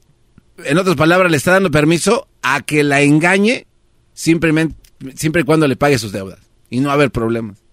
en 0.66 0.80
otras 0.80 0.96
palabras, 0.96 1.30
le 1.30 1.38
está 1.38 1.52
dando 1.52 1.70
permiso 1.70 2.28
a 2.42 2.62
que 2.62 2.84
la 2.84 3.04
engañe 3.04 3.68
siempre 4.16 4.52
y 4.52 5.44
cuando 5.44 5.68
le 5.68 5.76
pague 5.76 6.00
sus 6.00 6.12
deudas 6.12 6.40
y 6.72 6.80
no 6.80 6.90
haber 6.90 7.12
problemas. 7.12 7.67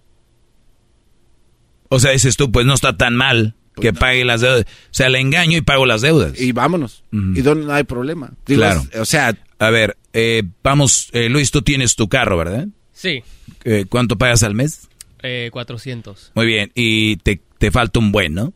O 1.89 1.99
sea, 1.99 2.11
dices 2.11 2.35
tú, 2.37 2.51
pues 2.51 2.65
no 2.65 2.73
está 2.73 2.97
tan 2.97 3.15
mal 3.15 3.55
que 3.79 3.91
pague 3.93 4.23
las 4.25 4.41
deudas. 4.41 4.61
O 4.65 4.93
sea, 4.93 5.09
le 5.09 5.19
engaño 5.19 5.57
y 5.57 5.61
pago 5.61 5.85
las 5.85 6.01
deudas. 6.01 6.39
Y 6.39 6.51
vámonos. 6.51 7.03
Y 7.11 7.41
donde 7.41 7.65
no 7.65 7.73
hay 7.73 7.83
problema. 7.83 8.31
Digo, 8.45 8.61
claro. 8.61 8.83
es- 8.91 8.99
o 8.99 9.05
sea, 9.05 9.37
a 9.59 9.69
ver, 9.69 9.97
eh, 10.13 10.43
vamos, 10.63 11.09
eh, 11.13 11.29
Luis, 11.29 11.51
tú 11.51 11.61
tienes 11.61 11.95
tu 11.95 12.07
carro, 12.07 12.37
¿verdad? 12.37 12.67
Sí, 12.93 13.21
Eh, 13.65 13.85
¿Cuánto 13.89 14.17
pagas 14.17 14.43
al 14.43 14.53
mes? 14.55 14.87
eh, 15.23 15.49
400. 15.51 16.31
Muy 16.35 16.45
bien, 16.45 16.71
y 16.75 17.17
te, 17.17 17.41
te 17.57 17.71
falta 17.71 17.99
un 17.99 18.11
buen, 18.11 18.33
¿no? 18.33 18.53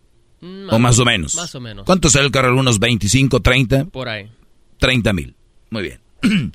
O 0.69 0.79
más 0.79 0.97
o 0.99 1.05
menos. 1.05 1.35
Más 1.35 1.53
o 1.55 1.59
menos. 1.59 1.85
¿Cuánto 1.85 2.09
sale 2.09 2.25
el 2.27 2.31
carro? 2.31 2.47
¿Algunos 2.49 2.79
25, 2.79 3.41
30? 3.41 3.85
Por 3.85 4.07
ahí. 4.07 4.29
30 4.77 5.11
mil. 5.13 5.35
Muy 5.69 5.83
bien. 5.83 5.99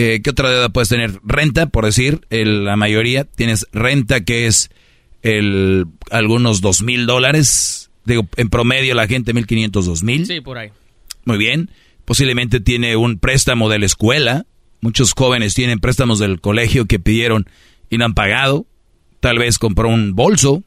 Eh, 0.00 0.20
¿Qué 0.22 0.30
otra 0.30 0.48
deuda 0.48 0.68
puedes 0.68 0.88
tener? 0.90 1.18
Renta, 1.24 1.66
por 1.66 1.84
decir, 1.84 2.20
el- 2.30 2.64
la 2.64 2.76
mayoría. 2.76 3.24
Tienes 3.24 3.66
renta 3.72 4.20
que 4.20 4.46
es 4.46 4.70
el, 5.22 5.86
algunos 6.10 6.60
dos 6.60 6.82
mil 6.82 7.06
dólares. 7.06 7.90
Digo, 8.04 8.26
en 8.36 8.48
promedio 8.48 8.94
la 8.94 9.06
gente 9.06 9.34
1500, 9.34 9.86
2000. 9.86 10.26
Sí, 10.26 10.40
por 10.40 10.58
ahí. 10.58 10.70
Muy 11.24 11.36
bien. 11.38 11.70
Posiblemente 12.04 12.60
tiene 12.60 12.96
un 12.96 13.18
préstamo 13.18 13.68
de 13.68 13.78
la 13.78 13.86
escuela. 13.86 14.46
Muchos 14.80 15.12
jóvenes 15.14 15.54
tienen 15.54 15.78
préstamos 15.80 16.18
del 16.18 16.40
colegio 16.40 16.86
que 16.86 16.98
pidieron 16.98 17.46
y 17.90 17.98
no 17.98 18.04
han 18.06 18.14
pagado. 18.14 18.66
Tal 19.20 19.38
vez 19.38 19.58
compró 19.58 19.88
un 19.88 20.14
bolso. 20.14 20.62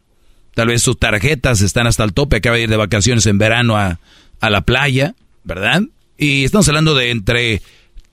Tal 0.54 0.68
vez 0.68 0.84
sus 0.84 1.00
tarjetas 1.00 1.62
están 1.62 1.88
hasta 1.88 2.04
el 2.04 2.14
tope. 2.14 2.36
Acaba 2.38 2.58
de 2.58 2.64
ir 2.64 2.70
de 2.70 2.76
vacaciones 2.78 3.26
en 3.26 3.38
verano 3.38 3.78
a, 3.78 4.00
a 4.42 4.50
la 4.50 4.62
playa, 4.62 5.16
¿verdad? 5.44 5.82
Y 6.18 6.44
estamos 6.44 6.68
hablando 6.68 6.94
de 6.94 7.10
entre 7.10 7.62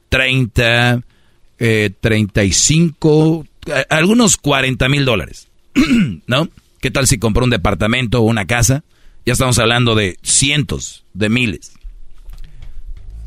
30, 0.08 1.02
eh, 1.58 1.90
35, 2.00 3.44
a- 3.72 3.94
algunos 3.96 4.36
40 4.36 4.88
mil 4.88 5.04
dólares. 5.04 5.47
¿No? 6.26 6.48
¿Qué 6.80 6.90
tal 6.90 7.06
si 7.06 7.18
compró 7.18 7.44
un 7.44 7.50
departamento 7.50 8.20
o 8.20 8.24
una 8.24 8.46
casa? 8.46 8.84
Ya 9.26 9.32
estamos 9.32 9.58
hablando 9.58 9.94
de 9.94 10.16
cientos 10.22 11.04
de 11.12 11.28
miles. 11.28 11.72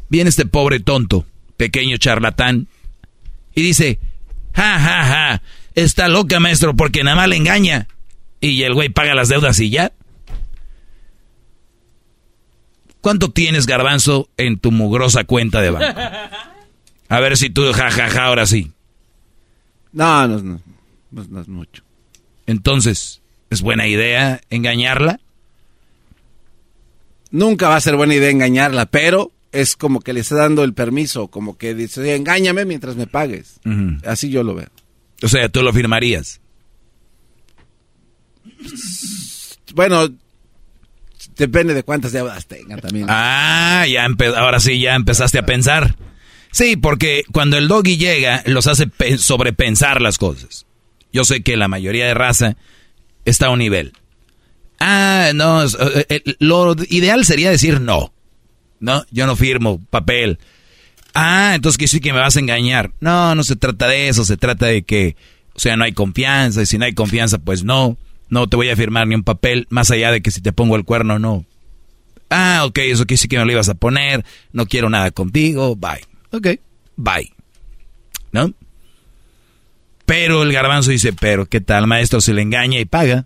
Viene 0.10 0.30
este 0.30 0.46
pobre 0.46 0.80
tonto, 0.80 1.26
pequeño 1.58 1.98
charlatán, 1.98 2.68
y 3.54 3.62
dice, 3.62 4.00
ja, 4.54 4.80
ja, 4.80 5.04
ja, 5.04 5.42
está 5.76 6.08
loca 6.08 6.40
maestro 6.40 6.76
porque 6.76 7.04
nada 7.04 7.18
más 7.18 7.28
le 7.28 7.36
engaña. 7.36 7.88
Y 8.40 8.64
el 8.64 8.74
güey 8.74 8.90
paga 8.90 9.14
las 9.14 9.30
deudas 9.30 9.60
y 9.60 9.70
ya. 9.70 9.92
¿Cuánto 13.02 13.32
tienes, 13.32 13.66
garbanzo, 13.66 14.30
en 14.38 14.60
tu 14.60 14.72
mugrosa 14.72 15.24
cuenta 15.24 15.62
de 15.62 15.72
banco? 15.72 16.00
A 17.10 17.20
ver 17.20 17.36
si 17.36 17.50
tú, 17.50 17.72
ja, 17.74 17.92
ja, 17.92 18.10
ja, 18.10 18.26
ahora 18.26 18.46
sí. 18.46 18.72
No, 19.92 20.28
no, 20.28 20.40
no, 20.42 20.62
no, 21.12 21.24
no 21.30 21.42
es 21.42 21.48
mucho. 21.48 21.84
Entonces, 22.48 23.22
¿es 23.50 23.62
buena 23.62 23.88
idea 23.88 24.42
engañarla? 24.50 25.20
Nunca 27.32 27.70
va 27.70 27.78
a 27.78 27.82
ser 27.82 27.96
buena 27.96 28.14
idea 28.16 28.30
engañarla, 28.30 28.86
pero 28.88 29.32
es 29.54 29.76
como 29.76 30.02
que 30.02 30.14
le 30.14 30.20
está 30.20 30.36
dando 30.36 30.64
el 30.64 30.74
permiso, 30.74 31.28
como 31.30 31.58
que 31.58 31.74
dice, 31.76 32.02
"Oye, 32.02 32.16
engáñame 32.16 32.66
mientras 32.66 32.96
me 32.96 33.08
pagues. 33.08 33.60
Así 34.06 34.30
yo 34.30 34.44
lo 34.44 34.56
veo. 34.56 34.70
O 35.24 35.28
sea, 35.28 35.48
tú 35.50 35.62
lo 35.62 35.72
firmarías. 35.72 36.40
Bueno, 39.74 40.10
depende 41.38 41.74
de 41.74 41.84
cuántas 41.84 42.12
deudas 42.12 42.46
tenga 42.48 42.78
también. 42.78 43.08
Ah, 43.10 43.86
ya 43.90 44.08
ahora 44.38 44.60
sí 44.60 44.80
ya 44.80 44.96
empezaste 44.96 45.40
a 45.40 45.46
pensar. 45.46 45.96
Sí, 46.52 46.76
porque 46.76 47.24
cuando 47.32 47.58
el 47.58 47.68
doggy 47.70 47.98
llega, 47.98 48.44
los 48.46 48.68
hace 48.68 48.88
pe- 48.88 49.18
sobrepensar 49.18 50.02
las 50.02 50.18
cosas. 50.18 50.66
Yo 51.14 51.24
sé 51.24 51.42
que 51.42 51.58
la 51.58 51.68
mayoría 51.68 52.06
de 52.06 52.14
raza 52.14 52.58
está 53.26 53.48
a 53.48 53.50
un 53.52 53.60
nivel. 53.60 53.94
Ah, 54.80 55.32
no, 55.36 55.64
eh, 55.64 56.06
eh, 56.10 56.24
lo 56.40 56.76
ideal 56.90 57.26
sería 57.26 57.52
decir 57.52 57.82
no. 57.82 58.12
No, 58.80 59.06
yo 59.12 59.28
no 59.28 59.36
firmo 59.36 59.80
papel. 59.90 60.40
Ah, 61.14 61.54
entonces 61.56 61.78
que 61.78 61.88
sí 61.88 62.00
que 62.00 62.14
me 62.14 62.20
vas 62.20 62.36
a 62.36 62.40
engañar. 62.40 62.92
No, 63.00 63.36
no 63.36 63.44
se 63.44 63.56
trata 63.56 63.88
de 63.88 64.08
eso, 64.08 64.26
se 64.26 64.38
trata 64.38 64.66
de 64.66 64.82
que, 64.84 65.16
o 65.54 65.60
sea, 65.60 65.76
no 65.78 65.84
hay 65.84 65.92
confianza, 65.92 66.62
y 66.62 66.66
si 66.66 66.78
no 66.78 66.86
hay 66.86 66.94
confianza, 66.94 67.38
pues 67.38 67.64
no, 67.64 67.98
no 68.30 68.48
te 68.48 68.56
voy 68.56 68.70
a 68.70 68.76
firmar 68.76 69.08
ni 69.08 69.16
un 69.16 69.24
papel, 69.24 69.68
más 69.70 69.92
allá 69.92 70.12
de 70.12 70.22
que 70.22 70.32
si 70.32 70.42
te 70.42 70.54
pongo 70.54 70.76
el 70.76 70.86
cuerno, 70.86 71.20
no. 71.20 71.46
Ah, 72.30 72.64
ok, 72.66 72.78
eso 72.80 73.06
que 73.06 73.18
sí 73.18 73.28
que 73.28 73.38
me 73.38 73.46
lo 73.46 73.52
ibas 73.52 73.70
a 73.70 73.76
poner, 73.76 74.26
no 74.54 74.66
quiero 74.66 74.90
nada 74.90 75.12
contigo, 75.12 75.76
bye. 75.76 76.02
Ok, 76.32 76.60
bye. 76.96 77.32
¿No? 78.32 78.54
Pero 80.06 80.44
el 80.44 80.52
garbanzo 80.52 80.92
dice, 80.92 81.14
pero 81.14 81.46
¿qué 81.46 81.62
tal, 81.62 81.88
maestro? 81.88 82.22
Se 82.22 82.34
le 82.34 82.42
engaña 82.42 82.80
y 82.80 82.86
paga. 82.86 83.26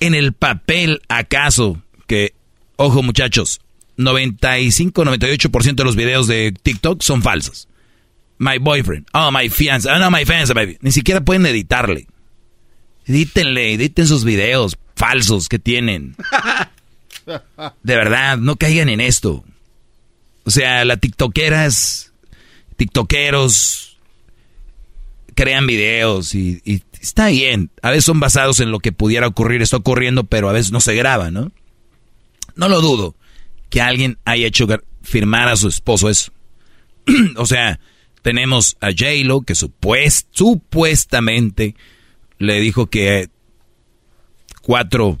En 0.00 0.14
el 0.14 0.32
papel, 0.32 1.02
¿acaso 1.08 1.82
que, 2.06 2.34
ojo 2.76 3.02
muchachos, 3.02 3.60
95-98% 3.98 5.74
de 5.74 5.84
los 5.84 5.96
videos 5.96 6.26
de 6.26 6.52
TikTok 6.62 7.02
son 7.02 7.22
falsos? 7.22 7.68
My 8.38 8.58
boyfriend, 8.58 9.06
oh, 9.12 9.30
my 9.30 9.48
fiance, 9.48 9.88
oh, 9.88 9.98
no, 9.98 10.10
my 10.10 10.24
fiance, 10.24 10.52
baby. 10.54 10.78
Ni 10.80 10.90
siquiera 10.90 11.20
pueden 11.20 11.46
editarle. 11.46 12.06
Edítenle, 13.06 13.74
editen 13.74 14.06
sus 14.06 14.24
videos 14.24 14.78
falsos 14.96 15.48
que 15.48 15.58
tienen. 15.58 16.16
De 17.82 17.96
verdad, 17.96 18.36
no 18.38 18.56
caigan 18.56 18.88
en 18.88 19.00
esto. 19.00 19.44
O 20.44 20.50
sea, 20.50 20.84
las 20.84 21.00
tiktokeras, 21.00 22.11
tiktokeros, 22.76 23.98
crean 25.34 25.66
videos 25.66 26.34
y, 26.34 26.60
y 26.64 26.82
está 27.00 27.28
bien. 27.28 27.70
A 27.82 27.90
veces 27.90 28.04
son 28.04 28.20
basados 28.20 28.60
en 28.60 28.70
lo 28.70 28.78
que 28.80 28.92
pudiera 28.92 29.26
ocurrir, 29.26 29.62
está 29.62 29.76
ocurriendo, 29.78 30.24
pero 30.24 30.48
a 30.48 30.52
veces 30.52 30.72
no 30.72 30.80
se 30.80 30.94
graba, 30.94 31.30
¿no? 31.30 31.52
No 32.54 32.68
lo 32.68 32.80
dudo 32.80 33.14
que 33.70 33.80
alguien 33.80 34.18
haya 34.24 34.46
hecho 34.46 34.66
firmar 35.02 35.48
a 35.48 35.56
su 35.56 35.68
esposo 35.68 36.10
eso. 36.10 36.32
o 37.36 37.46
sea, 37.46 37.80
tenemos 38.20 38.76
a 38.80 38.88
J-Lo 38.90 39.40
que 39.42 39.54
supuest- 39.54 40.26
supuestamente 40.30 41.74
le 42.38 42.60
dijo 42.60 42.86
que 42.86 43.28
cuatro 44.62 45.18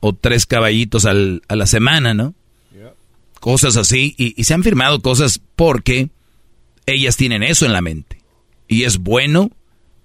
o 0.00 0.12
tres 0.14 0.46
caballitos 0.46 1.04
al- 1.04 1.42
a 1.48 1.56
la 1.56 1.66
semana, 1.66 2.14
¿no? 2.14 2.34
Cosas 3.40 3.76
así. 3.76 4.14
Y, 4.16 4.34
y 4.40 4.44
se 4.44 4.54
han 4.54 4.62
firmado 4.62 5.00
cosas 5.00 5.40
porque 5.54 6.08
ellas 6.86 7.16
tienen 7.16 7.42
eso 7.42 7.66
en 7.66 7.72
la 7.72 7.82
mente. 7.82 8.18
Y 8.68 8.84
es 8.84 8.98
bueno 8.98 9.50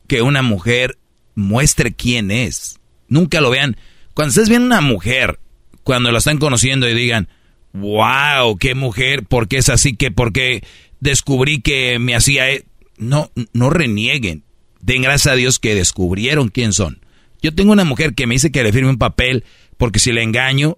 que 0.07 0.21
una 0.21 0.41
mujer 0.41 0.97
muestre 1.35 1.93
quién 1.93 2.31
es. 2.31 2.79
Nunca 3.07 3.41
lo 3.41 3.49
vean. 3.49 3.77
Cuando 4.13 4.29
ustedes 4.29 4.49
ven 4.49 4.63
una 4.63 4.81
mujer, 4.81 5.39
cuando 5.83 6.11
la 6.11 6.17
están 6.17 6.37
conociendo 6.37 6.89
y 6.89 6.93
digan, 6.93 7.29
wow, 7.73 8.57
qué 8.57 8.75
mujer, 8.75 9.23
¿por 9.23 9.47
qué 9.47 9.57
es 9.57 9.69
así? 9.69 9.95
que 9.95 10.11
¿Por 10.11 10.33
qué 10.33 10.63
descubrí 10.99 11.61
que 11.61 11.99
me 11.99 12.15
hacía... 12.15 12.49
e-?". 12.51 12.65
No, 12.97 13.31
no 13.53 13.69
renieguen. 13.69 14.43
Den 14.81 15.01
gracias 15.01 15.33
a 15.33 15.35
Dios 15.35 15.59
que 15.59 15.75
descubrieron 15.75 16.49
quién 16.49 16.73
son. 16.73 16.99
Yo 17.41 17.55
tengo 17.55 17.71
una 17.71 17.85
mujer 17.85 18.13
que 18.13 18.27
me 18.27 18.35
dice 18.35 18.51
que 18.51 18.63
le 18.63 18.73
firme 18.73 18.89
un 18.89 18.97
papel 18.97 19.45
porque 19.77 19.99
si 19.99 20.11
le 20.11 20.23
engaño, 20.23 20.77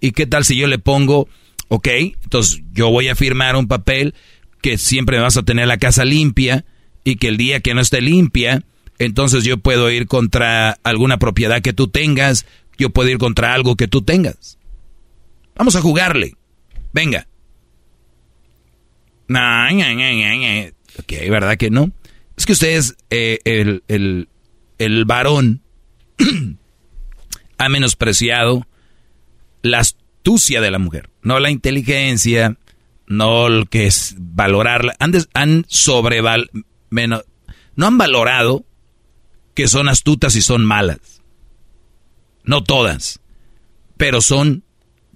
¿y 0.00 0.10
qué 0.10 0.26
tal 0.26 0.44
si 0.44 0.56
yo 0.56 0.66
le 0.66 0.78
pongo, 0.78 1.28
ok, 1.68 1.86
entonces 2.24 2.62
yo 2.72 2.90
voy 2.90 3.08
a 3.08 3.14
firmar 3.14 3.54
un 3.54 3.68
papel 3.68 4.14
que 4.62 4.78
siempre 4.78 5.18
vas 5.18 5.36
a 5.36 5.42
tener 5.42 5.66
la 5.66 5.78
casa 5.78 6.04
limpia 6.04 6.64
y 7.04 7.16
que 7.16 7.28
el 7.28 7.36
día 7.36 7.60
que 7.60 7.74
no 7.74 7.80
esté 7.80 8.00
limpia, 8.00 8.62
entonces 8.98 9.44
yo 9.44 9.58
puedo 9.58 9.90
ir 9.90 10.06
contra 10.06 10.78
alguna 10.82 11.18
propiedad 11.18 11.62
que 11.62 11.72
tú 11.72 11.88
tengas, 11.88 12.46
yo 12.78 12.90
puedo 12.90 13.08
ir 13.08 13.18
contra 13.18 13.54
algo 13.54 13.76
que 13.76 13.88
tú 13.88 14.02
tengas. 14.02 14.58
Vamos 15.56 15.76
a 15.76 15.80
jugarle. 15.80 16.34
Venga. 16.92 17.26
Ok, 20.98 21.12
¿verdad 21.30 21.56
que 21.56 21.70
no? 21.70 21.90
Es 22.36 22.46
que 22.46 22.52
ustedes, 22.52 22.96
eh, 23.10 23.38
el, 23.44 23.84
el, 23.88 24.28
el 24.78 25.04
varón 25.04 25.62
ha 27.58 27.68
menospreciado 27.68 28.66
la 29.62 29.80
astucia 29.80 30.60
de 30.60 30.70
la 30.70 30.78
mujer, 30.78 31.10
no 31.22 31.38
la 31.38 31.50
inteligencia, 31.50 32.56
no 33.10 33.48
lo 33.48 33.66
que 33.66 33.86
es 33.86 34.14
valorarla. 34.18 34.96
Han 35.34 35.64
sobreval, 35.66 36.48
menos, 36.90 37.24
no 37.74 37.88
han 37.88 37.98
valorado 37.98 38.64
que 39.54 39.66
son 39.66 39.88
astutas 39.88 40.36
y 40.36 40.42
son 40.42 40.64
malas. 40.64 41.20
No 42.44 42.62
todas, 42.62 43.18
pero 43.96 44.22
son 44.22 44.62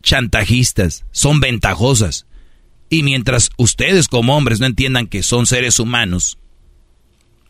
chantajistas, 0.02 1.04
son 1.12 1.38
ventajosas. 1.38 2.26
Y 2.90 3.04
mientras 3.04 3.50
ustedes 3.58 4.08
como 4.08 4.36
hombres 4.36 4.58
no 4.58 4.66
entiendan 4.66 5.06
que 5.06 5.22
son 5.22 5.46
seres 5.46 5.78
humanos, 5.78 6.36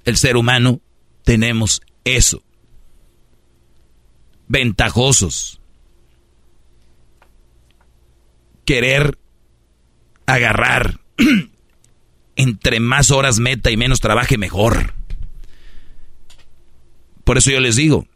el 0.05 0.19
ser 0.19 0.37
humano 0.37 0.83
tenemos 1.25 1.81
eso. 2.05 2.43
Ventajosos. 4.47 5.59
Querer 8.67 9.19
agarrar. 10.27 11.01
Entre 12.37 12.81
más 12.81 13.11
horas 13.11 13.39
meta 13.39 13.71
y 13.71 13.77
menos 13.77 14.01
trabaje, 14.01 14.39
mejor. 14.39 14.95
Por 17.23 17.39
eso 17.39 17.51
yo 17.51 17.61
les 17.61 17.77
digo, 17.77 18.07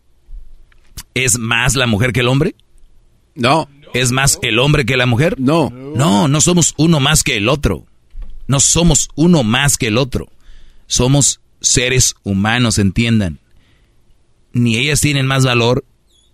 ¿es 1.14 1.38
más 1.38 1.74
la 1.74 1.86
mujer 1.86 2.12
que 2.12 2.20
el 2.20 2.28
hombre? 2.28 2.54
No. 3.34 3.68
¿Es 3.94 4.12
más 4.12 4.38
el 4.42 4.58
hombre 4.58 4.84
que 4.84 4.96
la 4.96 5.06
mujer? 5.06 5.36
No. 5.38 5.70
No, 5.70 6.28
no 6.28 6.40
somos 6.40 6.74
uno 6.76 7.00
más 7.00 7.22
que 7.22 7.36
el 7.36 7.48
otro. 7.48 7.86
No 8.46 8.60
somos 8.60 9.08
uno 9.14 9.44
más 9.44 9.78
que 9.78 9.86
el 9.86 9.98
otro. 9.98 10.28
Somos 10.86 11.40
seres 11.60 12.16
humanos, 12.22 12.78
entiendan. 12.78 13.38
Ni 14.52 14.76
ellas 14.76 15.00
tienen 15.00 15.26
más 15.26 15.44
valor, 15.44 15.84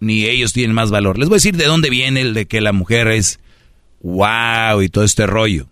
ni 0.01 0.25
ellos 0.25 0.53
tienen 0.53 0.75
más 0.75 0.91
valor. 0.91 1.19
Les 1.19 1.29
voy 1.29 1.37
a 1.37 1.39
decir 1.39 1.57
de 1.57 1.67
dónde 1.67 1.91
viene 1.91 2.21
el 2.21 2.35
de 2.35 2.47
que 2.47 2.61
la 2.61 2.73
mujer 2.73 3.09
es 3.09 3.41
wow 4.05 4.83
y 4.83 4.89
todo 4.91 5.03
este 5.03 5.27
rollo. 5.27 5.67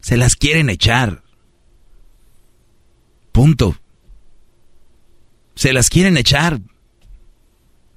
Se 0.00 0.16
las 0.16 0.36
quieren 0.36 0.68
echar. 0.68 1.22
Punto. 3.32 3.76
Se 5.54 5.72
las 5.72 5.88
quieren 5.88 6.16
echar. 6.16 6.60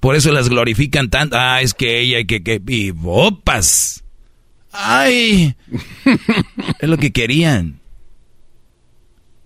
Por 0.00 0.16
eso 0.16 0.32
las 0.32 0.48
glorifican 0.48 1.10
tanto. 1.10 1.36
Ah, 1.38 1.60
es 1.60 1.74
que 1.74 2.00
ella 2.00 2.20
y 2.20 2.26
que, 2.26 2.42
que, 2.42 2.62
y 2.66 2.90
bopas. 2.92 4.04
Ay. 4.72 5.54
es 6.80 6.88
lo 6.88 6.96
que 6.96 7.12
querían. 7.12 7.80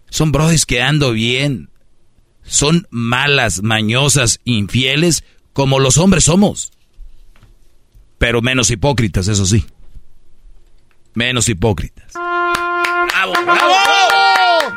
Son 0.08 0.32
brodis 0.32 0.66
que 0.66 0.82
ando 0.82 1.12
bien. 1.12 1.70
Son 2.42 2.86
malas, 2.90 3.62
mañosas, 3.62 4.40
infieles, 4.44 5.24
como 5.52 5.78
los 5.78 5.98
hombres 5.98 6.24
somos. 6.24 6.72
Pero 8.20 8.42
menos 8.42 8.70
hipócritas, 8.70 9.28
eso 9.28 9.46
sí. 9.46 9.64
Menos 11.14 11.48
hipócritas. 11.48 12.12
¡Bravo, 12.12 13.32
bravo! 13.32 13.72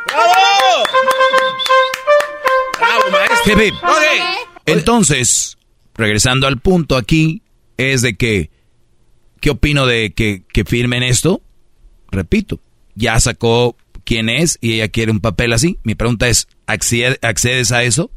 ¡Bravo! 0.08 0.84
¡Bravo, 2.80 3.12
maestro! 3.12 3.54
Entonces, 4.66 5.58
regresando 5.94 6.48
al 6.48 6.62
punto 6.62 6.96
aquí, 6.96 7.42
es 7.76 8.02
de 8.02 8.16
que, 8.16 8.50
¿qué 9.42 9.50
opino 9.50 9.88
de 9.88 10.14
que, 10.14 10.46
que 10.54 10.64
firmen 10.64 11.04
esto? 11.04 11.42
Repito, 12.12 12.62
ya 12.96 13.20
sacó 13.20 13.76
quién 14.06 14.30
es 14.30 14.58
y 14.62 14.76
ella 14.76 14.88
quiere 14.88 15.12
un 15.12 15.20
papel 15.20 15.52
así. 15.52 15.80
Mi 15.84 15.96
pregunta 15.96 16.30
es, 16.30 16.48
¿accedes 16.66 17.74
a 17.74 17.84
eso? 17.84 18.10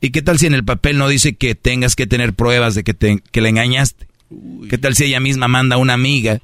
¿Y 0.00 0.10
qué 0.10 0.22
tal 0.22 0.38
si 0.38 0.46
en 0.46 0.54
el 0.54 0.64
papel 0.64 0.98
no 0.98 1.08
dice 1.08 1.34
que 1.34 1.54
tengas 1.54 1.96
que 1.96 2.06
tener 2.06 2.34
pruebas 2.34 2.74
de 2.74 2.84
que, 2.84 2.94
te, 2.94 3.20
que 3.30 3.40
le 3.40 3.50
engañaste? 3.50 4.08
¿Qué 4.68 4.78
tal 4.78 4.94
si 4.94 5.04
ella 5.04 5.20
misma 5.20 5.48
manda 5.48 5.76
a 5.76 5.78
una 5.78 5.94
amiga 5.94 6.40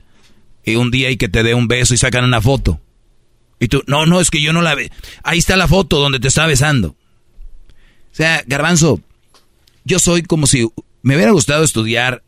y 0.64 0.76
un 0.76 0.90
día 0.90 1.10
y 1.10 1.16
que 1.16 1.28
te 1.28 1.42
dé 1.42 1.54
un 1.54 1.68
beso 1.68 1.94
y 1.94 1.96
sacan 1.98 2.24
una 2.24 2.40
foto? 2.40 2.80
Y 3.58 3.68
tú, 3.68 3.82
no, 3.86 4.04
no, 4.04 4.20
es 4.20 4.30
que 4.30 4.42
yo 4.42 4.52
no 4.52 4.60
la 4.60 4.74
ve. 4.74 4.90
Ahí 5.22 5.38
está 5.38 5.56
la 5.56 5.68
foto 5.68 5.98
donde 5.98 6.20
te 6.20 6.28
está 6.28 6.46
besando. 6.46 6.88
O 6.88 8.14
sea, 8.16 8.42
garbanzo, 8.46 9.00
yo 9.84 9.98
soy 9.98 10.22
como 10.22 10.46
si 10.46 10.68
me 11.02 11.14
hubiera 11.14 11.32
gustado 11.32 11.64
estudiar 11.64 12.22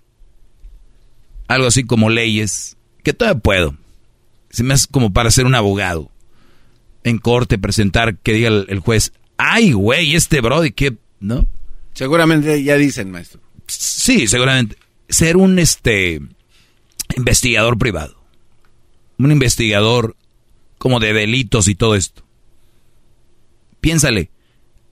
algo 1.49 1.67
así 1.67 1.85
como 1.85 2.11
leyes, 2.11 2.77
que 3.03 3.13
todavía 3.13 3.41
puedo. 3.41 3.75
Se 4.51 4.63
me 4.63 4.75
hace 4.75 4.87
como 4.91 5.13
para 5.13 5.31
ser 5.31 5.47
un 5.47 5.55
abogado. 5.55 6.11
En 7.05 7.19
corte, 7.19 7.59
presentar, 7.59 8.17
que 8.19 8.33
diga 8.33 8.49
el, 8.49 8.81
juez, 8.81 9.13
ay, 9.37 9.73
güey, 9.73 10.15
este 10.15 10.41
brody, 10.41 10.73
¿qué? 10.73 10.97
¿No? 11.21 11.47
Seguramente 11.95 12.63
ya 12.63 12.77
dicen, 12.77 13.11
maestro. 13.11 13.41
Sí, 13.67 14.27
seguramente. 14.27 14.77
Ser 15.09 15.37
un, 15.37 15.59
este, 15.59 16.21
investigador 17.17 17.79
privado. 17.79 18.17
Un 19.19 19.33
investigador 19.33 20.17
como 20.79 21.01
de 21.01 21.13
delitos 21.13 21.69
y 21.69 21.75
todo 21.75 21.95
esto. 21.95 22.23
Piénsale, 23.81 24.31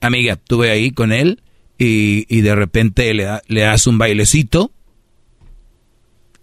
amiga, 0.00 0.34
estuve 0.34 0.70
ahí 0.70 0.90
con 0.90 1.12
él 1.12 1.42
y, 1.78 2.26
y 2.34 2.40
de 2.40 2.54
repente 2.54 3.12
le, 3.14 3.28
le 3.46 3.60
das 3.60 3.86
un 3.86 3.98
bailecito 3.98 4.72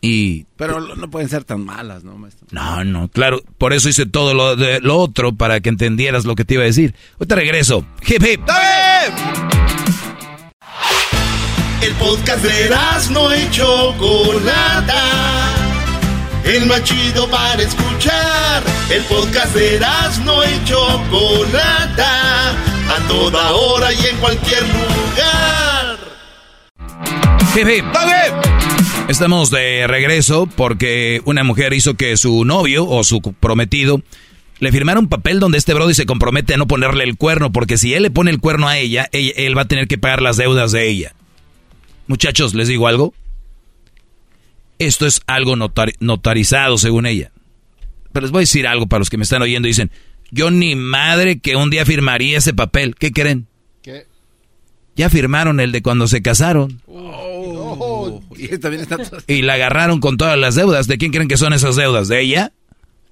y... 0.03 0.45
Pero 0.57 0.81
no 0.81 1.09
pueden 1.09 1.29
ser 1.29 1.45
tan 1.45 1.63
malas, 1.63 2.03
¿no, 2.03 2.17
maestro? 2.17 2.45
No, 2.51 2.83
no, 2.83 3.07
claro, 3.07 3.41
por 3.57 3.71
eso 3.71 3.87
hice 3.87 4.05
todo 4.05 4.33
lo, 4.33 4.57
de, 4.57 4.81
lo 4.81 4.97
otro 4.97 5.33
para 5.33 5.61
que 5.61 5.69
entendieras 5.69 6.25
lo 6.25 6.35
que 6.35 6.43
te 6.43 6.55
iba 6.55 6.63
a 6.63 6.67
decir. 6.67 6.93
Ahorita 7.13 7.35
regreso. 7.35 7.85
Hip, 8.05 8.21
hip. 8.21 8.41
El 11.83 11.93
podcast 11.95 12.41
de 12.45 12.69
no 13.11 13.35
y 13.35 13.49
Chocolata. 13.49 15.03
El 16.45 16.65
más 16.65 16.81
chido 16.85 17.29
para 17.29 17.61
escuchar. 17.61 18.63
El 18.89 19.03
podcast 19.03 19.53
de 19.53 19.81
no 20.23 20.45
y 20.45 20.63
Chocolata. 20.63 22.51
A 22.51 23.07
toda 23.09 23.51
hora 23.51 23.91
y 23.91 24.05
en 24.05 24.15
cualquier 24.15 24.63
lugar. 24.63 25.97
Hip. 27.53 27.83
Estamos 29.09 29.51
de 29.51 29.85
regreso 29.85 30.47
porque 30.55 31.21
una 31.25 31.43
mujer 31.43 31.73
hizo 31.73 31.95
que 31.95 32.15
su 32.15 32.45
novio 32.45 32.87
o 32.87 33.03
su 33.03 33.19
prometido 33.21 34.01
le 34.59 34.71
firmara 34.71 35.01
un 35.01 35.09
papel 35.09 35.41
donde 35.41 35.57
este 35.57 35.73
Brody 35.73 35.93
se 35.93 36.05
compromete 36.05 36.53
a 36.53 36.57
no 36.57 36.65
ponerle 36.65 37.03
el 37.03 37.17
cuerno, 37.17 37.51
porque 37.51 37.77
si 37.77 37.93
él 37.93 38.03
le 38.03 38.11
pone 38.11 38.31
el 38.31 38.39
cuerno 38.39 38.69
a 38.69 38.77
ella, 38.77 39.09
él, 39.11 39.57
va 39.57 39.63
a 39.63 39.67
tener 39.67 39.89
que 39.89 39.97
pagar 39.97 40.21
las 40.21 40.37
deudas 40.37 40.71
de 40.71 40.89
ella. 40.89 41.13
Muchachos, 42.07 42.53
les 42.53 42.67
digo 42.67 42.87
algo. 42.87 43.13
Esto 44.79 45.05
es 45.05 45.21
algo 45.27 45.55
notarizado 45.55 46.77
según 46.77 47.05
ella. 47.05 47.31
Pero 48.11 48.23
les 48.23 48.31
voy 48.31 48.39
a 48.39 48.41
decir 48.41 48.67
algo 48.67 48.87
para 48.87 48.99
los 48.99 49.09
que 49.09 49.17
me 49.17 49.23
están 49.23 49.41
oyendo 49.41 49.67
y 49.67 49.71
dicen, 49.71 49.91
yo 50.31 50.51
ni 50.51 50.75
madre 50.75 51.39
que 51.39 51.55
un 51.55 51.69
día 51.69 51.85
firmaría 51.85 52.37
ese 52.37 52.53
papel. 52.53 52.95
¿Qué 52.95 53.11
creen? 53.11 53.47
¿Qué? 53.81 54.07
Ya 54.95 55.09
firmaron 55.09 55.59
el 55.59 55.71
de 55.71 55.81
cuando 55.81 56.07
se 56.07 56.21
casaron. 56.21 56.81
Oh, 56.87 58.21
y, 59.27 59.41
la 59.41 59.53
agarraron 59.53 59.99
con 59.99 60.17
todas 60.17 60.37
las 60.37 60.55
deudas. 60.55 60.87
¿De 60.87 60.97
quién 60.97 61.11
creen 61.11 61.27
que 61.27 61.37
son 61.37 61.53
esas 61.53 61.75
deudas? 61.75 62.07
¿De 62.07 62.21
ella? 62.21 62.51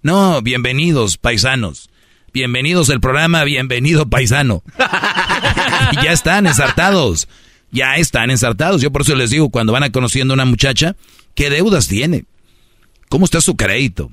No, 0.03 0.42
bienvenidos, 0.42 1.18
paisanos. 1.18 1.90
Bienvenidos 2.34 2.90
al 2.90 3.02
programa, 3.02 3.44
bienvenido, 3.44 4.10
paisano. 4.10 4.64
ya 6.03 6.11
están 6.11 6.48
ensartados. 6.48 7.28
Ya 7.72 7.95
están 7.95 8.32
ensartados. 8.32 8.82
Yo 8.82 8.91
por 8.91 9.01
eso 9.01 9.16
les 9.16 9.30
digo, 9.30 9.50
cuando 9.50 9.74
van 9.74 9.83
a 9.83 9.91
conociendo 9.91 10.33
a 10.33 10.35
una 10.35 10.45
muchacha, 10.45 10.95
¿qué 11.35 11.50
deudas 11.50 11.88
tiene? 11.88 12.25
¿Cómo 13.09 13.25
está 13.25 13.41
su 13.41 13.56
crédito? 13.56 14.11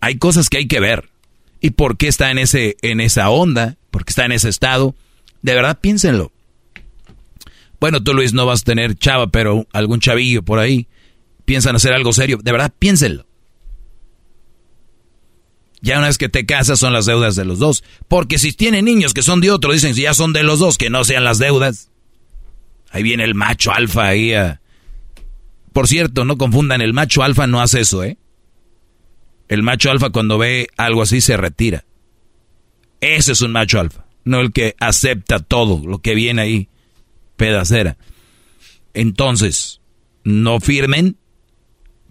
Hay 0.00 0.18
cosas 0.18 0.48
que 0.48 0.58
hay 0.58 0.68
que 0.68 0.80
ver. 0.80 1.08
¿Y 1.60 1.70
por 1.70 1.96
qué 1.96 2.08
está 2.08 2.30
en, 2.30 2.38
ese, 2.38 2.76
en 2.82 3.00
esa 3.00 3.30
onda? 3.30 3.76
¿Por 3.90 4.04
qué 4.04 4.10
está 4.10 4.24
en 4.24 4.32
ese 4.32 4.48
estado? 4.48 4.94
De 5.42 5.54
verdad, 5.54 5.78
piénsenlo. 5.80 6.32
Bueno, 7.80 8.02
tú 8.02 8.14
Luis 8.14 8.32
no 8.32 8.46
vas 8.46 8.62
a 8.62 8.64
tener 8.64 8.96
chava, 8.96 9.28
pero 9.28 9.66
algún 9.72 10.00
chavillo 10.00 10.42
por 10.42 10.58
ahí. 10.58 10.88
Piensan 11.44 11.76
hacer 11.76 11.92
algo 11.92 12.12
serio. 12.12 12.38
De 12.42 12.52
verdad, 12.52 12.72
piénsenlo. 12.78 13.26
Ya 15.80 15.98
una 15.98 16.08
vez 16.08 16.18
que 16.18 16.28
te 16.28 16.46
casas 16.46 16.78
son 16.78 16.92
las 16.92 17.06
deudas 17.06 17.36
de 17.36 17.44
los 17.44 17.58
dos. 17.58 17.84
Porque 18.08 18.38
si 18.38 18.52
tienen 18.52 18.84
niños 18.86 19.14
que 19.14 19.22
son 19.22 19.40
de 19.40 19.50
otro, 19.50 19.72
dicen 19.72 19.94
si 19.94 20.02
ya 20.02 20.14
son 20.14 20.32
de 20.32 20.42
los 20.42 20.58
dos, 20.58 20.78
que 20.78 20.90
no 20.90 21.04
sean 21.04 21.24
las 21.24 21.38
deudas. 21.38 21.90
Ahí 22.90 23.02
viene 23.02 23.24
el 23.24 23.34
macho 23.34 23.72
alfa 23.72 24.06
ahí 24.06 24.32
Por 25.72 25.88
cierto, 25.88 26.24
no 26.24 26.38
confundan, 26.38 26.80
el 26.80 26.92
macho 26.92 27.22
alfa 27.22 27.46
no 27.46 27.60
hace 27.60 27.80
eso, 27.80 28.04
¿eh? 28.04 28.16
El 29.48 29.62
macho 29.62 29.90
alfa 29.90 30.10
cuando 30.10 30.38
ve 30.38 30.68
algo 30.76 31.02
así 31.02 31.20
se 31.20 31.36
retira. 31.36 31.84
Ese 33.00 33.32
es 33.32 33.42
un 33.42 33.52
macho 33.52 33.78
alfa, 33.78 34.06
no 34.24 34.40
el 34.40 34.52
que 34.52 34.74
acepta 34.80 35.38
todo 35.38 35.86
lo 35.86 35.98
que 36.00 36.14
viene 36.14 36.42
ahí 36.42 36.68
pedacera. 37.36 37.96
Entonces, 38.94 39.80
no 40.24 40.58
firmen, 40.60 41.16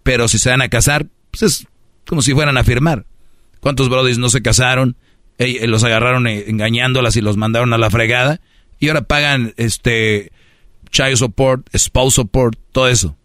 pero 0.04 0.28
si 0.28 0.38
se 0.38 0.50
van 0.50 0.62
a 0.62 0.70
casar, 0.70 1.08
pues 1.32 1.44
es 1.44 1.68
como 2.06 2.22
si 2.22 2.34
fueran 2.34 2.58
a 2.58 2.64
firmar. 2.64 3.06
¿Cuántos 3.60 3.90
brodis 3.90 4.20
no 4.20 4.30
se 4.30 4.42
casaron? 4.42 4.96
Eh, 5.38 5.68
los 5.68 5.84
agarraron 5.84 6.28
eh, 6.28 6.46
engañándolas 6.48 7.16
y 7.18 7.22
los 7.22 7.36
mandaron 7.36 7.74
a 7.74 7.78
la 7.78 7.90
fregada. 7.90 8.40
Y 8.80 8.88
ahora 8.88 9.02
pagan 9.02 9.54
este 9.58 10.32
child 10.96 11.18
support, 11.18 11.68
spouse 11.76 12.16
support, 12.16 12.58
todo 12.72 12.88
eso. 12.88 13.18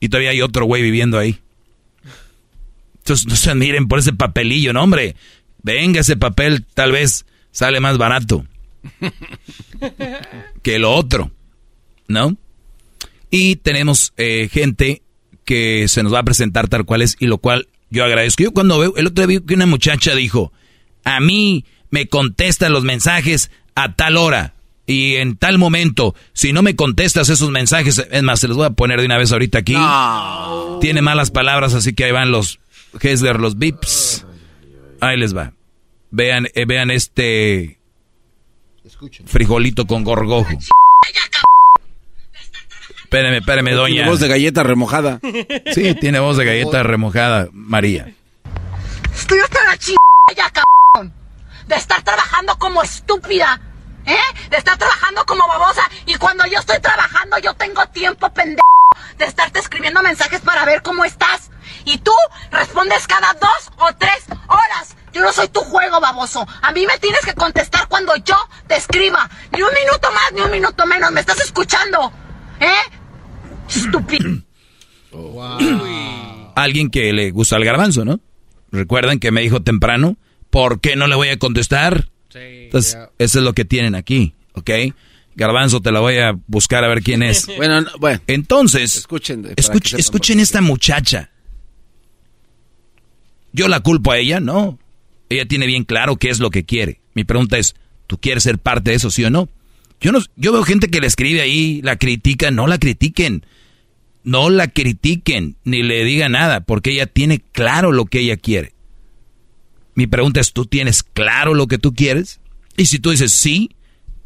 Y 0.00 0.08
todavía 0.08 0.30
hay 0.30 0.42
otro 0.42 0.66
güey 0.66 0.82
viviendo 0.82 1.16
ahí. 1.16 1.38
Entonces 2.98 3.26
no 3.28 3.36
se 3.36 3.54
miren 3.54 3.86
por 3.86 4.00
ese 4.00 4.12
papelillo, 4.12 4.72
no 4.72 4.82
hombre. 4.82 5.14
Venga, 5.62 6.00
ese 6.00 6.16
papel 6.16 6.64
tal 6.74 6.90
vez 6.90 7.24
sale 7.52 7.78
más 7.78 7.98
barato 7.98 8.44
que 10.62 10.78
lo 10.80 10.92
otro, 10.92 11.30
¿no? 12.08 12.36
Y 13.30 13.56
tenemos 13.56 14.12
eh, 14.16 14.48
gente 14.52 15.02
que 15.44 15.86
se 15.86 16.02
nos 16.02 16.12
va 16.12 16.20
a 16.20 16.24
presentar 16.24 16.66
tal 16.66 16.84
cual 16.84 17.02
es 17.02 17.16
y 17.20 17.26
lo 17.26 17.38
cual 17.38 17.68
yo 17.90 18.04
agradezco. 18.04 18.42
Yo 18.42 18.52
cuando 18.52 18.78
veo, 18.80 18.96
el 18.96 19.06
otro 19.06 19.24
día 19.24 19.38
vi 19.38 19.46
que 19.46 19.54
una 19.54 19.66
muchacha 19.66 20.16
dijo, 20.16 20.52
a 21.04 21.20
mí 21.20 21.64
me 21.90 22.08
contestan 22.08 22.72
los 22.72 22.82
mensajes 22.82 23.52
a 23.76 23.94
tal 23.94 24.16
hora 24.16 24.55
y 24.86 25.16
en 25.16 25.36
tal 25.36 25.58
momento. 25.58 26.14
Si 26.32 26.52
no 26.52 26.62
me 26.62 26.76
contestas 26.76 27.28
esos 27.28 27.50
mensajes, 27.50 27.98
es 28.10 28.22
más, 28.22 28.40
se 28.40 28.48
los 28.48 28.56
voy 28.56 28.66
a 28.66 28.70
poner 28.70 29.00
de 29.00 29.06
una 29.06 29.18
vez 29.18 29.32
ahorita 29.32 29.58
aquí. 29.58 29.76
Tiene 30.80 31.02
malas 31.02 31.30
palabras, 31.30 31.74
así 31.74 31.92
que 31.92 32.04
ahí 32.04 32.12
van 32.12 32.30
los 32.30 32.60
Hesler, 33.00 33.40
los 33.40 33.58
bips. 33.58 34.24
Ahí 35.00 35.18
les 35.18 35.36
va. 35.36 35.52
Vean, 36.10 36.48
eh, 36.54 36.64
vean 36.66 36.90
este 36.90 37.78
Frijolito 39.26 39.86
con 39.86 40.04
gorgojo. 40.04 40.48
Espérame, 43.02 43.36
espérame, 43.36 43.70
doña. 43.72 43.94
Tiene 43.94 44.08
voz 44.10 44.20
de 44.20 44.28
galleta 44.28 44.62
remojada. 44.62 45.20
Sí, 45.72 45.94
tiene 45.94 46.18
voz 46.18 46.36
de 46.36 46.44
galleta 46.44 46.82
remojada, 46.82 47.48
María. 47.52 48.12
Estoy 49.14 49.38
hasta 49.38 49.64
la 49.64 49.78
chingada 49.78 49.98
ya, 50.36 50.50
cabrón. 50.50 51.14
De 51.68 51.76
estar 51.76 52.02
trabajando 52.02 52.56
como 52.58 52.82
estúpida. 52.82 53.60
¿Eh? 54.06 54.48
De 54.50 54.56
estar 54.56 54.78
trabajando 54.78 55.24
como 55.26 55.46
babosa. 55.46 55.82
Y 56.06 56.14
cuando 56.16 56.46
yo 56.46 56.58
estoy 56.58 56.80
trabajando, 56.80 57.38
yo 57.38 57.54
tengo 57.54 57.84
tiempo, 57.86 58.32
pendejo. 58.32 58.62
De 59.18 59.24
estarte 59.24 59.58
escribiendo 59.58 60.02
mensajes 60.02 60.40
para 60.40 60.64
ver 60.64 60.82
cómo 60.82 61.04
estás. 61.04 61.50
Y 61.84 61.98
tú 61.98 62.12
respondes 62.50 63.06
cada 63.06 63.34
dos 63.34 63.72
o 63.78 63.92
tres 63.98 64.24
horas. 64.48 64.96
Yo 65.12 65.22
no 65.22 65.32
soy 65.32 65.48
tu 65.48 65.60
juego, 65.60 66.00
baboso. 66.00 66.46
A 66.62 66.72
mí 66.72 66.86
me 66.86 66.98
tienes 66.98 67.24
que 67.24 67.34
contestar 67.34 67.88
cuando 67.88 68.14
yo 68.16 68.36
te 68.66 68.76
escriba. 68.76 69.28
Ni 69.52 69.62
un 69.62 69.72
minuto 69.72 70.08
más, 70.12 70.32
ni 70.32 70.40
un 70.40 70.50
minuto 70.50 70.86
menos. 70.86 71.10
¿Me 71.10 71.20
estás 71.20 71.40
escuchando? 71.40 72.12
¿Eh? 72.60 72.74
Estúpido. 73.68 74.42
Alguien 76.54 76.90
que 76.90 77.12
le 77.12 77.30
gusta 77.30 77.56
el 77.56 77.64
garbanzo, 77.64 78.04
¿no? 78.04 78.20
Recuerdan 78.72 79.18
que 79.18 79.30
me 79.30 79.40
dijo 79.40 79.62
temprano, 79.62 80.16
¿por 80.50 80.80
qué 80.80 80.96
no 80.96 81.06
le 81.06 81.14
voy 81.14 81.28
a 81.28 81.38
contestar? 81.38 82.08
Entonces, 82.36 82.96
eso 83.18 83.38
es 83.38 83.44
lo 83.44 83.52
que 83.52 83.64
tienen 83.64 83.94
aquí, 83.94 84.34
¿ok? 84.54 84.70
Garbanzo, 85.34 85.80
te 85.82 85.92
la 85.92 86.00
voy 86.00 86.16
a 86.16 86.34
buscar 86.46 86.82
a 86.84 86.88
ver 86.88 87.02
quién 87.02 87.22
es. 87.22 87.46
Bueno, 87.56 87.82
no, 87.82 87.90
bueno. 87.98 88.20
Entonces, 88.26 88.96
Escuchen. 88.96 89.44
escuch- 89.56 89.98
escuchen 89.98 90.40
esta 90.40 90.60
muchacha. 90.60 91.30
¿Yo 93.52 93.68
la 93.68 93.80
culpo 93.80 94.12
a 94.12 94.18
ella? 94.18 94.40
No. 94.40 94.78
Ella 95.28 95.46
tiene 95.46 95.66
bien 95.66 95.84
claro 95.84 96.16
qué 96.16 96.30
es 96.30 96.38
lo 96.38 96.50
que 96.50 96.64
quiere. 96.64 97.00
Mi 97.14 97.24
pregunta 97.24 97.58
es, 97.58 97.74
¿tú 98.06 98.18
quieres 98.18 98.42
ser 98.42 98.58
parte 98.58 98.90
de 98.90 98.96
eso, 98.96 99.10
sí 99.10 99.24
o 99.24 99.30
no? 99.30 99.48
Yo, 100.00 100.12
no, 100.12 100.20
yo 100.36 100.52
veo 100.52 100.62
gente 100.62 100.88
que 100.88 101.00
le 101.00 101.06
escribe 101.06 101.40
ahí, 101.40 101.80
la 101.82 101.96
critica, 101.96 102.50
no 102.50 102.66
la 102.66 102.78
critiquen. 102.78 103.44
No 104.24 104.50
la 104.50 104.68
critiquen, 104.68 105.56
ni 105.64 105.82
le 105.82 106.04
diga 106.04 106.28
nada, 106.28 106.60
porque 106.60 106.90
ella 106.90 107.06
tiene 107.06 107.40
claro 107.52 107.92
lo 107.92 108.06
que 108.06 108.20
ella 108.20 108.36
quiere. 108.36 108.72
Mi 109.96 110.06
pregunta 110.06 110.40
es, 110.40 110.52
¿tú 110.52 110.66
tienes 110.66 111.02
claro 111.02 111.54
lo 111.54 111.66
que 111.66 111.78
tú 111.78 111.94
quieres? 111.94 112.38
Y 112.76 112.86
si 112.86 112.98
tú 112.98 113.10
dices 113.10 113.32
sí, 113.32 113.74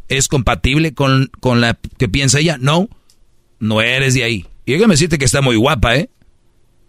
¿es 0.08 0.28
compatible 0.28 0.92
con, 0.92 1.30
con 1.40 1.60
la 1.60 1.78
que 1.96 2.08
piensa 2.08 2.40
ella? 2.40 2.58
No, 2.60 2.88
no 3.60 3.80
eres 3.80 4.14
de 4.14 4.24
ahí. 4.24 4.46
Y 4.66 4.72
déjame 4.72 4.94
decirte 4.94 5.16
que 5.16 5.24
está 5.24 5.40
muy 5.40 5.56
guapa, 5.56 5.96
¿eh? 5.96 6.10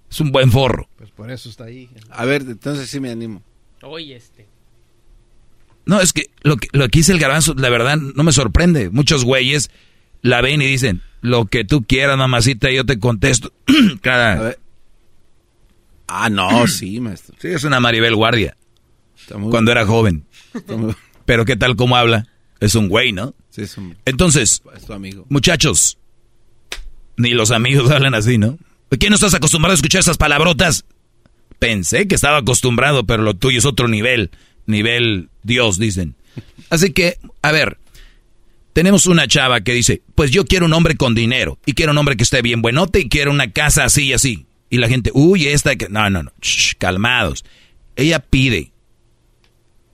Es 0.10 0.20
un 0.20 0.32
buen 0.32 0.52
forro. 0.52 0.90
Pues 0.98 1.12
por 1.12 1.32
eso 1.32 1.48
está 1.48 1.66
ahí. 1.66 1.90
A 2.10 2.26
ver, 2.26 2.42
entonces 2.42 2.90
sí 2.90 3.00
me 3.00 3.12
animo. 3.12 3.44
Oye, 3.84 4.16
este. 4.16 4.48
No, 5.86 6.02
es 6.02 6.12
que 6.12 6.32
lo 6.42 6.58
que, 6.58 6.68
lo 6.74 6.90
que 6.90 7.00
dice 7.00 7.12
el 7.12 7.20
garbanzo, 7.20 7.54
la 7.54 7.70
verdad, 7.70 7.98
no 7.98 8.24
me 8.24 8.32
sorprende. 8.32 8.90
Muchos 8.90 9.24
güeyes 9.24 9.70
la 10.22 10.42
ven 10.42 10.62
y 10.62 10.66
dicen, 10.66 11.02
lo 11.22 11.46
que 11.46 11.66
tú 11.66 11.84
quieras, 11.84 12.18
mamacita, 12.18 12.72
yo 12.72 12.86
te 12.86 13.00
contesto. 13.00 13.54
Cada... 14.02 14.56
Ah, 16.08 16.30
no, 16.30 16.68
sí, 16.68 17.00
maestro. 17.00 17.36
Sí, 17.40 17.48
es 17.48 17.64
una 17.64 17.80
Maribel 17.80 18.16
Guardia. 18.16 18.58
Cuando 19.50 19.72
era 19.72 19.86
joven. 19.86 20.26
Pero 21.26 21.46
qué 21.46 21.56
tal 21.56 21.76
como 21.76 21.96
habla. 21.96 22.28
Es 22.60 22.76
un 22.76 22.90
güey, 22.90 23.12
¿no? 23.12 23.34
Sí, 23.50 23.64
es 23.64 23.78
un... 23.78 23.98
Entonces, 24.06 24.62
Es 24.76 24.86
tu 24.86 24.94
amigo. 24.94 25.26
muchachos, 25.30 25.98
ni 27.18 27.32
los 27.32 27.52
amigos 27.52 27.90
hablan 27.92 28.14
así, 28.14 28.38
¿no? 28.38 28.58
¿Por 28.90 29.00
qué 29.00 29.10
no 29.10 29.16
estás 29.16 29.34
acostumbrado 29.34 29.72
a 29.72 29.76
escuchar 29.76 30.00
esas 30.02 30.18
palabrotas? 30.18 30.86
Pensé 31.60 32.08
que 32.08 32.16
estaba 32.16 32.38
acostumbrado, 32.38 33.06
pero 33.06 33.24
lo 33.24 33.34
tuyo 33.36 33.58
es 33.60 33.66
otro 33.66 33.88
nivel. 33.88 34.32
Nivel 34.68 35.30
Dios, 35.44 35.78
dicen. 35.80 36.16
Así 36.70 36.92
que, 36.92 37.18
a 37.42 37.52
ver, 37.52 37.78
tenemos 38.74 39.06
una 39.08 39.28
chava 39.28 39.62
que 39.62 39.74
dice, 39.74 40.02
pues 40.16 40.32
yo 40.32 40.46
quiero 40.46 40.66
un 40.66 40.74
hombre 40.74 40.96
con 40.96 41.14
dinero, 41.16 41.58
y 41.66 41.74
quiero 41.74 41.92
un 41.92 41.98
hombre 41.98 42.16
que 42.16 42.24
esté 42.24 42.42
bien 42.42 42.62
buenote, 42.62 43.00
y 43.02 43.10
quiero 43.10 43.32
una 43.32 43.52
casa 43.52 43.84
así 43.86 44.06
y 44.08 44.14
así. 44.14 44.46
Y 44.70 44.78
la 44.78 44.88
gente, 44.88 45.12
uy, 45.14 45.48
esta 45.48 45.76
que... 45.76 45.90
No, 45.90 46.10
no, 46.10 46.24
no, 46.24 46.32
Shh, 46.42 46.76
calmados. 46.78 47.44
Ella 47.96 48.20
pide. 48.20 48.72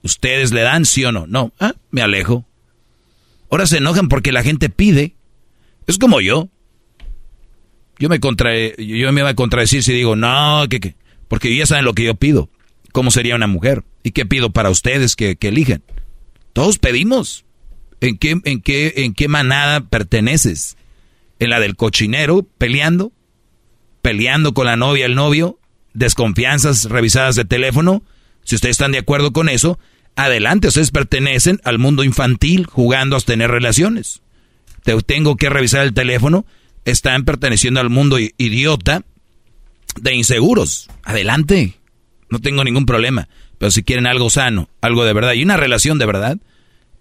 ¿Ustedes 0.02 0.52
le 0.52 0.62
dan 0.62 0.84
sí 0.84 1.04
o 1.04 1.12
no? 1.12 1.26
No, 1.26 1.52
ah, 1.58 1.74
me 1.90 2.02
alejo. 2.02 2.46
Ahora 3.50 3.66
se 3.66 3.78
enojan 3.78 4.08
porque 4.08 4.32
la 4.32 4.42
gente 4.42 4.68
pide. 4.70 5.16
Es 5.86 5.98
como 5.98 6.20
yo. 6.20 6.48
Yo 7.98 8.08
me 8.08 8.20
contra, 8.20 8.52
yo 8.76 9.12
me 9.12 9.20
iba 9.22 9.30
a 9.30 9.34
contradecir 9.34 9.82
si 9.82 9.92
digo, 9.92 10.14
no, 10.14 10.66
que, 10.70 10.78
que, 10.78 10.94
porque 11.26 11.54
ya 11.56 11.66
saben 11.66 11.84
lo 11.84 11.94
que 11.94 12.04
yo 12.04 12.14
pido. 12.14 12.48
¿Cómo 12.92 13.10
sería 13.10 13.34
una 13.34 13.46
mujer? 13.46 13.84
¿Y 14.02 14.12
qué 14.12 14.24
pido 14.24 14.50
para 14.50 14.70
ustedes 14.70 15.16
que, 15.16 15.36
que? 15.36 15.80
Todos 16.52 16.78
pedimos. 16.78 17.44
¿En 18.00 18.16
qué, 18.18 18.40
en, 18.44 18.60
qué, 18.62 18.94
¿En 18.96 19.14
qué 19.14 19.28
manada 19.28 19.80
perteneces? 19.80 20.76
¿En 21.38 21.50
la 21.50 21.60
del 21.60 21.76
cochinero 21.76 22.46
peleando? 22.58 23.12
¿Peleando 24.02 24.54
con 24.54 24.66
la 24.66 24.76
novia, 24.76 25.06
el 25.06 25.14
novio? 25.14 25.58
¿Desconfianzas 25.94 26.84
revisadas 26.84 27.34
de 27.34 27.44
teléfono? 27.44 28.04
Si 28.48 28.54
ustedes 28.54 28.76
están 28.76 28.92
de 28.92 28.98
acuerdo 28.98 29.30
con 29.34 29.50
eso, 29.50 29.78
adelante, 30.16 30.68
ustedes 30.68 30.90
pertenecen 30.90 31.60
al 31.64 31.78
mundo 31.78 32.02
infantil 32.02 32.64
jugando 32.64 33.14
a 33.14 33.20
tener 33.20 33.50
relaciones. 33.50 34.22
Te 34.84 34.98
tengo 35.02 35.36
que 35.36 35.50
revisar 35.50 35.82
el 35.82 35.92
teléfono, 35.92 36.46
están 36.86 37.26
perteneciendo 37.26 37.78
al 37.78 37.90
mundo 37.90 38.16
idiota 38.18 39.04
de 40.00 40.14
inseguros. 40.14 40.88
Adelante, 41.04 41.74
no 42.30 42.38
tengo 42.38 42.64
ningún 42.64 42.86
problema. 42.86 43.28
Pero 43.58 43.70
si 43.70 43.82
quieren 43.82 44.06
algo 44.06 44.30
sano, 44.30 44.70
algo 44.80 45.04
de 45.04 45.12
verdad 45.12 45.34
y 45.34 45.42
una 45.42 45.58
relación 45.58 45.98
de 45.98 46.06
verdad, 46.06 46.38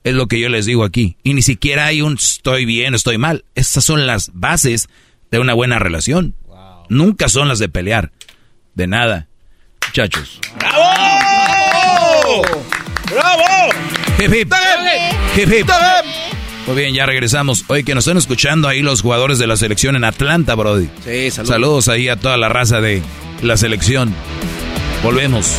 es 0.04 0.16
lo 0.16 0.28
que 0.28 0.42
yo 0.42 0.50
les 0.50 0.66
digo 0.66 0.84
aquí. 0.84 1.16
Y 1.24 1.34
ni 1.34 1.44
siquiera 1.44 1.86
hay 1.86 2.02
un 2.02 2.16
estoy 2.16 2.66
bien, 2.66 2.94
estoy 2.94 3.18
mal. 3.18 3.46
Esas 3.56 3.86
son 3.86 4.06
las 4.06 4.32
bases 4.34 4.90
de 5.32 5.40
una 5.40 5.54
buena 5.54 5.80
relación. 5.80 6.36
Nunca 6.90 7.30
son 7.30 7.48
las 7.48 7.60
de 7.60 7.70
pelear. 7.70 8.12
De 8.76 8.86
nada. 8.86 9.30
Muchachos. 9.88 10.42
¡Bravo! 13.18 13.74
Hip, 14.20 14.34
hip. 14.34 14.54
Hip, 15.36 15.54
hip. 15.54 15.68
Muy 16.68 16.76
bien, 16.76 16.94
ya 16.94 17.06
regresamos. 17.06 17.64
Oye, 17.68 17.84
que 17.84 17.96
nos 17.96 18.06
están 18.06 18.18
escuchando 18.18 18.68
ahí 18.68 18.82
los 18.82 19.02
jugadores 19.02 19.40
de 19.40 19.48
la 19.48 19.56
selección 19.56 19.96
en 19.96 20.04
Atlanta, 20.04 20.54
Brody. 20.56 20.90
Sí, 21.04 21.32
saludos. 21.32 21.48
Saludos 21.48 21.88
ahí 21.88 22.10
a 22.10 22.18
toda 22.18 22.38
la 22.38 22.50
raza 22.50 22.82
de 22.82 23.02
la 23.42 23.58
selección. 23.58 24.14
Volvemos. 25.04 25.56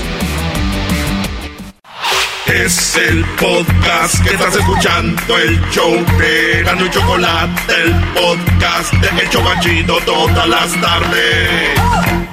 Es 2.46 2.96
el 2.96 3.24
podcast 3.38 4.22
que 4.24 4.34
estás 4.34 4.56
escuchando, 4.56 5.38
el 5.38 5.60
show 5.70 5.92
de 6.18 6.62
Gano 6.64 6.86
y 6.86 6.90
Chocolate, 6.90 7.74
el 7.84 7.94
podcast 8.14 8.92
de 8.94 9.22
El 9.22 9.30
Chobachito 9.30 9.98
todas 10.06 10.48
las 10.48 10.80
tardes. 10.80 12.27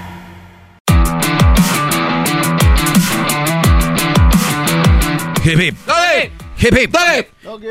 Hip, 5.45 5.61
hip. 5.61 5.75
Hip, 6.59 6.73
hip. 6.75 6.95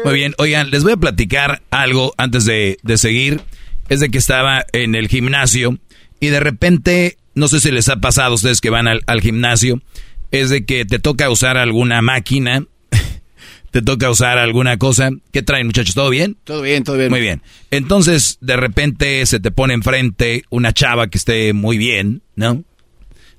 Muy 0.05 0.15
bien, 0.15 0.33
oigan, 0.39 0.71
les 0.71 0.85
voy 0.85 0.93
a 0.93 0.97
platicar 0.97 1.61
algo 1.73 2.15
antes 2.19 2.45
de, 2.45 2.79
de 2.85 2.97
seguir. 2.97 3.41
Es 3.89 3.99
de 3.99 4.11
que 4.11 4.19
estaba 4.19 4.65
en 4.73 4.95
el 4.95 5.09
gimnasio 5.09 5.77
y 6.21 6.29
de 6.29 6.39
repente, 6.39 7.19
no 7.35 7.49
sé 7.49 7.59
si 7.59 7.73
les 7.73 7.89
ha 7.89 7.97
pasado 7.97 8.31
a 8.31 8.35
ustedes 8.35 8.61
que 8.61 8.71
van 8.71 8.87
al, 8.87 9.03
al 9.07 9.21
gimnasio, 9.21 9.83
es 10.31 10.51
de 10.51 10.65
que 10.65 10.85
te 10.85 11.01
toca 11.01 11.29
usar 11.31 11.57
alguna 11.57 12.01
máquina, 12.01 12.65
te 13.73 13.83
toca 13.83 14.09
usar 14.09 14.39
alguna 14.39 14.79
cosa. 14.79 15.11
¿Qué 15.33 15.43
traen 15.43 15.67
muchachos? 15.67 15.97
¿Todo 15.97 16.11
bien? 16.11 16.37
Todo 16.45 16.63
bien, 16.63 16.85
todo 16.85 16.97
bien. 16.97 17.11
Muy 17.11 17.21
bien. 17.21 17.43
Entonces, 17.73 18.39
de 18.41 18.57
repente 18.57 19.27
se 19.27 19.41
te 19.41 19.51
pone 19.51 19.75
enfrente 19.75 20.45
una 20.49 20.73
chava 20.73 21.09
que 21.09 21.19
esté 21.19 21.53
muy 21.53 21.77
bien, 21.77 22.23
¿no? 22.37 22.63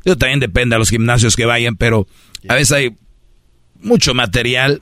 Yo 0.04 0.18
también 0.18 0.42
depende 0.42 0.76
a 0.76 0.80
los 0.80 0.90
gimnasios 0.90 1.38
que 1.38 1.46
vayan, 1.46 1.78
pero 1.78 2.06
a 2.50 2.56
veces 2.56 2.74
hay 2.74 2.96
mucho 3.86 4.14
material. 4.14 4.82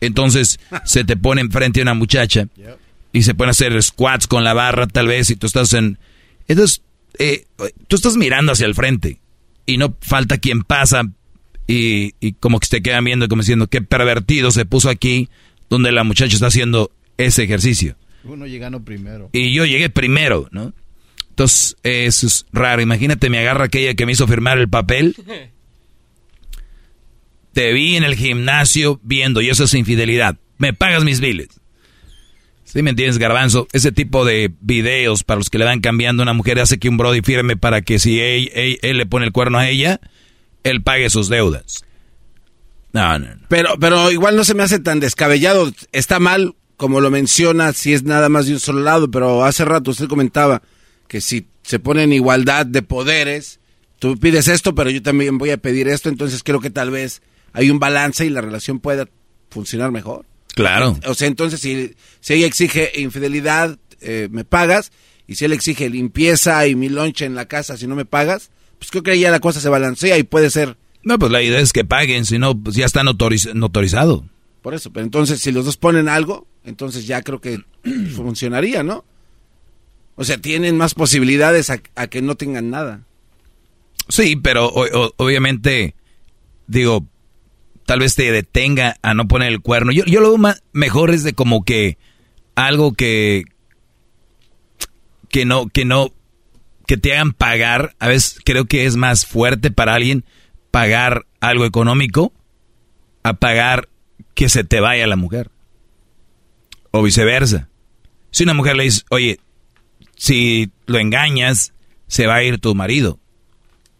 Entonces 0.00 0.60
se 0.84 1.04
te 1.04 1.16
pone 1.16 1.40
enfrente 1.40 1.80
una 1.80 1.94
muchacha 1.94 2.48
y 3.12 3.22
se 3.22 3.34
pueden 3.34 3.50
hacer 3.50 3.82
squats 3.82 4.26
con 4.26 4.44
la 4.44 4.52
barra 4.52 4.86
tal 4.86 5.06
vez 5.06 5.30
y 5.30 5.36
tú 5.36 5.46
estás 5.46 5.72
en... 5.72 5.98
Entonces, 6.48 6.82
eh, 7.18 7.46
tú 7.88 7.96
estás 7.96 8.16
mirando 8.16 8.52
hacia 8.52 8.66
el 8.66 8.74
frente 8.74 9.20
y 9.66 9.76
no 9.78 9.96
falta 10.00 10.38
quien 10.38 10.62
pasa 10.62 11.02
y, 11.66 12.14
y 12.20 12.32
como 12.32 12.58
que 12.60 12.66
te 12.68 12.82
quedan 12.82 13.04
viendo 13.04 13.28
como 13.28 13.42
diciendo 13.42 13.68
qué 13.68 13.80
pervertido 13.82 14.50
se 14.50 14.64
puso 14.64 14.90
aquí 14.90 15.28
donde 15.68 15.92
la 15.92 16.04
muchacha 16.04 16.34
está 16.34 16.48
haciendo 16.48 16.90
ese 17.16 17.44
ejercicio. 17.44 17.96
Uno 18.24 18.46
llegando 18.46 18.84
primero. 18.84 19.30
Y 19.32 19.54
yo 19.54 19.64
llegué 19.64 19.88
primero, 19.88 20.48
¿no? 20.50 20.72
Entonces, 21.30 21.76
eh, 21.84 22.06
eso 22.06 22.26
es 22.26 22.44
raro. 22.52 22.82
Imagínate, 22.82 23.30
me 23.30 23.38
agarra 23.38 23.64
aquella 23.64 23.94
que 23.94 24.04
me 24.04 24.12
hizo 24.12 24.26
firmar 24.26 24.58
el 24.58 24.68
papel. 24.68 25.16
Te 27.52 27.72
vi 27.72 27.96
en 27.96 28.04
el 28.04 28.14
gimnasio 28.14 29.00
viendo, 29.02 29.40
y 29.40 29.48
eso 29.50 29.64
es 29.64 29.74
infidelidad. 29.74 30.36
Me 30.58 30.72
pagas 30.72 31.04
mis 31.04 31.20
biles. 31.20 31.48
¿Sí 32.64 32.82
me 32.82 32.90
entiendes, 32.90 33.18
Garbanzo? 33.18 33.66
Ese 33.72 33.90
tipo 33.90 34.24
de 34.24 34.52
videos 34.60 35.24
para 35.24 35.38
los 35.38 35.50
que 35.50 35.58
le 35.58 35.64
van 35.64 35.80
cambiando 35.80 36.22
a 36.22 36.24
una 36.24 36.34
mujer 36.34 36.60
hace 36.60 36.78
que 36.78 36.88
un 36.88 36.96
Brody 36.96 37.20
firme 37.22 37.56
para 37.56 37.82
que 37.82 37.98
si 37.98 38.20
él, 38.20 38.50
él- 38.54 38.78
él 38.82 38.96
le 38.98 39.06
pone 39.06 39.26
el 39.26 39.32
cuerno 39.32 39.58
a 39.58 39.68
ella, 39.68 40.00
él 40.62 40.80
pague 40.82 41.10
sus 41.10 41.28
deudas. 41.28 41.84
No, 42.92 43.18
no, 43.18 43.26
no. 43.34 43.40
Pero, 43.48 43.70
pero 43.80 44.10
igual 44.12 44.36
no 44.36 44.44
se 44.44 44.54
me 44.54 44.62
hace 44.62 44.78
tan 44.78 45.00
descabellado. 45.00 45.72
Está 45.90 46.20
mal 46.20 46.54
como 46.76 47.00
lo 47.00 47.10
menciona, 47.10 47.72
si 47.72 47.92
es 47.92 48.04
nada 48.04 48.28
más 48.28 48.46
de 48.46 48.52
un 48.54 48.60
solo 48.60 48.80
lado, 48.80 49.10
pero 49.10 49.44
hace 49.44 49.64
rato 49.64 49.90
usted 49.90 50.06
comentaba 50.08 50.62
que 51.08 51.20
si 51.20 51.46
se 51.62 51.78
pone 51.80 52.04
en 52.04 52.12
igualdad 52.12 52.66
de 52.66 52.82
poderes, 52.82 53.58
tú 53.98 54.16
pides 54.18 54.46
esto, 54.48 54.74
pero 54.74 54.90
yo 54.90 55.02
también 55.02 55.38
voy 55.38 55.50
a 55.50 55.56
pedir 55.58 55.88
esto, 55.88 56.08
entonces 56.08 56.42
creo 56.42 56.60
que 56.60 56.70
tal 56.70 56.90
vez 56.90 57.20
hay 57.52 57.70
un 57.70 57.78
balance 57.78 58.24
y 58.26 58.30
la 58.30 58.40
relación 58.40 58.78
pueda 58.80 59.08
funcionar 59.50 59.90
mejor. 59.90 60.26
Claro. 60.54 60.98
O 61.06 61.14
sea, 61.14 61.28
entonces 61.28 61.60
si, 61.60 61.94
si 62.20 62.34
ella 62.34 62.46
exige 62.46 62.92
infidelidad, 63.00 63.78
eh, 64.00 64.28
me 64.30 64.44
pagas, 64.44 64.92
y 65.26 65.36
si 65.36 65.44
él 65.44 65.52
exige 65.52 65.88
limpieza 65.90 66.66
y 66.66 66.74
mi 66.74 66.88
lonche 66.88 67.24
en 67.24 67.34
la 67.34 67.46
casa, 67.46 67.76
si 67.76 67.86
no 67.86 67.94
me 67.94 68.04
pagas, 68.04 68.50
pues 68.78 68.90
creo 68.90 69.02
que 69.02 69.18
ya 69.18 69.30
la 69.30 69.40
cosa 69.40 69.60
se 69.60 69.68
balancea 69.68 70.18
y 70.18 70.22
puede 70.24 70.50
ser... 70.50 70.76
No, 71.02 71.18
pues 71.18 71.30
la 71.32 71.42
idea 71.42 71.60
es 71.60 71.72
que 71.72 71.84
paguen, 71.84 72.24
si 72.26 72.38
no, 72.38 72.58
pues 72.58 72.76
ya 72.76 72.84
está 72.84 73.02
notoriz- 73.02 73.52
notorizado. 73.54 74.24
Por 74.62 74.74
eso, 74.74 74.92
pero 74.92 75.04
entonces 75.04 75.40
si 75.40 75.52
los 75.52 75.64
dos 75.64 75.76
ponen 75.76 76.08
algo, 76.08 76.46
entonces 76.64 77.06
ya 77.06 77.22
creo 77.22 77.40
que 77.40 77.60
funcionaría, 78.16 78.82
¿no? 78.82 79.04
O 80.16 80.24
sea, 80.24 80.38
tienen 80.38 80.76
más 80.76 80.94
posibilidades 80.94 81.70
a, 81.70 81.80
a 81.94 82.06
que 82.08 82.20
no 82.20 82.34
tengan 82.34 82.68
nada. 82.70 83.02
Sí, 84.08 84.36
pero 84.36 84.66
o- 84.66 85.04
o- 85.06 85.14
obviamente, 85.16 85.94
digo, 86.66 87.06
tal 87.90 87.98
vez 87.98 88.14
te 88.14 88.30
detenga 88.30 88.98
a 89.02 89.14
no 89.14 89.26
poner 89.26 89.48
el 89.48 89.62
cuerno. 89.62 89.90
Yo, 89.90 90.04
lo 90.04 90.28
veo 90.28 90.38
ma- 90.38 90.56
mejor 90.72 91.10
es 91.10 91.24
de 91.24 91.32
como 91.32 91.64
que 91.64 91.98
algo 92.54 92.92
que 92.92 93.42
que 95.28 95.44
no 95.44 95.66
que 95.66 95.84
no 95.84 96.12
que 96.86 96.96
te 96.96 97.12
hagan 97.14 97.32
pagar. 97.32 97.96
A 97.98 98.06
veces 98.06 98.38
creo 98.44 98.66
que 98.66 98.86
es 98.86 98.94
más 98.94 99.26
fuerte 99.26 99.72
para 99.72 99.94
alguien 99.96 100.24
pagar 100.70 101.26
algo 101.40 101.64
económico 101.64 102.32
a 103.24 103.32
pagar 103.32 103.88
que 104.34 104.48
se 104.48 104.62
te 104.62 104.78
vaya 104.78 105.08
la 105.08 105.16
mujer 105.16 105.50
o 106.92 107.02
viceversa. 107.02 107.70
Si 108.30 108.44
una 108.44 108.54
mujer 108.54 108.76
le 108.76 108.84
dice, 108.84 109.02
oye, 109.10 109.40
si 110.14 110.70
lo 110.86 111.00
engañas, 111.00 111.72
se 112.06 112.28
va 112.28 112.36
a 112.36 112.44
ir 112.44 112.60
tu 112.60 112.72
marido. 112.76 113.18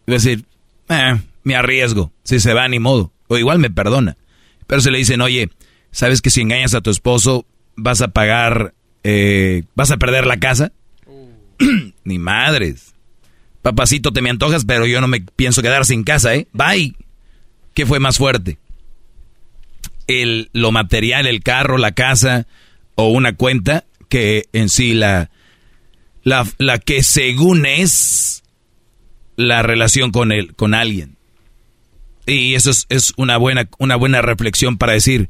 Y 0.07 0.11
va 0.11 0.15
a 0.15 0.19
decir, 0.21 0.45
"Eh, 0.87 1.19
me 1.43 1.55
arriesgo. 1.55 2.13
Si 2.23 2.39
se 2.39 2.53
va, 2.53 2.69
ni 2.69 2.79
modo. 2.79 3.11
O 3.31 3.37
igual 3.37 3.59
me 3.59 3.69
perdona. 3.69 4.17
Pero 4.67 4.81
se 4.81 4.91
le 4.91 4.97
dicen, 4.97 5.21
oye, 5.21 5.49
¿sabes 5.89 6.21
que 6.21 6.29
si 6.29 6.41
engañas 6.41 6.73
a 6.73 6.81
tu 6.81 6.89
esposo 6.89 7.45
vas 7.77 8.01
a 8.01 8.09
pagar, 8.09 8.73
eh, 9.05 9.63
vas 9.73 9.89
a 9.89 9.95
perder 9.95 10.25
la 10.25 10.35
casa? 10.35 10.73
ni 12.03 12.19
madres. 12.19 12.93
Papacito, 13.61 14.11
te 14.11 14.21
me 14.21 14.29
antojas, 14.29 14.65
pero 14.65 14.85
yo 14.85 14.99
no 14.99 15.07
me 15.07 15.21
pienso 15.21 15.61
quedar 15.61 15.85
sin 15.85 16.03
casa, 16.03 16.35
¿eh? 16.35 16.49
Bye. 16.51 16.93
¿Qué 17.73 17.85
fue 17.85 18.01
más 18.01 18.17
fuerte? 18.17 18.57
El, 20.07 20.49
lo 20.51 20.73
material, 20.73 21.25
el 21.25 21.41
carro, 21.41 21.77
la 21.77 21.93
casa 21.93 22.47
o 22.95 23.07
una 23.11 23.37
cuenta 23.37 23.85
que 24.09 24.49
en 24.51 24.67
sí 24.67 24.93
la, 24.93 25.31
la, 26.23 26.45
la 26.57 26.79
que 26.79 27.01
según 27.01 27.65
es 27.65 28.43
la 29.37 29.61
relación 29.61 30.11
con 30.11 30.33
él, 30.33 30.53
con 30.53 30.73
alguien. 30.73 31.15
Y 32.25 32.55
eso 32.55 32.69
es, 32.71 32.85
es 32.89 33.13
una 33.17 33.37
buena, 33.37 33.69
una 33.79 33.95
buena 33.95 34.21
reflexión 34.21 34.77
para 34.77 34.93
decir 34.93 35.29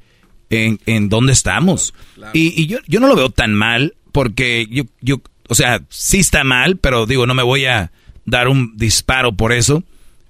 en, 0.49 0.79
en 0.85 1.09
dónde 1.09 1.33
estamos. 1.33 1.93
Y, 2.33 2.61
y 2.61 2.67
yo, 2.67 2.79
yo 2.87 2.99
no 2.99 3.07
lo 3.07 3.15
veo 3.15 3.29
tan 3.29 3.53
mal, 3.53 3.95
porque 4.11 4.67
yo, 4.69 4.83
yo, 4.99 5.21
o 5.47 5.55
sea, 5.55 5.81
sí 5.89 6.19
está 6.19 6.43
mal, 6.43 6.77
pero 6.77 7.05
digo, 7.05 7.25
no 7.25 7.33
me 7.33 7.43
voy 7.43 7.65
a 7.65 7.91
dar 8.25 8.47
un 8.47 8.77
disparo 8.77 9.33
por 9.33 9.53
eso. 9.53 9.83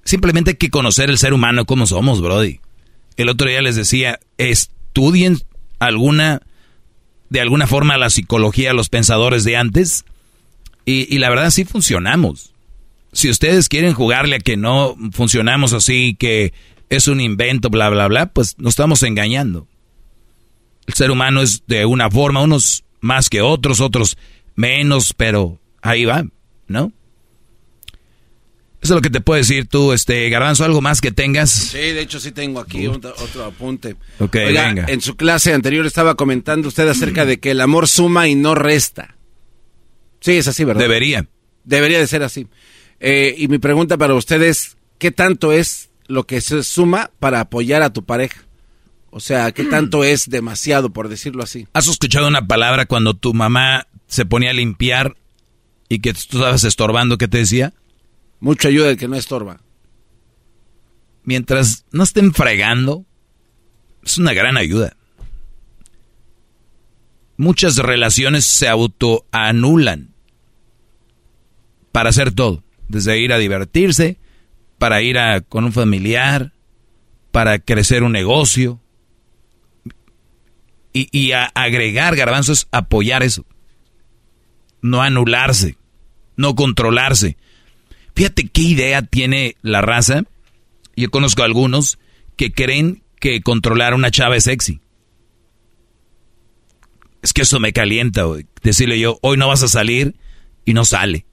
Simplemente 0.03 0.51
hay 0.51 0.57
que 0.57 0.69
conocer 0.69 1.09
el 1.09 1.17
ser 1.17 1.33
humano 1.33 1.65
como 1.65 1.85
somos, 1.85 2.22
Brody. 2.22 2.59
El 3.17 3.30
otro 3.30 3.48
día 3.48 3.61
les 3.61 3.75
decía, 3.75 4.19
estudien 4.38 5.38
alguna, 5.80 6.41
de 7.30 7.41
alguna 7.41 7.67
forma 7.67 7.98
la 7.98 8.09
psicología, 8.09 8.73
los 8.73 8.90
pensadores 8.90 9.43
de 9.43 9.57
antes, 9.57 10.06
y, 10.85 11.14
y 11.14 11.19
la 11.19 11.30
verdad 11.30 11.51
sí 11.51 11.65
funcionamos. 11.65 12.53
Si 13.14 13.30
ustedes 13.30 13.67
quieren 13.67 13.93
jugarle 13.93 14.38
a 14.38 14.40
que 14.40 14.57
no 14.57 14.95
funcionamos 15.11 15.73
así, 15.73 16.15
que 16.17 16.53
es 16.90 17.07
un 17.07 17.22
invento, 17.22 17.69
bla, 17.69 17.90
bla, 17.90 18.07
bla, 18.07 18.27
pues 18.27 18.57
nos 18.57 18.72
estamos 18.72 19.03
engañando. 19.03 19.67
El 20.88 20.93
ser 20.93 21.11
humano 21.11 21.41
es 21.41 21.64
de 21.67 21.85
una 21.85 22.09
forma, 22.09 22.41
unos 22.41 22.83
más 22.99 23.30
que 23.30 23.41
otros, 23.41 23.81
otros 23.81 24.17
menos, 24.56 25.14
pero 25.14 25.59
ahí 25.81 26.06
va, 26.06 26.25
¿no? 26.67 26.91
Eso 28.81 28.93
es 28.93 28.95
lo 28.95 29.01
que 29.01 29.11
te 29.11 29.22
puedo 29.22 29.38
decir 29.38 29.67
tú, 29.67 29.93
este, 29.93 30.27
Garbanzo, 30.30 30.65
algo 30.65 30.81
más 30.81 31.01
que 31.01 31.11
tengas. 31.11 31.51
Sí, 31.51 31.77
de 31.77 32.01
hecho 32.01 32.19
sí 32.19 32.31
tengo 32.31 32.59
aquí 32.59 32.88
otro, 32.88 33.14
otro 33.19 33.45
apunte. 33.45 33.95
Ok, 34.19 34.35
Oiga, 34.48 34.65
venga. 34.65 34.85
En 34.88 35.01
su 35.01 35.15
clase 35.15 35.53
anterior 35.53 35.85
estaba 35.85 36.15
comentando 36.15 36.67
usted 36.67 36.88
acerca 36.88 37.25
de 37.25 37.40
que 37.40 37.51
el 37.51 37.61
amor 37.61 37.88
suma 37.88 38.27
y 38.27 38.33
no 38.33 38.56
resta. 38.56 39.17
Sí, 40.19 40.33
es 40.33 40.48
así, 40.48 40.64
¿verdad? 40.64 40.81
Debería. 40.81 41.27
Debería 41.64 41.99
de 41.99 42.07
ser 42.07 42.23
así. 42.23 42.48
Eh, 43.02 43.34
y 43.36 43.48
mi 43.48 43.58
pregunta 43.58 43.98
para 43.98 44.14
usted 44.14 44.42
es, 44.44 44.78
¿qué 45.00 45.12
tanto 45.12 45.52
es 45.52 45.90
lo 46.06 46.28
que 46.28 46.40
se 46.40 46.62
suma 46.62 47.10
para 47.20 47.40
apoyar 47.40 47.82
a 47.82 47.92
tu 47.92 48.06
pareja? 48.06 48.44
O 49.10 49.20
sea, 49.20 49.52
¿qué 49.52 49.64
tanto 49.66 50.04
es 50.06 50.30
demasiado, 50.30 50.94
por 50.94 51.10
decirlo 51.10 51.44
así? 51.44 51.68
¿Has 51.74 51.88
escuchado 51.88 52.28
una 52.28 52.46
palabra 52.48 52.86
cuando 52.86 53.16
tu 53.16 53.34
mamá 53.34 53.88
se 54.06 54.26
ponía 54.26 54.52
a 54.52 54.54
limpiar 54.54 55.18
y 55.90 56.00
que 56.00 56.14
tú 56.14 56.38
estabas 56.38 56.64
estorbando? 56.64 57.18
¿Qué 57.18 57.28
te 57.28 57.40
decía? 57.40 57.74
Mucha 58.40 58.68
ayuda 58.68 58.92
el 58.92 58.98
que 58.98 59.08
no 59.08 59.16
estorba. 59.16 59.62
Mientras 61.24 61.86
no 61.92 62.04
estén 62.04 62.34
fregando, 62.34 63.06
es 64.04 64.20
una 64.20 64.34
gran 64.34 64.58
ayuda. 64.58 64.96
Muchas 67.36 67.78
relaciones 67.78 68.46
se 68.46 68.68
autoanulan 68.68 70.14
para 71.92 72.10
hacer 72.10 72.32
todo, 72.32 72.64
desde 72.92 73.20
ir 73.20 73.34
a 73.34 73.38
divertirse, 73.38 74.18
para 74.78 75.02
ir 75.02 75.18
a 75.18 75.42
con 75.42 75.66
un 75.66 75.74
familiar, 75.74 76.53
para 77.32 77.60
crecer 77.60 78.03
un 78.03 78.11
negocio. 78.11 78.80
Y, 80.94 81.08
y 81.18 81.32
a 81.32 81.45
agregar 81.45 82.16
garbanzos, 82.16 82.68
apoyar 82.72 83.24
eso. 83.24 83.45
No 84.82 85.02
anularse, 85.02 85.78
no 86.36 86.56
controlarse. 86.56 87.38
Fíjate 88.14 88.50
qué 88.50 88.61
idea 88.61 89.02
tiene 89.02 89.56
la 89.61 89.82
raza. 89.82 90.24
Yo 90.95 91.10
conozco 91.10 91.44
a 91.44 91.45
algunos 91.45 91.98
que 92.36 92.52
creen 92.52 93.03
que 93.20 93.42
controlar 93.42 93.94
a 93.94 93.95
una 93.95 94.11
chava 94.11 94.36
es 94.36 94.44
sexy. 94.44 94.82
Es 97.22 97.34
que 97.34 97.44
eso 97.44 97.60
me 97.60 97.72
calienta, 97.72 98.24
güey. 98.24 98.48
Decirle 98.64 99.00
yo, 99.00 99.20
hoy 99.22 99.38
no 99.38 99.48
vas 99.48 99.64
a 99.64 99.68
salir 99.68 100.16
y 100.66 100.74
no 100.74 100.86
sale. 100.86 101.26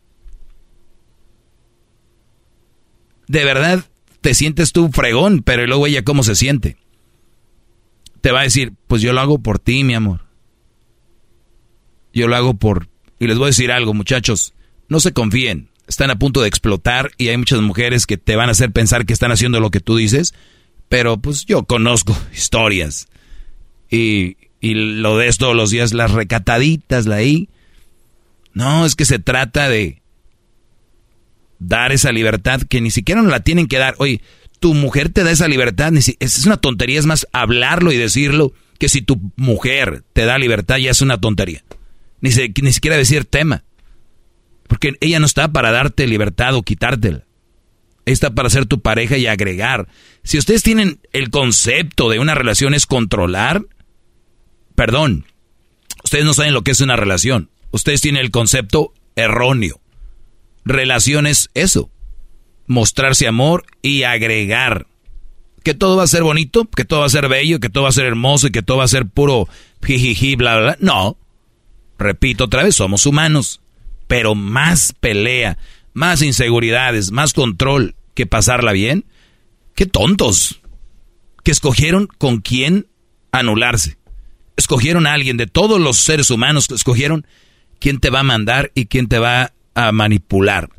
De 3.29 3.45
verdad, 3.45 3.85
te 4.21 4.35
sientes 4.35 4.73
tú 4.73 4.91
fregón, 4.91 5.43
pero 5.43 5.67
luego 5.67 5.87
ella 5.87 6.03
cómo 6.03 6.23
se 6.23 6.35
siente. 6.35 6.77
Te 8.21 8.33
va 8.33 8.41
a 8.41 8.45
decir, 8.45 8.73
pues 8.89 9.03
yo 9.03 9.13
lo 9.13 9.21
hago 9.21 9.39
por 9.39 9.59
ti, 9.59 9.85
mi 9.85 9.95
amor. 9.95 10.27
Yo 12.13 12.27
lo 12.27 12.37
hago 12.37 12.55
por... 12.55 12.89
Y 13.21 13.27
les 13.27 13.37
voy 13.39 13.47
a 13.47 13.49
decir 13.49 13.71
algo, 13.71 13.95
muchachos, 13.95 14.55
no 14.89 14.99
se 15.01 15.13
confíen. 15.13 15.69
Están 15.87 16.11
a 16.11 16.19
punto 16.19 16.41
de 16.41 16.49
explotar 16.49 17.13
y 17.17 17.29
hay 17.29 17.37
muchas 17.37 17.61
mujeres 17.61 18.07
que 18.07 18.17
te 18.17 18.37
van 18.37 18.49
a 18.49 18.53
hacer 18.53 18.73
pensar 18.73 19.07
que 19.07 19.13
están 19.13 19.33
haciendo 19.33 19.61
lo 19.61 19.71
que 19.71 19.81
tú 19.81 19.97
dices, 19.97 20.35
pero 20.89 21.19
pues 21.19 21.47
yo 21.47 21.65
conozco 21.65 22.17
historias. 22.35 23.09
Y, 23.91 24.37
y 24.61 24.75
lo 24.75 25.17
de 25.17 25.31
todos 25.33 25.55
los 25.55 25.71
días, 25.71 25.93
las 25.93 26.11
recataditas, 26.13 27.07
la. 27.07 27.21
No, 28.53 28.85
es 28.85 28.97
que 28.97 29.05
se 29.05 29.19
trata 29.19 29.69
de 29.69 30.03
dar 31.59 31.93
esa 31.93 32.13
libertad 32.13 32.63
que 32.63 32.81
ni 32.81 32.91
siquiera 32.91 33.23
nos 33.23 33.31
la 33.31 33.41
tienen 33.41 33.67
que 33.67 33.79
dar. 33.79 33.95
Oye, 33.99 34.21
tu 34.61 34.75
mujer 34.75 35.09
te 35.09 35.25
da 35.25 35.31
esa 35.31 35.49
libertad, 35.49 35.93
es 35.97 36.47
una 36.47 36.57
tontería, 36.57 36.99
es 36.99 37.07
más 37.07 37.27
hablarlo 37.33 37.93
y 37.93 37.97
decirlo, 37.97 38.53
que 38.79 38.89
si 38.89 39.03
tu 39.03 39.21
mujer 39.37 40.05
te 40.13 40.25
da 40.25 40.39
libertad 40.39 40.77
ya 40.79 40.91
es 40.91 41.01
una 41.03 41.21
tontería. 41.21 41.65
Ni, 42.21 42.31
se- 42.33 42.53
ni 42.63 42.73
siquiera 42.73 42.97
decir 42.97 43.25
tema. 43.25 43.65
Porque 44.67 44.97
ella 45.01 45.19
no 45.21 45.27
está 45.27 45.53
para 45.53 45.71
darte 45.73 46.07
libertad 46.07 46.55
o 46.55 46.63
quitártela. 46.63 47.25
Está 48.05 48.35
para 48.35 48.51
ser 48.51 48.67
tu 48.67 48.81
pareja 48.81 49.17
y 49.17 49.27
agregar. 49.27 49.89
Si 50.25 50.39
ustedes 50.39 50.63
tienen 50.63 51.01
el 51.13 51.31
concepto 51.31 52.09
de 52.09 52.19
una 52.19 52.35
relación 52.35 52.75
es 52.75 52.87
controlar, 52.87 53.63
perdón, 54.75 55.27
ustedes 56.05 56.25
no 56.25 56.35
saben 56.35 56.55
lo 56.55 56.63
que 56.63 56.71
es 56.71 56.81
una 56.81 56.97
relación. 56.97 57.51
Ustedes 57.71 58.01
tienen 58.01 58.23
el 58.23 58.31
concepto 58.31 58.93
erróneo. 59.17 59.81
Relación 60.69 61.27
es 61.27 61.49
eso. 61.55 61.91
Mostrarse 62.67 63.27
amor 63.27 63.65
y 63.81 64.03
agregar. 64.03 64.87
Que 65.65 65.73
todo 65.73 65.97
va 65.97 66.03
a 66.03 66.09
ser 66.09 66.23
bonito, 66.23 66.67
que 66.67 66.85
todo 66.85 67.01
va 67.01 67.07
a 67.07 67.11
ser 67.11 67.27
bello, 67.27 67.59
que 67.59 67.71
todo 67.71 67.85
va 67.85 67.89
a 67.89 67.93
ser 67.93 68.05
hermoso 68.05 68.49
y 68.49 68.51
que 68.51 68.63
todo 68.63 68.77
va 68.77 68.85
a 68.85 68.89
ser 68.89 69.07
puro 69.07 69.49
jijiji, 69.83 70.37
bla, 70.37 70.59
bla, 70.59 70.77
bla. 70.77 70.77
No. 70.81 71.17
Repito 71.99 72.45
otra 72.45 72.65
vez, 72.65 72.77
somos 72.77 73.07
humanos. 73.07 73.63
Pero 74.09 74.35
más 74.35 74.93
pelea, 74.93 75.57
más 75.95 76.21
inseguridades, 76.21 77.13
más 77.13 77.33
control 77.33 77.95
que 78.13 78.27
pasarla 78.27 78.73
bien. 78.73 79.07
Qué 79.75 79.87
tontos. 79.87 80.61
Que 81.45 81.51
escogieron 81.51 82.09
con 82.19 82.41
quién 82.43 82.89
anularse. 83.33 83.97
escogieron 84.57 85.07
a 85.07 85.15
alguien, 85.15 85.39
de 85.39 85.47
todos 85.47 85.81
los 85.81 85.97
seres 85.97 86.31
humanos, 86.31 86.69
escogieron 86.71 87.27
quién 87.81 88.01
te 88.01 88.11
va 88.11 88.21
a 88.21 88.25
mandar 88.25 88.71
y 88.75 88.87
quién 88.87 89.09
te 89.09 89.19
va 89.19 89.53
a 89.75 89.93
manipular. 89.93 90.71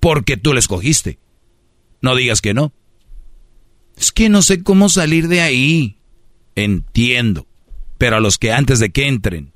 Porque 0.00 0.36
tú 0.36 0.52
lo 0.52 0.58
escogiste. 0.58 1.18
No 2.00 2.14
digas 2.14 2.40
que 2.40 2.54
no. 2.54 2.72
Es 3.96 4.12
que 4.12 4.28
no 4.28 4.42
sé 4.42 4.62
cómo 4.62 4.88
salir 4.88 5.28
de 5.28 5.40
ahí. 5.40 5.98
Entiendo. 6.54 7.46
Pero 7.98 8.16
a 8.16 8.20
los 8.20 8.38
que 8.38 8.52
antes 8.52 8.78
de 8.78 8.90
que 8.90 9.06
entren, 9.06 9.52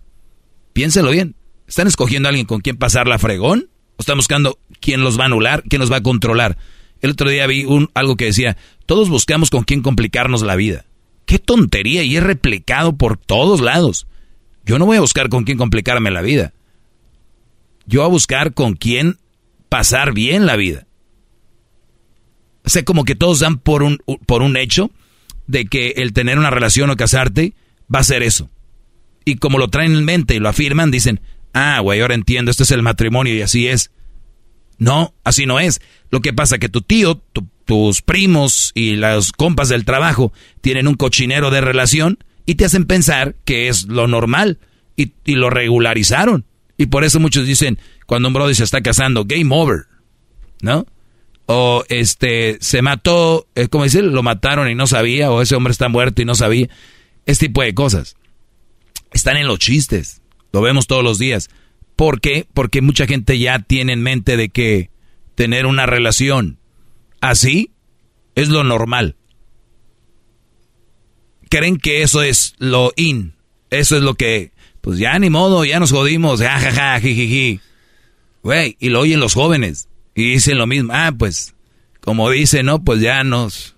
piénselo 0.73 1.11
bien. 1.11 1.35
¿Están 1.67 1.87
escogiendo 1.87 2.29
a 2.29 2.31
alguien 2.31 2.47
con 2.47 2.61
quien 2.61 2.77
pasar 2.77 3.07
la 3.07 3.19
fregón? 3.19 3.69
¿O 3.97 4.01
están 4.01 4.17
buscando 4.17 4.59
quién 4.81 5.03
los 5.03 5.19
va 5.19 5.25
a 5.25 5.27
anular, 5.27 5.65
quién 5.69 5.81
los 5.81 5.93
va 5.93 5.97
a 5.97 6.03
controlar? 6.03 6.57
El 7.01 7.11
otro 7.11 7.29
día 7.29 7.47
vi 7.47 7.65
un, 7.65 7.91
algo 7.95 8.17
que 8.17 8.27
decía, 8.27 8.57
todos 8.87 9.09
buscamos 9.09 9.51
con 9.51 9.65
quién 9.65 9.83
complicarnos 9.83 10.43
la 10.43 10.57
vida. 10.57 10.87
Qué 11.27 11.39
tontería 11.39 12.03
y 12.05 12.17
es 12.17 12.23
replicado 12.23 12.97
por 12.97 13.19
todos 13.19 13.61
lados. 13.61 14.07
Yo 14.65 14.79
no 14.79 14.87
voy 14.87 14.97
a 14.97 15.03
buscar 15.03 15.29
con 15.29 15.45
quién 15.45 15.59
complicarme 15.59 16.11
la 16.11 16.23
vida. 16.23 16.55
Yo 17.89 18.05
a 18.05 18.08
buscar 18.08 18.52
con 18.52 18.75
quién 18.75 19.17
pasar 19.70 20.12
bien 20.12 20.44
la 20.44 20.57
vida. 20.57 20.86
O 22.65 22.68
sea, 22.68 22.84
como 22.84 23.05
que 23.05 23.15
todos 23.15 23.41
dan 23.41 23.57
por 23.57 23.83
un, 23.83 23.99
por 24.26 24.42
un 24.42 24.58
hecho 24.58 24.91
de 25.47 25.65
que 25.65 25.94
el 25.97 26.12
tener 26.12 26.39
una 26.39 26.50
relación 26.50 26.91
o 26.91 26.97
casarte 26.97 27.55
va 27.92 28.00
a 28.00 28.05
ser 28.05 28.23
eso. 28.23 28.50
Y 29.25 29.36
como 29.36 29.58
lo 29.58 29.68
traen 29.68 29.94
en 29.94 30.05
mente 30.05 30.34
y 30.34 30.39
lo 30.39 30.50
afirman, 30.50 30.91
dicen, 30.91 31.23
ah, 31.55 31.81
güey, 31.81 32.02
ahora 32.02 32.15
entiendo, 32.15 32.50
esto 32.50 32.65
es 32.65 32.70
el 32.73 32.83
matrimonio 32.83 33.34
y 33.34 33.41
así 33.41 33.68
es. 33.68 33.91
No, 34.76 35.15
así 35.25 35.47
no 35.47 35.58
es. 35.58 35.81
Lo 36.10 36.20
que 36.20 36.34
pasa 36.34 36.58
que 36.58 36.68
tu 36.68 36.83
tío, 36.83 37.23
tus 37.65 38.02
primos 38.02 38.70
y 38.75 38.97
las 38.97 39.33
compas 39.33 39.70
del 39.70 39.86
trabajo 39.86 40.34
tienen 40.60 40.89
un 40.89 40.94
cochinero 40.94 41.50
de 41.50 41.62
relación 41.62 42.18
y 42.44 42.57
te 42.57 42.67
hacen 42.67 42.84
pensar 42.84 43.34
que 43.47 43.68
es 43.68 43.86
lo 43.86 44.08
normal 44.08 44.58
y 44.94 45.10
lo 45.25 45.49
regularizaron. 45.49 46.44
Y 46.78 46.86
por 46.86 47.05
eso 47.05 47.20
muchos 47.20 47.44
dicen, 47.44 47.78
cuando 48.07 48.28
un 48.28 48.34
brother 48.34 48.55
se 48.55 48.65
está 48.65 48.81
casando, 48.81 49.24
game 49.26 49.55
over, 49.55 49.86
¿no? 50.62 50.86
O 51.47 51.84
este, 51.89 52.57
se 52.60 52.82
mató, 52.82 53.48
es 53.55 53.68
como 53.68 53.84
decir, 53.84 54.05
lo 54.05 54.23
mataron 54.23 54.70
y 54.70 54.74
no 54.74 54.86
sabía, 54.86 55.31
o 55.31 55.42
ese 55.42 55.57
hombre 55.57 55.73
está 55.73 55.89
muerto 55.89 56.23
y 56.23 56.24
no 56.24 56.36
sabía. 56.36 56.68
Este 57.26 57.47
tipo 57.47 57.62
de 57.62 57.74
cosas. 57.74 58.16
Están 59.12 59.36
en 59.36 59.48
los 59.48 59.58
chistes. 59.58 60.23
Lo 60.52 60.62
vemos 60.62 60.86
todos 60.86 61.02
los 61.02 61.18
días. 61.18 61.50
¿Por 61.97 62.20
qué? 62.20 62.47
Porque 62.55 62.81
mucha 62.81 63.07
gente 63.07 63.39
ya 63.39 63.58
tiene 63.58 63.92
en 63.92 64.02
mente 64.02 64.36
de 64.36 64.50
que 64.50 64.90
tener 65.34 65.66
una 65.66 65.84
relación 65.84 66.58
así 67.20 67.73
es 68.36 68.48
lo 68.48 68.62
normal. 68.62 69.16
Creen 71.50 71.78
que 71.78 72.02
eso 72.02 72.23
es 72.23 72.55
lo 72.58 72.92
in. 72.94 73.34
Eso 73.70 73.97
es 73.97 74.02
lo 74.02 74.15
que, 74.15 74.52
pues 74.89 75.00
ya 75.00 75.18
ni 75.18 75.28
modo, 75.28 75.67
ya 75.67 75.78
nos 75.81 75.92
jodimos, 75.92 76.41
jajaja, 76.41 76.99
jijiji. 76.99 77.60
Güey, 78.42 78.75
y 78.81 78.89
lo 78.89 79.00
oyen 79.00 79.20
los 79.20 79.34
jóvenes. 79.34 79.86
Y 80.15 80.31
dicen 80.31 80.57
lo 80.57 80.67
mismo. 80.67 80.94
Ah, 80.94 81.12
pues, 81.12 81.55
como 82.00 82.31
dicen, 82.31 82.65
¿no? 82.65 82.83
Pues 82.83 83.02
ya 83.02 83.23
nos... 83.23 83.76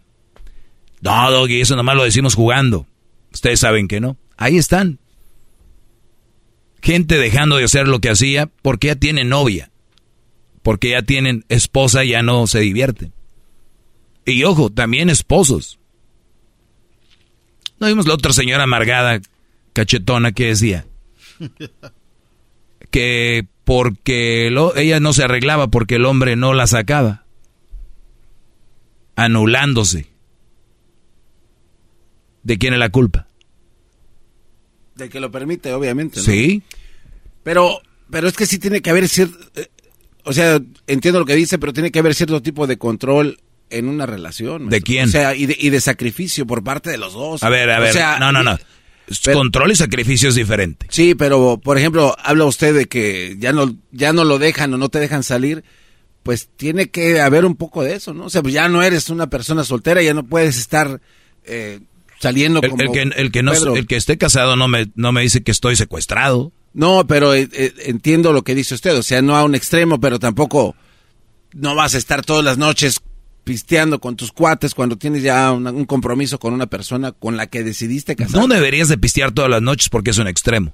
No, 1.01 1.29
Doggy, 1.33 1.63
eso 1.63 1.75
nomás 1.75 1.97
lo 1.97 2.05
decimos 2.05 2.37
jugando. 2.37 2.87
Ustedes 3.33 3.59
saben 3.59 3.89
que 3.89 3.99
no. 3.99 4.19
Ahí 4.37 4.57
están. 4.57 5.01
Gente 6.81 7.19
dejando 7.19 7.57
de 7.57 7.65
hacer 7.65 7.89
lo 7.89 7.99
que 7.99 8.11
hacía 8.11 8.47
porque 8.63 8.87
ya 8.87 8.95
tienen 8.95 9.31
novia. 9.31 9.73
Porque 10.63 10.91
ya 10.91 11.03
tienen 11.03 11.45
esposa 11.49 12.05
y 12.05 12.11
ya 12.11 12.23
no 12.23 12.47
se 12.47 12.61
divierten. 12.61 13.13
Y 14.25 14.45
ojo, 14.45 14.71
también 14.71 15.11
esposos. 15.11 15.81
¿No 17.81 17.89
vimos 17.89 18.07
la 18.07 18.15
otra 18.15 18.33
señora 18.33 18.63
amargada, 18.63 19.21
cachetona, 19.73 20.31
que 20.31 20.47
decía? 20.47 20.87
Que 22.91 23.47
porque 23.65 24.49
ella 24.77 24.99
no 24.99 25.13
se 25.13 25.23
arreglaba 25.23 25.69
porque 25.69 25.97
el 25.97 26.07
hombre 26.07 26.35
no 26.35 26.55
la 26.55 26.67
sacaba. 26.67 27.25
Anulándose. 29.15 30.09
¿De 32.43 32.59
quién 32.59 32.73
es 32.73 32.81
la 32.81 32.89
culpa? 32.89 33.29
De 34.97 35.09
que 35.09 35.21
lo 35.21 35.31
permite, 35.31 35.73
obviamente. 35.73 36.21
Sí. 36.21 36.63
Pero, 37.45 37.81
pero 38.11 38.27
es 38.27 38.35
que 38.35 38.47
sí 38.47 38.59
tiene 38.59 38.81
que 38.81 38.91
haber 38.91 39.09
cierto... 39.09 39.39
Eh, 39.55 39.69
o 40.25 40.33
sea, 40.33 40.61
entiendo 40.87 41.21
lo 41.21 41.27
que 41.27 41.37
dice, 41.37 41.59
pero 41.59 41.73
tiene 41.73 41.93
que 41.93 41.99
haber 42.01 42.15
cierto 42.15 42.43
tipo 42.43 42.67
de 42.67 42.77
control 42.77 43.39
en 43.71 43.89
una 43.89 44.07
relación. 44.07 44.69
¿De 44.69 44.83
quién? 44.83 45.09
O 45.09 45.13
sea, 45.13 45.35
y 45.35 45.47
de, 45.47 45.57
y 45.59 45.71
de, 45.71 45.81
sacrificio 45.81 46.47
por 46.47 46.63
parte 46.63 46.91
de 46.91 46.99
los 46.99 47.15
dos. 47.15 47.43
A 47.43 47.49
ver, 47.49 47.71
a 47.71 47.79
ver, 47.79 47.95
no, 48.19 48.33
no, 48.33 48.43
no. 48.43 48.59
Control 49.33 49.73
y 49.73 49.77
sacrificio 49.77 50.29
es 50.29 50.35
diferente. 50.35 50.87
Sí, 50.91 51.15
pero, 51.15 51.61
por 51.63 51.79
ejemplo, 51.79 52.17
habla 52.23 52.45
usted 52.45 52.75
de 52.75 52.87
que 52.87 53.37
ya 53.39 53.53
no, 53.53 53.75
ya 53.91 54.13
no 54.13 54.25
lo 54.25 54.39
dejan 54.39 54.73
o 54.75 54.79
no 54.79 54.89
te 54.89 55.01
dejan 55.01 55.23
salir. 55.23 55.65
Pues 56.23 56.49
tiene 56.57 56.91
que 56.91 57.21
haber 57.21 57.45
un 57.45 57.57
poco 57.57 57.83
de 57.83 57.95
eso, 57.95 58.13
¿no? 58.13 58.27
O 58.27 58.31
sea, 58.31 58.43
pues 58.43 58.53
ya 58.53 58.69
no 58.69 58.83
eres 58.83 59.09
una 59.09 59.31
persona 59.31 59.65
soltera, 59.65 60.03
ya 60.03 60.13
no 60.13 60.27
puedes 60.27 60.59
estar 60.59 61.01
eh, 61.45 61.81
saliendo 62.21 62.61
el, 62.63 62.71
como... 62.71 62.83
El 62.83 62.93
que, 62.93 63.03
el 63.03 63.33
que, 63.33 63.43
no, 63.43 63.53
el 63.53 63.87
que 63.87 63.97
esté 63.97 64.19
casado 64.19 64.55
no 64.55 64.69
me, 64.69 64.91
no 64.95 65.13
me 65.13 65.23
dice 65.23 65.43
que 65.43 65.51
estoy 65.51 65.77
secuestrado. 65.77 66.53
No, 66.73 67.07
pero 67.07 67.35
eh, 67.35 67.49
eh, 67.53 67.73
entiendo 67.87 68.33
lo 68.33 68.43
que 68.43 68.55
dice 68.55 68.75
usted, 68.75 68.97
o 68.97 69.03
sea, 69.03 69.23
no 69.23 69.37
a 69.37 69.45
un 69.45 69.55
extremo, 69.55 69.99
pero 69.99 70.19
tampoco 70.19 70.77
no 71.53 71.75
vas 71.75 71.95
a 71.95 71.99
estar 71.99 72.25
todas 72.25 72.45
las 72.45 72.59
noches 72.59 73.01
pisteando 73.51 73.99
con 74.01 74.15
tus 74.15 74.31
cuates 74.31 74.77
cuando 74.77 74.97
tienes 74.97 75.25
ya 75.25 75.51
un, 75.51 75.67
un 75.67 75.85
compromiso 75.85 76.39
con 76.39 76.55
una 76.55 76.69
persona 76.69 77.11
con 77.11 77.37
la 77.37 77.49
que 77.49 77.65
decidiste 77.65 78.15
casar. 78.15 78.41
No 78.41 78.47
deberías 78.47 78.87
de 78.87 78.97
pistear 78.97 79.33
todas 79.33 79.51
las 79.51 79.61
noches 79.61 79.89
porque 79.89 80.11
es 80.11 80.19
un 80.19 80.29
extremo. 80.29 80.73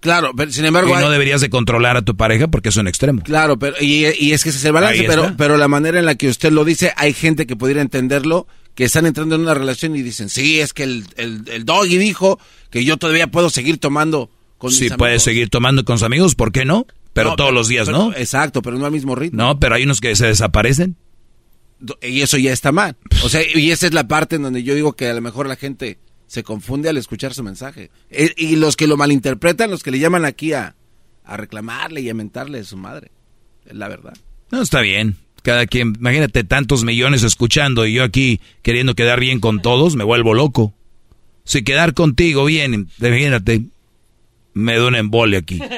Claro, 0.00 0.32
pero 0.36 0.50
sin 0.50 0.64
embargo... 0.64 0.90
Y 0.90 0.92
no 0.94 1.06
hay... 1.06 1.12
deberías 1.12 1.40
de 1.40 1.50
controlar 1.50 1.96
a 1.96 2.02
tu 2.02 2.16
pareja 2.16 2.48
porque 2.48 2.70
es 2.70 2.76
un 2.76 2.88
extremo. 2.88 3.22
Claro, 3.22 3.60
pero 3.60 3.76
y, 3.80 4.06
y 4.18 4.32
es 4.32 4.42
que 4.42 4.48
ese 4.48 4.58
es 4.58 4.64
el 4.64 4.72
balance, 4.72 5.04
pero, 5.06 5.34
pero 5.36 5.56
la 5.56 5.68
manera 5.68 6.00
en 6.00 6.04
la 6.04 6.16
que 6.16 6.26
usted 6.26 6.50
lo 6.50 6.64
dice, 6.64 6.92
hay 6.96 7.12
gente 7.12 7.46
que 7.46 7.54
pudiera 7.54 7.80
entenderlo, 7.80 8.48
que 8.74 8.82
están 8.82 9.06
entrando 9.06 9.36
en 9.36 9.42
una 9.42 9.54
relación 9.54 9.94
y 9.94 10.02
dicen, 10.02 10.28
sí, 10.28 10.58
es 10.58 10.72
que 10.72 10.82
el, 10.82 11.04
el, 11.16 11.44
el 11.46 11.64
doggy 11.64 11.96
dijo 11.96 12.40
que 12.70 12.84
yo 12.84 12.96
todavía 12.96 13.28
puedo 13.28 13.50
seguir 13.50 13.78
tomando 13.78 14.32
con 14.58 14.72
Sí, 14.72 14.90
puedes 14.90 15.22
seguir 15.22 15.48
tomando 15.48 15.84
con 15.84 15.98
sus 15.98 16.06
amigos, 16.06 16.34
¿por 16.34 16.50
qué 16.50 16.64
no? 16.64 16.88
Pero 17.12 17.30
no, 17.30 17.36
todos 17.36 17.50
pero, 17.50 17.58
los 17.58 17.68
días, 17.68 17.86
pero, 17.86 17.98
¿no? 17.98 18.14
Exacto, 18.14 18.62
pero 18.62 18.78
no 18.78 18.86
al 18.86 18.92
mismo 18.92 19.14
ritmo. 19.14 19.40
No, 19.40 19.60
pero 19.60 19.76
hay 19.76 19.84
unos 19.84 20.00
que 20.00 20.16
se 20.16 20.26
desaparecen. 20.26 20.96
Y 22.02 22.22
eso 22.22 22.36
ya 22.38 22.52
está 22.52 22.72
mal. 22.72 22.96
O 23.24 23.28
sea, 23.28 23.40
y 23.54 23.70
esa 23.70 23.86
es 23.86 23.94
la 23.94 24.08
parte 24.08 24.36
en 24.36 24.42
donde 24.42 24.62
yo 24.62 24.74
digo 24.74 24.94
que 24.94 25.08
a 25.08 25.14
lo 25.14 25.20
mejor 25.20 25.46
la 25.46 25.56
gente 25.56 25.98
se 26.26 26.42
confunde 26.42 26.88
al 26.88 26.96
escuchar 26.96 27.34
su 27.34 27.42
mensaje. 27.42 27.90
E, 28.10 28.32
Y 28.36 28.56
los 28.56 28.76
que 28.76 28.86
lo 28.86 28.96
malinterpretan, 28.96 29.70
los 29.70 29.82
que 29.82 29.90
le 29.90 29.98
llaman 29.98 30.24
aquí 30.24 30.52
a, 30.52 30.74
a 31.24 31.36
reclamarle 31.36 32.00
y 32.00 32.10
a 32.10 32.14
mentarle 32.14 32.60
a 32.60 32.64
su 32.64 32.76
madre. 32.76 33.10
Es 33.66 33.74
la 33.76 33.88
verdad. 33.88 34.14
No, 34.50 34.62
está 34.62 34.80
bien. 34.80 35.16
Cada 35.42 35.66
quien, 35.66 35.94
imagínate 35.98 36.44
tantos 36.44 36.84
millones 36.84 37.22
escuchando 37.22 37.86
y 37.86 37.94
yo 37.94 38.02
aquí 38.04 38.40
queriendo 38.62 38.94
quedar 38.94 39.20
bien 39.20 39.40
con 39.40 39.62
todos, 39.62 39.94
me 39.94 40.04
vuelvo 40.04 40.34
loco. 40.34 40.74
Si 41.44 41.62
quedar 41.62 41.94
contigo 41.94 42.44
bien, 42.44 42.88
imagínate, 42.98 43.62
me 44.52 44.76
da 44.76 44.86
un 44.88 44.96
embole 44.96 45.36
aquí. 45.38 45.60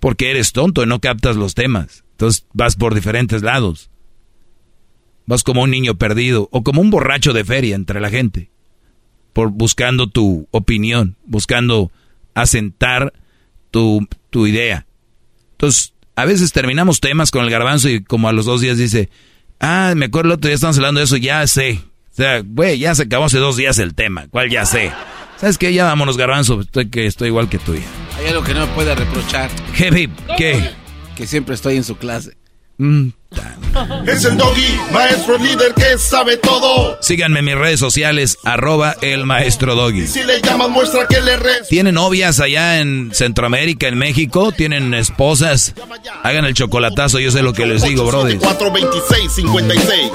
Porque 0.00 0.30
eres 0.30 0.52
tonto 0.52 0.82
y 0.82 0.86
no 0.86 1.00
captas 1.00 1.36
los 1.36 1.54
temas. 1.54 2.04
Entonces 2.16 2.46
vas 2.54 2.76
por 2.76 2.94
diferentes 2.94 3.42
lados. 3.42 3.90
Vas 5.26 5.42
como 5.42 5.62
un 5.62 5.70
niño 5.70 5.96
perdido 5.96 6.48
o 6.50 6.62
como 6.62 6.80
un 6.80 6.90
borracho 6.90 7.34
de 7.34 7.44
feria 7.44 7.76
entre 7.76 8.00
la 8.00 8.08
gente. 8.08 8.50
Por 9.34 9.50
buscando 9.50 10.06
tu 10.06 10.48
opinión, 10.50 11.16
buscando 11.26 11.92
asentar 12.32 13.12
tu, 13.70 14.08
tu 14.30 14.46
idea. 14.46 14.86
Entonces, 15.52 15.92
a 16.14 16.24
veces 16.24 16.52
terminamos 16.52 17.00
temas 17.00 17.30
con 17.30 17.44
el 17.44 17.50
garbanzo 17.50 17.90
y 17.90 18.02
como 18.02 18.30
a 18.30 18.32
los 18.32 18.46
dos 18.46 18.62
días 18.62 18.78
dice, 18.78 19.10
ah, 19.60 19.92
me 19.94 20.06
acuerdo 20.06 20.30
el 20.30 20.38
otro 20.38 20.48
día 20.48 20.54
estamos 20.54 20.78
hablando 20.78 21.00
de 21.00 21.04
eso, 21.04 21.18
ya 21.18 21.46
sé. 21.46 21.82
O 22.12 22.16
sea, 22.16 22.40
güey, 22.40 22.78
ya 22.78 22.94
se 22.94 23.02
acabó 23.02 23.26
hace 23.26 23.38
dos 23.38 23.58
días 23.58 23.78
el 23.78 23.94
tema, 23.94 24.26
¿cuál 24.28 24.48
ya 24.48 24.64
sé? 24.64 24.90
¿Sabes 25.36 25.58
qué? 25.58 25.74
Ya 25.74 25.84
vámonos, 25.84 26.16
garbanzo, 26.16 26.62
estoy, 26.62 26.88
que 26.88 27.04
estoy 27.04 27.28
igual 27.28 27.50
que 27.50 27.58
tú. 27.58 27.74
Hay 28.18 28.26
algo 28.28 28.42
que 28.42 28.54
no 28.54 28.66
me 28.66 28.72
puede 28.72 28.94
reprochar. 28.94 29.50
Heavy, 29.74 30.08
¿qué? 30.38 30.85
Que 31.16 31.26
siempre 31.26 31.54
estoy 31.54 31.76
en 31.76 31.84
su 31.84 31.96
clase. 31.96 32.36
Mm. 32.78 33.08
Es 34.06 34.24
el 34.24 34.36
doggy, 34.36 34.78
maestro 34.92 35.36
líder 35.36 35.74
que 35.74 35.98
sabe 35.98 36.36
todo. 36.36 36.96
Síganme 37.02 37.40
en 37.40 37.44
mis 37.44 37.54
redes 37.56 37.80
sociales, 37.80 38.38
arroba 38.44 38.96
el 39.02 39.26
maestro 39.26 39.74
doggy. 39.74 40.06
Si 40.06 40.22
le 40.22 40.40
llamas, 40.40 40.70
muestra 40.70 41.06
que 41.08 41.20
le 41.20 41.36
res. 41.36 41.68
¿Tienen 41.68 41.94
novias 41.96 42.40
allá 42.40 42.78
en 42.80 43.10
Centroamérica, 43.12 43.88
en 43.88 43.98
México? 43.98 44.52
¿Tienen 44.52 44.94
esposas? 44.94 45.74
Hagan 46.22 46.44
el 46.44 46.54
chocolatazo, 46.54 47.18
yo 47.18 47.30
sé 47.30 47.42
lo 47.42 47.52
que 47.52 47.66
les 47.66 47.82
digo, 47.82 48.04
brother. 48.06 48.38
426 48.38 50.12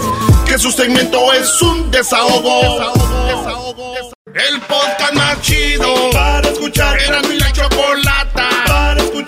Que 0.47 0.57
su 0.57 0.71
segmento 0.71 1.33
es 1.33 1.61
un 1.61 1.91
desahogo. 1.91 2.61
desahogo, 2.61 3.25
desahogo. 3.27 3.95
El 4.33 4.61
podcast 4.61 5.13
más 5.13 5.41
chido 5.41 5.93
para 6.11 6.47
escuchar. 6.49 6.97
Era 6.99 7.21
mi 7.23 7.37
la 7.37 7.51
chocolata 7.51 8.60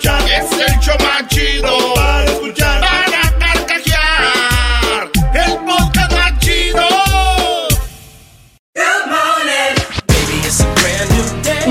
Es 0.02 0.50
el 0.50 0.80
show 0.80 0.96
más 0.98 1.28
chido 1.28 1.94
para 1.94 2.24
escuchar. 2.24 2.33
Para 2.33 2.33